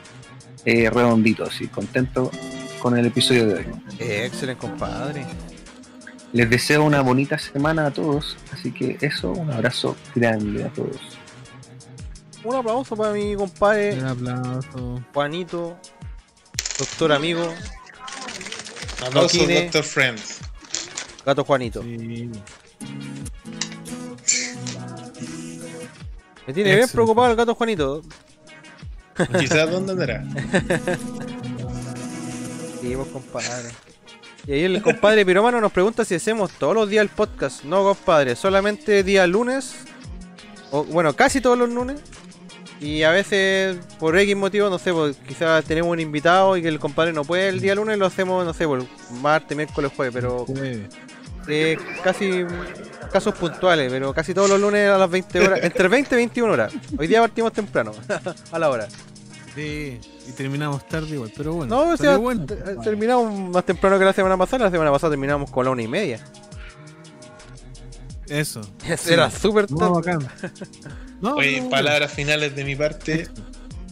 eh, 0.66 0.90
redondito, 0.90 1.50
sí, 1.52 1.68
contento 1.68 2.32
con 2.80 2.98
el 2.98 3.06
episodio 3.06 3.48
de 3.48 3.56
hoy. 3.56 3.66
Eh, 4.00 4.26
excelente, 4.26 4.62
compadre. 4.62 5.26
Les 6.32 6.50
deseo 6.50 6.84
una 6.84 7.02
bonita 7.02 7.38
semana 7.38 7.88
a 7.88 7.92
todos, 7.92 8.38
así 8.52 8.72
que 8.72 8.98
eso, 9.02 9.32
un 9.32 9.52
abrazo 9.52 9.96
grande 10.16 10.64
a 10.64 10.70
todos. 10.70 10.98
Un 12.44 12.56
aplauso 12.56 12.96
para 12.98 13.14
mi 13.14 13.36
compadre 13.36 13.94
Un 13.94 14.06
aplauso. 14.06 15.02
Juanito, 15.14 15.78
doctor 16.78 17.12
amigo, 17.12 17.54
Aplausos. 19.06 19.48
Doctor 19.48 19.84
Friend. 19.84 20.20
gato 21.26 21.44
Juanito. 21.44 21.84
Sí. 21.84 22.30
Me 26.48 26.54
tiene 26.54 26.76
bien 26.76 26.90
preocupado 26.90 27.30
el 27.30 27.36
gato 27.36 27.56
Juanito. 27.56 28.02
Quizás 29.40 29.70
dónde 29.70 29.94
andará. 29.94 30.24
Sí, 32.84 32.98
pues, 32.98 33.08
compadre. 33.08 33.70
Y 34.46 34.52
ahí 34.52 34.64
el 34.66 34.82
compadre 34.82 35.26
Piromano 35.26 35.62
nos 35.62 35.72
pregunta 35.72 36.04
si 36.04 36.16
hacemos 36.16 36.52
todos 36.52 36.76
los 36.76 36.90
días 36.90 37.04
el 37.04 37.08
podcast. 37.08 37.64
No, 37.64 37.82
compadre, 37.82 38.36
solamente 38.36 39.04
día 39.04 39.26
lunes. 39.26 39.74
O, 40.70 40.84
bueno, 40.84 41.16
casi 41.16 41.40
todos 41.40 41.58
los 41.58 41.70
lunes. 41.70 42.02
Y 42.82 43.04
a 43.04 43.12
veces, 43.12 43.78
por 44.00 44.18
X 44.18 44.36
motivo, 44.36 44.70
no 44.70 44.80
sé, 44.80 44.92
pues, 44.92 45.16
quizás 45.26 45.64
tenemos 45.64 45.92
un 45.92 46.02
invitado 46.02 46.58
y 46.58 46.62
que 46.62 46.68
el 46.68 46.78
compadre 46.78 47.14
no 47.14 47.24
puede 47.24 47.48
el 47.48 47.62
día 47.62 47.74
lunes, 47.74 47.98
lo 47.98 48.06
hacemos, 48.06 48.46
no 48.46 48.54
sé, 48.54 48.68
por 48.68 48.84
martes, 49.22 49.56
miércoles, 49.56 49.90
jueves, 49.96 50.14
pero 50.14 50.46
eh, 51.48 51.78
casi 52.04 52.44
casos 53.12 53.34
puntuales, 53.36 53.92
pero 53.92 54.14
casi 54.14 54.34
todos 54.34 54.50
los 54.50 54.60
lunes 54.60 54.90
a 54.90 54.98
las 54.98 55.10
20 55.10 55.40
horas, 55.40 55.60
entre 55.64 55.88
20 55.88 56.16
y 56.16 56.18
21 56.18 56.52
horas. 56.54 56.74
Hoy 56.98 57.08
día 57.08 57.22
partimos 57.22 57.52
temprano, 57.54 57.92
a 58.52 58.60
la 58.60 58.70
hora. 58.70 58.88
Sí, 59.56 60.00
y 60.28 60.32
terminamos 60.32 60.88
tarde 60.88 61.10
igual, 61.14 61.32
pero 61.38 61.54
bueno. 61.54 61.76
No, 61.86 61.94
o 61.94 61.98
sea, 61.98 62.18
bueno. 62.18 62.46
te- 62.46 62.56
terminamos 62.84 63.32
más 63.52 63.64
temprano 63.66 64.00
que 64.00 64.06
la 64.06 64.14
semana 64.14 64.36
pasada. 64.36 64.66
La 64.66 64.72
semana 64.72 64.92
pasada 64.92 65.12
terminamos 65.12 65.52
con 65.52 65.66
la 65.66 65.72
una 65.72 65.84
y 65.84 65.88
media. 65.88 66.20
Eso. 68.28 68.62
Era 69.08 69.30
Sí. 69.30 69.40
súper 69.42 69.70
No, 69.70 69.94
bacán. 69.94 70.28
No, 71.22 71.36
Oye, 71.36 71.62
no, 71.62 71.70
palabras 71.70 72.12
finales 72.12 72.56
de 72.56 72.64
mi 72.64 72.76
parte. 72.76 73.28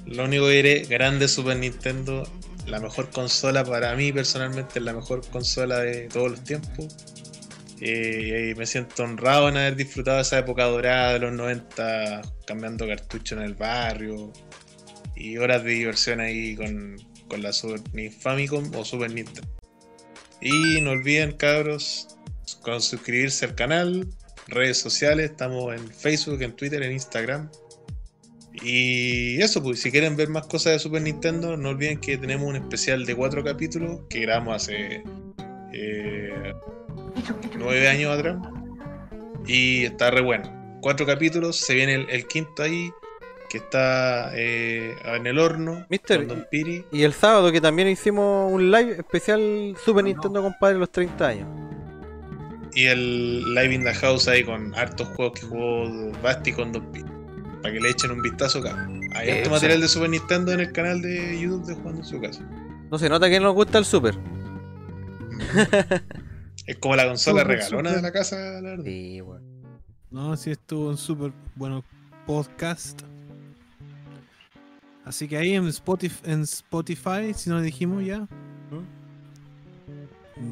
Lo 0.05 0.23
único 0.25 0.45
que 0.45 0.51
diré, 0.51 0.79
grande 0.89 1.27
Super 1.27 1.57
Nintendo, 1.57 2.23
la 2.65 2.79
mejor 2.79 3.09
consola 3.11 3.63
para 3.63 3.95
mí 3.95 4.11
personalmente, 4.11 4.79
es 4.79 4.85
la 4.85 4.93
mejor 4.93 5.21
consola 5.29 5.79
de 5.79 6.07
todos 6.07 6.31
los 6.31 6.43
tiempos. 6.43 6.87
Eh, 7.83 8.51
y 8.51 8.59
me 8.59 8.67
siento 8.67 9.03
honrado 9.03 9.49
en 9.49 9.57
haber 9.57 9.75
disfrutado 9.75 10.19
esa 10.21 10.37
época 10.37 10.65
dorada 10.65 11.13
de 11.13 11.19
los 11.19 11.33
90, 11.33 12.21
cambiando 12.45 12.87
cartucho 12.87 13.35
en 13.35 13.41
el 13.41 13.55
barrio 13.55 14.31
y 15.15 15.37
horas 15.37 15.63
de 15.63 15.71
diversión 15.71 16.19
ahí 16.19 16.55
con, 16.55 16.95
con 17.27 17.41
la 17.41 17.51
Super 17.51 17.81
Ni- 17.93 18.11
Famicom 18.11 18.71
o 18.75 18.85
Super 18.85 19.11
Nintendo. 19.11 19.49
Y 20.41 20.79
no 20.81 20.91
olviden, 20.91 21.33
cabros, 21.33 22.07
con 22.61 22.81
suscribirse 22.81 23.45
al 23.45 23.55
canal, 23.55 24.07
redes 24.47 24.77
sociales, 24.77 25.31
estamos 25.31 25.73
en 25.75 25.87
Facebook, 25.87 26.41
en 26.43 26.55
Twitter, 26.55 26.83
en 26.83 26.91
Instagram. 26.91 27.49
Y 28.63 29.41
eso, 29.41 29.63
pues, 29.63 29.81
si 29.81 29.91
quieren 29.91 30.15
ver 30.15 30.29
más 30.29 30.45
cosas 30.47 30.73
de 30.73 30.79
Super 30.79 31.01
Nintendo, 31.01 31.57
no 31.57 31.69
olviden 31.69 31.99
que 31.99 32.17
tenemos 32.17 32.47
un 32.47 32.57
especial 32.57 33.05
de 33.05 33.15
cuatro 33.15 33.43
capítulos 33.43 34.01
que 34.09 34.19
grabamos 34.19 34.55
hace 34.63 35.03
eh, 35.73 36.53
nueve 37.57 37.87
años 37.87 38.17
atrás. 38.17 38.37
Y 39.47 39.85
está 39.85 40.11
re 40.11 40.21
bueno. 40.21 40.79
Cuatro 40.81 41.05
capítulos, 41.05 41.57
se 41.57 41.73
viene 41.75 41.95
el, 41.95 42.09
el 42.09 42.27
quinto 42.27 42.63
ahí, 42.63 42.91
que 43.51 43.57
está 43.57 44.31
eh, 44.33 44.95
en 45.03 45.27
el 45.27 45.37
horno. 45.37 45.85
Mister, 45.89 46.19
con 46.19 46.27
Don 46.29 46.47
Piri. 46.49 46.85
Y 46.91 47.03
el 47.03 47.13
sábado 47.13 47.51
que 47.51 47.59
también 47.59 47.89
hicimos 47.89 48.51
un 48.51 48.71
live 48.71 48.93
especial 48.93 49.75
Super 49.83 50.05
Nintendo, 50.05 50.41
compadre, 50.41 50.77
los 50.77 50.89
30 50.89 51.27
años. 51.27 51.47
Y 52.73 52.85
el 52.85 53.53
Live 53.53 53.73
in 53.73 53.83
the 53.83 53.93
House 53.93 54.29
ahí 54.29 54.45
con 54.45 54.73
hartos 54.75 55.09
juegos 55.09 55.37
que 55.37 55.45
jugó 55.45 56.11
Basti 56.23 56.53
con 56.53 56.71
Don 56.71 56.89
Piri. 56.93 57.09
Para 57.61 57.73
que 57.73 57.81
le 57.81 57.89
echen 57.89 58.11
un 58.11 58.21
vistazo 58.21 58.59
acá. 58.59 58.89
Hay 59.15 59.29
harto 59.29 59.49
material 59.49 59.81
de 59.81 59.89
Super 59.89 60.09
Nintendo 60.09 60.53
en 60.53 60.61
el 60.61 60.71
canal 60.71 61.01
de 61.01 61.37
YouTube 61.37 61.65
de 61.65 61.75
Jugando 61.75 62.01
en 62.01 62.07
su 62.07 62.21
casa. 62.21 62.41
No 62.89 62.97
se 62.97 63.09
nota 63.09 63.29
que 63.29 63.41
nos 63.41 63.53
gusta 63.53 63.77
el 63.77 63.85
Super. 63.85 64.15
Es 66.71 66.77
como 66.77 66.95
la 66.95 67.05
consola 67.07 67.43
regalona 67.43 67.89
super. 67.89 67.95
de 67.95 68.01
la 68.01 68.11
casa, 68.11 68.35
la 68.35 68.61
verdad. 68.61 68.83
Sí, 68.85 69.21
bueno. 69.21 69.45
No, 70.09 70.35
sí 70.37 70.51
estuvo 70.51 70.89
un 70.89 70.97
súper 70.97 71.31
bueno 71.55 71.83
podcast. 72.25 73.01
Así 75.05 75.27
que 75.27 75.37
ahí 75.37 75.53
en 75.55 75.67
Spotify, 75.67 76.19
en 76.25 76.41
Spotify 76.43 77.33
si 77.35 77.49
no 77.49 77.55
lo 77.57 77.61
dijimos 77.61 78.05
ya. 78.05 78.27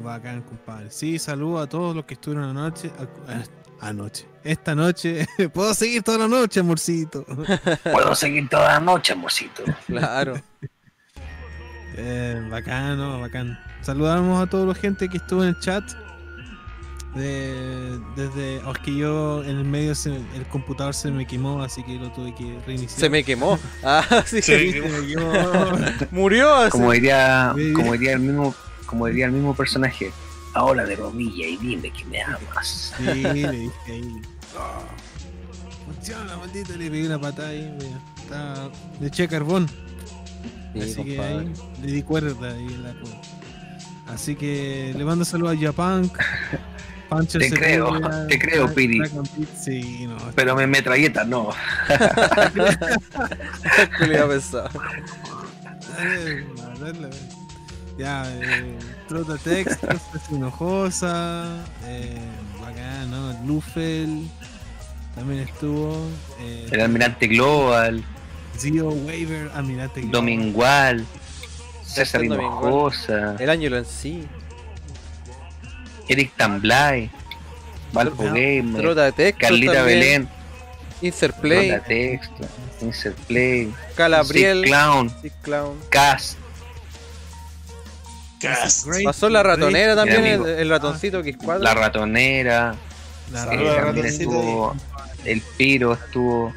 Bacán, 0.02 0.42
compadre. 0.42 0.90
Sí, 0.90 1.18
saludo 1.18 1.58
a 1.60 1.68
todos 1.68 1.96
los 1.96 2.04
que 2.04 2.14
estuvieron 2.14 2.48
anoche. 2.56 2.90
a- 2.98 3.32
a- 3.32 3.88
Anoche. 3.88 4.26
Esta 4.44 4.74
noche. 4.74 5.26
Puedo 5.54 5.72
seguir 5.72 6.02
toda 6.02 6.18
la 6.18 6.28
noche, 6.28 6.60
amorcito. 6.60 7.24
Puedo 7.92 8.14
seguir 8.14 8.46
toda 8.48 8.74
la 8.74 8.80
noche, 8.80 9.14
amorcito. 9.14 9.62
Claro. 9.86 10.34
Eh, 11.96 12.46
bacano, 12.50 13.20
bacán. 13.20 13.58
Saludamos 13.80 14.42
a 14.42 14.46
toda 14.50 14.66
la 14.66 14.74
gente 14.74 15.08
que 15.08 15.16
estuvo 15.16 15.42
en 15.42 15.50
el 15.50 15.60
chat. 15.60 15.82
De- 17.14 17.98
desde. 18.14 18.62
oh, 18.64 18.72
es 18.72 18.78
que 18.78 18.94
yo 18.96 19.42
en 19.42 19.50
el 19.58 19.64
medio 19.64 19.94
se- 19.96 20.14
el 20.14 20.46
computador 20.48 20.94
se 20.94 21.10
me 21.10 21.26
quemó, 21.26 21.62
así 21.62 21.82
que 21.82 21.94
lo 21.96 22.10
tuve 22.12 22.32
que 22.34 22.56
reiniciar. 22.66 23.00
Se 23.00 23.10
me 23.10 23.24
quemó. 23.24 23.58
Ah, 23.82 24.04
sí. 24.26 24.40
Se 24.42 24.56
me 24.80 25.06
quemó. 25.06 25.32
Murió 26.12 26.54
así. 26.54 26.70
Como 26.70 26.92
diría, 26.92 27.52
como 27.74 27.92
diría 27.94 28.12
el 28.12 28.20
mismo, 28.20 28.54
como 28.86 29.06
diría 29.06 29.26
el 29.26 29.32
mismo 29.32 29.54
personaje. 29.54 30.12
Ahora 30.54 30.84
de 30.84 30.96
rodilla 30.96 31.46
y 31.46 31.56
dime 31.58 31.90
que 31.92 32.04
me 32.06 32.22
amas. 32.22 32.92
Sí, 32.96 33.04
le 33.04 33.32
dije 33.50 33.72
ahí. 33.88 34.22
Oh, 34.56 35.92
funciona, 35.92 36.36
maldito, 36.36 36.76
le 36.76 36.90
pegué 36.90 37.06
una 37.06 37.20
patada 37.20 37.48
ahí. 37.50 37.72
mira. 37.78 38.00
Está- 38.22 38.68
Le 39.00 39.06
eché 39.08 39.26
carbón. 39.28 39.68
Sí, 40.74 40.80
Así 40.80 41.04
que 41.04 41.20
ahí 41.20 41.52
le 41.82 41.92
di 41.92 42.02
cuerda 42.02 42.56
y 42.60 42.68
la 42.78 42.94
Así 44.12 44.34
que 44.34 44.92
le 44.96 45.04
mando 45.04 45.24
saludos 45.24 45.56
a 45.56 45.60
Japunk. 45.60 46.16
Pancho 47.10 47.38
Te 47.40 47.50
creo, 47.50 48.00
te 48.28 48.38
creo, 48.38 48.66
Dragon 48.66 48.74
Piri. 48.74 49.00
Beat, 49.00 49.48
Sí, 49.58 50.06
no. 50.06 50.16
Pero 50.34 50.54
me 50.54 50.66
metralleta, 50.66 51.24
no. 51.24 51.50
Dale. 56.80 57.10
Ya, 57.98 58.24
eh, 58.26 58.78
Trota 59.08 59.36
Text, 59.36 59.84
Hinojosa, 60.30 61.44
eh, 61.84 62.16
bacán, 62.60 63.10
¿no? 63.10 63.32
Lufel 63.44 64.26
también 65.14 65.40
estuvo. 65.40 66.08
Eh, 66.40 66.68
El 66.70 66.80
almirante 66.80 67.26
Global, 67.26 68.02
Zio 68.56 68.88
Waver, 68.88 69.50
Almirante 69.54 70.00
Global. 70.00 70.12
Domingual, 70.12 71.06
César. 71.84 72.24
Hinojosa, 72.24 73.36
El 73.38 73.50
ángelo 73.50 73.76
en 73.76 73.84
sí. 73.84 74.26
Eric 76.10 76.32
Tamblay, 76.36 77.08
Valpo 77.92 78.24
Gamer, 78.24 78.82
Trota 78.82 79.12
Texto 79.12 79.40
Carlita 79.40 79.72
también. 79.74 79.98
Belén, 80.00 80.28
Insert 81.02 81.36
Play. 81.40 81.68
Trota 81.68 81.84
Texto, 81.86 82.48
Insert 82.82 83.16
Play, 83.20 83.72
Calabriel. 83.94 84.60
Sick 84.62 84.68
Clown, 84.68 85.14
Sick 85.22 85.32
Clown. 85.42 85.78
Cast, 85.88 86.36
Great, 88.86 89.04
Pasó 89.04 89.28
la 89.28 89.42
ratonera 89.42 89.94
Great, 89.94 90.08
también, 90.08 90.58
el, 90.58 90.68
ratoncito 90.70 91.22
que. 91.22 91.36
La 91.60 91.74
Ratonera, 91.74 92.74
La 93.32 93.42
eh, 93.42 93.46
Saludos 93.46 93.78
a 93.78 93.82
también 93.82 93.84
Ratoncito 93.84 94.22
estuvo 94.30 94.76
el 95.24 95.40
Piro, 95.58 95.92
estuvo 95.92 96.54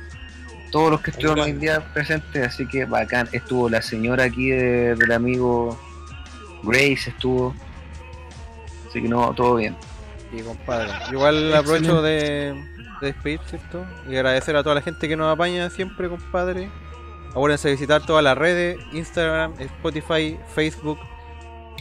todos 0.72 0.90
los 0.92 1.02
que 1.02 1.12
estuvieron 1.12 1.42
hoy 1.42 1.50
en 1.52 1.60
día 1.60 1.94
presentes, 1.94 2.48
así 2.48 2.66
que 2.68 2.86
bacán. 2.86 3.30
Estuvo 3.32 3.70
la 3.70 3.82
señora 3.82 4.24
aquí 4.24 4.50
de- 4.50 4.96
del 4.96 5.12
amigo 5.12 5.78
Grace, 6.64 7.10
estuvo. 7.12 7.54
Así 8.94 9.02
que 9.02 9.08
no, 9.10 9.34
todo 9.34 9.56
bien. 9.56 9.76
Sí, 10.32 10.44
compadre. 10.44 10.92
Igual 11.12 11.52
aprovecho 11.56 12.02
de, 12.04 12.54
de 13.02 13.08
despedir, 13.08 13.40
¿cierto? 13.50 13.84
Y 14.08 14.16
agradecer 14.16 14.56
a 14.56 14.62
toda 14.62 14.76
la 14.76 14.82
gente 14.82 15.08
que 15.08 15.16
nos 15.16 15.34
apaña 15.34 15.70
siempre, 15.72 16.08
compadre. 16.10 16.70
Acuérdense 17.32 17.70
de 17.70 17.74
visitar 17.74 18.06
todas 18.06 18.24
las 18.24 18.38
redes, 18.38 18.78
Instagram, 18.92 19.54
Spotify, 19.60 20.38
Facebook. 20.54 21.00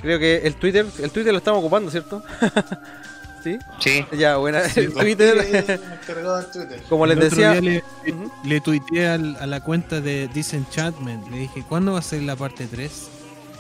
Creo 0.01 0.19
que 0.19 0.39
el 0.39 0.55
Twitter, 0.57 0.87
el 1.03 1.11
Twitter 1.11 1.33
lo 1.33 1.39
estamos 1.39 1.61
ocupando, 1.61 1.91
¿cierto? 1.91 2.23
¿Sí? 3.45 3.59
Sí. 3.81 4.07
Ya, 4.13 4.37
buena. 4.37 4.63
Sí, 4.63 4.81
el 4.81 4.95
Twitter, 4.95 5.37
Twitter. 5.51 6.83
como 6.89 7.05
les 7.07 7.19
El 7.19 7.25
otro 7.25 7.37
decía, 7.37 7.61
día 7.61 7.83
le, 8.05 8.15
le 8.49 8.61
tuiteé 8.61 9.09
al- 9.09 9.37
a 9.41 9.47
la 9.47 9.61
cuenta 9.61 10.01
de 10.01 10.29
Disenchantment. 10.29 11.29
Le 11.29 11.39
dije, 11.41 11.63
¿cuándo 11.69 11.93
va 11.93 11.99
a 11.99 12.03
ser 12.03 12.23
la 12.23 12.37
parte 12.37 12.67
3? 12.67 13.11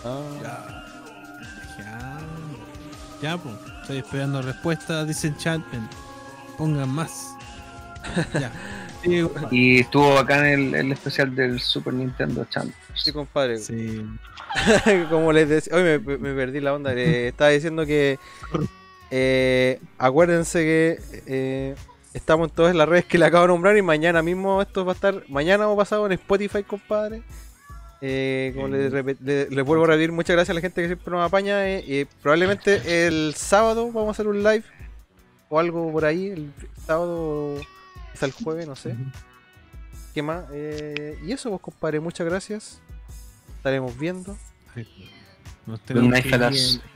Ah, 0.04 0.20
Ya. 0.42 0.78
Ya, 3.22 3.38
pues. 3.38 3.54
Estoy 3.82 3.98
esperando 3.98 4.42
respuesta 4.42 5.00
a 5.00 5.04
Disenchantment. 5.04 5.90
Pongan 6.58 6.88
más. 6.90 7.36
ya. 8.34 8.50
Sí, 9.02 9.24
Y 9.50 9.80
estuvo 9.80 10.14
bacán 10.14 10.44
el, 10.44 10.74
el 10.74 10.92
especial 10.92 11.34
del 11.34 11.60
Super 11.60 11.94
Nintendo 11.94 12.44
Champ. 12.50 12.72
sí, 12.94 13.12
compadre. 13.12 13.58
sí. 13.58 14.04
como 15.10 15.32
les 15.32 15.48
decía, 15.48 15.76
hoy 15.76 15.82
me, 15.82 15.98
me 15.98 16.34
perdí 16.34 16.60
la 16.60 16.74
onda. 16.74 16.92
Le 16.92 17.28
estaba 17.28 17.50
diciendo 17.50 17.86
que 17.86 18.18
eh, 19.10 19.78
acuérdense 19.98 20.60
que 20.60 20.98
eh, 21.26 21.74
estamos 22.14 22.48
en 22.48 22.54
todas 22.54 22.74
las 22.74 22.88
redes 22.88 23.04
que 23.04 23.18
le 23.18 23.26
acabo 23.26 23.42
de 23.42 23.48
nombrar 23.48 23.76
y 23.76 23.82
mañana 23.82 24.22
mismo 24.22 24.62
esto 24.62 24.84
va 24.84 24.92
a 24.92 24.94
estar, 24.94 25.24
mañana 25.28 25.68
o 25.68 25.76
pasado 25.76 26.06
en 26.06 26.12
Spotify, 26.12 26.62
compadre. 26.62 27.22
Eh, 28.04 28.50
como 28.56 28.66
les, 28.68 28.92
repet- 28.92 29.20
le- 29.20 29.48
les 29.48 29.64
vuelvo 29.64 29.84
a 29.84 29.86
repetir, 29.88 30.10
muchas 30.10 30.34
gracias 30.34 30.50
a 30.50 30.54
la 30.54 30.60
gente 30.60 30.82
que 30.82 30.88
siempre 30.88 31.12
nos 31.12 31.24
apaña. 31.24 31.68
eh, 31.68 31.84
y 31.86 32.04
probablemente 32.20 33.06
el 33.06 33.32
sábado 33.36 33.86
vamos 33.92 34.08
a 34.08 34.10
hacer 34.10 34.26
un 34.26 34.42
live 34.42 34.64
o 35.48 35.58
algo 35.60 35.90
por 35.92 36.04
ahí. 36.04 36.26
El 36.26 36.52
sábado, 36.84 37.54
hasta 38.12 38.26
el 38.26 38.32
jueves, 38.32 38.66
no 38.66 38.74
sé. 38.76 38.96
¿Qué 40.14 40.20
más? 40.22 40.44
Eh, 40.52 41.16
y 41.24 41.32
eso, 41.32 41.48
pues, 41.50 41.62
compadre, 41.62 42.00
muchas 42.00 42.26
gracias. 42.26 42.82
Estaremos 43.56 43.96
viendo. 43.96 44.36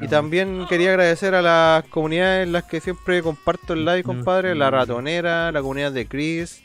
Y 0.01 0.09
también 0.09 0.67
quería 0.69 0.91
agradecer 0.91 1.37
a 1.37 1.41
las 1.43 1.85
comunidades 1.85 2.47
en 2.49 2.53
las 2.53 2.65
que 2.65 2.81
siempre 2.81 3.23
comparto 3.23 3.75
el 3.75 3.85
live, 3.85 4.03
compadre. 4.03 4.55
La 4.57 4.71
Ratonera, 4.73 5.53
la 5.53 5.61
comunidad 5.63 5.93
de 5.93 6.07
Chris, 6.09 6.65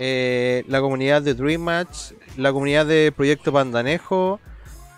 eh, 0.00 0.64
la 0.66 0.80
comunidad 0.80 1.22
de 1.22 1.34
Dream 1.34 1.60
Match, 1.62 2.12
la 2.36 2.52
comunidad 2.52 2.86
de 2.86 3.12
Proyecto 3.14 3.52
Pandanejo, 3.52 4.40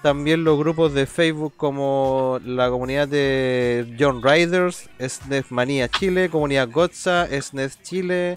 también 0.03 0.43
los 0.45 0.59
grupos 0.59 0.95
de 0.95 1.07
Facebook 1.07 1.53
como 1.57 2.41
la 2.45 2.69
comunidad 2.71 3.07
de 3.09 3.95
John 3.99 4.23
Riders, 4.23 4.89
SNES 4.99 5.51
Manía 5.53 5.89
Chile, 5.89 6.29
comunidad 6.31 6.69
Gotza, 6.71 7.27
SNES 7.29 7.83
Chile, 7.83 8.37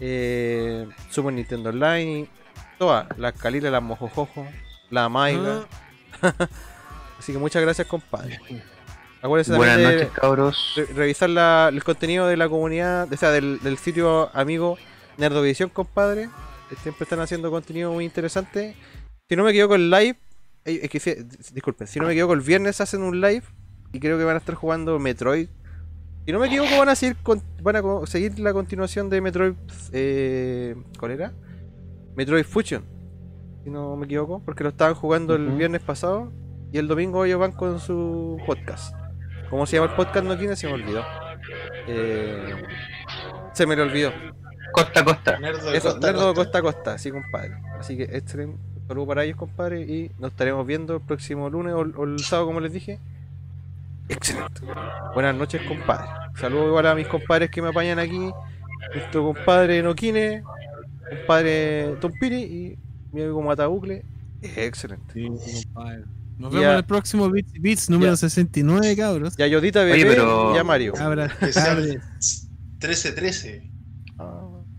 eh, 0.00 0.86
Super 1.10 1.32
Nintendo 1.32 1.70
Online, 1.70 2.28
todas, 2.78 3.06
las 3.18 3.34
Calila, 3.34 3.70
las 3.70 3.82
Mojojojo, 3.82 4.46
la 4.90 5.08
Maiga. 5.08 5.66
Así 7.18 7.32
que 7.32 7.38
muchas 7.38 7.62
gracias, 7.62 7.86
compadre. 7.86 8.38
Acuérdense 9.22 9.56
Buenas 9.56 9.76
también 9.76 9.90
de 9.98 10.04
noches, 10.04 10.18
cabros. 10.20 10.72
re- 10.76 10.86
revisar 10.94 11.30
la- 11.30 11.68
el 11.72 11.82
contenido 11.82 12.26
de 12.26 12.36
la 12.36 12.48
comunidad, 12.48 13.12
o 13.12 13.16
sea, 13.16 13.30
del, 13.30 13.58
del 13.60 13.78
sitio 13.78 14.30
amigo 14.34 14.76
Nerdovisión, 15.18 15.68
compadre. 15.70 16.28
Siempre 16.82 17.04
están 17.04 17.20
haciendo 17.20 17.50
contenido 17.50 17.92
muy 17.92 18.04
interesante. 18.04 18.74
Si 19.28 19.36
no 19.36 19.44
me 19.44 19.50
equivoco, 19.50 19.74
el 19.76 19.88
live, 19.90 20.16
eh, 20.64 20.80
es 20.82 20.90
que 20.90 21.00
si- 21.00 21.14
disculpen, 21.52 21.86
si 21.86 21.98
no 22.00 22.06
me 22.06 22.12
equivoco, 22.12 22.34
el 22.34 22.40
viernes 22.40 22.80
hacen 22.80 23.02
un 23.02 23.20
live 23.20 23.42
y 23.92 24.00
creo 24.00 24.18
que 24.18 24.24
van 24.24 24.34
a 24.34 24.38
estar 24.38 24.54
jugando 24.56 24.98
Metroid. 24.98 25.48
Si 26.26 26.32
no 26.32 26.40
me 26.40 26.48
equivoco, 26.48 26.76
van 26.78 26.88
a 26.88 26.96
seguir, 26.96 27.16
con- 27.22 27.40
van 27.62 27.76
a 27.76 27.82
seguir 28.06 28.38
la 28.40 28.52
continuación 28.52 29.08
de 29.08 29.20
Metroid. 29.20 29.54
Eh, 29.92 30.74
¿Cuál 30.98 31.12
era? 31.12 31.32
Metroid 32.16 32.44
Fusion. 32.44 32.82
Si 33.62 33.70
no 33.70 33.96
me 33.96 34.06
equivoco, 34.06 34.42
porque 34.44 34.64
lo 34.64 34.70
estaban 34.70 34.94
jugando 34.94 35.34
el 35.36 35.48
viernes 35.52 35.82
pasado 35.82 36.32
y 36.72 36.78
el 36.78 36.88
domingo 36.88 37.24
ellos 37.24 37.38
van 37.40 37.52
con 37.52 37.78
su 37.80 38.38
podcast. 38.44 38.94
¿Cómo 39.50 39.66
se 39.66 39.76
llama 39.76 39.90
el 39.90 39.96
podcast? 39.96 40.26
No 40.26 40.36
tiene, 40.36 40.56
se 40.56 40.66
me 40.66 40.72
olvidó. 40.74 41.04
Eh, 41.86 42.54
se 43.52 43.66
me 43.66 43.76
lo 43.76 43.84
olvidó. 43.84 44.12
Costa 44.72 45.00
a 45.00 45.04
costa. 45.04 45.38
Nerdo 45.38 45.70
de 45.70 45.76
Eso, 45.78 45.90
costa 45.92 46.06
Nerdo 46.06 46.34
costa. 46.34 46.34
costa 46.44 46.58
a 46.58 46.62
costa, 46.62 46.98
sí, 46.98 47.10
compadre. 47.10 47.56
Así 47.78 47.96
que 47.96 48.22
un 48.44 48.58
saludo 48.88 49.06
para 49.06 49.24
ellos, 49.24 49.36
compadre. 49.36 49.80
Y 49.82 50.10
nos 50.18 50.30
estaremos 50.32 50.66
viendo 50.66 50.94
el 50.96 51.00
próximo 51.00 51.48
lunes 51.50 51.72
o, 51.74 51.78
o 51.80 52.04
el 52.04 52.18
sábado, 52.20 52.46
como 52.48 52.60
les 52.60 52.72
dije. 52.72 52.98
Excelente. 54.08 54.60
Buenas 55.14 55.34
noches, 55.34 55.62
compadre. 55.66 56.06
Saludos 56.38 56.68
igual 56.68 56.86
a 56.86 56.94
mis 56.94 57.06
compadres 57.08 57.50
que 57.50 57.60
me 57.62 57.68
apañan 57.68 57.98
aquí. 57.98 58.30
Nuestro 58.94 59.24
compadre 59.34 59.82
Noquine, 59.82 60.42
compadre 61.10 61.96
Tompiri 62.00 62.42
y 62.42 62.78
mi 63.12 63.22
amigo 63.22 63.42
Matabucle. 63.42 64.04
Excelente. 64.42 65.12
Sí, 65.14 65.64
compadre. 65.64 66.04
Nos 66.38 66.52
Ya. 66.52 66.58
vemos 66.60 66.72
en 66.72 66.78
el 66.78 66.84
próximo 66.84 67.30
Beats 67.30 67.54
y 67.54 67.58
Beats 67.58 67.90
número 67.90 68.12
Ya. 68.12 68.16
69, 68.18 68.94
cabros. 68.96 69.34
Y 69.38 69.42
a 69.42 69.46
Yodita 69.48 69.80
Oye, 69.80 69.92
Bebé 70.04 70.10
pero- 70.10 70.54
y 70.54 70.58
a 70.58 70.64
Mario. 70.64 70.92
Cabra, 70.92 71.26
Especial 71.26 71.64
cabres. 71.66 72.48
13-13. 72.78 73.70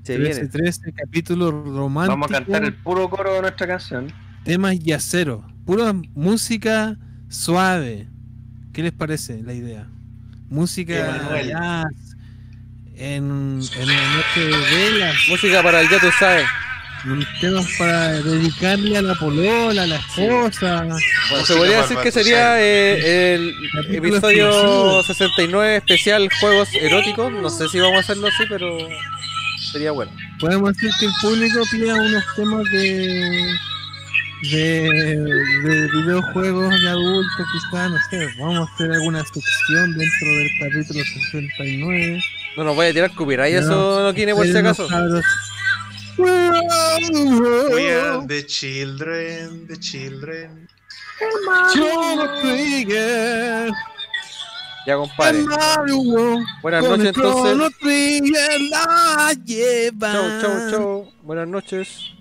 Se 0.08 0.18
viene. 0.18 0.48
13, 0.48 0.94
capítulo 0.94 1.52
romántico. 1.52 2.14
Vamos 2.14 2.32
a 2.32 2.34
cantar 2.36 2.64
el 2.64 2.74
puro 2.76 3.10
coro 3.10 3.34
de 3.34 3.42
nuestra 3.42 3.68
canción. 3.68 4.14
Temas 4.46 4.80
yacero. 4.80 5.44
Pura 5.66 5.92
música 6.16 6.98
suave. 7.28 8.08
¿Qué 8.72 8.84
les 8.84 8.94
parece 8.94 9.44
la 9.44 9.52
idea? 9.52 9.86
Música 10.48 11.44
jazz. 11.44 12.16
En, 12.96 13.60
en 13.60 13.88
la 13.88 14.16
noche 14.16 14.40
de 14.40 14.92
velas. 14.92 15.16
Música 15.30 15.62
para 15.62 15.82
el 15.82 15.90
ya 15.90 16.00
tú 16.00 16.08
sabes. 16.18 16.46
Temas 17.42 17.68
para 17.78 18.14
dedicarle 18.14 18.98
a 18.98 19.02
la 19.02 19.16
polola, 19.16 19.84
a 19.84 19.88
la 19.88 19.98
esposa. 19.98 20.86
Bueno, 21.30 21.46
se 21.46 21.54
podría 21.54 21.82
decir 21.82 21.98
que 21.98 22.12
sería 22.14 22.62
eh, 22.62 23.36
el 23.36 23.54
Capítulo 23.74 24.08
episodio 24.08 24.48
exclusivo. 24.48 25.04
69 25.04 25.76
especial 25.76 26.30
Juegos 26.40 26.70
Eróticos. 26.76 27.30
No 27.34 27.50
sé 27.50 27.68
si 27.68 27.82
vamos 27.82 27.98
a 27.98 28.00
hacerlo 28.00 28.28
así, 28.28 28.46
pero 28.48 28.78
sería 29.72 29.92
bueno. 29.92 30.12
Podemos 30.40 30.74
decir 30.74 30.90
que 31.00 31.06
el 31.06 31.12
público 31.22 31.62
pida 31.72 31.96
unos 31.96 32.24
temas 32.36 32.64
de 32.72 33.54
de, 34.52 34.82
de 35.64 35.88
videojuegos 35.94 36.70
de 36.70 36.90
adultos, 36.90 37.48
quizás, 37.52 37.90
no 37.90 37.98
sé, 38.12 38.28
vamos 38.40 38.70
a 38.70 38.74
hacer 38.74 38.92
alguna 38.92 39.24
sección 39.26 39.98
dentro 39.98 40.30
del 40.30 40.50
capítulo 40.60 41.04
69. 41.04 42.22
No 42.56 42.64
nos 42.64 42.78
vaya 42.78 42.92
a 42.92 42.94
tirar 42.94 43.12
copyright, 43.16 43.52
Ya. 43.54 43.60
eso 43.60 44.04
no 44.04 44.14
tiene 44.14 44.36
por 44.36 44.46
si 44.46 44.56
acaso. 44.56 44.88
cabros. 44.88 45.26
We 46.20 47.92
are 47.92 48.26
the 48.28 48.44
children, 48.46 49.68
the 49.68 49.78
children. 49.78 50.68
Trigger, 51.74 53.72
Ya, 54.88 54.96
compadre. 54.96 55.44
Mario, 55.44 55.98
Buenas 56.62 56.82
noches, 56.82 57.08
entonces. 57.08 57.58
Chau, 60.00 60.42
chau, 60.42 60.72
chau. 60.72 61.12
Buenas 61.24 61.46
noches. 61.46 62.14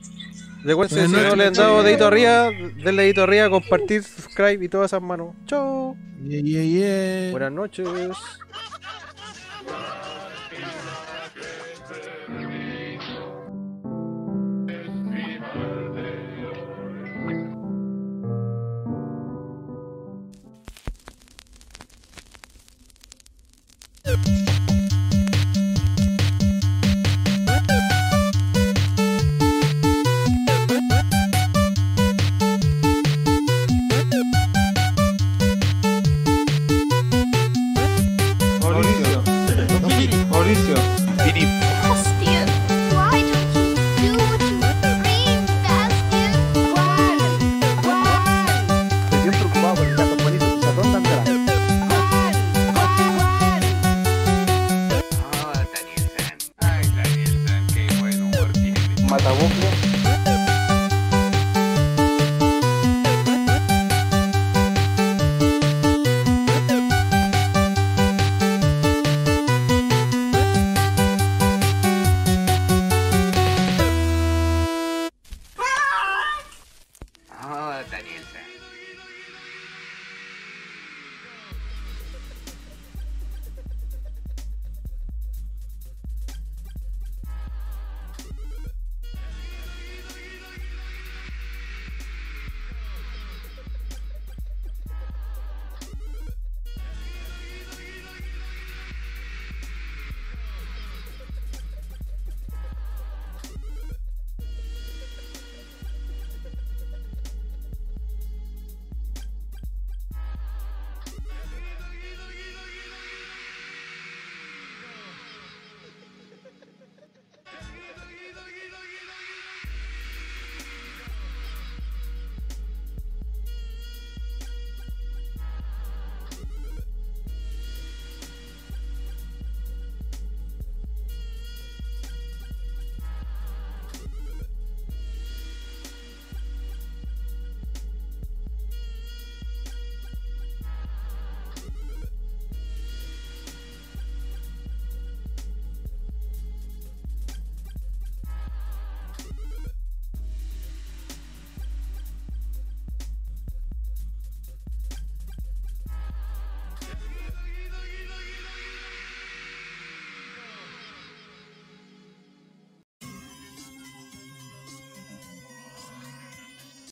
Recuerden, 0.64 1.06
si 1.06 1.12
no 1.12 1.36
le 1.36 1.46
han 1.46 1.54
dado 1.54 1.84
dedito 1.84 2.08
arriba, 2.08 2.50
denle 2.50 3.04
dedito 3.04 3.22
arriba, 3.22 3.48
compartir, 3.48 4.02
subscribe 4.02 4.64
y 4.64 4.68
todas 4.68 4.90
esas 4.90 5.00
manos. 5.00 5.36
Chao. 5.46 5.96
Yeah, 6.24 6.42
yeah, 6.42 6.64
yeah. 6.64 7.30
Buenas 7.30 7.52
noches. 7.52 7.86